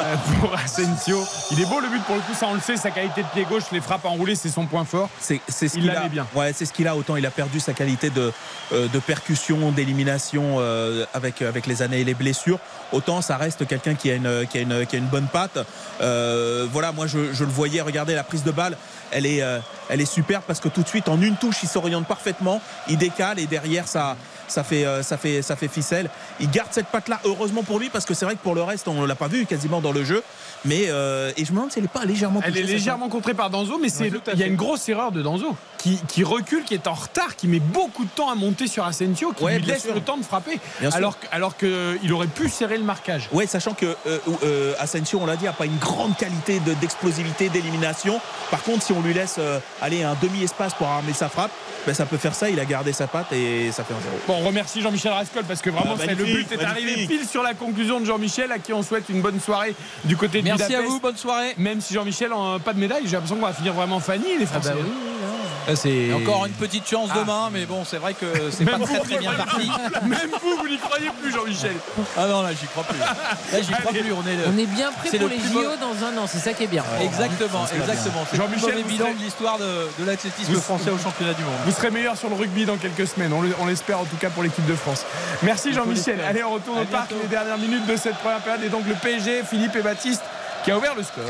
euh, 0.00 0.14
pour 0.40 0.54
Asensio 0.54 1.24
Il 1.52 1.60
est 1.60 1.66
beau 1.66 1.80
le 1.80 1.88
but 1.88 2.02
pour 2.04 2.16
le 2.16 2.20
coup, 2.22 2.34
ça 2.34 2.46
on 2.48 2.54
le 2.54 2.60
sait. 2.60 2.76
Sa 2.76 2.90
qualité 2.90 3.22
de 3.22 3.28
pied 3.28 3.44
gauche, 3.44 3.64
les 3.72 3.80
frappes 3.80 4.04
enroulées, 4.04 4.34
c'est 4.34 4.48
son 4.50 4.66
point 4.66 4.84
fort. 4.84 5.08
C'est 5.20 5.40
ce 5.48 5.66
qu'il 5.66 5.90
a. 5.90 6.08
bien. 6.08 6.26
Ouais, 6.34 6.52
c'est 6.52 6.66
ce 6.66 6.72
qu'il 6.72 6.86
a. 6.88 6.96
Autant 6.96 7.16
il 7.16 7.26
a 7.26 7.30
perdu 7.30 7.60
sa 7.60 7.72
qualité 7.72 8.10
de, 8.10 8.32
euh, 8.72 8.88
de 8.88 8.98
percussion, 8.98 9.72
d'élimination 9.72 10.56
euh, 10.58 11.04
avec, 11.14 11.42
avec 11.42 11.66
les 11.66 11.82
années 11.82 12.00
et 12.00 12.04
les 12.04 12.14
blessures. 12.14 12.58
Autant 12.92 13.20
ça 13.20 13.36
reste 13.36 13.66
quelqu'un 13.66 13.94
qui, 13.94 14.10
a 14.10 14.14
une, 14.14 14.26
a 14.26 14.96
une 14.96 15.06
bonne 15.06 15.26
patte. 15.32 15.58
voilà, 15.98 16.92
moi 16.92 17.06
je, 17.06 17.18
le 17.18 17.50
voyais. 17.50 17.80
Regardez 17.80 18.14
la 18.14 18.24
prise 18.24 18.44
de 18.44 18.50
balle. 18.50 18.76
Elle 19.10 19.26
est, 19.26 20.04
superbe 20.06 20.42
parce 20.46 20.60
que 20.60 20.68
tout 20.68 20.82
de 20.82 20.88
suite 20.88 21.08
en 21.08 21.20
une 21.20 21.36
touche 21.36 21.62
il 21.62 21.68
s'oriente 21.68 22.06
parfaitement, 22.06 22.60
il 22.88 22.98
décale 22.98 23.38
et 23.38 23.46
derrière 23.46 23.86
ça, 23.88 24.16
ça 24.48 24.64
fait, 24.64 24.86
euh, 24.86 25.02
ça 25.02 25.16
fait, 25.16 25.68
ficelle. 25.68 26.10
Il 26.40 26.50
garde 26.50 26.68
cette 26.72 26.86
patte 26.86 27.08
là 27.08 27.20
heureusement 27.24 27.62
pour 27.62 27.78
lui 27.78 27.88
parce 27.88 28.04
que 28.04 28.14
c'est 28.14 28.24
vrai 28.24 28.34
que 28.34 28.42
pour 28.42 28.54
le 28.54 28.62
reste 28.62 28.88
on 28.88 29.04
l'a 29.04 29.14
pas 29.14 29.28
vu 29.28 29.46
quasiment 29.46 29.80
dans 29.80 29.92
le 29.92 30.04
jeu. 30.04 30.22
Mais 30.66 30.86
euh, 30.88 31.32
et 31.36 31.44
je 31.44 31.50
me 31.52 31.56
demande 31.56 31.72
si 31.72 31.78
elle 31.78 31.84
n'est 31.84 31.88
pas 31.88 32.04
légèrement. 32.04 32.40
Elle 32.44 32.56
est 32.56 32.62
légèrement 32.62 33.08
contrée 33.08 33.34
par 33.34 33.50
Danzo, 33.50 33.78
mais 33.78 33.88
c'est 33.88 34.10
il 34.32 34.38
y 34.38 34.42
a 34.42 34.46
une 34.46 34.56
grosse 34.56 34.88
erreur 34.88 35.12
de 35.12 35.22
Danzo 35.22 35.56
qui, 35.78 35.98
qui, 36.08 36.24
recule, 36.24 36.64
qui 36.64 36.74
est 36.74 36.86
en 36.86 36.94
retard, 36.94 37.36
qui 37.36 37.48
met 37.48 37.60
beaucoup 37.60 38.04
de 38.04 38.10
temps 38.10 38.30
à 38.30 38.34
monter 38.34 38.66
sur 38.66 38.84
Asensio, 38.84 39.32
qui 39.32 39.44
lui 39.44 39.62
laisse 39.62 39.86
le 39.86 40.00
temps 40.00 40.16
de 40.16 40.24
frapper, 40.24 40.58
alors, 40.92 41.16
alors 41.30 41.56
qu'il 41.56 42.12
aurait 42.12 42.26
pu 42.26 42.48
serrer 42.48 42.78
le 42.78 42.84
marquage. 42.84 43.28
Ouais, 43.32 43.46
sachant 43.46 43.74
que 43.74 43.96
euh, 44.06 44.74
Asensio, 44.78 45.20
on 45.22 45.26
l'a 45.26 45.36
dit, 45.36 45.46
a 45.46 45.52
pas 45.52 45.66
une 45.66 45.78
grande 45.78 46.16
qualité 46.16 46.60
d'explosivité, 46.80 47.48
d'élimination. 47.48 48.20
Par 48.50 48.62
contre, 48.62 48.82
si 48.82 48.92
on 48.92 49.00
lui 49.00 49.14
laisse 49.14 49.38
aller 49.80 50.02
un 50.02 50.16
demi 50.20 50.42
espace 50.42 50.74
pour 50.74 50.88
armer 50.88 51.12
sa 51.12 51.28
frappe, 51.28 51.52
ben, 51.86 51.94
ça 51.94 52.04
peut 52.04 52.16
faire 52.16 52.34
ça. 52.34 52.50
Il 52.50 52.58
a 52.58 52.64
gardé 52.64 52.92
sa 52.92 53.06
patte 53.06 53.32
et 53.32 53.70
ça 53.70 53.84
fait 53.84 53.94
un 53.94 54.00
zéro. 54.00 54.16
Bon, 54.26 54.34
on 54.40 54.46
remercie 54.46 54.82
Jean-Michel 54.82 55.12
Rascol 55.12 55.44
parce 55.44 55.62
que 55.62 55.70
vraiment, 55.70 55.94
ah, 56.00 56.06
le 56.06 56.24
but 56.24 56.50
est 56.50 56.64
arrivé 56.64 57.06
pile 57.06 57.26
sur 57.26 57.42
la 57.44 57.54
conclusion 57.54 58.00
de 58.00 58.04
Jean-Michel 58.04 58.50
à 58.50 58.58
qui 58.58 58.72
on 58.72 58.82
souhaite 58.82 59.08
une 59.08 59.20
bonne 59.20 59.40
soirée 59.40 59.74
du 60.04 60.16
côté 60.16 60.42
de 60.42 60.55
Merci 60.58 60.74
à 60.74 60.82
vous, 60.82 61.00
bonne 61.00 61.16
soirée. 61.16 61.54
Même 61.58 61.80
si 61.80 61.94
Jean-Michel 61.94 62.30
n'a 62.30 62.58
pas 62.58 62.72
de 62.72 62.78
médaille, 62.78 63.02
j'ai 63.04 63.12
l'impression 63.12 63.36
qu'on 63.36 63.46
va 63.46 63.52
finir 63.52 63.74
vraiment 63.74 64.00
Fanny, 64.00 64.38
les 64.38 64.46
Français. 64.46 64.70
Ah 64.72 64.76
bah 64.78 65.74
c'est 65.74 66.12
encore 66.12 66.46
une 66.46 66.52
petite 66.52 66.88
chance 66.88 67.08
ah. 67.12 67.18
demain, 67.18 67.50
mais 67.52 67.66
bon, 67.66 67.84
c'est 67.84 67.96
vrai 67.96 68.14
que 68.14 68.26
c'est 68.50 68.64
pas 68.64 68.78
très 68.78 69.00
très 69.00 69.18
bien 69.18 69.32
parti. 69.32 69.68
Même 70.06 70.30
vous, 70.42 70.56
vous 70.56 70.68
n'y 70.68 70.78
croyez 70.78 71.10
plus, 71.20 71.32
Jean-Michel. 71.32 71.74
Ah 72.16 72.26
non, 72.28 72.42
là, 72.42 72.50
j'y 72.52 72.66
crois 72.66 72.84
plus. 72.84 72.98
Là, 72.98 73.62
j'y 73.62 73.72
crois 73.72 73.92
plus. 73.92 74.12
On 74.12 74.26
est, 74.26 74.36
on 74.46 74.58
est 74.58 74.66
bien 74.66 74.92
prêt 74.92 75.18
pour 75.18 75.28
les 75.28 75.38
JO 75.38 75.76
dans 75.80 76.06
un 76.06 76.16
an, 76.18 76.26
c'est 76.26 76.38
ça 76.38 76.52
qui 76.52 76.64
est 76.64 76.68
bien. 76.68 76.84
exactement, 77.00 77.66
exactement. 77.66 78.24
Jean-Michel, 78.32 78.84
bilan 78.84 79.12
de 79.12 79.24
l'histoire 79.24 79.58
de, 79.58 80.04
l'athlétisme 80.04 80.54
français 80.54 80.90
au 80.90 80.98
championnat 80.98 81.34
du 81.34 81.42
monde. 81.42 81.54
Vous 81.64 81.72
serez 81.72 81.90
meilleur 81.90 82.16
sur 82.16 82.28
le 82.28 82.36
rugby 82.36 82.64
dans 82.64 82.76
quelques 82.76 83.06
semaines, 83.06 83.32
on 83.32 83.66
l'espère 83.66 84.00
en 84.00 84.04
tout 84.04 84.16
cas 84.16 84.30
pour 84.30 84.42
l'équipe 84.42 84.66
de 84.66 84.74
France. 84.74 85.04
Merci 85.42 85.72
Jean-Michel. 85.72 86.20
Allez, 86.26 86.44
on 86.44 86.52
retourne 86.52 86.80
au 86.80 86.84
parc 86.84 87.10
les 87.10 87.28
dernières 87.28 87.58
minutes 87.58 87.86
de 87.86 87.96
cette 87.96 88.16
première 88.16 88.40
période 88.40 88.62
et 88.62 88.68
donc 88.68 88.86
le 88.86 88.94
PSG, 88.94 89.42
Philippe 89.44 89.74
et 89.76 89.82
Baptiste 89.82 90.22
qui 90.66 90.72
a 90.72 90.94
le 90.96 91.02
score. 91.04 91.22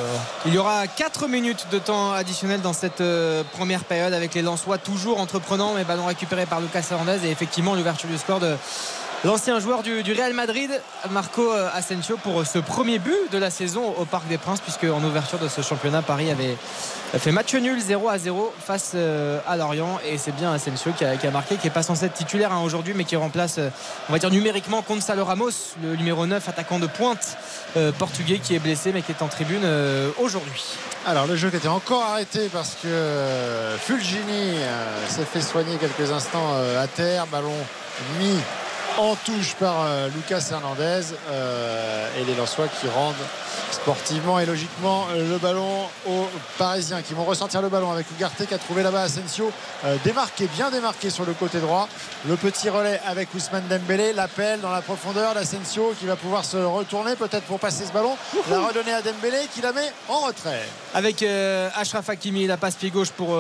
Il 0.47 0.55
y 0.55 0.59
aura 0.59 0.87
4 0.87 1.29
minutes 1.29 1.67
de 1.71 1.79
temps 1.79 2.13
additionnel 2.13 2.63
dans 2.63 2.73
cette 2.73 3.03
euh, 3.03 3.43
première 3.53 3.85
période 3.85 4.15
avec 4.15 4.33
les 4.33 4.41
Lensois 4.41 4.79
toujours 4.79 5.21
entreprenants 5.21 5.75
mais 5.75 5.85
ballon 5.85 6.07
récupéré 6.07 6.47
par 6.47 6.63
Lucas 6.63 6.87
Hernandez 6.91 7.27
et 7.27 7.31
effectivement 7.31 7.75
l'ouverture 7.75 8.09
du 8.09 8.17
score 8.17 8.41
de 8.41 8.57
l'ancien 9.24 9.59
joueur 9.60 9.82
du, 9.82 10.12
Real 10.12 10.32
Madrid, 10.34 10.70
Marco 11.10 11.52
euh, 11.52 11.68
Asensio, 11.74 12.16
pour 12.16 12.47
ce 12.47 12.59
premier 12.59 12.98
but 12.98 13.32
de 13.32 13.38
la 13.38 13.51
saison 13.51 13.94
au 13.98 14.05
Parc 14.05 14.26
des 14.28 14.38
Princes, 14.38 14.60
puisque 14.60 14.84
en 14.84 15.02
ouverture 15.02 15.38
de 15.38 15.48
ce 15.48 15.62
championnat, 15.62 16.02
Paris 16.02 16.30
avait 16.30 16.56
fait 17.18 17.32
match 17.32 17.55
nul 17.55 17.80
0 17.80 18.09
à 18.09 18.18
0 18.18 18.52
face 18.59 18.93
euh, 18.94 19.40
à 19.47 19.56
Lorient. 19.56 19.98
Et 20.06 20.18
c'est 20.18 20.32
bien 20.32 20.52
Asensio 20.52 20.93
qui 20.93 21.05
a, 21.05 21.30
marqué, 21.30 21.56
qui 21.56 21.66
n'est 21.66 21.72
pas 21.72 21.82
censé 21.82 22.06
être 22.06 22.14
titulaire 22.14 22.52
hein, 22.52 22.62
aujourd'hui, 22.62 22.94
mais 22.94 23.05
qui 23.05 23.16
remplace, 23.16 23.59
euh, 23.59 23.70
on 24.09 24.12
va 24.12 24.18
dire 24.18 24.30
numériquement, 24.30 24.84
Gonzalo 24.86 25.24
Ramos, 25.24 25.74
le 25.82 25.97
numéro 25.97 26.26
9, 26.26 26.48
attaquant 26.48 26.78
de 26.78 26.86
pointe 26.86 27.36
portugais, 27.98 28.38
qui 28.38 28.55
est 28.55 28.59
blessé, 28.59 28.90
mais 28.93 29.02
qui 29.02 29.12
est 29.12 29.22
en 29.22 29.28
tribune 29.28 29.62
aujourd'hui. 30.18 30.64
Alors 31.05 31.26
le 31.26 31.36
jeu 31.36 31.51
qui 31.51 31.56
était 31.56 31.68
encore 31.68 32.05
arrêté 32.05 32.48
parce 32.51 32.74
que 32.82 33.76
Fulgini 33.78 34.55
s'est 35.09 35.26
fait 35.26 35.43
soigner 35.43 35.76
quelques 35.76 36.10
instants 36.10 36.55
à 36.80 36.86
terre, 36.86 37.26
ballon 37.26 37.52
mis 38.18 38.38
en 38.98 39.14
touche 39.14 39.55
par 39.55 39.82
euh, 39.82 40.09
Lucas 40.14 40.48
Hernandez 40.51 41.02
euh, 41.31 42.09
et 42.18 42.24
les 42.24 42.35
Lensois 42.35 42.68
qui 42.68 42.89
rendent 42.89 43.14
sportivement 43.70 44.39
et 44.40 44.47
logiquement 44.47 45.06
euh, 45.12 45.28
le 45.28 45.39
ballon 45.39 45.85
aux 46.09 46.27
Parisiens 46.56 47.02
qui 47.02 47.14
vont 47.14 47.24
ressortir 47.24 47.60
le 47.62 47.68
ballon 47.68 47.90
avec 47.90 48.06
Ugarte 48.12 48.47
qui 48.47 48.55
a 48.55 48.59
trouvé 48.59 48.82
là-bas 48.82 49.02
Asensio 49.02 49.51
euh, 49.85 49.97
démarqué, 50.05 50.48
bien 50.55 50.70
démarqué 50.70 51.10
sur 51.10 51.24
le 51.27 51.32
côté 51.35 51.59
droit. 51.59 51.89
Le 52.27 52.36
petit 52.36 52.70
relais 52.70 53.01
avec 53.06 53.35
Ousmane 53.35 53.66
Dembélé, 53.68 54.12
l'appel 54.12 54.60
dans 54.60 54.70
la 54.70 54.81
profondeur 54.81 55.35
d'Asensio 55.35 55.94
qui 55.98 56.06
va 56.06 56.16
pouvoir 56.16 56.44
se 56.44 56.56
retourner 56.56 57.16
peut-être 57.16 57.44
pour 57.44 57.59
passer 57.59 57.85
ce 57.85 57.93
ballon, 57.93 58.16
la 58.51 58.60
redonner 58.60 58.93
à 58.93 59.02
Dembélé 59.02 59.39
qui 59.55 59.60
la 59.60 59.73
met 59.73 59.93
en 60.09 60.20
retrait. 60.20 60.62
Avec 60.94 61.23
Ashraf 61.74 62.09
Hakimi, 62.09 62.47
la 62.47 62.56
passe 62.56 62.77
pied 62.77 62.90
gauche 62.90 63.10
pour 63.10 63.39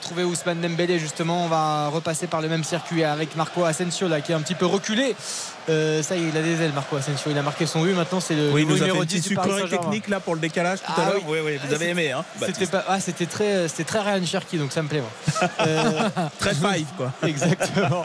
trouver 0.00 0.24
Ousmane 0.24 0.60
Dembélé 0.60 0.98
justement. 0.98 1.44
On 1.44 1.48
va 1.48 1.88
repasser 1.88 2.26
par 2.26 2.40
le 2.40 2.48
même 2.48 2.64
circuit 2.64 3.04
avec 3.04 3.36
Marco 3.36 3.64
Asensio 3.64 4.08
là 4.08 4.20
qui 4.20 4.32
est 4.32 4.34
un 4.34 4.40
petit 4.40 4.54
peu 4.54 4.66
reculé 4.66 4.87
reculer 4.88 5.14
euh, 5.68 6.02
ça 6.02 6.16
y 6.16 6.24
est, 6.24 6.28
il 6.28 6.36
a 6.36 6.42
des 6.42 6.60
ailes 6.62 6.72
Marco 6.74 6.96
Asensio. 6.96 7.30
Il 7.30 7.38
a 7.38 7.42
marqué 7.42 7.66
son 7.66 7.82
but. 7.82 7.92
Maintenant 7.94 8.20
c'est 8.20 8.34
le 8.34 8.50
Oui, 8.50 8.62
nouveau 8.62 8.76
numéro 8.76 8.98
une 9.02 9.04
10 9.08 9.16
petite 9.16 9.28
du 9.28 9.34
Paris 9.34 9.68
technique 9.68 10.08
là 10.08 10.20
pour 10.20 10.34
le 10.34 10.40
décalage 10.40 10.78
tout 10.80 10.92
Ah 10.96 11.02
à 11.02 11.04
l'heure. 11.10 11.22
oui. 11.26 11.38
Oui, 11.44 11.58
vous 11.66 11.74
avez 11.74 11.88
aimé, 11.90 12.12
hein 12.12 12.24
C'était 12.44 12.66
pas, 12.66 12.84
ah, 12.88 13.00
c'était 13.00 13.26
très, 13.26 13.68
c'était 13.68 13.84
très 13.84 14.00
Ryan 14.00 14.24
Cherky, 14.24 14.58
donc 14.58 14.72
ça 14.72 14.82
me 14.82 14.88
plaît. 14.88 15.00
moi. 15.02 15.48
Euh, 15.60 16.08
Très 16.38 16.54
five, 16.54 16.86
quoi. 16.96 17.12
Exactement. 17.26 18.02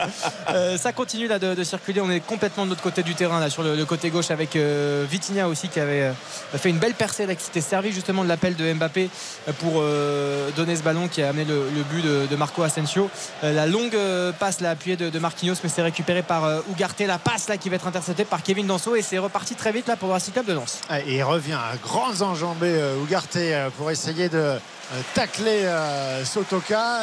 Euh, 0.50 0.76
ça 0.76 0.92
continue 0.92 1.26
là 1.28 1.38
de, 1.38 1.54
de 1.54 1.64
circuler. 1.64 2.00
On 2.00 2.10
est 2.10 2.20
complètement 2.20 2.64
de 2.64 2.70
l'autre 2.70 2.82
côté 2.82 3.02
du 3.02 3.14
terrain, 3.14 3.40
là 3.40 3.48
sur 3.50 3.62
le, 3.62 3.76
le 3.76 3.84
côté 3.84 4.10
gauche, 4.10 4.30
avec 4.30 4.56
euh, 4.56 5.04
Vitinha 5.08 5.48
aussi 5.48 5.68
qui 5.68 5.80
avait 5.80 6.02
euh, 6.02 6.12
fait 6.56 6.70
une 6.70 6.78
belle 6.78 6.94
percée, 6.94 7.26
là, 7.26 7.34
qui 7.34 7.44
s'était 7.44 7.60
servi 7.60 7.92
justement 7.92 8.22
de 8.24 8.28
l'appel 8.28 8.56
de 8.56 8.72
Mbappé 8.72 9.08
euh, 9.48 9.52
pour 9.60 9.74
euh, 9.76 10.50
donner 10.56 10.76
ce 10.76 10.82
ballon 10.82 11.08
qui 11.08 11.22
a 11.22 11.28
amené 11.30 11.44
le, 11.44 11.68
le 11.74 11.82
but 11.84 12.02
de, 12.04 12.26
de 12.30 12.36
Marco 12.36 12.62
Asensio. 12.62 13.08
Euh, 13.42 13.52
la 13.52 13.66
longue 13.66 13.94
euh, 13.94 14.32
passe 14.32 14.60
là 14.60 14.70
appuyée 14.70 14.96
de, 14.96 15.10
de 15.10 15.18
Marquinhos, 15.18 15.54
mais 15.62 15.68
c'est 15.70 15.82
récupéré 15.82 16.22
par 16.22 16.44
euh, 16.44 16.60
Ugarte. 16.72 17.00
La 17.00 17.18
passe 17.18 17.48
là 17.48 17.53
qui 17.58 17.68
va 17.68 17.76
être 17.76 17.86
interceptée 17.86 18.24
par 18.24 18.42
Kevin 18.42 18.66
Danso 18.66 18.96
et 18.96 19.02
c'est 19.02 19.18
reparti 19.18 19.54
très 19.54 19.72
vite 19.72 19.86
là 19.88 19.96
pour 19.96 20.08
le 20.08 20.14
Racing 20.14 20.32
Club 20.32 20.46
de 20.46 20.52
Lens. 20.54 20.80
Et 21.06 21.16
il 21.16 21.22
revient 21.22 21.54
à 21.54 21.76
grands 21.82 22.20
enjambées 22.22 22.66
euh, 22.74 23.02
Ugarte 23.02 23.36
euh, 23.36 23.68
pour 23.76 23.90
essayer 23.90 24.28
de 24.28 24.38
euh, 24.38 24.58
tacler 25.14 25.66
Sotoka. 26.24 26.98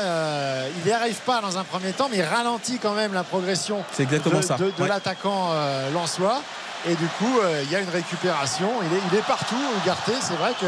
Il 0.78 0.86
n'y 0.86 0.92
arrive 0.92 1.18
pas 1.26 1.42
dans 1.42 1.58
un 1.58 1.64
premier 1.64 1.92
temps, 1.94 2.08
mais 2.12 2.18
il 2.18 2.24
ralentit 2.24 2.78
quand 2.80 2.94
même 2.94 3.14
la 3.14 3.24
progression 3.24 3.84
C'est 3.94 4.04
exactement 4.04 4.40
de, 4.40 4.44
ça. 4.46 4.56
de- 4.58 4.66
de 4.66 4.82
Ouais. 4.82 4.88
l'attaquant 4.88 5.50
lensois. 5.94 6.42
Et 6.88 6.96
du 6.96 7.06
coup, 7.20 7.40
il 7.64 7.72
y 7.72 7.76
a 7.76 7.80
une 7.80 7.90
récupération. 7.90 8.70
Il 8.84 8.98
est, 8.98 9.02
il 9.12 9.18
est 9.20 9.22
partout, 9.24 9.56
Ugarte. 9.84 10.12
C'est 10.22 10.36
vrai 10.36 10.54
que 10.60 10.66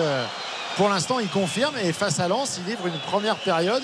pour 0.78 0.90
l'instant, 0.90 1.20
il 1.20 1.28
confirme. 1.30 1.76
Et 1.84 1.94
face 1.94 2.20
à 2.20 2.28
Lens, 2.28 2.60
il 2.64 2.70
livre 2.70 2.88
une 2.88 3.00
première 3.00 3.36
période 3.38 3.84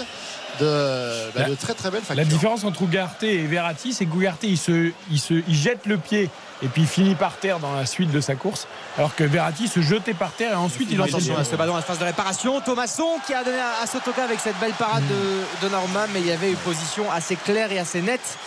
de, 0.59 1.31
bah, 1.35 1.41
La- 1.43 1.49
de 1.49 1.55
très 1.55 1.73
très 1.73 1.89
belle 1.91 2.01
La 2.09 2.15
facture. 2.15 2.25
différence 2.25 2.63
entre 2.63 2.81
Ugarte 2.83 3.23
et 3.23 3.45
Verratti, 3.45 3.93
c'est 3.93 4.05
qu'Ugarte, 4.05 4.43
il, 4.43 4.57
se, 4.57 4.91
il, 5.11 5.19
se, 5.19 5.35
il 5.47 5.55
jette 5.55 5.85
le 5.85 5.97
pied 5.97 6.29
et 6.61 6.67
puis 6.67 6.81
il 6.81 6.87
finit 6.87 7.15
par 7.15 7.37
terre 7.37 7.59
dans 7.59 7.73
la 7.73 7.85
suite 7.85 8.11
de 8.11 8.19
sa 8.19 8.35
course, 8.35 8.67
alors 8.97 9.15
que 9.15 9.23
Verratti 9.23 9.69
se 9.69 9.79
jetait 9.81 10.13
par 10.13 10.31
terre 10.31 10.51
et 10.51 10.55
ensuite 10.55 10.89
il 10.91 11.01
enchaîne. 11.01 11.21
Ce 11.49 11.55
ballon 11.55 11.73
à 11.75 11.77
la 11.77 11.83
phase 11.83 11.99
de 11.99 12.03
réparation. 12.03 12.59
Thomasson 12.59 13.07
qui 13.25 13.33
a 13.33 13.43
donné 13.45 13.59
à, 13.59 13.81
à 13.83 13.87
Sotoka 13.87 14.23
avec 14.25 14.39
cette 14.41 14.59
belle 14.59 14.73
parade 14.73 15.03
de 15.07 15.61
Donnarumma, 15.61 16.07
mais 16.13 16.19
il 16.19 16.27
y 16.27 16.31
avait 16.31 16.49
une 16.49 16.57
position 16.57 17.09
assez 17.11 17.37
claire 17.37 17.71
et 17.71 17.79
assez 17.79 18.01
nette 18.01 18.37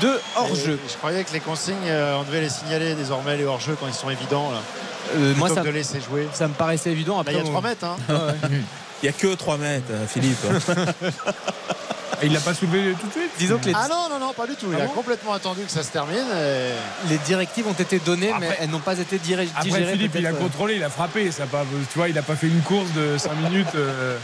de 0.00 0.20
hors-jeu. 0.36 0.78
Je 0.88 0.94
croyais 0.96 1.24
que 1.24 1.32
les 1.32 1.40
consignes, 1.40 1.76
euh, 1.86 2.16
on 2.18 2.22
devait 2.24 2.40
les 2.40 2.48
signaler 2.48 2.94
désormais, 2.94 3.36
les 3.36 3.44
hors-jeux, 3.44 3.76
quand 3.78 3.86
ils 3.86 3.94
sont 3.94 4.10
évidents. 4.10 4.50
Là. 4.50 4.58
Euh, 5.16 5.34
moi, 5.36 5.48
ça, 5.48 5.56
que 5.62 5.66
de 5.66 5.70
laisser 5.70 6.00
jouer. 6.00 6.28
ça 6.32 6.46
me 6.48 6.54
paraissait 6.54 6.90
évident. 6.92 7.18
Après, 7.18 7.32
il 7.34 7.38
y 7.38 7.40
a 7.40 7.44
on- 7.44 7.48
3 7.50 7.60
mètres. 7.62 7.84
Hein. 7.84 7.96
Il 9.02 9.06
n'y 9.06 9.08
a 9.08 9.12
que 9.12 9.34
3 9.34 9.56
mètres, 9.56 9.86
euh, 9.90 10.06
Philippe. 10.06 10.36
Et 12.22 12.26
il 12.26 12.34
l'a 12.34 12.40
pas 12.40 12.52
soulevé 12.52 12.94
tout 13.00 13.06
de 13.06 13.12
suite 13.12 13.30
Disons 13.38 13.56
que 13.58 13.64
les, 13.64 13.72
Ah 13.74 13.88
non, 13.88 14.10
non, 14.10 14.18
non, 14.18 14.34
pas 14.34 14.46
du 14.46 14.54
tout. 14.54 14.66
Il 14.70 14.76
Ah 14.78 14.82
a 14.82 14.86
bon 14.88 14.92
complètement 14.92 15.32
attendu 15.32 15.62
que 15.62 15.70
ça 15.70 15.82
se 15.82 15.88
termine. 15.90 16.18
et- 16.18 17.08
les 17.08 17.16
directives 17.18 17.66
ont 17.66 17.72
été 17.72 17.98
données, 17.98 18.30
mais 18.38 18.58
elles 18.60 18.68
n'ont 18.68 18.78
pas 18.78 18.98
été 18.98 19.16
diré- 19.18 19.48
Après 19.56 19.70
digérées. 19.70 19.92
Philippe, 19.92 20.12
il 20.16 20.26
a 20.26 20.32
contrôlé, 20.32 20.76
il 20.76 20.84
a 20.84 20.90
frappé. 20.90 21.30
Ça 21.32 21.46
pas, 21.46 21.64
tu 21.90 21.98
vois, 21.98 22.10
il 22.10 22.18
a 22.18 22.22
pas 22.22 22.36
fait 22.36 22.48
une 22.48 22.60
course 22.60 22.92
de 22.94 23.16
5 23.16 23.32
minutes. 23.36 23.74
euh, 23.74 24.18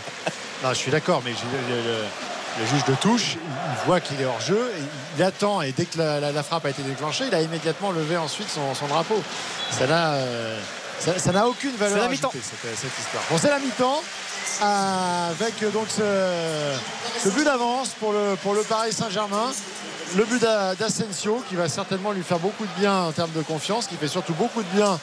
Non, 0.63 0.69
je 0.71 0.75
suis 0.75 0.91
d'accord, 0.91 1.23
mais 1.25 1.31
je- 1.33 2.36
le 2.59 2.67
juge 2.67 2.85
de 2.85 2.95
touche, 2.95 3.37
il 3.37 3.87
voit 3.87 4.01
qu'il 4.01 4.21
est 4.21 4.25
hors 4.25 4.41
jeu, 4.41 4.73
et 4.79 4.83
il 5.19 5.23
attend 5.23 5.61
et 5.63 5.73
dès 5.73 5.85
que 5.85 5.99
la, 5.99 6.21
la- 6.21 6.33
la 6.33 6.43
frappe 6.43 6.65
a 6.67 6.71
été 6.71 6.83
déclenchée, 6.83 7.25
il 7.29 7.35
a 7.35 7.43
immédiatement 7.43 7.91
levé 7.91 8.17
ensuite 8.17 8.49
son, 8.49 8.75
son 8.75 8.87
drapeau. 8.87 9.23
Ça 9.71 9.87
n'a 9.87 10.13
euh, 10.15 10.59
ça- 10.99 11.19
ça 11.19 11.33
n'a 11.33 11.47
aucune 11.47 11.77
valeur 11.77 11.97
C'est 11.99 12.03
la 12.05 12.09
mi-temps. 12.09 12.29
ajoutée, 12.29 12.43
cette, 12.45 12.77
cette 12.79 12.99
histoire. 12.99 13.23
Bon, 13.31 13.37
c'est 13.39 13.51
la 13.51 13.59
mi-temps 13.59 14.03
avec 14.63 15.63
euh, 15.63 15.71
donc 15.71 15.87
ce, 15.89 17.23
ce 17.23 17.29
but 17.35 17.45
d'avance 17.45 17.91
pour 18.01 18.13
le, 18.13 18.37
pour 18.43 18.55
le 18.55 18.63
Paris 18.63 18.93
Saint-Germain. 18.93 19.53
Le 20.17 20.25
but 20.25 20.41
d'A- 20.41 20.75
d'Asensio 20.77 21.43
qui 21.49 21.57
va 21.57 21.69
certainement 21.69 22.13
lui 22.13 22.23
faire 22.23 22.39
beaucoup 22.39 22.65
de 22.65 22.81
bien 22.81 22.95
en 23.03 23.13
termes 23.13 23.33
de 23.33 23.43
confiance, 23.43 23.87
qui 23.87 23.97
fait 23.97 24.09
surtout 24.09 24.35
beaucoup 24.35 24.63
de 24.63 24.69
bien 24.69 24.99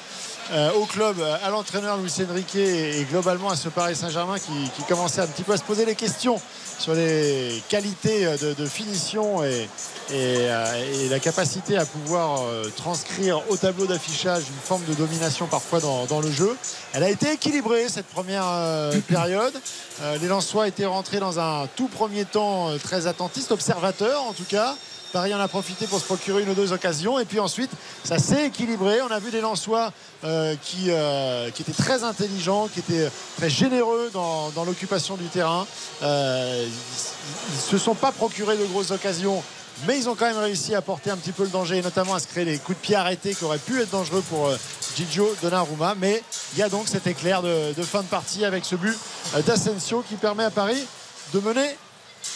euh, 0.52 0.72
au 0.74 0.86
club, 0.86 1.16
à 1.22 1.50
l'entraîneur 1.50 1.98
Luis 1.98 2.14
Enrique 2.30 2.56
et, 2.56 3.00
et 3.00 3.04
globalement 3.06 3.50
à 3.50 3.56
ce 3.56 3.70
Paris 3.70 3.96
Saint-Germain 3.96 4.38
qui, 4.38 4.70
qui 4.76 4.84
commençait 4.84 5.22
un 5.22 5.28
petit 5.28 5.44
peu 5.44 5.54
à 5.54 5.58
se 5.58 5.64
poser 5.64 5.86
les 5.86 5.96
questions 5.96 6.40
sur 6.80 6.94
les 6.94 7.64
qualités 7.70 8.26
euh, 8.26 8.38
de, 8.38 8.54
de 8.54 8.66
finition 8.66 9.44
et, 9.44 9.70
et, 10.10 10.50
euh, 10.50 11.06
et 11.06 11.10
la 11.10 11.20
capacité 11.20 11.78
à 11.78 11.86
pouvoir 11.86 12.42
euh, 12.44 12.66
transcrire 12.76 13.42
au 13.50 13.58
tableau 13.58 13.86
d'affichage 13.86 14.44
une 14.50 14.62
forme 14.62 14.84
de 14.86 14.94
domination 14.94 15.48
parfois 15.48 15.80
dans, 15.80 16.06
dans 16.06 16.20
le 16.20 16.32
jeu. 16.32 16.56
Elle 16.94 17.04
a 17.04 17.10
été 17.10 17.32
équilibrée 17.32 17.88
cette 17.88 18.08
première 18.08 18.46
euh, 18.46 19.00
période. 19.08 19.54
Euh, 20.02 20.18
les 20.18 20.28
Lensois 20.28 20.68
étaient 20.68 20.86
rentrés 20.86 21.20
dans 21.20 21.40
un 21.40 21.68
tout 21.76 21.88
premier 21.88 22.26
temps 22.26 22.70
euh, 22.70 22.78
très 22.78 23.08
attentiste, 23.08 23.52
observateur 23.52 24.24
en 24.24 24.34
tout 24.34 24.46
cas. 24.48 24.76
Paris 25.14 25.34
en 25.36 25.40
a 25.40 25.48
profité 25.48 25.86
pour 25.86 26.00
se 26.00 26.06
procurer 26.06 26.42
une 26.42 26.50
ou 26.50 26.56
deux 26.56 26.74
occasions. 26.74 27.20
Et 27.20 27.26
puis 27.26 27.40
ensuite, 27.40 27.70
ça 28.04 28.18
s'est 28.18 28.48
équilibré. 28.48 29.00
On 29.04 29.12
a 29.12 29.20
vu 29.20 29.30
des 29.30 29.42
Lensois 29.42 29.94
euh, 30.24 30.56
qui, 30.60 30.88
euh, 30.90 31.52
qui 31.52 31.62
étaient 31.62 31.72
très 31.72 32.04
intelligents, 32.04 32.68
qui 32.68 32.80
étaient 32.80 33.12
très 33.38 33.50
généreux 33.50 34.10
dans, 34.12 34.52
l'occupation 34.66 35.16
du 35.16 35.26
terrain. 35.26 35.68
Euh, 36.02 36.66
ils 36.68 37.56
ne 37.56 37.62
se 37.62 37.78
sont 37.78 37.94
pas 37.94 38.12
procurés 38.12 38.58
de 38.58 38.66
grosses 38.66 38.90
occasions. 38.90 39.44
Mais 39.88 40.00
ils 40.00 40.10
ont 40.10 40.16
quand 40.16 40.26
même 40.26 40.38
réussi 40.38 40.74
à 40.74 40.82
porter 40.82 41.12
un 41.12 41.18
petit 41.18 41.32
peu 41.32 41.44
le 41.44 41.50
danger 41.50 41.78
et 41.78 41.82
notamment 41.82 42.16
à 42.16 42.20
se 42.20 42.28
créer 42.28 42.46
des 42.46 42.58
coups 42.58 42.78
de 42.78 42.84
pied 42.84 42.96
arrêtés 42.96 43.36
qui 43.36 43.44
auraient 43.44 43.60
pu 43.60 43.82
être 43.82 43.92
dangereux 43.92 44.24
pour 44.30 44.50
Gigio 44.96 45.32
Donnarumma. 45.44 45.94
Mais 46.00 46.24
il 46.54 46.60
y 46.60 46.64
a 46.64 46.70
donc 46.70 46.88
cet 46.88 47.06
éclair 47.06 47.44
de, 47.44 47.74
fin 47.84 48.02
de 48.02 48.08
partie 48.08 48.46
avec 48.46 48.66
ce 48.66 48.76
but 48.76 48.98
d'Asensio 49.46 50.04
qui 50.08 50.16
permet 50.16 50.44
à 50.44 50.52
Paris 50.52 50.86
de 51.34 51.40
mener 51.40 51.76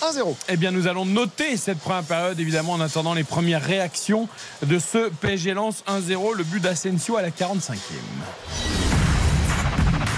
1-0. 0.01 0.35
Eh 0.49 0.57
bien, 0.57 0.71
nous 0.71 0.87
allons 0.87 1.05
noter 1.05 1.57
cette 1.57 1.79
première 1.79 2.03
période, 2.03 2.39
évidemment, 2.39 2.73
en 2.73 2.81
attendant 2.81 3.13
les 3.13 3.23
premières 3.23 3.63
réactions 3.63 4.27
de 4.65 4.79
ce 4.79 5.09
PSG 5.09 5.53
Lens 5.53 5.83
1-0, 5.87 6.35
le 6.35 6.43
but 6.43 6.59
d'Asensio 6.61 7.17
à 7.17 7.21
la 7.21 7.29
45e. 7.29 7.73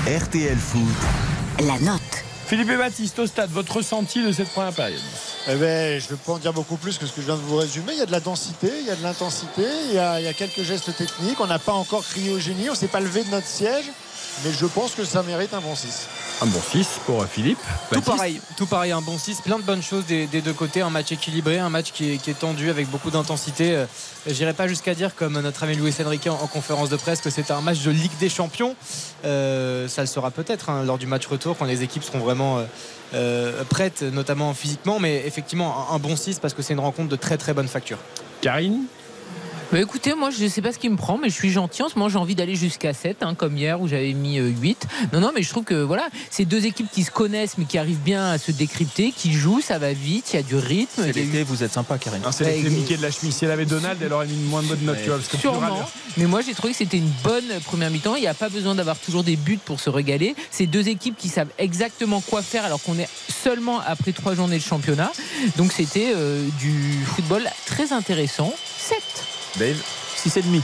RTL 0.08 0.58
Foot, 0.58 1.66
La 1.66 1.78
note. 1.80 2.02
Philippe 2.48 2.70
et 2.72 2.78
Baptiste, 2.78 3.20
au 3.20 3.28
stade, 3.28 3.52
votre 3.52 3.76
ressenti 3.78 4.24
de 4.24 4.32
cette 4.32 4.50
première 4.50 4.74
période? 4.74 5.00
Eh 5.48 5.56
ben, 5.56 6.00
je 6.00 6.06
ne 6.06 6.10
peux 6.10 6.16
pas 6.18 6.32
en 6.34 6.38
dire 6.40 6.52
beaucoup 6.54 6.78
plus 6.78 6.98
que 6.98 7.06
ce 7.06 7.12
que 7.12 7.22
je 7.22 7.28
viens 7.28 7.36
de 7.36 7.42
vous 7.42 7.58
résumer. 7.58 7.92
Il 7.94 8.00
y 8.00 8.02
a 8.02 8.08
de 8.08 8.12
la 8.12 8.20
densité, 8.20 8.72
il 8.82 8.88
y 8.88 8.90
a 8.90 8.96
de 8.96 9.04
l'intensité, 9.04 9.62
il, 9.90 9.94
y 9.96 10.00
a- 10.00 10.20
il 10.20 10.26
y 10.26 10.28
a 10.28 10.34
quelques 10.34 10.64
gestes 10.64 10.96
techniques. 10.98 11.40
On 11.40 11.46
n'a 11.46 11.60
pas 11.60 11.74
encore 11.74 12.04
crié 12.04 12.32
au 12.32 12.40
génie, 12.40 12.68
on 12.70 12.72
ne 12.74 12.78
s'est 12.78 12.88
pas 12.88 13.02
levé 13.02 13.24
de 13.24 13.30
notre 13.30 13.46
siège. 13.46 13.86
Mais 14.46 14.52
je 14.54 14.66
pense 14.66 14.94
que 14.94 15.04
ça 15.04 15.22
mérite 15.22 15.54
un 15.54 15.60
bon 15.60 15.76
6. 15.76 16.08
Un 16.42 16.46
bon 16.46 16.62
6 16.72 16.88
pour 17.06 17.26
Philippe. 17.26 17.58
Tout 17.60 17.96
Baptiste 17.96 18.06
pareil, 18.16 18.42
tout 18.56 18.66
pareil, 18.66 18.92
un 18.94 19.02
bon 19.02 19.18
6, 19.18 19.42
plein 19.42 19.58
de 19.58 19.64
bonnes 19.64 19.84
choses 19.84 20.06
des, 20.06 20.28
des 20.28 20.42
deux 20.42 20.54
côtés, 20.54 20.82
un 20.82 20.90
match 20.90 21.12
équilibré, 21.12 21.60
un 21.60 21.70
match 21.70 21.92
qui 21.92 22.14
est, 22.14 22.18
qui 22.18 22.30
est 22.32 22.40
tendu 22.40 22.70
avec 22.70 22.90
beaucoup 22.90 23.12
d'intensité. 23.12 23.76
Euh, 23.76 23.86
J'irai 24.28 24.54
pas 24.54 24.68
jusqu'à 24.70 24.96
dire, 24.96 25.16
comme 25.16 25.40
notre 25.42 25.64
ami 25.64 25.76
Luis 25.76 25.94
Enrique 26.06 26.28
en, 26.28 26.36
en 26.36 26.48
conférence 26.48 26.88
de 26.90 26.96
presse, 26.96 27.20
que 27.20 27.30
c'est 27.30 27.52
un 27.52 27.60
match 27.60 27.82
de 27.82 27.92
Ligue 27.92 28.18
des 28.20 28.30
Champions. 28.30 28.76
Euh, 29.26 29.90
ça 29.90 30.02
le 30.02 30.08
sera 30.08 30.32
peut-être 30.32 30.70
hein, 30.70 30.84
lors 30.86 30.98
du 30.98 31.08
match 31.08 31.28
retour, 31.28 31.58
quand 31.58 31.66
les 31.66 31.84
équipes 31.84 32.04
seront 32.04 32.20
vraiment 32.20 32.64
euh, 33.14 33.64
prêtes, 33.66 34.04
notamment 34.04 34.54
physiquement, 34.54 35.00
mais 35.00 35.24
effectivement 35.26 35.90
un, 35.92 35.96
un 35.96 36.00
bon 36.00 36.16
6 36.16 36.40
parce 36.40 36.54
que 36.54 36.62
c'est 36.62 36.74
une 36.74 36.80
rencontre 36.80 37.10
de 37.10 37.16
très 37.18 37.38
très 37.38 37.54
bonne 37.54 37.68
facture. 37.68 37.98
Karine? 38.42 38.84
Bah, 39.72 39.80
écoutez, 39.80 40.16
moi 40.16 40.32
je 40.32 40.48
sais 40.48 40.64
pas 40.64 40.72
ce 40.74 40.80
qui 40.80 40.90
me 40.90 40.96
prend, 40.96 41.20
mais 41.20 41.30
je 41.30 41.36
suis 41.36 41.52
gentil. 41.52 41.84
En 41.84 41.90
ce 41.90 41.96
moment, 41.96 42.10
j'ai 42.10 42.18
envie 42.18 42.34
d'aller 42.34 42.56
jusqu'à 42.56 42.92
7, 42.92 43.18
hein, 43.22 43.36
comme 43.36 43.56
hier 43.56 43.80
où 43.80 43.88
j'avais 43.88 44.14
mis 44.14 44.40
euh, 44.40 44.48
8. 44.50 44.88
Non, 45.14 45.20
non, 45.20 45.32
mais 45.36 45.44
je 45.44 45.50
trouve 45.50 45.64
que 45.64 45.76
voilà, 45.76 46.08
c'est 46.32 46.46
deux 46.46 46.66
équipes 46.66 46.88
qui 46.92 47.04
se 47.04 47.12
connaissent, 47.12 47.56
mais 47.60 47.66
qui 47.66 47.78
arrivent 47.78 48.00
bien 48.02 48.32
à 48.32 48.40
se 48.40 48.52
décrypter, 48.52 49.14
qui 49.16 49.32
jouent, 49.32 49.62
ça 49.62 49.78
va 49.78 49.94
vite, 49.94 50.32
il 50.34 50.38
y 50.38 50.40
a 50.40 50.42
du 50.42 50.56
rythme. 50.56 51.04
C'est 51.04 51.10
eu- 51.10 51.14
l'été, 51.26 51.44
vous 51.44 51.62
êtes 51.64 51.72
sympa, 51.72 52.00
Karine. 52.00 52.22
C'est 52.32 52.46
Bah, 52.46 52.50
l'effet 52.50 52.68
il- 52.68 52.72
Mickey 52.72 52.98
de 52.98 53.04
la 53.04 53.12
chemise. 53.12 53.36
Si 53.36 53.46
elle 53.46 53.52
avait 53.52 53.66
Donald, 53.66 54.02
elle 54.02 54.12
aurait 54.12 54.26
mis 54.26 54.34
une 54.34 54.46
moins 54.46 54.64
bonne 54.64 54.80
note. 54.82 54.96
Ouais. 54.96 55.02
tu 55.04 55.10
vois, 55.10 55.18
parce 55.20 55.30
que 55.30 55.38
Sûrement. 55.38 55.88
Mais 56.18 56.26
moi, 56.26 56.42
j'ai 56.42 56.56
trouvé 56.56 56.74
que 56.74 56.78
c'était 56.80 56.98
une 56.98 57.12
bonne 57.24 57.46
première 57.66 57.92
mi-temps. 57.92 58.16
Il 58.16 58.22
n'y 58.22 58.28
a 58.28 58.34
pas 58.34 58.50
besoin 58.50 58.74
d'avoir 58.74 58.98
toujours 58.98 59.24
des 59.24 59.36
buts 59.36 59.60
pour 59.64 59.80
se 59.80 59.92
régaler. 59.92 60.36
C'est 60.50 60.66
deux 60.66 60.88
équipes 60.88 61.16
qui 61.16 61.30
savent 61.30 61.50
exactement 61.60 62.22
quoi 62.22 62.42
faire 62.42 62.66
alors 62.66 62.82
qu'on 62.82 62.98
est 62.98 63.08
seulement 63.44 63.80
après 63.86 64.14
trois 64.14 64.34
journées 64.34 64.58
de 64.58 64.64
championnat. 64.64 65.12
Donc, 65.58 65.72
c'était 65.74 66.12
euh, 66.16 66.44
du 66.60 66.74
football 67.06 67.44
très 67.68 67.94
intéressant. 67.94 68.52
7. 68.80 68.98
Dave, 69.58 69.78
6,5. 70.16 70.62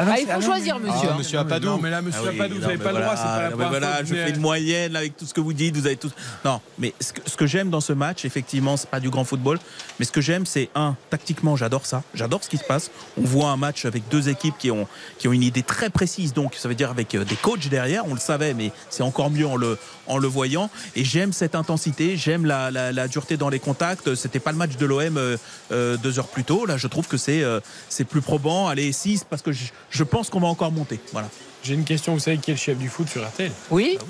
Ah, 0.00 0.04
non, 0.04 0.12
Ah, 0.14 0.20
il 0.20 0.26
faut 0.26 0.32
ah, 0.36 0.40
choisir, 0.40 0.78
mais- 0.78 0.90
monsieur. 0.92 1.08
Ah, 1.12 1.18
Monsieur 1.18 1.38
non, 1.38 1.44
mais- 1.44 1.50
Apadou. 1.50 1.66
Non, 1.66 1.78
mais 1.78 1.90
là, 1.90 2.02
monsieur 2.02 2.20
Ah 2.22 2.28
oui, 2.30 2.36
Apadou, 2.38 2.54
vous 2.54 2.60
n'avez 2.60 2.78
pas 2.78 2.92
le 2.92 3.00
droit, 3.00 3.16
c'est 3.16 3.22
pas 3.22 3.28
la 3.28 3.32
voilà, 3.32 3.50
première 3.50 3.68
voilà, 3.68 3.86
fois 3.96 4.04
je 4.04 4.14
fais 4.14 4.30
une 4.30 4.40
moyenne 4.40 4.94
avec 4.94 5.16
tout 5.16 5.26
ce 5.26 5.34
que 5.34 5.40
vous 5.40 5.52
dites, 5.52 5.76
vous 5.76 5.86
avez 5.86 5.96
tout. 5.96 6.10
Non, 6.44 6.60
mais 6.78 6.94
ce 7.00 7.12
que, 7.12 7.20
ce 7.28 7.36
que 7.36 7.46
j'aime 7.46 7.68
dans 7.68 7.80
ce 7.80 7.92
match, 7.92 8.24
effectivement, 8.24 8.76
c'est 8.76 8.88
pas 8.88 9.00
du 9.00 9.10
grand 9.10 9.24
football, 9.24 9.58
mais 9.98 10.04
ce 10.04 10.12
que 10.12 10.20
j'aime, 10.20 10.46
c'est 10.46 10.68
un, 10.76 10.94
tactiquement, 11.10 11.56
j'adore 11.56 11.84
ça, 11.84 12.04
j'adore 12.14 12.44
ce 12.44 12.48
qui 12.48 12.58
se 12.58 12.64
passe. 12.64 12.92
On 13.20 13.24
voit 13.24 13.50
un 13.50 13.56
match 13.56 13.86
avec 13.86 14.08
deux 14.08 14.28
équipes 14.28 14.54
qui 14.56 14.70
ont 14.70 14.86
qui 15.18 15.26
ont 15.26 15.32
une 15.32 15.42
idée 15.42 15.64
très 15.64 15.90
précise, 15.90 16.32
donc 16.32 16.54
ça 16.54 16.68
veut 16.68 16.76
dire 16.76 16.90
avec 16.90 17.16
euh, 17.16 17.24
des 17.24 17.34
coachs 17.34 17.66
derrière, 17.68 18.06
on 18.06 18.14
le 18.14 18.20
savait, 18.20 18.54
mais 18.54 18.70
c'est 18.90 19.02
encore 19.02 19.30
mieux 19.32 19.48
en 19.48 19.56
le 19.56 19.78
en 20.08 20.18
le 20.18 20.28
voyant. 20.28 20.70
Et 20.96 21.04
j'aime 21.04 21.32
cette 21.32 21.54
intensité, 21.54 22.16
j'aime 22.16 22.44
la, 22.46 22.70
la, 22.70 22.92
la 22.92 23.08
dureté 23.08 23.36
dans 23.36 23.48
les 23.48 23.58
contacts. 23.60 24.14
C'était 24.14 24.40
pas 24.40 24.52
le 24.52 24.58
match 24.58 24.76
de 24.76 24.86
l'OM 24.86 25.16
euh, 25.16 25.36
euh, 25.72 25.96
deux 25.96 26.18
heures 26.18 26.28
plus 26.28 26.44
tôt. 26.44 26.66
Là, 26.66 26.76
je 26.76 26.86
trouve 26.88 27.06
que 27.06 27.16
c'est 27.16 27.42
euh, 27.42 27.60
c'est 27.88 28.04
plus 28.04 28.20
probant. 28.20 28.68
Allez 28.68 28.92
6 28.92 29.24
parce 29.28 29.42
que 29.42 29.52
je, 29.52 29.64
je 29.90 30.04
pense 30.04 30.30
qu'on 30.30 30.40
va 30.40 30.48
encore 30.48 30.72
monter. 30.72 30.98
Voilà. 31.12 31.28
J'ai 31.62 31.74
une 31.74 31.84
question, 31.84 32.14
vous 32.14 32.20
savez 32.20 32.38
qui 32.38 32.50
est 32.50 32.54
le 32.54 32.58
chef 32.60 32.78
du 32.78 32.88
foot 32.88 33.08
sur 33.08 33.26
RTL 33.26 33.50
Oui 33.70 33.98
Ah 34.00 34.04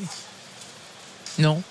Non. 1.38 1.62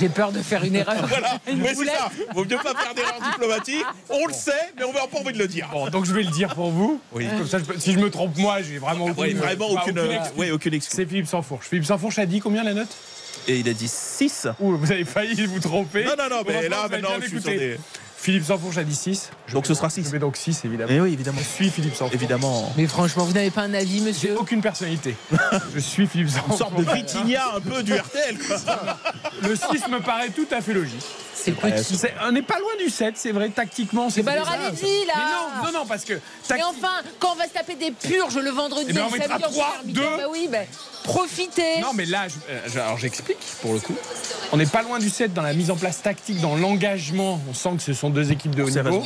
J'ai- 0.00 0.08
peur 0.08 0.32
de 0.32 0.40
faire 0.42 0.64
une 0.64 0.74
erreur. 0.74 0.96
Une 1.48 1.60
Mais 1.60 1.74
c'est 1.74 1.84
ça. 1.84 2.10
Vaut 2.34 2.44
mieux 2.44 2.56
pas 2.56 2.74
faire 2.74 2.92
d'erreur 2.94 3.20
diplomatique. 3.30 3.84
On 4.10 4.26
le 4.26 4.32
sait, 4.32 4.50
mais 4.76 4.82
on 4.84 4.92
n'a 4.92 5.06
pas 5.06 5.18
envie 5.18 5.32
de 5.32 5.38
le 5.38 5.46
dire. 5.46 5.68
Bon, 5.70 5.88
donc 5.90 6.06
je 6.06 6.12
vais 6.12 6.22
le 6.24 6.30
dire 6.30 6.52
pour 6.54 6.70
vous. 6.72 7.00
Oui. 7.12 7.26
Comme 7.28 7.46
ça, 7.46 7.58
je 7.58 7.64
peux- 7.64 7.78
si 7.78 7.92
je 7.92 7.98
me 8.00 8.10
trompe 8.10 8.36
moi, 8.36 8.62
j'ai 8.62 8.78
vraiment 8.78 9.04
aucune, 9.04 9.22
Ouais, 9.22 9.32
vraiment 9.34 9.68
aucune, 9.68 9.96
excuse. 9.98 10.32
ouais, 10.38 10.50
aucune 10.50 10.74
excuse. 10.74 10.96
C'est 10.96 11.06
Philippe 11.06 11.28
Sansfourche. 11.28 11.68
Philippe 11.68 11.84
Sansfourche 11.84 12.18
a 12.18 12.26
dit 12.26 12.40
combien 12.40 12.64
la 12.64 12.74
note? 12.74 12.88
Et 13.48 13.58
il 13.58 13.68
a 13.68 13.72
dit 13.72 13.88
6. 13.88 14.48
Ouh, 14.60 14.76
vous 14.76 14.90
avez 14.92 15.04
failli 15.04 15.46
vous 15.46 15.60
tromper. 15.60 16.04
Non, 16.04 16.12
non, 16.18 16.36
non, 16.36 16.42
mais 16.46 16.68
là, 16.68 16.88
maintenant, 16.90 17.10
je 17.20 17.28
suis 17.28 17.40
sur 17.40 17.50
des- 17.50 17.78
Philippe 18.16 18.44
Sansfourche 18.44 18.78
a 18.78 18.84
dit 18.84 18.94
6. 18.94 19.28
Donc 19.52 19.66
ce 19.66 19.74
sera 19.74 19.90
6. 19.90 20.06
Je 20.06 20.10
mets 20.12 20.18
donc 20.18 20.36
6, 20.38 20.64
évidemment. 20.64 20.90
Eh 20.94 20.98
oui, 21.00 21.12
évidemment. 21.12 21.38
Je 21.40 21.44
suis 21.44 21.68
Philippe 21.68 21.92
Sansfourche. 21.92 22.14
Évidemment. 22.14 22.72
Mais 22.78 22.86
franchement, 22.86 23.24
vous 23.24 23.34
n'avez 23.34 23.50
pas 23.50 23.60
un 23.62 23.74
avis, 23.74 23.98
J'ai 23.98 24.04
monsieur 24.04 24.38
aucune 24.38 24.62
personnalité. 24.62 25.14
je 25.74 25.78
suis 25.78 26.06
Philippe 26.06 26.28
Une 26.28 26.32
Sansfourche. 26.32 26.58
sorte 26.58 26.76
de 26.76 26.90
Vitinha 26.90 27.56
un 27.56 27.60
peu 27.60 27.82
du 27.82 27.92
RTL. 27.92 28.38
Quoi. 28.38 28.56
Le 29.42 29.54
6 29.54 29.88
me 29.90 30.00
paraît 30.00 30.30
tout 30.30 30.46
à 30.52 30.62
fait 30.62 30.72
logique. 30.72 31.04
C'est 31.44 31.52
petit. 31.52 31.96
C'est- 31.96 32.14
on 32.26 32.32
n'est 32.32 32.42
pas 32.42 32.58
loin 32.58 32.70
du 32.82 32.90
7, 32.90 33.14
c'est 33.16 33.32
vrai, 33.32 33.48
tactiquement. 33.50 34.08
c'est 34.10 34.22
bah 34.22 34.32
alors 34.32 34.46
ça. 34.46 34.52
allez-y, 34.54 35.06
là. 35.06 35.12
Mais 35.16 35.62
non, 35.66 35.72
non, 35.72 35.78
non, 35.80 35.86
parce 35.86 36.04
que. 36.04 36.14
Mais 36.14 36.56
tacti- 36.56 36.62
enfin, 36.64 36.88
quand 37.18 37.32
on 37.32 37.36
va 37.36 37.44
se 37.46 37.52
taper 37.52 37.74
des 37.74 37.90
purges 37.90 38.36
le 38.38 38.50
vendredi 38.50 38.86
Eh 38.90 38.92
ben, 38.92 39.02
on 39.08 39.12
le 39.12 39.18
mettra 39.18 39.38
samedi, 39.38 39.44
on 39.48 39.52
trois, 39.52 39.74
deux. 39.84 40.00
Bah 40.02 40.24
oui, 40.30 40.48
bah, 40.50 40.58
profitez. 41.04 41.80
Non, 41.80 41.92
mais 41.94 42.06
là, 42.06 42.26
je- 42.28 42.34
euh, 42.52 42.60
je- 42.72 42.78
alors 42.78 42.98
j'explique 42.98 43.38
pour 43.62 43.74
le 43.74 43.80
coup. 43.80 43.94
On 44.52 44.56
n'est 44.56 44.66
pas 44.66 44.82
loin 44.82 44.98
du 44.98 45.10
7 45.10 45.34
dans 45.34 45.42
la 45.42 45.52
mise 45.52 45.70
en 45.70 45.76
place 45.76 46.00
tactique, 46.02 46.40
dans 46.40 46.56
l'engagement. 46.56 47.40
On 47.50 47.54
sent 47.54 47.70
que 47.76 47.82
ce 47.82 47.92
sont 47.92 48.10
deux 48.10 48.30
équipes 48.32 48.54
de 48.54 48.62
haut 48.62 48.70
niveau. 48.70 49.02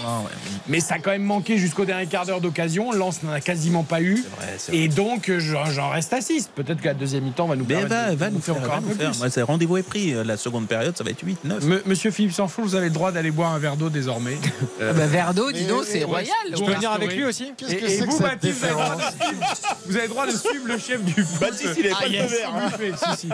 Mais 0.69 0.81
ça 0.81 0.94
a 0.94 0.98
quand 0.98 1.10
même 1.10 1.23
manqué 1.24 1.59
jusqu'au 1.59 1.85
dernier 1.85 2.06
quart 2.06 2.27
d'heure 2.27 2.40
d'occasion. 2.40 2.93
Lens 2.93 3.23
n'en 3.23 3.32
a 3.32 3.40
quasiment 3.40 3.82
pas 3.82 4.01
eu. 4.01 4.24
vrai, 4.36 4.55
c'est 4.59 4.73
vrai. 4.73 4.81
Et 4.82 4.89
donc, 4.89 5.28
euh, 5.28 5.40
j'en 5.40 5.65
j'en 5.66 5.90
reste 5.90 6.12
à 6.12 6.20
6. 6.20 6.48
Peut-être 6.55 6.81
que 6.81 6.86
la 6.86 6.94
deuxième 6.94 7.24
mi-temps 7.24 7.47
va 7.47 7.56
nous 7.56 7.65
Mais 7.66 7.74
permettre 7.77 7.94
va, 7.94 8.10
de- 8.10 8.16
va 8.16 8.28
de 8.31 8.35
nous 8.35 8.40
faire 8.40 8.55
faire, 8.56 8.65
encore 8.65 8.77
un 8.77 8.81
nous 8.82 8.89
peu 8.89 8.94
faire. 8.94 9.10
plus. 9.12 9.20
Ouais, 9.23 9.31
c'est 9.31 9.43
rendez-vous 9.43 9.77
est 9.78 9.82
pris. 9.82 10.15
La 10.24 10.36
seconde 10.36 10.66
période, 10.66 10.97
ça 10.97 11.05
va 11.05 11.10
être 11.10 11.23
8, 11.23 11.39
9. 11.44 11.62
M- 11.65 11.82
Monsieur 11.86 12.10
Philippe 12.29 12.37
Sanfoul, 12.37 12.65
vous 12.67 12.75
avez 12.75 12.89
le 12.89 12.93
droit 12.93 13.11
d'aller 13.11 13.31
boire 13.31 13.55
un 13.55 13.59
verre 13.59 13.77
d'eau 13.77 13.89
désormais. 13.89 14.37
Ah 14.81 14.93
bah, 14.93 15.07
verre 15.07 15.35
d'eau, 15.35 15.51
dis 15.51 15.65
donc, 15.65 15.85
c'est 15.85 16.05
royal. 16.05 16.29
je 16.51 16.63
peux 16.63 16.73
venir 16.73 16.93
avec 16.93 17.13
lui 17.13 17.25
aussi 17.25 17.53
Qu'est-ce 17.57 17.75
que 17.75 17.89
c'est 17.89 17.99
que 17.99 18.05
vous, 18.05 18.13
cette 18.13 18.23
Baptiste, 18.23 18.59
vous 18.59 18.67
avez, 18.67 18.73
le 18.73 18.79
droit 18.79 18.97
de 18.97 19.01
suivre, 19.11 19.55
vous 19.87 19.97
avez 19.97 20.03
le 20.03 20.09
droit 20.09 20.27
de 20.27 20.31
suivre 20.31 20.67
le 20.67 20.79
chef 20.79 21.03
du 21.03 21.25
foot. 21.25 21.41
Baptiste, 21.41 21.75
il 21.79 21.87
est 21.87 21.91
pas 21.91 21.97
Ah, 22.03 22.07
le 22.07 22.85
yes, 22.87 23.27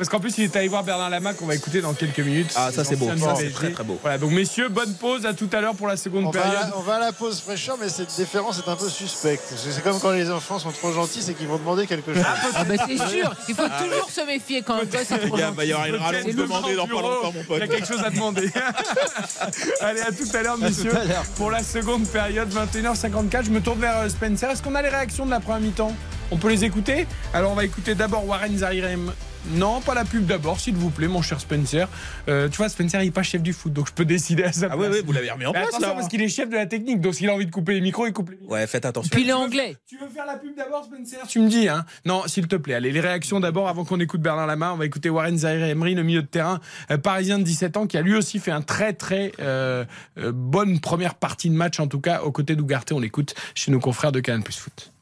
il. 0.00 0.06
Parce 0.06 0.08
qu'en 0.08 0.20
plus, 0.20 0.36
il 0.38 0.44
est 0.44 0.56
allé 0.56 0.68
voir 0.68 0.82
Bernard 0.84 1.10
Lamac, 1.10 1.36
qu'on 1.36 1.46
va 1.46 1.54
écouter 1.54 1.80
dans 1.80 1.92
quelques 1.94 2.20
minutes. 2.20 2.52
Ah, 2.56 2.70
ça, 2.72 2.84
c'est 2.84 2.96
beau. 2.96 3.06
Ça, 3.08 3.14
du 3.14 3.22
c'est 3.40 3.50
très, 3.52 3.70
très 3.70 3.84
beau. 3.84 3.98
Voilà, 4.02 4.18
donc 4.18 4.32
messieurs, 4.32 4.68
bonne 4.68 4.94
pause. 4.94 5.26
À 5.26 5.34
tout 5.34 5.48
à 5.52 5.60
l'heure 5.60 5.74
pour 5.74 5.86
la 5.88 5.96
seconde 5.96 6.24
On 6.26 6.30
période. 6.30 6.72
on 6.76 6.80
va 6.80 6.96
à 6.96 7.00
la 7.00 7.12
pause 7.12 7.40
fraîcheur, 7.40 7.76
mais 7.80 7.88
cette 7.88 8.16
déférence 8.16 8.58
est 8.58 8.68
un 8.70 8.76
peu 8.76 8.88
suspecte. 8.88 9.42
C'est 9.56 9.82
comme 9.82 10.00
quand 10.00 10.10
les 10.12 10.30
enfants 10.30 10.58
sont 10.58 10.70
trop 10.72 10.92
gentils, 10.92 11.22
c'est 11.22 11.34
qu'ils 11.34 11.46
vont 11.48 11.58
demander 11.58 11.86
quelque 11.86 12.14
chose. 12.14 12.22
Ah 12.26 12.64
bah 12.64 12.74
c'est 12.86 12.96
sûr, 12.96 13.34
il 13.48 13.54
faut 13.54 13.62
toujours 13.68 14.10
se 14.10 14.26
méfier 14.26 14.62
quand 14.62 14.74
un 14.76 14.84
gosse 14.84 15.10
est 15.10 15.18
trop 15.26 15.36
Il 15.36 15.40
y 15.40 15.42
a- 15.42 15.50
va 15.50 15.64
y 15.64 15.72
avoir 15.72 15.86
une 15.86 15.92
Peut-être 15.92 16.04
rallonge 16.04 16.34
demandée 16.34 16.74
dans 16.76 16.82
pas 16.86 16.88
bureau. 16.88 17.02
longtemps, 17.10 17.32
mon 17.32 17.40
Il 17.40 17.46
pote. 17.46 17.58
y 17.58 17.62
a 17.62 17.68
quelque 17.68 17.86
chose 17.86 18.02
à 18.04 18.10
demander. 18.10 18.50
Allez, 19.80 20.00
à 20.00 20.12
tout 20.12 20.28
à 20.36 20.42
l'heure, 20.42 20.58
messieurs. 20.58 20.96
à 20.96 21.04
l'heure. 21.04 21.24
Pour 21.36 21.50
la 21.50 21.62
seconde 21.62 22.06
période, 22.08 22.48
21h54, 22.52 23.44
je 23.44 23.50
me 23.50 23.60
tourne 23.60 23.80
vers 23.80 23.98
euh, 23.98 24.08
Spencer. 24.08 24.50
Est-ce 24.50 24.62
qu'on 24.62 24.74
a 24.74 24.82
les 24.82 24.88
réactions 24.88 25.26
de 25.26 25.30
la 25.30 25.40
première 25.40 25.60
mi-temps? 25.60 25.94
On 26.30 26.36
peut 26.36 26.48
les 26.48 26.64
écouter 26.64 27.06
Alors, 27.34 27.50
on 27.52 27.54
va 27.54 27.64
écouter 27.64 27.94
d'abord 27.94 28.26
Warren 28.26 28.56
Zahirem. 28.58 29.12
Non, 29.52 29.80
pas 29.80 29.94
la 29.94 30.04
pub 30.04 30.26
d'abord, 30.26 30.60
s'il 30.60 30.74
vous 30.74 30.90
plaît, 30.90 31.08
mon 31.08 31.22
cher 31.22 31.40
Spencer. 31.40 31.88
Euh, 32.28 32.48
tu 32.50 32.58
vois, 32.58 32.68
Spencer, 32.68 33.00
il 33.00 33.06
n'est 33.06 33.10
pas 33.10 33.22
chef 33.22 33.40
du 33.40 33.54
foot, 33.54 33.72
donc 33.72 33.88
je 33.88 33.92
peux 33.94 34.04
décider 34.16 34.44
à 34.44 34.52
sa 34.52 34.66
Ah 34.66 34.76
place. 34.76 34.80
oui, 34.90 34.96
oui, 34.98 35.02
vous 35.04 35.12
l'avez 35.12 35.30
remis 35.30 35.46
en 35.46 35.52
Mais 35.52 35.60
place 35.60 35.68
attention, 35.70 35.88
là. 35.88 35.94
parce 35.94 36.08
qu'il 36.08 36.20
est 36.20 36.28
chef 36.28 36.50
de 36.50 36.56
la 36.56 36.66
technique, 36.66 37.00
donc 37.00 37.14
s'il 37.14 37.28
a 37.30 37.34
envie 37.34 37.46
de 37.46 37.50
couper 37.50 37.72
les 37.72 37.80
micros, 37.80 38.06
il 38.06 38.12
coupe 38.12 38.30
les 38.30 38.36
micros. 38.36 38.52
Ouais, 38.52 38.66
faites 38.66 38.84
attention. 38.84 39.08
Puis 39.10 39.22
il 39.22 39.30
est 39.30 39.32
anglais. 39.32 39.76
Tu 39.88 39.96
veux 39.96 40.08
faire 40.08 40.26
la 40.26 40.34
pub 40.36 40.54
d'abord, 40.54 40.84
Spencer? 40.84 41.26
Tu 41.26 41.40
me 41.40 41.48
dis, 41.48 41.68
hein 41.68 41.86
Non, 42.04 42.24
s'il 42.26 42.48
te 42.48 42.56
plaît. 42.56 42.74
Allez, 42.74 42.92
les 42.92 43.00
réactions 43.00 43.40
d'abord 43.40 43.68
avant 43.68 43.84
qu'on 43.86 43.98
écoute 43.98 44.20
Bernard 44.20 44.46
Lama. 44.46 44.72
On 44.74 44.76
va 44.76 44.84
écouter 44.84 45.08
Warren 45.08 45.38
Zahir 45.38 45.64
Emery, 45.66 45.94
le 45.94 46.02
milieu 46.02 46.20
de 46.22 46.26
terrain 46.28 46.60
euh, 46.90 46.98
parisien 46.98 47.38
de 47.38 47.44
17 47.44 47.78
ans, 47.78 47.86
qui 47.86 47.96
a 47.96 48.02
lui 48.02 48.14
aussi 48.14 48.38
fait 48.40 48.52
un 48.52 48.60
très 48.62 48.92
très 48.92 49.32
euh, 49.40 49.86
euh, 50.18 50.32
bonne 50.34 50.80
première 50.80 51.14
partie 51.14 51.48
de 51.48 51.54
match, 51.54 51.80
en 51.80 51.86
tout 51.86 52.00
cas, 52.00 52.20
aux 52.20 52.30
côtés 52.30 52.56
d'Ougarté. 52.56 52.92
On 52.92 53.00
l'écoute 53.00 53.34
chez 53.54 53.72
nos 53.72 53.80
confrères 53.80 54.12
de 54.12 54.20
Canal 54.20 54.42
Plus 54.42 54.58
Foot. 54.58 54.92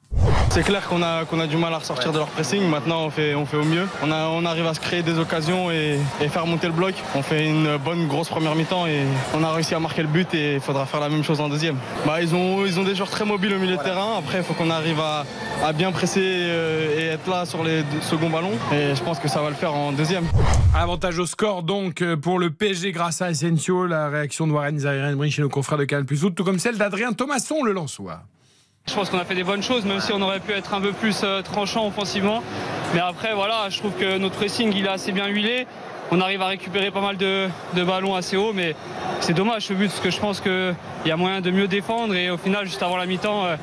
C'est 0.51 0.65
clair 0.65 0.89
qu'on 0.89 1.03
a, 1.03 1.25
a 1.25 1.47
du 1.47 1.57
mal 1.57 1.73
à 1.73 1.79
ressortir 1.79 2.11
de 2.11 2.19
leur 2.19 2.27
pressing. 2.29 2.69
Maintenant, 2.69 3.05
on 3.05 3.11
fait, 3.11 3.35
on 3.35 3.47
fait 3.47 3.59
au 3.59 3.65
mieux. 3.65 3.87
On, 4.03 4.11
a, 4.11 4.29
on 4.29 4.45
arrive 4.45 4.67
à 4.67 4.75
se 4.75 4.81
créer 4.81 5.03
des 5.03 5.19
occasions 5.19 5.71
et, 5.71 5.99
faire 6.31 6.47
monter 6.47 6.67
le 6.67 6.73
bloc. 6.73 6.95
On 7.15 7.23
fait 7.23 7.47
une 7.47 7.77
bonne 7.77 8.09
grosse 8.09 8.29
première 8.29 8.57
mi-temps 8.57 8.87
et 8.87 9.05
on 9.35 9.45
a 9.45 9.53
réussi 9.53 9.75
à 9.75 9.79
marquer 9.79 10.03
le 10.03 10.09
but 10.09 10.33
et 10.35 10.55
il 10.55 10.61
faudra 10.61 10.87
faire 10.87 11.01
la 11.01 11.11
même 11.11 11.23
chose 11.23 11.41
en 11.41 11.49
deuxième. 11.49 11.77
Bah, 12.07 12.21
ils, 12.23 12.35
ont, 12.35 12.67
ils 12.67 12.81
ont 12.81 12.83
des 12.83 12.95
joueurs 12.95 13.11
très 13.11 13.25
mobiles 13.25 13.55
au 13.55 13.59
milieu 13.59 13.77
de 13.77 13.83
terrain. 13.83 14.17
Après, 14.19 14.39
il 14.39 14.45
faut 14.45 14.55
qu'on 14.55 14.71
arrive 14.71 14.99
à, 14.99 15.25
à 15.65 15.73
bien 15.73 15.93
presser 15.93 16.25
euh, 16.25 16.99
et 16.99 17.05
être 17.05 17.29
là 17.29 17.45
sur 17.45 17.63
les 17.63 17.85
seconds 18.01 18.31
ballons. 18.31 18.59
Et 18.73 18.97
je 18.97 19.03
pense 19.05 19.21
que 19.21 19.29
ça 19.29 19.43
va 19.43 19.51
le 19.51 19.57
faire 19.57 19.75
en 19.75 19.93
deuxième. 19.93 20.25
Avantage 20.75 21.19
au 21.19 21.27
score 21.27 21.63
donc 21.63 22.03
euh, 22.03 22.17
pour 22.17 22.39
le 22.39 22.51
PSG 22.51 22.91
grâce 22.91 23.23
à 23.23 23.27
Asensio. 23.27 23.87
La 23.87 24.09
réaction 24.09 24.47
de 24.47 24.53
Warren 24.53 24.85
Emery 24.85 25.31
chez 25.31 25.43
nos 25.43 25.49
confrères 25.49 25.79
de 25.79 25.85
Canal 25.85 26.05
Plus 26.05 26.25
tout 26.35 26.43
comme 26.43 26.59
celle 26.59 26.79
d'Adrien 26.79 27.13
Thomasson, 27.13 27.63
le 27.63 27.73
Lensois. 27.73 28.23
Je 28.89 28.95
pense 28.95 29.11
qu'on 29.11 29.19
a 29.19 29.25
fait 29.25 29.35
des 29.35 29.45
bonnes 29.45 29.63
choses, 29.63 29.85
même 29.85 30.01
si 30.01 30.13
on 30.15 30.23
aurait 30.23 30.41
pu 30.41 30.53
être 30.53 30.73
un 30.73 30.81
peu 30.81 30.93
plus 30.93 31.21
euh, 31.23 31.43
tranchant 31.43 31.87
offensivement. 31.87 32.43
Mais 32.95 33.01
après, 33.01 33.35
voilà, 33.35 33.69
je 33.69 33.79
trouve 33.79 33.93
que 33.93 34.17
notre 34.17 34.37
pressing, 34.37 34.73
il 34.75 34.87
est 34.87 34.89
assez 34.89 35.13
bien 35.13 35.27
huilé. 35.27 35.67
On 36.11 36.23
arrive 36.23 36.41
à 36.41 36.47
récupérer 36.47 36.91
pas 36.91 37.03
mal 37.03 37.19
de, 37.19 37.49
ballons 37.85 38.15
assez 38.15 38.39
haut, 38.39 38.55
mais 38.55 38.75
c'est 39.21 39.35
dommage 39.35 39.67
ce 39.67 39.75
but, 39.75 39.89
parce 39.89 40.01
que 40.01 40.11
je 40.11 40.19
pense 40.19 40.41
qu'il 40.41 40.75
y 41.05 41.11
a 41.11 41.17
moyen 41.19 41.43
de 41.43 41.51
mieux 41.51 41.69
défendre. 41.69 42.15
Et 42.15 42.31
au 42.31 42.39
final, 42.39 42.65
juste 42.65 42.83
avant 42.83 42.97
la 42.97 43.05
mi-temps, 43.05 43.45
euh, 43.45 43.57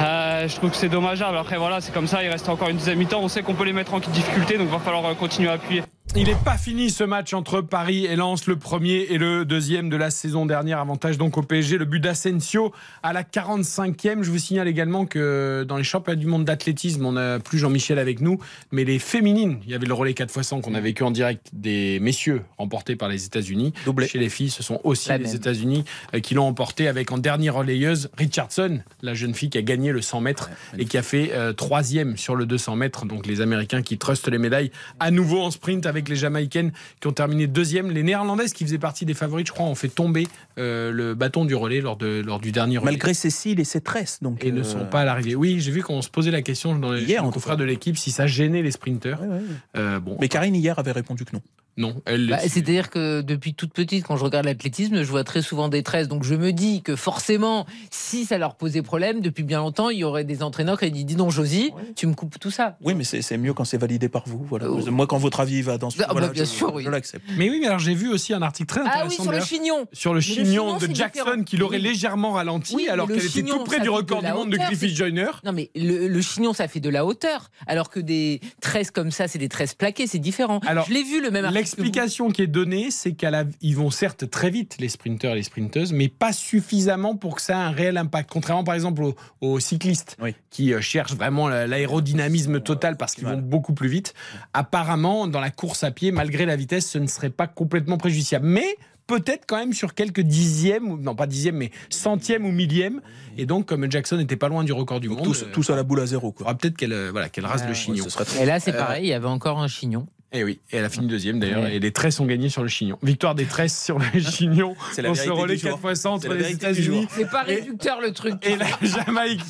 euh, 0.00 0.46
je 0.46 0.54
trouve 0.54 0.70
que 0.70 0.76
c'est 0.76 0.88
dommageable. 0.88 1.36
Après, 1.36 1.56
voilà, 1.56 1.80
c'est 1.80 1.92
comme 1.92 2.06
ça, 2.06 2.22
il 2.22 2.28
reste 2.28 2.48
encore 2.48 2.68
une 2.68 2.76
deuxième 2.76 2.98
mi-temps. 2.98 3.20
On 3.20 3.28
sait 3.28 3.42
qu'on 3.42 3.54
peut 3.54 3.64
les 3.64 3.72
mettre 3.72 3.94
en 3.94 3.98
difficulté, 3.98 4.58
donc 4.58 4.68
il 4.68 4.72
va 4.72 4.78
falloir 4.78 5.16
continuer 5.16 5.48
à 5.48 5.54
appuyer. 5.54 5.82
Il 6.16 6.24
n'est 6.24 6.34
pas 6.34 6.56
fini 6.56 6.90
ce 6.90 7.04
match 7.04 7.34
entre 7.34 7.60
Paris 7.60 8.06
et 8.06 8.16
Lens, 8.16 8.46
le 8.46 8.56
premier 8.56 9.06
et 9.10 9.18
le 9.18 9.44
deuxième 9.44 9.88
de 9.88 9.96
la 9.96 10.10
saison 10.10 10.46
dernière. 10.46 10.78
Avantage 10.78 11.18
donc 11.18 11.36
au 11.36 11.42
PSG. 11.42 11.78
Le 11.78 11.84
but 11.84 12.00
d'Asensio 12.00 12.72
à 13.02 13.12
la 13.12 13.22
45e. 13.22 14.22
Je 14.22 14.30
vous 14.30 14.38
signale 14.38 14.68
également 14.68 15.06
que 15.06 15.64
dans 15.68 15.76
les 15.76 15.84
championnats 15.84 16.18
du 16.18 16.26
monde 16.26 16.44
d'athlétisme, 16.44 17.04
on 17.04 17.12
n'a 17.12 17.38
plus 17.38 17.58
Jean-Michel 17.58 17.98
avec 17.98 18.20
nous, 18.20 18.38
mais 18.72 18.84
les 18.84 18.98
féminines, 18.98 19.60
il 19.64 19.70
y 19.70 19.74
avait 19.74 19.86
le 19.86 19.94
relais 19.94 20.14
4 20.14 20.34
x 20.34 20.48
100 20.48 20.60
qu'on 20.62 20.74
a 20.74 20.80
vécu 20.80 21.02
en 21.02 21.10
direct 21.10 21.50
des 21.52 22.00
messieurs 22.00 22.42
remporté 22.56 22.96
par 22.96 23.08
les 23.08 23.26
États-Unis. 23.26 23.74
Doublé. 23.84 24.08
Chez 24.08 24.18
les 24.18 24.30
filles, 24.30 24.50
ce 24.50 24.62
sont 24.62 24.80
aussi 24.84 25.10
La 25.10 25.18
les. 25.18 25.36
États-Unis 25.36 25.84
euh, 26.14 26.20
qui 26.20 26.34
l'ont 26.34 26.46
emporté 26.46 26.88
avec 26.88 27.12
en 27.12 27.18
dernière 27.18 27.54
relayeuse 27.54 28.10
Richardson, 28.16 28.80
la 29.02 29.14
jeune 29.14 29.34
fille 29.34 29.50
qui 29.50 29.58
a 29.58 29.62
gagné 29.62 29.92
le 29.92 30.00
100 30.00 30.22
mètres 30.22 30.50
et 30.78 30.86
qui 30.86 30.96
a 30.96 31.02
fait 31.02 31.32
euh, 31.34 31.52
troisième 31.52 32.16
sur 32.16 32.34
le 32.34 32.46
200 32.46 32.76
mètres. 32.76 33.04
Donc 33.04 33.26
les 33.26 33.40
Américains 33.40 33.82
qui 33.82 33.98
trustent 33.98 34.28
les 34.28 34.38
médailles 34.38 34.72
à 35.00 35.10
nouveau 35.10 35.42
en 35.42 35.50
sprint 35.50 35.86
avec 35.86 35.97
les 36.08 36.16
Jamaïcaines 36.16 36.72
qui 37.00 37.08
ont 37.08 37.12
terminé 37.12 37.46
deuxième. 37.46 37.90
Les 37.90 38.02
Néerlandaises 38.02 38.52
qui 38.52 38.64
faisaient 38.64 38.78
partie 38.78 39.04
des 39.04 39.14
favorites, 39.14 39.48
je 39.48 39.52
crois, 39.52 39.66
ont 39.66 39.74
fait 39.74 39.88
tomber 39.88 40.26
euh, 40.58 40.92
le 40.92 41.14
bâton 41.14 41.44
du 41.44 41.54
relais 41.54 41.80
lors, 41.80 41.96
de, 41.96 42.22
lors 42.24 42.40
du 42.40 42.52
dernier 42.52 42.78
relais. 42.78 42.92
Malgré 42.92 43.14
Cécile 43.14 43.58
et 43.60 43.64
ses 43.64 43.80
tresses. 43.80 44.18
Donc, 44.22 44.44
et 44.44 44.52
ne 44.52 44.60
euh, 44.60 44.64
sont 44.64 44.86
pas 44.86 45.00
à 45.00 45.04
l'arrivée. 45.04 45.34
Oui, 45.34 45.60
j'ai 45.60 45.72
vu 45.72 45.82
qu'on 45.82 46.02
se 46.02 46.10
posait 46.10 46.30
la 46.30 46.42
question 46.42 46.78
dans 46.78 46.92
les 46.92 47.02
Hier, 47.02 47.24
nos 47.24 47.30
confrères 47.30 47.56
de 47.56 47.64
l'équipe 47.64 47.96
si 47.96 48.10
ça 48.10 48.26
gênait 48.26 48.62
les 48.62 48.70
sprinteurs. 48.70 49.20
ouais, 49.22 49.28
ouais. 49.28 49.40
Euh, 49.76 50.00
bon, 50.00 50.16
Mais 50.20 50.28
Karine 50.28 50.54
hier 50.54 50.78
avait 50.78 50.92
répondu 50.92 51.24
que 51.24 51.34
non. 51.34 51.42
Non, 51.78 51.94
elle. 52.04 52.28
Bah, 52.28 52.38
C'est-à-dire 52.40 52.90
que 52.90 53.22
depuis 53.22 53.54
toute 53.54 53.72
petite, 53.72 54.04
quand 54.04 54.16
je 54.18 54.24
regarde 54.24 54.44
l'athlétisme, 54.44 55.02
je 55.02 55.08
vois 55.10 55.24
très 55.24 55.40
souvent 55.40 55.68
des 55.68 55.82
tresses. 55.82 56.08
Donc 56.08 56.24
je 56.24 56.34
me 56.34 56.52
dis 56.52 56.82
que 56.82 56.96
forcément, 56.96 57.64
si 57.90 58.26
ça 58.26 58.36
leur 58.36 58.56
posait 58.56 58.82
problème, 58.82 59.20
depuis 59.20 59.44
bien 59.44 59.60
longtemps, 59.60 59.88
il 59.88 59.98
y 59.98 60.04
aurait 60.04 60.24
des 60.24 60.42
entraîneurs 60.42 60.78
qui 60.78 60.90
disent 60.90 61.06
Dis 61.06 61.14
donc, 61.16 61.30
Josie, 61.30 61.70
tu 61.96 62.06
me 62.06 62.14
coupes 62.14 62.38
tout 62.38 62.50
ça. 62.50 62.76
Oui, 62.82 62.94
mais 62.94 63.04
c'est 63.04 63.38
mieux 63.38 63.54
quand 63.54 63.64
c'est 63.64 63.78
validé 63.78 64.08
par 64.10 64.24
vous. 64.26 64.44
Voilà. 64.44 64.66
Euh, 64.66 64.90
Moi, 64.90 65.06
quand 65.06 65.18
votre 65.18 65.40
avis 65.40 65.62
va 65.62 65.78
dans 65.78 65.88
ce 65.90 65.96
Ah, 66.02 66.06
bah, 66.08 66.12
voilà, 66.12 66.28
bien 66.28 66.44
je, 66.44 66.48
sûr, 66.50 66.74
oui. 66.74 66.82
je 66.84 66.90
l'accepte. 66.90 67.24
Mais 67.38 67.48
oui, 67.48 67.58
mais 67.60 67.68
alors 67.68 67.78
j'ai 67.78 67.94
vu 67.94 68.08
aussi 68.10 68.34
un 68.34 68.42
article 68.42 68.68
très 68.68 68.80
intéressant. 68.80 69.04
Ah 69.04 69.08
oui, 69.08 69.14
sur 69.22 69.32
le 69.32 69.40
chignon. 69.40 69.86
sur 69.92 70.12
le 70.12 70.18
le 70.18 70.22
chignon 70.22 70.76
de 70.78 70.92
Jackson 70.92 71.22
différent. 71.22 71.42
qui 71.44 71.56
l'aurait 71.56 71.76
Oui. 71.76 71.82
légèrement 71.84 72.32
ralenti 72.32 72.74
Oui, 72.74 72.88
alors 72.88 73.06
qu'elle 73.06 73.18
était 73.18 73.28
chignon, 73.28 73.58
tout 73.58 73.64
près 73.64 73.78
du 73.80 73.88
record 73.88 74.20
du 74.22 74.32
monde 74.32 74.50
de 74.50 74.56
Griffith 74.56 74.94
Joyner. 74.96 75.30
Non, 75.44 75.52
mais 75.52 75.70
le, 75.76 76.08
le 76.08 76.20
chignon, 76.22 76.52
ça 76.52 76.66
fait 76.66 76.80
de 76.80 76.88
la 76.90 77.06
hauteur. 77.06 77.50
Alors 77.68 77.88
que 77.88 78.00
des 78.00 78.40
tresses 78.60 78.90
comme 78.90 79.12
ça, 79.12 79.28
c'est 79.28 79.38
des 79.38 79.48
tresses 79.48 79.74
plaquées, 79.74 80.06
c'est 80.08 80.18
différent. 80.18 80.58
Alors, 80.66 80.86
je 80.88 80.92
l'ai 80.92 81.04
vu, 81.04 81.22
le 81.22 81.30
même 81.30 81.44
article 81.44 81.67
L'explication 81.76 82.30
qui 82.30 82.42
est 82.42 82.46
donnée, 82.46 82.90
c'est 82.90 83.12
qu'ils 83.12 83.76
vont 83.76 83.90
certes 83.90 84.30
très 84.30 84.50
vite, 84.50 84.76
les 84.78 84.88
sprinteurs 84.88 85.32
et 85.32 85.36
les 85.36 85.42
sprinteuses, 85.42 85.92
mais 85.92 86.08
pas 86.08 86.32
suffisamment 86.32 87.16
pour 87.16 87.36
que 87.36 87.42
ça 87.42 87.52
ait 87.54 87.56
un 87.56 87.70
réel 87.70 87.96
impact. 87.96 88.30
Contrairement 88.30 88.64
par 88.64 88.74
exemple 88.74 89.02
aux, 89.40 89.60
cyclistes 89.60 90.16
qui 90.50 90.72
euh, 90.72 90.80
cherchent 90.80 91.14
vraiment 91.14 91.48
l'aérodynamisme 91.48 92.60
total 92.60 92.96
parce 92.96 93.14
qu'ils 93.14 93.26
vont 93.26 93.38
beaucoup 93.38 93.74
plus 93.74 93.88
vite. 93.88 94.14
Apparemment, 94.54 95.26
dans 95.26 95.40
la 95.40 95.50
course 95.50 95.84
à 95.84 95.90
pied, 95.90 96.12
malgré 96.12 96.46
la 96.46 96.56
vitesse, 96.56 96.88
ce 96.88 96.98
ne 96.98 97.06
serait 97.06 97.30
pas 97.30 97.46
complètement 97.46 97.98
préjudiciable. 97.98 98.46
Mais 98.46 98.76
peut-être 99.08 99.44
quand 99.46 99.56
même 99.56 99.72
sur 99.72 99.94
quelques 99.94 100.20
dixièmes, 100.20 101.00
non 101.00 101.16
pas 101.16 101.26
dixièmes, 101.26 101.56
mais 101.56 101.72
centièmes 101.90 102.44
ou 102.44 102.52
millièmes. 102.52 103.00
Et 103.36 103.46
donc, 103.46 103.66
comme 103.66 103.90
Jackson 103.90 104.16
n'était 104.16 104.36
pas 104.36 104.48
loin 104.48 104.62
du 104.62 104.72
record 104.72 105.00
du 105.00 105.08
monde. 105.08 105.34
Tous, 105.52 105.70
à 105.70 105.76
la 105.76 105.82
boule 105.82 106.00
à 106.00 106.06
zéro. 106.06 106.30
Quoi. 106.30 106.54
Peut-être 106.54 106.76
qu'elle 106.76 106.92
euh, 106.92 107.10
voilà, 107.10 107.28
qu'elle 107.28 107.46
rase 107.46 107.66
le 107.66 107.74
chignon. 107.74 108.06
et 108.40 108.46
là, 108.46 108.60
c'est 108.60 108.72
pareil, 108.72 109.06
il 109.06 109.08
y 109.08 109.14
avait 109.14 109.26
encore 109.26 109.58
un 109.58 109.68
chignon. 109.68 110.06
Et 110.30 110.40
eh 110.40 110.44
oui, 110.44 110.60
et 110.70 110.76
elle 110.76 110.84
a 110.84 110.90
fini 110.90 111.06
deuxième 111.06 111.40
d'ailleurs, 111.40 111.64
et 111.68 111.78
les 111.78 111.90
tresses 111.90 112.20
ont 112.20 112.26
gagné 112.26 112.50
sur 112.50 112.62
le 112.62 112.68
chignon. 112.68 112.98
Victoire 113.02 113.34
des 113.34 113.46
tresses 113.46 113.82
sur 113.82 113.98
le 113.98 114.20
chignon 114.20 114.76
C'est 114.92 115.00
la 115.00 115.14
ce 115.14 115.30
relais 115.30 115.56
4 115.56 115.78
fois 115.78 115.92
entre 116.04 116.34
les 116.34 116.50
États-Unis. 116.52 117.08
C'est 117.10 117.30
pas 117.30 117.44
réducteur 117.44 118.02
le 118.02 118.12
truc. 118.12 118.34
Et 118.42 118.56
la 118.56 118.66
Jamaïque, 118.82 119.40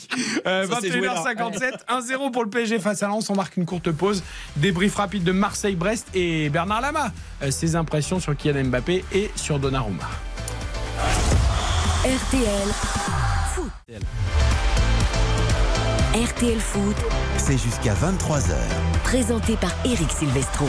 21h57, 0.46 1.62
euh, 1.90 2.00
1-0 2.00 2.30
pour 2.32 2.44
le 2.44 2.50
PSG 2.50 2.78
face 2.78 3.02
à 3.02 3.08
Lens. 3.08 3.28
On 3.28 3.34
marque 3.34 3.56
une 3.56 3.66
courte 3.66 3.90
pause. 3.90 4.22
Débrief 4.56 4.94
rapide 4.94 5.24
de 5.24 5.32
Marseille-Brest 5.32 6.06
et 6.14 6.48
Bernard 6.48 6.80
Lama. 6.80 7.12
Euh, 7.42 7.50
ses 7.50 7.74
impressions 7.74 8.20
sur 8.20 8.36
Kylian 8.36 8.66
Mbappé 8.66 9.04
et 9.12 9.32
sur 9.34 9.58
Donnarumma. 9.58 10.04
RTL 12.04 12.68
Foot. 13.54 13.72
RTL 16.14 16.60
Foot. 16.60 16.96
C'est 17.36 17.58
jusqu'à 17.58 17.94
23h. 17.94 18.87
Présenté 19.10 19.56
par 19.56 19.70
Eric 19.86 20.12
Silvestro. 20.12 20.66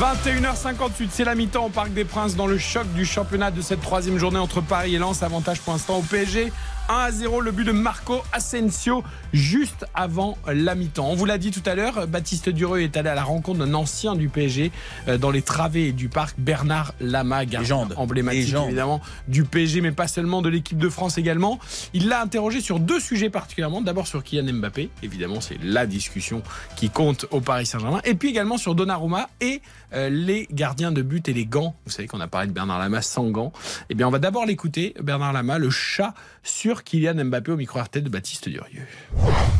21h58, 0.00 1.06
c'est 1.08 1.22
la 1.22 1.36
mi-temps 1.36 1.66
au 1.66 1.68
Parc 1.68 1.92
des 1.92 2.04
Princes 2.04 2.34
dans 2.34 2.48
le 2.48 2.58
choc 2.58 2.92
du 2.94 3.06
championnat 3.06 3.52
de 3.52 3.60
cette 3.60 3.80
troisième 3.80 4.18
journée 4.18 4.40
entre 4.40 4.60
Paris 4.60 4.96
et 4.96 4.98
Lens. 4.98 5.22
Avantage 5.22 5.60
pour 5.60 5.74
l'instant 5.74 5.98
au 5.98 6.02
PSG. 6.02 6.52
1 6.88 6.94
à 6.94 7.10
0 7.10 7.40
le 7.42 7.52
but 7.52 7.64
de 7.64 7.72
Marco 7.72 8.22
Asensio 8.32 9.04
juste 9.32 9.84
avant 9.94 10.38
la 10.46 10.74
mi-temps. 10.74 11.06
On 11.08 11.14
vous 11.14 11.26
l'a 11.26 11.36
dit 11.36 11.50
tout 11.50 11.62
à 11.66 11.74
l'heure, 11.74 12.06
Baptiste 12.06 12.48
Dureux 12.48 12.80
est 12.80 12.96
allé 12.96 13.10
à 13.10 13.14
la 13.14 13.22
rencontre 13.22 13.58
d'un 13.58 13.74
ancien 13.74 14.14
du 14.14 14.28
PSG 14.28 14.72
euh, 15.06 15.18
dans 15.18 15.30
les 15.30 15.42
travées 15.42 15.92
du 15.92 16.08
parc, 16.08 16.36
Bernard 16.38 16.94
Lama, 17.00 17.44
Légende. 17.44 17.92
emblématique 17.96 18.54
évidemment 18.54 19.00
du 19.28 19.44
PSG, 19.44 19.82
mais 19.82 19.92
pas 19.92 20.08
seulement 20.08 20.40
de 20.40 20.48
l'équipe 20.48 20.78
de 20.78 20.88
France 20.88 21.18
également. 21.18 21.58
Il 21.92 22.08
l'a 22.08 22.22
interrogé 22.22 22.60
sur 22.60 22.80
deux 22.80 23.00
sujets 23.00 23.30
particulièrement. 23.30 23.82
D'abord 23.82 24.06
sur 24.06 24.24
Kylian 24.24 24.54
Mbappé, 24.54 24.90
évidemment 25.02 25.40
c'est 25.40 25.58
la 25.62 25.86
discussion 25.86 26.42
qui 26.76 26.88
compte 26.88 27.26
au 27.30 27.40
Paris 27.40 27.66
Saint-Germain, 27.66 28.00
et 28.04 28.14
puis 28.14 28.30
également 28.30 28.56
sur 28.56 28.74
Donnarumma 28.74 29.28
et 29.40 29.60
les 29.92 30.46
gardiens 30.52 30.92
de 30.92 31.02
but 31.02 31.28
et 31.28 31.32
les 31.32 31.46
gants. 31.46 31.74
Vous 31.86 31.92
savez 31.92 32.08
qu'on 32.08 32.20
a 32.20 32.28
parlé 32.28 32.48
de 32.48 32.52
Bernard 32.52 32.78
Lama 32.78 33.02
sans 33.02 33.30
gants. 33.30 33.52
Eh 33.90 33.94
bien 33.94 34.06
on 34.06 34.10
va 34.10 34.18
d'abord 34.18 34.46
l'écouter, 34.46 34.94
Bernard 35.02 35.32
Lama, 35.32 35.58
le 35.58 35.70
chat 35.70 36.14
sur 36.42 36.84
Kylian 36.84 37.24
Mbappé 37.24 37.52
au 37.52 37.56
micro 37.56 37.80
RT 37.80 37.98
de 37.98 38.08
Baptiste 38.08 38.48
Durieux. 38.48 38.86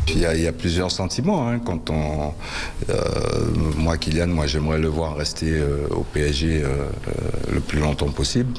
Il 0.08 0.20
y, 0.20 0.46
a, 0.46 0.52
plusieurs 0.52 0.90
sentiments. 0.90 1.48
Hein, 1.48 1.58
quand 1.58 1.90
on, 1.90 2.32
euh, 2.88 2.94
moi, 3.76 3.98
Kylian, 3.98 4.28
moi, 4.28 4.46
j'aimerais 4.46 4.78
le 4.78 4.88
voir 4.88 5.16
rester 5.16 5.50
euh, 5.50 5.86
au 5.90 6.02
PSG 6.02 6.62
euh, 6.64 6.88
le 7.52 7.60
plus 7.60 7.78
longtemps 7.78 8.10
possible. 8.10 8.54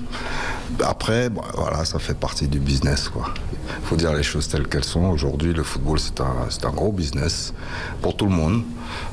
Après, 0.83 1.29
voilà, 1.55 1.85
ça 1.85 1.97
fait 1.97 2.13
partie 2.17 2.47
du 2.47 2.59
business. 2.59 3.09
Il 3.15 3.85
faut 3.87 3.95
dire 3.95 4.13
les 4.13 4.23
choses 4.23 4.47
telles 4.47 4.67
qu'elles 4.67 4.83
sont. 4.83 5.05
Aujourd'hui, 5.05 5.53
le 5.53 5.63
football, 5.63 5.99
c'est 5.99 6.21
un, 6.65 6.71
gros 6.71 6.91
business 6.91 7.53
pour 8.01 8.15
tout 8.15 8.25
le 8.25 8.31
monde. 8.31 8.63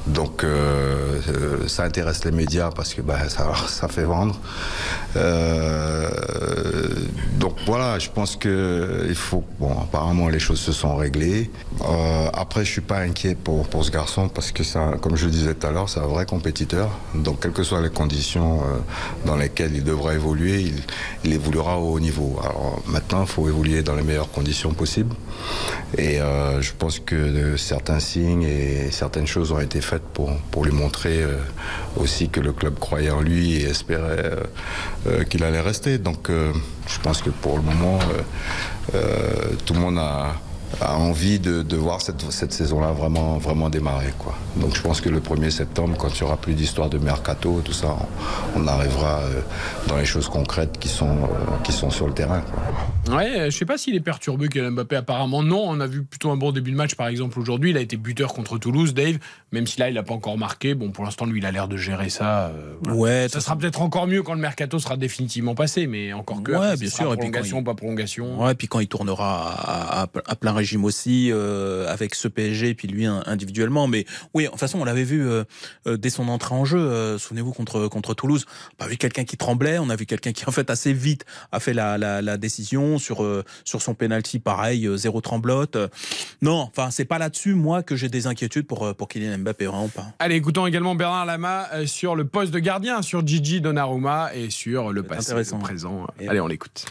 Donc 0.07 0.45
euh, 0.45 1.21
euh, 1.29 1.69
ça 1.69 1.85
intéresse 1.85 2.25
les 2.25 2.31
médias 2.31 2.46
parce 2.75 2.95
que 2.95 3.03
bah, 3.03 3.29
ça, 3.29 3.53
ça 3.69 3.89
fait 3.89 4.05
vendre. 4.05 4.39
Euh, 5.17 6.09
donc 7.39 7.57
voilà, 7.67 7.99
je 7.99 8.11
pense 8.11 8.37
que 8.37 9.07
il 9.09 9.15
faut. 9.15 9.45
Bon, 9.59 9.73
apparemment 9.81 10.29
les 10.29 10.39
choses 10.39 10.61
se 10.61 10.73
sont 10.73 10.97
réglées. 10.97 11.51
après, 12.33 12.65
je 12.65 12.71
suis 12.71 12.81
pas 12.81 12.99
inquiet 12.99 13.35
pour, 13.35 13.67
pour 13.69 13.85
ce 13.85 13.91
garçon 13.91 14.29
parce 14.29 14.53
que 14.53 14.63
ça, 14.63 14.93
comme 15.01 15.17
je 15.17 15.27
le 15.27 15.31
disais 15.31 15.55
tout 15.55 15.67
à 15.67 15.71
l'heure, 15.71 15.89
c'est 15.89 16.01
un 16.01 16.07
vrai 16.07 16.27
compétiteur. 16.27 16.91
Donc 17.15 17.41
quelles 17.41 17.53
que 17.53 17.63
soient 17.63 17.81
les 17.81 17.91
conditions 17.91 18.61
dans 19.25 19.37
lesquelles 19.37 19.75
il 19.75 19.85
devra 19.85 20.15
évoluer, 20.15 20.61
il, 20.61 20.83
il 21.25 21.33
évoluera 21.33 21.79
au 21.79 21.95
haut 21.95 22.01
niveau. 22.01 22.39
Alors 22.43 22.83
maintenant, 22.87 23.23
il 23.23 23.29
faut 23.29 23.49
évoluer 23.49 23.83
dans 23.83 23.95
les 23.95 24.03
meilleures 24.03 24.31
conditions 24.31 24.73
possibles. 24.73 25.15
Et 25.99 26.19
je 26.19 26.73
pense 26.79 26.99
que 26.99 27.57
certains 27.57 28.01
signes 28.01 28.43
et 28.43 28.91
certaines 28.91 29.27
choses 29.27 29.53
ont 29.53 29.61
été 29.61 29.81
faites 29.81 30.03
pour, 30.03 30.31
pour 30.51 30.65
lui 30.65 30.73
montrer 30.73 31.23
euh, 31.23 31.39
aussi 31.97 32.29
que 32.29 32.36
le 32.41 32.53
club 32.53 32.79
croyait 32.79 33.11
en 33.11 33.21
lui 33.21 33.57
et 33.57 33.65
espérait 33.65 34.25
euh, 34.25 34.45
euh, 35.07 35.25
qu'il 35.25 35.45
allait 35.45 35.61
rester. 35.61 35.99
Donc 35.99 36.29
je 36.31 37.01
pense 37.03 37.23
que 37.23 37.31
pour 37.31 37.57
le 37.57 37.63
moment, 37.63 37.99
tout 39.65 39.75
le 39.75 39.81
monde 39.81 39.99
a, 39.99 40.35
a 40.81 40.97
envie 40.97 41.39
de, 41.39 41.63
de 41.63 41.77
voir 41.77 42.01
cette, 42.01 42.31
cette 42.31 42.53
saison-là 42.53 42.93
vraiment, 42.93 43.39
vraiment 43.39 43.71
démarrer. 43.71 44.13
Quoi. 44.19 44.35
Donc 44.57 44.75
je 44.75 44.83
pense 44.83 45.01
que 45.01 45.09
le 45.09 45.21
1er 45.21 45.51
septembre, 45.51 45.97
quand 45.99 46.09
il 46.09 46.23
n'y 46.23 46.27
aura 46.27 46.37
plus 46.37 46.55
d'histoire 46.55 46.91
de 46.91 46.99
mercato, 46.99 47.61
tout 47.65 47.73
ça, 47.73 47.97
on, 48.55 48.67
arrivera 48.67 49.21
euh, 49.21 49.41
dans 49.87 49.97
les 49.97 50.05
choses 50.05 50.29
concrètes 50.29 50.79
qui 50.79 50.89
sont, 50.89 51.09
euh, 51.09 51.63
qui 51.65 51.73
sont 51.73 51.91
sur 51.91 52.07
le 52.07 52.13
terrain. 52.13 52.41
Quoi. 52.41 53.17
Ouais, 53.17 53.51
je 53.51 53.57
sais 53.57 53.65
pas 53.65 53.79
s'il 53.79 53.95
est 53.95 54.01
perturbé, 54.01 54.49
Kylian 54.49 54.73
Mbappé. 54.73 54.97
Apparemment, 54.97 55.43
non. 55.43 55.65
On 55.67 55.81
a 55.81 55.87
vu 55.87 56.03
plutôt 56.03 56.31
un 56.31 56.37
bon 56.37 56.51
début 56.53 56.73
de 56.73 56.77
match, 56.77 56.95
par 56.95 57.07
exemple, 57.09 57.39
aujourd'hui. 57.39 57.71
Il 57.71 57.77
a 57.77 57.81
été 57.81 57.97
buteur 57.97 58.35
contre 58.35 58.59
Toulouse, 58.59 58.95
Dave. 58.95 59.19
Même 59.53 59.67
si 59.67 59.79
là, 59.79 59.89
il 59.89 59.95
n'a 59.95 60.03
pas 60.03 60.15
encore 60.15 60.37
marqué. 60.37 60.75
Bon, 60.75 60.91
pour 60.91 61.05
l'instant, 61.05 61.27
lui, 61.27 61.39
il 61.39 61.47
a 61.47 61.53
l'air 61.53 61.69
de 61.69 61.77
gérer 61.77 62.09
ça. 62.09 62.49
Euh, 62.49 62.93
ouais, 62.93 63.29
ça 63.29 63.41
sera 63.41 63.57
peut-être 63.57 63.81
encore 63.81 64.07
mieux 64.07 64.23
quand 64.23 64.35
le 64.35 64.41
mercato 64.41 64.79
sera 64.79 64.97
définitivement 64.97 65.55
passé, 65.55 65.87
mais 65.87 66.13
encore 66.13 66.43
que. 66.43 66.53
Ouais, 66.53 66.77
bien 66.77 66.91
sûr. 66.91 67.13
Prolongation, 67.17 67.63
pas 67.63 67.75
prolongation. 67.75 68.43
Ouais, 68.43 68.53
et 68.53 68.55
puis 68.55 68.67
quand 68.67 68.81
il 68.81 68.89
tournera 68.89 69.53
à, 69.53 70.03
à 70.03 70.37
plein 70.37 70.53
régime 70.57 70.85
aussi 70.85 71.31
euh, 71.31 71.87
avec 71.89 72.15
ce 72.15 72.29
PSG 72.29 72.71
et 72.71 72.75
puis 72.75 72.89
lui 72.89 73.07
individuellement. 73.07 73.87
Mais 73.87 74.05
oui, 74.35 74.45
de 74.45 74.49
toute 74.49 74.59
façon, 74.59 74.81
on 74.81 74.85
l'avait 74.85 75.05
vu 75.05 75.27
euh, 75.27 75.45
euh, 75.87 75.97
dès 75.97 76.11
son 76.11 76.29
entrée 76.29 76.55
en 76.55 76.65
jeu. 76.65 77.17
Souvenez-vous 77.19 77.53
contre 77.53 77.89
contre 77.89 78.15
Toulouse, 78.15 78.47
on 78.81 78.85
a 78.85 78.89
vu 78.89 78.97
quelqu'un 78.97 79.25
qui 79.25 79.37
tremblait, 79.37 79.79
on 79.79 79.91
a 79.91 79.97
vu 79.97 80.07
quelqu'un 80.07 80.33
qui 80.33 80.45
en 80.47 80.51
fait 80.51 80.71
assez 80.71 80.93
vite 80.93 81.25
a 81.53 81.61
fait 81.61 81.75
la, 81.75 81.99
la, 81.99 82.23
la 82.23 82.37
décision 82.37 82.99
sur 82.99 83.25
sur 83.65 83.83
son 83.83 83.95
penalty. 83.95 84.39
Pareil, 84.39 84.89
zéro 84.97 85.21
tremblote. 85.21 85.77
Non, 86.43 86.61
enfin 86.61 86.91
c'est 86.91 87.05
pas 87.05 87.19
là-dessus 87.19 87.55
moi 87.55 87.83
que 87.83 87.97
j'ai 87.97 88.09
des 88.09 88.27
inquiétudes 88.27 88.67
pour 88.67 88.95
pour 88.95 89.09
Kylian 89.09 89.39
Mbappé 89.39 89.67
vraiment 89.67 89.89
pas. 89.89 90.07
Allez, 90.19 90.37
écoutons 90.37 90.67
également 90.67 90.95
Bernard 90.95 91.27
Lama 91.27 91.69
sur 91.87 92.17
le 92.17 92.25
poste 92.25 92.53
de 92.53 92.59
gardien, 92.59 93.03
sur 93.03 93.27
Gigi 93.27 93.61
Donnarumma 93.61 94.31
et 94.35 94.51
sur 94.51 94.93
le 94.93 95.03
passé, 95.03 95.35
le 95.35 95.59
présent. 95.59 96.07
Allez, 96.27 96.41
on 96.41 96.47
l'écoute. 96.47 96.87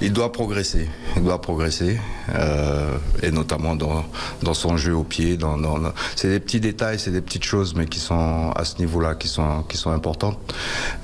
Il 0.00 0.12
doit 0.12 0.30
progresser. 0.32 0.88
Il 1.16 1.24
doit 1.24 1.40
progresser. 1.40 1.98
Euh, 2.34 2.77
et 3.22 3.30
notamment 3.30 3.74
dans, 3.74 4.04
dans 4.42 4.54
son 4.54 4.76
jeu 4.76 4.94
au 4.94 5.04
pied. 5.04 5.36
Dans, 5.36 5.56
dans, 5.58 5.78
c'est 6.16 6.28
des 6.28 6.40
petits 6.40 6.60
détails, 6.60 6.98
c'est 6.98 7.10
des 7.10 7.20
petites 7.20 7.44
choses, 7.44 7.74
mais 7.74 7.86
qui 7.86 7.98
sont 7.98 8.52
à 8.54 8.64
ce 8.64 8.78
niveau-là, 8.78 9.14
qui 9.14 9.28
sont, 9.28 9.62
qui 9.68 9.76
sont 9.76 9.90
importantes. 9.90 10.54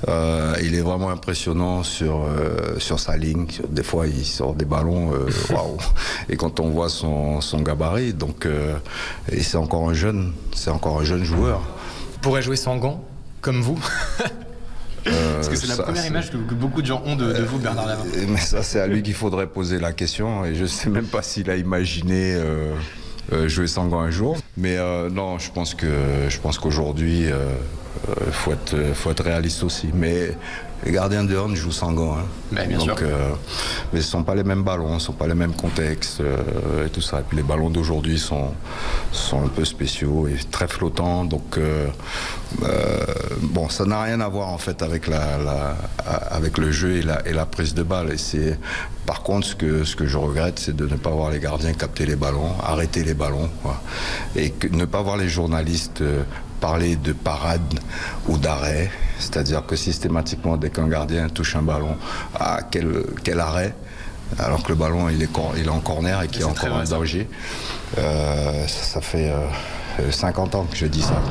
Euh, 0.07 0.55
il 0.61 0.75
est 0.75 0.81
vraiment 0.81 1.09
impressionnant 1.09 1.83
sur, 1.83 2.23
euh, 2.23 2.79
sur 2.79 2.99
sa 2.99 3.17
ligne. 3.17 3.47
Des 3.69 3.83
fois, 3.83 4.07
il 4.07 4.25
sort 4.25 4.53
des 4.53 4.65
ballons, 4.65 5.13
euh, 5.13 5.29
waouh. 5.53 5.77
et 6.29 6.35
quand 6.37 6.59
on 6.59 6.69
voit 6.69 6.89
son, 6.89 7.41
son 7.41 7.61
gabarit, 7.61 8.13
donc, 8.13 8.45
euh, 8.45 8.75
et 9.31 9.43
c'est 9.43 9.57
encore 9.57 9.89
un 9.89 9.93
jeune, 9.93 10.33
c'est 10.53 10.71
encore 10.71 10.99
un 10.99 11.03
jeune 11.03 11.23
joueur. 11.23 11.61
Il 12.13 12.19
pourrait 12.19 12.41
jouer 12.41 12.55
sans 12.55 12.77
gants, 12.77 13.03
comme 13.41 13.61
vous 13.61 13.79
Euh, 14.21 14.27
Parce 15.05 15.49
que 15.49 15.55
c'est 15.55 15.67
la 15.67 15.77
première 15.77 16.05
image 16.05 16.31
que, 16.31 16.37
beaucoup 16.37 16.81
de 16.81 16.87
gens 16.87 17.01
ont 17.05 17.15
de, 17.15 17.43
vous, 17.43 17.59
Bernard 17.59 17.87
Lama. 17.87 18.03
Mais 18.27 18.39
ça, 18.39 18.63
c'est 18.63 18.79
à 18.79 18.87
lui 18.87 19.03
qu'il 19.03 19.13
faudrait 19.13 19.47
poser 19.47 19.79
la 19.79 19.93
question. 19.93 20.45
Et 20.45 20.55
je 20.55 20.63
ne 20.63 20.67
sais 20.67 20.89
même 20.89 21.05
pas 21.05 21.21
s'il 21.21 21.49
a 21.49 21.55
imaginé 21.55 22.35
euh, 22.35 22.73
euh, 23.31 23.47
jouer 23.47 23.67
sans 23.67 23.87
gants 23.87 24.01
un 24.01 24.11
jour. 24.11 24.37
Mais 24.57 24.77
non, 25.11 25.39
je 25.39 25.51
pense 25.51 25.73
que 25.75 25.87
je 26.29 26.39
pense 26.39 26.57
qu'aujourd'hui, 26.57 27.25
il 27.27 28.31
faut 28.31 28.51
être, 28.51 28.75
faut 28.93 29.11
être 29.11 29.23
réaliste 29.23 29.63
aussi. 29.63 29.89
Mais 29.93 30.31
les 30.85 30.91
gardiens 30.91 31.23
de 31.23 31.35
Horn 31.35 31.55
jouent 31.55 31.71
sans 31.71 31.91
gants. 31.93 32.15
Hein. 32.15 32.25
Mais 32.51 32.67
bien 32.67 32.79
sûr. 32.79 32.95
Euh, 33.01 33.31
mais 33.91 34.01
ce 34.01 34.05
ne 34.05 34.11
sont 34.11 34.23
pas 34.23 34.35
les 34.35 34.43
mêmes 34.43 34.63
ballons, 34.63 34.89
ce 34.89 34.93
ne 34.93 34.99
sont 34.99 35.13
pas 35.13 35.27
les 35.27 35.33
mêmes 35.33 35.55
contextes 35.55 36.21
euh, 36.21 36.85
et 36.85 36.89
tout 36.89 37.01
ça. 37.01 37.21
Et 37.21 37.23
puis 37.23 37.37
les 37.37 37.43
ballons 37.43 37.71
d'aujourd'hui 37.71 38.19
sont, 38.19 38.51
sont 39.11 39.43
un 39.43 39.47
peu 39.47 39.65
spéciaux 39.65 40.27
et 40.27 40.37
très 40.51 40.67
flottants. 40.67 41.25
Donc, 41.25 41.57
euh, 41.57 41.87
bon, 43.41 43.67
ça 43.69 43.85
n'a 43.85 44.03
rien 44.03 44.21
à 44.21 44.29
voir 44.29 44.49
en 44.49 44.59
fait 44.59 44.83
avec, 44.83 45.07
la, 45.07 45.37
la, 45.39 45.75
avec 46.29 46.59
le 46.59 46.71
jeu 46.71 46.97
et 46.97 47.01
la, 47.01 47.27
et 47.27 47.33
la 47.33 47.47
prise 47.47 47.73
de 47.73 47.81
balle. 47.81 48.13
Et 48.13 48.17
c'est, 48.17 48.59
par 49.07 49.23
contre, 49.23 49.47
ce 49.47 49.55
que, 49.55 49.83
ce 49.85 49.95
que 49.95 50.05
je 50.05 50.17
regrette, 50.17 50.59
c'est 50.59 50.75
de 50.75 50.85
ne 50.85 50.97
pas 50.97 51.09
voir 51.09 51.31
les 51.31 51.39
gardiens 51.39 51.73
capter 51.73 52.05
les 52.05 52.15
ballons, 52.15 52.51
arrêter 52.63 53.03
les 53.03 53.15
ballons. 53.15 53.49
Quoi. 53.63 53.81
Et 54.35 54.51
que, 54.51 54.67
ne 54.67 54.85
pas 54.85 55.01
voir 55.01 55.17
les 55.17 55.29
journalistes 55.29 56.03
parler 56.65 56.95
de 56.95 57.13
parade 57.13 57.79
ou 58.27 58.39
d'arrêt, 58.39 58.89
c'est-à-dire 59.19 59.63
que 59.67 59.75
systématiquement, 59.75 60.57
dès 60.57 60.71
qu'un 60.71 60.87
gardien 60.87 61.29
touche 61.29 61.55
un 61.55 61.61
ballon, 61.61 61.95
à 62.33 62.61
quel, 62.71 62.87
quel 63.23 63.39
arrêt 63.39 63.75
alors 64.39 64.63
que 64.63 64.69
le 64.69 64.75
ballon 64.75 65.07
il 65.09 65.21
est, 65.21 65.29
il 65.57 65.65
est 65.65 65.69
en 65.69 65.79
corner 65.79 66.23
et 66.23 66.27
qu'il 66.27 66.41
est 66.41 66.51
encore 66.55 66.73
en 66.73 66.83
danger. 66.83 67.29
Euh, 67.99 68.67
ça, 68.67 68.99
fait 68.99 69.31
50 70.09 70.55
euh, 70.55 70.57
ans 70.57 70.65
que 70.65 70.75
je 70.75 70.87
dis 70.87 71.03
ça. 71.03 71.21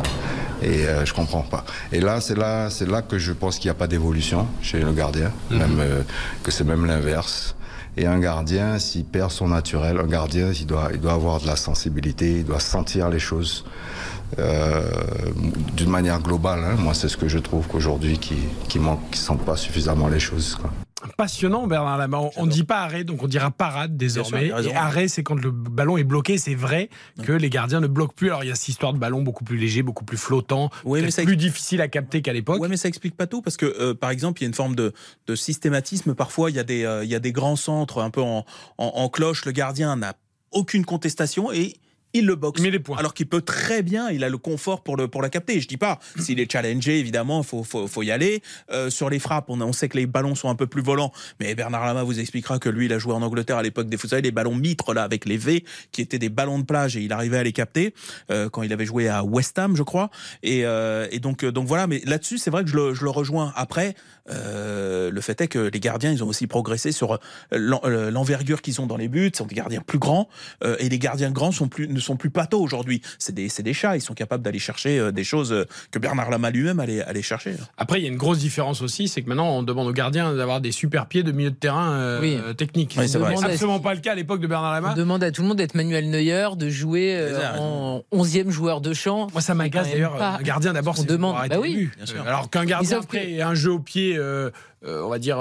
Et 0.63 0.87
euh, 0.87 1.05
je 1.05 1.13
comprends 1.13 1.43
pas. 1.43 1.65
Et 1.91 2.01
là, 2.01 2.21
c'est 2.21 2.37
là, 2.37 2.71
c'est 2.71 2.89
là 2.89 3.03
que 3.03 3.19
je 3.19 3.33
pense 3.33 3.59
qu'il 3.59 3.69
n'y 3.69 3.77
a 3.77 3.81
pas 3.83 3.89
d'évolution 3.89 4.47
chez 4.63 4.79
le 4.79 4.93
gardien, 4.93 5.33
même 5.51 5.81
euh, 5.81 6.03
que 6.45 6.53
c'est 6.53 6.65
même 6.65 6.87
l'inverse. 6.87 7.57
Et 7.97 8.07
un 8.07 8.19
gardien, 8.19 8.79
s'il 8.79 9.05
perd 9.05 9.31
son 9.31 9.49
naturel, 9.49 9.99
un 9.99 10.07
gardien, 10.07 10.53
il 10.53 10.67
doit, 10.67 10.91
il 10.93 11.01
doit 11.01 11.13
avoir 11.13 11.41
de 11.41 11.47
la 11.47 11.57
sensibilité, 11.57 12.39
il 12.39 12.45
doit 12.45 12.61
sentir 12.61 13.09
les 13.09 13.21
choses 13.21 13.65
euh, 14.39 14.83
d'une 15.77 15.91
manière 15.91 16.21
globale. 16.21 16.61
hein. 16.65 16.77
Moi, 16.79 16.95
c'est 16.95 17.09
ce 17.09 17.17
que 17.17 17.29
je 17.29 17.39
trouve 17.39 17.67
qu'aujourd'hui, 17.67 18.19
qui, 18.19 18.37
qui 18.69 18.79
manque, 18.79 19.11
qui 19.11 19.19
sent 19.19 19.39
pas 19.45 19.57
suffisamment 19.57 20.09
les 20.09 20.21
choses. 20.21 20.57
quoi. 20.61 20.73
Passionnant, 21.19 21.67
Bernard 21.67 21.99
Lama. 21.99 22.19
On- 22.39 22.47
ne 22.47 22.51
dit 22.51 22.65
pas 22.65 22.79
arrêt, 22.81 23.05
donc 23.05 23.23
on 23.23 23.27
dira 23.29 23.51
parade 23.51 23.95
désormais. 23.97 24.47
Et 24.47 24.75
arrêt, 24.75 25.07
c'est 25.07 25.23
quand 25.23 25.35
le 25.35 25.51
ballon 25.51 25.99
est 25.99 26.05
bloqué. 26.05 26.39
C'est 26.39 26.55
vrai 26.55 26.89
que 27.23 27.33
les 27.33 27.51
gardiens 27.51 27.81
ne 27.81 27.87
bloquent 27.87 28.15
plus. 28.17 28.29
Alors 28.29 28.43
il 28.43 28.49
y 28.49 28.51
a 28.51 28.55
cette 28.55 28.69
histoire 28.71 28.95
de 28.95 28.99
ballon 28.99 29.21
beaucoup 29.21 29.45
plus 29.45 29.59
léger, 29.59 29.83
beaucoup 29.83 30.05
plus 30.07 30.17
flottant, 30.17 30.71
Oui, 30.85 31.03
mais 31.03 31.11
ça 31.11 31.23
plus 31.23 31.37
difficile 31.37 31.83
à 31.83 31.89
capter 31.89 32.23
qu'à 32.23 32.33
l'époque. 32.33 32.59
Ouais, 32.61 32.69
mais 32.69 32.79
ça 32.79 32.89
explique 32.89 33.17
pas 33.19 33.27
tout 33.27 33.43
parce 33.43 33.59
que, 33.59 33.67
euh, 33.67 33.93
par 33.95 34.09
exemple, 34.11 34.41
il 34.41 34.45
y 34.45 34.47
a 34.47 34.49
une 34.49 34.55
forme 34.55 34.75
de, 34.75 34.95
de 35.27 35.35
systématisme. 35.35 36.15
Parfois, 36.15 36.51
il 36.51 36.57
y, 36.57 36.59
a 36.59 36.65
des, 36.65 36.85
euh, 36.85 37.05
il 37.05 37.11
y 37.11 37.15
a 37.15 37.21
des 37.21 37.33
grands 37.33 37.57
centres 37.57 38.01
un 38.01 38.09
peu 38.11 38.23
en, 38.23 38.47
en, 38.79 38.87
en 38.87 39.09
cloche. 39.11 39.45
Le 39.45 39.53
gardien 39.53 39.95
n'a 39.97 40.15
aucune 40.53 40.87
contestation 40.87 41.53
et 41.53 41.75
il 42.15 42.25
le 42.27 42.37
boxe. 42.37 42.63
met 42.63 42.71
les 42.71 42.79
points. 42.79 42.97
Alors 42.97 43.13
qu'il 43.13 43.27
peut 43.27 43.43
très 43.43 43.83
bien, 43.83 44.09
il 44.11 44.25
a 44.25 44.29
le 44.29 44.39
confort 44.39 44.83
pour, 44.83 44.97
le, 44.97 45.09
pour 45.09 45.21
la 45.21 45.29
capter. 45.29 45.61
Je 45.61 45.69
dis 45.69 45.77
pas, 45.77 45.99
s'il 46.19 46.41
est 46.41 46.51
challengé, 46.51 46.99
évidemment, 46.99 47.43
il 47.43 47.47
faut, 47.47 47.63
faut, 47.63 47.87
faut 47.87 48.03
y 48.03 48.11
aller. 48.11 48.43
Euh, 48.71 48.89
sur 48.89 49.11
les 49.11 49.19
frappes, 49.19 49.51
on, 49.51 49.61
on 49.61 49.73
sait 49.73 49.89
que 49.89 49.99
les 49.99 50.07
ballons 50.07 50.35
sont 50.35 50.49
un 50.49 50.55
peu 50.55 50.67
plus 50.67 50.83
volants. 50.83 51.13
Mais 51.41 51.55
Bernard 51.55 51.85
Lama 51.85 52.03
vous 52.05 52.19
expliquera 52.21 52.59
que 52.59 52.69
lui, 52.69 52.87
il 52.87 52.93
a 52.93 52.99
joué 52.99 53.13
en 53.13 53.21
Angleterre 53.23 53.57
à 53.59 53.63
l'époque 53.63 53.89
des, 53.89 53.97
vous 53.97 54.09
savez, 54.09 54.23
les 54.23 54.31
ballons 54.31 54.55
mitres, 54.55 54.95
là, 54.95 55.03
avec 55.03 55.27
les 55.27 55.37
V, 55.37 55.65
qui 55.93 56.01
étaient 56.01 56.19
des 56.19 56.29
ballons 56.29 56.59
de 56.59 56.65
plage 56.65 56.97
et 56.97 57.01
il 57.03 57.13
arrivait 57.13 57.39
à 57.39 57.43
les 57.43 57.53
capter 57.53 57.93
euh, 58.31 58.49
quand 58.49 58.63
il 58.63 58.73
avait 58.73 58.87
joué 58.87 59.09
à 59.09 59.25
West 59.25 59.59
Ham, 59.59 59.77
je 59.77 59.83
crois. 59.83 60.11
Et, 60.43 60.65
euh, 60.65 61.09
et 61.11 61.19
donc, 61.19 61.45
euh, 61.45 61.51
donc 61.53 61.67
voilà, 61.67 61.87
mais 61.87 62.01
là-dessus, 62.05 62.39
c'est 62.39 62.51
vrai 62.51 62.63
que 62.65 62.71
je 62.71 62.77
le, 62.77 62.95
je 62.95 63.05
le 63.05 63.11
rejoins. 63.11 63.53
Après, 63.57 63.95
euh, 64.31 65.11
le 65.11 65.21
fait 65.21 65.41
est 65.41 65.49
que 65.49 65.59
les 65.73 65.81
gardiens, 65.81 66.13
ils 66.13 66.23
ont 66.25 66.29
aussi 66.29 66.47
progressé 66.47 66.93
sur 66.93 67.15
euh, 67.15 67.19
l'en- 67.53 67.83
l'envergure 67.85 68.63
qu'ils 68.63 68.81
ont 68.81 68.87
dans 68.87 68.97
les 68.97 69.09
buts. 69.09 69.31
Ce 69.33 69.39
sont 69.39 69.47
des 69.47 69.55
gardiens 69.55 69.81
plus 69.81 69.99
grands 69.99 70.29
euh, 70.63 70.77
et 70.79 70.89
les 70.89 70.99
gardiens 70.99 71.31
grands 71.31 71.53
sont 71.53 71.69
plus, 71.69 71.89
ne 71.89 72.01
sont 72.05 72.17
plus 72.17 72.31
patos 72.31 72.61
aujourd'hui. 72.61 73.03
C'est 73.19 73.35
des, 73.35 73.49
c'est 73.49 73.63
des 73.63 73.75
chats. 73.75 73.97
Ils 73.97 74.01
sont 74.01 74.15
capables 74.15 74.43
d'aller 74.43 74.59
chercher 74.59 74.99
euh, 74.99 75.13
des 75.13 75.25
choses 75.25 75.53
euh, 75.53 75.65
que 75.91 75.99
Bernard 75.99 76.31
Lama 76.31 76.51
lui-même 76.51 76.81
allait, 76.81 77.03
allait 77.03 77.23
chercher. 77.23 77.55
Après, 77.77 78.01
il 78.01 78.05
y 78.05 78.07
a 78.07 78.11
une 78.11 78.17
grosse 78.17 78.39
différence 78.39 78.83
aussi, 78.83 79.09
c'est 79.09 79.23
que 79.23 79.29
maintenant 79.29 79.51
on 79.51 79.63
demande 79.63 79.89
aux 79.89 79.93
gardiens 79.93 80.35
d'avoir 80.35 80.61
des 80.61 80.73
super 80.73 81.07
pieds 81.07 81.23
de 81.23 81.33
milieu 81.33 81.51
de 81.51 81.57
terrain 81.57 81.93
euh, 81.93 82.21
Oui. 82.21 82.39
Oui, 82.97 83.09
c'est 83.09 83.19
absolument 83.53 83.81
pas 83.81 83.95
le 83.95 84.01
cas 84.01 84.13
à 84.13 84.15
l'époque 84.15 84.41
de 84.41 84.47
Bernard 84.47 84.73
Lama. 84.73 84.91
On 84.93 84.97
demande 84.97 85.25
à 85.25 85.31
tout 85.31 85.43
le 85.43 85.49
monde 85.49 85.59
d'être 85.59 85.75
Manuel 85.75 86.11
Neuer, 86.11 86.49
de 86.57 86.69
jouer 86.69 87.17
euh, 87.19 87.59
en 87.59 88.03
11e 88.13 88.51
joueur 88.51 88.81
de 88.81 88.93
champ. 88.93 89.29
Moi, 89.33 89.41
ça 89.41 89.55
m'agace 89.55 89.91
d'ailleurs. 89.91 90.21
Un 90.23 90.43
gardien 90.43 90.73
d'abord, 90.73 90.95
on 90.99 91.03
c'est 91.03 91.09
demande. 91.09 91.37
Bah 91.49 91.57
oui. 91.61 91.89
Alors 92.27 92.51
qu'un 92.51 92.65
gardien 92.65 92.99
que- 92.99 93.05
après 93.05 93.41
un 93.41 93.55
jeu 93.55 93.73
au 93.73 93.79
pied, 93.79 94.17
euh, 94.17 94.51
euh, 94.87 95.03
on 95.05 95.09
va 95.09 95.19
dire 95.19 95.39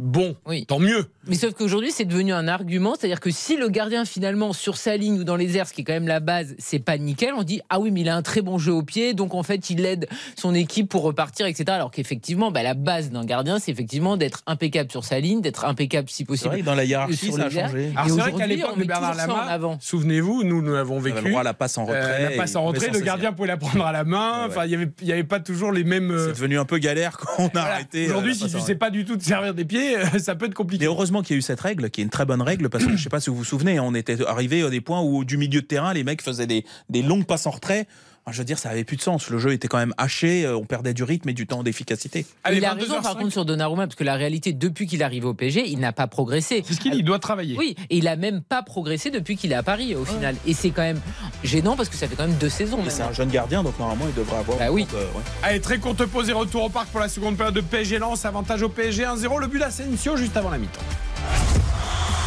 euh, 0.00 0.04
bon, 0.04 0.36
tant 0.66 0.78
mieux. 0.78 1.06
Mais 1.26 1.34
sauf 1.34 1.52
qu'aujourd'hui, 1.54 1.90
c'est 1.92 2.04
devenu 2.04 2.32
un 2.32 2.48
argument. 2.48 2.94
C'est-à-dire 2.98 3.20
que 3.20 3.30
si 3.30 3.56
le 3.56 3.68
gardien, 3.68 4.04
finalement, 4.04 4.52
sur 4.52 4.76
sa 4.76 4.96
ligne 4.96 5.18
ou 5.20 5.24
dans 5.24 5.36
les 5.36 5.56
airs, 5.56 5.66
ce 5.68 5.72
qui 5.74 5.82
est 5.82 5.84
quand 5.84 5.92
même 5.92 6.08
la 6.08 6.20
base, 6.20 6.54
c'est 6.58 6.78
pas 6.78 6.96
nickel, 6.96 7.34
on 7.36 7.42
dit 7.42 7.60
Ah 7.68 7.80
oui, 7.80 7.90
mais 7.90 8.00
il 8.02 8.08
a 8.08 8.16
un 8.16 8.22
très 8.22 8.40
bon 8.40 8.58
jeu 8.58 8.72
au 8.72 8.82
pied, 8.82 9.12
donc 9.14 9.34
en 9.34 9.42
fait, 9.42 9.70
il 9.70 9.84
aide 9.84 10.08
son 10.36 10.54
équipe 10.54 10.88
pour 10.88 11.02
repartir, 11.02 11.46
etc. 11.46 11.64
Alors 11.68 11.90
qu'effectivement, 11.90 12.50
bah, 12.50 12.62
la 12.62 12.74
base 12.74 13.10
d'un 13.10 13.24
gardien, 13.24 13.58
c'est 13.58 13.70
effectivement 13.72 14.16
d'être 14.16 14.42
impeccable 14.46 14.90
sur 14.90 15.04
sa 15.04 15.20
ligne, 15.20 15.40
d'être 15.40 15.64
impeccable 15.64 16.08
si 16.08 16.24
possible. 16.24 16.50
vrai 16.50 16.62
dans 16.62 16.74
la 16.74 16.84
hiérarchie, 16.84 17.16
sur 17.26 17.34
ça 17.36 17.44
a 17.46 17.50
changé. 17.50 17.92
Alors 17.96 18.06
c'est 18.08 18.20
vrai 18.22 18.32
qu'à 18.32 18.46
l'époque 18.46 18.72
on 18.76 18.80
de 18.80 18.84
Bernard 18.84 19.14
Lama, 19.16 19.42
avant. 19.48 19.78
souvenez-vous, 19.80 20.44
nous 20.44 20.62
nous 20.62 20.72
l'avons 20.74 20.96
On 20.96 21.00
vécu. 21.00 21.22
le 21.22 21.28
droit 21.30 21.40
à 21.40 21.44
la 21.44 21.54
passe 21.54 21.76
en 21.78 21.84
retrait. 21.84 21.98
Euh, 22.02 22.22
la 22.28 22.32
et 22.32 22.36
passe 22.36 22.56
en 22.56 22.64
retrait, 22.64 22.88
le 22.90 23.00
gardien 23.00 23.32
pouvait 23.32 23.48
la 23.48 23.56
prendre 23.56 23.84
à 23.84 23.92
la 23.92 24.04
main. 24.04 24.46
Enfin, 24.48 24.64
il 24.64 24.70
y 24.70 24.74
avait, 24.74 24.88
il 25.02 25.06
y 25.08 25.12
avait 25.12 25.24
pas 25.24 25.40
toujours 25.40 25.72
les 25.72 25.84
mêmes. 25.84 26.10
euh, 26.10 26.26
C'est 26.28 26.32
devenu 26.40 26.58
un 26.58 26.64
peu 26.64 26.78
galère 26.78 27.18
quand 27.18 27.28
on 27.38 27.46
a 27.48 27.50
voilà. 27.52 27.74
arrêté. 27.74 28.04
euh, 28.06 28.08
Aujourd'hui, 28.08 28.32
la 28.40 28.48
si 28.48 28.54
tu 28.54 28.60
sais 28.60 28.74
pas 28.76 28.90
du 28.90 29.04
tout 29.04 29.16
te 29.16 29.24
servir 29.24 29.52
des 29.54 29.64
pieds, 29.64 29.87
ça 30.18 30.34
peut 30.34 30.46
être 30.46 30.54
compliqué. 30.54 30.84
Et 30.84 30.86
heureusement 30.86 31.22
qu'il 31.22 31.34
y 31.34 31.36
a 31.36 31.38
eu 31.38 31.42
cette 31.42 31.60
règle, 31.60 31.90
qui 31.90 32.00
est 32.00 32.04
une 32.04 32.10
très 32.10 32.24
bonne 32.24 32.42
règle, 32.42 32.68
parce 32.68 32.84
que 32.84 32.96
je 32.96 33.02
sais 33.02 33.10
pas 33.10 33.20
si 33.20 33.30
vous 33.30 33.36
vous 33.36 33.44
souvenez, 33.44 33.80
on 33.80 33.94
était 33.94 34.24
arrivé 34.26 34.62
à 34.62 34.70
des 34.70 34.80
points 34.80 35.00
où 35.00 35.24
du 35.24 35.36
milieu 35.36 35.60
de 35.60 35.66
terrain, 35.66 35.92
les 35.92 36.04
mecs 36.04 36.22
faisaient 36.22 36.46
des, 36.46 36.64
des 36.88 37.02
longues 37.02 37.26
passes 37.26 37.46
en 37.46 37.50
retrait. 37.50 37.86
Je 38.32 38.38
veux 38.38 38.44
dire, 38.44 38.58
ça 38.58 38.70
avait 38.70 38.84
plus 38.84 38.96
de 38.96 39.02
sens. 39.02 39.30
Le 39.30 39.38
jeu 39.38 39.52
était 39.52 39.68
quand 39.68 39.78
même 39.78 39.94
haché, 39.98 40.44
euh, 40.44 40.56
on 40.56 40.64
perdait 40.64 40.94
du 40.94 41.02
rythme 41.02 41.28
et 41.28 41.32
du 41.32 41.46
temps 41.46 41.62
d'efficacité. 41.62 42.26
il 42.52 42.64
a 42.64 42.74
raison 42.74 43.00
par 43.02 43.16
contre 43.16 43.32
sur 43.32 43.44
Donnarumma 43.44 43.86
parce 43.86 43.96
que 43.96 44.04
la 44.04 44.14
réalité 44.14 44.52
depuis 44.52 44.86
qu'il 44.86 45.00
est 45.00 45.04
arrivé 45.04 45.26
au 45.26 45.34
PSG, 45.34 45.68
il 45.68 45.78
n'a 45.78 45.92
pas 45.92 46.06
progressé. 46.06 46.62
C'est 46.66 46.74
ce 46.74 46.80
qu'il 46.80 46.92
dit, 46.92 46.98
il 46.98 47.04
doit 47.04 47.18
travailler. 47.18 47.56
Oui, 47.58 47.76
et 47.90 47.96
il 47.96 48.08
a 48.08 48.16
même 48.16 48.42
pas 48.42 48.62
progressé 48.62 49.10
depuis 49.10 49.36
qu'il 49.36 49.52
est 49.52 49.56
à 49.56 49.62
Paris 49.62 49.94
au 49.94 50.04
final. 50.04 50.36
Et 50.46 50.54
c'est 50.54 50.70
quand 50.70 50.82
même 50.82 51.00
gênant 51.44 51.76
parce 51.76 51.88
que 51.88 51.96
ça 51.96 52.08
fait 52.08 52.16
quand 52.16 52.26
même 52.26 52.36
deux 52.38 52.48
saisons. 52.48 52.78
C'est 52.88 53.02
un 53.02 53.12
jeune 53.12 53.30
gardien, 53.30 53.62
donc 53.62 53.78
normalement 53.78 54.06
il 54.08 54.14
devrait 54.14 54.38
avoir. 54.38 54.58
Bah 54.58 54.70
oui. 54.70 54.86
euh, 54.94 55.04
ouais. 55.04 55.22
Allez, 55.42 55.60
très 55.60 55.78
courte 55.78 56.04
pause 56.06 56.28
et 56.28 56.32
retour 56.32 56.64
au 56.64 56.68
parc 56.68 56.88
pour 56.88 57.00
la 57.00 57.08
seconde 57.08 57.36
période 57.36 57.54
de 57.54 57.60
PSG 57.60 57.98
Lens. 57.98 58.24
Avantage 58.24 58.62
au 58.62 58.68
PSG 58.68 59.04
1-0. 59.04 59.40
Le 59.40 59.46
but 59.46 59.58
d'Asensio 59.58 60.16
juste 60.16 60.36
avant 60.36 60.50
la 60.50 60.58
mi-temps. 60.58 60.80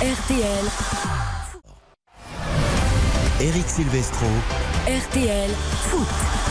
RTL, 0.01 0.65
Eric 3.39 3.67
Silvestro. 3.67 4.25
RTL 4.87 5.49
Foot. 5.89 6.50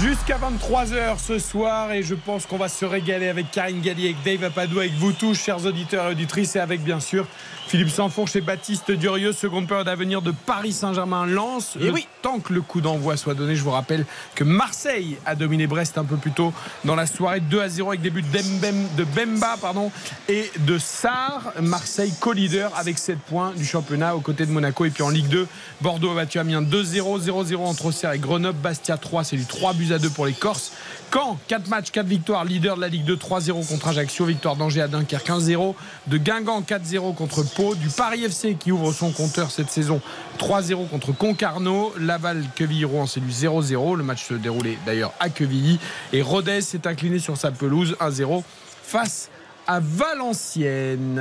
Jusqu'à 0.00 0.38
23h 0.38 1.18
ce 1.18 1.38
soir 1.38 1.92
et 1.92 2.02
je 2.02 2.14
pense 2.14 2.46
qu'on 2.46 2.56
va 2.56 2.68
se 2.68 2.86
régaler 2.86 3.28
avec 3.28 3.50
Karine 3.50 3.82
Galli, 3.82 4.06
avec 4.06 4.22
Dave 4.24 4.42
Apadou, 4.44 4.78
avec 4.78 4.94
vous 4.94 5.12
tous, 5.12 5.34
chers 5.38 5.66
auditeurs 5.66 6.06
et 6.08 6.12
auditrices, 6.12 6.56
et 6.56 6.60
avec 6.60 6.82
bien 6.82 6.98
sûr 6.98 7.26
Philippe 7.68 7.90
Sanfourche 7.90 8.36
et 8.36 8.40
Baptiste 8.40 8.90
Durieux. 8.90 9.32
Seconde 9.32 9.68
période 9.68 9.86
à 9.88 9.94
venir 9.94 10.22
de 10.22 10.30
Paris 10.30 10.72
Saint-Germain-Lens. 10.72 11.76
Et 11.78 11.84
Le 11.86 11.92
oui. 11.92 12.06
temps 12.22 12.38
que 12.40 12.54
le 12.54 12.62
coup 12.62 12.80
d'envoi 12.80 13.18
soit 13.18 13.34
donné, 13.34 13.54
je 13.54 13.62
vous 13.62 13.70
rappelle 13.70 14.06
que 14.34 14.44
Marseille 14.44 15.18
a 15.26 15.34
dominé 15.34 15.66
Brest 15.66 15.98
un 15.98 16.04
peu 16.04 16.16
plus 16.16 16.30
tôt 16.32 16.54
dans 16.86 16.94
la 16.94 17.06
soirée 17.06 17.40
2 17.40 17.60
à 17.60 17.68
0 17.68 17.90
avec 17.90 18.00
des 18.00 18.10
buts 18.10 18.22
de 18.22 19.04
Bemba 19.04 19.56
pardon, 19.60 19.90
et 20.28 20.50
de 20.60 20.78
Sarr. 20.78 21.52
Marseille 21.60 22.14
co-leader 22.18 22.72
avec 22.78 22.98
7 22.98 23.18
points 23.18 23.52
du 23.54 23.66
championnat 23.66 24.16
aux 24.16 24.20
côtés 24.20 24.46
de 24.46 24.52
Monaco. 24.52 24.86
Et 24.86 24.90
puis 24.90 25.02
en 25.02 25.10
Ligue 25.10 25.28
2, 25.28 25.46
Bordeaux 25.82 26.12
a 26.12 26.14
battu 26.14 26.38
Amiens 26.38 26.62
2-0, 26.62 27.20
0-0 27.26 27.56
entre 27.58 27.86
Auxerre 27.86 28.12
et 28.12 28.18
Grenoble. 28.18 28.58
Bastia 28.58 28.96
3, 28.96 29.24
c'est 29.24 29.36
du 29.36 29.44
3 29.44 29.65
buts 29.74 29.92
à 29.92 29.98
2 29.98 30.10
pour 30.10 30.26
les 30.26 30.32
Corses. 30.32 30.72
Caen, 31.12 31.38
4 31.48 31.68
matchs, 31.68 31.90
4 31.92 32.06
victoires, 32.06 32.44
leader 32.44 32.76
de 32.76 32.80
la 32.80 32.88
Ligue 32.88 33.04
2, 33.04 33.16
3-0 33.16 33.66
contre 33.66 33.88
Ajaccio, 33.88 34.24
victoire 34.24 34.56
d'Angers 34.56 34.82
à 34.82 34.88
Dunkerque 34.88 35.28
1-0, 35.28 35.74
de 36.08 36.16
Guingamp 36.18 36.62
4-0 36.62 37.14
contre 37.14 37.42
Pau, 37.42 37.74
du 37.74 37.88
Paris 37.88 38.24
FC 38.24 38.56
qui 38.58 38.72
ouvre 38.72 38.92
son 38.92 39.12
compteur 39.12 39.50
cette 39.50 39.70
saison 39.70 40.00
3-0 40.38 40.88
contre 40.88 41.12
Concarneau, 41.12 41.92
Laval 41.98 42.42
Quevilly-Rouen 42.56 43.06
c'est 43.06 43.20
du 43.20 43.30
0-0, 43.30 43.96
le 43.96 44.02
match 44.02 44.26
se 44.26 44.34
déroulait 44.34 44.78
d'ailleurs 44.84 45.12
à 45.20 45.28
Quevilly. 45.28 45.78
Et 46.12 46.22
Rodez 46.22 46.60
s'est 46.60 46.86
incliné 46.86 47.18
sur 47.18 47.36
sa 47.36 47.50
pelouse 47.50 47.96
1-0 48.00 48.42
face 48.82 49.30
à 49.66 49.80
Valenciennes. 49.80 51.20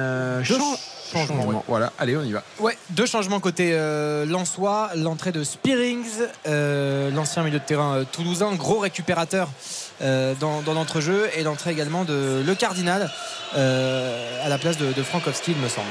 Changement. 1.11 1.45
ouais. 1.45 1.55
Voilà, 1.67 1.91
allez 1.99 2.17
on 2.17 2.23
y 2.23 2.31
va. 2.31 2.43
Ouais, 2.59 2.77
deux 2.91 3.05
changements 3.05 3.39
côté 3.39 3.71
euh, 3.73 4.25
Lensois. 4.25 4.89
L'entrée 4.95 5.31
de 5.31 5.43
Spearings, 5.43 6.05
euh, 6.47 7.11
l'ancien 7.11 7.43
milieu 7.43 7.59
de 7.59 7.63
terrain 7.63 7.95
euh, 7.97 8.03
toulousain, 8.11 8.53
gros 8.53 8.79
récupérateur 8.79 9.49
euh, 10.01 10.33
dans, 10.39 10.61
dans 10.61 10.73
l'entrejeu, 10.73 11.29
et 11.37 11.43
l'entrée 11.43 11.71
également 11.71 12.03
de 12.05 12.43
Le 12.45 12.55
Cardinal 12.55 13.09
euh, 13.55 14.45
à 14.45 14.49
la 14.49 14.57
place 14.57 14.77
de, 14.77 14.91
de 14.91 15.03
Frankowski, 15.03 15.51
il 15.51 15.57
me 15.57 15.69
semble. 15.69 15.87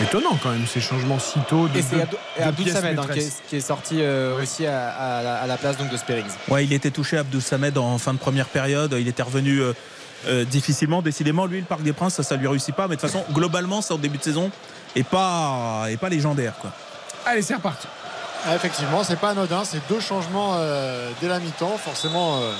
Étonnant 0.00 0.38
quand 0.40 0.50
même 0.50 0.66
ces 0.66 0.80
changements 0.80 1.18
si 1.18 1.40
tôt 1.48 1.66
de 1.66 1.76
Et 1.78 1.82
c'est 1.82 2.06
Abdou- 2.40 2.68
Samed 2.68 2.98
hein, 3.00 3.06
qui, 3.12 3.18
est, 3.18 3.42
qui 3.48 3.56
est 3.56 3.60
sorti 3.60 3.96
euh, 4.00 4.40
aussi 4.40 4.64
à, 4.64 4.90
à 4.90 5.22
la, 5.24 5.34
à 5.42 5.46
la 5.48 5.56
place 5.56 5.76
donc 5.76 5.90
de 5.90 5.96
Spearings. 5.96 6.30
Ouais, 6.48 6.64
il 6.64 6.72
était 6.72 6.92
touché 6.92 7.16
Abdou 7.18 7.40
Samed 7.40 7.76
en 7.76 7.98
fin 7.98 8.12
de 8.14 8.18
première 8.18 8.46
période. 8.46 8.94
Il 8.96 9.08
était 9.08 9.24
revenu 9.24 9.58
euh, 9.60 9.72
euh, 10.26 10.44
difficilement. 10.44 11.02
Décidément, 11.02 11.46
lui, 11.46 11.60
le 11.60 11.66
Parc 11.66 11.82
des 11.82 11.92
Princes, 11.92 12.14
ça, 12.14 12.22
ça 12.22 12.36
lui 12.36 12.48
réussit 12.48 12.74
pas. 12.74 12.88
Mais 12.88 12.96
de 12.96 13.00
toute 13.00 13.10
façon, 13.10 13.24
globalement, 13.32 13.80
ça 13.82 13.94
au 13.94 13.98
début 13.98 14.18
de 14.18 14.22
saison 14.24 14.50
est 14.96 15.02
pas, 15.02 15.84
est 15.88 15.96
pas 15.96 16.08
légendaire. 16.08 16.54
Quoi. 16.60 16.70
Allez, 17.26 17.42
c'est 17.42 17.54
reparti. 17.54 17.86
Ah, 18.46 18.54
effectivement, 18.56 19.02
c'est 19.04 19.16
pas 19.18 19.30
anodin. 19.30 19.62
C'est 19.64 19.80
deux 19.88 20.00
changements 20.00 20.52
euh, 20.56 21.10
dès 21.20 21.28
la 21.28 21.38
mi-temps. 21.40 21.76
Forcément, 21.78 22.38
euh, 22.40 22.52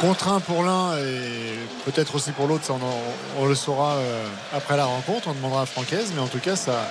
contraint 0.00 0.40
pour 0.40 0.62
l'un 0.62 0.96
et 0.98 1.58
peut-être 1.86 2.14
aussi 2.14 2.32
pour 2.32 2.46
l'autre. 2.46 2.64
Ça, 2.64 2.74
on, 2.74 2.76
en- 2.84 3.42
on 3.42 3.46
le 3.46 3.54
saura 3.54 3.94
euh, 3.94 4.26
après 4.54 4.76
la 4.76 4.84
rencontre. 4.84 5.28
On 5.28 5.32
demandera 5.34 5.62
à 5.62 5.66
Francaise. 5.66 6.12
Mais 6.14 6.20
en 6.20 6.28
tout 6.28 6.38
cas, 6.38 6.54
ça, 6.56 6.86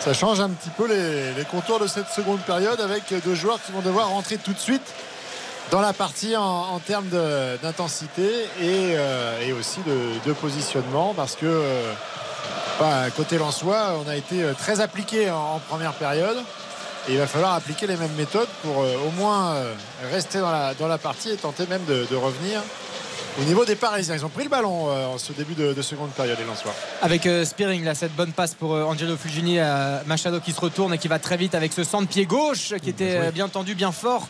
ça 0.00 0.12
change 0.12 0.40
un 0.40 0.50
petit 0.50 0.70
peu 0.70 0.86
les, 0.88 1.32
les 1.34 1.44
contours 1.44 1.78
de 1.80 1.86
cette 1.86 2.08
seconde 2.08 2.40
période 2.40 2.80
avec 2.80 3.02
deux 3.24 3.34
joueurs 3.34 3.60
qui 3.64 3.72
vont 3.72 3.80
devoir 3.80 4.08
rentrer 4.08 4.36
tout 4.38 4.52
de 4.52 4.58
suite 4.58 4.92
dans 5.70 5.80
la 5.80 5.92
partie 5.92 6.36
en, 6.36 6.78
termes 6.78 7.08
d'intensité 7.62 8.44
et, 8.60 8.94
euh, 8.96 9.58
aussi 9.58 9.80
de, 10.24 10.32
positionnement 10.32 11.14
parce 11.14 11.34
que 11.34 11.46
euh, 11.46 11.92
bah, 12.78 13.10
côté 13.16 13.38
Lensois, 13.38 13.94
on 14.04 14.08
a 14.08 14.16
été 14.16 14.42
euh, 14.42 14.54
très 14.54 14.80
appliqué 14.80 15.30
en, 15.30 15.58
première 15.68 15.92
période. 15.92 16.38
Et 17.08 17.12
il 17.12 17.18
va 17.18 17.26
falloir 17.26 17.54
appliquer 17.54 17.86
les 17.86 17.96
mêmes 17.96 18.14
méthodes 18.18 18.48
pour 18.62 18.78
au 18.78 19.10
moins 19.16 19.54
rester 20.12 20.40
dans 20.40 20.88
la, 20.88 20.98
partie 20.98 21.30
et 21.30 21.36
tenter 21.36 21.66
même 21.66 21.84
de 21.86 22.16
revenir 22.16 22.60
au 23.40 23.44
niveau 23.44 23.64
des 23.64 23.76
Parisiens. 23.76 24.14
Ils 24.16 24.24
ont 24.24 24.28
pris 24.28 24.44
le 24.44 24.50
ballon 24.50 24.88
euh, 24.88 25.06
en 25.06 25.18
ce 25.18 25.32
début 25.32 25.54
de, 25.54 25.80
seconde 25.82 26.10
période, 26.10 26.38
les 26.38 26.44
Lensois. 26.44 26.74
Avec 27.02 27.26
euh, 27.26 27.44
Spearing, 27.44 27.84
là, 27.84 27.94
cette 27.94 28.14
bonne 28.14 28.32
passe 28.32 28.54
pour 28.54 28.74
euh, 28.74 28.84
Angelo 28.84 29.16
Fugini, 29.16 29.58
Machado 30.06 30.40
qui 30.40 30.52
se 30.52 30.60
retourne 30.60 30.94
et 30.94 30.98
qui 30.98 31.08
va 31.08 31.18
très 31.18 31.36
vite 31.36 31.54
avec 31.54 31.72
ce 31.72 31.84
centre 31.84 32.08
pied 32.08 32.26
gauche 32.26 32.74
qui 32.82 32.90
était 32.90 33.30
bien 33.32 33.48
tendu, 33.48 33.74
bien 33.74 33.92
fort 33.92 34.28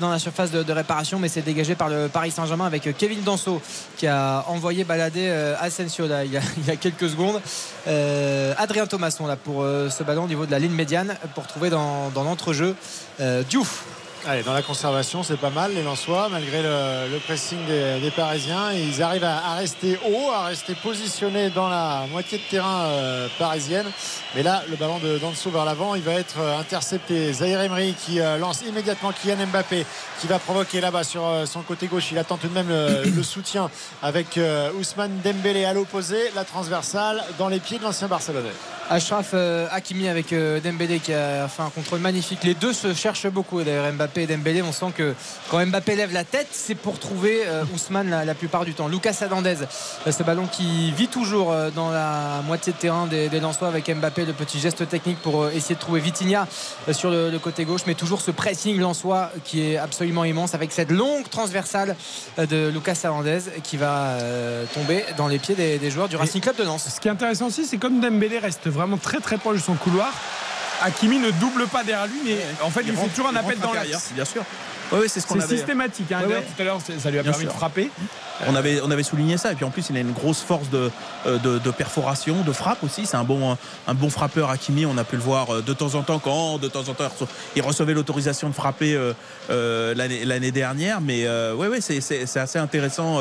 dans 0.00 0.10
la 0.10 0.18
surface 0.18 0.50
de, 0.50 0.72
réparation, 0.72 1.18
mais 1.18 1.28
c'est 1.28 1.42
dégagé 1.42 1.74
par 1.74 1.88
le 1.88 2.08
Paris 2.08 2.30
Saint-Germain 2.30 2.66
avec 2.66 2.96
Kevin 2.96 3.22
Danso 3.22 3.60
qui 3.96 4.06
a 4.06 4.44
envoyé 4.48 4.84
balader 4.84 5.30
Asensio 5.60 6.06
là, 6.06 6.24
il, 6.24 6.32
y 6.32 6.36
a, 6.36 6.76
quelques 6.80 7.08
secondes. 7.08 7.40
Adrien 8.58 8.86
Thomasson 8.86 9.26
là 9.26 9.36
pour 9.36 9.62
ce 9.64 10.02
ballon 10.02 10.24
au 10.24 10.28
niveau 10.28 10.46
de 10.46 10.50
la 10.50 10.58
ligne 10.58 10.72
médiane 10.72 11.16
pour 11.34 11.46
trouver 11.46 11.70
dans, 11.70 12.10
dans 12.10 12.24
l'entrejeu 12.24 12.74
Diouf 13.48 13.84
Allez, 14.28 14.42
dans 14.42 14.54
la 14.54 14.62
conservation, 14.62 15.22
c'est 15.22 15.36
pas 15.36 15.50
mal 15.50 15.72
les 15.72 15.84
Lensois, 15.84 16.28
malgré 16.28 16.60
le, 16.60 17.16
pressing 17.26 17.58
des, 17.66 18.10
Parisiens. 18.10 18.72
Ils 18.72 19.00
arrivent 19.00 19.22
à, 19.22 19.54
rester 19.54 19.96
haut, 20.04 20.32
à 20.32 20.46
rester 20.46 20.74
positionnés 20.74 21.48
dans 21.50 21.68
la 21.68 22.06
moitié 22.10 22.38
de 22.38 22.42
terrain 22.42 22.86
euh, 22.86 23.28
parisienne. 23.38 23.86
Mais 24.34 24.42
là, 24.42 24.64
le 24.68 24.74
ballon 24.74 24.98
de 24.98 25.18
Danso 25.18 25.48
vers 25.50 25.64
l'avant, 25.64 25.94
il 25.94 26.02
va 26.02 26.14
être 26.14 26.40
euh, 26.40 26.58
intercepté. 26.58 27.32
Zahir 27.34 27.60
Emery 27.60 27.94
qui 27.94 28.18
euh, 28.18 28.36
lance 28.36 28.62
immédiatement 28.62 29.12
Kylian 29.12 29.46
Mbappé, 29.46 29.86
qui 30.20 30.26
va 30.26 30.40
provoquer 30.40 30.80
là-bas 30.80 31.04
sur 31.04 31.22
son 31.46 31.62
côté 31.62 31.86
gauche. 31.86 32.10
Il 32.10 32.18
attend 32.18 32.36
tout 32.36 32.48
de 32.48 32.54
même 32.54 32.68
le, 32.68 33.22
soutien 33.22 33.70
avec 34.02 34.40
Ousmane 34.76 35.20
Dembélé 35.22 35.64
à 35.64 35.72
l'opposé, 35.72 36.32
la 36.34 36.44
transversale 36.44 37.22
dans 37.38 37.48
les 37.48 37.60
pieds 37.60 37.78
de 37.78 37.84
l'ancien 37.84 38.08
Barcelonais. 38.08 38.50
Ashraf 38.88 39.34
Hakimi 39.70 40.08
avec 40.08 40.34
Dembélé 40.62 41.00
qui 41.00 41.12
a 41.12 41.48
fait 41.48 41.62
un 41.62 41.70
contrôle 41.70 42.00
magnifique. 42.00 42.44
Les 42.44 42.54
deux 42.54 42.72
se 42.72 42.94
cherchent 42.94 43.26
beaucoup 43.28 43.62
d'ailleurs 43.62 43.92
Mbappé 43.92 44.22
et 44.22 44.26
Dembélé, 44.26 44.62
on 44.62 44.72
sent 44.72 44.92
que 44.96 45.14
quand 45.50 45.64
Mbappé 45.64 45.96
lève 45.96 46.12
la 46.12 46.24
tête, 46.24 46.48
c'est 46.52 46.74
pour 46.74 46.98
trouver 46.98 47.42
euh, 47.46 47.64
Ousmane 47.74 48.10
la, 48.24 48.34
plupart 48.34 48.64
du 48.64 48.74
temps. 48.74 48.88
Lucas 48.88 49.16
Hernandez, 49.20 49.56
euh, 50.06 50.12
ce 50.12 50.22
ballon 50.22 50.46
qui 50.46 50.90
vit 50.92 51.08
toujours 51.08 51.52
euh, 51.52 51.70
dans 51.70 51.90
la 51.90 52.42
moitié 52.46 52.72
de 52.72 52.78
terrain 52.78 53.06
des, 53.06 53.28
des 53.28 53.40
Lensois 53.40 53.68
avec 53.68 53.88
Mbappé, 53.88 54.24
le 54.24 54.32
petit 54.32 54.58
geste 54.58 54.88
technique 54.88 55.18
pour 55.20 55.48
essayer 55.48 55.74
de 55.74 55.80
trouver 55.80 56.00
Vitinha 56.00 56.46
sur 56.92 57.10
le, 57.10 57.36
côté 57.38 57.64
gauche, 57.64 57.82
mais 57.86 57.94
toujours 57.94 58.20
ce 58.20 58.30
pressing 58.30 58.78
Lensois 58.78 59.30
qui 59.44 59.62
est 59.62 59.76
absolument 59.76 60.24
immense 60.24 60.54
avec 60.54 60.72
cette 60.72 60.90
longue 60.90 61.28
transversale 61.28 61.94
de 62.38 62.68
Lucas 62.68 62.98
Hernandez 63.04 63.40
qui 63.62 63.76
va 63.76 64.16
tomber 64.74 65.04
dans 65.16 65.28
les 65.28 65.38
pieds 65.38 65.54
des, 65.54 65.90
joueurs 65.90 66.08
du 66.08 66.16
Racing 66.16 66.40
Club 66.40 66.56
de 66.56 66.64
Lens. 66.64 66.88
Ce 66.88 67.00
qui 67.00 67.08
est 67.08 67.10
intéressant 67.10 67.46
aussi, 67.46 67.64
c'est 67.66 67.76
comme 67.76 68.00
Dembélé 68.00 68.38
reste 68.38 68.68
vraiment 68.76 68.98
très 68.98 69.20
très 69.20 69.38
proche 69.38 69.56
de 69.56 69.62
son 69.62 69.74
couloir. 69.74 70.12
Hakimi 70.82 71.18
ne 71.18 71.30
double 71.30 71.66
pas 71.66 71.82
derrière 71.82 72.06
lui, 72.06 72.20
mais 72.24 72.38
en 72.62 72.70
fait, 72.70 72.82
il, 72.86 72.96
fait 72.96 73.08
toujours 73.08 73.28
un 73.28 73.36
appel 73.36 73.58
dans 73.58 73.72
l'axe. 73.72 74.12
Bien 74.12 74.24
sûr. 74.24 74.44
C'est 75.08 75.20
systématique. 75.20 76.12
Hein. 76.12 76.22
Tout 76.56 76.62
à 76.62 76.64
l'heure, 76.64 76.80
ça 76.80 77.10
lui 77.10 77.18
a 77.18 77.22
permis 77.22 77.44
de 77.44 77.50
frapper. 77.50 77.90
On 78.46 78.54
avait, 78.54 78.80
on 78.82 78.90
avait 78.90 79.02
souligné 79.02 79.36
ça. 79.38 79.52
Et 79.52 79.54
puis 79.54 79.64
en 79.64 79.70
plus, 79.70 79.88
il 79.90 79.96
a 79.96 80.00
une 80.00 80.12
grosse 80.12 80.42
force 80.42 80.68
de, 80.68 80.90
euh, 81.26 81.38
de, 81.38 81.70
perforation, 81.70 82.42
de 82.42 82.52
frappe 82.52 82.84
aussi. 82.84 83.06
C'est 83.06 83.16
un 83.16 83.24
bon, 83.24 83.56
un 83.86 83.94
bon 83.94 84.10
frappeur, 84.10 84.50
Hakimi. 84.50 84.84
On 84.84 84.98
a 84.98 85.04
pu 85.04 85.16
le 85.16 85.22
voir 85.22 85.50
euh, 85.50 85.62
de 85.62 85.72
temps 85.72 85.94
en 85.94 86.02
temps 86.02 86.18
quand, 86.18 86.58
de 86.58 86.68
temps 86.68 86.88
en 86.88 86.94
temps, 86.94 87.08
il 87.54 87.62
recevait 87.62 87.94
l'autorisation 87.94 88.48
de 88.48 88.54
frapper 88.54 88.98
euh, 89.50 89.94
l'année 89.94 90.50
dernière. 90.50 91.00
Mais 91.00 91.26
oui, 91.54 91.68
ouais, 91.68 91.80
c'est 91.80 92.36
assez 92.36 92.58
intéressant 92.58 93.20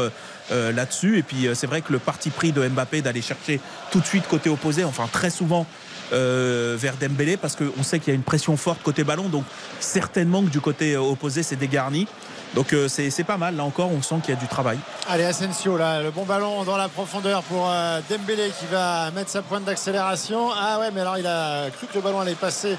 là-dessus. 0.52 1.20
Et 1.20 1.24
puis 1.24 1.48
c'est 1.54 1.68
vrai 1.68 1.82
que 1.82 1.94
le 1.94 2.00
parti 2.00 2.30
pris 2.30 2.52
de 2.52 2.68
Mbappé 2.68 3.02
d'aller 3.02 3.22
chercher 3.22 3.60
tout 3.92 4.00
de 4.00 4.06
suite 4.06 4.28
côté 4.28 4.50
opposé, 4.50 4.84
enfin 4.84 5.08
très 5.12 5.30
souvent 5.30 5.66
euh, 6.14 6.76
vers 6.78 6.96
Dembélé 6.98 7.36
parce 7.36 7.56
qu'on 7.56 7.82
sait 7.82 8.00
qu'il 8.00 8.10
y 8.10 8.12
a 8.12 8.16
une 8.16 8.24
pression 8.24 8.56
forte 8.58 8.82
côté 8.84 9.04
ballon. 9.04 9.28
Donc 9.30 9.44
certainement 9.80 10.44
que 10.44 10.50
du 10.50 10.62
côté 10.62 10.96
opposé, 10.98 11.42
c'est 11.42 11.56
dégarni. 11.56 12.08
Donc 12.54 12.74
euh, 12.74 12.88
c'est 12.88 13.24
pas 13.24 13.38
mal. 13.38 13.56
Là 13.56 13.64
encore, 13.64 13.92
on 13.92 14.02
sent 14.02 14.16
qu'il 14.24 14.34
y 14.34 14.38
a 14.38 14.40
du 14.40 14.48
travail. 14.48 14.78
Allez, 15.10 15.24
Asensio, 15.24 15.78
là, 15.78 16.04
le 16.04 16.12
bon 16.12 16.24
ballon 16.24 16.64
dans 16.64 16.78
la 16.78 16.90
profondeur 16.90 17.42
pour 17.44 17.70
euh, 17.70 18.02
Dembélé 18.10 18.52
qui 18.60 18.66
va 18.72 19.10
mettre 19.12 19.32
sa 19.32 19.42
pointe 19.42 19.66
d'accélération. 19.66 20.50
Ah 20.56 20.80
ouais, 20.80 20.92
mais 20.94 21.02
alors 21.02 21.18
il 21.18 21.26
a 21.26 21.70
cru 21.72 21.88
que 21.88 21.96
le 21.96 22.02
ballon 22.02 22.20
allait 22.20 22.36
passer. 22.36 22.78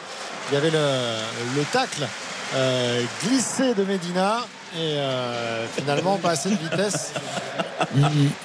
Il 0.50 0.54
y 0.54 0.56
avait 0.56 0.70
le, 0.70 1.64
tacle 1.72 2.06
glissé 3.24 3.74
de 3.74 3.82
Medina 3.82 4.46
et 4.78 4.98
finalement 5.76 6.16
pas 6.18 6.30
assez 6.30 6.48
de 6.48 6.54
vitesse. 6.54 7.12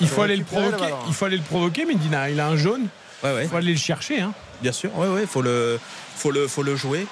Il, 0.02 0.08
faut 0.08 0.24
aller 0.24 0.36
le 0.36 0.44
provoquer. 0.44 0.92
il 1.08 1.14
faut 1.14 1.26
aller 1.26 1.38
le 1.38 1.44
provoquer, 1.44 1.86
Medina. 1.86 2.32
Il 2.32 2.40
a 2.40 2.48
un 2.48 2.58
jaune. 2.58 2.88
Il 3.24 3.48
faut 3.48 3.58
aller 3.58 3.74
le 3.74 3.78
chercher. 3.78 4.22
Hein. 4.22 4.34
Bien 4.62 4.72
sûr, 4.72 4.92
oui, 4.96 5.08
oui, 5.10 5.22
faut 5.28 5.42
le, 5.42 5.80
faut 6.16 6.32
le, 6.32 6.48
faut 6.48 6.64
le 6.64 6.76
jouer. 6.76 7.08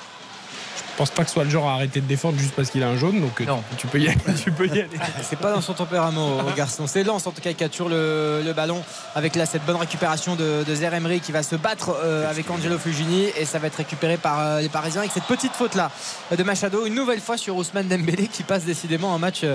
Je 1.00 1.04
pense 1.06 1.12
pas 1.12 1.24
que 1.24 1.30
ce 1.30 1.36
soit 1.36 1.46
le 1.46 1.50
genre 1.50 1.70
à 1.70 1.76
arrêter 1.76 2.02
de 2.02 2.06
défendre 2.06 2.38
juste 2.38 2.54
parce 2.54 2.70
qu'il 2.70 2.84
a 2.84 2.90
un 2.90 2.98
jaune, 2.98 3.22
donc 3.22 3.40
euh, 3.40 3.46
non. 3.46 3.64
Tu, 3.78 3.88
peux 3.88 4.02
y 4.02 4.10
aller. 4.10 4.18
tu 4.44 4.52
peux 4.52 4.68
y 4.68 4.72
aller. 4.72 4.90
C'est 5.22 5.40
pas 5.40 5.54
dans 5.54 5.62
son 5.62 5.74
tempérament, 5.74 6.40
au 6.40 6.52
garçon. 6.58 6.88
C'est 6.88 7.06
lance 7.06 7.26
en 7.26 7.32
tout 7.32 7.40
cas, 7.40 7.52
qui 7.52 7.56
capture 7.56 7.88
le, 7.88 8.42
le, 8.44 8.52
ballon 8.52 8.84
avec 9.16 9.38
là 9.38 9.46
cette 9.46 9.66
bonne 9.66 9.78
récupération 9.78 10.36
de, 10.36 10.66
de 10.68 10.76
Zer 10.76 10.94
Emery 10.94 11.22
qui 11.22 11.32
va 11.32 11.42
se 11.42 11.56
battre 11.56 11.96
euh, 12.04 12.30
avec 12.30 12.52
Angelo 12.52 12.78
Fugini 12.78 13.28
et 13.38 13.46
ça 13.46 13.60
va 13.60 13.68
être 13.68 13.78
récupéré 13.78 14.18
par 14.18 14.40
euh, 14.42 14.60
les 14.60 14.68
Parisiens 14.68 15.00
avec 15.00 15.14
cette 15.14 15.24
petite 15.24 15.54
faute 15.54 15.76
là 15.76 15.90
de 16.38 16.44
Machado 16.44 16.86
une 16.86 16.96
nouvelle 16.96 17.22
fois 17.22 17.38
sur 17.38 17.56
Ousmane 17.56 17.88
Dembélé 17.88 18.28
qui 18.28 18.44
passe 18.44 18.66
décidément 18.66 19.16
un 19.16 19.20
match 19.20 19.46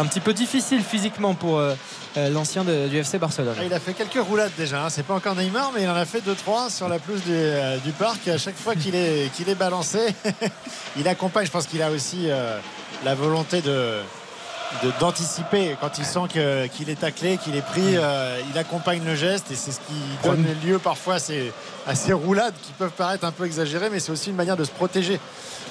un 0.00 0.06
petit 0.06 0.20
peu 0.20 0.32
difficile 0.32 0.82
physiquement 0.82 1.34
pour 1.34 1.58
euh, 1.58 1.74
l'ancien 2.16 2.64
du 2.64 2.96
FC 2.96 3.18
Barcelone. 3.18 3.54
Il 3.64 3.72
a 3.72 3.80
fait 3.80 3.94
quelques 3.94 4.24
roulades 4.24 4.52
déjà, 4.56 4.84
hein. 4.84 4.90
c'est 4.90 5.04
pas 5.04 5.14
encore 5.14 5.34
Neymar, 5.36 5.72
mais 5.74 5.82
il 5.82 5.88
en 5.88 5.94
a 5.94 6.04
fait 6.04 6.20
2-3 6.20 6.70
sur 6.70 6.88
la 6.88 6.98
pelouse 6.98 7.22
euh, 7.28 7.76
du, 7.78 7.92
parc. 7.92 8.26
À 8.28 8.38
chaque 8.38 8.56
fois 8.56 8.74
qu'il 8.74 8.94
est, 8.94 9.32
qu'il 9.34 9.48
est 9.48 9.54
balancé, 9.54 9.98
il 10.96 11.06
accompagne. 11.08 11.46
Je 11.46 11.50
pense 11.50 11.66
qu'il 11.66 11.82
a 11.82 11.90
aussi 11.90 12.30
euh, 12.30 12.58
la 13.04 13.14
volonté 13.14 13.60
de 13.60 13.98
d'anticiper 15.00 15.76
quand 15.80 15.98
il 15.98 16.04
sent 16.04 16.28
qu'il 16.72 16.90
est 16.90 17.00
taclé, 17.00 17.38
qu'il 17.38 17.56
est 17.56 17.60
pris, 17.60 17.96
il 18.52 18.56
accompagne 18.56 19.02
le 19.04 19.16
geste 19.16 19.50
et 19.50 19.56
c'est 19.56 19.72
ce 19.72 19.80
qui 19.80 20.00
donne 20.22 20.46
lieu 20.64 20.78
parfois 20.78 21.14
à 21.14 21.18
ces, 21.18 21.52
à 21.88 21.96
ces 21.96 22.12
roulades 22.12 22.54
qui 22.62 22.70
peuvent 22.78 22.92
paraître 22.92 23.24
un 23.24 23.32
peu 23.32 23.46
exagérées, 23.46 23.90
mais 23.90 23.98
c'est 23.98 24.12
aussi 24.12 24.30
une 24.30 24.36
manière 24.36 24.56
de 24.56 24.62
se 24.62 24.70
protéger 24.70 25.18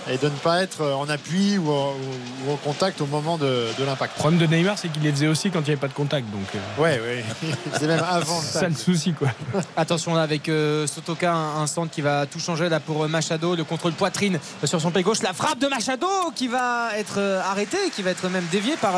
et 0.08 0.18
de 0.18 0.26
ne 0.26 0.36
pas 0.38 0.62
être 0.62 0.84
en 0.84 1.10
appui 1.10 1.58
ou, 1.58 1.70
au 1.70 2.56
contact 2.64 3.02
au 3.02 3.06
moment 3.06 3.38
de, 3.38 3.68
l'impact. 3.86 4.14
Le 4.16 4.20
problème 4.20 4.40
de 4.40 4.46
Neymar, 4.46 4.78
c'est 4.78 4.90
qu'il 4.90 5.04
les 5.04 5.12
faisait 5.12 5.28
aussi 5.28 5.52
quand 5.52 5.60
il 5.60 5.66
n'y 5.66 5.70
avait 5.72 5.78
pas 5.78 5.88
de 5.88 5.94
contact. 5.94 6.28
Donc, 6.32 6.48
euh. 6.56 6.82
Ouais, 6.82 7.00
ouais. 7.00 7.24
C'est 7.80 7.88
même 7.88 8.04
avant. 8.08 8.40
C'est 8.42 8.60
ça 8.60 8.68
le 8.68 8.76
souci, 8.76 9.14
quoi. 9.14 9.30
Attention 9.78 10.14
là 10.14 10.22
avec 10.22 10.50
euh, 10.50 10.88
Sotoka, 10.88 11.34
un, 11.34 11.68
centre 11.68 11.92
qui 11.92 12.02
va 12.02 12.26
tout 12.26 12.40
changer 12.40 12.70
là 12.70 12.80
pour 12.80 13.04
euh, 13.04 13.08
Machado, 13.08 13.56
le 13.56 13.64
contrôle 13.64 13.94
poitrine 13.94 14.40
sur 14.64 14.82
son 14.82 14.92
pied 14.92 15.04
gauche, 15.04 15.22
la 15.22 15.34
frappe 15.34 15.60
de 15.60 15.68
Machado 15.68 16.08
qui 16.36 16.48
va 16.48 16.98
être 16.98 17.20
arrêtée, 17.46 17.90
qui 17.96 18.02
va 18.02 18.12
être 18.12 18.30
même 18.30 18.46
déviée 18.52 18.78
par 18.78 18.94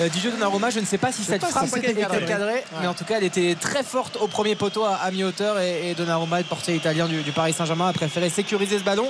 Didier 0.00 0.30
Donnarumma. 0.30 0.70
Je 0.70 0.80
ne 0.80 0.84
sais 0.84 0.98
pas 0.98 1.12
si 1.12 1.22
cette 1.22 1.44
frappe 1.44 1.76
était 1.76 1.94
cadrée, 1.94 2.64
mais 2.80 2.86
en 2.86 2.94
tout 2.94 3.04
cas, 3.04 3.16
elle 3.18 3.24
était 3.24 3.56
très 3.58 3.82
forte 3.82 4.16
au 4.20 4.28
premier 4.28 4.54
poteau 4.54 4.84
à, 4.84 5.10
mi-hauteur 5.10 5.58
et, 5.60 5.94
Donnarumma, 5.96 6.38
le 6.38 6.44
portier 6.44 6.74
italien 6.74 7.06
du, 7.06 7.22
du 7.22 7.32
Paris 7.32 7.52
Saint-Germain, 7.52 7.88
a 7.88 7.92
préféré 7.92 8.30
sécuriser 8.30 8.78
ce 8.78 8.84
ballon 8.84 9.08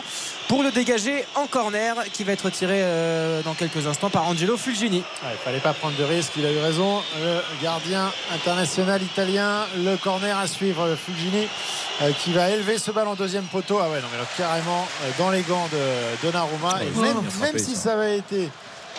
pour 0.48 0.62
le 0.62 0.70
dégager 0.70 1.24
en 1.34 1.46
corner 1.46 1.96
qui 2.12 2.24
va 2.24 2.32
être 2.32 2.50
tiré 2.50 2.80
euh, 2.82 3.42
dans 3.42 3.54
quelques 3.54 3.86
instants 3.86 4.10
par 4.10 4.26
Angelo 4.28 4.56
Fulgini. 4.56 5.02
il 5.22 5.30
ne 5.30 5.36
fallait 5.36 5.60
pas 5.60 5.72
prendre 5.72 5.96
de 5.96 6.04
risque, 6.04 6.32
il 6.36 6.46
a 6.46 6.52
eu 6.52 6.58
raison. 6.58 7.02
Le 7.22 7.40
gardien 7.62 8.10
international 8.34 9.02
italien, 9.02 9.66
le 9.84 9.96
corner 9.96 10.36
à 10.36 10.46
suivre 10.46 10.96
Fulgini 10.96 11.48
euh, 12.02 12.12
qui 12.12 12.32
va 12.32 12.50
élever 12.50 12.78
ce 12.78 12.90
ballon 12.90 13.14
deuxième 13.14 13.44
poteau. 13.44 13.78
Ah 13.80 13.88
ouais, 13.90 14.00
non, 14.00 14.08
mais 14.12 14.18
carrément 14.36 14.86
euh, 15.02 15.10
dans 15.18 15.30
les 15.30 15.42
gants 15.42 15.68
de 15.72 16.26
Donnarumma. 16.26 16.80
Et 16.82 17.00
même, 17.00 17.20
même 17.40 17.58
si 17.58 17.76
ça 17.76 17.94
avait 17.94 18.18
été 18.18 18.50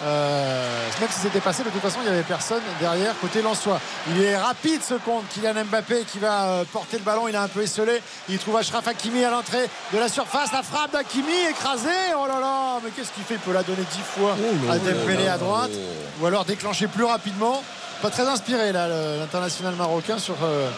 euh, 0.03 0.87
même 0.99 1.09
si 1.09 1.19
c'était 1.19 1.39
passé, 1.39 1.63
de 1.63 1.69
toute 1.69 1.81
façon, 1.81 1.99
il 2.01 2.09
n'y 2.09 2.13
avait 2.13 2.23
personne 2.23 2.61
derrière 2.79 3.13
côté 3.19 3.41
Lensois. 3.41 3.79
Il 4.09 4.21
est 4.21 4.37
rapide 4.37 4.81
ce 4.81 4.95
compte, 4.95 5.23
Kylian 5.29 5.65
Mbappé 5.65 6.05
qui 6.11 6.19
va 6.19 6.43
euh, 6.43 6.63
porter 6.71 6.97
le 6.97 7.03
ballon. 7.03 7.27
Il 7.27 7.35
a 7.35 7.43
un 7.43 7.47
peu 7.47 7.61
esselé. 7.61 8.01
Il 8.29 8.37
trouve 8.39 8.57
Ashraf 8.57 8.87
Hakimi 8.87 9.23
à 9.23 9.29
l'entrée 9.29 9.69
de 9.93 9.99
la 9.99 10.09
surface. 10.09 10.51
La 10.51 10.63
frappe 10.63 10.91
d'Hakimi 10.91 11.49
écrasée. 11.49 11.89
Oh 12.17 12.27
là 12.27 12.39
là, 12.39 12.79
mais 12.83 12.89
qu'est-ce 12.91 13.11
qu'il 13.11 13.23
fait? 13.23 13.35
Il 13.35 13.39
peut 13.39 13.53
la 13.53 13.63
donner 13.63 13.83
dix 13.91 14.01
fois 14.01 14.35
oh 14.39 14.71
à 14.71 14.77
Dembélé 14.77 15.27
à 15.27 15.37
droite 15.37 15.71
ou 16.19 16.25
alors 16.25 16.45
déclencher 16.45 16.87
plus 16.87 17.05
rapidement. 17.05 17.63
Pas 18.01 18.09
très 18.09 18.27
inspiré 18.27 18.71
là, 18.71 18.87
l'international 19.17 19.75
marocain 19.75 20.17
sur. 20.17 20.35
Euh, 20.43 20.69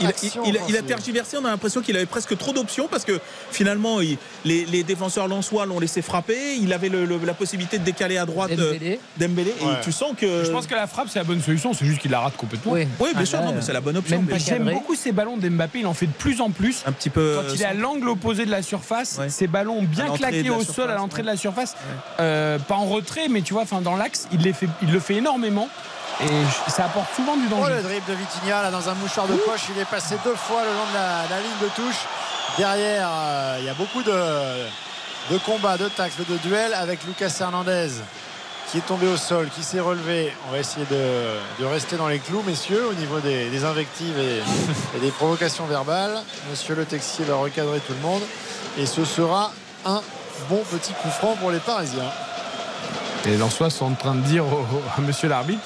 il, 0.00 0.76
a 0.76 0.82
tergiversé. 0.82 1.36
On 1.36 1.44
a 1.44 1.50
l'impression 1.50 1.80
qu'il 1.80 1.96
avait 1.96 2.06
presque 2.06 2.36
trop 2.36 2.52
d'options 2.52 2.88
parce 2.88 3.04
que 3.04 3.20
finalement, 3.50 3.98
les, 4.44 4.84
défenseurs 4.84 5.28
lensois 5.28 5.66
l'ont 5.66 5.80
laissé 5.80 6.02
frapper. 6.02 6.56
Il 6.60 6.72
avait 6.72 6.90
la 7.24 7.34
possibilité 7.34 7.78
de 7.78 7.84
décaler 7.84 8.18
à 8.18 8.26
droite 8.26 8.52
Dembélé. 9.16 9.54
Euh, 9.62 9.74
et 9.74 9.84
tu 9.84 9.92
sens 9.92 10.14
que. 10.16 10.44
Je 10.44 10.50
pense 10.50 10.66
que 10.66 10.74
la 10.74 10.86
frappe, 10.86 11.08
c'est 11.08 11.18
la 11.18 11.24
bonne 11.24 11.42
solution. 11.42 11.72
C'est 11.72 11.84
juste 11.84 12.00
qu'il 12.00 12.10
la 12.10 12.20
rate 12.20 12.36
complètement. 12.36 12.72
Oui, 12.72 12.86
bien 13.14 13.24
sûr, 13.24 13.40
c'est 13.60 13.72
la 13.72 13.80
bonne 13.80 13.96
option. 13.96 14.24
J'aime 14.36 14.70
beaucoup 14.70 14.94
ces 14.94 15.12
ballons 15.12 15.36
d'Mbappé. 15.36 15.80
Il 15.80 15.86
en 15.86 15.94
fait 15.94 16.06
de 16.06 16.12
plus 16.12 16.40
en 16.40 16.50
plus. 16.50 16.82
Un 16.86 16.92
petit 16.92 17.10
peu. 17.10 17.36
Quand 17.36 17.54
il 17.54 17.62
est 17.62 17.66
à 17.66 17.74
l'angle 17.74 18.08
opposé 18.08 18.44
de 18.44 18.50
la 18.50 18.62
surface, 18.62 19.20
ces 19.28 19.46
ballons 19.46 19.82
bien 19.82 20.10
claqués 20.10 20.50
au 20.50 20.62
sol 20.62 20.90
à 20.90 20.94
l'entrée 20.96 21.22
de 21.22 21.26
la 21.26 21.36
surface, 21.36 21.76
euh, 22.18 22.58
pas 22.58 22.74
en 22.74 22.86
retrait, 22.86 23.28
mais 23.28 23.42
tu 23.42 23.54
vois, 23.54 23.64
dans 23.82 23.96
l'axe, 23.96 24.28
il, 24.32 24.40
il 24.82 24.92
le 24.92 25.00
fait 25.00 25.16
énormément. 25.16 25.68
Et 26.22 26.70
ça 26.70 26.84
apporte 26.84 27.14
souvent 27.14 27.36
du 27.36 27.48
danger. 27.48 27.72
Oh, 27.72 27.76
le 27.76 27.82
dribble 27.82 28.06
de 28.06 28.14
Vitinha 28.14 28.62
là 28.62 28.70
dans 28.70 28.88
un 28.88 28.94
mouchoir 28.94 29.26
de 29.26 29.34
poche, 29.34 29.62
il 29.74 29.80
est 29.80 29.86
passé 29.86 30.16
deux 30.24 30.34
fois 30.34 30.62
le 30.64 30.70
long 30.70 30.86
de 30.90 30.94
la, 31.30 31.40
ligne 31.40 31.58
de 31.62 31.68
touche. 31.74 32.06
Derrière, 32.58 33.08
euh, 33.10 33.56
il 33.60 33.64
y 33.64 33.68
a 33.68 33.74
beaucoup 33.74 34.02
de, 34.02 34.12
de 35.30 35.38
combats, 35.38 35.78
de 35.78 35.88
taxes, 35.88 36.16
de 36.18 36.36
duels 36.38 36.74
avec 36.74 37.04
Lucas 37.04 37.32
Hernandez 37.40 37.88
qui 38.70 38.78
est 38.78 38.86
tombé 38.86 39.08
au 39.08 39.16
sol, 39.16 39.48
qui 39.54 39.64
s'est 39.64 39.80
relevé. 39.80 40.32
On 40.48 40.52
va 40.52 40.58
essayer 40.58 40.86
de, 40.86 41.64
rester 41.64 41.96
dans 41.96 42.06
les 42.06 42.20
clous, 42.20 42.42
messieurs, 42.46 42.86
au 42.88 42.94
niveau 42.94 43.18
des, 43.18 43.64
invectives 43.64 44.16
et, 44.96 45.00
des 45.00 45.10
provocations 45.10 45.66
verbales. 45.66 46.22
Monsieur 46.50 46.76
Le 46.76 46.84
Texier 46.84 47.24
va 47.24 47.36
recadrer 47.36 47.80
tout 47.80 47.92
le 47.92 48.00
monde. 48.00 48.22
Et 48.78 48.86
ce 48.86 49.04
sera 49.04 49.52
un 49.84 50.00
bon 50.48 50.62
petit 50.70 50.92
coup 50.92 51.10
franc 51.10 51.34
pour 51.40 51.50
les 51.50 51.58
Parisiens. 51.58 52.10
Et 53.26 53.30
les 53.30 53.36
Lensois 53.38 53.70
sont 53.70 53.86
en 53.86 53.94
train 53.94 54.14
de 54.14 54.22
dire 54.22 54.44
à 54.96 55.00
monsieur 55.00 55.28
l'arbitre, 55.28 55.64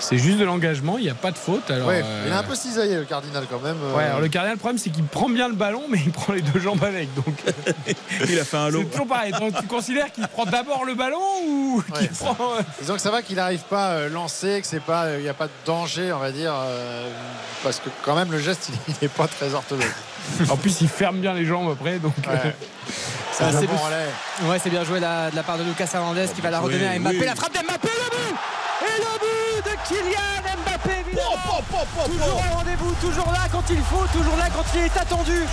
c'est 0.00 0.18
juste 0.18 0.38
de 0.38 0.44
l'engagement, 0.44 0.98
il 0.98 1.04
n'y 1.04 1.10
a 1.10 1.14
pas 1.14 1.30
de 1.30 1.38
faute. 1.38 1.70
Alors, 1.70 1.88
ouais, 1.88 2.02
il 2.26 2.32
a 2.32 2.38
un 2.38 2.42
peu 2.42 2.54
cisaillé 2.54 2.96
le 2.96 3.04
cardinal 3.04 3.44
quand 3.50 3.60
même. 3.60 3.76
Ouais, 3.94 4.04
alors 4.04 4.20
le 4.20 4.28
cardinal, 4.28 4.54
le 4.54 4.58
problème 4.58 4.78
c'est 4.78 4.90
qu'il 4.90 5.04
prend 5.04 5.28
bien 5.28 5.48
le 5.48 5.54
ballon, 5.54 5.82
mais 5.88 5.98
il 6.04 6.10
prend 6.10 6.32
les 6.32 6.42
deux 6.42 6.60
jambes 6.60 6.82
avec. 6.82 7.12
Donc 7.14 7.42
il 8.28 8.38
a 8.38 8.44
fait 8.44 8.56
un 8.56 8.70
lot. 8.70 8.80
C'est 8.80 8.90
toujours 8.90 9.06
pareil. 9.06 9.32
Donc, 9.32 9.54
tu 9.60 9.66
considères 9.66 10.10
qu'il 10.12 10.26
prend 10.28 10.44
d'abord 10.44 10.84
le 10.84 10.94
ballon 10.94 11.20
ou 11.46 11.82
qu'il 11.98 12.08
prend. 12.08 12.36
Euh, 12.40 12.62
Disons 12.80 12.94
que 12.94 13.00
ça 13.00 13.10
va 13.10 13.22
qu'il 13.22 13.36
n'arrive 13.36 13.62
pas 13.68 13.86
à 13.86 13.90
euh, 13.92 14.08
lancer, 14.08 14.60
que 14.60 14.66
c'est 14.66 14.82
pas, 14.82 15.16
il 15.16 15.22
n'y 15.22 15.28
a 15.28 15.34
pas 15.34 15.46
de 15.46 15.52
danger, 15.66 16.12
on 16.12 16.18
va 16.18 16.32
dire, 16.32 16.54
euh, 16.54 17.10
parce 17.62 17.78
que 17.78 17.88
quand 18.02 18.14
même 18.14 18.32
le 18.32 18.38
geste 18.38 18.70
il 18.88 18.94
n'est 19.02 19.08
pas 19.08 19.28
très 19.28 19.54
orthodoxe. 19.54 19.88
en 20.48 20.56
plus, 20.56 20.80
il 20.80 20.88
ferme 20.88 21.18
bien 21.18 21.34
les 21.34 21.44
jambes 21.44 21.70
après, 21.70 21.98
donc. 21.98 22.14
c'est 23.32 23.66
bon 23.66 24.48
ouais, 24.48 24.58
c'est 24.62 24.70
bien 24.70 24.84
joué 24.84 24.98
de 24.98 25.04
la 25.04 25.42
part 25.42 25.58
de 25.58 25.64
Lucas 25.64 25.88
Hernandez 25.92 26.26
qui 26.34 26.40
va 26.40 26.50
la 26.50 26.60
redonner 26.60 26.86
à 26.88 26.98
Mbappé. 26.98 27.24
La 27.24 27.34
frappe 27.34 27.54
d'Mbappé, 27.54 27.88
le 27.88 28.16
but 28.16 28.36
Kylian 29.88 30.42
Mbappé 30.64 31.00
toujours 32.06 32.42
au 32.50 32.56
rendez-vous, 32.56 32.92
toujours 33.00 33.32
là 33.32 33.46
quand 33.50 33.62
il 33.70 33.82
faut, 33.82 34.06
toujours 34.12 34.36
là 34.36 34.46
quand 34.54 34.64
il 34.74 34.80
est 34.80 34.96
attendu. 34.96 35.44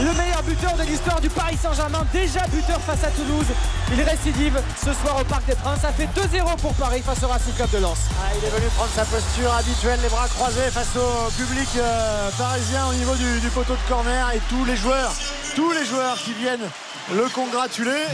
Le 0.00 0.12
meilleur 0.14 0.42
buteur 0.42 0.74
de 0.76 0.82
l'histoire 0.82 1.20
du 1.20 1.28
Paris 1.28 1.58
Saint-Germain, 1.60 2.06
déjà 2.12 2.40
buteur 2.48 2.80
face 2.80 3.04
à 3.04 3.10
Toulouse. 3.10 3.46
Il 3.92 4.02
récidive 4.02 4.60
ce 4.78 4.92
soir 4.92 5.20
au 5.20 5.24
Parc 5.24 5.46
des 5.46 5.54
Princes. 5.54 5.80
Ça 5.80 5.92
fait 5.92 6.08
2-0 6.14 6.56
pour 6.60 6.74
Paris 6.74 7.02
face 7.04 7.22
au 7.22 7.28
Racing 7.28 7.54
Club 7.54 7.70
de 7.70 7.78
Lens. 7.78 7.98
Ah, 8.20 8.30
il 8.38 8.44
est 8.44 8.50
venu 8.50 8.66
prendre 8.76 8.90
sa 8.94 9.04
posture 9.04 9.52
habituelle, 9.54 10.00
les 10.02 10.08
bras 10.08 10.28
croisés 10.28 10.70
face 10.70 10.94
au 10.96 11.30
public 11.30 11.68
euh, 11.76 12.30
parisien 12.38 12.86
au 12.88 12.94
niveau 12.94 13.14
du, 13.14 13.40
du 13.40 13.48
poteau 13.48 13.74
de 13.74 13.88
corner 13.88 14.30
et 14.34 14.40
tous 14.48 14.64
les 14.64 14.76
joueurs, 14.76 15.12
tous 15.54 15.72
les 15.72 15.84
joueurs 15.84 16.16
qui 16.18 16.32
viennent 16.34 16.68
le 17.12 17.28
congratuler. 17.28 18.04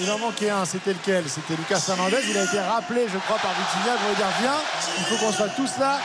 Il, 0.00 0.10
en 0.10 0.18
manquait 0.18 0.50
un, 0.50 0.64
c'était 0.64 0.92
lequel? 0.92 1.24
C'était 1.28 1.54
Lucas 1.56 1.82
Hernandez. 1.88 2.18
Il 2.28 2.36
a 2.36 2.44
été 2.44 2.60
rappelé, 2.60 3.06
je 3.12 3.18
crois, 3.18 3.38
par 3.38 3.52
Vitinha 3.52 3.96
pour 3.96 4.08
lui 4.08 4.16
dire 4.16 4.26
Viens, 4.40 4.60
il 4.98 5.04
faut 5.04 5.24
qu'on 5.24 5.32
soit 5.32 5.48
tous 5.50 5.70
là. 5.78 5.98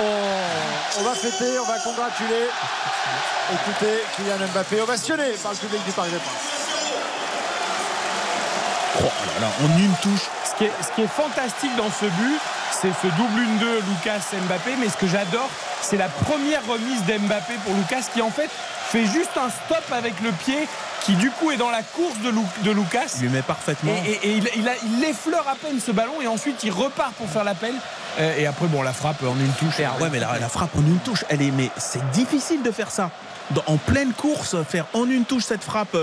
On, 0.00 1.02
va 1.02 1.14
fêter, 1.14 1.58
on 1.58 1.64
va 1.64 1.78
congratuler. 1.78 2.46
Écoutez, 3.52 4.04
Kylian 4.16 4.46
Mbappé 4.52 4.80
ovationné 4.80 5.32
par 5.42 5.52
le 5.52 5.58
public 5.58 5.84
du 5.84 5.90
Paris 5.90 6.10
des 6.10 6.18
Princes. 6.18 6.60
Oh 9.00 9.04
là 9.04 9.40
là, 9.40 9.48
en 9.64 9.78
une 9.78 9.94
touche. 10.02 10.28
Ce 10.44 10.56
qui 10.56 10.64
est, 10.64 10.72
ce 10.80 10.94
qui 10.94 11.02
est 11.02 11.08
fantastique 11.08 11.74
dans 11.76 11.90
ce 11.90 12.06
but, 12.06 12.40
c'est 12.70 12.92
ce 13.02 13.08
double 13.16 13.40
1-2 13.40 13.82
Lucas 13.88 14.20
Mbappé. 14.46 14.76
Mais 14.78 14.88
ce 14.88 14.96
que 14.96 15.08
j'adore, 15.08 15.50
c'est 15.82 15.96
la 15.96 16.08
première 16.08 16.64
remise 16.66 17.02
d'Mbappé 17.04 17.54
pour 17.64 17.74
Lucas 17.74 18.02
qui 18.12 18.22
en 18.22 18.30
fait 18.30 18.50
fait 18.90 19.06
juste 19.06 19.36
un 19.36 19.50
stop 19.50 19.84
avec 19.92 20.20
le 20.20 20.30
pied 20.32 20.68
qui 21.02 21.14
du 21.14 21.30
coup 21.30 21.50
est 21.50 21.56
dans 21.56 21.70
la 21.70 21.82
course 21.82 22.18
de, 22.18 22.70
Lucas. 22.70 23.16
Il 23.16 23.22
lui 23.22 23.28
met 23.28 23.42
parfaitement. 23.42 23.92
Et, 24.06 24.36
il, 24.36 24.44
il, 24.56 25.04
effleure 25.04 25.46
à 25.48 25.54
peine 25.54 25.80
ce 25.80 25.90
ballon 25.90 26.20
et 26.20 26.26
ensuite 26.26 26.62
il 26.62 26.70
repart 26.70 27.12
pour 27.14 27.28
faire 27.28 27.44
l'appel. 27.44 27.74
Euh, 28.18 28.38
et 28.38 28.46
après, 28.46 28.66
bon, 28.66 28.82
la 28.82 28.92
frappe 28.92 29.22
en 29.22 29.38
une 29.38 29.52
touche. 29.52 29.78
Ouais, 29.78 30.08
mais 30.10 30.20
la, 30.20 30.48
frappe 30.48 30.76
en 30.76 30.80
une 30.80 30.98
touche, 30.98 31.24
elle 31.28 31.42
est. 31.42 31.50
Mais 31.50 31.70
c'est 31.76 32.08
difficile 32.10 32.62
de 32.62 32.70
faire 32.70 32.90
ça. 32.90 33.10
en 33.66 33.76
pleine 33.76 34.12
course, 34.12 34.56
faire 34.68 34.86
en 34.92 35.08
une 35.08 35.24
touche 35.24 35.44
cette 35.44 35.64
frappe. 35.64 35.96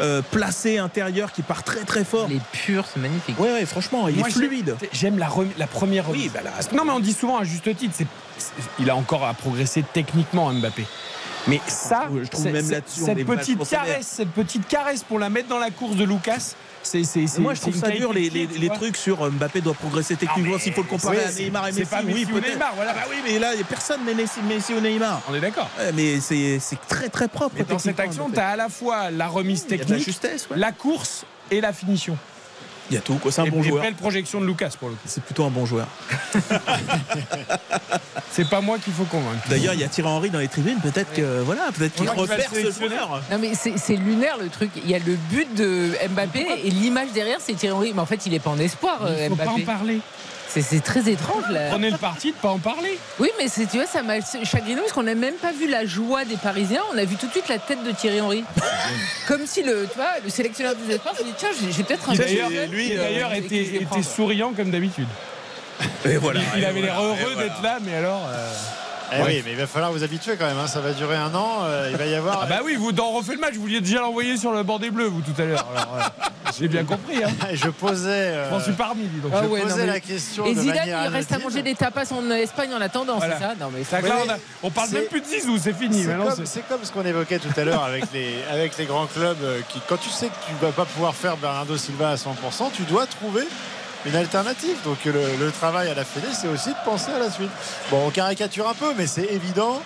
Euh, 0.00 0.22
placée 0.30 0.78
intérieure 0.78 1.32
qui 1.32 1.42
part 1.42 1.64
très 1.64 1.80
très 1.80 2.04
fort. 2.04 2.28
Elle 2.30 2.36
est 2.36 2.50
pure, 2.52 2.84
c'est 2.86 3.00
magnifique. 3.00 3.36
Ouais, 3.40 3.66
franchement, 3.66 4.06
il 4.06 4.20
est 4.20 4.30
fluide. 4.30 4.76
J'aime 4.92 5.18
la, 5.18 5.28
la, 5.56 5.66
première 5.66 6.06
remise. 6.06 6.26
Oui, 6.26 6.30
bah 6.32 6.48
Non, 6.72 6.84
mais 6.84 6.92
on 6.92 7.00
dit 7.00 7.12
souvent 7.12 7.36
à 7.36 7.42
juste 7.42 7.76
titre, 7.76 7.96
il 8.78 8.90
a 8.90 8.94
encore 8.94 9.26
à 9.26 9.34
progresser 9.34 9.82
techniquement 9.92 10.52
Mbappé. 10.52 10.86
Mais 11.48 11.60
ça, 11.66 12.08
je 12.22 12.28
trouve 12.28 12.44
même 12.44 12.64
cette 12.64 13.26
petite 13.26 13.68
caresse, 13.68 14.06
cette 14.06 14.30
petite 14.30 14.68
caresse 14.68 15.02
pour 15.02 15.18
la 15.18 15.30
mettre 15.30 15.48
dans 15.48 15.58
la 15.58 15.70
course 15.70 15.96
de 15.96 16.04
Lucas. 16.04 16.54
C'est, 16.82 17.02
moi 17.38 17.54
je 17.54 17.60
trouve 17.60 17.76
ça 17.76 17.90
dur 17.90 18.12
les, 18.12 18.70
trucs 18.74 18.96
sur 18.96 19.22
euh, 19.22 19.30
Mbappé 19.30 19.60
doit 19.60 19.74
progresser 19.74 20.16
techniquement 20.16 20.58
s'il 20.58 20.72
faut 20.72 20.82
le 20.82 20.88
comparer 20.88 21.24
à 21.24 21.32
Neymar 21.32 21.68
et 21.68 21.72
Messi. 21.72 21.84
Pas 21.84 22.02
Messi 22.02 22.26
oui, 22.32 22.40
Neymar, 22.40 22.72
voilà. 22.76 22.94
Bah 22.94 23.00
oui, 23.10 23.16
mais 23.24 23.38
là 23.38 23.52
il 23.52 23.56
n'y 23.56 23.62
a 23.62 23.66
personne 23.66 24.00
mais 24.06 24.14
Messi, 24.14 24.72
ou 24.72 24.80
Neymar. 24.80 25.20
On 25.28 25.34
est 25.34 25.40
d'accord. 25.40 25.68
mais 25.94 26.20
c'est, 26.20 26.60
très 26.88 27.08
très 27.08 27.28
propre. 27.28 27.56
Et 27.58 27.64
dans 27.64 27.78
cette 27.78 28.00
action, 28.00 28.30
tu 28.30 28.38
as 28.38 28.50
à 28.50 28.56
la 28.56 28.68
fois 28.68 29.10
la 29.10 29.26
remise 29.26 29.66
technique, 29.66 29.90
la, 29.90 29.98
justesse, 29.98 30.48
la 30.54 30.72
course 30.72 31.24
et 31.50 31.60
la 31.60 31.72
finition. 31.72 32.16
Il 32.90 32.94
y 32.94 32.96
a 32.96 33.00
tout, 33.00 33.14
quoi. 33.14 33.30
C'est 33.30 33.42
un 33.42 33.46
bon 33.46 33.62
joueur. 33.62 33.82
belle 33.82 33.94
projection 33.94 34.40
de 34.40 34.46
Lucas 34.46 34.72
pour 34.78 34.88
le 34.88 34.94
coup. 34.94 35.00
C'est 35.04 35.22
plutôt 35.22 35.44
un 35.44 35.50
bon 35.50 35.66
joueur. 35.66 35.86
c'est 38.30 38.48
pas 38.48 38.60
moi 38.60 38.78
qu'il 38.78 38.92
faut 38.92 39.04
convaincre. 39.04 39.42
D'ailleurs, 39.48 39.74
il 39.74 39.80
y 39.80 39.84
a 39.84 39.88
Thierry 39.88 40.08
Henry 40.08 40.30
dans 40.30 40.38
les 40.38 40.48
tribunes. 40.48 40.78
Peut-être 40.82 41.12
que 41.12 41.42
voilà, 41.42 41.68
peut-être 41.76 41.94
qu'il 41.94 42.08
repère 42.08 42.50
ce 42.52 42.70
joueur. 42.70 43.22
Non 43.30 43.38
mais 43.38 43.52
c'est 43.54 43.96
lunaire 43.96 44.38
le 44.38 44.48
truc. 44.48 44.70
Il 44.76 44.90
y 44.90 44.94
a 44.94 44.98
le 44.98 45.16
but 45.30 45.54
de 45.54 45.90
Mbappé 46.10 46.46
et 46.64 46.70
l'image 46.70 47.12
derrière, 47.12 47.38
c'est 47.40 47.54
Thierry 47.54 47.76
Henry. 47.76 47.92
Mais 47.94 48.00
en 48.00 48.06
fait, 48.06 48.26
il 48.26 48.34
est 48.34 48.40
pas 48.40 48.50
en 48.50 48.58
espoir. 48.58 49.00
Il 49.20 49.28
faut 49.28 49.36
pas 49.36 49.48
en 49.48 49.60
parler. 49.60 50.00
C'est 50.48 50.82
très 50.82 51.08
étrange 51.08 51.44
là. 51.50 51.68
Prenez 51.70 51.90
le 51.90 51.98
parti 51.98 52.32
de 52.32 52.36
pas 52.36 52.48
en 52.48 52.58
parler. 52.58 52.98
Oui, 53.18 53.28
mais 53.38 53.46
tu 53.48 53.76
vois, 53.76 53.86
ça 53.86 54.02
m'a 54.02 54.20
chagriné 54.20 54.80
parce 54.80 54.92
qu'on 54.92 55.02
n'a 55.02 55.14
même 55.14 55.34
pas 55.34 55.52
vu 55.52 55.68
la 55.68 55.84
joie 55.86 56.24
des 56.24 56.36
Parisiens. 56.36 56.82
On 56.94 56.98
a 56.98 57.04
vu 57.04 57.16
tout 57.16 57.26
de 57.26 57.32
suite 57.32 57.48
la 57.48 57.58
tête 57.58 57.84
de 57.84 57.92
Thierry 57.92 58.20
Henry. 58.20 58.44
Comme 59.26 59.46
si 59.46 59.62
le, 59.62 59.86
tu 59.90 59.96
vois, 59.96 60.18
le 60.24 60.30
sélectionneur 60.30 60.74
des 60.74 60.94
espoirs 60.94 61.16
s'est 61.16 61.24
dit 61.24 61.34
tiens, 61.36 61.50
j'ai 61.70 61.82
peut-être 61.82 62.10
un. 62.10 62.14
D'ailleurs, 62.14 62.50
lui 62.70 62.94
d'ailleurs 62.94 63.34
était, 63.34 63.76
était 63.76 64.02
souriant 64.02 64.52
comme 64.52 64.70
d'habitude. 64.70 65.08
Et 66.04 66.16
voilà. 66.16 66.40
Il, 66.56 66.64
avait 66.64 66.80
l'air 66.80 67.00
heureux 67.00 67.36
d'être 67.36 67.62
là, 67.62 67.78
mais 67.84 67.94
alors. 67.94 68.26
Euh, 68.28 68.52
eh 69.12 69.22
oui, 69.22 69.42
mais 69.44 69.52
il 69.52 69.56
va 69.56 69.66
falloir 69.66 69.92
vous 69.92 70.02
habituer 70.02 70.36
quand 70.36 70.46
même. 70.46 70.58
Hein. 70.58 70.66
Ça 70.66 70.80
va 70.80 70.92
durer 70.92 71.16
un 71.16 71.34
an. 71.34 71.60
Euh, 71.64 71.88
il 71.90 71.96
va 71.96 72.06
y 72.06 72.14
avoir. 72.14 72.40
Ah 72.42 72.46
bah 72.46 72.60
oui, 72.64 72.76
vous 72.76 72.92
dans 72.92 73.10
refait 73.10 73.34
le 73.34 73.40
match, 73.40 73.54
vous 73.54 73.62
vouliez 73.62 73.80
déjà 73.80 74.00
l'envoyer 74.00 74.36
sur 74.36 74.52
le 74.52 74.62
bord 74.62 74.78
des 74.78 74.90
bleus, 74.90 75.06
vous 75.06 75.20
tout 75.20 75.40
à 75.40 75.44
l'heure. 75.44 75.66
J'ai 76.58 76.68
bien 76.68 76.84
compris. 76.84 77.22
Hein. 77.22 77.30
Je 77.52 77.68
posais. 77.68 78.08
Euh... 78.08 78.58
Je 78.58 78.64
suis 78.64 78.72
parmi, 78.72 79.04
donc. 79.04 79.32
Ah 79.34 79.42
je 79.42 79.62
posais 79.62 79.86
la 79.86 80.00
question. 80.00 80.46
Et 80.46 80.54
Zidane, 80.54 80.86
il 80.86 81.08
reste 81.08 81.32
à 81.32 81.38
manger 81.38 81.62
des 81.62 81.74
tapas 81.74 82.12
en 82.12 82.30
Espagne 82.30 82.74
en 82.74 82.80
attendant, 82.80 83.20
c'est 83.20 83.38
ça? 83.38 83.54
Non 83.58 83.70
mais 83.72 83.84
ça, 83.84 83.98
on, 84.62 84.70
parle 84.70 84.90
même 84.90 85.04
plus 85.04 85.20
de 85.20 85.26
Zizou, 85.26 85.58
c'est 85.58 85.72
fini. 85.72 86.04
C'est 86.44 86.66
comme, 86.68 86.84
ce 86.84 86.92
qu'on 86.92 87.04
évoquait 87.04 87.38
tout 87.38 87.52
à 87.56 87.64
l'heure 87.64 87.84
avec 87.84 88.04
les 88.12 88.34
avec 88.50 88.76
les 88.78 88.86
grands 88.86 89.06
clubs 89.06 89.42
euh, 89.42 89.60
qui, 89.68 89.80
quand 89.88 89.96
tu 89.96 90.10
sais 90.10 90.26
que 90.26 90.32
tu 90.46 90.52
vas 90.60 90.72
pas 90.72 90.84
pouvoir 90.84 91.14
faire 91.14 91.36
Bernardo 91.36 91.76
Silva 91.76 92.10
à 92.10 92.14
100%, 92.16 92.70
tu 92.74 92.82
dois 92.82 93.06
trouver 93.06 93.44
une 94.06 94.14
alternative. 94.14 94.76
Donc 94.84 94.98
le, 95.04 95.50
travail 95.50 95.88
à 95.88 95.94
la 95.94 96.04
Fédé, 96.04 96.28
c'est 96.32 96.48
aussi 96.48 96.70
de 96.70 96.84
penser 96.84 97.10
à 97.10 97.18
la 97.18 97.30
suite. 97.30 97.50
Bon, 97.90 98.06
on 98.06 98.10
caricature 98.10 98.68
un 98.68 98.74
peu, 98.74 98.92
mais 98.96 99.06
c'est 99.06 99.26
évident 99.26 99.80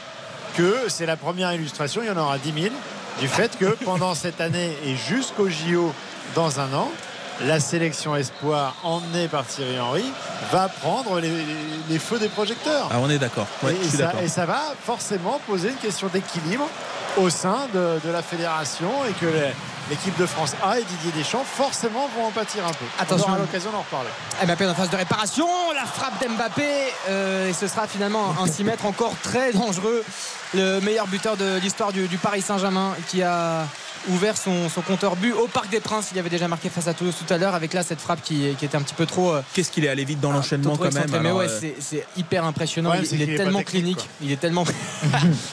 que 0.57 0.89
c'est 0.89 1.07
la 1.07 1.17
première 1.17 1.53
illustration, 1.53 2.03
il 2.03 2.09
y 2.09 2.11
en 2.11 2.17
aura 2.17 2.39
10 2.39 2.63
000, 2.63 2.75
du 3.21 3.29
fait 3.29 3.57
que 3.59 3.77
pendant 3.85 4.15
cette 4.15 4.41
année 4.41 4.77
et 4.85 4.97
jusqu'au 4.97 5.49
JO 5.49 5.95
dans 6.35 6.61
un 6.61 6.73
an, 6.75 6.91
la 7.47 7.59
sélection 7.59 8.15
espoir 8.15 8.77
emmenée 8.83 9.29
par 9.29 9.47
Thierry 9.47 9.81
Henry 9.81 10.05
va 10.53 10.69
prendre 10.69 11.19
les, 11.19 11.99
feux 11.99 12.19
des 12.19 12.29
projecteurs. 12.29 12.89
Ah, 12.91 12.99
on 13.01 13.09
est 13.09 13.19
d'accord. 13.19 13.47
et, 14.23 14.29
ça 14.29 14.47
va 14.47 14.61
forcément 14.85 15.41
poser 15.47 15.71
une 15.71 15.77
question 15.77 16.09
d'équilibre 16.09 16.69
au 17.17 17.31
sein 17.31 17.67
de, 17.75 17.99
de, 18.05 18.11
la 18.11 18.23
fédération 18.23 18.91
et 19.09 19.13
que 19.13 19.27
les, 19.27 19.53
l'équipe 19.93 20.19
de 20.19 20.25
France 20.25 20.55
A 20.65 20.79
et 20.81 20.85
Didier 20.85 21.13
Deschamps 21.13 21.45
forcément 21.45 22.09
vont 22.17 22.25
en 22.25 22.31
pâtir 22.31 22.67
un 22.67 22.73
peu. 22.73 22.85
Attention. 22.99 23.27
On 23.29 23.33
aura 23.33 23.41
l'occasion 23.41 23.71
d'en 23.71 23.81
reparler. 23.81 24.09
Mbappé 24.43 24.67
en 24.67 24.75
phase 24.75 24.89
de 24.89 24.97
réparation, 24.97 25.47
la 25.75 25.85
frappe 25.85 26.19
d'Mbappé 26.19 26.67
euh, 27.11 27.51
et 27.51 27.53
ce 27.53 27.67
sera 27.67 27.87
finalement 27.87 28.35
un 28.41 28.47
6 28.47 28.65
mètres 28.65 28.87
encore 28.87 29.15
très 29.23 29.53
dangereux. 29.53 30.03
Le 30.55 30.81
meilleur 30.81 31.07
buteur 31.07 31.37
de 31.37 31.59
l'histoire 31.59 31.93
du, 31.93 32.09
Paris 32.23 32.41
Saint-Germain 32.41 32.95
qui 33.09 33.23
a 33.23 33.67
ouvert 34.09 34.37
son, 34.37 34.69
compteur 34.87 35.17
but 35.17 35.33
au 35.33 35.47
Parc 35.47 35.71
des 35.71 35.81
Princes. 35.81 36.11
Il 36.13 36.19
avait 36.19 36.31
déjà 36.31 36.49
marqué 36.49 36.69
face 36.69 36.89
à 36.89 36.95
Toulouse 36.95 37.15
tout 37.19 37.33
à 37.33 37.39
l'heure 37.39 37.55
avec 37.55 37.73
là 37.73 37.83
cette 37.83 38.01
frappe 38.01 38.23
qui, 38.23 38.47
était 38.47 38.77
un 38.77 38.83
petit 38.83 38.95
peu 38.95 39.07
trop. 39.07 39.33
Euh, 39.33 39.43
Qu'est-ce 39.55 39.71
qu'il 39.71 39.85
est 39.85 39.89
allé 39.89 40.05
vite 40.05 40.21
dans 40.21 40.31
ah, 40.31 40.35
l'enchaînement 40.35 40.77
quand 40.77 40.93
même. 40.93 41.23
mais 41.23 41.31
ouais, 41.31 41.49
euh, 41.49 41.73
c'est 41.79 42.07
hyper 42.17 42.45
impressionnant. 42.45 42.93
il, 42.95 43.23
est, 43.23 43.37
tellement 43.37 43.63
clinique, 43.63 44.09
il 44.21 44.33
est 44.33 44.37
tellement, 44.37 44.65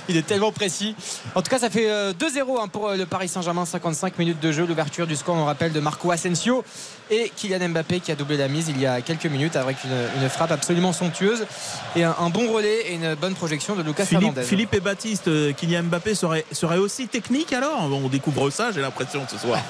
il 0.09 0.17
est 0.17 0.25
tellement 0.25 0.51
précis. 0.51 0.95
En 1.35 1.41
tout 1.41 1.49
cas, 1.49 1.59
ça 1.59 1.69
fait 1.69 1.87
2-0 1.87 2.61
hein, 2.61 2.67
pour 2.67 2.91
le 2.91 3.05
Paris 3.05 3.27
Saint-Germain. 3.27 3.65
55 3.65 4.17
minutes 4.17 4.39
de 4.39 4.51
jeu. 4.51 4.65
L'ouverture 4.65 5.07
du 5.07 5.15
score, 5.15 5.35
on 5.35 5.45
rappelle, 5.45 5.71
de 5.71 5.79
Marco 5.79 6.11
Asensio 6.11 6.63
et 7.11 7.31
Kylian 7.35 7.69
Mbappé 7.69 7.99
qui 7.99 8.11
a 8.11 8.15
doublé 8.15 8.37
la 8.37 8.47
mise 8.47 8.69
il 8.69 8.79
y 8.79 8.85
a 8.85 9.01
quelques 9.01 9.25
minutes 9.25 9.55
avec 9.55 9.77
une, 9.83 10.29
frappe 10.29 10.51
absolument 10.51 10.93
somptueuse 10.93 11.45
et 11.95 12.03
un, 12.03 12.29
bon 12.29 12.51
relais 12.51 12.87
et 12.87 12.95
une 12.95 13.15
bonne 13.15 13.33
projection 13.33 13.75
de 13.75 13.81
Lucas 13.81 14.05
Philippe, 14.05 14.21
Fernandez. 14.21 14.43
Philippe 14.43 14.73
et 14.75 14.79
Baptiste, 14.79 15.27
euh, 15.27 15.53
Kylian 15.53 15.83
Mbappé 15.83 16.13
serait, 16.13 16.45
serait 16.51 16.77
aussi 16.77 17.07
technique 17.07 17.51
alors? 17.51 17.89
On 17.91 18.07
découvre 18.09 18.38
ça, 18.49 18.71
j'ai 18.71 18.81
l'impression 18.81 19.25
ce 19.29 19.37
soir. 19.37 19.59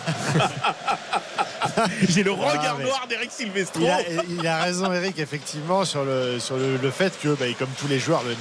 J'ai 2.09 2.23
le 2.23 2.31
regard 2.31 2.77
noir 2.79 3.05
d'Eric 3.09 3.31
Silvestro. 3.31 3.81
Il 3.81 3.89
a, 3.89 3.99
il 4.41 4.47
a 4.47 4.57
raison, 4.63 4.91
Eric, 4.91 5.19
effectivement, 5.19 5.85
sur 5.85 6.03
le, 6.03 6.39
sur 6.39 6.57
le, 6.57 6.77
le 6.77 6.91
fait 6.91 7.17
que, 7.21 7.29
bah, 7.35 7.45
comme 7.57 7.69
tous 7.79 7.87
les 7.87 7.99
joueurs, 7.99 8.23
même, 8.23 8.35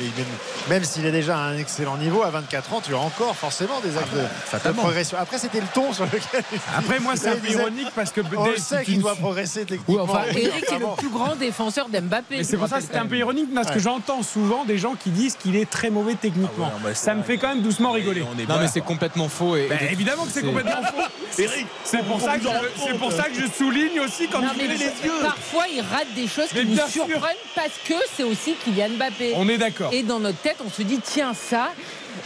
même 0.68 0.84
s'il 0.84 1.04
est 1.06 1.12
déjà 1.12 1.36
à 1.36 1.40
un 1.42 1.56
excellent 1.58 1.96
niveau, 1.98 2.22
à 2.22 2.30
24 2.30 2.72
ans, 2.74 2.80
tu 2.80 2.94
as 2.94 2.98
encore 2.98 3.36
forcément 3.36 3.80
des 3.80 3.96
actes 3.96 4.12
de- 4.14 4.18
de, 4.20 4.24
fatalement. 4.44 4.82
progression. 4.82 5.18
Après, 5.20 5.38
c'était 5.38 5.60
le 5.60 5.66
ton 5.74 5.92
sur 5.92 6.04
lequel. 6.06 6.42
Après, 6.76 6.98
moi, 7.00 7.14
c'est 7.16 7.28
un 7.28 7.36
peu 7.36 7.48
ironique 7.50 7.88
parce 7.94 8.10
que 8.12 8.20
On 8.36 8.56
sait 8.56 8.84
qu'il 8.84 9.00
doit 9.00 9.14
progresser 9.16 9.64
techniquement. 9.64 10.04
Enfin, 10.04 10.22
Eric 10.30 10.64
est 10.72 10.78
le 10.78 10.96
plus 10.96 11.10
grand 11.10 11.36
défenseur 11.36 11.88
d'Mbappé. 11.88 12.42
C'est 12.44 12.56
pour 12.56 12.68
ça 12.68 12.76
que 12.76 12.82
c'était 12.82 12.98
un 12.98 13.06
peu 13.06 13.16
ironique 13.18 13.52
parce 13.54 13.68
que 13.68 13.74
Ouais. 13.74 13.80
j'entends 13.80 14.22
souvent 14.22 14.64
des 14.64 14.78
gens 14.78 14.94
qui 14.94 15.10
disent 15.10 15.36
qu'il 15.36 15.54
est 15.56 15.68
très 15.68 15.90
mauvais 15.90 16.14
techniquement. 16.14 16.70
Ah 16.72 16.76
ouais, 16.76 16.82
bah, 16.84 16.90
c'est 16.94 17.04
ça 17.08 17.14
me 17.14 17.22
fait 17.22 17.36
quand 17.38 17.48
même 17.48 17.62
doucement 17.62 17.92
rigoler. 17.92 18.22
Non, 18.48 18.58
mais 18.60 18.68
c'est 18.68 18.80
complètement 18.80 19.28
faux. 19.28 19.56
Et, 19.56 19.66
Bah, 19.68 19.76
et- 19.80 19.92
évidemment 20.18 20.24
que 20.26 20.32
c'est 20.32 20.40
c'est- 20.40 20.46
complètement 20.46 20.82
faux. 20.82 21.38
Eric, 21.42 21.66
C'est 21.84 22.04
pour, 22.04 22.20
ça 22.20 22.36
que 22.36 22.42
je, 22.42 22.48
rend 22.48 22.54
c'est 22.76 22.90
pour 22.98 23.08
compte. 23.08 23.12
ça 23.16 23.22
que 23.24 23.34
je 23.34 23.46
souligne 23.46 24.00
aussi 24.00 24.26
quand 24.28 24.40
Non, 24.40 24.48
tu 24.50 24.58
mais 24.58 24.66
les 24.68 24.78
yeux. 24.84 25.12
parfois 25.22 25.64
il 25.72 25.80
rate 25.80 26.12
des 26.14 26.26
choses 26.26 26.48
Mais 26.54 26.60
qui 26.62 26.66
nous 26.68 26.88
surprennent 26.88 27.36
parce 27.54 27.74
que 27.86 27.94
c'est 28.16 28.24
aussi 28.24 28.54
Kylian 28.64 28.90
Mbappé. 28.96 29.32
On 29.36 29.48
est 29.48 29.58
d'accord. 29.58 29.92
Et 29.92 30.02
dans 30.02 30.18
notre 30.20 30.38
tête, 30.38 30.56
on 30.66 30.70
se 30.70 30.82
dit 30.82 31.00
tiens 31.02 31.32
ça. 31.34 31.68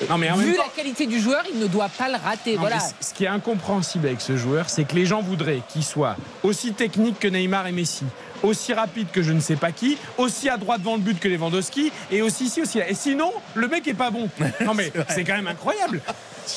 Non, 0.09 0.17
mais 0.19 0.31
en 0.31 0.37
même 0.37 0.47
vu 0.47 0.57
temps- 0.57 0.63
la 0.65 0.71
qualité 0.71 1.07
du 1.07 1.21
joueur, 1.21 1.43
il 1.53 1.59
ne 1.61 1.67
doit 1.67 1.91
pas 1.91 2.09
le 2.09 2.17
rater. 2.17 2.55
Non, 2.55 2.61
voilà. 2.61 2.79
ce 3.01 3.13
qui 3.13 3.25
est 3.25 3.29
incompréhensible 3.29 4.07
avec 4.07 4.21
ce 4.23 4.37
joueur, 4.37 4.71
c'est 4.71 4.85
que 4.85 4.95
les 4.95 5.05
gens 5.05 5.21
voudraient 5.21 5.61
qu'il 5.69 5.85
soit 5.85 6.17
aussi 6.43 6.73
technique 6.73 7.19
que 7.21 7.29
Neymar 7.29 7.67
et 7.67 7.73
Messi, 7.73 8.05
aussi 8.43 8.73
rapide 8.73 9.09
que 9.13 9.23
je 9.23 9.33
ne 9.33 9.41
sais 9.41 9.57
pas 9.57 9.73
qui, 9.73 9.97
aussi 10.19 10.49
à 10.49 10.57
droite 10.57 10.81
devant 10.81 10.95
le 10.97 11.03
but 11.03 11.19
que 11.21 11.29
Lewandowski, 11.29 11.93
et 12.11 12.23
aussi 12.23 12.45
ici, 12.45 12.63
aussi 12.63 12.79
là. 12.79 12.89
Et 12.89 12.95
sinon, 12.95 13.33
le 13.55 13.69
mec 13.69 13.87
est 13.89 13.95
pas 13.95 14.11
bon. 14.11 14.29
Non 14.65 14.75
mais 14.75 14.93
c'est 15.09 15.25
quand 15.25 15.35
même 15.35 15.47
incroyable. 15.49 16.01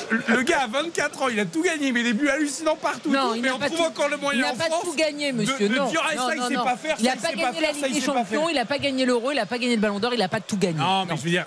Le- 0.09 0.41
gars 0.41 0.61
a 0.63 0.67
24 0.67 1.21
ans, 1.21 1.27
il 1.29 1.39
a 1.39 1.45
tout 1.45 1.61
gagné, 1.61 1.91
mais 1.91 2.01
des 2.03 2.13
buts 2.13 2.27
hallucinants 2.29 2.75
partout. 2.75 3.11
Non, 3.11 3.29
tout, 3.29 3.35
il 3.35 3.41
mais 3.43 3.49
n'a 3.49 3.55
on 3.55 3.59
pas 3.59 3.67
trouve 3.67 3.77
tout- 3.79 3.83
encore 3.85 4.09
le 4.09 4.17
Il 4.17 4.21
moyen 4.21 4.41
n'a 4.41 4.51
en 4.53 4.55
pas 4.55 4.63
France 4.65 4.83
tout 4.83 4.95
gagné, 4.95 5.31
de- 5.31 5.37
monsieur. 5.37 5.69
de 5.69 5.75
non. 5.75 5.85
dire, 5.89 6.01
ah, 6.09 6.15
Non, 6.15 6.27
ça, 6.27 6.35
il 6.35 6.41
non, 6.41 6.47
sait 6.47 6.55
pas 6.55 6.75
faire, 6.77 6.95
Il 6.99 7.05
ça, 7.05 7.09
n'a 7.11 7.15
il 7.15 7.21
pas 7.21 7.27
sait 7.29 7.35
gagné 7.35 7.43
pas 7.43 7.51
la 7.51 7.67
faire, 7.67 7.75
ça, 7.75 7.75
Ligue 7.75 7.85
il 7.89 7.93
des 7.93 7.99
sait 8.01 8.05
pas 8.07 8.13
Champions, 8.13 8.41
faire. 8.41 8.49
il 8.51 8.55
n'a 8.55 8.65
pas 8.65 8.77
gagné 8.79 9.05
l'Euro, 9.05 9.31
il 9.31 9.35
n'a 9.35 9.45
pas 9.45 9.57
gagné 9.59 9.75
le 9.75 9.81
Ballon 9.81 9.99
d'Or, 9.99 10.13
il 10.13 10.19
n'a 10.19 10.27
pas 10.27 10.39
tout 10.39 10.57
gagné. 10.57 10.79
Non, 10.79 11.05
mais 11.05 11.15
je 11.17 11.21
veux 11.21 11.29
dire, 11.29 11.45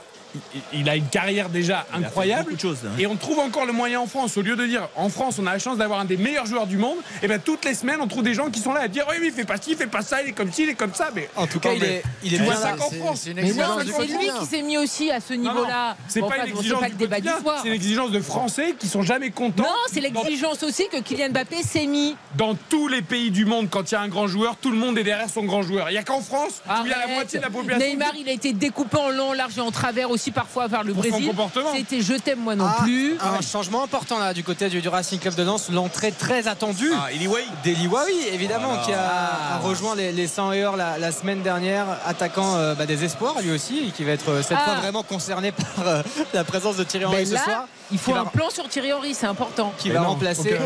il- 0.73 0.89
a 0.89 0.97
une 0.97 1.07
carrière 1.09 1.49
déjà 1.49 1.87
Il 1.97 2.05
incroyable. 2.05 2.45
beaucoup 2.45 2.57
de 2.57 2.61
choses, 2.61 2.79
hein. 2.85 2.91
Et 2.99 3.07
on 3.07 3.17
trouve 3.17 3.39
encore 3.41 3.67
le 3.67 3.73
moyen 3.73 4.01
en 4.01 4.07
France. 4.07 4.37
Au 4.37 4.43
lieu 4.43 4.57
de 4.57 4.67
dire, 4.67 4.89
en 4.97 5.09
France, 5.09 5.39
on 5.39 5.47
a 5.47 5.53
la 5.53 5.59
chance 5.59 5.77
d'avoir 5.79 6.01
un 6.01 6.05
des 6.05 6.17
meilleurs 6.17 6.47
joueurs 6.47 6.67
du 6.67 6.77
monde, 6.79 6.97
et 7.23 7.29
bien 7.29 7.39
toutes 7.39 7.65
les 7.65 7.75
semaines, 7.75 7.99
on 8.01 8.07
trouve 8.07 8.23
des 8.23 8.35
gens 8.35 8.51
qui 8.51 8.61
sont 8.61 8.73
là 8.73 8.81
à 8.83 8.89
dire, 8.89 9.05
oui, 9.11 9.17
oui, 9.21 9.27
il 9.29 9.33
fait 9.35 9.45
pas 9.45 9.57
ci, 9.59 9.73
il 9.73 9.77
fait 9.77 9.87
pas 9.87 10.03
ça, 10.03 10.23
il 10.23 10.31
est 10.31 10.33
comme 10.33 10.51
ci, 10.53 10.63
il 10.63 10.71
est 10.71 10.75
comme 10.75 10.95
ça. 10.95 11.11
Mais 11.15 11.29
En 11.37 11.47
tout 11.47 11.61
cas, 11.61 11.73
il 11.73 11.81
mais 11.81 11.87
est, 11.87 12.03
il 12.23 12.35
est 12.35 12.37
tu 12.39 12.43
bien 12.43 12.53
vois 12.53 12.61
ça 12.63 12.71
là. 12.71 12.77
qu'en 12.77 12.91
C'est- 12.91 12.99
France. 12.99 13.21
c'est 13.25 13.31
une 13.31 13.37
Mais 13.37 13.43
non, 13.43 13.49
exigence 13.49 13.85
du 13.85 13.93
c'est 13.93 14.07
lui 14.19 14.29
qui 14.41 14.47
s'est 14.47 14.63
mis 14.63 14.79
aussi 14.79 15.11
à 15.11 15.21
ce 15.21 15.35
niveau-là. 15.35 15.97
c'est 16.09 16.21
Bon, 16.21 16.29
pas 16.29 16.39
une 16.39 16.53
exigence 16.57 16.81
pas 16.81 16.87
du 16.87 16.93
le 16.93 16.99
débat 16.99 17.17
du 17.21 17.23
quotidien, 17.29 17.43
soir. 17.43 17.61
c'est 17.63 17.71
l'exigence 17.71 18.11
de 18.11 18.21
Français 18.21 18.75
qui 18.79 18.89
sont 18.89 19.03
jamais 19.03 19.31
contents. 19.31 19.63
Non, 19.65 19.69
c'est 19.93 20.01
l'exigence 20.01 20.63
aussi 20.63 20.87
que 20.91 20.99
Kylian 21.01 21.31
Mbappé 21.31 21.63
s'est 21.63 21.87
mis. 21.87 22.17
Dans 22.37 22.55
tous 22.55 22.89
les 22.89 23.03
pays 23.03 23.31
du 23.31 23.45
monde, 23.45 23.69
quand 23.71 23.91
il 23.91 23.95
y 23.95 23.97
a 23.97 24.01
un 24.01 24.09
grand 24.09 24.27
joueur, 24.27 24.57
tout 24.57 24.71
le 24.71 24.77
monde 24.77 24.97
est 24.99 25.05
derrière 25.05 25.29
son 25.29 25.45
grand 25.45 25.63
joueur. 25.63 25.89
Il 25.91 25.93
n'y 25.93 25.99
a 25.99 26.03
qu'en 26.03 26.21
France 26.21 26.63
où 26.69 26.85
il 26.85 26.91
y 26.91 26.93
a 26.95 26.99
la 26.99 27.15
moitié 27.15 27.39
de 27.39 27.45
la 27.45 27.51
population. 27.51 27.87
Neymar, 27.87 28.13
il 28.19 28.29
a 28.29 28.33
été 28.33 28.53
découpé 28.53 28.97
en 28.97 29.11
long, 29.11 29.29
en 29.31 29.33
large 29.33 29.59
et 29.59 29.61
en 29.61 29.71
travers 29.71 30.11
aussi 30.11 30.28
parfois 30.31 30.69
par 30.69 30.85
le 30.85 30.93
Pour 30.93 31.03
Brésil. 31.03 31.27
comportement. 31.29 31.71
C'était 31.75 32.01
je 32.01 32.15
t'aime 32.15 32.41
moi 32.41 32.55
non 32.57 32.67
Ah, 32.69 32.83
plus. 32.83 33.17
Un 33.21 33.41
changement 33.41 33.83
important 33.85 34.19
là 34.19 34.33
du 34.35 34.43
côté 34.45 34.69
du, 34.69 34.81
du 34.81 34.89
Racing 34.89 35.19
Club 35.19 35.35
de 35.35 35.43
Lens, 35.43 35.69
l'entrée 35.71 36.13
très 36.13 36.49
attendue 36.49 36.91
Ah, 36.95 37.13
Iliway 37.13 37.45
d'Eli 37.65 37.87
Wawi 37.87 38.13
évidemment 38.33 38.69
Voilà. 38.69 38.83
qui 38.85 38.93
a, 38.93 38.99
Ah. 39.11 39.55
a 39.57 39.59
rejoint 39.59 39.95
les, 39.95 40.13
les 40.13 40.27
100 40.27 40.53
heures 40.53 40.77
la, 40.77 40.99
la 40.99 41.13
semaine 41.13 41.43
dernière, 41.43 41.87
attaquant 42.07 42.57
euh, 42.57 42.75
bah, 42.75 42.87
des 42.87 43.05
espoirs 43.05 43.35
lui 43.43 43.51
aussi, 43.51 43.89
et 43.89 43.91
qui 43.91 44.05
va 44.05 44.13
être 44.13 44.29
euh, 44.31 44.43
cette 44.43 44.59
Ah. 44.61 44.65
fois 44.65 44.75
vraiment 44.77 45.03
concerné 45.03 45.53
par 45.77 45.87
euh, 45.87 46.03
la 46.35 46.45
présence 46.45 46.77
de 46.77 46.85
Thierry 46.85 47.05
Henry 47.07 47.17
Ben 47.25 47.27
ce 47.27 47.45
soir. 47.45 47.65
il 47.91 47.99
faut 47.99 48.15
un 48.15 48.25
va- 48.25 48.31
plan 48.31 48.51
sur 48.51 48.69
Thierry 48.69 48.93
Henry, 48.93 49.15
c'est 49.15 49.27
important. 49.27 49.73
qui 49.79 49.89
Mais 49.89 49.95
va 49.95 50.01
non, 50.01 50.09
remplacer. 50.11 50.57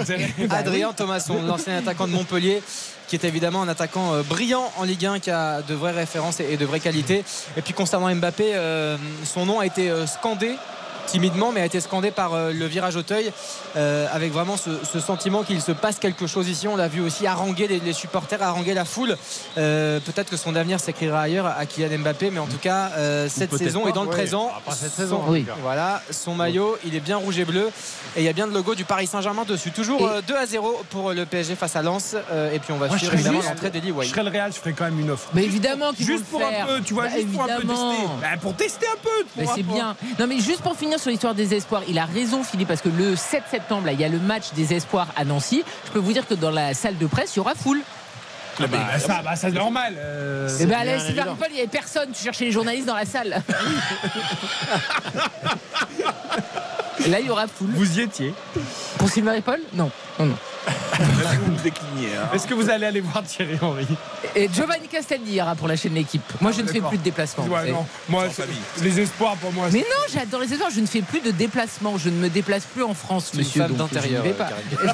Adrien 0.50 0.92
Thomasson, 0.92 1.42
l'ancien 1.46 1.78
attaquant 1.78 2.06
de 2.06 2.12
Montpellier, 2.12 2.62
qui 3.12 3.16
est 3.16 3.28
évidemment 3.28 3.60
un 3.60 3.68
attaquant 3.68 4.14
euh, 4.14 4.22
brillant 4.22 4.72
en 4.78 4.84
Ligue 4.84 5.04
1, 5.04 5.18
qui 5.18 5.30
a 5.30 5.60
de 5.60 5.74
vraies 5.74 5.92
références 5.92 6.40
et 6.40 6.56
de 6.56 6.64
vraies 6.64 6.80
qualités. 6.80 7.24
Et 7.58 7.60
puis 7.60 7.74
concernant 7.74 8.10
Mbappé, 8.14 8.54
euh, 8.54 8.96
son 9.24 9.44
nom 9.44 9.60
a 9.60 9.66
été 9.66 9.90
euh, 9.90 10.06
scandé 10.06 10.56
timidement 11.06 11.52
mais 11.52 11.60
a 11.60 11.64
été 11.66 11.80
scandé 11.80 12.10
par 12.10 12.34
euh, 12.34 12.52
le 12.52 12.66
virage 12.66 12.96
Auteuil 12.96 13.32
euh, 13.76 14.06
avec 14.12 14.32
vraiment 14.32 14.56
ce, 14.56 14.70
ce 14.90 15.00
sentiment 15.00 15.42
qu'il 15.42 15.60
se 15.60 15.72
passe 15.72 15.98
quelque 15.98 16.26
chose 16.26 16.48
ici 16.48 16.68
on 16.68 16.76
l'a 16.76 16.88
vu 16.88 17.00
aussi 17.00 17.26
haranguer 17.26 17.66
les, 17.68 17.80
les 17.80 17.92
supporters 17.92 18.42
haranguer 18.42 18.74
la 18.74 18.84
foule 18.84 19.16
Euh, 19.58 20.00
peut-être 20.00 20.30
que 20.30 20.36
son 20.36 20.54
avenir 20.56 20.80
s'écrira 20.80 21.20
ailleurs 21.22 21.46
à 21.46 21.66
Kylian 21.66 21.98
Mbappé 21.98 22.30
mais 22.30 22.38
en 22.40 22.46
tout 22.46 22.58
cas 22.58 22.90
euh, 22.96 23.28
cette 23.28 23.54
saison 23.56 23.82
pas, 23.82 23.88
et 23.90 23.92
dans 23.92 24.02
le 24.04 24.08
oui. 24.08 24.14
présent 24.14 24.50
Ah, 24.54 24.60
pas 24.64 24.72
cette 24.72 24.90
son- 24.92 24.96
saison, 25.02 25.22
en 25.26 25.30
Oui. 25.30 25.44
voilà, 25.62 26.02
son 26.10 26.34
maillot, 26.34 26.76
il 26.86 26.94
est 26.94 27.00
bien 27.00 27.16
rouge 27.16 27.38
et 27.38 27.44
bleu. 27.44 27.70
Et 28.16 28.20
il 28.20 28.24
y 28.24 28.28
a 28.28 28.32
bien 28.32 28.46
le 28.46 28.52
logo 28.52 28.74
du 28.74 28.84
Paris 28.84 29.06
Saint-Germain 29.06 29.44
dessus. 29.44 29.70
Toujours 29.70 30.00
Et- 30.00 30.04
euh, 30.04 30.20
2 30.26 30.36
à 30.36 30.46
0 30.46 30.82
pour 30.90 31.12
le 31.12 31.24
PSG 31.26 31.54
face 31.56 31.76
à 31.76 31.82
Lens. 31.82 32.14
Euh, 32.30 32.52
et 32.52 32.58
puis 32.58 32.72
on 32.72 32.78
va 32.78 32.88
Moi, 32.88 32.98
suivre 32.98 33.14
évidemment 33.14 33.40
l'entrée 33.42 33.70
d'Eli 33.70 33.92
Je 34.02 34.08
serais 34.08 34.22
le 34.22 34.30
Real, 34.30 34.52
je 34.52 34.58
ferais 34.58 34.72
quand 34.72 34.84
même 34.84 34.98
une 35.00 35.10
offre. 35.10 35.28
Mais 35.34 35.44
évidemment 35.44 35.90
Juste 35.98 36.10
le 36.20 36.24
pour 36.24 36.40
faire. 36.40 36.64
un 36.64 36.66
peu, 36.66 36.80
tu 36.82 36.94
vois, 36.94 37.04
Bah, 37.04 37.10
juste 37.16 37.32
pour 37.32 37.42
un 37.42 37.46
peu 37.56 37.66
tester. 37.66 37.96
Bah, 38.20 38.26
pour 38.40 38.54
tester 38.56 38.86
un 38.86 38.98
peu. 39.02 39.08
pour 39.24 39.42
Mais 39.42 39.46
c'est 39.54 39.62
bien. 39.62 39.96
Non, 40.18 40.26
mais 40.26 40.38
juste 40.40 40.60
pour 40.62 40.76
finir 40.76 40.91
sur 40.98 41.10
l'histoire 41.10 41.34
des 41.34 41.54
espoirs, 41.54 41.82
il 41.88 41.98
a 41.98 42.04
raison, 42.04 42.42
Philippe, 42.44 42.68
parce 42.68 42.82
que 42.82 42.88
le 42.88 43.16
7 43.16 43.42
septembre, 43.50 43.86
là, 43.86 43.92
il 43.92 44.00
y 44.00 44.04
a 44.04 44.08
le 44.08 44.18
match 44.18 44.52
des 44.54 44.74
espoirs 44.74 45.08
à 45.16 45.24
Nancy. 45.24 45.64
Je 45.86 45.90
peux 45.92 45.98
vous 45.98 46.12
dire 46.12 46.26
que 46.26 46.34
dans 46.34 46.50
la 46.50 46.74
salle 46.74 46.98
de 46.98 47.06
presse, 47.06 47.34
il 47.34 47.38
y 47.38 47.40
aura 47.40 47.54
foule. 47.54 47.80
Ah, 48.60 48.66
bah, 48.66 48.78
bah, 48.92 48.98
ça, 48.98 49.22
bah, 49.24 49.34
c'est 49.34 49.50
normal. 49.50 49.94
euh, 49.96 50.46
Et 50.58 50.66
ben, 50.66 50.80
à 50.80 50.84
bien 50.84 50.84
la 50.84 50.92
évident. 51.04 51.08
Silverpool, 51.22 51.46
il 51.50 51.54
n'y 51.54 51.60
avait 51.60 51.68
personne. 51.68 52.10
Tu 52.12 52.22
cherchais 52.22 52.44
les 52.44 52.52
journalistes 52.52 52.86
dans 52.86 52.94
la 52.94 53.06
salle. 53.06 53.42
Et 57.04 57.08
là, 57.08 57.20
il 57.20 57.26
y 57.26 57.30
aura 57.30 57.46
foule. 57.46 57.70
Vous 57.72 57.98
y 57.98 58.02
étiez. 58.02 58.34
Pour 58.98 59.08
Silverpool 59.08 59.60
Non. 59.72 59.90
Non, 60.18 60.26
non. 60.26 60.34
Vous 60.98 61.52
me 61.52 61.58
déclinez. 61.58 62.14
hein. 62.16 62.28
Est-ce 62.34 62.46
que 62.46 62.54
vous 62.54 62.68
allez 62.70 62.86
aller 62.86 63.00
voir 63.00 63.24
Thierry 63.24 63.58
Henry 63.60 63.86
Et 64.36 64.48
Giovanni 64.52 64.86
Castaldi 64.86 65.32
ira 65.32 65.54
pour 65.56 65.66
la 65.66 65.74
chaîne 65.74 65.94
L'équipe. 65.94 66.22
Moi, 66.40 66.52
je 66.52 66.60
ne 66.60 66.68
fais 66.68 66.80
plus 66.80 66.98
de 66.98 67.02
déplacement. 67.02 67.44
Ouais, 67.46 67.68
Et- 67.70 67.72
non. 67.72 67.84
Moi, 68.08 68.26
les 68.82 69.00
espoirs 69.00 69.34
pour 69.36 69.52
moi. 69.52 69.68
Mais 69.72 69.80
non, 69.80 70.04
j'adore 70.12 70.40
les 70.42 70.52
espoirs. 70.52 70.70
Je 70.72 70.80
ne 70.80 70.86
fais 70.86 71.00
plus 71.02 71.20
de 71.20 71.30
déplacement. 71.32 71.96
Je 71.98 72.10
ne 72.10 72.16
me 72.16 72.28
déplace 72.28 72.64
plus 72.66 72.82
en 72.84 72.94
France, 72.94 73.32
monsieur. 73.34 73.64
d'intérieur. 73.68 74.22
vais 74.22 74.34
euh. 74.38 74.88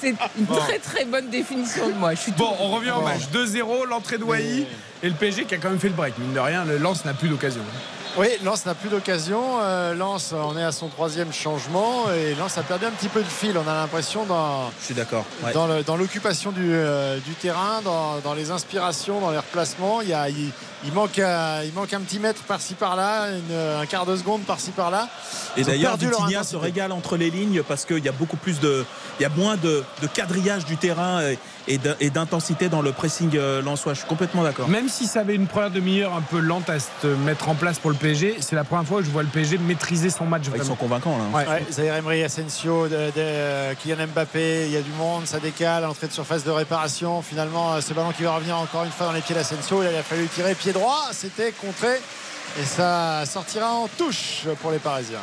C'est 0.00 0.14
une 0.38 0.46
très 0.46 0.78
très 0.78 1.04
bonne 1.04 1.28
définition 1.28 1.88
de 1.88 1.94
moi. 1.94 2.14
Je 2.14 2.20
suis 2.20 2.32
Bon, 2.32 2.46
tout- 2.48 2.54
on 2.60 2.70
revient 2.70 2.92
au 2.92 3.02
match. 3.02 3.22
2-0, 3.32 3.86
l'entrée 3.88 4.18
de 4.18 4.24
Wai 4.24 4.66
et 5.02 5.08
le 5.08 5.14
PSG 5.14 5.44
qui 5.44 5.54
a 5.54 5.58
quand 5.58 5.70
même 5.70 5.78
fait 5.78 5.88
le 5.88 5.94
break. 5.94 6.18
Mine 6.18 6.32
de 6.32 6.40
rien, 6.40 6.64
le 6.64 6.78
Lens 6.78 7.04
n'a 7.04 7.14
plus 7.14 7.28
d'occasion. 7.28 7.62
Oui, 8.18 8.26
Lens 8.44 8.66
n'a 8.66 8.74
plus 8.74 8.90
d'occasion. 8.90 9.42
Euh, 9.62 9.94
Lens, 9.94 10.34
on 10.36 10.54
est 10.58 10.62
à 10.62 10.70
son 10.72 10.88
troisième 10.88 11.32
changement 11.32 12.10
et 12.12 12.34
Lens 12.34 12.58
a 12.58 12.62
perdu 12.62 12.84
un 12.84 12.90
petit 12.90 13.08
peu 13.08 13.20
de 13.22 13.28
fil. 13.28 13.56
On 13.56 13.66
a 13.66 13.74
l'impression 13.74 14.26
dans, 14.26 14.70
Je 14.80 14.84
suis 14.84 14.94
d'accord. 14.94 15.24
ouais. 15.42 15.52
dans, 15.54 15.66
le- 15.66 15.82
dans 15.82 15.96
l'occupation 15.96 16.52
du, 16.52 16.72
euh, 16.74 17.16
du 17.20 17.32
terrain, 17.32 17.80
dans, 17.82 18.18
dans 18.18 18.34
les 18.34 18.50
inspirations, 18.50 19.18
dans 19.20 19.30
les 19.30 19.38
replacements. 19.38 20.02
Il, 20.02 20.10
y 20.10 20.12
a- 20.12 20.28
il, 20.28 20.50
il 20.84 20.92
manque, 20.92 21.18
euh, 21.18 21.62
il 21.64 21.72
manque 21.72 21.94
un 21.94 22.00
petit 22.00 22.18
mètre 22.18 22.42
par-ci 22.42 22.74
par-là, 22.74 23.28
un 23.80 23.86
quart 23.86 24.04
de 24.04 24.14
seconde 24.14 24.42
par-ci 24.42 24.72
par-là. 24.72 25.08
Et 25.56 25.64
d'ailleurs, 25.64 25.96
Vitinha 25.96 26.44
se 26.44 26.56
régale 26.56 26.92
entre 26.92 27.16
les 27.16 27.30
lignes 27.30 27.62
parce 27.62 27.86
qu'il 27.86 28.04
y 28.04 28.08
a 28.10 28.12
beaucoup 28.12 28.36
plus 28.36 28.60
de, 28.60 28.84
il 29.20 29.22
y 29.22 29.26
a 29.26 29.30
moins 29.30 29.56
de, 29.56 29.82
de 30.02 30.06
quadrillage 30.06 30.66
du 30.66 30.76
terrain 30.76 31.22
et- 31.22 31.38
et 31.68 31.78
d'in- 31.78 31.94
et 32.00 32.10
d'intensité 32.10 32.68
dans 32.68 32.82
le 32.82 32.92
pressing 32.92 33.30
euh, 33.36 33.62
lensois. 33.62 33.94
Je 33.94 33.98
suis 34.00 34.08
complètement 34.08 34.42
d'accord. 34.42 34.68
Même 34.68 34.88
si 34.88 35.06
ça 35.06 35.20
avait 35.20 35.34
une 35.34 35.46
première 35.46 35.70
demi-heure 35.70 36.14
un 36.14 36.20
peu 36.22 36.38
lente 36.38 36.68
à 36.70 36.78
se 36.80 37.06
mettre 37.06 37.48
en 37.48 37.54
place 37.54 37.78
pour 37.78 37.90
le 37.90 37.96
PSG, 37.96 38.36
c'est 38.40 38.56
la 38.56 38.64
première 38.64 38.86
fois 38.86 38.98
où 38.98 39.02
je 39.02 39.10
vois 39.10 39.22
le 39.22 39.28
PSG 39.28 39.58
maîtriser 39.58 40.10
son 40.10 40.24
match 40.24 40.42
Ils 40.46 40.50
sont 40.50 40.56
vraiment. 40.56 40.74
convaincants 40.76 41.16
là. 41.18 41.38
Ouais. 41.38 41.46
Ouais, 41.48 41.64
Zaire 41.70 41.96
Emery, 41.96 42.22
Asensio, 42.24 42.88
de, 42.88 42.90
de- 42.96 43.12
euh, 43.18 43.74
Kylian 43.80 44.06
Mbappé, 44.08 44.66
il 44.66 44.72
y 44.72 44.76
a 44.76 44.82
du 44.82 44.90
monde, 44.92 45.26
ça 45.26 45.38
décale, 45.40 45.84
entrée 45.84 46.08
de 46.08 46.12
surface 46.12 46.44
de 46.44 46.50
réparation. 46.50 47.22
Finalement, 47.22 47.74
euh, 47.74 47.80
ce 47.80 47.92
ballon 47.94 48.12
qui 48.12 48.22
va 48.22 48.32
revenir 48.34 48.56
encore 48.58 48.84
une 48.84 48.90
fois 48.90 49.06
dans 49.06 49.12
les 49.12 49.20
pieds 49.20 49.34
d'Asensio. 49.34 49.82
Il 49.82 49.94
a 49.96 50.02
fallu 50.02 50.26
tirer 50.28 50.54
pied 50.54 50.72
droit, 50.72 51.08
c'était 51.12 51.52
contré. 51.52 52.00
Et 52.60 52.64
ça 52.64 53.24
sortira 53.24 53.72
en 53.72 53.88
touche 53.96 54.42
pour 54.60 54.72
les 54.72 54.78
Parisiens. 54.78 55.18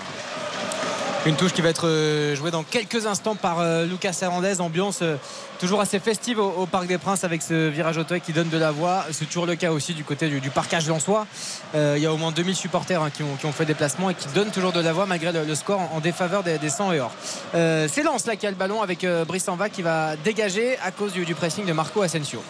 Une 1.26 1.36
touche 1.36 1.52
qui 1.52 1.62
va 1.62 1.68
être 1.68 1.86
euh, 1.86 2.34
jouée 2.34 2.50
dans 2.50 2.64
quelques 2.64 3.06
instants 3.06 3.36
par 3.36 3.60
euh, 3.60 3.86
Lucas 3.86 4.18
Hernandez. 4.22 4.62
Ambiance 4.62 5.00
euh, 5.02 5.18
toujours 5.60 5.82
assez 5.82 6.00
festive 6.00 6.40
au, 6.40 6.50
au 6.50 6.66
Parc 6.66 6.88
des 6.88 6.98
Princes 6.98 7.26
avec 7.26 7.42
ce 7.42 7.68
virage 7.68 7.98
Auteuil 7.98 8.22
qui 8.22 8.32
donne 8.32 8.48
de 8.48 8.58
la 8.58 8.72
voix. 8.72 9.04
C'est 9.12 9.26
toujours 9.26 9.46
le 9.46 9.56
cas 9.56 9.72
aussi 9.72 9.94
du 9.94 10.06
côté 10.06 10.30
du, 10.30 10.50
parcage 10.50 10.88
lensois. 10.88 11.28
Euh, 11.76 11.96
il 11.98 12.04
y 12.04 12.06
a 12.06 12.14
au 12.14 12.18
moins 12.18 12.32
2000 12.32 12.56
supporters 12.56 13.04
hein, 13.04 13.10
qui, 13.10 13.24
ont, 13.24 13.36
qui 13.38 13.46
ont 13.46 13.52
fait 13.52 13.66
déplacement 13.66 14.10
et 14.10 14.16
qui 14.16 14.30
donnent 14.30 14.52
toujours 14.52 14.72
de 14.72 14.80
la 14.80 14.94
voix 14.94 15.06
malgré 15.06 15.34
le, 15.34 15.56
score 15.56 15.82
en, 15.94 16.00
défaveur 16.00 16.42
des, 16.42 16.58
des 16.58 16.70
100 16.70 16.94
et 16.94 17.02
or. 17.02 17.12
C'est 17.54 18.04
Lens 18.04 18.26
là 18.26 18.38
qui 18.38 18.48
a 18.48 18.50
le 18.50 18.56
ballon 18.56 18.82
avec 18.82 19.06
Brice 19.28 19.50
Enva 19.50 19.68
qui 19.68 19.82
va 19.82 20.16
dégager 20.16 20.78
à 20.80 20.92
cause 20.92 21.12
du 21.12 21.36
pressing 21.36 21.66
de 21.66 21.74
Marco 21.74 22.02
Asensio. 22.02 22.42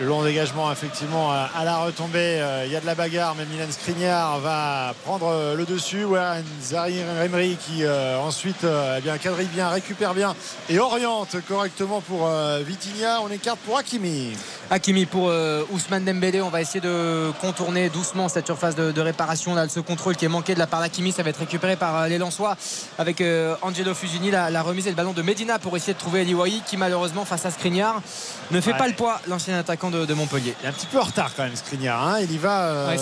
Le 0.00 0.06
long 0.06 0.22
dégagement, 0.22 0.72
effectivement, 0.72 1.30
à 1.30 1.64
la 1.64 1.78
retombée, 1.78 2.40
euh, 2.40 2.64
il 2.66 2.72
y 2.72 2.76
a 2.76 2.80
de 2.80 2.86
la 2.86 2.94
bagarre, 2.94 3.34
mais 3.36 3.44
Milan 3.46 3.70
Skriniar 3.70 4.40
va 4.40 4.94
prendre 5.04 5.28
euh, 5.28 5.54
le 5.54 5.64
dessus. 5.64 6.04
Warren 6.04 6.44
Zahir 6.62 7.04
Emery 7.22 7.56
qui 7.56 7.84
euh, 7.84 8.18
ensuite 8.18 8.64
eh 8.64 9.00
bien, 9.00 9.18
quadrille 9.18 9.48
bien, 9.48 9.68
récupère 9.68 10.14
bien 10.14 10.34
et 10.68 10.78
oriente 10.78 11.36
correctement 11.46 12.00
pour 12.00 12.28
Vitinha. 12.64 13.20
On 13.22 13.30
écarte 13.30 13.58
pour 13.60 13.78
Hakimi. 13.78 14.36
Hakimi 14.70 15.06
pour 15.06 15.32
Ousmane 15.72 16.04
Dembélé. 16.04 16.42
On 16.42 16.50
va 16.50 16.60
essayer 16.60 16.80
de 16.80 17.30
contourner 17.40 17.88
doucement 17.88 18.28
cette 18.28 18.46
surface 18.46 18.74
de, 18.74 19.00
réparation. 19.00 19.54
Là, 19.54 19.68
ce 19.68 19.80
contrôle 19.80 20.16
qui 20.16 20.24
est 20.24 20.28
manqué 20.28 20.54
de 20.54 20.58
la 20.58 20.66
part 20.66 20.80
d'Hakimi, 20.80 21.12
ça 21.12 21.22
va 21.22 21.30
être 21.30 21.38
récupéré 21.38 21.76
par 21.76 22.08
les 22.08 22.18
Lensois 22.18 22.56
avec 22.98 23.22
Angelo 23.62 23.94
Fusini. 23.94 24.30
La, 24.30 24.62
remise 24.62 24.86
et 24.86 24.90
le 24.90 24.96
ballon 24.96 25.12
de 25.12 25.22
Medina 25.22 25.58
pour 25.58 25.76
essayer 25.76 25.94
de 25.94 25.98
trouver 25.98 26.22
Eliwahi 26.22 26.62
qui, 26.66 26.76
malheureusement, 26.76 27.24
face 27.24 27.46
à 27.46 27.50
Skriniar, 27.50 28.02
ne 28.50 28.60
fait 28.60 28.74
pas 28.74 28.88
le 28.88 28.94
poids, 28.94 29.20
l'ancien 29.26 29.58
attaquant 29.68 29.90
de, 29.90 30.14
Montpellier. 30.14 30.54
Il 30.60 30.66
est 30.66 30.68
un 30.68 30.72
petit 30.72 30.86
peu 30.86 30.98
en 30.98 31.02
retard 31.02 31.30
quand 31.36 31.42
même, 31.44 31.54
Skriniar. 31.54 32.02
Hein. 32.02 32.20
il, 32.22 32.32
y 32.32 32.38
va, 32.38 32.68
euh, 32.68 32.96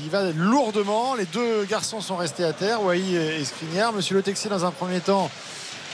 il 0.00 0.06
y 0.06 0.08
va 0.08 0.32
lourdement. 0.34 1.14
Les 1.14 1.26
deux 1.26 1.64
garçons 1.64 2.00
sont 2.00 2.16
restés 2.16 2.44
à 2.44 2.52
terre, 2.52 2.82
Wai 2.82 3.00
et 3.00 3.44
Skriniar. 3.44 3.92
Monsieur 3.92 4.16
Le 4.16 4.22
Texier, 4.22 4.50
dans 4.50 4.64
un 4.64 4.72
premier 4.72 4.98
temps, 4.98 5.30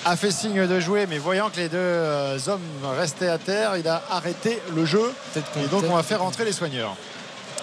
a 0.06 0.16
fait 0.16 0.30
signe 0.30 0.66
de 0.66 0.80
jouer, 0.80 1.06
mais 1.06 1.18
voyant 1.18 1.50
que 1.50 1.58
les 1.58 1.68
deux 1.68 1.76
euh, 1.76 2.38
hommes 2.46 2.60
restaient 2.96 3.28
à 3.28 3.36
terre, 3.36 3.76
il 3.76 3.86
a 3.86 4.02
arrêté 4.10 4.60
le 4.74 4.86
jeu. 4.86 5.12
Et 5.36 5.68
donc, 5.68 5.84
on 5.88 5.94
va 5.94 6.02
faire 6.02 6.20
rentrer 6.20 6.46
les 6.46 6.52
soigneurs. 6.52 6.96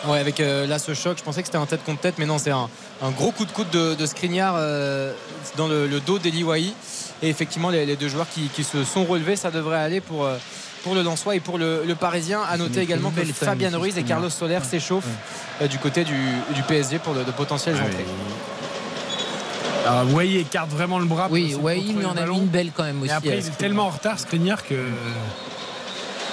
Ouais, 0.08 0.20
avec 0.20 0.40
euh, 0.40 0.66
là 0.68 0.80
ce 0.80 0.94
choc, 0.94 1.18
je 1.18 1.24
pensais 1.24 1.42
que 1.42 1.48
c'était 1.48 1.60
un 1.60 1.66
tête 1.68 1.84
contre 1.84 2.02
tête, 2.02 2.16
mais 2.18 2.26
non, 2.26 2.38
c'est 2.38 2.52
un, 2.52 2.70
gros 3.18 3.32
coup 3.32 3.46
de 3.46 3.52
coude 3.52 3.70
de, 3.72 3.96
de 3.96 4.06
Skriniar 4.06 4.54
dans 5.58 5.68
le, 5.68 6.00
dos 6.00 6.20
d'Eli 6.20 6.46
Et 7.24 7.30
effectivement, 7.30 7.72
les, 7.72 7.96
deux 7.96 8.08
joueurs 8.08 8.30
qui, 8.30 8.50
qui, 8.50 8.64
se 8.64 8.84
sont 8.84 9.06
relevés, 9.06 9.36
ça 9.36 9.50
devrait 9.50 9.80
aller 9.80 10.02
pour, 10.02 10.28
pour 10.84 10.96
le 10.96 11.02
Lensois 11.04 11.36
et 11.36 11.40
pour 11.40 11.58
le, 11.58 11.94
Parisien. 12.00 12.42
À 12.50 12.58
noter 12.58 12.82
également 12.82 13.12
que 13.12 13.24
Fabien 13.26 13.76
Ruiz 13.78 13.98
et 13.98 14.04
Carlos 14.04 14.30
Soler 14.30 14.60
s'échauffent 14.64 15.06
euh, 15.62 15.68
du 15.68 15.78
côté 15.78 16.04
du, 16.04 16.16
PSG 16.68 17.00
pour 17.00 17.14
de, 17.14 17.24
potentielles 17.32 17.76
ah 17.80 17.86
entrées. 17.86 18.06
Alors, 19.86 20.22
écarte 20.22 20.70
vraiment 20.70 21.00
le 21.00 21.06
bras. 21.06 21.28
Oui, 21.32 21.56
Wai 21.56 21.80
lui 21.80 22.06
en 22.06 22.16
a 22.16 22.26
mis 22.26 22.38
une 22.38 22.46
belle 22.46 22.72
quand 22.76 22.84
même 22.84 23.02
aussi. 23.02 23.12
après, 23.12 23.40
il 23.40 23.48
est 23.48 23.58
tellement 23.58 23.88
en 23.88 23.90
retard, 23.90 24.20
Skriniar, 24.20 24.66
que. 24.66 24.76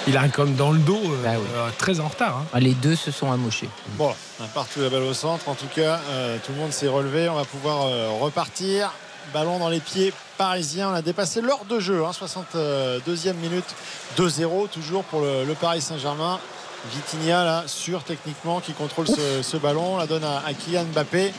Il 0.07 0.17
a 0.17 0.27
comme 0.29 0.55
dans 0.55 0.71
le 0.71 0.79
dos, 0.79 0.99
euh, 1.03 1.23
bah 1.23 1.31
euh, 1.33 1.69
très 1.77 1.99
en 1.99 2.07
retard. 2.07 2.37
Hein. 2.37 2.45
Ah, 2.53 2.59
les 2.59 2.73
deux 2.73 2.95
se 2.95 3.11
sont 3.11 3.31
amochés. 3.31 3.69
Bon, 3.89 4.11
partout 4.55 4.79
la 4.81 4.89
balle 4.89 5.03
au 5.03 5.13
centre. 5.13 5.49
En 5.49 5.55
tout 5.55 5.67
cas, 5.75 5.99
tout 6.45 6.51
le 6.53 6.57
monde 6.57 6.71
s'est 6.71 6.87
relevé. 6.87 7.29
On 7.29 7.35
va 7.35 7.43
pouvoir 7.43 7.89
repartir. 8.19 8.91
Ballon 9.33 9.59
dans 9.59 9.69
les 9.69 9.79
pieds 9.79 10.13
parisiens. 10.37 10.89
On 10.89 10.93
a 10.93 11.01
dépassé 11.01 11.41
l'heure 11.41 11.65
de 11.69 11.79
jeu. 11.79 12.01
62e 12.01 13.29
hein, 13.29 13.33
minute. 13.41 13.65
2-0 14.17 14.69
toujours 14.69 15.03
pour 15.03 15.21
le, 15.21 15.53
Paris 15.59 15.81
Saint-Germain. 15.81 16.39
Vitinha 16.93 17.43
là 17.43 17.63
sûr 17.67 18.03
techniquement 18.03 18.61
qui 18.61 18.73
contrôle 18.73 19.07
ce, 19.07 19.57
ballon. 19.57 19.97
La 19.97 20.07
donne 20.07 20.23
à, 20.23 20.43
Kylian 20.53 20.85
Mbappé 20.85 21.33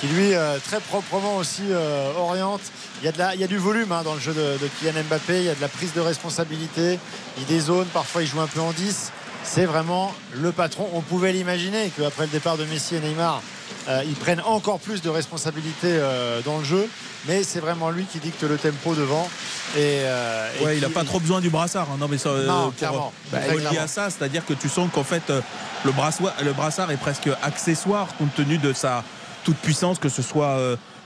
qui 0.00 0.08
lui 0.08 0.34
euh, 0.34 0.58
très 0.58 0.80
proprement 0.80 1.36
aussi 1.36 1.62
euh, 1.70 2.12
oriente. 2.18 2.60
Il 3.00 3.06
y, 3.06 3.08
a 3.08 3.12
de 3.12 3.18
la, 3.18 3.34
il 3.34 3.40
y 3.40 3.44
a 3.44 3.46
du 3.46 3.56
volume 3.56 3.92
hein, 3.92 4.02
dans 4.02 4.14
le 4.14 4.20
jeu 4.20 4.34
de, 4.34 4.68
Kylian 4.78 5.04
Mbappé. 5.04 5.38
Il 5.38 5.44
y 5.44 5.48
a 5.48 5.54
de 5.54 5.60
la 5.60 5.68
prise 5.68 5.92
de 5.94 6.00
responsabilité. 6.00 6.98
Il 7.38 7.46
dézone. 7.46 7.86
Parfois 7.88 8.22
il 8.22 8.28
joue 8.28 8.40
un 8.40 8.46
peu 8.46 8.60
en 8.60 8.72
10. 8.72 9.12
C'est 9.42 9.66
vraiment 9.66 10.12
le 10.34 10.52
patron. 10.52 10.88
On 10.92 11.00
pouvait 11.00 11.32
l'imaginer 11.32 11.90
qu'après 11.96 12.24
le 12.24 12.32
départ 12.32 12.56
de 12.56 12.64
Messi 12.64 12.96
et 12.96 13.00
Neymar, 13.00 13.40
euh, 13.88 14.02
ils 14.06 14.14
prennent 14.14 14.42
encore 14.44 14.80
plus 14.80 15.02
de 15.02 15.08
responsabilités 15.08 16.00
dans 16.44 16.58
le 16.58 16.64
jeu 16.64 16.88
mais 17.26 17.42
c'est 17.42 17.60
vraiment 17.60 17.90
lui 17.90 18.04
qui 18.04 18.18
dicte 18.18 18.42
le 18.42 18.56
tempo 18.56 18.94
devant. 18.94 19.28
Et, 19.76 20.00
euh, 20.04 20.48
ouais, 20.62 20.76
il 20.76 20.82
n'a 20.82 20.88
pas 20.88 21.04
trop 21.04 21.20
besoin 21.20 21.40
du 21.40 21.50
brassard. 21.50 21.88
Hein. 21.90 21.96
Non, 21.98 22.08
mais 22.08 22.18
ça, 22.18 22.30
euh, 22.30 22.46
non, 22.46 22.70
clairement. 22.70 23.12
Bah, 23.32 23.38
à 23.78 23.86
ça, 23.86 24.10
c'est-à-dire 24.10 24.44
que 24.46 24.54
tu 24.54 24.68
sens 24.68 24.88
qu'en 24.92 25.04
fait, 25.04 25.22
euh, 25.30 25.40
le 25.84 25.92
brassard, 25.92 26.32
le 26.42 26.52
brassard 26.52 26.90
est 26.90 26.96
presque 26.96 27.28
accessoire 27.42 28.08
compte 28.16 28.34
tenu 28.34 28.58
de 28.58 28.72
sa 28.72 29.02
toute 29.44 29.56
puissance, 29.56 29.98
que 29.98 30.08
ce 30.08 30.22
soit 30.22 30.58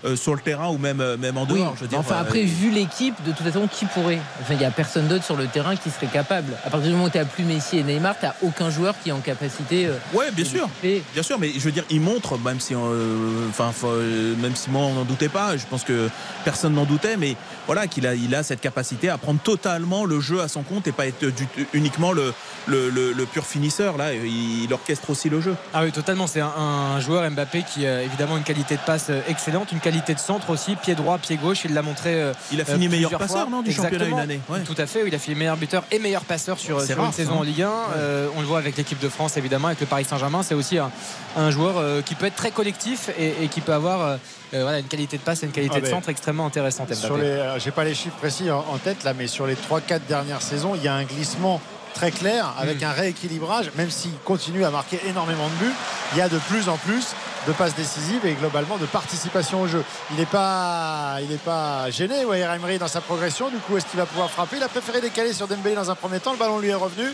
euh, 0.04 0.16
sur 0.16 0.34
le 0.34 0.40
terrain 0.40 0.68
ou 0.68 0.78
même, 0.78 1.00
euh, 1.00 1.18
même 1.18 1.36
en 1.36 1.44
dehors. 1.44 1.74
Je 1.76 1.82
veux 1.82 1.88
dire, 1.88 1.98
enfin, 1.98 2.16
euh, 2.16 2.22
après, 2.22 2.42
vu 2.42 2.70
l'équipe, 2.70 3.14
de 3.26 3.32
toute 3.32 3.46
façon, 3.46 3.68
qui 3.70 3.84
pourrait 3.84 4.18
Enfin, 4.40 4.54
il 4.54 4.58
n'y 4.58 4.64
a 4.64 4.70
personne 4.70 5.06
d'autre 5.08 5.24
sur 5.24 5.36
le 5.36 5.46
terrain 5.46 5.76
qui 5.76 5.90
serait 5.90 6.06
capable. 6.06 6.54
À 6.64 6.70
partir 6.70 6.88
du 6.88 6.94
moment 6.94 7.04
où 7.04 7.10
tu 7.10 7.18
n'as 7.18 7.26
plus 7.26 7.44
Messi 7.44 7.78
et 7.78 7.82
Neymar, 7.82 8.18
tu 8.18 8.24
n'as 8.24 8.34
aucun 8.42 8.70
joueur 8.70 8.94
qui 9.02 9.10
est 9.10 9.12
en 9.12 9.20
capacité. 9.20 9.88
ouais, 10.14 10.30
bien 10.30 10.44
sûr. 10.44 10.68
Bien 10.82 11.22
sûr, 11.22 11.38
mais 11.38 11.52
je 11.52 11.60
veux 11.60 11.72
dire, 11.72 11.84
il 11.90 12.00
montre, 12.00 12.38
même 12.38 12.60
si, 12.60 12.74
enfin, 12.74 13.72
même 14.40 14.56
si 14.56 14.70
moi, 14.70 14.82
on 14.82 14.94
n'en 14.94 15.04
doutait 15.04 15.28
pas, 15.28 15.56
je 15.56 15.66
pense 15.66 15.84
que 15.84 16.08
personne 16.44 16.72
n'en 16.74 16.84
doutait, 16.84 17.16
mais 17.18 17.36
voilà, 17.70 17.86
qu'il 17.86 18.04
a, 18.04 18.16
il 18.16 18.34
a 18.34 18.42
cette 18.42 18.60
capacité 18.60 19.10
à 19.10 19.16
prendre 19.16 19.38
totalement 19.38 20.04
le 20.04 20.18
jeu 20.18 20.40
à 20.40 20.48
son 20.48 20.64
compte 20.64 20.88
et 20.88 20.92
pas 20.92 21.06
être 21.06 21.24
uniquement 21.72 22.10
le, 22.10 22.34
le, 22.66 23.24
pur 23.26 23.46
finisseur. 23.46 23.96
Là, 23.96 24.12
il, 24.12 24.72
orchestre 24.72 25.08
aussi 25.10 25.28
le 25.28 25.40
jeu. 25.40 25.54
Ah 25.72 25.84
oui, 25.84 25.92
totalement. 25.92 26.26
C'est 26.26 26.40
un, 26.40 26.98
joueur 26.98 27.30
Mbappé 27.30 27.62
qui 27.62 27.86
a 27.86 28.02
évidemment 28.02 28.36
une 28.36 28.42
qualité 28.42 28.74
de 28.74 28.80
passe 28.80 29.12
excellente, 29.28 29.70
une 29.70 29.78
qualité 29.78 30.14
de 30.14 30.18
centre 30.18 30.50
aussi, 30.50 30.74
pied 30.74 30.96
droit, 30.96 31.16
pied 31.18 31.36
gauche. 31.36 31.64
Il 31.64 31.72
l'a 31.72 31.82
montré. 31.82 32.20
Euh, 32.20 32.32
il 32.50 32.60
a 32.60 32.64
fini 32.64 32.88
euh, 32.88 32.90
meilleur 32.90 33.16
passeur 33.16 33.48
non, 33.48 33.62
du 33.62 33.70
championnat 33.70 34.06
une 34.06 34.18
année. 34.18 34.40
Tout 34.66 34.74
à 34.76 34.86
fait. 34.86 35.04
Il 35.06 35.14
a 35.14 35.20
fini 35.20 35.36
meilleur 35.36 35.56
buteur 35.56 35.84
et 35.92 36.00
meilleur 36.00 36.24
passeur 36.24 36.58
sur, 36.58 36.80
une 36.80 37.12
saison 37.12 37.38
en 37.38 37.42
Ligue 37.44 37.62
1. 37.62 37.70
Euh, 37.94 38.28
on 38.36 38.40
le 38.40 38.48
voit 38.48 38.58
avec 38.58 38.76
l'équipe 38.78 38.98
de 38.98 39.08
France 39.08 39.36
évidemment, 39.36 39.68
avec 39.68 39.78
le 39.78 39.86
Paris 39.86 40.04
Saint-Germain. 40.04 40.42
C'est 40.42 40.56
aussi 40.56 40.78
un, 40.78 41.50
joueur 41.52 42.02
qui 42.02 42.16
peut 42.16 42.26
être 42.26 42.34
très 42.34 42.50
collectif 42.50 43.10
et, 43.16 43.46
qui 43.46 43.60
peut 43.60 43.74
avoir 43.74 44.18
voilà, 44.52 44.78
une 44.78 44.86
qualité 44.86 45.16
de 45.16 45.22
passe 45.22 45.42
et 45.42 45.46
une 45.46 45.52
qualité 45.52 45.76
ah, 45.78 45.80
de 45.80 45.86
centre 45.86 46.08
extrêmement 46.08 46.46
intéressante. 46.46 46.88
J'ai 47.58 47.70
pas 47.70 47.84
les 47.84 47.94
chiffres 47.94 48.16
précis 48.16 48.50
en, 48.50 48.78
tête 48.78 49.04
là, 49.04 49.14
mais 49.16 49.26
sur 49.26 49.46
les 49.46 49.54
3-4 49.54 50.00
dernières 50.08 50.42
saisons, 50.42 50.74
il 50.74 50.82
y 50.82 50.88
a 50.88 50.94
un 50.94 51.04
glissement 51.04 51.60
très 51.94 52.10
clair 52.10 52.54
avec 52.58 52.80
mm. 52.80 52.84
un 52.84 52.92
rééquilibrage, 52.92 53.70
même 53.76 53.90
s'il 53.90 54.16
continue 54.24 54.64
à 54.64 54.70
marquer 54.70 55.00
énormément 55.06 55.48
de 55.48 55.64
buts, 55.64 55.74
il 56.12 56.18
y 56.18 56.20
a 56.20 56.28
de 56.28 56.38
plus 56.38 56.68
en 56.68 56.76
plus 56.76 57.14
de 57.46 57.52
passes 57.52 57.74
décisives 57.74 58.24
et 58.26 58.34
globalement 58.34 58.76
de 58.76 58.86
participation 58.86 59.62
au 59.62 59.66
jeu. 59.66 59.82
Il 60.10 60.16
n'est 60.16 60.26
pas, 60.26 61.16
il 61.20 61.38
pas 61.38 61.90
gêné, 61.90 62.24
Waher 62.24 62.52
Emery, 62.54 62.78
dans 62.78 62.88
sa 62.88 63.00
progression. 63.00 63.48
Du 63.48 63.56
coup, 63.58 63.76
est-ce 63.76 63.86
qu'il 63.86 63.98
va 63.98 64.06
pouvoir 64.06 64.30
frapper? 64.30 64.56
Il 64.56 64.62
a 64.62 64.68
préféré 64.68 65.00
décaler 65.00 65.32
sur 65.32 65.48
Dembélé 65.48 65.74
dans 65.74 65.90
un 65.90 65.94
premier 65.94 66.20
temps. 66.20 66.32
Le 66.32 66.38
ballon 66.38 66.58
lui 66.58 66.68
est 66.68 66.74
revenu. 66.74 67.06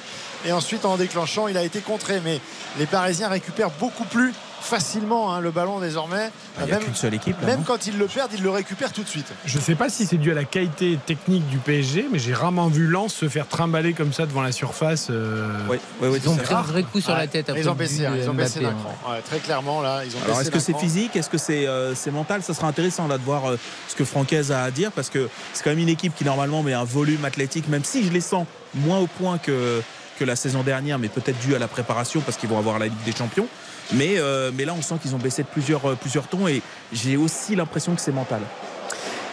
Et 0.44 0.52
ensuite, 0.52 0.84
en 0.84 0.96
déclenchant, 0.96 1.48
il 1.48 1.56
a 1.56 1.62
été 1.62 1.80
contré. 1.80 2.20
Mais 2.24 2.40
les 2.78 2.86
Parisiens 2.86 3.28
récupèrent 3.28 3.70
beaucoup 3.70 4.04
plus 4.04 4.32
facilement 4.66 5.32
hein, 5.32 5.40
le 5.40 5.50
ballon 5.50 5.80
désormais. 5.80 6.30
Il 6.60 6.66
même, 6.66 6.82
seule 6.94 7.14
équipe. 7.14 7.40
même 7.42 7.62
quand 7.64 7.86
ils 7.86 7.96
le 7.96 8.06
perdent, 8.06 8.32
ils 8.34 8.42
le 8.42 8.50
récupèrent 8.50 8.92
tout 8.92 9.02
de 9.02 9.08
suite. 9.08 9.32
Je 9.44 9.58
ne 9.58 9.62
sais 9.62 9.74
pas 9.74 9.88
si 9.88 10.06
c'est 10.06 10.16
dû 10.16 10.30
à 10.30 10.34
la 10.34 10.44
qualité 10.44 10.98
technique 11.06 11.46
du 11.48 11.58
PSG, 11.58 12.08
mais 12.10 12.18
j'ai 12.18 12.34
rarement 12.34 12.68
vu 12.68 12.86
Lens 12.86 13.14
se 13.14 13.28
faire 13.28 13.46
trimballer 13.46 13.92
comme 13.92 14.12
ça 14.12 14.26
devant 14.26 14.42
la 14.42 14.52
surface. 14.52 15.08
Euh... 15.10 15.48
Oui, 15.70 15.78
oui, 16.00 16.18
ils 16.22 16.28
ont 16.28 16.36
pris 16.36 16.54
un 16.54 16.62
vrai 16.62 16.82
coup 16.82 17.00
sur 17.00 17.14
la 17.14 17.26
tête. 17.26 17.50
ils 17.56 17.68
ont 17.68 17.74
baissé, 17.74 18.06
ils 18.20 18.28
ont 18.28 18.34
baissé 18.34 18.60
d'un 18.60 18.72
cran. 18.72 18.94
très 19.24 19.38
clairement 19.38 19.80
là, 19.80 20.02
ils 20.04 20.14
ont 20.16 20.18
Alors 20.24 20.40
est-ce 20.40 20.50
que 20.50 20.58
c'est 20.58 20.76
physique, 20.76 21.16
est-ce 21.16 21.30
que 21.30 21.38
c'est 21.38 21.66
euh, 21.66 21.94
mental? 22.12 22.42
Ça 22.42 22.54
sera 22.54 22.66
intéressant 22.66 23.06
là 23.06 23.18
de 23.18 23.22
voir 23.22 23.50
euh, 23.50 23.58
ce 23.88 23.94
que 23.94 24.04
Francaise 24.04 24.52
a 24.52 24.62
à 24.62 24.70
dire 24.70 24.90
parce 24.92 25.10
que 25.10 25.28
c'est 25.52 25.62
quand 25.62 25.70
même 25.70 25.78
une 25.78 25.88
équipe 25.88 26.14
qui 26.14 26.24
normalement 26.24 26.62
met 26.62 26.72
un 26.72 26.84
volume 26.84 27.24
athlétique, 27.24 27.68
même 27.68 27.84
si 27.84 28.04
je 28.04 28.12
les 28.12 28.20
sens 28.20 28.46
moins 28.74 28.98
au 28.98 29.06
point 29.06 29.38
que 29.38 29.82
que 30.18 30.24
la 30.24 30.36
saison 30.36 30.62
dernière, 30.62 30.98
mais 30.98 31.08
peut-être 31.08 31.38
dû 31.38 31.54
à 31.54 31.58
la 31.58 31.68
préparation 31.68 32.20
parce 32.20 32.36
qu'ils 32.36 32.48
vont 32.48 32.58
avoir 32.58 32.78
la 32.78 32.86
Ligue 32.86 33.04
des 33.04 33.12
Champions. 33.12 33.46
Mais, 33.92 34.18
euh, 34.18 34.50
mais 34.54 34.64
là, 34.64 34.74
on 34.76 34.82
sent 34.82 34.96
qu'ils 35.00 35.14
ont 35.14 35.18
baissé 35.18 35.42
de 35.42 35.48
plusieurs, 35.48 35.84
euh, 35.86 35.94
plusieurs 35.94 36.26
tons 36.26 36.48
et 36.48 36.62
j'ai 36.92 37.16
aussi 37.16 37.54
l'impression 37.54 37.94
que 37.94 38.00
c'est 38.00 38.12
mental 38.12 38.40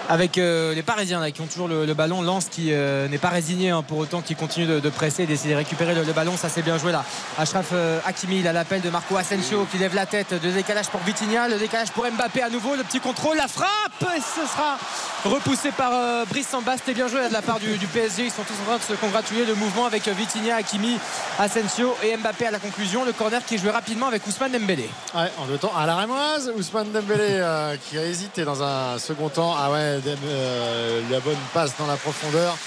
avec 0.10 0.38
euh, 0.38 0.74
les 0.74 0.84
Parisiens 0.84 1.20
là, 1.20 1.32
qui 1.32 1.42
ont 1.42 1.48
toujours 1.48 1.68
le, 1.68 1.94
ballon. 1.94 2.22
Lance 2.22 2.46
qui 2.46 2.72
n'est 2.72 3.18
pas 3.18 3.30
résigné 3.30 3.70
hein, 3.70 3.84
pour 3.88 3.98
autant, 3.98 4.22
qui 4.22 4.36
continue 4.36 4.66
de, 4.66 4.90
presser 4.90 5.24
et 5.24 5.26
d'essayer 5.26 5.54
de 5.54 5.58
récupérer 5.58 5.94
le, 5.94 6.14
ballon. 6.14 6.38
Ça 6.38 6.50
c'est 6.50 6.62
bien 6.62 6.78
joué 6.78 6.92
là. 6.92 7.04
Ashraf 7.38 7.74
Hakimi, 8.06 8.40
il 8.40 8.48
a 8.48 8.54
l'appel 8.54 8.82
de 8.82 8.90
Marco 8.90 9.18
Asensio 9.18 9.68
qui 9.72 9.78
lève 9.78 9.96
la 9.96 10.06
tête. 10.06 10.34
De 10.34 10.52
décalage 10.52 10.88
pour 10.88 11.02
Vitinha, 11.02 11.48
le 11.48 11.58
décalage 11.58 11.92
pour 11.92 12.06
Mbappé 12.06 12.42
à 12.42 12.50
nouveau. 12.50 12.76
Le 12.76 12.84
petit 12.84 13.00
contrôle, 13.00 13.38
la 13.38 13.48
frappe. 13.48 13.68
Et 14.16 14.20
ce 14.20 14.48
sera 14.48 14.78
repoussé 15.26 15.72
par 15.72 15.92
euh, 15.94 16.26
Brice 16.26 16.48
Samba. 16.48 16.76
C'était 16.78 16.94
bien 16.94 17.08
joué 17.08 17.28
de 17.28 17.34
la 17.34 17.42
part 17.42 17.60
du, 17.60 17.78
PSG. 17.88 18.26
Ils 18.26 18.32
sont 18.32 18.44
tous 18.44 18.54
en 18.64 18.66
train 18.66 18.78
de 18.78 18.84
se 18.84 18.94
congratuler. 18.94 19.46
Le 19.46 19.56
mouvement 19.56 19.86
avec 19.86 20.08
euh, 20.08 20.14
Vitinha, 20.14 20.56
Hakimi, 20.58 20.98
Asensio 21.40 21.96
et 22.04 22.16
Mbappé 22.18 22.48
à 22.48 22.52
la 22.52 22.60
conclusion. 22.60 23.06
Le 23.06 23.14
corner 23.14 23.44
qui 23.46 23.56
est 23.56 23.58
joué 23.58 23.72
rapidement 23.72 24.08
avec 24.08 24.26
Ousmane 24.28 24.52
Dembélé. 24.52 24.90
Ouais, 25.16 25.32
en 25.40 25.46
deux 25.46 25.58
temps 25.58 25.74
à 25.78 25.86
la 25.86 25.96
rémoise. 25.96 26.52
Ousmane 26.56 26.92
Dembélé 26.92 27.28
euh, 27.30 27.76
qui 27.78 27.98
a 27.98 28.06
hésité 28.06 28.44
dans 28.44 28.62
un 28.64 29.00
second 29.00 29.30
temps. 29.30 29.56
Ah 29.58 29.72
ouais, 29.72 29.93
la 29.96 31.20
bonne 31.20 31.38
passe 31.54 31.76
dans 31.78 31.88
la 31.88 31.98
profondeur 31.98 32.58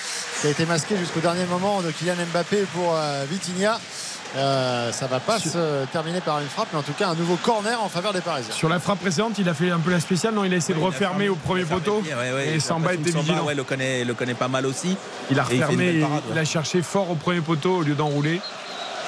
qui 0.41 0.47
a 0.47 0.51
été 0.51 0.67
masqué 0.67 0.97
jusqu'au 0.97 1.21
dernier 1.21 1.45
moment 1.47 1.81
de 1.83 1.91
Kylian 1.91 2.15
Mbappé 2.33 2.67
pour 2.75 2.95
Vitinha. 3.31 3.79
Euh, 4.35 4.93
ça 4.93 5.07
va 5.07 5.21
pas 5.21 5.39
se 5.39 5.87
terminer 5.93 6.21
par 6.21 6.41
une 6.41 6.49
frappe, 6.49 6.69
mais 6.73 6.79
en 6.79 6.83
tout 6.83 6.93
cas 6.93 7.09
un 7.09 7.15
nouveau 7.15 7.37
corner 7.37 7.83
en 7.83 7.89
faveur 7.89 8.13
des 8.13 8.21
Parisiens. 8.21 8.53
Sur 8.53 8.69
la 8.69 8.79
frappe 8.81 8.99
précédente, 8.99 9.39
il 9.39 9.49
a 9.49 9.55
fait 9.55 9.71
un 9.71 9.79
peu 9.79 9.91
la 9.91 10.01
spéciale, 10.01 10.35
non? 10.35 10.45
Il 10.45 10.53
a 10.53 10.57
essayé 10.57 10.79
de 10.79 10.85
refermer 10.85 11.29
au 11.29 11.37
premier 11.37 11.65
poteau. 11.65 12.03
et 12.45 12.61
Samba 12.61 12.95
était 12.95 13.11
vigilant. 13.11 13.47
le 13.49 13.65
connaît, 13.65 14.05
le 14.05 14.15
connaît 14.15 14.35
pas 14.35 14.49
mal 14.49 14.67
aussi. 14.67 14.97
Il 15.31 15.39
a 15.39 15.45
refermé, 15.45 16.05
il, 16.31 16.39
a 16.39 16.45
cherché 16.45 16.83
fort 16.83 17.11
au 17.11 17.15
premier 17.15 17.41
poteau 17.41 17.79
au 17.79 17.83
lieu 17.83 17.95
d'enrouler. 17.95 18.41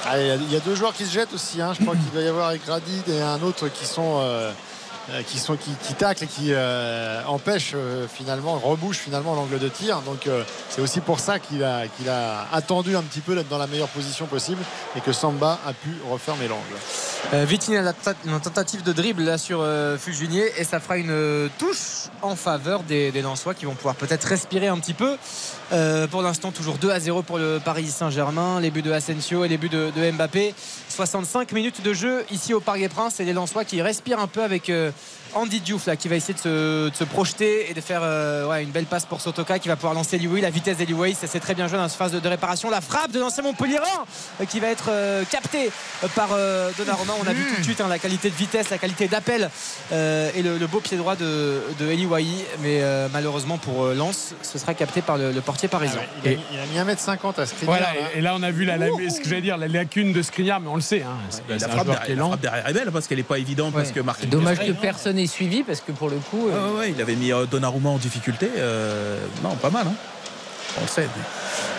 Ah, 0.07 0.19
il 0.19 0.51
y, 0.51 0.57
a 0.57 0.61
deux 0.61 0.75
joueurs 0.75 0.95
qui 0.95 1.05
se 1.05 1.13
jettent 1.13 1.35
aussi. 1.35 1.61
Hein. 1.61 1.73
Je 1.79 1.85
crois 1.85 1.95
qu'il 2.03 2.11
doit 2.13 2.23
y 2.23 2.29
avoir 2.29 2.57
Gradid 2.57 3.09
et 3.09 3.21
un 3.21 3.43
autre 3.43 3.69
qui 3.69 3.85
sont. 3.85 4.21
Euh, 4.23 4.53
qui, 5.27 5.39
sont, 5.39 5.57
qui, 5.57 5.71
qui 5.83 5.95
taclent 5.95 6.25
et 6.25 6.27
qui 6.27 6.53
empêchent 7.27 7.75
finalement, 8.13 8.59
rebouchent 8.59 8.99
finalement 8.99 9.35
l'angle 9.35 9.59
de 9.59 9.69
tir. 9.69 10.01
Donc 10.03 10.29
c'est 10.69 10.81
aussi 10.81 11.01
pour 11.01 11.21
ça 11.21 11.39
qu'il 11.39 11.65
a, 11.65 11.87
qu'il 11.89 12.09
a 12.09 12.47
attendu 12.53 12.97
un 12.97 13.03
petit 13.03 13.21
peu 13.21 13.35
d'être 13.35 13.49
dans 13.49 13.59
la 13.59 13.67
meilleure 13.67 13.89
position 13.89 14.27
possible 14.27 14.63
et 14.97 15.01
que 15.01 15.13
Samba 15.13 15.59
a 15.67 15.73
pu 15.73 15.91
refermer 16.11 16.49
l'angle. 16.49 17.47
Vitinha 17.47 17.93
une 18.25 18.41
tentative 18.41 18.83
de 18.83 18.93
dribble 18.93 19.25
là 19.25 19.39
sur 19.39 19.65
Fuginier 19.99 20.53
et 20.57 20.65
ça 20.65 20.81
fera 20.81 20.99
une 20.99 21.51
touche 21.59 22.09
en 22.23 22.37
faveur 22.37 22.83
des, 22.83 23.11
des 23.11 23.23
Lensois 23.23 23.55
qui 23.55 23.65
vont 23.65 23.75
pouvoir 23.75 23.95
peut-être 23.95 24.25
respirer 24.25 24.69
un 24.69 24.79
petit 24.79 24.95
peu. 24.95 25.17
pour 26.11 26.23
l'instant, 26.23 26.53
toujours 26.53 26.79
2 26.79 26.91
à 26.91 27.01
0 27.01 27.23
pour 27.23 27.39
le 27.39 27.61
Paris 27.65 27.89
Saint-Germain. 27.89 28.61
Les 28.61 28.71
buts 28.71 28.83
de 28.83 28.93
Asensio 28.93 29.45
et 29.45 29.49
les 29.49 29.59
buts 29.59 29.69
de, 29.69 30.11
Mbappé. 30.13 30.55
65 30.89 31.53
minutes 31.53 31.83
de 31.83 31.93
jeu 31.93 32.25
ici 32.31 32.55
au 32.55 32.61
Parc 32.61 32.79
des 32.79 32.89
Princes 32.89 33.21
et 33.21 33.25
les 33.25 33.33
Lensois 33.33 33.65
qui 33.65 33.81
respirent 33.83 34.19
un 34.19 34.27
peu 34.27 34.43
avec 34.43 34.69
euh, 34.71 34.91
Andy 35.35 35.61
Diouf 35.61 35.87
là, 35.87 35.97
qui 35.97 36.09
va 36.09 36.17
essayer 36.17 36.35
de 36.35 36.39
se, 36.95 37.05
projeter 37.05 37.71
et 37.71 37.75
de 37.75 37.81
faire 37.81 38.01
euh, 38.03 38.47
ouais, 38.49 38.63
une 38.63 38.71
belle 38.71 38.87
passe 38.87 39.05
pour 39.05 39.21
Sotoka 39.21 39.59
qui 39.59 39.69
va 39.69 39.77
pouvoir 39.77 39.95
lancer 39.95 40.19
Liwei 40.19 40.41
la 40.41 40.51
vitesse 40.51 40.79
d'Eliwei 40.79 41.15
c'est 41.15 41.41
très 41.41 41.55
bien 41.55 41.69
joué 41.69 41.79
dans 41.79 41.89
cette 41.89 41.99
phase 41.99 42.13
de, 42.13 42.29
réparation. 42.29 42.71
La 42.71 42.81
frappe 42.81 43.13
de 43.13 43.21
l'ancien 43.21 43.43
Montpellier 43.43 43.79
euh, 43.79 44.45
qui 44.47 44.61
va 44.61 44.69
être 44.69 44.91
captée 45.31 45.71
par 46.15 46.29
Donnarumma. 46.77 47.15
On 47.23 47.27
a 47.27 47.33
vu 47.33 47.45
tout 47.45 47.61
de 47.61 47.65
suite 47.65 47.81
hein, 47.81 47.89
la 47.89 47.99
qualité 47.99 48.31
de 48.31 48.35
vitesse 48.35 48.71
la 48.71 48.79
qualité 48.79 49.09
d'appel 49.09 49.51
et 49.93 50.43
le, 50.43 50.67
beau 50.67 50.81
pied 50.81 50.97
droit 50.97 51.17
de, 51.17 51.63
de 51.79 51.87
mais 52.61 52.83
malheureusement 53.13 53.59
pour 53.59 53.87
Lens 53.87 54.35
ce 54.43 54.59
sera 54.59 54.75
capté 54.75 55.03
par 55.03 55.19
le, 55.19 55.33
portier 55.41 55.69
parisien. 55.69 56.01
Ah 56.03 56.29
il, 56.53 56.79
a, 56.79 56.85
mis 56.85 56.93
1m50 56.93 57.41
à 57.41 57.47
Skriniar 57.47 57.79
voilà, 57.79 57.89
et, 58.15 58.21
là 58.21 58.35
on 58.37 58.43
a 58.43 58.51
vu 58.51 58.65
la, 58.65 58.77
ce 58.77 59.21
que 59.21 59.29
j'allais 59.29 59.41
dire 59.41 59.57
la 59.57 59.69
lacune 59.69 60.13
de 60.13 60.23
Skriniar 60.23 60.61
mais 60.61 60.69
on 60.69 60.77
le 60.77 60.81
sait 60.81 61.03
hein, 61.03 61.17
la, 61.49 61.59
frappe 61.69 62.41
derrière, 62.41 62.69
est 62.69 62.73
belle 62.73 62.91
parce 62.93 63.07
qu'elle 63.07 63.19
n'est 63.19 63.25
pas 63.25 63.39
évidente 63.39 63.75
parce 63.75 63.93
que 63.93 64.01
dommage 64.27 64.59
que 64.59 64.73
personne 64.89 65.17
n'ait 65.17 65.27
suivi 65.27 65.65
parce 65.65 65.83
que 65.83 65.93
pour 65.93 66.09
le 66.09 66.17
coup 66.17 66.49
euh, 66.49 66.87
il 66.89 66.99
avait 67.03 67.15
mis 67.15 67.31
euh, 67.31 67.45
Donnarumma 67.45 67.91
en 67.91 67.99
difficulté 67.99 68.49
euh, 68.57 69.19
non 69.43 69.55
pas 69.55 69.69
mal 69.69 69.87
hein. 69.87 69.93
on 70.83 70.87
sait 70.87 71.07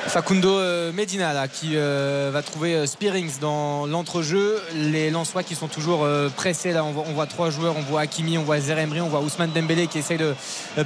Facundo 0.10 0.50
euh, 0.50 0.92
Medina 0.92 1.48
qui 1.48 1.74
euh, 1.76 2.32
va 2.34 2.42
trouver 2.42 2.74
euh, 2.74 2.88
Spearings 2.88 3.40
dans 3.40 3.86
l'entrejeu. 3.86 4.60
Les 4.74 5.12
Lensois 5.12 5.44
qui 5.44 5.54
sont 5.54 5.68
toujours 5.68 6.08
pressés. 6.36 6.76
On 6.80 6.92
voit, 7.14 7.28
trois 7.28 7.52
joueurs. 7.52 7.76
On 7.78 7.82
voit 7.82 8.02
Hakimi, 8.02 8.38
on 8.40 8.44
voit 8.44 8.60
Zeremri, 8.60 9.02
on 9.02 9.08
voit 9.08 9.20
Ousmane 9.20 9.52
Dembélé 9.52 9.86
qui 9.86 10.00
essaye 10.00 10.18
de 10.18 10.34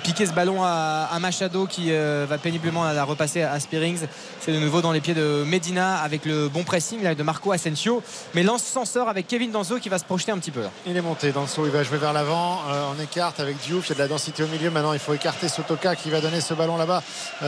piquer 0.04 0.26
ce 0.26 0.34
ballon 0.34 0.62
à, 0.64 1.18
Machado 1.22 1.68
qui 1.68 1.92
va 1.92 2.38
péniblement 2.38 2.84
la 2.92 3.04
repasser 3.04 3.44
à 3.44 3.60
Spearings. 3.60 4.00
C'est 4.42 4.52
de 4.52 4.60
nouveau 4.60 4.82
dans 4.82 4.92
les 4.92 5.00
pieds 5.00 5.14
de 5.14 5.44
Medina 5.46 5.98
avec 6.00 6.26
le 6.26 6.50
bon 6.50 6.64
pressing 6.64 7.14
de 7.14 7.24
Marco 7.24 7.52
Asensio. 7.52 8.04
Mais 8.34 8.44
Lance 8.44 8.64
s'en 8.64 8.86
sort 8.86 9.08
avec 9.08 9.28
Kevin 9.28 9.52
Danzo 9.52 9.80
qui 9.80 9.90
va 9.90 10.00
se 10.00 10.06
projeter 10.06 10.32
un 10.32 10.38
petit 10.38 10.52
peu. 10.52 10.64
Il 10.86 10.98
est 10.98 11.02
monté. 11.02 11.32
Danzo, 11.32 11.66
il 11.66 11.72
va 11.72 11.84
jouer 11.84 11.98
vers 11.98 12.14
l'avant. 12.14 12.60
on 12.96 13.02
écarte 13.02 13.40
avec 13.40 13.58
Diouf. 13.60 13.88
Il 13.88 13.90
y 13.90 13.92
a 13.94 13.96
de 13.96 14.00
la 14.00 14.08
densité 14.08 14.44
au 14.44 14.48
milieu. 14.48 14.70
Maintenant, 14.70 14.94
il 14.94 15.00
faut 15.00 15.14
écarter 15.14 15.48
Sotoka 15.48 15.96
qui 15.96 16.10
va 16.10 16.20
donner 16.20 16.42
ce 16.42 16.54
ballon 16.54 16.78
là-bas 16.78 17.04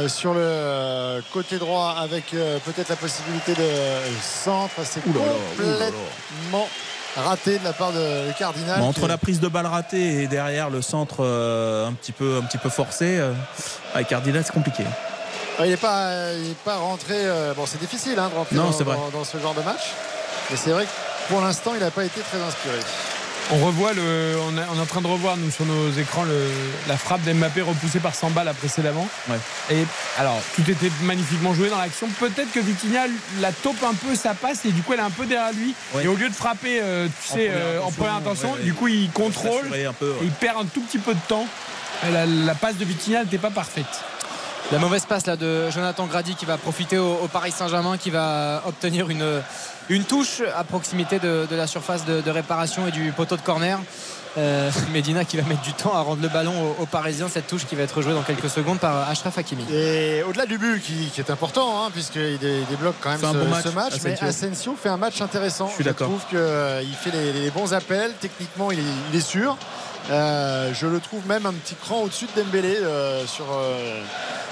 sur 0.07 0.33
le 0.33 1.21
côté 1.35 1.57
droit 1.57 1.93
avec 1.99 2.33
euh, 2.33 2.59
peut-être 2.59 2.87
la 2.87 2.95
possibilité 2.95 3.53
de 3.55 3.67
centre. 4.21 4.71
C'est 4.85 5.01
complètement 5.01 6.69
raté 7.17 7.59
de 7.59 7.63
la 7.65 7.73
part 7.73 7.91
de 7.91 8.31
Cardinal. 8.39 8.81
entre 8.81 9.05
la 9.07 9.17
prise 9.17 9.41
de 9.41 9.49
balle 9.49 9.65
ratée 9.65 10.23
et 10.23 10.27
derrière 10.27 10.69
le 10.69 10.81
centre 10.81 11.17
euh, 11.19 11.87
un, 11.87 11.93
petit 11.93 12.13
peu, 12.13 12.37
un 12.41 12.45
petit 12.45 12.57
peu 12.57 12.69
forcé, 12.69 13.17
euh, 13.17 13.33
avec 13.93 14.07
Cardinal, 14.07 14.43
c'est 14.45 14.53
compliqué. 14.53 14.83
Il 15.59 15.69
n'est 15.69 15.77
pas, 15.77 16.09
pas 16.63 16.77
rentré. 16.77 17.15
bon, 17.55 17.65
c'est 17.65 17.79
difficile 17.79 18.17
hein, 18.17 18.29
de 18.29 18.35
rentrer 18.35 18.55
dans, 18.55 19.09
dans, 19.11 19.25
ce 19.25 19.37
genre 19.37 19.53
de 19.53 19.61
match. 19.61 19.91
Mais 20.49 20.57
c'est 20.57 20.71
vrai 20.71 20.85
que 20.85 21.33
pour 21.33 21.41
l'instant, 21.41 21.71
il 21.73 21.81
n'a 21.81 21.91
pas 21.91 22.05
été 22.05 22.21
très 22.21 22.41
inspiré. 22.41 22.79
On 23.51 23.63
revoit 23.63 23.93
le, 23.93 24.35
on, 24.49 24.57
est 24.57 24.81
en 24.81 24.85
train 24.87 25.01
de 25.01 25.07
revoir 25.07 25.37
nous 25.37 25.51
sur 25.51 25.65
nos 25.65 25.91
écrans 25.91 26.23
la 26.87 26.97
frappe 26.97 27.21
d'Mbappé 27.21 27.61
repoussée 27.61 27.99
par 27.99 28.15
Samba 28.15 28.43
là 28.43 28.55
précédemment. 28.55 29.07
Et 29.69 29.85
alors 30.17 30.41
tout 30.55 30.69
était 30.69 30.91
magnifiquement 31.03 31.53
joué 31.53 31.69
dans 31.69 31.77
l'action. 31.77 32.07
Peut-être 32.19 32.51
que 32.51 32.59
Vitinha 32.59 33.03
la 33.41 33.51
taupe 33.51 33.83
un 33.83 33.93
peu, 33.93 34.15
ça 34.15 34.33
passe 34.33 34.65
et 34.65 34.71
du 34.71 34.81
coup 34.81 34.93
elle 34.93 34.99
est 34.99 35.03
un 35.03 35.11
peu 35.11 35.27
derrière 35.27 35.53
lui. 35.53 35.75
Et 36.01 36.07
au 36.07 36.15
lieu 36.15 36.27
de 36.27 36.33
frapper, 36.33 36.79
euh, 36.81 37.07
tu 37.21 37.33
sais, 37.33 37.51
en 37.83 37.91
première, 37.91 38.15
intention, 38.15 38.55
du 38.63 38.73
coup 38.73 38.87
il 38.87 39.11
contrôle, 39.11 39.65
et 39.75 39.85
il 40.23 40.31
perd 40.31 40.61
un 40.61 40.65
tout 40.65 40.81
petit 40.81 40.99
peu 40.99 41.13
de 41.13 41.19
temps. 41.27 41.45
La, 42.11 42.55
passe 42.55 42.77
de 42.77 42.85
Vitinha 42.85 43.23
n'était 43.23 43.37
pas 43.37 43.51
parfaite. 43.51 43.85
La 44.71 44.79
mauvaise 44.79 45.05
passe 45.05 45.27
là 45.27 45.35
de 45.35 45.69
Jonathan 45.69 46.07
Grady 46.07 46.33
qui 46.33 46.45
va 46.45 46.57
profiter 46.57 46.97
au 46.97 47.27
Paris 47.31 47.51
Saint-Germain 47.51 47.97
qui 47.97 48.09
va 48.09 48.63
obtenir 48.65 49.11
une 49.11 49.43
une 49.89 50.03
touche 50.03 50.41
à 50.55 50.63
proximité 50.63 51.19
de, 51.19 51.47
la 51.51 51.67
surface 51.67 52.05
de, 52.05 52.29
réparation 52.29 52.87
et 52.87 52.91
du 52.91 53.11
poteau 53.11 53.35
de 53.37 53.41
corner. 53.41 53.79
Euh, 54.37 54.69
Medina 54.93 55.23
qui 55.23 55.37
va 55.37 55.43
mettre 55.43 55.61
du 55.61 55.71
temps 55.71 55.95
à 55.95 56.01
rendre 56.01 56.21
le 56.21 56.27
ballon 56.27 56.75
aux, 56.79 56.85
Parisiens. 56.85 57.27
Cette 57.29 57.47
touche 57.47 57.65
qui 57.65 57.75
va 57.75 57.83
être 57.83 58.01
jouée 58.01 58.13
dans 58.13 58.23
quelques 58.23 58.49
secondes 58.49 58.79
par 58.79 59.09
Ashraf 59.09 59.37
Hakimi. 59.37 59.63
Et 59.71 60.23
au-delà 60.27 60.45
du 60.45 60.57
but 60.57 60.81
qui, 60.81 61.11
est 61.17 61.29
important 61.29 61.83
hein, 61.83 61.89
puisqu'il 61.93 62.37
débloque 62.69 62.95
quand 62.99 63.11
même 63.11 63.19
ce, 63.19 63.69
match, 63.69 63.93
mais 64.03 64.21
Asensio 64.21 64.75
fait 64.81 64.89
un 64.89 64.97
match 64.97 65.21
intéressant. 65.21 65.71
Je, 65.79 65.89
trouve 65.89 66.21
qu'il 66.29 66.95
fait 66.99 67.11
les, 67.11 67.49
bons 67.51 67.73
appels. 67.73 68.11
Techniquement 68.19 68.71
il 68.71 68.79
est, 69.13 69.21
sûr 69.21 69.57
euh, 70.11 70.73
je 70.73 70.87
le 70.87 70.99
trouve 70.99 71.25
même 71.27 71.45
un 71.45 71.53
petit 71.53 71.75
cran 71.75 72.01
au-dessus 72.01 72.27
de 72.35 72.41
Dembélé 72.41 72.77
sur, 73.27 73.45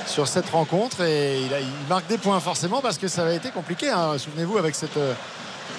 sur 0.07 0.27
cette 0.27 0.49
rencontre. 0.49 1.01
Et 1.01 1.41
il, 1.41 1.88
marque 1.90 2.07
des 2.07 2.17
points 2.17 2.40
forcément 2.40 2.82
parce 2.82 2.98
que 2.98 3.07
ça 3.07 3.23
avait 3.23 3.35
été 3.35 3.49
compliqué 3.49 3.90
hein. 3.90 4.17
souvenez-vous 4.17 4.57
avec 4.57 4.75
cette 4.75 4.98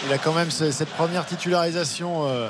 il 0.06 0.12
a 0.12 0.18
quand 0.18 0.32
même 0.32 0.50
cette 0.50 0.88
première 0.90 1.24
titularisation 1.24 2.28
euh, 2.28 2.48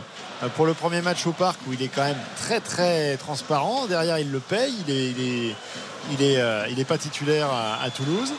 pour 0.56 0.66
le 0.66 0.74
premier 0.74 1.02
match 1.02 1.26
au 1.26 1.32
parc 1.32 1.58
où 1.66 1.72
il 1.72 1.82
est 1.82 1.88
quand 1.88 2.04
même 2.04 2.18
très 2.36 2.60
très 2.60 3.16
transparent. 3.16 3.86
Derrière 3.86 4.18
il 4.18 4.30
le 4.30 4.40
paye. 4.40 4.74
Il 4.86 4.94
est, 4.94 5.54
il 6.10 6.22
est, 6.22 6.36
euh, 6.38 6.66
il 6.70 6.78
est, 6.78 6.84
pas 6.84 6.98
titulaire 6.98 7.48
à, 7.50 7.88
Toulouse. 7.90 8.32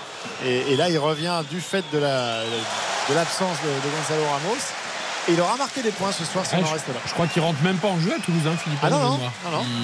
Et, 0.46 0.76
là 0.76 0.90
il 0.90 0.98
revient 0.98 1.42
du 1.50 1.62
fait 1.62 1.84
de 1.94 2.00
l'absence 2.00 3.58
de, 3.64 3.68
de 3.68 3.96
Gonzalo 3.96 4.24
Ramos 4.32 4.85
et 5.28 5.34
il 5.34 5.42
aura 5.42 5.58
marqué 5.58 5.82
des 5.82 5.92
points 5.92 6.12
ce 6.12 6.24
soir 6.24 6.46
si 6.46 6.56
on 6.56 6.66
je, 6.66 6.74
reste 6.74 6.88
là. 6.88 6.94
Je 7.06 7.14
crois 7.14 7.28
qu'il 7.28 7.42
rentre 7.42 7.62
même 7.64 7.78
pas 7.78 7.88
en 7.88 8.00
jeu 8.00 8.14
à 8.14 8.20
Toulouse, 8.20 8.44
hein, 8.48 8.56
Philippe. 8.58 8.80
Ah 8.84 8.90
non, 8.90 9.00
non, 9.00 9.20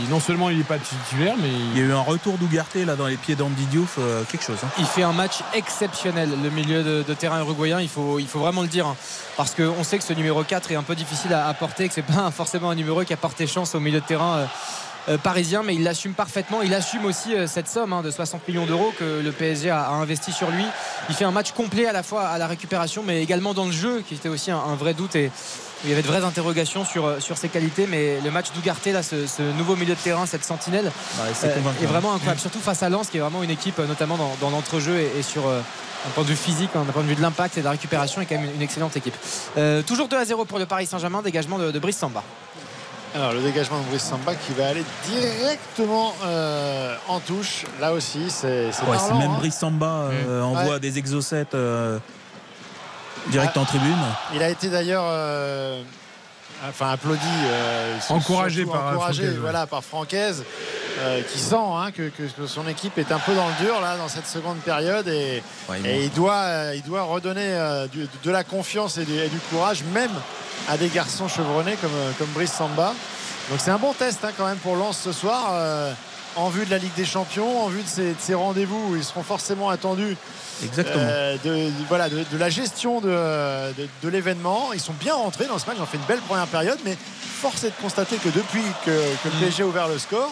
non, 0.09 0.19
seulement 0.19 0.49
il 0.49 0.57
n'est 0.57 0.63
pas 0.63 0.77
titulaire, 0.77 1.35
mais. 1.41 1.49
Il 1.49 1.77
y 1.77 1.81
a 1.81 1.85
eu 1.85 1.93
un 1.93 2.01
retour 2.01 2.37
d'Ougarté 2.37 2.85
là 2.85 2.95
dans 2.95 3.07
les 3.07 3.17
pieds 3.17 3.35
d'Andy 3.35 3.65
Diouf, 3.65 3.95
euh, 3.99 4.23
quelque 4.23 4.43
chose. 4.43 4.57
Hein. 4.63 4.69
Il 4.77 4.85
fait 4.85 5.03
un 5.03 5.13
match 5.13 5.39
exceptionnel, 5.53 6.29
le 6.41 6.49
milieu 6.49 6.83
de, 6.83 7.13
terrain 7.13 7.39
uruguayen, 7.39 7.81
il 7.81 7.89
faut, 7.89 8.19
il 8.19 8.27
faut 8.27 8.39
vraiment 8.39 8.61
le 8.61 8.67
dire. 8.67 8.87
Hein. 8.87 8.95
parce 9.37 9.53
qu'on 9.55 9.83
sait 9.83 9.97
que 9.97 10.03
ce 10.03 10.13
numéro 10.13 10.43
4 10.43 10.71
est 10.71 10.75
un 10.75 10.83
peu 10.83 10.95
difficile 10.95 11.33
à, 11.33 11.53
porter, 11.53 11.87
que 11.87 11.93
c'est 11.93 12.01
pas 12.01 12.31
forcément 12.31 12.69
un 12.69 12.75
numéro 12.75 13.03
qui 13.03 13.13
a 13.13 13.17
porté 13.17 13.47
chance 13.47 13.75
au 13.75 13.79
milieu 13.79 13.99
de 13.99 14.05
terrain. 14.05 14.37
Euh, 14.37 14.45
parisien, 15.23 15.63
mais 15.63 15.75
il 15.75 15.83
l'assume 15.83 16.13
parfaitement. 16.13 16.61
Il 16.61 16.73
assume 16.73 17.05
aussi 17.05 17.33
euh, 17.33 17.47
cette 17.47 17.67
somme 17.67 17.93
hein, 17.93 18.01
de 18.01 18.11
60 18.11 18.47
millions 18.47 18.65
d'euros 18.65 18.93
que 18.97 19.21
le 19.23 19.31
PSG 19.31 19.69
a, 19.69 19.89
investi 19.89 20.31
sur 20.31 20.49
lui. 20.51 20.65
Il 21.09 21.15
fait 21.15 21.25
un 21.25 21.31
match 21.31 21.51
complet 21.51 21.85
à 21.85 21.91
la 21.91 22.03
fois 22.03 22.27
à 22.27 22.37
la 22.37 22.47
récupération, 22.47 23.03
mais 23.05 23.21
également 23.21 23.53
dans 23.53 23.65
le 23.65 23.71
jeu, 23.71 24.03
qui 24.07 24.15
était 24.15 24.29
aussi 24.29 24.51
un, 24.51 24.75
vrai 24.75 24.93
doute 24.93 25.15
et 25.15 25.31
il 25.83 25.89
y 25.89 25.93
avait 25.93 26.03
de 26.03 26.07
vraies 26.07 26.23
interrogations 26.23 26.85
sur, 26.85 27.05
euh, 27.05 27.19
sur 27.19 27.37
ses 27.37 27.49
qualités. 27.49 27.87
Mais 27.87 28.21
le 28.21 28.31
match 28.31 28.51
d'Ougarté, 28.53 28.91
là, 28.91 29.01
ce, 29.03 29.41
nouveau 29.57 29.75
milieu 29.75 29.95
de 29.95 29.99
terrain, 29.99 30.25
cette 30.25 30.43
sentinelle, 30.43 30.91
est, 31.43 31.85
vraiment 31.85 32.13
incroyable. 32.13 32.39
Surtout 32.39 32.59
face 32.59 32.83
à 32.83 32.89
Lens, 32.89 33.09
qui 33.09 33.17
est 33.17 33.21
vraiment 33.21 33.43
une 33.43 33.49
équipe, 33.49 33.79
notamment 33.79 34.17
dans, 34.39 34.49
l'entrejeu 34.49 34.99
et, 34.99 35.23
sur 35.23 35.47
un 35.47 36.09
point 36.13 36.23
de 36.23 36.29
vue 36.29 36.35
physique, 36.35 36.71
hein, 36.75 36.83
d'un 36.85 36.93
point 36.93 37.03
de 37.03 37.07
vue 37.07 37.15
de 37.15 37.21
l'impact 37.21 37.57
et 37.57 37.61
de 37.61 37.65
la 37.65 37.71
récupération, 37.71 38.21
est 38.21 38.25
quand 38.25 38.39
même 38.39 38.49
une, 38.55 38.61
excellente 38.61 38.95
équipe. 38.95 39.15
toujours 39.87 40.07
2 40.07 40.17
à 40.17 40.25
0 40.25 40.45
pour 40.45 40.59
le 40.59 40.65
Paris 40.65 40.85
Saint-Germain, 40.85 41.21
dégagement 41.21 41.57
de, 41.57 41.71
de 41.71 41.79
Brice 41.79 41.97
Samba. 41.97 42.23
Alors 43.13 43.33
le 43.33 43.41
dégagement 43.41 43.79
de 43.79 43.85
Brice 43.87 44.03
Samba 44.03 44.35
qui 44.35 44.53
va 44.53 44.67
aller 44.67 44.85
directement 45.05 46.13
euh, 46.23 46.95
en 47.09 47.19
touche. 47.19 47.65
Là 47.81 47.91
aussi, 47.91 48.29
c'est 48.29 48.67
ouais, 48.67 48.97
Même 49.19 49.31
hein. 49.31 49.35
Brice 49.37 49.55
Samba 49.57 50.09
euh, 50.11 50.41
envoie 50.41 50.79
des 50.79 50.97
exocètes 50.97 51.53
euh, 51.53 51.99
direct 53.27 53.57
en 53.57 53.65
tribune. 53.65 53.97
Il 54.33 54.41
a 54.41 54.49
été 54.49 54.69
d'ailleurs 54.69 55.03
enfin 56.67 56.91
applaudi, 56.91 57.21
encouragé 58.09 58.65
par 58.65 58.87
encouragé, 58.87 59.29
voilà, 59.29 59.65
par 59.67 59.83
Francaise. 59.83 60.43
qui 61.31 61.39
sent 61.39 61.55
hein, 61.55 61.91
que, 61.91 62.11
son 62.45 62.67
équipe 62.67 62.97
est 62.97 63.11
un 63.11 63.19
peu 63.19 63.33
dans 63.33 63.47
le 63.47 63.65
dur 63.65 63.81
là 63.81 63.97
dans 63.97 64.07
cette 64.07 64.27
seconde 64.27 64.57
période 64.57 65.07
et, 65.07 65.41
il, 65.83 66.11
doit, 66.11 66.75
il 66.75 66.83
doit 66.83 67.03
redonner 67.03 67.49
de 68.23 68.31
la 68.31 68.43
confiance 68.43 68.97
et 68.97 69.05
du 69.05 69.39
courage 69.49 69.83
même 69.93 70.11
à 70.69 70.77
des 70.77 70.89
garçons 70.89 71.27
chevronnés 71.27 71.75
comme, 71.75 71.91
euh, 71.95 72.11
comme 72.17 72.29
Brice 72.29 72.53
Samba. 72.53 72.93
Donc 73.49 73.59
c'est 73.59 73.71
un 73.71 73.77
bon 73.77 73.93
test 73.93 74.19
hein, 74.23 74.31
quand 74.37 74.45
même 74.45 74.57
pour 74.57 74.75
Lens 74.75 74.99
ce 74.99 75.11
soir. 75.11 75.51
En 76.35 76.49
vue 76.49 76.65
de 76.65 76.71
la 76.71 76.77
Ligue 76.77 76.93
des 76.95 77.05
Champions, 77.05 77.63
en 77.63 77.67
vue 77.67 77.81
de 77.83 78.13
ces, 78.17 78.33
rendez-vous 78.33 78.91
où 78.91 78.95
ils 78.95 79.03
seront 79.03 79.23
forcément 79.23 79.69
attendus 79.69 80.15
Exactement. 80.63 81.03
Euh, 81.05 81.35
de, 81.43 81.71
voilà, 81.89 82.07
de, 82.07 82.37
la 82.37 82.49
gestion 82.49 83.01
de, 83.01 83.73
de, 84.03 84.09
l'événement. 84.09 84.73
Ils 84.73 84.79
sont 84.79 84.93
bien 84.93 85.15
rentrés 85.15 85.45
dans 85.45 85.57
ce 85.57 85.65
match, 85.65 85.75
ils 85.77 85.81
ont 85.81 85.87
fait 85.87 85.97
une 85.97 86.03
belle 86.03 86.19
première 86.19 86.47
période, 86.47 86.77
mais 86.85 86.95
force 86.95 87.63
est 87.63 87.69
de 87.69 87.81
constater 87.81 88.17
que 88.17 88.29
depuis 88.29 88.63
que, 88.85 88.91
le 88.91 89.31
mm. 89.31 89.39
PSG 89.39 89.63
a 89.63 89.65
ouvert 89.65 89.87
le 89.87 89.97
score, 89.97 90.31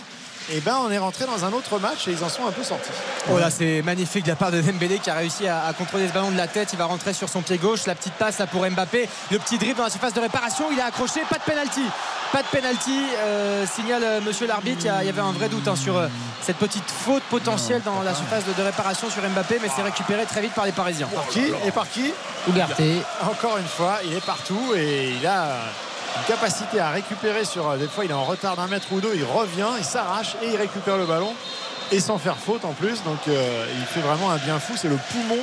et 0.52 0.60
ben 0.62 0.78
on 0.86 0.90
est 0.92 0.98
rentré 0.98 1.26
dans 1.26 1.46
un 1.46 1.52
autre 1.54 1.80
match 1.80 2.08
et 2.08 2.12
ils 2.12 2.24
en 2.24 2.30
sont 2.30 2.46
un 2.48 2.52
peu 2.52 2.64
sortis. 2.64 2.90
Oh 3.32 3.38
là, 3.38 3.50
c'est 3.50 3.82
magnifique 3.82 4.24
de 4.26 4.30
la 4.30 4.36
part 4.36 4.52
de 4.52 4.62
Dembélé 4.62 5.00
qui 5.00 5.10
a 5.10 5.16
réussi 5.16 5.48
à, 5.48 5.66
à 5.66 5.74
contrôler 5.74 6.08
ce 6.08 6.14
ballon 6.14 6.32
de 6.32 6.38
la 6.38 6.48
tête. 6.48 6.70
Il 6.74 6.80
va 6.80 6.86
rentrer 6.86 7.14
sur 7.14 7.30
son 7.30 7.42
pied 7.42 7.58
gauche. 7.58 7.86
La 7.86 7.96
petite 7.96 8.14
passe 8.14 8.40
là 8.40 8.48
pour 8.48 8.68
Mbappé. 8.70 9.08
Le 9.32 9.40
petit 9.40 9.58
dribble 9.58 9.78
dans 9.78 9.84
la 9.84 9.90
surface 9.90 10.14
de 10.14 10.20
réparation. 10.20 10.66
Il 10.72 10.80
a 10.80 10.86
accroché. 10.86 11.22
Pas 11.30 11.38
de 11.38 11.44
penalty. 11.44 11.84
Pas 12.32 12.42
de 12.42 12.48
penalty. 12.48 13.00
Euh, 13.18 13.66
signale 13.68 14.04
euh, 14.04 14.22
monsieur 14.22 14.48
l'arbitre. 14.48 14.86
Il 15.02 15.06
y 15.06 15.10
avait 15.10 15.22
un 15.22 15.32
vrai 15.32 15.50
doute 15.50 15.68
hein, 15.68 15.76
sur 15.76 15.98
euh, 15.98 16.08
cette 16.42 16.58
petite 16.58 16.90
faute 16.90 17.24
potentielle 17.24 17.82
dans 17.84 18.02
la 18.02 18.16
surface 18.16 18.46
de, 18.46 18.54
de 18.54 18.64
réparation 18.64 19.10
sur 19.10 19.22
Mbappé, 19.22 19.60
mais 19.62 19.70
c'est 19.76 19.84
récupéré 19.84 20.26
très 20.26 20.42
vite 20.42 20.54
par 20.54 20.66
les 20.66 20.72
Parisiens. 20.72 21.08
Par 21.14 21.28
qui? 21.28 21.52
Et 21.66 21.72
par 21.72 21.90
qui? 21.90 22.14
Ougarté. 22.48 23.02
Encore 23.24 23.58
une 23.58 23.68
fois, 23.68 24.00
il 24.06 24.14
est 24.14 24.26
partout 24.26 24.74
et 24.76 25.14
il 25.20 25.28
a 25.28 25.58
une 26.18 26.24
capacité 26.28 26.80
à 26.80 26.90
récupérer 26.90 27.46
sur. 27.46 27.78
Des 27.78 27.88
fois, 27.88 28.06
il 28.06 28.12
est 28.12 28.16
en 28.16 28.24
retard 28.24 28.56
d'un 28.56 28.68
mètre 28.68 28.92
ou 28.92 29.02
deux. 29.02 29.14
Il 29.16 29.24
revient, 29.24 29.70
il 29.78 29.86
s'arrache 29.86 30.36
et 30.42 30.50
il 30.50 30.56
récupère 30.56 30.98
le 30.98 31.06
ballon 31.06 31.34
et 31.92 32.00
sans 32.00 32.18
faire 32.18 32.38
faute 32.38 32.66
en 32.66 32.74
plus. 32.74 33.04
Donc, 33.04 33.20
euh, 33.28 33.66
il 33.78 33.86
fait 33.86 34.02
vraiment 34.02 34.32
un 34.32 34.38
bien 34.38 34.60
fou. 34.60 34.74
C'est 34.78 34.90
le 34.90 35.00
poumon 35.12 35.40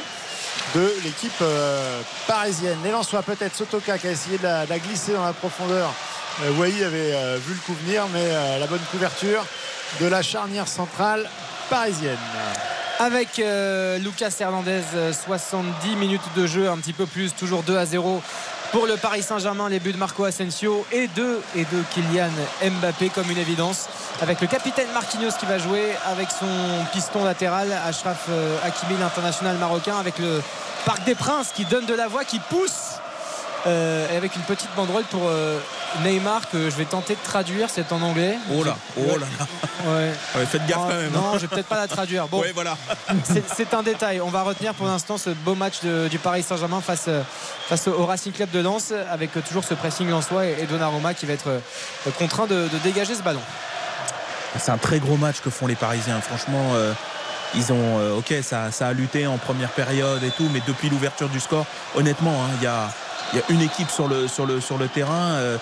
de 0.75 0.93
l'équipe 1.05 1.33
euh, 1.43 2.01
parisienne. 2.27 2.79
Les 2.85 2.91
peut-être 3.23 3.55
Sotoka 3.55 3.99
qui 3.99 4.07
a 4.09 4.11
essayé 4.11 4.39
de 4.39 4.45
la, 4.45 4.79
glisser 4.79 5.13
dans 5.13 5.25
la 5.25 5.33
profondeur. 5.33 5.93
Euh, 6.45 6.63
avait 6.63 7.15
euh, 7.15 7.39
vu 7.41 7.55
le 7.55 7.61
coup 7.61 7.75
venir, 7.85 8.05
mais 8.13 8.21
euh, 8.23 8.59
la 8.59 8.67
bonne 8.67 8.85
couverture 8.91 9.45
de 10.01 10.07
la 10.07 10.23
charnière 10.23 10.69
centrale 10.69 11.29
parisienne. 11.71 12.19
avec 12.99 13.39
euh, 13.39 13.99
Lucas 13.99 14.35
Hernandez 14.41 14.83
euh, 14.95 15.13
70 15.13 15.97
minutes 15.97 16.21
de 16.37 16.47
jeu 16.47 16.69
un 16.69 16.77
petit 16.77 16.93
peu 16.93 17.07
plus 17.07 17.35
toujours 17.35 17.63
2 17.63 17.77
à 17.77 17.87
0 17.87 18.23
pour 18.73 18.87
le 18.87 18.97
Paris 18.97 19.23
Saint-Germain 19.23 19.69
les 19.69 19.81
buts 19.81 19.93
de 19.93 19.99
Marco 19.99 20.25
Asensio 20.25 20.87
et 20.93 21.09
2 21.09 21.41
et 21.57 21.61
de 21.65 21.83
Kylian 21.93 22.31
Mbappé 22.63 23.11
comme 23.11 23.31
une 23.31 23.39
évidence. 23.39 23.89
Avec 24.21 24.41
le 24.41 24.47
capitaine 24.47 24.89
Marquinhos 24.95 25.33
qui 25.39 25.47
va 25.47 25.59
jouer 25.59 25.93
avec 26.07 26.29
son 26.31 26.47
piston 26.93 27.25
latéral 27.25 27.73
Ashraf 27.87 28.27
euh, 28.31 28.59
Hakimi 28.65 28.99
l'international 28.99 29.57
marocain 29.57 29.97
avec 29.99 30.19
le 30.19 30.43
Parc 30.85 31.05
des 31.05 31.15
Princes 31.15 31.53
qui 31.55 31.65
donne 31.65 31.87
de 31.87 31.95
la 31.95 32.09
voix 32.09 32.25
qui 32.25 32.39
pousse 32.39 32.96
euh, 33.67 34.07
et 34.13 34.17
avec 34.17 34.37
une 34.37 34.43
petite 34.43 34.69
banderole 34.77 35.05
pour 35.05 35.23
euh, 35.27 35.59
Neymar 36.05 36.49
que 36.51 36.71
je 36.71 36.77
vais 36.77 36.85
tenter 36.85 37.15
de 37.15 37.21
traduire 37.23 37.69
c'est 37.71 37.93
en 37.93 38.01
anglais 38.03 38.37
Oh 38.55 38.63
là, 38.65 38.77
oh 38.99 39.03
là 39.19 39.27
là. 39.39 39.91
Ouais. 39.93 40.11
Ouais, 40.37 40.47
faites 40.47 40.67
gaffe 40.67 40.79
Oh, 40.83 40.87
quand 40.89 40.95
même. 40.97 41.13
Non, 41.13 41.21
hein. 41.29 41.33
je 41.35 41.39
vais 41.41 41.49
peut-être 41.49 41.67
pas 41.69 41.79
la 41.79 41.89
traduire. 41.89 42.29
Bon, 42.29 42.41
Ouais, 42.41 42.53
voilà. 42.55 42.77
c'est- 43.25 43.75
un 43.75 43.83
détail. 43.83 44.21
On 44.21 44.29
va 44.31 44.43
retenir 44.43 44.75
pour 44.75 44.87
l'instant 44.87 45.19
ce 45.19 45.31
beau 45.31 45.55
match 45.55 45.81
de- 45.83 46.09
du 46.09 46.19
Paris 46.19 46.43
Saint-Germain 46.43 46.81
face, 46.81 47.05
euh, 47.09 47.23
face 47.69 47.89
au 47.89 48.07
Racing 48.07 48.33
Club 48.33 48.51
de 48.51 48.61
Lens 48.61 48.93
avec 49.11 49.37
euh, 49.37 49.41
toujours 49.47 49.65
ce 49.65 49.75
pressing 49.75 50.09
lensois 50.09 50.47
et, 50.47 50.57
et 50.63 50.67
Donnarumma 50.67 51.15
qui 51.15 51.27
va 51.27 51.33
être 51.35 51.61
contraint 52.19 52.47
de, 52.47 52.69
de 52.69 52.79
dégager 52.85 53.15
ce 53.15 53.23
ballon. 53.23 53.41
C'est 54.59 54.71
un 54.71 54.79
très 54.79 54.99
gros 55.01 55.17
match 55.17 55.41
que 55.41 55.51
font 55.51 55.67
les 55.67 55.75
Parisiens. 55.75 56.21
Franchement, 56.21 56.73
euh, 56.75 56.93
ils 57.55 57.73
ont. 57.73 57.99
euh, 57.99 58.17
ok, 58.19 58.33
ça, 58.43 58.71
ça 58.71 58.89
a 58.89 58.93
lutté 58.93 59.27
en 59.27 59.37
première 59.39 59.71
période 59.71 60.23
et 60.23 60.31
tout, 60.31 60.49
mais 60.53 60.63
depuis 60.67 60.89
l'ouverture 60.89 61.29
du 61.29 61.41
score, 61.41 61.67
honnêtement, 61.95 62.33
hein, 62.45 62.49
il 62.61 62.65
y, 62.65 62.67
a, 62.67 62.89
il 63.33 63.39
y 63.39 63.43
a 63.43 63.45
une 63.51 63.63
équipe 63.63 63.91
sur 63.91 64.09
le, 64.09 64.29
sur 64.29 64.47
le, 64.47 64.61
sur 64.61 64.79
le 64.79 64.89
terrain. 64.89 65.33
euh, 65.35 65.57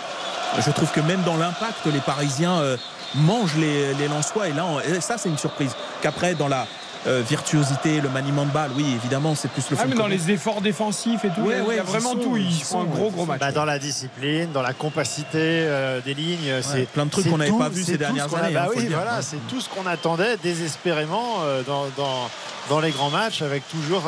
je 0.65 0.71
trouve 0.71 0.91
que 0.93 1.01
même 1.01 1.23
dans 1.23 1.37
l'impact, 1.37 1.87
les 1.87 1.99
Parisiens 2.01 2.59
euh, 2.61 2.77
mangent 3.17 3.57
les, 3.57 3.93
les 3.95 4.07
Lensois. 4.09 4.49
Et 4.49 4.53
là, 4.53 4.65
on- 4.67 4.81
et 4.81 5.01
ça, 5.01 5.19
c'est 5.19 5.29
une 5.29 5.39
surprise. 5.39 5.73
Qu'après, 6.03 6.35
dans 6.35 6.47
la 6.49 6.67
euh, 7.07 7.23
virtuosité, 7.29 8.01
le 8.01 8.09
maniement 8.09 8.45
de 8.47 8.51
balle, 8.51 8.71
oui, 8.77 8.95
évidemment, 8.95 9.35
c'est 9.35 9.49
plus 9.51 9.69
le 9.71 9.77
Ah, 9.79 9.85
mais 9.87 9.95
dans 9.95 10.07
les 10.07 10.31
efforts 10.31 10.61
défensifs 10.63 11.23
et 11.25 11.29
tout, 11.31 11.43
Ouais, 11.43 11.57
il 11.57 11.59
y 11.59 11.61
a- 11.61 11.65
ouais, 11.65 11.75
il 11.75 11.77
y 11.77 11.81
a 11.81 11.83
ils 11.83 11.87
vraiment 11.91 12.15
tout. 12.15 12.37
Ils 12.37 12.51
ils 12.51 12.63
font 12.63 12.81
un 12.83 12.85
gros 12.85 13.11
gros 13.11 13.27
match. 13.27 13.41
Bah, 13.41 13.53
dans 13.53 13.65
la 13.67 13.79
discipline, 13.79 14.53
dans 14.53 14.63
la 14.63 14.73
compacité 14.73 15.39
euh, 15.39 16.01
des 16.01 16.15
lignes, 16.15 16.63
c'est 16.63 16.87
plein 16.89 17.05
de 17.07 17.11
trucs 17.11 17.29
qu'on 17.29 17.37
n'avait 17.39 17.51
pas 17.51 17.69
vu 17.69 17.83
ces 17.83 17.99
dernières 17.99 18.31
ce 18.31 18.37
années, 18.37 18.55
bah 18.55 18.67
hein, 18.69 18.73
oui, 18.77 18.89
voilà, 18.91 19.21
c'est 19.23 19.37
tout 19.49 19.61
ce 19.61 19.69
qu'on 19.69 19.87
attendait 19.87 20.37
désespérément 20.43 21.41
euh, 21.43 21.63
dans, 21.63 21.87
dans, 21.97 22.31
dans 22.71 22.81
les 22.81 22.91
grands 22.93 23.11
matchs, 23.11 23.43
avec 23.43 23.69
toujours 23.69 24.05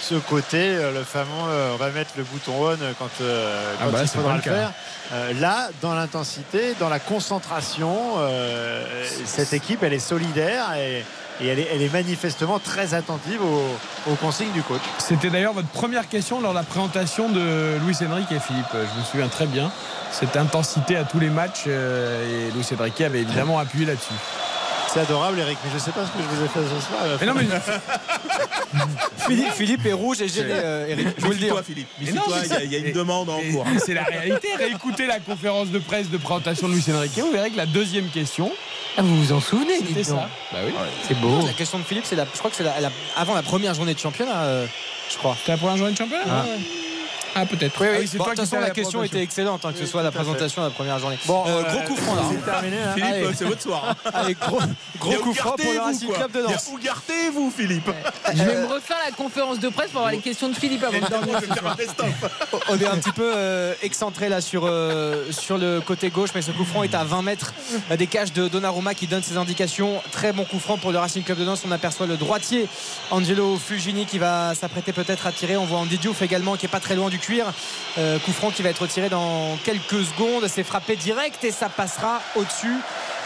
ce 0.00 0.14
côté, 0.14 0.58
euh, 0.58 0.92
le 0.92 1.02
fameux, 1.04 1.28
euh, 1.48 1.72
on 1.74 1.76
va 1.76 1.90
mettre 1.90 2.12
le 2.16 2.22
bouton 2.22 2.52
on 2.58 2.66
euh, 2.70 2.92
quand, 2.98 3.08
Ah 3.80 3.86
bah, 3.90 3.98
il 4.02 4.08
faudra 4.08 4.36
le 4.36 4.42
faire. 4.42 4.72
Euh, 5.12 5.32
là, 5.40 5.68
dans 5.82 5.94
l'intensité, 5.94 6.74
dans 6.78 6.88
la 6.88 6.98
concentration, 6.98 7.96
euh, 8.18 8.84
cette 9.24 9.52
équipe, 9.52 9.82
elle 9.82 9.92
est 9.92 9.98
solidaire 9.98 10.74
et, 10.76 11.04
et 11.40 11.46
elle, 11.48 11.58
est, 11.58 11.68
elle 11.72 11.82
est 11.82 11.92
manifestement 11.92 12.58
très 12.58 12.94
attentive 12.94 13.42
aux, 13.42 14.10
aux 14.10 14.14
consignes 14.16 14.52
du 14.52 14.62
coach. 14.62 14.80
C'était 14.98 15.30
d'ailleurs 15.30 15.52
votre 15.54 15.68
première 15.68 16.08
question 16.08 16.40
lors 16.40 16.52
de 16.52 16.58
la 16.58 16.64
présentation 16.64 17.28
de 17.28 17.76
Luis 17.84 17.96
Enrique 18.08 18.32
et 18.32 18.40
Philippe. 18.40 18.66
Je 18.72 19.00
me 19.00 19.04
souviens 19.04 19.28
très 19.28 19.46
bien. 19.46 19.70
Cette 20.10 20.36
intensité 20.36 20.96
à 20.96 21.04
tous 21.04 21.20
les 21.20 21.28
matchs 21.28 21.66
et 21.66 22.50
Luis 22.54 22.66
Enrique 22.78 23.00
avait 23.02 23.20
évidemment 23.20 23.58
appuyé 23.58 23.84
là-dessus. 23.86 24.14
C'est 24.92 25.00
adorable, 25.00 25.38
Eric, 25.38 25.58
mais 25.64 25.70
je 25.74 25.78
sais 25.78 25.90
pas 25.90 26.00
ce 26.06 26.10
que 26.10 26.18
je 26.18 26.36
vous 26.36 26.44
ai 26.44 26.48
fait 26.48 26.60
ce 26.60 26.86
soir. 26.86 27.00
Mais 27.20 27.26
non, 27.26 27.34
mais 27.34 27.46
Philippe, 29.26 29.52
Philippe 29.52 29.86
est 29.86 29.92
rouge 29.92 30.20
et 30.22 30.28
gêné, 30.28 30.48
euh, 30.52 30.86
Eric. 30.88 31.08
Je 31.18 31.24
vous 31.24 31.30
le 31.30 31.36
dis. 31.36 31.40
Méfie-toi, 31.42 31.62
Philippe. 31.62 31.88
Mais 32.00 32.06
mais 32.12 32.64
il 32.64 32.72
y 32.72 32.76
a- 32.76 32.78
y, 32.78 32.82
une 32.88 32.92
demande 32.92 33.28
en 33.28 33.40
cours. 33.52 33.66
mais 33.70 33.78
c'est 33.78 33.94
la 33.94 34.04
réalité. 34.04 34.48
Réécoutez 34.56 35.06
la 35.06 35.20
conférence 35.20 35.68
de 35.68 35.78
presse 35.78 36.08
de 36.10 36.16
présentation 36.16 36.68
de 36.68 36.72
Luis 36.74 36.84
Enrique. 36.94 37.12
Vous 37.18 37.30
verrez 37.32 37.50
que 37.50 37.56
la 37.56 37.66
deuxième 37.66 38.08
question, 38.08 38.50
Ah, 38.96 39.02
vous 39.02 39.22
vous 39.24 39.32
en 39.32 39.40
souvenez, 39.40 39.76
c'était 39.78 39.94
donc. 39.94 40.04
ça. 40.20 40.28
Bah 40.52 40.58
oui. 40.64 40.72
C'est 41.06 41.18
beau. 41.20 41.46
La 41.46 41.52
question 41.52 41.78
de 41.78 41.84
Philippe, 41.84 42.04
c'est 42.06 42.16
la, 42.16 42.24
je 42.32 42.38
crois 42.38 42.50
que 42.50 42.56
c'est 42.56 42.64
la- 42.64 42.80
la- 42.80 42.90
avant 43.16 43.34
la 43.34 43.42
première 43.42 43.74
journée 43.74 43.92
de 43.94 43.98
championnat, 43.98 44.42
euh, 44.44 44.66
je 45.10 45.16
crois. 45.18 45.36
C'était 45.38 45.52
la 45.52 45.58
première 45.58 45.76
journée 45.76 45.92
de 45.92 45.98
championnat 45.98 46.24
Ah. 46.28 46.44
ouais. 46.44 46.58
Ah, 47.40 47.46
peut-être. 47.46 47.80
Oui, 47.80 47.86
Ah 47.90 47.96
oui. 48.00 48.08
c'est 48.10 48.18
Bon, 48.18 48.24
de 48.24 48.30
toute 48.30 48.40
façon, 48.40 48.58
la 48.60 48.70
question 48.70 49.02
était 49.02 49.22
excellente, 49.22 49.64
hein, 49.64 49.72
que 49.72 49.78
ce 49.78 49.86
soit 49.86 50.02
la 50.02 50.10
présentation 50.10 50.62
de 50.62 50.66
la 50.68 50.72
première 50.72 50.98
journée. 50.98 51.18
Bon, 51.26 51.44
Euh, 51.46 51.62
euh, 51.62 51.72
gros 51.72 51.80
coup 51.82 51.96
franc 51.96 52.14
là. 52.16 52.22
C'est 52.30 52.44
terminé. 52.50 52.76
hein. 52.78 52.92
Philippe, 52.94 53.14
Allez. 53.14 53.34
c'est 53.36 53.44
votre 53.44 53.62
soir. 53.62 53.82
hein. 53.90 54.10
Allez, 54.14 54.34
gros, 54.34 54.58
gros 54.98 55.12
coup 55.22 55.34
franc 55.34 55.52
pour 55.56 55.72
le 55.72 55.78
Racing 55.80 56.12
Club 56.12 56.32
de. 56.32 56.38
Lens. 56.40 56.48
Il 56.66 56.70
y 56.70 56.72
a 56.72 56.74
Ougarté, 56.74 57.12
vous, 57.32 57.52
Philippe. 57.56 57.90
Je 58.34 58.42
vais 58.42 58.56
me 58.62 58.66
refaire 58.66 58.96
la 59.06 59.12
conférence 59.12 59.60
de 59.60 59.68
presse 59.68 59.90
pour 59.90 60.00
avoir 60.00 60.12
les 60.12 60.18
questions 60.18 60.48
de 60.48 60.54
Philippe 60.54 60.82
avant 60.84 60.98
de. 60.98 61.04
On 62.68 62.78
est 62.78 62.86
un 62.86 62.96
petit 62.98 63.12
peu 63.12 63.32
euh, 63.36 63.74
excentré 63.82 64.28
là 64.28 64.40
sur, 64.40 64.70
sur 65.30 65.58
le 65.58 65.80
côté 65.80 66.10
gauche, 66.10 66.30
mais 66.34 66.42
ce 66.42 66.50
coup 66.50 66.64
franc 66.64 66.82
est 66.82 66.94
à 66.94 67.04
20 67.04 67.22
mètres 67.22 67.52
des 67.96 68.06
cages 68.06 68.32
de 68.32 68.48
Donnarumma 68.48 68.94
qui 68.94 69.06
donne 69.06 69.22
ses 69.22 69.36
indications. 69.36 70.00
Très 70.10 70.32
bon 70.32 70.44
coup 70.44 70.58
franc 70.58 70.76
pour 70.78 70.92
le 70.92 70.98
Racing 70.98 71.22
Club 71.22 71.38
de 71.38 71.44
Lens. 71.44 71.62
On 71.66 71.70
aperçoit 71.72 72.06
le 72.06 72.16
droitier 72.16 72.68
Angelo 73.10 73.56
Fugini 73.58 74.06
qui 74.06 74.18
va 74.18 74.54
s'apprêter 74.54 74.92
peut-être 74.92 75.26
à 75.26 75.32
tirer. 75.32 75.56
On 75.56 75.64
voit 75.64 75.78
Andy 75.78 75.98
Diouf 75.98 76.22
également 76.22 76.56
qui 76.56 76.66
est 76.66 76.70
pas 76.70 76.80
très 76.80 76.94
loin 76.96 77.08
du 77.08 77.18
Euh, 77.98 78.18
coup 78.20 78.32
franc 78.32 78.50
qui 78.50 78.62
va 78.62 78.70
être 78.70 78.86
tiré 78.86 79.08
dans 79.08 79.56
quelques 79.64 80.04
secondes. 80.04 80.46
C'est 80.48 80.64
frappé 80.64 80.96
direct 80.96 81.42
et 81.44 81.50
ça 81.50 81.68
passera 81.68 82.20
au-dessus, 82.36 82.76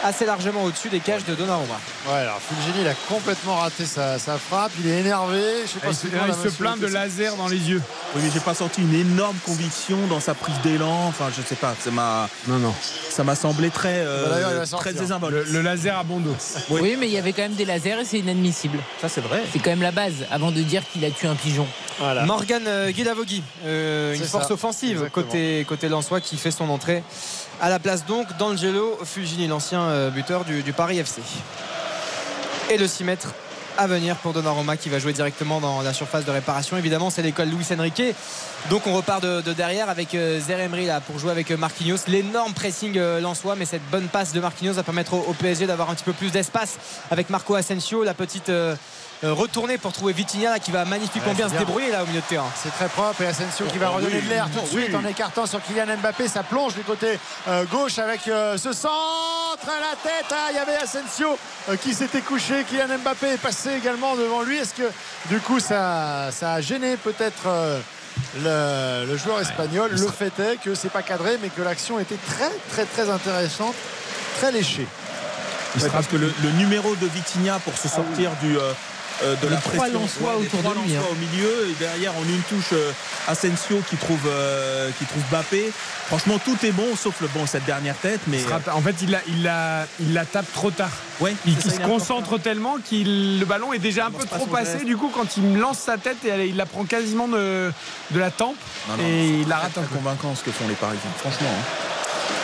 assez 0.03 0.25
largement 0.25 0.63
au-dessus 0.63 0.89
des 0.89 0.99
cages 0.99 1.25
de 1.25 1.35
Donnarumma. 1.35 1.75
Ouais, 2.07 2.19
alors 2.19 2.39
Fulgini, 2.41 2.81
il 2.83 2.87
a 2.87 2.93
complètement 3.07 3.55
raté 3.55 3.85
sa, 3.85 4.19
sa 4.19 4.37
frappe. 4.37 4.71
Il 4.83 4.89
est 4.89 4.99
énervé. 4.99 5.41
Je 5.65 5.67
sais 5.71 5.79
Ah, 5.81 5.85
pas 5.85 5.91
Il 5.91 5.95
si 5.95 6.07
se, 6.07 6.47
il 6.47 6.51
se 6.51 6.57
plaint 6.57 6.79
de 6.79 6.87
laser 6.87 7.35
dans 7.37 7.47
les 7.47 7.69
yeux. 7.69 7.81
Oui, 8.15 8.21
mais 8.23 8.29
j'ai 8.33 8.39
pas 8.39 8.53
senti 8.53 8.81
une 8.81 8.93
énorme 8.93 9.37
conviction 9.45 9.97
dans 10.07 10.19
sa 10.19 10.33
prise 10.33 10.55
d'élan. 10.63 11.07
Enfin, 11.07 11.25
je 11.35 11.41
sais 11.41 11.55
pas. 11.55 11.73
Ça 11.79 11.91
m'a, 11.91 12.29
Non, 12.47 12.57
non. 12.59 12.73
ça 13.09 13.23
m'a 13.23 13.35
semblé 13.35 13.69
très, 13.69 13.95
euh, 14.05 14.29
Bah, 14.59 14.63
il 14.65 14.77
très 14.77 14.93
désinvolte. 14.93 15.33
Le, 15.47 15.53
le 15.53 15.61
laser 15.61 15.97
à 15.97 16.03
bon 16.03 16.19
dos. 16.19 16.35
Oui. 16.69 16.95
mais 16.99 17.07
il 17.07 17.13
y 17.13 17.17
avait 17.17 17.33
quand 17.33 17.43
même 17.43 17.53
des 17.55 17.65
lasers 17.65 17.99
et 18.01 18.05
c'est 18.05 18.19
inadmissible. 18.19 18.79
Ça, 19.01 19.09
c'est 19.09 19.21
vrai. 19.21 19.43
C'est 19.51 19.59
quand 19.59 19.69
même 19.71 19.81
la 19.81 19.91
base 19.91 20.13
avant 20.31 20.51
de 20.51 20.61
dire 20.61 20.83
qu'il 20.91 21.03
a 21.05 21.11
tué 21.11 21.27
un 21.27 21.35
pigeon. 21.35 21.65
Voilà. 21.99 22.25
Morgan 22.25 22.63
euh, 22.67 22.89
Guilavogui, 22.91 23.43
euh, 23.65 24.15
une 24.15 24.23
force 24.23 24.47
ça. 24.47 24.53
offensive 24.55 24.97
Exactement. 24.97 25.25
côté, 25.27 25.65
côté 25.69 25.89
Lensois 25.89 26.21
qui 26.21 26.37
fait 26.37 26.49
son 26.49 26.67
entrée 26.69 27.03
à 27.63 27.69
la 27.69 27.79
place 27.79 28.05
donc 28.05 28.35
d'Angelo 28.35 28.99
Fugini, 29.05 29.47
l'ancien 29.47 29.83
euh, 29.83 30.09
buteur 30.09 30.43
du, 30.43 30.73
Paris 30.73 30.99
FC. 30.99 31.21
Et 32.69 32.77
le 32.77 32.89
6 32.89 33.05
mètres 33.05 33.33
à 33.77 33.87
venir 33.87 34.17
pour 34.17 34.33
Donnarumma 34.33 34.75
qui 34.75 34.89
va 34.89 34.99
jouer 34.99 35.13
directement 35.13 35.61
dans 35.61 35.81
la 35.81 35.93
surface 35.93 36.25
de 36.25 36.31
réparation. 36.31 36.75
Évidemment, 36.75 37.09
c'est 37.09 37.21
l'école 37.21 37.47
Luis 37.47 37.65
Enrique. 37.71 38.03
Donc 38.69 38.85
on 38.85 38.93
repart 38.93 39.23
de, 39.23 39.39
de 39.39 39.53
derrière 39.53 39.89
avec 39.89 40.13
euh, 40.13 40.41
Zeremri 40.41 40.87
là 40.87 40.99
pour 40.99 41.17
jouer 41.19 41.31
avec 41.31 41.51
euh, 41.51 41.57
Marquinhos. 41.57 41.99
L'énorme 42.09 42.53
pressing 42.53 42.99
lensois, 43.21 43.55
mais 43.55 43.63
cette 43.63 43.89
bonne 43.89 44.09
passe 44.09 44.33
de 44.33 44.41
Marquinhos 44.41 44.73
va 44.73 44.83
permettre 44.83 45.13
au, 45.13 45.33
PSG 45.33 45.65
d'avoir 45.65 45.89
un 45.89 45.95
petit 45.95 46.03
peu 46.03 46.13
plus 46.13 46.33
d'espace 46.33 46.77
avec 47.11 47.29
Marco 47.29 47.55
Asensio. 47.55 48.03
La 48.03 48.13
petite 48.13 48.51
euh, 49.23 49.33
retournée 49.33 49.77
pour 49.77 49.91
trouver 49.93 50.13
Vitinha 50.13 50.49
là, 50.51 50.59
qui 50.59 50.71
va 50.71 50.85
magnifiquement 50.85 51.29
Ouais, 51.31 51.37
bien 51.37 51.49
se 51.49 51.55
débrouiller 51.55 51.91
là 51.91 52.03
au 52.03 52.05
milieu 52.07 52.19
de 52.21 52.25
terrain. 52.25 52.49
C'est 52.61 52.71
très 52.71 52.87
propre 52.89 53.21
et 53.21 53.27
Asensio 53.27 53.65
qui 53.67 53.77
va 53.77 53.89
Oh, 53.91 53.95
redonner 53.97 54.15
oui, 54.17 54.21
de 54.23 54.29
l'air 54.29 54.45
tout 54.53 54.59
de 54.59 54.75
oui. 54.75 54.83
suite 54.83 54.95
en 54.95 55.05
écartant 55.05 55.45
sur 55.45 55.61
Kylian 55.63 55.97
Mbappé. 55.97 56.27
Ça 56.27 56.43
plonge 56.43 56.73
du 56.75 56.81
côté 56.83 57.19
euh, 57.47 57.63
gauche 57.65 57.99
avec 57.99 58.27
euh, 58.27 58.57
ce 58.57 58.73
centre 58.73 58.93
à 59.63 59.79
la 59.79 59.95
tête. 60.03 60.25
Ah, 60.31 60.47
il 60.51 60.55
y 60.55 60.59
avait 60.59 60.75
Asensio 60.75 61.37
euh, 61.69 61.75
qui 61.77 61.93
s'était 61.93 62.21
couché. 62.21 62.63
Kylian 62.69 62.97
Mbappé 63.03 63.27
est 63.33 63.37
passé 63.37 63.69
également 63.77 64.15
devant 64.15 64.41
lui. 64.41 64.57
Est-ce 64.57 64.73
que 64.73 64.89
du 65.29 65.39
coup 65.39 65.59
ça, 65.59 66.29
ça 66.31 66.53
a 66.53 66.61
gêné 66.61 66.97
peut-être 66.97 67.47
euh, 67.47 67.79
le, 68.41 69.11
le 69.11 69.17
joueur 69.17 69.39
espagnol? 69.39 69.91
Le 69.91 70.07
fait 70.07 70.37
est 70.39 70.57
que 70.57 70.75
c'est 70.75 70.89
pas 70.91 71.01
cadré 71.01 71.37
mais 71.41 71.49
que 71.49 71.61
l'action 71.61 71.99
était 71.99 72.17
très 72.27 72.51
très 72.71 72.85
très 72.85 73.09
intéressante, 73.09 73.75
très 74.39 74.51
léchée. 74.51 74.87
Ouais, 75.81 75.89
parce 75.89 76.05
que 76.05 76.17
le, 76.17 76.31
le 76.43 76.49
numéro 76.51 76.95
de 76.95 77.07
Vitinha 77.07 77.57
pour 77.59 77.75
se 77.75 77.87
sortir 77.87 78.29
du, 78.43 78.57
euh, 79.23 79.35
de 79.35 79.47
Les 79.47 79.53
la 79.55 79.61
trois 79.61 79.77
pression. 79.77 80.03
Autour 80.03 80.59
trois 80.61 80.73
de 80.75 80.79
lui, 80.87 80.95
hein. 80.95 81.01
au 81.11 81.15
milieu 81.15 81.69
et 81.69 81.73
derrière 81.79 82.13
en 82.17 82.23
une 82.23 82.41
touche 82.49 82.73
euh, 82.73 82.91
Asensio 83.27 83.81
qui 83.89 83.95
trouve 83.97 84.19
euh, 84.27 84.89
qui 84.97 85.05
trouve 85.05 85.21
Bappé. 85.31 85.71
Franchement, 86.07 86.37
tout 86.43 86.57
est 86.65 86.71
bon 86.71 86.95
sauf 86.95 87.21
le 87.21 87.27
bon 87.27 87.45
cette 87.47 87.65
dernière 87.65 87.95
tête, 87.97 88.19
mais 88.27 88.39
En 88.73 88.81
fait, 88.81 88.95
il 89.01 89.11
la, 89.11 89.19
il 89.27 89.43
la, 89.43 89.85
il 89.99 90.13
la 90.13 90.25
tape 90.25 90.51
trop 90.53 90.69
tard. 90.71 90.89
ouais, 91.21 91.33
Il, 91.45 91.59
se 91.61 91.79
concentre 91.79 92.37
tellement 92.37 92.77
qu'il 92.83 93.39
le 93.39 93.45
ballon 93.45 93.71
est 93.73 93.79
déjà 93.79 94.07
un 94.07 94.11
peu 94.11 94.25
trop 94.25 94.45
passé. 94.45 94.83
Du 94.83 94.97
coup, 94.97 95.09
quand 95.13 95.37
il 95.37 95.57
lance 95.57 95.79
sa 95.79 95.97
tête, 95.97 96.17
et 96.25 96.29
elle- 96.29 96.41
il 96.47 96.57
la 96.57 96.65
prend 96.65 96.83
quasiment 96.83 97.27
de, 97.27 97.71
de 98.11 98.19
la 98.19 98.31
tempe 98.31 98.57
Non, 98.89 98.97
non, 98.97 99.03
et 99.07 99.27
il 99.41 99.47
la 99.47 99.57
rate 99.57 99.79
convaincant 99.93 100.35
ce 100.35 100.43
que 100.43 100.51
font 100.51 100.67
les 100.67 100.75
Parisiens. 100.75 101.09
Franchement. 101.17 101.47
hein. 101.49 101.63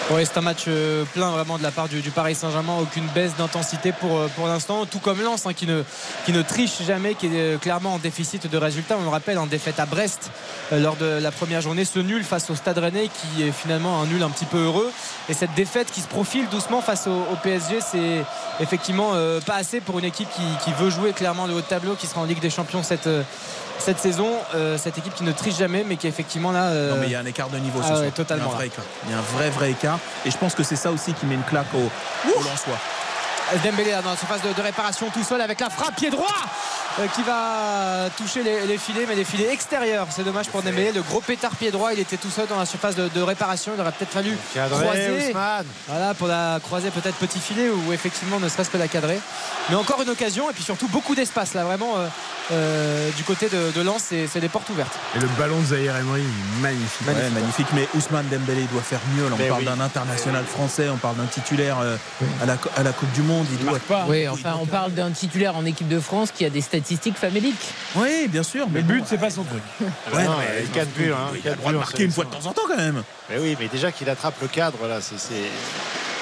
C'est 0.10 0.38
un 0.38 0.42
match 0.42 0.66
euh, 0.68 1.06
plein 1.14 1.30
vraiment 1.30 1.60
de 1.60 1.64
la 1.64 1.70
part 1.70 1.88
du, 1.88 2.02
Paris 2.10 2.34
Saint-Germain. 2.34 2.74
Aucune 2.82 3.06
baisse 3.14 3.36
d'intensité 3.38 3.92
pour, 3.92 4.18
euh, 4.18 4.28
pour 4.36 4.48
l'instant. 4.48 4.88
Tout 4.88 4.98
comme 4.98 5.22
Lens 5.22 5.46
hein, 5.46 5.54
qui, 5.54 5.68
ne, 5.68 5.84
qui 6.26 6.34
ne 6.34 6.42
triche 6.42 6.82
jamais, 6.82 7.14
qui 7.14 7.28
est 7.28 7.56
euh, 7.56 7.58
clairement 7.58 7.94
en 7.94 8.00
déficit 8.00 8.50
de 8.50 8.58
résultats. 8.58 8.98
On 9.00 9.04
le 9.04 9.10
rappelle, 9.10 9.38
en 9.38 9.46
défaite 9.46 9.80
à 9.80 9.86
Brest 9.86 10.32
lors 10.72 10.96
de 10.96 11.06
la 11.06 11.32
première 11.32 11.62
journée. 11.62 11.86
Ce 11.86 12.00
nul 12.00 12.24
face 12.24 12.50
au 12.50 12.56
Stade 12.56 12.80
Rennais 12.80 13.08
qui 13.08 13.44
est 13.44 13.52
finalement 13.52 14.02
un 14.02 14.08
nul 14.08 14.22
un 14.24 14.30
petit 14.30 14.46
peu 14.46 14.58
heureux. 14.58 14.92
Et 15.30 15.34
cette 15.34 15.54
défaite 15.54 15.92
qui 15.92 16.02
se 16.02 16.08
profile 16.08 16.48
doucement 16.50 16.82
face 16.82 17.08
au, 17.08 17.36
PSG, 17.44 17.80
c'est 17.80 18.26
effectivement 18.60 19.14
pas 19.46 19.56
assez 19.56 19.80
pour 19.80 20.00
une 20.00 20.06
équipe 20.06 20.30
qui, 20.30 20.42
qui 20.64 20.72
veut 20.74 20.90
jouer 20.90 21.14
clairement 21.14 21.48
le 21.48 21.54
haut 21.54 21.62
de 21.62 21.66
tableau, 21.66 21.96
qui 21.96 22.08
sera 22.08 22.22
en 22.22 22.26
Ligue 22.26 22.40
des 22.40 22.50
Champions 22.50 22.84
cette, 22.84 23.10
cette 23.80 24.00
saison. 24.00 24.30
Euh, 24.56 24.78
cette 24.78 24.98
équipe 24.98 25.14
qui 25.16 25.24
ne 25.24 25.32
triche 25.32 25.58
jamais, 25.58 25.84
mais 25.84 25.96
qui 25.98 26.08
effectivement 26.08 26.52
là. 26.52 26.66
euh, 26.66 26.92
Non 26.92 26.98
mais 27.02 27.08
il 27.08 27.12
y 27.12 27.16
a 27.16 27.20
un 27.20 27.26
écart 27.26 27.50
de 27.50 27.58
niveau 27.58 27.80
ce 27.82 27.86
ah 27.86 27.90
soir. 27.90 28.00
ouais, 28.02 28.12
totalement, 28.12 28.46
Il 28.46 28.50
y 28.50 28.52
a 28.52 28.54
un 28.54 28.58
vrai 28.58 28.68
écart. 28.68 28.86
Il 29.06 29.12
y 29.12 29.14
a 29.14 29.18
un 29.18 29.22
vrai 29.22 29.50
vrai 29.50 29.72
écart 29.72 30.00
et 30.26 30.32
je 30.32 30.38
pense 30.38 30.56
que 30.56 30.64
c'est 30.64 30.76
ça 30.76 30.92
aussi 30.92 31.14
qui 31.14 31.26
met 31.26 31.36
une 31.36 31.44
claque 31.44 31.74
au, 31.74 31.78
au 32.30 32.44
Lensois. 32.44 32.78
Dembélé 33.64 33.92
dans 34.04 34.12
la 34.12 34.18
surface 34.18 34.42
de, 34.42 34.54
de 34.54 34.62
réparation 34.62 35.08
tout 35.14 35.24
seul 35.24 35.42
avec 35.42 35.60
la 35.60 35.70
frappe 35.70 35.96
pied 35.96 36.10
droit 36.10 36.28
euh, 37.00 37.08
qui 37.16 37.24
va 37.24 38.10
toucher 38.18 38.44
les, 38.44 38.66
les 38.68 38.78
filets 38.78 39.06
mais 39.08 39.16
les 39.16 39.24
filets 39.26 39.52
extérieurs 39.52 40.08
c'est 40.10 40.24
dommage 40.24 40.50
pour 40.50 40.62
Dembélé 40.62 40.92
le 40.92 41.02
gros 41.02 41.22
pétard 41.22 41.56
pied 41.56 41.72
droit 41.72 41.94
il 41.94 42.00
était 42.00 42.18
tout 42.18 42.30
seul 42.30 42.48
dans 42.48 42.58
la 42.60 42.66
surface 42.66 42.96
de, 42.96 43.08
de 43.08 43.22
réparation 43.22 43.72
il 43.76 43.82
aurait 43.82 43.92
peut-être 43.92 44.12
fallu 44.12 44.38
croiser 44.54 45.30
Ousmane. 45.30 45.66
voilà 45.88 46.14
pour 46.14 46.28
la 46.28 46.60
croiser 46.64 46.90
peut-être 46.92 47.16
petit 47.16 47.40
filet 47.40 47.70
ou 47.70 47.92
effectivement 47.94 48.40
ne 48.40 48.50
serait-ce 48.50 48.70
que 48.70 48.78
la 48.78 48.88
cadrer 48.88 49.20
mais 49.70 49.76
encore 49.76 50.02
une 50.02 50.10
occasion 50.10 50.50
et 50.50 50.54
puis 50.54 50.64
surtout 50.64 50.88
beaucoup 50.88 51.16
d'espace 51.16 51.54
là 51.54 51.64
vraiment 51.64 51.98
euh, 51.98 52.08
euh, 52.52 53.10
du 53.12 53.24
côté 53.24 53.48
de, 53.50 53.72
de 53.76 53.82
Lens 53.82 54.04
c'est 54.10 54.40
des 54.40 54.50
portes 54.50 54.70
ouvertes 54.70 54.98
Et 55.16 55.20
le 55.20 55.28
ballon 55.38 55.60
de 55.60 55.66
Zahir 55.66 55.96
Emery, 55.96 56.24
magnifique. 56.62 57.08
Ouais, 57.08 57.30
magnifique. 57.30 57.68
Mais 57.74 57.88
Ousmane 57.96 58.28
Dembélé 58.30 58.64
doit 58.72 58.82
faire 58.82 59.00
mieux. 59.16 59.24
Là, 59.26 59.30
on 59.34 59.38
Mais 59.38 59.48
parle 59.48 59.60
oui. 59.62 59.66
d'un 59.66 59.80
international 59.80 60.44
français, 60.46 60.90
on 60.90 60.98
parle 60.98 61.18
d'un 61.18 61.28
titulaire 61.28 61.78
euh, 61.80 61.96
à, 62.42 62.46
la, 62.48 62.58
à 62.76 62.82
la 62.84 62.92
Coupe 62.92 63.12
du 63.12 63.22
Monde. 63.22 63.39
Pas. 63.88 64.06
Oui, 64.10 64.28
enfin, 64.28 64.56
on 64.62 64.66
parle 64.66 64.94
d'un 64.94 65.12
titulaire 65.12 65.56
en 65.56 65.66
équipe 65.66 65.88
de 65.88 66.00
France 66.00 66.32
qui 66.32 66.46
a 66.46 66.50
des 66.50 66.62
statistiques 66.62 67.18
faméliques. 67.18 67.56
Oui, 67.96 68.28
bien 68.28 68.44
sûr. 68.44 68.68
Mais 68.72 68.82
le 68.82 68.86
but, 68.88 69.04
c'est 69.08 69.18
pas 69.18 69.30
son 69.30 69.44
truc. 69.44 69.62
Ouais, 70.14 70.24
non, 70.24 70.36
mais 70.40 70.46
il 70.50 70.56
y 70.56 70.58
a 70.58 70.62
il 70.64 70.70
quatre 70.70 70.90
buts, 70.94 71.12
hein, 71.14 71.32
il 71.42 71.48
a 71.48 71.52
le 71.52 71.58
droit 71.58 71.72
de 71.72 71.78
marquer 71.78 72.04
une 72.04 72.12
fois 72.12 72.26
de 72.26 72.30
temps 72.32 72.46
en 72.46 72.54
temps 72.54 72.64
quand 72.68 72.78
même. 72.78 73.04
Mais 73.30 73.38
oui, 73.40 73.56
mais 73.60 73.68
déjà 73.68 73.92
qu'il 73.92 74.10
attrape 74.10 74.36
le 74.42 74.48
cadre, 74.48 74.88
là, 74.88 75.00
c'est- 75.02 75.16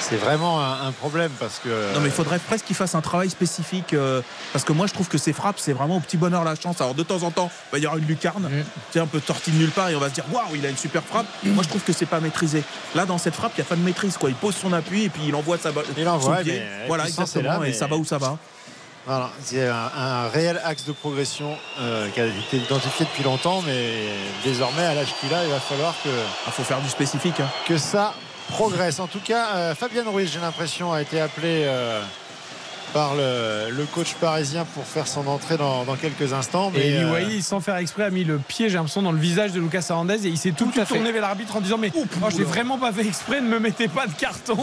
c'est 0.09 0.17
c'est 0.17 0.23
vraiment 0.23 0.61
un, 0.61 0.87
un 0.87 0.91
problème 0.91 1.31
parce 1.39 1.59
que. 1.59 1.93
Non, 1.93 1.99
mais 1.99 2.07
il 2.07 2.11
faudrait 2.11 2.39
presque 2.39 2.65
qu'il 2.65 2.75
fasse 2.75 2.95
un 2.95 3.01
travail 3.01 3.29
spécifique. 3.29 3.93
euh, 3.93 4.21
parce 4.53 4.63
que 4.65 4.73
moi, 4.73 4.87
je 4.87 4.93
trouve 4.93 5.07
que 5.07 5.17
ces 5.17 5.33
frappes, 5.33 5.59
c'est 5.59 5.73
vraiment 5.73 5.97
au 5.97 5.99
petit 5.99 6.17
bonheur 6.17 6.43
la 6.43 6.55
chance. 6.55 6.79
Alors, 6.81 6.93
de 6.95 7.03
temps 7.03 7.23
en 7.23 7.31
temps, 7.31 7.49
il 7.51 7.71
va 7.73 7.77
y 7.79 7.85
avoir 7.85 7.97
une 7.97 8.07
lucarne, 8.07 8.43
Mm. 8.43 8.63
tu 8.63 8.63
sais, 8.93 8.99
un 8.99 9.05
peu 9.07 9.19
tortille 9.19 9.53
de 9.53 9.59
nulle 9.59 9.71
part, 9.71 9.89
et 9.89 9.95
on 9.95 9.99
va 9.99 10.09
se 10.09 10.13
dire, 10.15 10.23
waouh, 10.31 10.55
il 10.55 10.65
a 10.65 10.69
une 10.69 10.77
super 10.77 11.03
frappe. 11.03 11.25
Moi, 11.43 11.63
je 11.63 11.69
trouve 11.69 11.81
que 11.83 11.93
c'est 11.93 12.05
pas 12.05 12.19
maîtrisé. 12.19 12.63
Là, 12.95 13.05
dans 13.05 13.17
cette 13.17 13.35
frappe, 13.35 13.51
il 13.57 13.61
n'y 13.61 13.67
a 13.67 13.69
pas 13.69 13.75
de 13.75 13.81
maîtrise. 13.81 14.17
Quoi. 14.17 14.29
Il 14.29 14.35
pose 14.35 14.55
son 14.55 14.73
appui 14.73 15.03
et 15.03 15.09
puis 15.09 15.23
il 15.27 15.35
envoie 15.35 15.57
sa 15.57 15.71
balle. 15.71 15.85
Il 15.97 16.07
envoie, 16.07 16.37
son 16.37 16.43
pied. 16.43 16.53
mais 16.59 16.87
Voilà, 16.87 17.07
exactement. 17.07 17.43
là, 17.49 17.57
Et 17.57 17.59
mais- 17.69 17.73
ça 17.73 17.87
va 17.87 17.95
où 17.97 18.05
ça 18.05 18.17
va. 18.17 18.37
Voilà, 19.05 19.29
c'est 19.41 19.65
un, 19.67 19.89
un 19.97 20.27
réel 20.27 20.59
axe 20.65 20.83
de 20.83 20.91
progression 20.91 21.55
euh, 21.79 22.09
qui 22.09 22.19
a 22.19 22.25
été 22.25 22.57
identifié 22.57 23.05
depuis 23.05 23.23
longtemps, 23.23 23.61
mais 23.65 24.03
désormais, 24.43 24.83
à 24.83 24.93
l'âge 24.95 25.13
qu'il 25.21 25.33
a, 25.33 25.45
il 25.45 25.49
va 25.49 25.61
falloir 25.61 25.93
que, 26.03 26.09
Il 26.09 26.51
faut 26.51 26.63
faire 26.63 26.81
du 26.81 26.89
spécifique. 26.89 27.39
hein. 27.39 27.47
que 27.67 27.77
ça 27.77 28.13
progresse. 28.49 28.99
En 28.99 29.07
tout 29.07 29.19
cas, 29.19 29.47
euh, 29.55 29.75
Fabien 29.75 30.03
Ruiz, 30.07 30.29
j'ai 30.31 30.39
l'impression, 30.39 30.93
a 30.93 31.01
été 31.01 31.19
appelé 31.19 31.63
euh, 31.65 32.01
par 32.93 33.15
le, 33.15 33.69
le 33.69 33.83
coach 33.85 34.13
parisien 34.13 34.65
pour 34.73 34.85
faire 34.85 35.07
son 35.07 35.27
entrée 35.27 35.57
dans, 35.57 35.83
dans 35.83 35.95
quelques 35.95 36.31
instants. 36.31 36.71
Et 36.73 36.77
Mais, 36.79 36.85
Eli 36.87 36.97
euh, 37.03 37.11
Wahi, 37.11 37.41
sans 37.41 37.59
faire 37.59 37.75
exprès, 37.75 38.03
a 38.03 38.09
mis 38.09 38.23
le 38.23 38.37
pied, 38.37 38.69
j'ai 38.69 38.75
l'impression, 38.75 39.01
dans 39.01 39.11
le 39.11 39.19
visage 39.19 39.51
de 39.51 39.59
Lucas 39.59 39.85
Hernandez 39.89 40.25
et 40.25 40.29
il 40.29 40.37
s'est 40.37 40.51
tout, 40.51 40.65
de 40.65 40.69
Tout 40.71 40.75
suite 40.77 40.87
tourné 40.87 41.07
fait. 41.07 41.11
vers 41.11 41.21
l'arbitre 41.23 41.55
en 41.57 41.61
disant 41.61 41.77
Mais 41.77 41.91
oh, 41.95 42.05
j'ai 42.35 42.43
vraiment 42.45 42.77
pas 42.77 42.93
fait 42.93 43.05
exprès, 43.05 43.41
ne 43.41 43.47
me 43.47 43.59
mettez 43.59 43.87
pas 43.89 44.07
de 44.07 44.13
carton. 44.13 44.57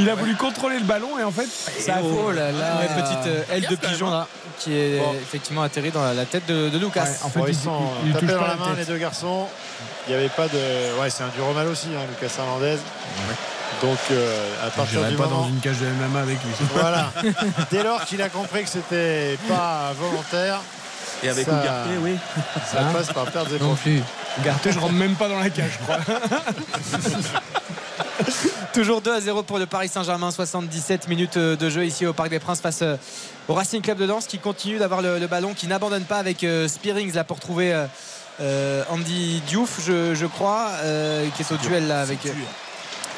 Il 0.00 0.10
a 0.10 0.14
voulu 0.16 0.34
contrôler 0.34 0.78
le 0.78 0.84
ballon 0.84 1.18
et 1.20 1.22
en 1.24 1.30
fait, 1.30 1.46
ça 1.80 1.96
a 1.96 2.02
oh 2.02 2.32
là 2.32 2.50
là 2.50 2.80
Ouais. 2.80 3.02
petite 3.02 3.26
euh, 3.26 3.42
aile 3.54 3.66
de 3.70 3.76
pigeon 3.76 4.10
là 4.10 4.26
qui 4.58 4.72
est 4.74 4.98
Bon. 4.98 5.12
effectivement 5.12 5.62
atterri 5.62 5.92
dans 5.92 6.02
la, 6.02 6.14
la 6.14 6.24
tête 6.24 6.44
de, 6.48 6.68
de 6.68 6.78
Lucas 6.78 7.04
Ouais, 7.04 7.10
en 7.22 7.28
fait, 7.30 7.40
ils 7.46 7.48
il- 7.50 7.54
sont 7.54 7.80
il- 8.02 8.08
il 8.08 8.12
tapés 8.14 8.26
touche 8.26 8.34
dans 8.34 8.40
pas 8.40 8.48
la 8.48 8.54
la 8.54 8.58
main, 8.58 8.74
tête. 8.74 8.78
les 8.88 8.92
deux 8.92 8.98
garçons. 8.98 9.46
Il 10.08 10.12
n'y 10.12 10.16
avait 10.20 10.28
pas 10.30 10.48
de. 10.48 10.98
Ouais, 11.00 11.10
c'est 11.10 11.22
un 11.22 11.28
dur 11.28 11.52
mal 11.54 11.68
aussi, 11.68 11.88
hein, 11.94 12.00
Lucas 12.08 12.32
Hernandez. 12.38 12.78
Donc, 13.82 13.98
euh, 14.10 14.66
à 14.66 14.70
partir 14.70 15.04
du 15.04 15.14
pas 15.14 15.26
moment. 15.26 15.42
dans 15.42 15.48
une 15.48 15.60
cage 15.60 15.78
de 15.78 15.86
MMA 15.86 16.20
avec 16.20 16.38
lui. 16.42 16.50
Voilà. 16.74 17.12
Dès 17.70 17.82
lors 17.82 18.04
qu'il 18.06 18.20
a 18.22 18.28
compris 18.28 18.64
que 18.64 18.70
c'était 18.70 19.38
pas 19.48 19.92
volontaire, 19.98 20.60
Et 21.22 21.28
avec 21.28 21.46
Ça- 21.46 21.52
Ougarté, 21.52 21.90
oui. 22.00 22.16
ça 22.66 22.80
Hein 22.80 22.92
passe 22.92 23.12
par 23.12 23.26
perdre 23.26 23.50
des 23.50 23.58
profits. 23.58 24.02
plus. 24.36 24.44
Garté, 24.44 24.72
je 24.72 24.78
rentre 24.78 24.94
même 24.94 25.14
pas 25.14 25.28
dans 25.28 25.38
la 25.38 25.50
cage, 25.50 25.78
je 25.78 25.84
crois. 25.84 25.98
Toujours 28.72 29.00
2 29.00 29.14
à 29.14 29.20
0 29.20 29.42
pour 29.42 29.58
le 29.58 29.66
Paris 29.66 29.88
Saint-Germain, 29.88 30.30
77 30.30 31.08
minutes 31.08 31.38
de 31.38 31.70
jeu 31.70 31.84
ici 31.84 32.06
au 32.06 32.12
Parc 32.12 32.30
des 32.30 32.38
Princes 32.38 32.60
face 32.60 32.80
euh, 32.82 32.96
au 33.48 33.54
Racing 33.54 33.82
Club 33.82 33.98
de 33.98 34.04
Lens 34.04 34.26
qui 34.26 34.38
continue 34.38 34.78
d'avoir 34.78 35.02
le, 35.02 35.18
le 35.18 35.26
ballon, 35.26 35.54
qui 35.54 35.66
n'abandonne 35.66 36.04
pas 36.04 36.18
avec 36.18 36.44
euh, 36.44 36.68
Spearings 36.68 37.14
là 37.14 37.24
pour 37.24 37.40
trouver 37.40 37.72
euh, 37.72 37.86
Andy 38.90 39.42
Diouf, 39.46 39.80
je, 39.84 40.14
je 40.14 40.26
crois, 40.26 40.68
euh, 40.82 41.26
qui 41.36 41.42
est 41.42 41.52
au 41.52 41.56
duel 41.56 41.88
là 41.88 42.00
avec. 42.00 42.18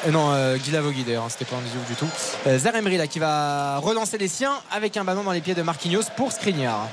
euh, 0.07 0.11
non, 0.11 0.31
euh, 0.33 0.57
Guy 0.57 0.71
Lavogui 0.71 1.03
d'ailleurs, 1.03 1.25
hein, 1.25 1.29
c'était 1.29 1.45
pas 1.45 1.57
Andy 1.57 1.69
Diouf 1.69 1.87
du 1.87 1.95
tout. 1.95 2.07
Euh, 2.47 2.57
Zaremery 2.57 2.97
là 2.97 3.07
qui 3.07 3.19
va 3.19 3.77
relancer 3.77 4.17
les 4.17 4.27
siens 4.27 4.53
avec 4.71 4.97
un 4.97 5.03
ballon 5.03 5.23
dans 5.23 5.31
les 5.31 5.41
pieds 5.41 5.53
de 5.53 5.61
Marquinhos 5.61 6.03
pour 6.17 6.31
Skriniar. 6.31 6.87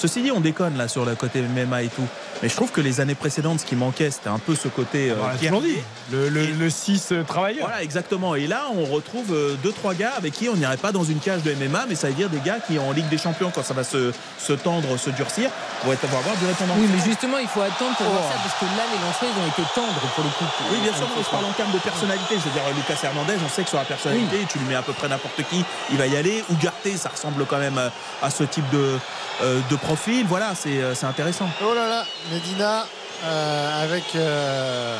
Ceci 0.00 0.22
dit, 0.22 0.30
on 0.32 0.40
déconne 0.40 0.78
là 0.78 0.88
sur 0.88 1.04
le 1.04 1.14
côté 1.14 1.42
MMA 1.42 1.82
et 1.82 1.88
tout. 1.88 2.06
Mais 2.42 2.48
je 2.48 2.56
trouve 2.56 2.70
que 2.70 2.80
les 2.80 3.00
années 3.02 3.14
précédentes, 3.14 3.60
ce 3.60 3.66
qui 3.66 3.76
manquait, 3.76 4.10
c'était 4.10 4.30
un 4.30 4.38
peu 4.38 4.54
ce 4.54 4.68
côté. 4.68 5.10
euh, 5.10 5.14
l'a 5.16 5.34
Pierre- 5.36 5.52
toujours 5.52 5.60
dit. 5.68 5.76
Le, 6.10 6.28
le, 6.30 6.46
le 6.46 6.70
6 6.70 7.12
travailleur. 7.28 7.66
Voilà, 7.68 7.82
exactement. 7.82 8.34
Et 8.34 8.46
là, 8.46 8.64
on 8.74 8.84
retrouve 8.86 9.26
euh, 9.32 9.56
deux, 9.62 9.72
trois 9.72 9.92
gars 9.92 10.12
avec 10.16 10.32
qui 10.32 10.48
on 10.48 10.56
n'irait 10.56 10.78
pas 10.78 10.90
dans 10.90 11.04
une 11.04 11.18
cage 11.20 11.42
de 11.42 11.52
MMA, 11.52 11.84
mais 11.88 11.94
ça 11.94 12.08
veut 12.08 12.14
dire 12.14 12.30
des 12.30 12.40
gars 12.40 12.56
qui, 12.66 12.78
en 12.78 12.92
Ligue 12.92 13.08
des 13.10 13.18
Champions, 13.18 13.52
quand 13.54 13.62
ça 13.62 13.74
va 13.74 13.84
se, 13.84 14.10
se 14.38 14.52
tendre, 14.54 14.96
se 14.96 15.10
durcir, 15.10 15.50
vont, 15.84 15.92
être, 15.92 16.06
vont 16.08 16.18
avoir 16.18 16.34
du 16.36 16.46
répondant. 16.46 16.74
Oui, 16.78 16.88
mais 16.90 17.04
justement, 17.04 17.36
il 17.38 17.48
faut 17.48 17.60
attendre 17.60 17.94
pour 17.96 18.06
voir 18.06 18.24
ça 18.32 18.38
parce 18.42 18.58
que 18.58 18.64
là, 18.64 18.84
les 18.90 18.98
lancers, 19.04 19.28
ils 19.28 19.42
ont 19.44 19.48
été 19.48 19.62
tendres 19.74 20.00
pour 20.16 20.24
le 20.24 20.30
coup. 20.30 20.44
Oui, 20.72 20.78
bien 20.82 20.94
sûr, 20.96 21.06
mais 21.14 21.22
je 21.22 21.28
parle 21.30 21.44
en 21.44 21.52
termes 21.52 21.72
de 21.72 21.78
personnalité. 21.78 22.36
Je 22.40 22.48
veux 22.48 22.54
dire, 22.56 22.62
Lucas 22.74 22.98
Hernandez, 23.04 23.34
on 23.44 23.48
sait 23.50 23.62
que 23.64 23.68
sur 23.68 23.78
la 23.78 23.84
personnalité, 23.84 24.46
tu 24.48 24.58
lui 24.58 24.66
mets 24.66 24.76
à 24.76 24.82
peu 24.82 24.94
près 24.94 25.08
n'importe 25.08 25.42
qui, 25.50 25.62
il 25.90 25.98
va 25.98 26.06
y 26.06 26.16
aller. 26.16 26.42
Ougarté, 26.48 26.96
ça 26.96 27.10
ressemble 27.10 27.44
quand 27.44 27.58
même 27.58 27.76
à, 27.76 27.92
à 28.24 28.30
ce 28.30 28.44
type 28.44 28.68
de, 28.70 28.96
euh, 29.42 29.60
de 29.70 29.76
profil. 29.90 30.24
Voilà, 30.28 30.54
c'est 30.54 30.78
euh, 30.78 30.94
c'est 30.94 31.06
intéressant. 31.06 31.48
Oh 31.64 31.74
là 31.74 31.88
là, 31.88 32.04
Medina 32.32 32.86
euh, 33.24 33.84
avec 33.84 34.04
euh, 34.14 34.96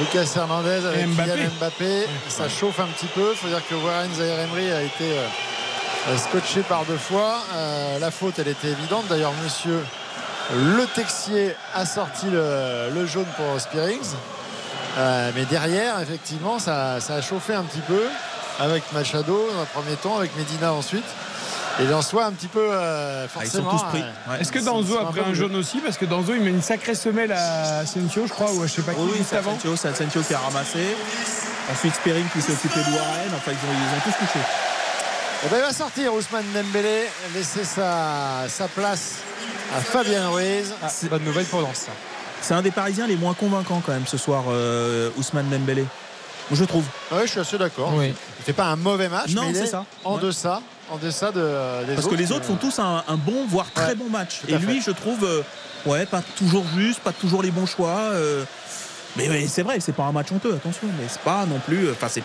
Lucas 0.00 0.28
Hernandez, 0.34 0.84
avec 0.86 1.06
Mbappé. 1.06 1.30
Kylian 1.30 1.50
Mbappé. 1.60 2.06
Ça 2.28 2.48
chauffe 2.48 2.80
un 2.80 2.88
petit 2.88 3.06
peu. 3.06 3.28
Il 3.30 3.36
faut 3.36 3.46
dire 3.46 3.62
que 3.68 3.76
Warren 3.76 4.12
Zaire 4.14 4.40
Emery 4.40 4.72
a 4.72 4.82
été 4.82 5.18
euh, 5.18 6.16
scotché 6.16 6.62
par 6.62 6.84
deux 6.84 6.96
fois. 6.96 7.38
La 8.00 8.10
faute, 8.10 8.38
elle 8.38 8.48
était 8.48 8.68
évidente. 8.68 9.06
D'ailleurs, 9.08 9.32
monsieur 9.44 9.84
Le 10.52 10.84
Texier 10.86 11.54
a 11.74 11.86
sorti 11.86 12.26
le, 12.30 12.90
le 12.92 13.06
jaune 13.06 13.26
pour 13.36 13.60
Spearings. 13.60 14.14
Mais 14.96 15.44
derrière, 15.48 16.00
effectivement, 16.00 16.58
ça, 16.58 17.00
ça 17.00 17.14
a 17.14 17.20
chauffé 17.20 17.54
un 17.54 17.62
petit 17.62 17.82
peu 17.86 18.02
avec 18.58 18.82
Machado 18.92 19.48
dans 19.54 19.62
un 19.62 19.66
premier 19.66 19.96
temps, 19.96 20.16
avec 20.18 20.36
Medina 20.36 20.72
ensuite. 20.72 21.04
Et 21.80 21.84
Lensois 21.86 22.24
un 22.24 22.32
petit 22.32 22.48
peu 22.48 22.66
euh, 22.72 23.26
Ah, 23.36 23.40
ils 23.44 23.50
sont 23.50 23.62
forcément. 23.62 23.70
tous 23.70 23.84
pris. 23.90 24.02
euh, 24.02 24.32
Ouais. 24.32 24.40
Est-ce 24.40 24.50
que 24.50 24.58
Danzo 24.58 24.98
a 24.98 25.02
un 25.02 25.04
pris 25.06 25.20
un 25.20 25.32
jaune 25.34 25.54
aussi 25.56 25.78
Parce 25.78 25.96
que 25.96 26.04
Danzo, 26.06 26.34
il 26.34 26.40
met 26.40 26.50
une 26.50 26.62
sacrée 26.62 26.94
semelle 26.96 27.30
à 27.32 27.78
Asensio, 27.78 28.26
je 28.26 28.32
crois, 28.32 28.50
ou 28.52 28.62
à 28.62 28.66
je 28.66 28.72
sais 28.74 28.82
pas 28.82 28.94
qui, 28.94 29.00
Oui, 29.00 29.10
oui, 29.12 29.18
juste 29.18 29.30
c'est 29.30 29.36
avant. 29.36 29.56
C'est 29.76 29.88
Asensio 29.88 30.22
qui 30.22 30.34
a 30.34 30.38
ramassé. 30.40 30.80
Ensuite, 31.72 31.94
Sperring 31.94 32.26
qui 32.32 32.42
s'est 32.42 32.52
occupé 32.52 32.80
de 32.80 32.96
Warren. 32.96 33.30
Enfin, 33.36 33.52
ils 33.52 33.68
ont, 33.68 33.72
ils 33.72 33.96
ont 33.96 34.00
tous 34.12 34.18
touché. 34.26 34.38
Eh 35.44 35.48
ben, 35.50 35.56
il 35.58 35.62
va 35.62 35.72
sortir 35.72 36.12
Ousmane 36.14 36.46
Dembélé, 36.52 37.04
laisser 37.34 37.62
sa, 37.64 38.48
sa 38.48 38.66
place 38.66 39.18
à 39.76 39.80
Fabien 39.80 40.30
Ruiz. 40.30 40.72
Ah, 40.82 40.88
bonne 41.08 41.22
nouvelle 41.22 41.44
pour 41.46 41.60
Lens. 41.60 41.86
C'est 42.40 42.54
un 42.54 42.62
des 42.62 42.72
Parisiens 42.72 43.06
les 43.06 43.16
moins 43.16 43.34
convaincants 43.34 43.80
quand 43.86 43.92
même 43.92 44.06
ce 44.06 44.16
soir, 44.18 44.44
euh, 44.48 45.10
Ousmane 45.16 45.48
Dembélé. 45.48 45.84
Je 46.50 46.64
trouve. 46.64 46.84
Oui, 47.12 47.18
je 47.24 47.30
suis 47.30 47.40
assez 47.40 47.58
d'accord. 47.58 47.92
Oui. 47.94 48.14
Il 48.40 48.44
fait 48.44 48.52
pas 48.52 48.64
un 48.64 48.76
mauvais 48.76 49.08
match, 49.08 49.30
Non, 49.34 49.42
mais 49.42 49.50
il 49.50 49.56
c'est 49.56 49.62
est 49.64 49.66
ça. 49.66 49.84
en 50.04 50.14
Ouais. 50.16 50.22
deçà, 50.22 50.60
en 50.90 50.96
deçà 50.96 51.30
de, 51.32 51.40
des 51.86 51.94
Parce 51.94 52.06
autres. 52.06 52.16
que 52.16 52.20
les 52.20 52.32
autres 52.32 52.44
font 52.44 52.56
tous 52.56 52.78
un, 52.78 53.04
un 53.06 53.16
bon, 53.16 53.46
voire 53.46 53.70
très 53.72 53.94
bon 53.94 54.08
match. 54.08 54.40
Et 54.48 54.56
lui, 54.58 54.80
fait. 54.80 54.90
je 54.90 54.90
trouve, 54.90 55.24
euh, 55.24 55.42
ouais, 55.86 56.06
pas 56.06 56.22
toujours 56.36 56.64
juste, 56.76 57.00
pas 57.00 57.12
toujours 57.12 57.42
les 57.42 57.50
bons 57.50 57.66
choix. 57.66 57.98
Euh, 59.18 59.26
Mais, 59.28 59.46
c'est 59.46 59.62
vrai, 59.62 59.80
c'est 59.80 59.92
pas 59.92 60.04
un 60.04 60.12
match 60.12 60.30
honteux, 60.32 60.54
attention, 60.54 60.88
mais 60.98 61.06
c'est 61.08 61.22
pas 61.22 61.46
non 61.46 61.58
plus. 61.58 61.90
Enfin, 61.90 62.08
c'est 62.08 62.22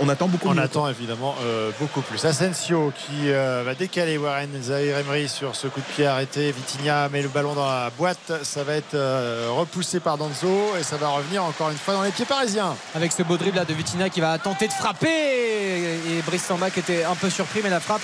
on, 0.00 0.08
attend 0.08 0.28
beaucoup. 0.28 0.48
On 0.48 0.58
attend 0.58 0.88
évidemment 0.88 1.34
euh, 1.42 1.70
beaucoup 1.80 2.00
plus. 2.00 2.24
Asensio 2.24 2.92
qui 2.94 3.30
euh, 3.30 3.62
va 3.64 3.74
décaler 3.74 4.18
Warren 4.18 4.50
Zahir 4.60 4.98
Emery 4.98 5.28
sur 5.28 5.54
ce 5.56 5.66
coup 5.66 5.80
de 5.80 5.94
pied 5.94 6.06
arrêté. 6.06 6.52
Vitinha 6.52 7.08
met 7.08 7.22
le 7.22 7.28
ballon 7.28 7.54
dans 7.54 7.66
la 7.66 7.90
boîte. 7.96 8.32
Ça 8.42 8.64
va 8.64 8.74
être 8.74 8.94
euh, 8.94 9.48
repoussé 9.50 10.00
par 10.00 10.18
Danzo 10.18 10.76
et 10.78 10.82
ça 10.82 10.96
va 10.96 11.08
revenir 11.08 11.44
encore 11.44 11.70
une 11.70 11.76
fois 11.76 11.94
dans 11.94 12.02
les 12.02 12.10
pieds 12.10 12.24
parisiens. 12.24 12.74
Avec 12.94 13.12
ce 13.12 13.22
beau 13.22 13.36
dribble 13.36 13.56
là 13.56 13.64
de 13.64 13.74
Vitinha 13.74 14.08
qui 14.08 14.20
va 14.20 14.38
tenter 14.38 14.68
de 14.68 14.72
frapper 14.72 15.08
et 15.08 16.22
Brice 16.26 16.44
Samba 16.44 16.70
qui 16.70 16.80
était 16.80 17.04
un 17.04 17.14
peu 17.14 17.30
surpris, 17.30 17.60
mais 17.62 17.70
la 17.70 17.80
frappe 17.80 18.02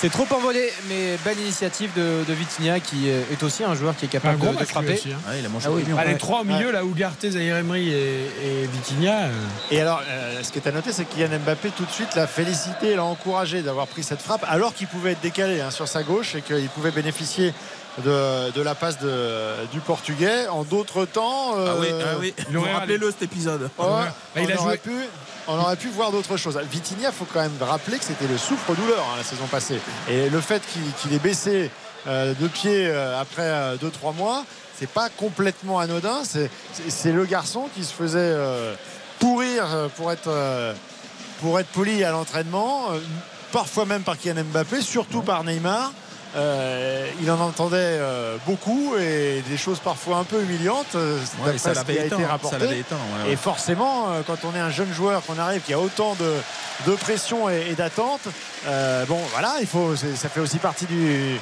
c'est 0.00 0.10
trop 0.10 0.26
envolé, 0.30 0.72
mais 0.88 1.16
belle 1.24 1.38
initiative 1.38 1.90
de, 1.96 2.24
de 2.26 2.32
Vitinha 2.32 2.80
qui 2.80 3.08
est 3.08 3.42
aussi 3.42 3.64
un 3.64 3.74
joueur 3.74 3.96
qui 3.96 4.04
est 4.06 4.08
capable 4.08 4.38
de, 4.38 4.64
frapper. 4.64 5.00
Hein. 5.06 5.32
il 5.38 5.46
a 5.46 5.98
ah 5.98 6.04
les 6.04 6.16
trois 6.16 6.40
au 6.40 6.44
milieu, 6.44 6.70
là, 6.70 6.84
Ougarté, 6.84 7.30
Zahir 7.30 7.56
Emery 7.56 7.90
et, 7.90 8.30
et 8.44 8.66
Vitinha. 8.66 9.24
Euh. 9.24 9.30
Et 9.70 9.80
alors, 9.80 10.02
euh, 10.08 10.42
ce 10.42 10.52
qui 10.52 10.58
est 10.58 10.68
à 10.68 10.72
noter, 10.72 10.92
c'est 10.92 11.04
qu'Yann 11.04 11.36
Mbappé, 11.38 11.70
tout 11.70 11.84
de 11.84 11.90
suite, 11.90 12.14
l'a 12.14 12.26
félicité, 12.26 12.94
l'a 12.94 13.04
encouragé 13.04 13.62
d'avoir 13.62 13.86
pris 13.86 14.02
cette 14.02 14.20
frappe, 14.20 14.44
alors 14.48 14.74
qu'il 14.74 14.86
pouvait 14.86 15.12
être 15.12 15.20
décalé 15.20 15.60
hein, 15.60 15.70
sur 15.70 15.88
sa 15.88 16.02
gauche 16.02 16.34
et 16.34 16.42
qu'il 16.42 16.68
pouvait 16.68 16.90
bénéficier 16.90 17.52
de, 18.04 18.62
la 18.62 18.74
passe 18.74 18.98
du 18.98 19.80
Portugais. 19.80 20.48
En 20.48 20.64
d'autres 20.64 21.04
temps. 21.04 21.54
ah 21.56 21.74
oui, 21.78 21.88
ah 21.90 22.16
oui. 22.20 22.34
Rappelez-le 22.72 23.10
cet 23.10 23.22
épisode. 23.22 23.70
il 24.36 24.52
a 24.52 24.56
joué. 24.56 24.76
Pu, 24.78 24.90
on 25.48 25.58
aurait 25.58 25.76
pu 25.76 25.88
voir 25.88 26.10
d'autres 26.10 26.36
choses. 26.36 26.58
Vitinha, 26.70 27.08
il 27.08 27.14
faut 27.14 27.26
quand 27.32 27.40
même 27.40 27.56
rappeler 27.60 27.98
que 27.98 28.04
c'était 28.04 28.26
le 28.26 28.38
souffre-douleur 28.38 29.00
hein, 29.00 29.16
la 29.18 29.24
saison 29.24 29.46
passée. 29.46 29.80
Et 30.08 30.30
le 30.30 30.40
fait 30.40 30.62
qu'il 31.00 31.12
ait 31.12 31.18
baissé 31.18 31.70
euh, 32.06 32.34
de 32.38 32.48
pied 32.48 32.86
euh, 32.86 33.20
après 33.20 33.76
2-3 33.76 33.78
euh, 34.08 34.12
mois, 34.16 34.44
c'est 34.78 34.88
pas 34.88 35.08
complètement 35.08 35.78
anodin. 35.78 36.22
C'est 36.24 37.12
le 37.12 37.24
garçon 37.24 37.68
qui 37.74 37.84
se 37.84 37.92
faisait 37.92 38.36
pourrir 39.20 39.66
pour 39.96 40.10
être, 40.10 40.74
pour 41.40 41.60
être 41.60 41.68
poli 41.68 42.02
à 42.02 42.10
l'entraînement, 42.10 42.88
parfois 43.52 43.86
même 43.86 44.02
par 44.02 44.18
Kylian 44.18 44.42
Mbappé, 44.42 44.80
surtout 44.82 45.22
par 45.22 45.44
Neymar. 45.44 45.92
Euh, 46.36 47.06
il 47.20 47.30
en 47.30 47.40
entendait 47.40 47.76
euh, 47.78 48.36
beaucoup 48.44 48.96
et 48.98 49.42
des 49.48 49.56
choses 49.56 49.78
parfois 49.78 50.16
un 50.18 50.24
peu 50.24 50.42
humiliantes. 50.42 50.94
Euh, 50.96 51.18
ça 51.56 51.70
a 51.70 51.92
été 51.92 52.24
rapporté. 52.24 52.84
Et 53.28 53.36
forcément, 53.36 54.08
quand 54.26 54.38
on 54.44 54.54
est 54.56 54.60
un 54.60 54.70
jeune 54.70 54.92
joueur, 54.92 55.22
qu'on 55.24 55.38
arrive, 55.38 55.62
qu'il 55.62 55.72
y 55.72 55.74
a 55.74 55.80
autant 55.80 56.16
de, 56.16 56.94
pression 56.96 57.48
et, 57.48 57.74
d'attente, 57.74 58.22
bon, 59.08 59.18
voilà, 59.32 59.56
il 59.60 59.66
faut, 59.66 59.94
ça 59.96 60.28
fait 60.28 60.40
aussi 60.40 60.58
partie 60.58 60.86
du, 60.86 61.38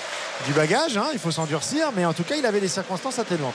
bagage. 0.54 0.96
Hein, 0.96 1.06
il 1.12 1.18
faut 1.18 1.30
s'endurcir, 1.30 1.90
mais 1.96 2.04
en 2.04 2.12
tout 2.12 2.24
cas, 2.24 2.36
il 2.36 2.44
avait 2.44 2.60
des 2.60 2.68
circonstances 2.68 3.18
atténuantes. 3.18 3.54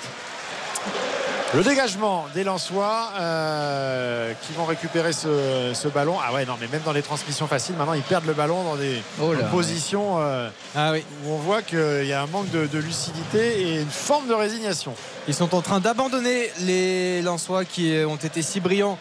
Le 1.54 1.64
dégagement 1.64 2.26
des 2.34 2.44
Lensois 2.44 3.10
euh, 3.18 4.34
qui 4.42 4.52
vont 4.54 4.66
récupérer 4.66 5.14
ce, 5.14 5.88
ballon. 5.88 6.18
Ah 6.22 6.34
ouais, 6.34 6.46
non, 6.46 6.56
mais 6.60 6.68
même 6.68 6.82
dans 6.84 6.92
les 6.92 7.02
transmissions 7.02 7.48
faciles, 7.48 7.76
maintenant 7.78 7.94
ils 7.94 8.02
perdent 8.02 8.26
le 8.26 8.34
ballon 8.34 8.64
dans 8.64 8.76
des, 8.76 9.02
oh 9.22 9.32
positions 9.50 10.18
euh, 10.20 10.50
ah 10.76 10.92
où 11.26 11.32
on 11.32 11.38
voit 11.38 11.62
qu'il 11.62 12.06
y 12.06 12.12
a 12.12 12.22
un 12.22 12.28
manque 12.28 12.52
de, 12.52 12.78
lucidité 12.78 13.62
et 13.62 13.82
une 13.82 13.90
forme 13.90 14.28
de 14.28 14.34
résignation. 14.34 14.94
Ils 15.30 15.34
sont 15.34 15.56
en 15.56 15.62
train 15.62 15.80
d'abandonner 15.80 16.52
les 16.60 17.22
Lensois 17.22 17.64
qui 17.64 17.96
ont 18.06 18.18
été 18.18 18.42
si 18.42 18.60
brillants 18.60 18.98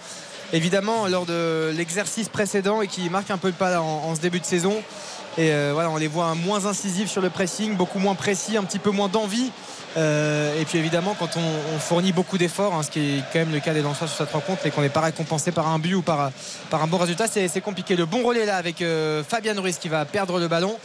évidemment 0.53 1.09
lors 1.09 1.27
de 1.27 1.73
l'exercice 1.77 2.29
précédent 2.29 2.81
et 2.81 2.87
qui 2.87 3.11
marquent 3.11 3.33
un 3.33 3.39
peu 3.39 3.49
le 3.49 3.55
pas 3.55 3.81
en, 3.81 4.15
ce 4.15 4.21
début 4.21 4.39
de 4.41 4.47
saison. 4.47 4.75
Et 5.39 5.53
euh, 5.53 5.73
voilà, 5.75 5.91
on 5.91 5.97
les 5.97 6.07
voit 6.07 6.35
moins 6.35 6.65
incisifs 6.67 7.11
sur 7.11 7.21
le 7.21 7.29
pressing, 7.29 7.75
beaucoup 7.77 7.99
moins 7.99 8.15
précis, 8.15 8.57
un 8.57 8.65
petit 8.65 8.79
peu 8.79 8.91
moins 8.91 9.09
d'envie. 9.09 9.51
Euh, 9.97 10.61
et 10.61 10.65
puis 10.65 10.79
évidemment, 10.79 11.17
quand 11.19 11.37
on, 11.37 11.79
fournit 11.79 12.13
beaucoup 12.13 12.39
d'efforts, 12.39 12.75
hein, 12.75 12.83
ce 12.83 12.91
qui 12.91 13.01
est 13.01 13.23
quand 13.33 13.39
même 13.39 13.53
le 13.53 13.61
cas 13.61 13.73
des 13.73 13.83
lanceurs 13.83 14.09
sur 14.09 14.19
cette 14.19 14.33
rencontre, 14.33 14.67
et 14.67 14.71
qu'on 14.71 14.83
n'est 14.83 14.89
pas 14.89 15.01
récompensé 15.01 15.53
par 15.53 15.69
un 15.69 15.79
but 15.79 15.95
ou 15.95 16.03
par, 16.03 16.31
par 16.71 16.83
un 16.83 16.87
bon 16.87 16.99
résultat, 16.99 17.27
c'est 17.29 17.61
compliqué. 17.61 17.97
Le 17.97 18.07
bon 18.07 18.23
relais 18.23 18.47
là 18.47 18.57
avec 18.57 18.83
euh, 18.83 19.23
Fabien 19.25 19.59
Ruiz 19.59 19.79
qui 19.79 19.89
va 19.89 20.05
perdre 20.05 20.39
le 20.39 20.49
ballon. 20.49 20.77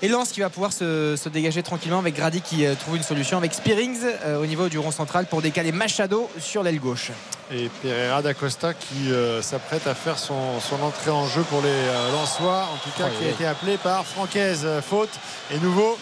Et 0.00 0.06
Lance 0.06 0.30
qui 0.30 0.40
va 0.40 0.48
pouvoir 0.48 0.72
se, 0.72 1.28
dégager 1.28 1.62
tranquillement 1.62 1.98
avec 1.98 2.14
Grady 2.14 2.40
qui 2.40 2.64
euh, 2.64 2.74
trouve 2.78 2.96
une 2.96 3.02
solution 3.02 3.36
avec 3.36 3.52
Spearings 3.52 4.00
au 4.40 4.46
niveau 4.46 4.68
du 4.68 4.78
rond 4.78 4.92
central 4.92 5.26
pour 5.26 5.42
décaler 5.42 5.72
Machado 5.72 6.30
sur 6.38 6.62
l'aile 6.62 6.78
gauche. 6.78 7.10
Et 7.52 7.68
Pereira 7.82 8.22
d'Acosta 8.22 8.74
qui 8.74 9.10
s'apprête 9.40 9.86
à 9.86 9.94
faire 9.94 10.18
son, 10.18 10.34
entrée 10.82 11.10
en 11.10 11.26
jeu 11.26 11.42
pour 11.42 11.62
les 11.62 12.12
Lensois, 12.12 12.68
en 12.72 12.76
tout 12.76 12.96
cas 12.96 13.08
qui 13.08 13.26
a 13.26 13.30
été 13.30 13.46
appelé 13.46 13.76
par 13.78 14.04
Francaise. 14.04 14.66
Faute 14.88 15.10
et 15.50 15.58
nouveau 15.58 15.98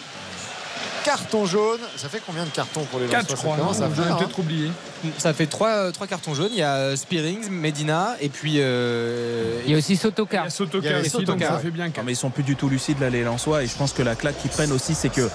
carton 1.03 1.45
jaune. 1.45 1.79
Ça 1.95 2.09
fait 2.09 2.21
combien 2.25 2.43
de 2.43 2.49
cartons 2.49 2.83
pour 2.85 2.99
les 2.99 3.07
4 3.07 3.29
je 3.29 3.35
crois. 3.35 3.57
Ça 3.73 3.89
fait 3.89 4.01
peut-être 4.01 4.39
oublié. 4.39 4.71
Ça 5.17 5.33
fait 5.33 5.47
3, 5.47 5.91
cartons 6.09 6.33
jaunes. 6.33 6.49
Il 6.51 6.59
y 6.59 6.63
a 6.63 6.73
euh, 6.75 6.95
Spearings, 6.95 7.49
Medina 7.49 8.15
et 8.19 8.29
puis. 8.29 8.55
Euh, 8.57 9.61
il 9.65 9.71
y 9.71 9.75
a 9.75 9.77
aussi 9.77 9.95
Sotoka. 9.95 10.41
Il 10.41 10.43
y 10.43 10.47
a 10.47 10.49
Sotoka 10.49 10.99
aussi, 10.99 11.23
donc 11.23 11.41
ça 11.41 11.59
fait 11.59 11.71
bien. 11.71 11.91
mais 12.03 12.11
ils 12.11 12.17
sont 12.17 12.29
plus 12.29 12.43
du 12.43 12.55
tout 12.55 12.69
lucides 12.69 12.99
là, 12.99 13.09
les 13.09 13.23
Lensois. 13.23 13.63
Et 13.63 13.67
je 13.67 13.75
pense 13.75 13.93
que 13.93 14.03
la 14.03 14.15
claque 14.15 14.37
qu'ils 14.37 14.51
prennent 14.51 14.71
aussi, 14.71 14.95
c'est 14.95 15.09
que 15.09 15.29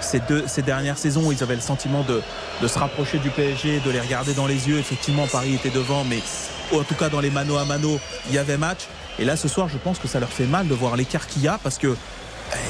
ces, 0.00 0.20
deux, 0.20 0.44
ces 0.46 0.62
dernières 0.62 0.98
saisons, 0.98 1.30
ils 1.30 1.42
avaient 1.42 1.56
le 1.56 1.60
sentiment 1.60 2.02
de, 2.02 2.22
de 2.62 2.68
se 2.68 2.78
rapprocher 2.78 3.18
du 3.18 3.30
PSG, 3.30 3.80
de 3.80 3.90
les 3.90 4.00
regarder 4.00 4.32
dans 4.34 4.46
les 4.46 4.68
yeux. 4.68 4.78
Effectivement, 4.78 5.26
Paris 5.26 5.54
était 5.54 5.70
devant, 5.70 6.04
mais 6.04 6.20
en 6.72 6.84
tout 6.84 6.94
cas 6.94 7.08
dans 7.08 7.20
les 7.20 7.30
mano 7.30 7.56
à 7.56 7.64
mano, 7.64 7.98
il 8.28 8.34
y 8.34 8.38
avait 8.38 8.56
match. 8.56 8.88
Et 9.18 9.24
là, 9.24 9.36
ce 9.36 9.48
soir, 9.48 9.68
je 9.68 9.78
pense 9.78 9.98
que 9.98 10.06
ça 10.08 10.20
leur 10.20 10.28
fait 10.28 10.46
mal 10.46 10.68
de 10.68 10.74
voir 10.74 10.96
l'écart 10.96 11.26
qu'il 11.26 11.42
y 11.42 11.48
a 11.48 11.58
parce 11.62 11.78
que 11.78 11.96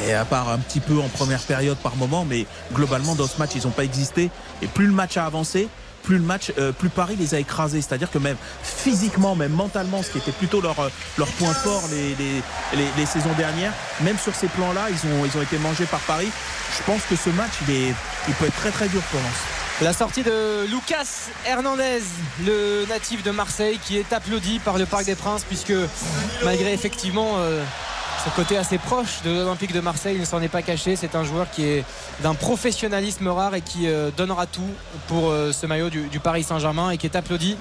et 0.07 0.15
à 0.15 0.24
part 0.24 0.48
un 0.48 0.58
petit 0.58 0.81
peu 0.81 0.98
en 0.98 1.08
première 1.08 1.40
période 1.40 1.78
par 1.78 1.97
moment, 1.97 2.24
mais 2.24 2.47
globalement 2.73 3.15
dans 3.15 3.26
ce 3.26 3.39
match 3.39 3.50
ils 3.55 3.65
n'ont 3.65 3.70
pas 3.70 3.84
existé. 3.84 4.31
Et 4.62 4.66
plus 4.66 4.86
le 4.86 4.92
match 4.92 5.16
a 5.16 5.24
avancé, 5.24 5.68
plus 6.02 6.16
le 6.16 6.24
match, 6.24 6.52
euh, 6.58 6.73
plus 6.73 6.89
Paris 6.89 7.16
les 7.16 7.34
a 7.34 7.39
écrasés. 7.39 7.81
C'est-à-dire 7.81 8.10
que 8.10 8.18
même 8.18 8.36
physiquement, 8.62 9.34
même 9.34 9.52
mentalement, 9.52 10.02
ce 10.02 10.10
qui 10.10 10.18
était 10.18 10.32
plutôt 10.32 10.60
leur, 10.60 10.78
euh, 10.81 10.89
leur 11.18 11.28
point 11.28 11.52
fort 11.52 11.82
les, 11.90 12.15
les, 12.97 13.07
saisons 13.07 13.32
dernières, 13.36 13.73
même 14.00 14.18
sur 14.18 14.34
ces 14.34 14.48
plans-là, 14.48 14.89
ils 14.90 15.08
ont, 15.10 15.24
ils 15.24 15.39
ont 15.39 15.42
été 15.42 15.58
mangés 15.58 15.86
par 15.86 16.00
Paris. 16.00 16.31
Je 16.76 16.82
pense 16.84 17.02
que 17.02 17.16
ce 17.16 17.31
match, 17.31 17.52
il, 17.66 17.74
est, 17.74 17.94
il 18.26 18.34
peut 18.34 18.47
être 18.47 18.57
très 18.57 18.70
très 18.70 18.89
dur 18.89 19.02
pour 19.10 19.20
Lens. 19.20 19.58
La 19.81 19.92
sortie 19.92 20.24
de 20.24 20.66
Lucas 20.66 21.07
Hernandez, 21.47 22.02
le 22.44 22.84
natif 22.89 23.23
de 23.23 23.31
Marseille, 23.31 23.78
qui 23.84 23.97
est 23.97 24.12
applaudi 24.12 24.58
par 24.58 24.76
le 24.76 24.86
Parc 24.86 25.05
des 25.05 25.15
Princes, 25.15 25.44
puisque 25.44 25.73
malgré 26.42 26.73
effectivement 26.73 27.34
euh, 27.36 27.62
son 28.28 28.42
côté 28.42 28.57
assez 28.57 28.78
proche 28.78 29.23
de 29.24 29.31
l'Olympique 29.31 29.73
de 29.73 29.81
Marseille, 29.81 30.16
il 30.16 30.20
ne 30.20 30.26
s'en 30.26 30.42
est 30.42 30.48
pas 30.48 30.62
caché. 30.62 30.97
C'est 30.97 31.15
un 31.15 31.24
joueur 31.24 31.50
qui 31.50 31.65
est 31.65 31.84
d'un 32.23 32.34
professionnalisme 32.34 33.28
rare 33.28 33.55
et 33.55 33.60
qui 33.60 33.86
euh, 33.86 34.10
donnera 34.16 34.47
tout 34.47 34.70
pour 35.07 35.31
euh, 35.31 35.52
ce 35.52 35.66
maillot 35.66 35.89
du, 35.89 36.20
Paris 36.20 36.42
Saint-Germain 36.42 36.90
et 36.90 36.98
qui 36.98 37.07
est 37.07 37.16
applaudi 37.16 37.57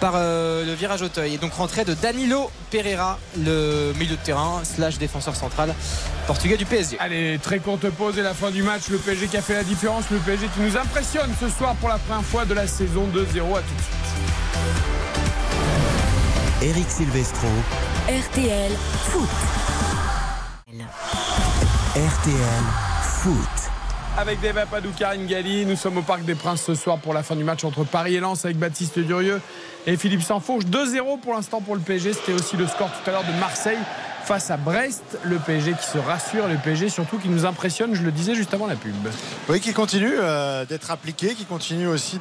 par 0.00 0.14
euh, 0.14 0.64
le 0.64 0.72
virage 0.72 1.02
Auteuil. 1.02 1.34
Et 1.34 1.38
donc 1.38 1.52
rentrée 1.52 1.84
de 1.84 1.94
Danilo 1.94 2.50
Pereira, 2.70 3.18
le 3.36 3.92
milieu 3.98 4.16
de 4.16 4.20
terrain 4.20 4.62
slash 4.64 4.98
défenseur 4.98 5.36
central 5.36 5.74
portugais 6.26 6.56
du 6.56 6.64
PSG. 6.64 6.96
Allez, 6.98 7.38
très 7.40 7.58
courte 7.58 7.88
pause 7.90 8.18
et 8.18 8.22
la 8.22 8.34
fin 8.34 8.50
du 8.50 8.62
match. 8.62 8.88
Le 8.90 8.98
PSG 8.98 9.28
qui 9.28 9.36
a 9.36 9.42
fait 9.42 9.54
la 9.54 9.64
différence, 9.64 10.04
le 10.10 10.18
PSG 10.18 10.48
qui 10.54 10.60
nous 10.60 10.76
impressionne 10.76 11.30
ce 11.40 11.48
soir 11.48 11.74
pour 11.76 11.88
la 11.88 11.98
première 11.98 12.24
fois 12.24 12.44
de 12.44 12.54
la 12.54 12.66
saison 12.66 13.06
2-0. 13.14 13.18
À 13.18 13.24
tout 13.24 13.36
de 13.36 13.82
suite. 13.82 13.98
Eric 16.62 16.90
Silvestro. 16.90 17.48
RTL 18.08 18.72
Foot. 19.10 19.77
RTL 21.96 22.64
Foot. 23.02 23.34
Avec 24.16 24.40
Deva 24.40 24.66
Padou, 24.66 24.90
Karine 24.96 25.26
Galli, 25.26 25.66
nous 25.66 25.76
sommes 25.76 25.98
au 25.98 26.02
Parc 26.02 26.24
des 26.24 26.34
Princes 26.34 26.62
ce 26.62 26.74
soir 26.74 26.98
pour 26.98 27.14
la 27.14 27.22
fin 27.22 27.34
du 27.34 27.44
match 27.44 27.64
entre 27.64 27.84
Paris 27.84 28.14
et 28.14 28.20
Lens 28.20 28.44
avec 28.44 28.58
Baptiste 28.58 28.98
Durieux 28.98 29.40
et 29.86 29.96
Philippe 29.96 30.22
Sansfourche. 30.22 30.66
2-0 30.66 31.20
pour 31.20 31.34
l'instant 31.34 31.60
pour 31.60 31.74
le 31.74 31.80
PSG. 31.80 32.12
C'était 32.12 32.32
aussi 32.32 32.56
le 32.56 32.66
score 32.66 32.90
tout 32.90 33.10
à 33.10 33.12
l'heure 33.12 33.24
de 33.24 33.40
Marseille 33.40 33.78
face 34.28 34.50
à 34.50 34.58
Brest. 34.58 35.18
Le 35.24 35.38
PSG 35.38 35.72
qui 35.72 35.86
se 35.86 35.96
rassure, 35.96 36.48
le 36.48 36.56
PSG 36.56 36.90
surtout 36.90 37.16
qui 37.16 37.30
nous 37.30 37.46
impressionne, 37.46 37.94
je 37.94 38.02
le 38.02 38.12
disais 38.12 38.34
juste 38.34 38.52
avant 38.52 38.66
la 38.66 38.76
pub. 38.76 38.92
Oui, 39.48 39.58
qui 39.58 39.72
continue 39.72 40.12
euh, 40.18 40.66
d'être 40.66 40.90
appliqué, 40.90 41.28
qui 41.28 41.46
continue 41.46 41.86
aussi 41.86 42.18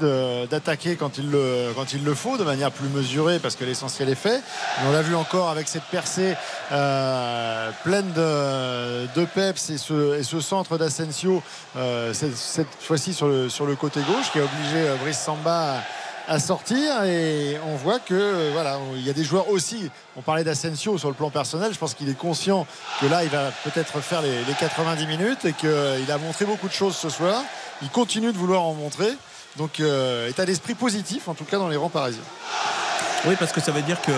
d'attaquer 0.49 0.95
quand, 0.95 1.17
il 1.17 1.29
le, 1.29 1.73
quand 1.75 1.91
il 1.91 2.05
le 2.05 2.13
faut, 2.13 2.37
de 2.37 2.45
manière 2.45 2.71
plus 2.71 2.87
mesurée, 2.87 3.39
parce 3.39 3.57
que 3.57 3.65
l'essentiel 3.65 4.07
est 4.07 4.15
fait. 4.15 4.41
on 4.87 4.93
l'a 4.93 5.01
vu 5.01 5.15
encore 5.15 5.49
avec 5.49 5.67
cette 5.67 5.83
percée 5.83 6.35
euh, 6.71 7.71
pleine 7.83 8.09
de, 8.13 9.19
de, 9.19 9.25
peps 9.25 9.69
et 9.69 9.77
ce, 9.77 10.39
centre 10.39 10.77
d'Asensio, 10.77 11.43
euh, 11.75 12.13
cette, 12.13 12.37
cette 12.37 12.67
fois-ci 12.79 13.13
sur 13.13 13.27
le, 13.27 13.49
sur 13.49 13.65
le 13.65 13.75
côté 13.75 13.99
gauche, 13.99 14.31
qui 14.31 14.39
a 14.39 14.43
obligé 14.43 14.95
Brice 15.03 15.19
Samba 15.19 15.79
à 15.79 15.81
sortir 16.39 17.03
et 17.03 17.57
on 17.65 17.75
voit 17.75 17.99
que 17.99 18.13
euh, 18.13 18.49
voilà 18.51 18.77
il 18.95 19.05
y 19.05 19.09
a 19.09 19.13
des 19.13 19.23
joueurs 19.23 19.49
aussi. 19.49 19.89
On 20.17 20.21
parlait 20.21 20.43
d'Asensio 20.43 20.97
sur 20.97 21.07
le 21.07 21.15
plan 21.15 21.29
personnel. 21.29 21.73
Je 21.73 21.79
pense 21.79 21.93
qu'il 21.93 22.09
est 22.09 22.17
conscient 22.17 22.67
que 22.99 23.05
là 23.05 23.23
il 23.23 23.29
va 23.29 23.51
peut-être 23.63 24.01
faire 24.01 24.21
les, 24.21 24.43
90 24.59 25.07
minutes 25.07 25.45
et 25.45 25.53
qu'il 25.53 26.11
a 26.11 26.17
montré 26.17 26.45
beaucoup 26.45 26.67
de 26.67 26.73
choses 26.73 26.95
ce 26.95 27.09
soir. 27.09 27.43
Il 27.81 27.89
continue 27.89 28.31
de 28.31 28.37
vouloir 28.37 28.63
en 28.63 28.73
montrer. 28.73 29.11
Donc 29.55 29.79
euh, 29.79 30.29
état 30.29 30.45
d'esprit 30.45 30.75
positif 30.75 31.27
en 31.27 31.33
tout 31.33 31.45
cas 31.45 31.57
dans 31.57 31.69
les 31.69 31.77
rangs 31.77 31.89
parisiens. 31.89 32.21
Oui 33.25 33.35
parce 33.39 33.51
que 33.51 33.61
ça 33.61 33.71
veut 33.71 33.81
dire 33.81 34.01
que 34.01 34.11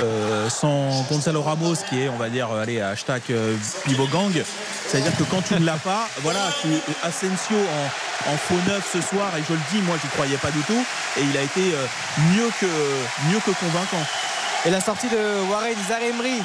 euh, 0.00 0.48
sans 0.50 1.02
Gonzalo 1.10 1.42
Ramos 1.42 1.76
qui 1.88 2.02
est 2.02 2.08
on 2.08 2.16
va 2.16 2.28
dire 2.28 2.50
allez 2.50 2.80
hashtag 2.80 3.22
Pivo 3.84 4.06
Gang 4.06 4.32
C'est-à-dire 4.86 5.16
que 5.16 5.24
quand 5.24 5.42
tu 5.42 5.54
ne 5.54 5.64
l'as 5.64 5.78
pas, 5.78 6.08
voilà, 6.22 6.40
tu, 6.60 6.68
Asensio 7.02 7.56
en, 7.56 8.32
en 8.32 8.36
faux 8.36 8.60
neuf 8.66 8.88
ce 8.92 9.00
soir, 9.00 9.30
et 9.36 9.42
je 9.48 9.52
le 9.52 9.60
dis, 9.72 9.80
moi 9.82 9.96
je 10.00 10.06
ne 10.06 10.12
croyais 10.12 10.36
pas 10.36 10.50
du 10.50 10.60
tout, 10.60 10.84
et 11.16 11.22
il 11.22 11.36
a 11.36 11.42
été 11.42 11.74
euh, 11.74 11.86
mieux, 12.34 12.50
que, 12.60 12.66
mieux 13.30 13.40
que 13.40 13.50
convaincant. 13.58 14.04
Et 14.66 14.70
la 14.70 14.80
sortie 14.80 15.08
de 15.08 15.50
Warren 15.50 15.76
Zaremri 15.88 16.40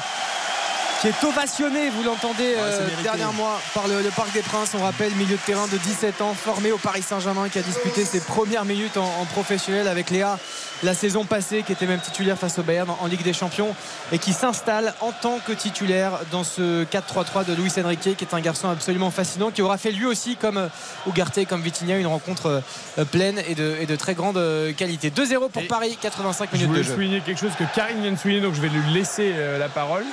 qui 1.00 1.08
est 1.08 1.24
ovationné, 1.24 1.88
vous 1.88 2.02
l'entendez 2.02 2.56
euh, 2.58 2.86
dernièrement 3.02 3.48
par 3.72 3.88
le, 3.88 4.02
Parc 4.14 4.32
des 4.34 4.42
Princes. 4.42 4.72
On 4.74 4.82
rappelle, 4.82 5.14
milieu 5.14 5.36
de 5.36 5.40
terrain 5.40 5.66
de 5.66 5.78
17 5.78 6.20
ans, 6.20 6.34
formé 6.34 6.72
au 6.72 6.76
Paris 6.76 7.00
Saint-Germain, 7.00 7.48
qui 7.48 7.58
a 7.58 7.62
disputé 7.62 8.04
ses 8.04 8.20
premières 8.20 8.66
minutes 8.66 8.98
en, 8.98 9.24
professionnel 9.32 9.88
avec 9.88 10.10
Léa 10.10 10.38
la 10.82 10.94
saison 10.94 11.24
passée, 11.24 11.62
qui 11.62 11.72
était 11.72 11.86
même 11.86 12.00
titulaire 12.00 12.38
face 12.38 12.58
au 12.58 12.62
Bayern 12.62 12.88
en, 12.90 13.06
Ligue 13.06 13.22
des 13.22 13.32
Champions, 13.32 13.74
et 14.12 14.18
qui 14.18 14.32
s'installe 14.32 14.94
en 15.00 15.12
tant 15.12 15.38
que 15.38 15.52
titulaire 15.52 16.12
dans 16.30 16.44
ce 16.44 16.84
4-3-3 16.84 17.44
de 17.44 17.54
Luis 17.54 17.72
Enrique, 17.82 18.16
qui 18.16 18.24
est 18.24 18.34
un 18.34 18.40
garçon 18.40 18.68
absolument 18.68 19.10
fascinant, 19.10 19.50
qui 19.50 19.62
aura 19.62 19.78
fait 19.78 19.92
lui 19.92 20.06
aussi, 20.06 20.36
comme 20.36 20.58
euh, 20.58 20.68
Ugarte, 21.08 21.44
comme 21.46 21.62
Vitinha, 21.62 21.98
une 21.98 22.06
rencontre 22.06 22.62
euh, 22.98 23.04
pleine 23.04 23.40
et 23.48 23.54
de, 23.54 23.76
et 23.80 23.86
de, 23.86 23.96
très 23.96 24.14
grande 24.14 24.40
qualité. 24.76 25.10
2-0 25.10 25.50
pour 25.50 25.66
Paris, 25.66 25.98
85 26.00 26.52
minutes 26.52 26.70
de 26.70 26.74
jeu. 26.76 26.82
Je 26.82 26.88
voulais 26.88 26.96
souligner 26.96 27.20
quelque 27.20 27.40
chose 27.40 27.52
que 27.58 27.64
Karine 27.74 28.00
vient 28.00 28.12
de 28.12 28.16
souligner, 28.16 28.40
donc 28.40 28.54
je 28.54 28.60
vais 28.60 28.68
lui 28.68 28.82
laisser 28.92 29.34
la 29.58 29.68
parole. 29.68 30.04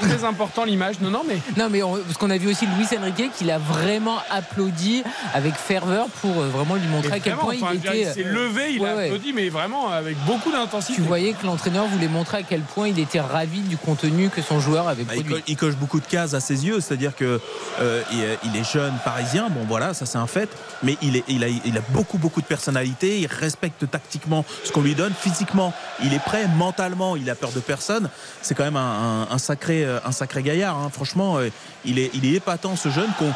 Très 0.00 0.24
important 0.24 0.64
l'image. 0.64 1.00
Non, 1.00 1.10
non, 1.10 1.22
mais. 1.26 1.38
Non, 1.56 1.68
mais 1.70 1.80
parce 1.80 2.16
qu'on 2.18 2.30
a 2.30 2.38
vu 2.38 2.48
aussi 2.48 2.66
Luis 2.66 2.86
Enrique 2.98 3.32
qui 3.36 3.44
l'a 3.44 3.58
vraiment 3.58 4.18
applaudi 4.30 5.02
avec 5.34 5.54
ferveur 5.54 6.06
pour 6.20 6.40
euh, 6.40 6.48
vraiment 6.48 6.74
lui 6.76 6.86
montrer 6.88 7.12
à 7.12 7.20
quel 7.20 7.36
point 7.36 7.54
il 7.54 7.76
était. 7.76 8.00
Il 8.00 8.06
s'est 8.06 8.22
levé, 8.22 8.74
il 8.74 8.84
a 8.84 8.98
applaudi, 8.98 9.32
mais 9.32 9.48
vraiment 9.48 9.90
avec 9.90 10.07
beaucoup 10.26 10.50
d'intensité. 10.50 10.94
Tu 10.94 11.02
voyais 11.02 11.32
que 11.32 11.46
l'entraîneur 11.46 11.86
voulait 11.86 12.08
montrer 12.08 12.38
à 12.38 12.42
quel 12.42 12.60
point 12.60 12.88
il 12.88 12.98
était 12.98 13.20
ravi 13.20 13.60
du 13.60 13.76
contenu 13.76 14.28
que 14.28 14.42
son 14.42 14.60
joueur 14.60 14.88
avait 14.88 15.04
bah, 15.04 15.14
produit. 15.14 15.42
il, 15.46 15.56
coche 15.56 15.76
beaucoup 15.76 16.00
de 16.00 16.06
cases 16.06 16.34
à 16.34 16.40
ses 16.40 16.66
yeux, 16.66 16.80
c'est-à-dire 16.80 17.14
que 17.14 17.40
euh, 17.80 18.02
il, 18.44 18.56
est 18.56 18.64
jeune 18.64 18.94
parisien, 19.04 19.48
bon 19.50 19.64
voilà, 19.66 19.94
ça 19.94 20.06
c'est 20.06 20.18
un 20.18 20.26
fait, 20.26 20.48
mais 20.82 20.96
il, 21.02 21.16
est, 21.16 21.24
il, 21.28 21.44
a, 21.44 21.48
il 21.48 21.76
a 21.76 21.82
beaucoup 21.90 22.18
beaucoup 22.18 22.40
de 22.40 22.46
personnalité, 22.46 23.20
il 23.20 23.26
respecte 23.26 23.90
tactiquement 23.90 24.44
ce 24.64 24.72
qu'on 24.72 24.82
lui 24.82 24.94
donne, 24.94 25.12
physiquement 25.12 25.72
il 26.02 26.14
est 26.14 26.22
prêt, 26.22 26.46
mentalement 26.56 27.16
il 27.16 27.28
a 27.30 27.34
peur 27.34 27.52
de 27.52 27.60
personne. 27.60 28.08
C'est 28.42 28.54
quand 28.54 28.64
même 28.64 28.76
un, 28.76 29.38
sacré, 29.38 29.86
un 30.04 30.12
sacré 30.12 30.42
gaillard. 30.42 30.76
Hein. 30.76 30.90
Franchement, 30.92 31.38
euh, 31.38 31.48
il 31.84 31.98
est, 31.98 32.10
il 32.14 32.24
est 32.24 32.32
épatant 32.32 32.76
ce 32.76 32.88
jeune 32.88 33.10
qu'on 33.18 33.32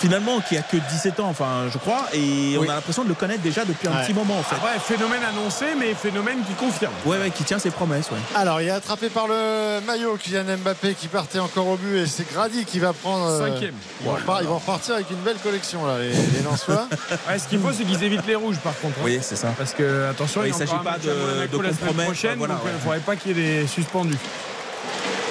finalement 0.00 0.40
qui 0.40 0.56
a 0.56 0.62
que 0.62 0.76
17 0.76 1.20
ans, 1.20 1.28
enfin 1.28 1.68
je 1.70 1.78
crois, 1.78 2.06
et 2.14 2.56
on 2.58 2.62
a 2.62 2.74
l'impression 2.74 3.04
de 3.04 3.08
le 3.08 3.14
connaître 3.14 3.42
déjà 3.42 3.64
depuis 3.64 3.86
un 3.86 4.02
petit 4.02 4.14
moment 4.14 4.38
en 4.38 4.42
fait. 4.42 4.56
Ouais, 4.56 4.78
phénomène 4.82 5.20
annoncé, 5.22 5.66
mais 5.78 5.94
phénomène 5.94 6.38
qui 6.46 6.54
confirme. 6.54 6.92
Ouais, 7.04 7.18
ouais, 7.18 7.30
qui 7.30 7.44
tient 7.44 7.58
ses 7.58 7.70
promesses. 7.70 8.08
Alors 8.34 8.60
il 8.60 8.68
est 8.68 8.72
attrapé 8.72 9.10
par 9.10 9.28
le 9.28 9.80
maillot 9.86 10.16
Kylian 10.16 10.56
Mbappé 10.64 10.94
qui 10.94 11.08
partait 11.08 11.38
encore 11.38 11.68
au 11.68 11.76
but 11.76 11.98
et 11.98 12.06
c'est 12.06 12.30
Grady 12.32 12.64
qui 12.64 12.78
va 12.78 12.92
prendre. 12.92 13.26
Euh, 13.26 13.50
Cinquième. 13.50 13.74
Ils, 14.02 14.46
vont 14.46 14.54
repartir 14.56 14.94
avec 14.94 15.10
une 15.10 15.18
belle 15.18 15.36
collection 15.36 15.86
là, 15.86 15.98
les, 15.98 16.10
les 16.10 16.42
Lensois. 16.42 16.88
ce 17.38 17.48
qu'il 17.48 17.60
faut, 17.60 17.72
c'est 17.72 17.84
qu'ils 17.84 18.02
évitent 18.02 18.26
les 18.26 18.36
rouges 18.36 18.58
par 18.58 18.78
contre. 18.78 18.98
Hein. 18.98 19.04
Oui, 19.04 19.18
c'est 19.20 19.36
ça. 19.36 19.52
Parce 19.56 19.74
que 19.74 20.08
attention, 20.08 20.44
il 20.44 20.52
ne 20.52 20.56
s'agit 20.56 20.72
pas 20.82 20.98
de, 20.98 21.46
de 21.46 21.56
compromettre. 21.56 22.12
il 22.24 22.40
ne 22.40 22.78
faudrait 22.82 23.00
pas 23.00 23.16
qu'il 23.16 23.36
y 23.36 23.40
ait 23.40 23.62
des 23.62 23.66
suspendus. 23.66 24.16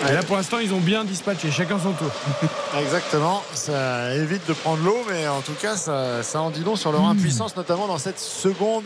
Et 0.07 0.13
là, 0.13 0.23
pour 0.23 0.37
l'instant, 0.37 0.59
ils 0.59 0.73
ont 0.73 0.79
bien 0.79 1.03
dispatché, 1.03 1.51
chacun 1.51 1.77
son 1.77 1.91
tour. 1.91 2.11
Exactement. 2.79 3.43
Ça 3.53 4.15
évite 4.15 4.47
de 4.47 4.53
prendre 4.53 4.83
l'eau, 4.83 4.97
mais 5.09 5.27
en 5.27 5.41
tout 5.41 5.55
cas, 5.61 5.75
ça, 5.75 6.41
en 6.41 6.51
dit 6.51 6.63
long 6.63 6.77
sur 6.77 6.91
leur 6.93 7.03
impuissance, 7.03 7.55
notamment 7.57 7.85
dans 7.87 7.97
cette 7.97 8.19
seconde 8.19 8.85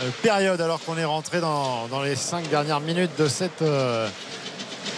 euh, 0.00 0.08
période, 0.22 0.60
alors 0.62 0.80
qu'on 0.80 0.96
est 0.96 1.04
rentré 1.04 1.40
dans, 1.40 1.86
les 2.02 2.16
cinq 2.16 2.48
dernières 2.48 2.80
minutes 2.80 3.10
de 3.18 3.28
cette 3.28 3.60
euh, 3.60 4.08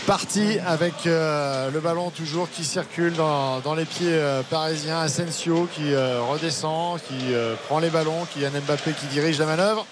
partie, 0.06 0.60
avec 0.64 0.94
euh, 1.06 1.68
le 1.72 1.80
ballon 1.80 2.10
toujours 2.10 2.48
qui 2.48 2.64
circule 2.64 3.14
dans, 3.14 3.74
les 3.76 3.84
pieds 3.84 4.18
parisiens. 4.48 5.00
Asensio 5.00 5.68
qui 5.74 5.96
redescend, 5.96 7.00
qui 7.08 7.34
prend 7.66 7.80
les 7.80 7.90
ballons, 7.90 8.24
qui 8.32 8.44
a 8.46 8.50
Mbappé 8.50 8.92
qui 8.92 9.06
dirige 9.06 9.40
la 9.40 9.46
manœuvre. 9.46 9.84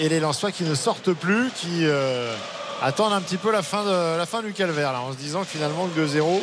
Et 0.00 0.08
les 0.08 0.18
Lensois 0.18 0.50
qui 0.50 0.64
ne 0.64 0.74
sortent 0.74 1.12
plus, 1.12 1.50
qui 1.54 1.86
attendre 2.82 3.14
un 3.14 3.20
petit 3.20 3.36
peu 3.36 3.52
la 3.52 3.62
fin, 3.62 3.84
de, 3.84 4.18
la 4.18 4.26
fin 4.26 4.42
du 4.42 4.52
calvaire 4.52 4.92
là, 4.92 5.00
en 5.00 5.12
se 5.12 5.16
disant 5.16 5.40
que 5.40 5.48
finalement 5.48 5.88
le 5.94 6.06
2-0 6.06 6.40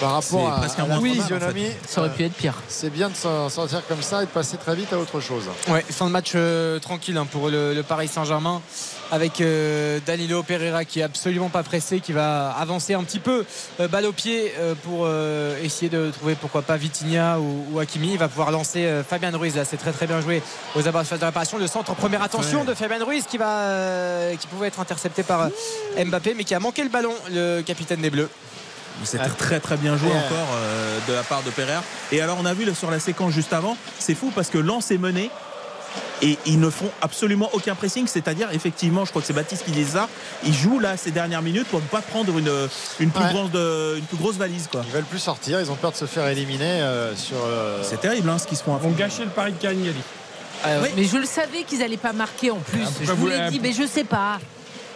par 0.00 0.12
rapport 0.12 0.48
à, 0.48 0.56
à 0.56 0.86
la 0.86 1.00
physionomie, 1.00 1.70
ça 1.86 2.00
aurait 2.00 2.10
pu 2.10 2.24
être 2.24 2.34
pire. 2.34 2.54
C'est 2.68 2.90
bien 2.90 3.08
de 3.08 3.14
s'en 3.14 3.48
sortir 3.48 3.86
comme 3.86 4.02
ça 4.02 4.22
et 4.22 4.26
de 4.26 4.30
passer 4.30 4.56
très 4.56 4.74
vite 4.74 4.92
à 4.92 4.98
autre 4.98 5.20
chose. 5.20 5.44
Ouais, 5.68 5.82
fin 5.88 6.06
de 6.06 6.10
match 6.10 6.32
euh, 6.34 6.78
tranquille 6.78 7.16
hein, 7.16 7.26
pour 7.30 7.48
le, 7.48 7.80
Paris 7.86 8.08
Saint-Germain 8.08 8.60
avec 9.14 9.40
euh, 9.40 10.00
Danilo 10.04 10.42
Pereira 10.42 10.84
qui 10.84 10.98
est 10.98 11.04
absolument 11.04 11.48
pas 11.48 11.62
pressé, 11.62 12.00
qui 12.00 12.12
va 12.12 12.50
avancer 12.50 12.94
un 12.94 13.04
petit 13.04 13.20
peu 13.20 13.44
euh, 13.78 13.86
balle 13.86 14.06
au 14.06 14.12
pied 14.12 14.52
pour 14.82 15.08
essayer 15.62 15.88
de 15.88 16.10
trouver 16.10 16.34
pourquoi 16.34 16.62
pas 16.62 16.76
Vitinha 16.76 17.38
ou, 17.38 17.78
Hakimi. 17.78 18.12
Il 18.12 18.18
va 18.18 18.28
pouvoir 18.28 18.50
lancer 18.50 19.02
Fabien 19.08 19.30
Ruiz 19.36 19.56
là, 19.56 19.64
c'est 19.64 19.76
très 19.76 19.92
très 19.92 20.06
bien 20.06 20.20
joué 20.20 20.42
aux 20.74 20.86
abords 20.88 21.02
de 21.02 21.24
réparation. 21.24 21.58
Le 21.58 21.66
centre 21.66 21.94
première 21.94 22.22
attention 22.22 22.64
de 22.64 22.74
Fabien 22.74 23.04
Ruiz 23.04 23.24
qui 23.28 23.38
va 23.38 24.34
qui 24.38 24.46
pouvait 24.46 24.68
être 24.68 24.80
intercepté 24.80 25.22
par 25.22 25.48
Mbappé 25.96 26.34
mais 26.34 26.44
qui 26.44 26.54
a 26.54 26.60
manqué 26.60 26.82
le 26.82 26.90
ballon, 26.90 27.14
le 27.30 27.62
capitaine 27.62 28.00
des 28.00 28.10
Bleus. 28.10 28.28
C'était 29.02 29.28
très 29.28 29.60
très 29.60 29.76
bien 29.76 29.96
joué 29.96 30.10
encore 30.10 30.48
euh, 30.54 30.98
de 31.08 31.12
la 31.12 31.22
part 31.22 31.42
de 31.42 31.50
Pereira. 31.50 31.82
Et 32.12 32.20
alors 32.20 32.38
on 32.40 32.46
a 32.46 32.54
vu 32.54 32.72
sur 32.74 32.90
la 32.90 33.00
séquence 33.00 33.32
juste 33.32 33.52
avant, 33.52 33.76
c'est 33.98 34.14
fou 34.14 34.30
parce 34.34 34.48
que 34.48 34.58
Lance 34.58 34.90
est 34.90 34.98
mené 34.98 35.30
et 36.22 36.38
ils 36.46 36.60
ne 36.60 36.70
font 36.70 36.90
absolument 37.00 37.50
aucun 37.52 37.74
pressing. 37.74 38.06
C'est-à-dire, 38.06 38.48
effectivement, 38.52 39.04
je 39.04 39.10
crois 39.10 39.22
que 39.22 39.26
c'est 39.26 39.32
Baptiste 39.32 39.64
qui 39.64 39.72
dit 39.72 39.84
ça. 39.84 40.08
Ils 40.44 40.54
jouent 40.54 40.78
là 40.78 40.96
ces 40.96 41.10
dernières 41.10 41.42
minutes 41.42 41.66
pour 41.68 41.80
ne 41.80 41.86
pas 41.86 42.00
prendre 42.00 42.36
une, 42.38 42.50
une, 43.00 43.10
plus, 43.10 43.24
grosse 44.16 44.36
valise. 44.36 44.68
Quoi. 44.70 44.82
Ils 44.86 44.92
veulent 44.92 45.04
plus 45.04 45.18
sortir, 45.18 45.60
ils 45.60 45.70
ont 45.70 45.76
peur 45.76 45.92
de 45.92 45.96
se 45.96 46.06
faire 46.06 46.26
éliminer 46.28 46.64
euh, 46.64 47.14
sur. 47.16 47.36
Euh, 47.44 47.82
c'est 47.82 48.00
terrible 48.00 48.28
hein, 48.28 48.38
ce 48.38 48.46
qu'ils 48.46 48.56
se 48.56 48.62
font. 48.62 48.76
Ils 48.80 48.88
vont 48.88 48.94
gâcher 48.94 49.24
le 49.24 49.30
pari 49.30 49.52
de 49.52 49.58
Carignali. 49.58 50.00
Mais 50.96 51.04
je 51.04 51.18
le 51.18 51.26
savais 51.26 51.62
qu'ils 51.64 51.80
n'allaient 51.80 51.96
pas 51.96 52.12
marquer 52.12 52.50
en 52.50 52.58
plus. 52.58 52.80
Ah, 52.82 53.02
je 53.02 53.12
vous 53.12 53.26
l'ai 53.26 53.50
dit, 53.50 53.60
mais 53.60 53.72
je 53.72 53.86
sais 53.86 54.04
pas. 54.04 54.38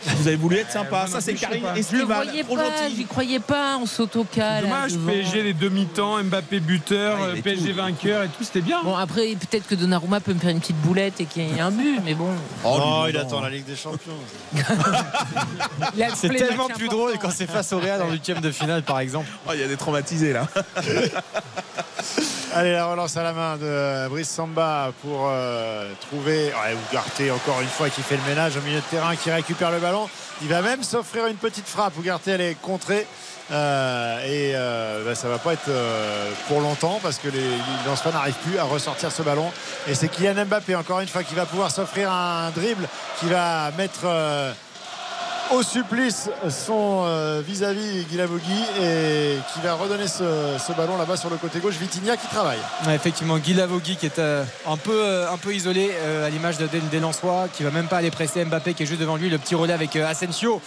Vous 0.04 0.28
avez 0.28 0.36
voulu 0.36 0.56
être 0.56 0.70
sympa. 0.70 1.06
ça, 1.06 1.20
c'est 1.20 1.34
Karine 1.34 1.64
Je 1.76 1.96
le 1.96 2.04
voyais 2.04 2.44
pas, 2.44 2.88
j'y 2.94 3.04
croyais 3.04 3.40
pas, 3.40 3.78
on 3.80 3.86
s'autocale. 3.86 4.64
Dommage, 4.64 4.92
PSG 4.96 5.42
les 5.42 5.54
demi-temps, 5.54 6.22
Mbappé 6.22 6.60
buteur, 6.60 7.18
PSG 7.42 7.72
vainqueur 7.72 8.24
et 8.24 8.28
tout, 8.28 8.44
c'était 8.44 8.60
bien. 8.60 8.82
Bon, 8.82 8.96
après, 8.96 9.34
peut-être 9.34 9.66
que 9.66 9.74
Donnarumma 9.74 10.20
peut 10.20 10.34
me 10.34 10.38
faire 10.38 10.50
une 10.50 10.60
petite 10.60 10.80
boulette 10.80 11.20
et 11.20 11.24
qu'il 11.24 11.42
y 11.48 11.56
ait 11.56 11.60
un 11.60 11.70
but, 11.70 12.00
mais 12.04 12.14
bon. 12.14 12.30
Oh, 12.64 12.78
non, 12.78 13.06
il 13.06 13.16
attend 13.16 13.40
la 13.40 13.50
Ligue 13.50 13.64
des 13.64 13.76
Champions. 13.76 14.12
c'est 16.14 16.28
tellement 16.28 16.68
plus 16.68 16.88
drôle 16.88 17.12
quand 17.20 17.30
c'est 17.30 17.46
face 17.46 17.72
au 17.72 17.78
Real 17.78 18.02
en 18.02 18.10
huitième 18.10 18.40
de 18.40 18.50
finale, 18.50 18.82
par 18.82 19.00
exemple. 19.00 19.28
Oh, 19.46 19.50
il 19.54 19.60
y 19.60 19.64
a 19.64 19.68
des 19.68 19.76
traumatisés 19.76 20.32
là. 20.32 20.46
Allez, 22.54 22.72
la 22.72 22.86
relance 22.86 23.16
à 23.16 23.22
la 23.22 23.32
main 23.32 23.56
de 23.56 24.08
Brice 24.08 24.30
Samba 24.30 24.92
pour 25.02 25.28
euh, 25.28 25.92
trouver 26.08 26.46
ouais, 26.46 26.76
Ugarte 26.90 27.22
encore 27.34 27.60
une 27.60 27.68
fois 27.68 27.90
qui 27.90 28.00
fait 28.02 28.16
le 28.16 28.22
ménage 28.22 28.56
au 28.56 28.60
milieu 28.62 28.78
de 28.78 28.84
terrain, 28.90 29.14
qui 29.16 29.30
récupère 29.30 29.70
le 29.70 29.78
ballon. 29.78 29.88
Il 30.42 30.49
va 30.49 30.62
même 30.62 30.83
s'offrir 30.83 31.26
une 31.26 31.36
petite 31.36 31.67
frappe. 31.67 31.97
Ugarte, 31.99 32.28
elle 32.28 32.41
est 32.41 32.57
contrée. 32.60 33.07
Euh, 33.50 34.18
et 34.26 34.52
euh, 34.55 35.05
bah, 35.07 35.15
ça 35.15 35.28
va 35.28 35.39
pas 35.39 35.55
être 35.55 35.70
pour 36.49 36.60
longtemps 36.60 37.00
parce 37.02 37.18
que 37.18 37.28
les, 37.28 37.41
les 37.41 38.12
n'arrivent 38.12 38.34
plus 38.47 38.58
à 38.58 38.65
ressortir 38.65 39.10
ce 39.10 39.23
ballon. 39.23 39.50
Et 39.86 39.94
c'est 39.94 40.08
Kylian 40.08 40.44
Mbappé 40.44 40.75
encore 40.76 41.00
une 41.00 41.08
fois 41.08 41.23
qui 41.23 41.34
va 41.34 41.47
pouvoir 41.47 41.70
s'offrir 41.70 42.12
un 42.12 42.50
dribble 42.50 42.86
qui 43.20 43.26
va 43.26 43.70
mettre 43.78 44.07
au 45.52 45.62
supplice 45.62 46.30
son 46.50 47.02
euh, 47.04 47.42
vis-à-vis 47.46 48.04
Guilavogui 48.04 48.62
et 48.82 49.36
qui 49.52 49.60
va 49.60 49.74
redonner 49.74 50.06
ce, 50.06 50.72
ballon 50.76 50.96
là-bas 50.96 51.16
sur 51.16 51.30
le 51.30 51.36
côté 51.36 51.58
gauche. 51.60 51.76
Vitinha 51.76 52.16
qui 52.16 52.26
travaille. 52.26 52.58
effectivement, 52.92 53.38
Guilavogui 53.38 53.96
qui 53.96 54.06
est 54.06 54.18
euh, 54.18 54.44
un, 54.66 54.76
peu, 54.76 55.04
euh, 55.04 55.32
un 55.32 55.36
peu 55.36 55.54
isolé 55.54 55.90
à 56.24 56.30
l'image 56.30 56.58
de, 56.58 56.66
des 56.90 57.00
Lensois, 57.00 57.48
qui 57.52 57.62
va 57.62 57.70
même 57.70 57.86
pas 57.86 57.98
aller 57.98 58.10
presser 58.10 58.44
Mbappé 58.44 58.74
qui 58.74 58.82
est 58.82 58.86
juste 58.86 59.00
devant 59.00 59.16
lui. 59.16 59.30
Le 59.30 59.38
petit 59.38 59.54
relais 59.54 59.72
avec 59.72 59.96
Asensio 59.96 60.60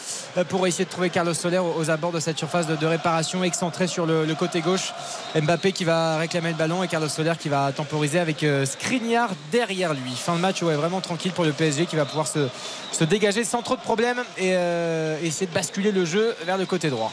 pour 0.49 0.65
essayer 0.67 0.85
de 0.85 0.89
trouver 0.89 1.09
Carlos 1.09 1.33
Soler 1.33 1.59
aux, 1.59 1.89
abords 1.89 2.11
de 2.11 2.19
cette 2.19 2.37
surface 2.37 2.67
de, 2.67 2.85
réparation 2.85 3.43
excentrée 3.43 3.87
sur 3.87 4.05
le, 4.05 4.25
côté 4.35 4.61
gauche. 4.61 4.93
Mbappé 5.35 5.71
qui 5.71 5.83
va 5.83 6.17
réclamer 6.17 6.49
le 6.49 6.55
ballon 6.55 6.83
et 6.83 6.87
Carlos 6.87 7.07
Soler 7.07 7.33
qui 7.39 7.49
va 7.49 7.71
temporiser 7.71 8.19
avec 8.19 8.45
Skriniar 8.65 9.29
derrière 9.51 9.93
lui. 9.93 10.15
Fin 10.15 10.35
de 10.35 10.39
match 10.39 10.61
ouais, 10.63 10.75
vraiment 10.75 11.01
tranquille 11.01 11.31
pour 11.31 11.45
le 11.45 11.51
PSG 11.51 11.85
qui 11.85 11.95
va 11.95 12.05
pouvoir 12.05 12.27
se, 12.27 12.47
se 12.91 13.03
dégager 13.03 13.43
sans 13.43 13.61
trop 13.61 13.75
de 13.75 13.81
problèmes 13.81 14.23
et 14.37 14.55
euh, 14.71 15.17
essayer 15.21 15.47
de 15.47 15.53
basculer 15.53 15.91
le 15.91 16.05
jeu 16.05 16.35
vers 16.45 16.57
le 16.57 16.65
côté 16.65 16.89
droit. 16.89 17.11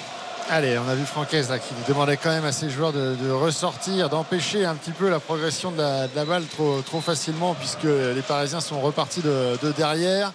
Allez, 0.51 0.79
on 0.79 0.89
a 0.89 0.95
vu 0.95 1.05
Francaise 1.05 1.53
qui 1.69 1.93
demandait 1.93 2.17
quand 2.17 2.31
même 2.31 2.47
à 2.47 2.53
ses 2.53 2.71
joueurs 2.71 2.93
de, 2.93 3.31
ressortir, 3.31 4.09
d'empêcher 4.09 4.65
un 4.65 4.77
petit 4.77 4.93
peu 4.93 5.11
la 5.11 5.21
progression 5.21 5.71
de 5.71 5.79
la, 5.79 6.25
balle 6.25 6.45
trop, 6.47 7.01
facilement, 7.03 7.55
puisque 7.55 7.83
les 7.85 8.23
Parisiens 8.23 8.61
sont 8.61 8.81
repartis 8.81 9.21
de, 9.21 9.73
derrière, 9.77 10.33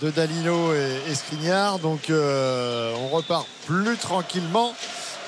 de 0.00 0.10
Dalilo 0.10 0.74
et, 0.74 1.14
Skriniar. 1.14 1.78
Donc 1.78 2.10
euh, 2.10 2.92
on 3.04 3.08
repart 3.14 3.46
plus 3.66 3.96
tranquillement. 3.96 4.74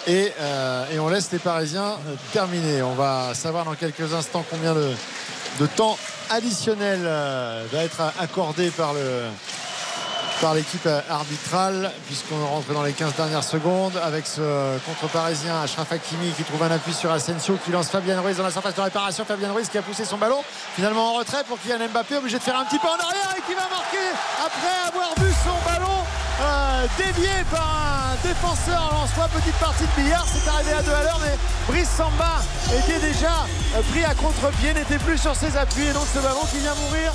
Et, 0.08 0.32
euh, 0.40 0.84
et, 0.92 0.98
on 0.98 1.08
laisse 1.08 1.30
les 1.30 1.38
Parisiens 1.38 1.92
terminer. 2.32 2.82
On 2.82 2.94
va 2.94 3.34
savoir 3.34 3.64
dans 3.64 3.74
quelques 3.74 4.14
instants 4.14 4.44
combien 4.50 4.74
de 4.74 5.66
temps 5.76 5.96
additionnel 6.30 7.02
va 7.04 7.84
être 7.84 8.02
accordé 8.18 8.70
par 8.70 8.94
le, 8.94 9.28
par 10.44 10.52
l'équipe 10.52 10.86
arbitrale 11.08 11.90
puisqu'on 12.06 12.44
rentre 12.44 12.70
dans 12.74 12.82
les 12.82 12.92
15 12.92 13.14
dernières 13.14 13.42
secondes 13.42 13.98
avec 14.04 14.26
ce 14.26 14.42
contre 14.84 15.10
parisien 15.10 15.62
Ashraf 15.62 15.90
Hakimi 15.90 16.32
qui 16.36 16.44
trouve 16.44 16.62
un 16.62 16.70
appui 16.70 16.92
sur 16.92 17.10
Asensio 17.10 17.56
qui 17.64 17.70
lance 17.70 17.88
Fabien 17.88 18.20
Ruiz 18.20 18.36
dans 18.36 18.42
la 18.42 18.50
surface 18.50 18.74
de 18.74 18.82
réparation. 18.82 19.24
Fabien 19.24 19.50
Ruiz 19.54 19.70
qui 19.70 19.78
a 19.78 19.82
poussé 19.82 20.04
son 20.04 20.18
ballon 20.18 20.44
finalement 20.76 21.12
en 21.14 21.18
retrait 21.18 21.44
pour 21.48 21.58
Kylian 21.58 21.88
Mbappé 21.88 22.16
obligé 22.18 22.36
de 22.36 22.42
faire 22.42 22.58
un 22.58 22.66
petit 22.66 22.78
pas 22.78 22.90
en 22.90 23.00
arrière 23.00 23.34
et 23.38 23.40
qui 23.40 23.54
va 23.54 23.62
marquer 23.70 24.12
après 24.44 24.88
avoir 24.92 25.14
vu 25.16 25.32
son 25.42 25.56
ballon 25.64 26.04
euh, 26.42 26.86
dévié 26.98 27.30
par 27.50 28.12
un 28.12 28.28
défenseur 28.28 28.90
lance-toi 28.92 29.28
petite 29.40 29.56
partie 29.56 29.84
de 29.84 30.02
billard 30.02 30.26
c'est 30.28 30.46
arrivé 30.50 30.72
à 30.72 30.82
deux 30.82 30.92
à 30.92 31.04
l'heure 31.04 31.20
mais 31.22 31.38
Brice 31.68 31.88
Samba 31.88 32.42
était 32.68 33.00
déjà 33.00 33.46
pris 33.90 34.04
à 34.04 34.14
contre-pied 34.14 34.74
n'était 34.74 34.98
plus 34.98 35.16
sur 35.16 35.34
ses 35.34 35.56
appuis. 35.56 35.86
Et 35.86 35.92
donc 35.92 36.04
ce 36.12 36.18
ballon 36.18 36.44
qui 36.50 36.58
vient 36.58 36.74
mourir 36.74 37.12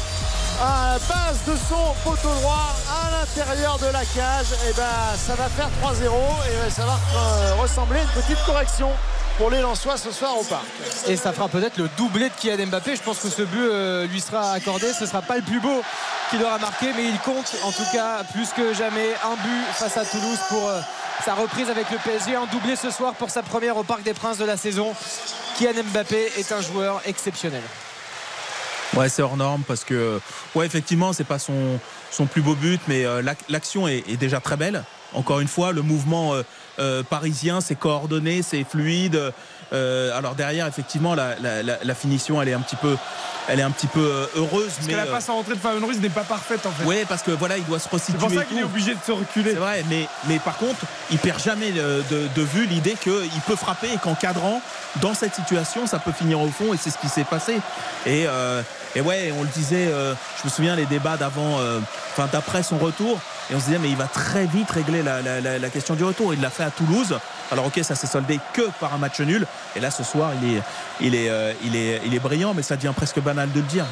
à 0.61 0.93
la 0.93 0.99
base 0.99 1.39
de 1.47 1.55
son 1.55 1.93
poteau 2.03 2.33
droit 2.41 2.75
à 2.89 3.11
l'intérieur 3.11 3.77
de 3.79 3.85
la 3.87 4.03
cage 4.05 4.47
et 4.67 4.73
ben 4.73 4.83
ça 5.17 5.35
va 5.35 5.47
faire 5.49 5.69
3-0 5.81 6.05
et 6.05 6.69
ça 6.69 6.85
va 6.85 6.99
euh, 7.15 7.55
ressembler 7.61 7.99
à 7.99 8.03
une 8.03 8.21
petite 8.21 8.43
correction 8.45 8.89
pour 9.37 9.49
les 9.49 9.61
Lensois 9.61 9.95
ce 9.97 10.11
soir 10.11 10.37
au 10.37 10.43
parc. 10.43 10.65
Et 11.07 11.15
ça 11.15 11.31
fera 11.31 11.47
peut-être 11.47 11.77
le 11.77 11.89
doublé 11.97 12.27
de 12.27 12.33
Kylian 12.35 12.67
Mbappé. 12.67 12.97
Je 12.97 13.01
pense 13.01 13.19
que 13.19 13.29
ce 13.29 13.43
but 13.43 13.57
euh, 13.57 14.05
lui 14.07 14.19
sera 14.19 14.51
accordé. 14.51 14.91
Ce 14.91 15.05
ne 15.05 15.07
sera 15.07 15.21
pas 15.21 15.37
le 15.37 15.43
plus 15.43 15.61
beau 15.61 15.81
qu'il 16.29 16.43
aura 16.43 16.57
marqué, 16.59 16.87
mais 16.93 17.05
il 17.05 17.17
compte 17.19 17.55
en 17.63 17.71
tout 17.71 17.85
cas 17.93 18.23
plus 18.33 18.49
que 18.49 18.73
jamais 18.73 19.13
un 19.23 19.35
but 19.35 19.65
face 19.73 19.95
à 19.95 20.03
Toulouse 20.03 20.39
pour 20.49 20.67
euh, 20.67 20.81
sa 21.23 21.35
reprise 21.35 21.69
avec 21.69 21.89
le 21.89 21.97
PSG. 21.99 22.35
Un 22.35 22.47
doublé 22.47 22.75
ce 22.75 22.91
soir 22.91 23.13
pour 23.13 23.29
sa 23.29 23.43
première 23.43 23.77
au 23.77 23.83
Parc 23.83 24.03
des 24.03 24.13
Princes 24.13 24.37
de 24.37 24.45
la 24.45 24.57
saison. 24.57 24.93
Kylian 25.57 25.83
Mbappé 25.93 26.33
est 26.37 26.51
un 26.51 26.61
joueur 26.61 27.01
exceptionnel. 27.05 27.63
Ouais, 28.95 29.09
c'est 29.09 29.21
hors 29.21 29.37
norme 29.37 29.63
parce 29.67 29.83
que, 29.83 30.19
ouais, 30.55 30.65
effectivement, 30.65 31.13
c'est 31.13 31.23
pas 31.23 31.39
son, 31.39 31.79
son 32.11 32.25
plus 32.25 32.41
beau 32.41 32.55
but, 32.55 32.81
mais 32.87 33.05
euh, 33.05 33.21
l'action 33.49 33.87
est, 33.87 34.03
est, 34.09 34.17
déjà 34.17 34.39
très 34.39 34.57
belle. 34.57 34.83
Encore 35.13 35.39
une 35.39 35.47
fois, 35.47 35.71
le 35.71 35.81
mouvement 35.81 36.33
euh, 36.33 36.43
euh, 36.79 37.03
parisien, 37.03 37.61
c'est 37.61 37.75
coordonné, 37.75 38.41
c'est 38.41 38.63
fluide. 38.63 39.31
Alors 39.71 40.33
derrière, 40.33 40.65
effectivement, 40.65 41.13
la, 41.13 41.35
la, 41.39 41.61
la, 41.61 41.95
finition, 41.95 42.41
elle 42.41 42.49
est 42.49 42.53
un 42.53 42.59
petit 42.59 42.75
peu, 42.75 42.97
elle 43.47 43.59
est 43.59 43.63
un 43.63 43.69
petit 43.69 43.85
peu 43.85 44.27
heureuse. 44.35 44.71
Parce 44.75 44.87
mais 44.87 44.93
que 44.93 44.97
la 44.97 45.05
passe 45.05 45.29
en 45.29 45.35
rentrée 45.35 45.53
de 45.53 45.59
Fabien 45.59 45.85
Ruiz 45.85 46.01
n'est 46.01 46.09
pas 46.09 46.23
parfaite 46.23 46.65
en 46.65 46.71
fait. 46.71 46.83
Oui, 46.85 47.05
parce 47.07 47.21
que 47.21 47.29
voilà, 47.29 47.55
il 47.55 47.65
doit 47.65 47.77
se 47.77 47.87
resituer. 47.87 48.13
C'est 48.19 48.25
pour 48.25 48.35
ça 48.35 48.45
qu'il 48.45 48.57
est 48.57 48.63
obligé 48.63 48.95
de 48.95 48.99
se 49.05 49.11
reculer. 49.11 49.51
C'est 49.51 49.59
vrai, 49.59 49.85
mais, 49.87 50.07
mais 50.27 50.39
par 50.39 50.57
contre, 50.57 50.79
il 51.11 51.19
perd 51.19 51.39
jamais 51.39 51.71
de, 51.71 52.01
de, 52.09 52.41
vue 52.41 52.65
l'idée 52.65 52.95
qu'il 52.99 53.41
peut 53.45 53.55
frapper 53.55 53.93
et 53.93 53.97
qu'en 53.99 54.15
cadrant 54.15 54.59
dans 55.03 55.13
cette 55.13 55.35
situation, 55.35 55.85
ça 55.85 55.99
peut 55.99 56.11
finir 56.11 56.41
au 56.41 56.49
fond 56.49 56.73
et 56.73 56.77
c'est 56.77 56.89
ce 56.89 56.97
qui 56.97 57.07
s'est 57.07 57.23
passé. 57.23 57.59
Et, 58.07 58.25
et 58.95 59.01
ouais, 59.01 59.31
on 59.37 59.43
le 59.43 59.49
disait, 59.49 59.87
euh, 59.87 60.15
je 60.39 60.45
me 60.45 60.49
souviens 60.49 60.75
les 60.75 60.85
débats 60.85 61.17
d'avant, 61.17 61.59
euh, 61.59 61.79
enfin 62.11 62.27
d'après 62.31 62.63
son 62.63 62.77
retour, 62.77 63.19
et 63.49 63.55
on 63.55 63.59
se 63.59 63.65
disait 63.65 63.77
mais 63.77 63.89
il 63.89 63.95
va 63.95 64.07
très 64.07 64.45
vite 64.45 64.69
régler 64.71 65.03
la, 65.03 65.69
question 65.69 65.95
du 65.95 66.03
retour. 66.03 66.33
Il 66.33 66.41
l'a 66.41 66.49
fait 66.49 66.63
à 66.63 66.71
Toulouse. 66.71 67.17
Alors 67.51 67.67
ok, 67.67 67.79
ça 67.83 67.95
s'est 67.95 68.07
soldé 68.07 68.39
que 68.53 68.69
par 68.79 68.93
un 68.93 68.97
match 68.97 69.19
nul. 69.19 69.45
Et 69.75 69.79
là 69.79 69.91
ce 69.91 70.03
soir, 70.03 70.31
il 71.01 71.15
est, 71.15 71.29
euh, 71.29 72.19
brillant, 72.21 72.53
mais 72.55 72.63
ça 72.63 72.75
devient 72.75 72.93
presque 72.95 73.19
banal 73.19 73.51
de 73.51 73.59
le 73.59 73.65
dire. 73.65 73.85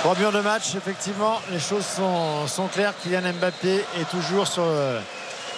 Trois 0.00 0.16
buts 0.16 0.24
de 0.34 0.40
match, 0.40 0.74
effectivement, 0.74 1.40
les 1.50 1.60
choses 1.60 1.86
sont, 1.86 2.66
claires. 2.74 2.92
Kylian 3.02 3.32
Mbappé 3.34 3.84
est 4.00 4.10
toujours 4.10 4.48
sur 4.48 4.64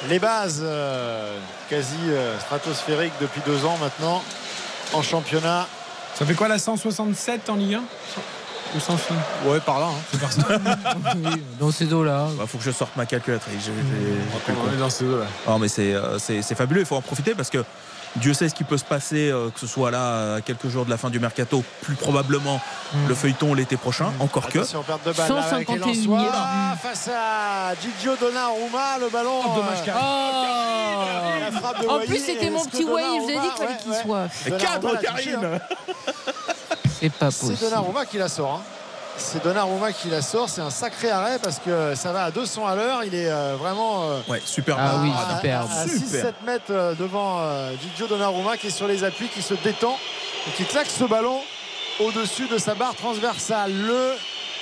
les 0.09 0.19
bases 0.19 0.63
quasi 1.71 1.97
stratosphériques 2.41 3.15
depuis 3.21 3.41
deux 3.47 3.65
ans 3.65 3.79
maintenant 3.81 4.23
en 4.93 5.03
championnat. 5.03 5.67
Ça 6.15 6.25
fait 6.25 6.35
quoi 6.35 6.49
la 6.49 6.59
167 6.59 7.51
en 7.51 7.57
Ligue 7.57 7.75
1 7.75 7.83
ou 8.77 8.81
100 8.81 8.97
Ouais, 9.47 9.61
par 9.61 9.81
là. 9.81 9.87
Hein. 9.87 10.01
C'est 10.11 10.21
par 10.21 10.33
ça. 10.33 10.43
oui, 11.17 11.43
dans 11.59 11.71
ces 11.71 11.93
eaux-là. 11.93 12.29
Il 12.31 12.39
bah, 12.39 12.45
faut 12.47 12.59
que 12.59 12.65
je 12.65 12.71
sorte 12.71 12.97
ma 12.97 13.07
calculatrice. 13.07 13.65
J'ai, 13.65 13.73
on 14.53 14.73
est 14.73 14.79
dans 14.79 14.91
ces 14.91 15.05
eaux-là. 15.05 15.27
Non, 15.49 15.59
mais 15.59 15.69
c'est, 15.69 15.95
c'est, 16.19 16.43
c'est 16.43 16.55
fabuleux. 16.55 16.81
Il 16.81 16.87
faut 16.87 16.97
en 16.97 17.03
profiter 17.03 17.35
parce 17.35 17.51
que 17.51 17.65
Dieu 18.17 18.33
sait 18.33 18.49
ce 18.49 18.55
qui 18.55 18.65
peut 18.65 18.79
se 18.79 18.85
passer, 18.85 19.31
euh, 19.31 19.51
que 19.51 19.59
ce 19.59 19.67
soit 19.67 19.91
là 19.91 20.37
à 20.37 20.41
quelques 20.41 20.69
jours 20.69 20.85
de 20.85 20.91
la 20.91 20.97
fin 20.97 21.11
du 21.11 21.19
mercato, 21.19 21.65
plus 21.83 21.97
probablement 21.97 22.61
mmh. 22.93 23.09
le 23.09 23.15
feuilleton 23.15 23.55
l'été 23.55 23.77
prochain, 23.77 24.11
mmh. 24.11 24.23
encore 24.23 24.47
Attention, 24.47 24.83
que. 24.83 24.87
Perte 24.87 25.07
de 25.07 25.13
balle 25.13 25.29
151 25.29 26.19
ah, 26.33 26.77
face 26.81 27.09
à 27.09 27.75
Gigio 27.75 28.17
Donnarumma, 28.17 28.99
le 29.01 29.09
ballon. 29.09 29.41
Oh, 29.45 29.57
dommage, 29.57 29.79
euh, 29.89 29.93
oh. 31.89 31.91
En 31.91 31.99
plus, 32.01 32.19
c'était 32.19 32.51
mon 32.51 32.65
petit 32.65 32.85
Wave, 32.85 33.03
je 33.17 33.23
vous 33.23 33.31
ai 33.31 33.35
dit 33.35 33.41
qu'il 33.41 33.67
fallait 33.67 33.79
qu'il 33.79 33.91
ouais. 33.91 34.03
soit. 34.03 34.59
Cadre, 34.59 35.01
Karine 35.01 35.61
C'est 37.01 37.13
pas 37.13 37.27
possible. 37.27 37.57
C'est 37.59 37.65
Donnarumma 37.65 38.07
qui 38.07 38.19
la 38.19 38.29
sort. 38.29 38.63
Hein. 38.63 38.84
C'est 39.17 39.43
Donnarumma 39.43 39.93
qui 39.93 40.09
la 40.09 40.23
sort. 40.23 40.49
C'est 40.49 40.61
un 40.61 40.71
sacré 40.71 41.11
arrêt 41.11 41.39
parce 41.43 41.59
que 41.59 41.95
ça 41.95 42.13
va 42.13 42.25
à 42.25 42.31
200 42.31 42.67
à 42.67 42.75
l'heure. 42.75 43.05
Il 43.05 43.15
est 43.15 43.31
euh, 43.31 43.57
vraiment 43.59 44.11
euh, 44.11 44.21
ouais, 44.29 44.43
super 44.45 44.77
ah, 44.79 45.01
oui, 45.03 45.11
à, 45.17 45.37
superbe. 45.37 45.69
à, 45.71 45.81
à 45.81 45.87
6-7 45.87 46.33
mètres 46.45 46.65
euh, 46.71 46.95
devant 46.95 47.41
Gigio 47.81 48.07
Donnarumma 48.07 48.57
qui 48.57 48.69
est 48.69 48.71
sur 48.71 48.89
les 48.89 49.05
appuis, 49.05 49.29
qui 49.29 49.43
se 49.43 49.55
détend 49.55 49.97
et 50.49 50.51
qui 50.53 50.65
claque 50.65 50.89
ce 50.89 51.05
ballon 51.05 51.41
au-dessus 52.01 52.49
de 52.49 52.59
sa 52.59 52.75
barre 52.75 52.95
transversale. 52.95 53.73
Le 53.73 54.13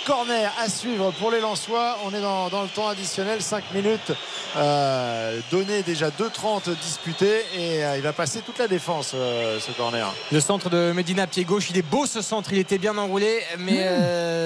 corner 0.06 0.52
à 0.58 0.68
suivre 0.68 1.12
pour 1.12 1.31
les 1.31 1.40
Lensois. 1.40 1.98
On 2.05 2.14
est 2.14 2.20
dans, 2.20 2.48
dans 2.48 2.62
le 2.62 2.68
temps 2.68 2.89
additionnel, 2.89 3.42
5 3.42 3.72
minutes 3.74 4.12
euh, 4.56 5.40
donné 5.50 5.82
déjà 5.82 6.08
2-30 6.08 6.74
disputés 6.82 7.44
et 7.56 7.84
euh, 7.84 7.97
il 7.97 8.02
va 8.02 8.12
passer 8.12 8.40
toute 8.40 8.58
la 8.58 8.68
défense 8.68 9.12
euh, 9.14 9.58
ce 9.60 9.72
corner. 9.72 10.12
Le 10.31 10.40
centre 10.40 10.68
de 10.70 10.92
Medina 10.92 11.26
pied 11.26 11.44
gauche, 11.44 11.70
il 11.70 11.78
est 11.78 11.89
beau 11.89 12.06
ce 12.06 12.20
centre, 12.20 12.52
il 12.52 12.58
était 12.58 12.78
bien 12.78 12.97
enroulé, 12.98 13.42
mais 13.58 13.89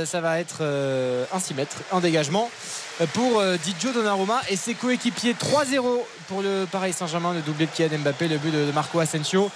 mmh. 0.03 0.07
ça 0.07 0.21
va 0.21 0.39
être 0.39 0.63
un 1.33 1.41
6 1.41 1.55
mètres, 1.55 1.77
un 1.93 2.01
dégagement 2.01 2.51
pour 3.13 3.43
Didio 3.63 3.93
Donnarumma 3.93 4.41
et 4.49 4.57
ses 4.57 4.75
coéquipiers 4.75 5.35
3-0 5.35 5.83
pour 6.29 6.43
le 6.43 6.67
Paris 6.71 6.93
Saint-Germain, 6.93 7.35
le 7.35 7.41
doublé 7.41 7.67
de 7.67 7.71
Kylian 7.71 7.99
Mbappé, 7.99 8.29
le 8.29 8.39
but 8.39 8.53
de 8.53 8.73
Marco 8.73 8.99
Asensio 9.01 9.51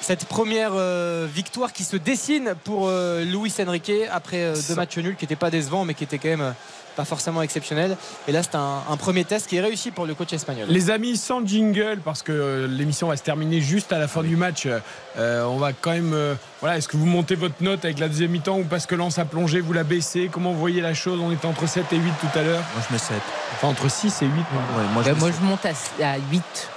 cette 0.00 0.26
première 0.26 0.72
euh, 0.74 1.26
victoire 1.32 1.72
qui 1.72 1.84
se 1.84 1.96
dessine 1.96 2.54
pour 2.64 2.88
euh, 2.88 3.24
Luis 3.24 3.52
Enrique 3.66 3.92
après 4.12 4.42
euh, 4.42 4.54
deux 4.68 4.74
matchs 4.74 4.98
nuls 4.98 5.16
qui 5.16 5.24
n'étaient 5.24 5.36
pas 5.36 5.50
décevants 5.50 5.84
mais 5.84 5.94
qui 5.94 6.04
étaient 6.04 6.18
quand 6.18 6.28
même 6.28 6.54
pas 6.96 7.04
forcément 7.04 7.42
exceptionnels. 7.42 7.96
Et 8.28 8.32
là 8.32 8.42
c'est 8.42 8.54
un, 8.54 8.82
un, 8.88 8.96
premier 8.96 9.24
test 9.24 9.48
qui 9.48 9.56
est 9.56 9.60
réussi 9.60 9.90
pour 9.90 10.06
le 10.06 10.14
coach 10.14 10.32
espagnol. 10.32 10.66
Les 10.68 10.90
amis 10.90 11.16
sans 11.16 11.44
jingle 11.44 11.98
parce 12.04 12.22
que 12.22 12.68
l'émission 12.70 13.08
va 13.08 13.16
se 13.16 13.22
terminer 13.22 13.60
juste 13.60 13.92
à 13.92 13.98
la 13.98 14.06
fin 14.06 14.20
oui. 14.20 14.28
du 14.28 14.36
match 14.36 14.68
on 15.16 15.56
va 15.56 15.72
quand 15.72 15.92
même 15.92 16.14
voilà 16.60 16.76
est-ce 16.76 16.86
que 16.86 16.96
vous 16.96 17.06
montez 17.06 17.34
votre 17.34 17.62
note 17.62 17.84
avec 17.84 17.98
la 17.98 18.08
deuxième 18.08 18.30
mi-temps 18.30 18.58
ou 18.58 18.64
parce 18.64 18.86
que 18.86 18.94
Lens 18.94 19.18
a 19.18 19.24
plongé 19.24 19.60
vous 19.60 19.72
la 19.72 19.84
baissez? 19.84 20.28
Comment 20.30 20.52
vous 20.52 20.60
voyez 20.60 20.80
la 20.80 20.94
chose? 20.94 21.18
On 21.20 21.32
était 21.32 21.46
entre 21.46 21.66
7 21.66 21.92
et 21.92 21.96
8 21.96 22.12
tout 22.20 22.38
à 22.38 22.42
l'heure. 22.42 22.62
Moi 22.74 22.84
je 22.88 22.92
mets 22.92 22.98
7 22.98 23.16
enfin 23.54 23.68
entre 23.68 23.90
6 23.90 24.22
et 24.22 24.26
8 24.26 24.30
ouais, 24.30 24.44
moi, 24.92 25.02
je, 25.04 25.10
moi 25.12 25.30
je 25.30 25.44
monte 25.44 25.66
à, 25.66 26.10
à 26.12 26.18
8 26.30 26.68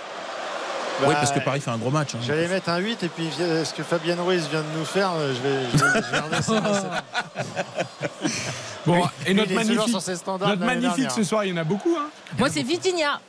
bah, 0.99 1.05
oui, 1.07 1.13
parce 1.13 1.31
que 1.31 1.39
Paris 1.39 1.61
fait 1.61 1.71
un 1.71 1.77
gros 1.77 1.91
match. 1.91 2.15
Hein. 2.15 2.19
J'allais 2.25 2.47
mettre 2.47 2.69
un 2.69 2.77
8 2.77 3.03
et 3.03 3.09
puis 3.09 3.29
ce 3.31 3.73
que 3.73 3.83
Fabien 3.83 4.15
Ruiz 4.19 4.47
vient 4.49 4.61
de 4.61 4.77
nous 4.77 4.85
faire, 4.85 5.11
je 5.19 5.41
vais, 5.41 5.63
je 5.71 5.77
vais, 5.77 6.01
je 6.01 6.11
vais 6.11 6.19
redescendre 6.19 6.63
Bon, 8.85 9.03
et 9.25 9.33
notre 9.33 9.53
magnifique, 9.53 9.95
notre 10.27 10.65
magnifique 10.65 11.11
ce 11.11 11.23
soir, 11.23 11.43
il 11.43 11.49
y 11.49 11.53
en 11.53 11.57
a 11.57 11.63
beaucoup. 11.65 11.95
Hein. 11.99 12.09
Moi, 12.37 12.49
c'est 12.49 12.63
Vitinha. 12.63 13.19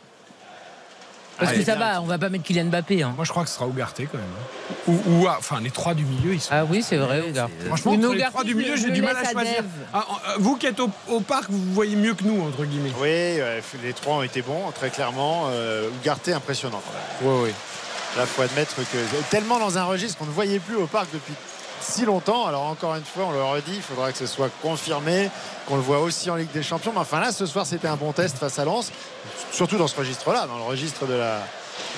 Parce 1.38 1.50
Allez, 1.52 1.60
que 1.60 1.66
ça 1.66 1.76
bien. 1.76 1.92
va, 1.92 2.02
on 2.02 2.06
va 2.06 2.18
pas 2.18 2.28
mettre 2.30 2.42
Kylian 2.44 2.64
Mbappé. 2.64 3.02
Hein. 3.02 3.12
Moi, 3.14 3.24
je 3.24 3.30
crois 3.30 3.44
que 3.44 3.48
ce 3.48 3.54
sera 3.54 3.66
Ougarté 3.66 4.08
quand 4.10 4.18
même. 4.18 4.26
hein. 4.26 4.74
Ou, 4.88 4.92
ou, 5.06 5.26
ah, 5.28 5.36
enfin, 5.38 5.60
les 5.60 5.70
trois 5.70 5.94
du 5.94 6.04
milieu, 6.04 6.34
ils 6.34 6.40
sont. 6.40 6.48
Ah 6.52 6.64
oui, 6.64 6.82
c'est 6.82 6.96
vrai, 6.96 7.22
Ougarté. 7.28 7.52
Franchement, 7.66 7.92
entre 7.92 8.12
les 8.14 8.22
trois 8.24 8.42
du 8.44 8.54
milieu, 8.54 8.74
je 8.76 8.82
j'ai 8.82 8.90
du 8.90 9.02
mal 9.02 9.16
à 9.16 9.30
choisir. 9.30 9.62
Ah, 9.94 10.04
euh, 10.30 10.32
vous 10.40 10.56
qui 10.56 10.66
êtes 10.66 10.80
au, 10.80 10.90
au 11.08 11.20
parc, 11.20 11.48
vous 11.50 11.72
voyez 11.74 11.94
mieux 11.94 12.14
que 12.14 12.24
nous, 12.24 12.42
entre 12.42 12.64
guillemets. 12.64 12.90
Oui, 13.00 13.08
euh, 13.08 13.60
les 13.84 13.92
trois 13.92 14.16
ont 14.16 14.22
été 14.22 14.42
bons, 14.42 14.70
très 14.74 14.90
clairement. 14.90 15.44
Euh, 15.50 15.88
Ougarté, 16.00 16.32
impressionnant 16.32 16.82
quand 16.84 17.26
même. 17.28 17.34
Oui, 17.40 17.44
oui. 17.44 17.54
Là, 18.16 18.22
il 18.24 18.26
faut 18.26 18.42
admettre 18.42 18.74
que 18.76 19.30
tellement 19.30 19.58
dans 19.60 19.78
un 19.78 19.84
registre 19.84 20.18
qu'on 20.18 20.26
ne 20.26 20.30
voyait 20.30 20.58
plus 20.58 20.76
au 20.76 20.86
parc 20.86 21.06
depuis 21.12 21.34
si 21.80 22.04
longtemps. 22.04 22.46
Alors 22.46 22.64
encore 22.64 22.94
une 22.94 23.04
fois, 23.04 23.24
on 23.26 23.32
le 23.32 23.42
redit, 23.42 23.76
il 23.76 23.82
faudra 23.82 24.12
que 24.12 24.18
ce 24.18 24.26
soit 24.26 24.50
confirmé, 24.62 25.30
qu'on 25.66 25.76
le 25.76 25.82
voit 25.82 26.00
aussi 26.00 26.30
en 26.30 26.36
Ligue 26.36 26.52
des 26.52 26.62
Champions. 26.62 26.92
Mais 26.92 27.00
enfin 27.00 27.20
là, 27.20 27.32
ce 27.32 27.46
soir, 27.46 27.66
c'était 27.66 27.88
un 27.88 27.96
bon 27.96 28.12
test 28.12 28.38
face 28.38 28.58
à 28.58 28.64
Lens, 28.64 28.92
surtout 29.52 29.76
dans 29.76 29.88
ce 29.88 29.96
registre-là, 29.96 30.46
dans 30.46 30.58
le 30.58 30.64
registre 30.64 31.06
de 31.06 31.14
la 31.14 31.40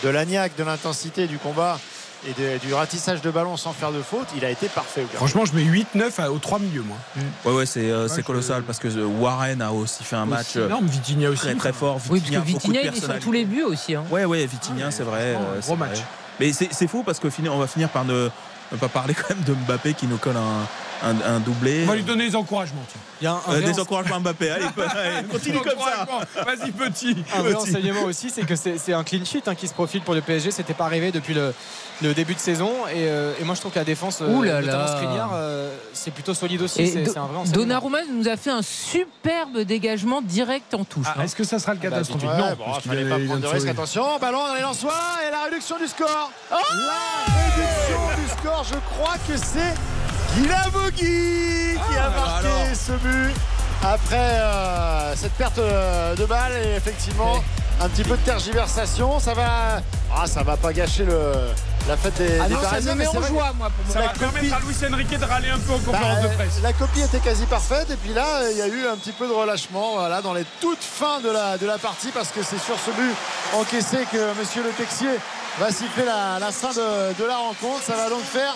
de 0.02 0.08
l'agnac, 0.08 0.56
de 0.56 0.64
l'intensité 0.64 1.26
du 1.26 1.38
combat 1.38 1.78
et 2.26 2.32
de, 2.40 2.58
du 2.58 2.74
ratissage 2.74 3.22
de 3.22 3.30
ballon 3.30 3.56
sans 3.56 3.72
faire 3.72 3.92
de 3.92 4.02
faute, 4.02 4.26
il 4.36 4.44
a 4.44 4.50
été 4.50 4.68
parfait. 4.68 5.06
Franchement, 5.14 5.44
je 5.46 5.54
mets 5.54 5.64
8-9 5.64 6.28
aux 6.28 6.38
3 6.38 6.58
milieux, 6.58 6.82
moi. 6.82 6.96
Mm. 7.16 7.20
Ouais, 7.48 7.54
ouais, 7.54 7.66
c'est 7.66 7.90
euh, 7.90 8.08
ouais, 8.08 8.22
colossal 8.22 8.60
je... 8.60 8.66
parce 8.66 8.78
que 8.78 8.88
Warren 8.88 9.62
a 9.62 9.72
aussi 9.72 10.04
fait 10.04 10.16
un 10.16 10.24
aussi 10.24 10.30
match 10.30 10.56
énorme, 10.56 10.86
Vitinha 10.86 11.30
aussi, 11.30 11.42
très 11.42 11.54
très 11.54 11.72
fort. 11.72 11.98
Vitinha, 11.98 12.42
oui, 12.44 12.52
parce 12.52 12.64
que 12.64 12.68
Vitinha, 12.68 12.80
il 12.82 12.98
est 12.98 13.00
sur 13.00 13.18
tous 13.20 13.32
les 13.32 13.44
buts 13.44 13.62
aussi. 13.62 13.94
Hein. 13.94 14.04
Ouais, 14.10 14.24
ouais, 14.24 14.44
Vitinha, 14.46 14.90
c'est 14.90 15.02
vrai. 15.02 15.36
Oh, 15.38 15.60
gros 15.62 15.76
match. 15.76 15.96
Vrai. 15.96 16.04
Mais 16.40 16.52
c'est 16.52 16.86
fou 16.86 17.02
parce 17.02 17.20
qu'on 17.20 17.58
va 17.58 17.66
finir 17.66 17.90
par 17.90 18.04
ne, 18.06 18.30
ne, 18.72 18.76
pas 18.76 18.88
parler 18.88 19.14
quand 19.14 19.30
même 19.30 19.44
de 19.44 19.54
Mbappé 19.54 19.94
qui 19.94 20.06
nous 20.06 20.16
colle 20.16 20.36
un, 20.36 20.66
un, 21.02 21.34
un 21.34 21.40
doublé. 21.40 21.82
On 21.84 21.88
va 21.88 21.96
lui 21.96 22.02
donner 22.02 22.28
des 22.28 22.36
encouragements. 22.36 22.82
tiens. 22.88 23.00
Il 23.20 23.24
y 23.24 23.26
a 23.26 23.32
un, 23.32 23.36
un 23.46 23.54
Euh, 23.54 23.60
des 23.60 23.78
encouragements 23.80 24.16
à 24.16 24.18
Mbappé. 24.20 24.50
Allez, 24.50 24.64
allez, 24.76 25.26
continue 25.28 25.58
comme 25.58 25.78
ça. 25.78 26.06
Vas-y, 26.44 26.70
petit. 26.72 27.16
Un 27.36 27.42
vrai 27.42 27.52
Petit. 27.54 27.56
enseignement 27.62 28.02
aussi, 28.04 28.30
c'est 28.30 28.42
que 28.46 28.54
c'est 28.56 28.92
un 28.92 29.04
clean 29.04 29.24
sheet 29.24 29.42
hein, 29.46 29.54
qui 29.54 29.68
se 29.68 29.74
profile 29.74 30.02
pour 30.02 30.14
le 30.14 30.20
PSG. 30.20 30.50
C'était 30.50 30.74
pas 30.74 30.84
arrivé 30.84 31.12
depuis 31.12 31.34
le, 31.34 31.54
le 32.02 32.14
début 32.14 32.34
de 32.34 32.38
saison. 32.40 32.70
Et, 32.88 33.08
euh, 33.08 33.32
et 33.40 33.44
moi, 33.44 33.54
je 33.54 33.60
trouve 33.60 33.72
que 33.72 33.78
la 33.78 33.84
défense, 33.84 34.20
euh, 34.22 34.34
Ouh 34.34 34.42
là 34.42 34.60
notamment. 34.60 34.86
Skriniar, 34.86 35.30
euh, 35.34 35.74
c'est 35.92 36.12
plutôt 36.12 36.34
solide 36.34 36.62
aussi. 36.62 36.86
C'est 36.86 37.16
un 37.16 37.26
vrai 37.26 37.36
enseignement. 37.38 37.52
Donnarumma 37.62 37.98
nous 38.12 38.28
a 38.28 38.36
fait 38.36 38.50
un 38.50 38.62
superbe 38.62 39.58
dégagement 39.60 40.22
direct 40.22 40.72
en 40.74 40.84
touche. 40.84 41.06
Ah, 41.08 41.16
hein. 41.18 41.22
Est-ce 41.24 41.36
que 41.36 41.44
ça 41.44 41.58
sera 41.58 41.74
le 41.74 41.78
bah, 41.80 41.90
catastrophique 41.90 42.28
Ouais, 42.30 42.38
Non, 42.38 42.56
bon, 42.56 42.72
fallait 42.80 43.08
pas 43.08 43.18
prendre 43.18 43.40
de 43.40 43.46
risque. 43.46 43.68
Attention, 43.68 44.18
ballon 44.18 44.46
dans 44.48 44.54
les 44.54 44.62
Lensois 44.62 44.92
et 45.26 45.30
la 45.30 45.44
réduction 45.44 45.76
du 45.78 45.86
score. 45.86 46.30
la 46.50 46.56
réduction 47.34 48.22
du 48.22 48.30
score, 48.40 48.64
je 48.64 48.94
crois 48.94 49.14
que 49.28 49.36
c'est 49.36 49.74
Guilavogui 50.36 51.74
qui 51.88 51.96
a 51.96 52.08
marqué 52.10 52.74
ce 52.74 52.92
but 52.92 53.34
après 53.82 54.16
euh, 54.16 55.14
cette 55.16 55.32
perte 55.32 55.58
euh, 55.58 56.14
de 56.14 56.24
balle 56.26 56.52
et 56.64 56.76
effectivement 56.76 57.42
un 57.80 57.88
petit 57.88 58.04
peu 58.04 58.16
de 58.16 58.22
tergiversation. 58.22 59.18
Ça 59.18 59.32
va, 59.34 59.80
ah, 60.14 60.26
ça 60.26 60.42
va 60.42 60.56
pas 60.58 60.72
gâcher 60.72 61.04
le, 61.04 61.32
la 61.88 61.96
fête 61.96 62.14
des, 62.18 62.38
Ah 62.40 62.46
des 62.46 62.54
non, 62.54 62.60
ça 62.60 62.68
Parisiens, 62.68 62.94
me 62.94 62.98
mais 62.98 63.04
joie, 63.06 63.52
moi, 63.56 63.70
pour 63.70 63.92
Ça 63.92 64.00
La 64.00 64.06
va 64.08 64.12
permettre 64.12 64.54
à 64.54 64.60
Luis 64.60 64.76
Enrique 64.92 65.18
de 65.18 65.24
râler 65.24 65.48
un 65.48 65.58
peu 65.58 65.72
en 65.72 65.78
bah, 65.78 65.84
conférence 65.98 66.22
de 66.22 66.28
presse. 66.36 66.60
la 66.62 66.72
copie 66.74 67.00
était 67.00 67.20
quasi 67.20 67.46
parfaite 67.46 67.90
et 67.90 67.96
puis 67.96 68.12
là 68.12 68.50
il 68.50 68.58
y 68.58 68.62
a 68.62 68.66
eu 68.68 68.86
un 68.86 68.96
petit 68.96 69.12
peu 69.12 69.26
de 69.26 69.32
relâchement 69.32 69.94
voilà, 69.94 70.20
dans 70.20 70.34
les 70.34 70.44
toutes 70.60 70.82
fins 70.82 71.20
de 71.20 71.30
la, 71.30 71.56
de 71.56 71.66
la 71.66 71.78
partie 71.78 72.10
parce 72.12 72.28
que 72.28 72.42
c'est 72.42 72.58
sur 72.60 72.76
ce 72.78 72.90
but 72.90 73.14
encaissé 73.58 74.06
que 74.12 74.38
monsieur 74.38 74.62
Le 74.62 74.70
Texier 74.70 75.18
va 75.58 75.70
siffler 75.72 76.04
la, 76.04 76.38
la 76.38 76.52
fin 76.52 76.68
de, 76.70 77.14
de 77.18 77.24
la 77.26 77.36
rencontre. 77.38 77.82
Ça 77.82 77.96
va 77.96 78.08
donc 78.10 78.22
faire 78.22 78.54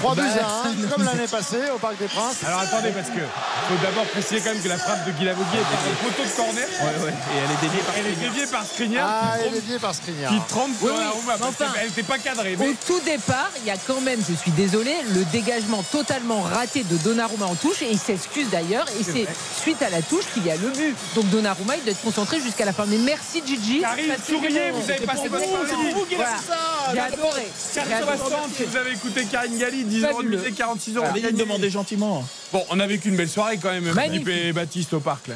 3 0.00 0.14
buts 0.14 0.22
Bah, 0.36 0.46
à 0.64 0.68
1 0.68 0.88
comme 0.88 1.04
l'année 1.04 1.26
passée 1.30 1.60
au 1.74 1.78
Parc 1.78 1.98
des 1.98 2.06
Princes. 2.06 2.36
Alors 2.46 2.60
attendez, 2.60 2.90
parce 2.90 3.08
que 3.08 3.20
faut 3.20 3.76
d'abord 3.82 4.04
préciser 4.06 4.40
quand 4.40 4.52
même 4.54 4.62
que 4.62 4.68
la 4.68 4.78
frappe 4.78 5.06
de 5.06 5.12
Guilavogui 5.12 5.56
est 5.56 5.60
par 5.60 5.80
un 5.80 6.08
poteau 6.08 6.22
de 6.28 6.36
corner. 6.36 6.68
Ouais, 6.80 7.04
ouais. 7.04 7.10
Et 7.12 7.38
elle 7.38 7.50
est 7.50 7.60
déviée 7.60 7.82
par 7.82 7.94
Elle 7.98 8.06
est 8.06 8.16
déviée 8.16 8.46
par 8.46 8.64
Skriniar. 8.66 9.08
Ah, 9.10 9.36
qui 9.36 9.40
elle 9.40 9.46
est 9.46 9.50
trompe- 9.50 9.60
déviée 9.62 9.78
par 9.78 9.94
Skriniar. 9.94 10.32
Qui 10.32 10.40
trempe 10.48 10.70
Oui, 10.82 10.90
oui, 10.96 11.32
enfin, 11.42 11.64
qu'elle 11.74 11.86
n'était 11.88 12.02
pas 12.02 12.18
cadrée. 12.18 12.56
Mais 12.58 12.68
Au 12.70 12.74
tout 12.86 13.00
départ, 13.00 13.50
il 13.62 13.66
y 13.66 13.70
a 13.70 13.76
quand 13.86 14.00
même, 14.00 14.20
je 14.28 14.34
suis 14.34 14.50
désolé, 14.52 14.94
le 15.14 15.24
dégagement 15.26 15.82
totalement 15.82 16.40
raté 16.40 16.82
de 16.84 16.96
Donnarumma 16.96 17.46
en 17.46 17.54
touche 17.54 17.82
et 17.82 17.90
il 17.90 17.98
s'excuse 17.98 18.48
d'ailleurs 18.50 18.86
et 18.98 19.04
c'est 19.04 19.26
suite 19.60 19.82
à 19.82 19.90
la 19.90 20.00
touche 20.02 20.24
qu'il 20.32 20.46
y 20.46 20.50
a 20.50 20.56
le 20.56 20.70
but. 20.70 20.96
Donc 21.14 21.28
Donnarumma 21.30 21.76
il 21.76 21.82
doit 21.82 21.92
être 21.92 22.02
concentré 22.02 22.40
jusqu'à 22.40 22.64
la 22.64 22.72
fin. 22.72 22.84
Mais 22.86 22.98
merci 22.98 23.42
Gigi. 23.46 23.80
Karine, 23.82 24.14
souriez, 24.26 24.70
vous 24.70 24.90
avez 24.90 25.06
passé 25.06 25.28
votre 25.28 25.44
temps. 25.44 25.50
c'est 25.68 25.74
pour 25.74 26.00
vous 26.00 26.04
qu'il 26.06 26.14
a 26.20 26.24
Voilà. 26.24 26.36
ça. 26.38 26.92
J'ai 26.92 26.98
adoré. 27.00 27.48
J'ai 27.74 27.80
adoré. 27.80 28.16
4,60 28.16 28.66
vous 28.66 28.76
avez 28.76 28.92
écouté 28.92 29.24
Karine 29.26 29.58
Galli, 29.58 29.84
10 29.90 30.02
euros 30.04 30.12
de 30.12 30.16
Fabuleux. 30.16 30.38
musée, 30.38 30.52
46 30.52 30.96
euros. 30.96 31.06
Allez, 31.10 31.20
il 31.20 31.34
me 31.34 31.38
demandait 31.38 31.70
gentiment. 31.70 32.24
Bon, 32.52 32.64
on 32.70 32.80
a 32.80 32.86
vécu 32.86 33.08
une 33.08 33.16
belle 33.16 33.28
soirée 33.28 33.58
quand 33.58 33.70
même. 33.70 33.92
Philippe 33.92 34.28
et 34.28 34.52
Baptiste 34.52 34.94
au 34.94 35.00
parc 35.00 35.28
là. 35.28 35.34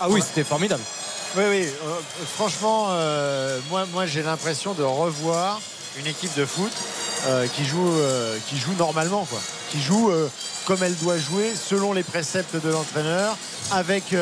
Ah 0.00 0.08
oui, 0.08 0.22
c'était 0.26 0.44
formidable. 0.44 0.82
Oui, 1.36 1.42
oui. 1.50 1.62
euh, 1.64 1.94
franchement, 2.36 2.86
euh, 2.90 3.58
moi, 3.70 3.86
moi 3.92 4.06
j'ai 4.06 4.22
l'impression 4.22 4.72
de 4.74 4.82
revoir 4.82 5.60
une 5.98 6.06
équipe 6.06 6.34
de 6.36 6.44
foot 6.46 6.72
euh, 7.26 7.46
qui, 7.48 7.64
joue, 7.64 7.86
euh, 7.98 8.38
qui 8.48 8.56
joue 8.56 8.72
normalement, 8.78 9.24
quoi. 9.24 9.40
Qui 9.70 9.80
joue 9.80 10.10
euh, 10.10 10.28
comme 10.66 10.82
elle 10.82 10.96
doit 10.98 11.18
jouer, 11.18 11.52
selon 11.54 11.92
les 11.92 12.02
préceptes 12.02 12.56
de 12.56 12.70
l'entraîneur, 12.70 13.36
avec 13.72 14.14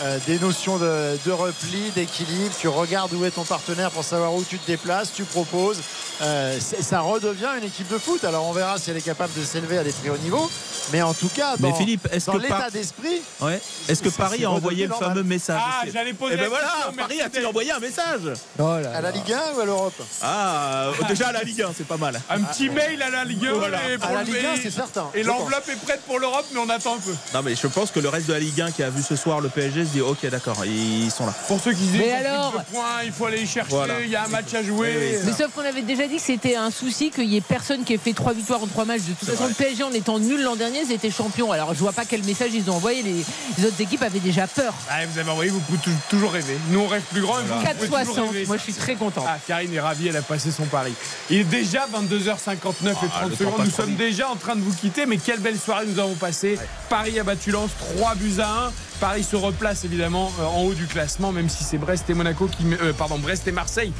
euh, 0.00 0.18
des 0.26 0.38
notions 0.38 0.76
de, 0.78 1.18
de 1.24 1.32
repli, 1.32 1.90
d'équilibre. 1.94 2.54
Tu 2.60 2.68
regardes 2.68 3.12
où 3.14 3.24
est 3.24 3.30
ton 3.30 3.44
partenaire 3.44 3.90
pour 3.90 4.04
savoir 4.04 4.34
où 4.34 4.44
tu 4.44 4.58
te 4.58 4.66
déplaces, 4.66 5.12
tu 5.14 5.24
proposes. 5.24 5.78
Euh, 6.22 6.58
ça 6.80 7.00
redevient 7.00 7.48
une 7.58 7.64
équipe 7.64 7.88
de 7.92 7.98
foot. 7.98 8.24
Alors 8.24 8.46
on 8.46 8.52
verra 8.52 8.78
si 8.78 8.90
elle 8.90 8.96
est 8.96 9.02
capable 9.02 9.32
de 9.38 9.44
s'élever 9.44 9.78
à 9.78 9.84
des 9.84 9.92
très 9.92 10.08
hauts 10.08 10.16
niveaux. 10.18 10.50
Mais 10.92 11.02
en 11.02 11.12
tout 11.14 11.28
cas, 11.28 11.56
dans, 11.58 11.68
Mais 11.70 11.74
Philippe, 11.76 12.06
est-ce 12.12 12.26
dans 12.26 12.34
que 12.34 12.38
l'état 12.42 12.54
Par- 12.58 12.70
d'esprit, 12.70 13.20
Ouais. 13.40 13.60
Est-ce 13.88 14.02
que 14.02 14.08
Paris 14.08 14.44
a 14.44 14.50
envoyé 14.50 14.86
le 14.86 14.94
fameux 14.94 15.22
message 15.24 15.60
Ah, 15.62 15.82
j'allais 15.92 16.12
poser 16.12 16.34
Eh 16.34 16.40
ben 16.42 16.48
voilà, 16.48 16.68
question, 16.68 16.92
Paris 16.96 17.20
a-t-il 17.20 17.46
envoyé 17.46 17.72
un 17.72 17.80
message 17.80 18.20
Oh 18.58 18.62
là 18.62 18.92
à 18.94 19.00
la. 19.00 19.10
Ligue 19.10 19.32
1 19.32 19.56
ou 19.56 19.60
à 19.60 19.64
l'Europe? 19.64 20.00
Ah, 20.22 20.90
déjà 21.08 21.28
à 21.28 21.32
la 21.32 21.42
Ligue 21.42 21.62
1, 21.62 21.70
c'est 21.76 21.86
pas 21.86 21.96
mal. 21.96 22.20
Un 22.30 22.40
petit 22.42 22.68
mail 22.70 23.02
à 23.02 23.10
la 23.10 23.24
Ligue 23.24 23.46
1 23.46 23.52
Voilà. 23.54 23.90
et, 23.90 23.98
pour 23.98 24.08
À 24.10 24.14
la 24.14 24.22
Ligue 24.22 24.36
1, 24.36 24.54
et- 24.54 24.60
c'est 24.62 24.70
certain. 24.70 25.06
et 25.14 25.22
l'enveloppe 25.22 25.68
est 25.68 25.80
prête 25.84 26.02
pour 26.02 26.18
l'Europe, 26.18 26.46
mais 26.52 26.60
on 26.60 26.68
attend 26.70 26.94
un 26.94 26.98
peu. 27.00 27.14
Non, 27.34 27.42
mais 27.42 27.54
je 27.56 27.66
pense 27.66 27.90
que 27.90 27.98
le 28.00 28.08
reste 28.08 28.26
de 28.28 28.32
la 28.34 28.38
Ligue 28.38 28.60
1 28.60 28.70
qui 28.70 28.82
a 28.82 28.90
vu 28.90 29.02
ce 29.02 29.16
soir 29.16 29.40
le 29.40 29.48
PSG 29.48 29.84
se 29.86 29.92
dit 29.92 30.00
Ok, 30.00 30.26
d'accord, 30.30 30.64
ils 30.64 31.10
sont 31.10 31.26
là. 31.26 31.34
Pour 31.48 31.60
ceux 31.60 31.72
qui 31.72 31.80
disent 31.82 32.00
Mais 32.00 32.12
alors 32.12 32.52
de 32.52 32.58
points, 32.72 33.02
il 33.04 33.12
faut 33.12 33.26
aller 33.26 33.38
les 33.38 33.46
chercher, 33.46 33.70
Voilà. 33.74 34.00
il 34.00 34.08
y 34.10 34.16
a 34.16 34.24
un 34.24 34.28
match 34.28 34.52
à 34.54 34.62
jouer. 34.62 34.94
Oui, 34.96 35.06
oui, 35.12 35.18
Mais 35.24 35.32
sauf 35.32 35.52
qu'on 35.54 35.64
avait 35.64 35.82
déjà 35.82 36.06
dit 36.06 36.16
que 36.16 36.22
c'était 36.22 36.56
un 36.56 36.70
souci 36.70 37.10
qu'il 37.10 37.24
y 37.24 37.36
ait 37.36 37.40
personne 37.40 37.84
qui 37.84 37.94
ait 37.94 37.98
fait 37.98 38.12
trois 38.12 38.32
victoires 38.32 38.62
en 38.62 38.66
trois 38.66 38.84
matchs. 38.84 39.02
De 39.02 39.12
toute 39.14 39.28
façon, 39.28 39.46
le 39.48 39.54
PSG 39.54 39.82
en 39.82 39.92
étant 39.92 40.18
nul 40.18 40.42
l'an 40.42 40.56
dernier, 40.56 40.80
ils 40.86 40.92
étaient 40.92 41.10
champions. 41.10 41.52
Alors 41.52 41.74
je 41.74 41.78
vois 41.80 41.92
pas 41.92 42.04
quel 42.04 42.22
message 42.24 42.50
ils 42.54 42.70
ont 42.70 42.74
envoyé. 42.76 43.02
Les, 43.02 43.24
les 43.58 43.64
autres 43.66 43.80
équipes 43.80 44.02
avaient 44.02 44.18
déjà 44.20 44.46
peur. 44.46 44.74
Ah, 44.90 45.06
vous 45.06 45.18
avez 45.18 45.30
envoyé, 45.30 45.50
vous 45.50 45.60
pouvez 45.60 45.78
tou- 45.78 45.90
toujours 46.10 46.32
rêver. 46.32 46.56
Nous, 46.70 46.80
on 46.80 46.86
rêve 46.88 47.02
plus 47.10 47.20
grand. 47.20 47.34
toujours 47.40 47.56
4,60. 47.98 48.28
rêver. 48.32 48.46
Moi 48.46 48.56
je 48.56 48.62
suis 48.62 48.74
très 48.74 48.94
content. 48.94 49.24
Ah, 49.26 49.38
Karine 49.46 49.72
est 49.74 49.80
ravie, 49.80 50.08
elle 50.08 50.16
a 50.16 50.22
passé 50.22 50.50
son 50.50 50.64
pari. 50.66 50.92
Il 51.30 51.38
est 51.38 51.44
déjà 51.44 51.86
22h59 51.86 52.90
et 52.90 52.92
30 52.94 53.10
Ah, 53.14 53.24
secondes. 53.38 53.64
Nous 53.64 53.70
sommes 53.70 53.94
déjà 53.94 54.28
en 54.28 54.36
train 54.36 54.56
de 54.56 54.60
vous 54.60 54.72
quitter, 54.74 55.06
mais 55.06 55.18
quelle 55.18 55.40
belle 55.40 55.58
soirée 55.58 55.84
nous 55.86 55.98
avons 55.98 56.14
passé. 56.14 56.58
Paris 56.88 57.18
a 57.18 57.24
battu 57.24 57.50
Lens 57.50 57.70
3 57.96 58.14
buts 58.16 58.34
à 58.40 58.66
1. 58.68 58.72
Paris 59.00 59.24
se 59.24 59.36
replace 59.36 59.84
évidemment 59.84 60.32
euh, 60.40 60.44
en 60.44 60.62
haut 60.62 60.74
du 60.74 60.86
classement, 60.86 61.32
même 61.32 61.48
si 61.48 61.64
c'est 61.64 61.78
Brest 61.78 62.08
et 62.10 62.14
Monaco 62.14 62.46
qui. 62.46 62.64
euh, 62.80 62.92
pardon, 62.92 63.18
Brest 63.18 63.46
et 63.48 63.52
Marseille. 63.52 63.92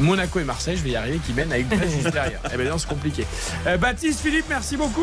Monaco 0.00 0.38
et 0.38 0.44
Marseille, 0.44 0.76
je 0.76 0.84
vais 0.84 0.90
y 0.90 0.96
arriver, 0.96 1.18
qui 1.26 1.32
mènent 1.32 1.50
avec 1.52 1.68
Brest 1.68 1.92
juste 1.92 2.10
derrière. 2.12 2.38
Eh 2.52 2.56
bien, 2.56 2.78
c'est 2.78 2.88
compliqué. 2.88 3.26
Euh, 3.66 3.76
Baptiste, 3.78 4.20
Philippe, 4.20 4.44
merci 4.48 4.76
beaucoup. 4.76 5.02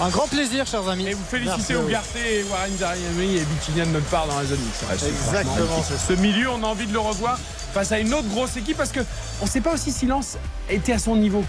Un 0.00 0.08
grand 0.08 0.26
plaisir, 0.26 0.66
chers 0.66 0.88
amis. 0.88 1.06
Et 1.06 1.14
vous 1.14 1.22
félicitez. 1.30 1.76
Ougarté 1.76 2.40
et 2.40 2.42
Warren 2.50 2.76
Zariami 2.76 3.36
et 3.36 3.44
Bitinia 3.44 3.84
de 3.84 3.90
notre 3.90 4.06
part 4.06 4.26
dans 4.26 4.36
la 4.38 4.44
zone 4.44 4.58
mixte. 4.58 4.82
Exactement. 4.90 5.82
Ce 6.08 6.12
milieu, 6.14 6.50
on 6.50 6.64
a 6.64 6.66
envie 6.66 6.86
de 6.86 6.92
le 6.92 6.98
revoir 6.98 7.38
face 7.72 7.92
à 7.92 8.00
une 8.00 8.12
autre 8.14 8.28
grosse 8.28 8.56
équipe 8.56 8.76
parce 8.76 8.90
que 8.90 9.00
on 9.40 9.44
ne 9.44 9.50
sait 9.50 9.60
pas 9.60 9.74
aussi 9.74 9.92
si 9.92 10.06
Lens 10.06 10.36
était 10.68 10.92
à 10.94 10.98
son 10.98 11.14
niveau. 11.14 11.44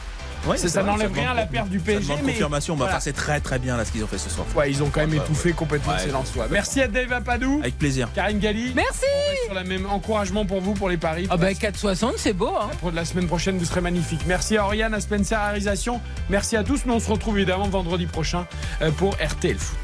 Ouais, 0.45 0.57
Ça- 0.57 0.67
ça 0.67 0.83
n'enlève 0.83 1.11
rien 1.13 1.31
à 1.31 1.33
la 1.33 1.45
perte 1.45 1.69
du 1.69 1.79
PSG, 1.79 2.13
mais 2.25 2.33
confirmation, 2.33 2.73
enfin, 2.79 2.99
c'est 2.99 3.13
très 3.13 3.39
très 3.39 3.59
bien 3.59 3.77
là 3.77 3.85
ce 3.85 3.91
qu'ils 3.91 4.03
ont 4.03 4.07
fait 4.07 4.17
ce 4.17 4.29
soir. 4.29 4.45
Ouais, 4.55 4.69
ils 4.69 4.83
ont 4.83 4.89
quand 4.89 4.99
même 4.99 5.11
Ouais, 5.11 5.17
étouffé 5.17 5.53
complètement 5.53 5.93
Ouais. 5.93 5.99
ces 5.99 6.11
Lensois. 6.11 6.47
Merci 6.51 6.81
à 6.81 6.87
Dave 6.87 7.11
Apadou, 7.13 7.59
Avec 7.61 7.77
plaisir. 7.77 8.09
Karine 8.13 8.39
Galli. 8.39 8.73
Merci. 8.75 9.05
Sur 9.45 9.53
la 9.53 9.63
même 9.63 9.85
encouragement 9.89 10.45
pour 10.45 10.59
vous 10.61 10.73
pour 10.73 10.89
les 10.89 10.97
paris. 10.97 11.27
Ah 11.29 11.37
bah 11.37 11.53
4,60 11.53 12.13
c'est 12.17 12.33
beau. 12.33 12.51
Hein. 12.59 12.69
Pour 12.81 12.91
la 12.91 13.05
semaine 13.05 13.27
prochaine, 13.27 13.57
vous 13.57 13.65
serez 13.65 13.81
magnifique. 13.81 14.21
Merci 14.27 14.57
à 14.57 14.65
Oriane, 14.65 14.93
à 14.93 14.99
Spencer, 14.99 15.37
à 15.39 15.47
Réalisation. 15.47 16.01
Merci 16.29 16.57
à 16.57 16.63
tous. 16.63 16.85
Nous, 16.85 16.93
on 16.93 16.99
se 16.99 17.09
retrouve 17.09 17.37
évidemment 17.37 17.67
vendredi 17.69 18.05
prochain 18.05 18.45
euh, 18.81 18.91
pour 18.91 19.15
RTL 19.15 19.57
Foot. 19.57 19.77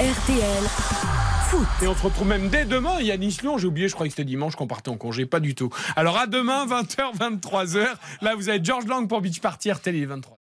RTL 0.00 1.27
Et 1.82 1.86
on 1.86 1.94
se 1.94 2.02
retrouve 2.02 2.28
même 2.28 2.48
dès 2.48 2.64
demain. 2.64 3.00
Yannis 3.00 3.38
Lyon, 3.42 3.56
j'ai 3.56 3.66
oublié, 3.66 3.88
je 3.88 3.94
croyais 3.94 4.10
que 4.10 4.16
c'était 4.16 4.26
dimanche 4.26 4.54
qu'on 4.54 4.66
partait 4.66 4.90
en 4.90 4.96
congé. 4.96 5.24
Pas 5.24 5.40
du 5.40 5.54
tout. 5.54 5.70
Alors 5.96 6.18
à 6.18 6.26
demain, 6.26 6.66
20h, 6.66 7.16
23h. 7.16 7.86
Là, 8.20 8.34
vous 8.34 8.48
avez 8.48 8.62
George 8.62 8.86
Lang 8.86 9.08
pour 9.08 9.20
Beach 9.20 9.40
Party 9.40 9.70
RTL, 9.70 9.96
il 9.96 10.02
est 10.02 10.06
23. 10.06 10.37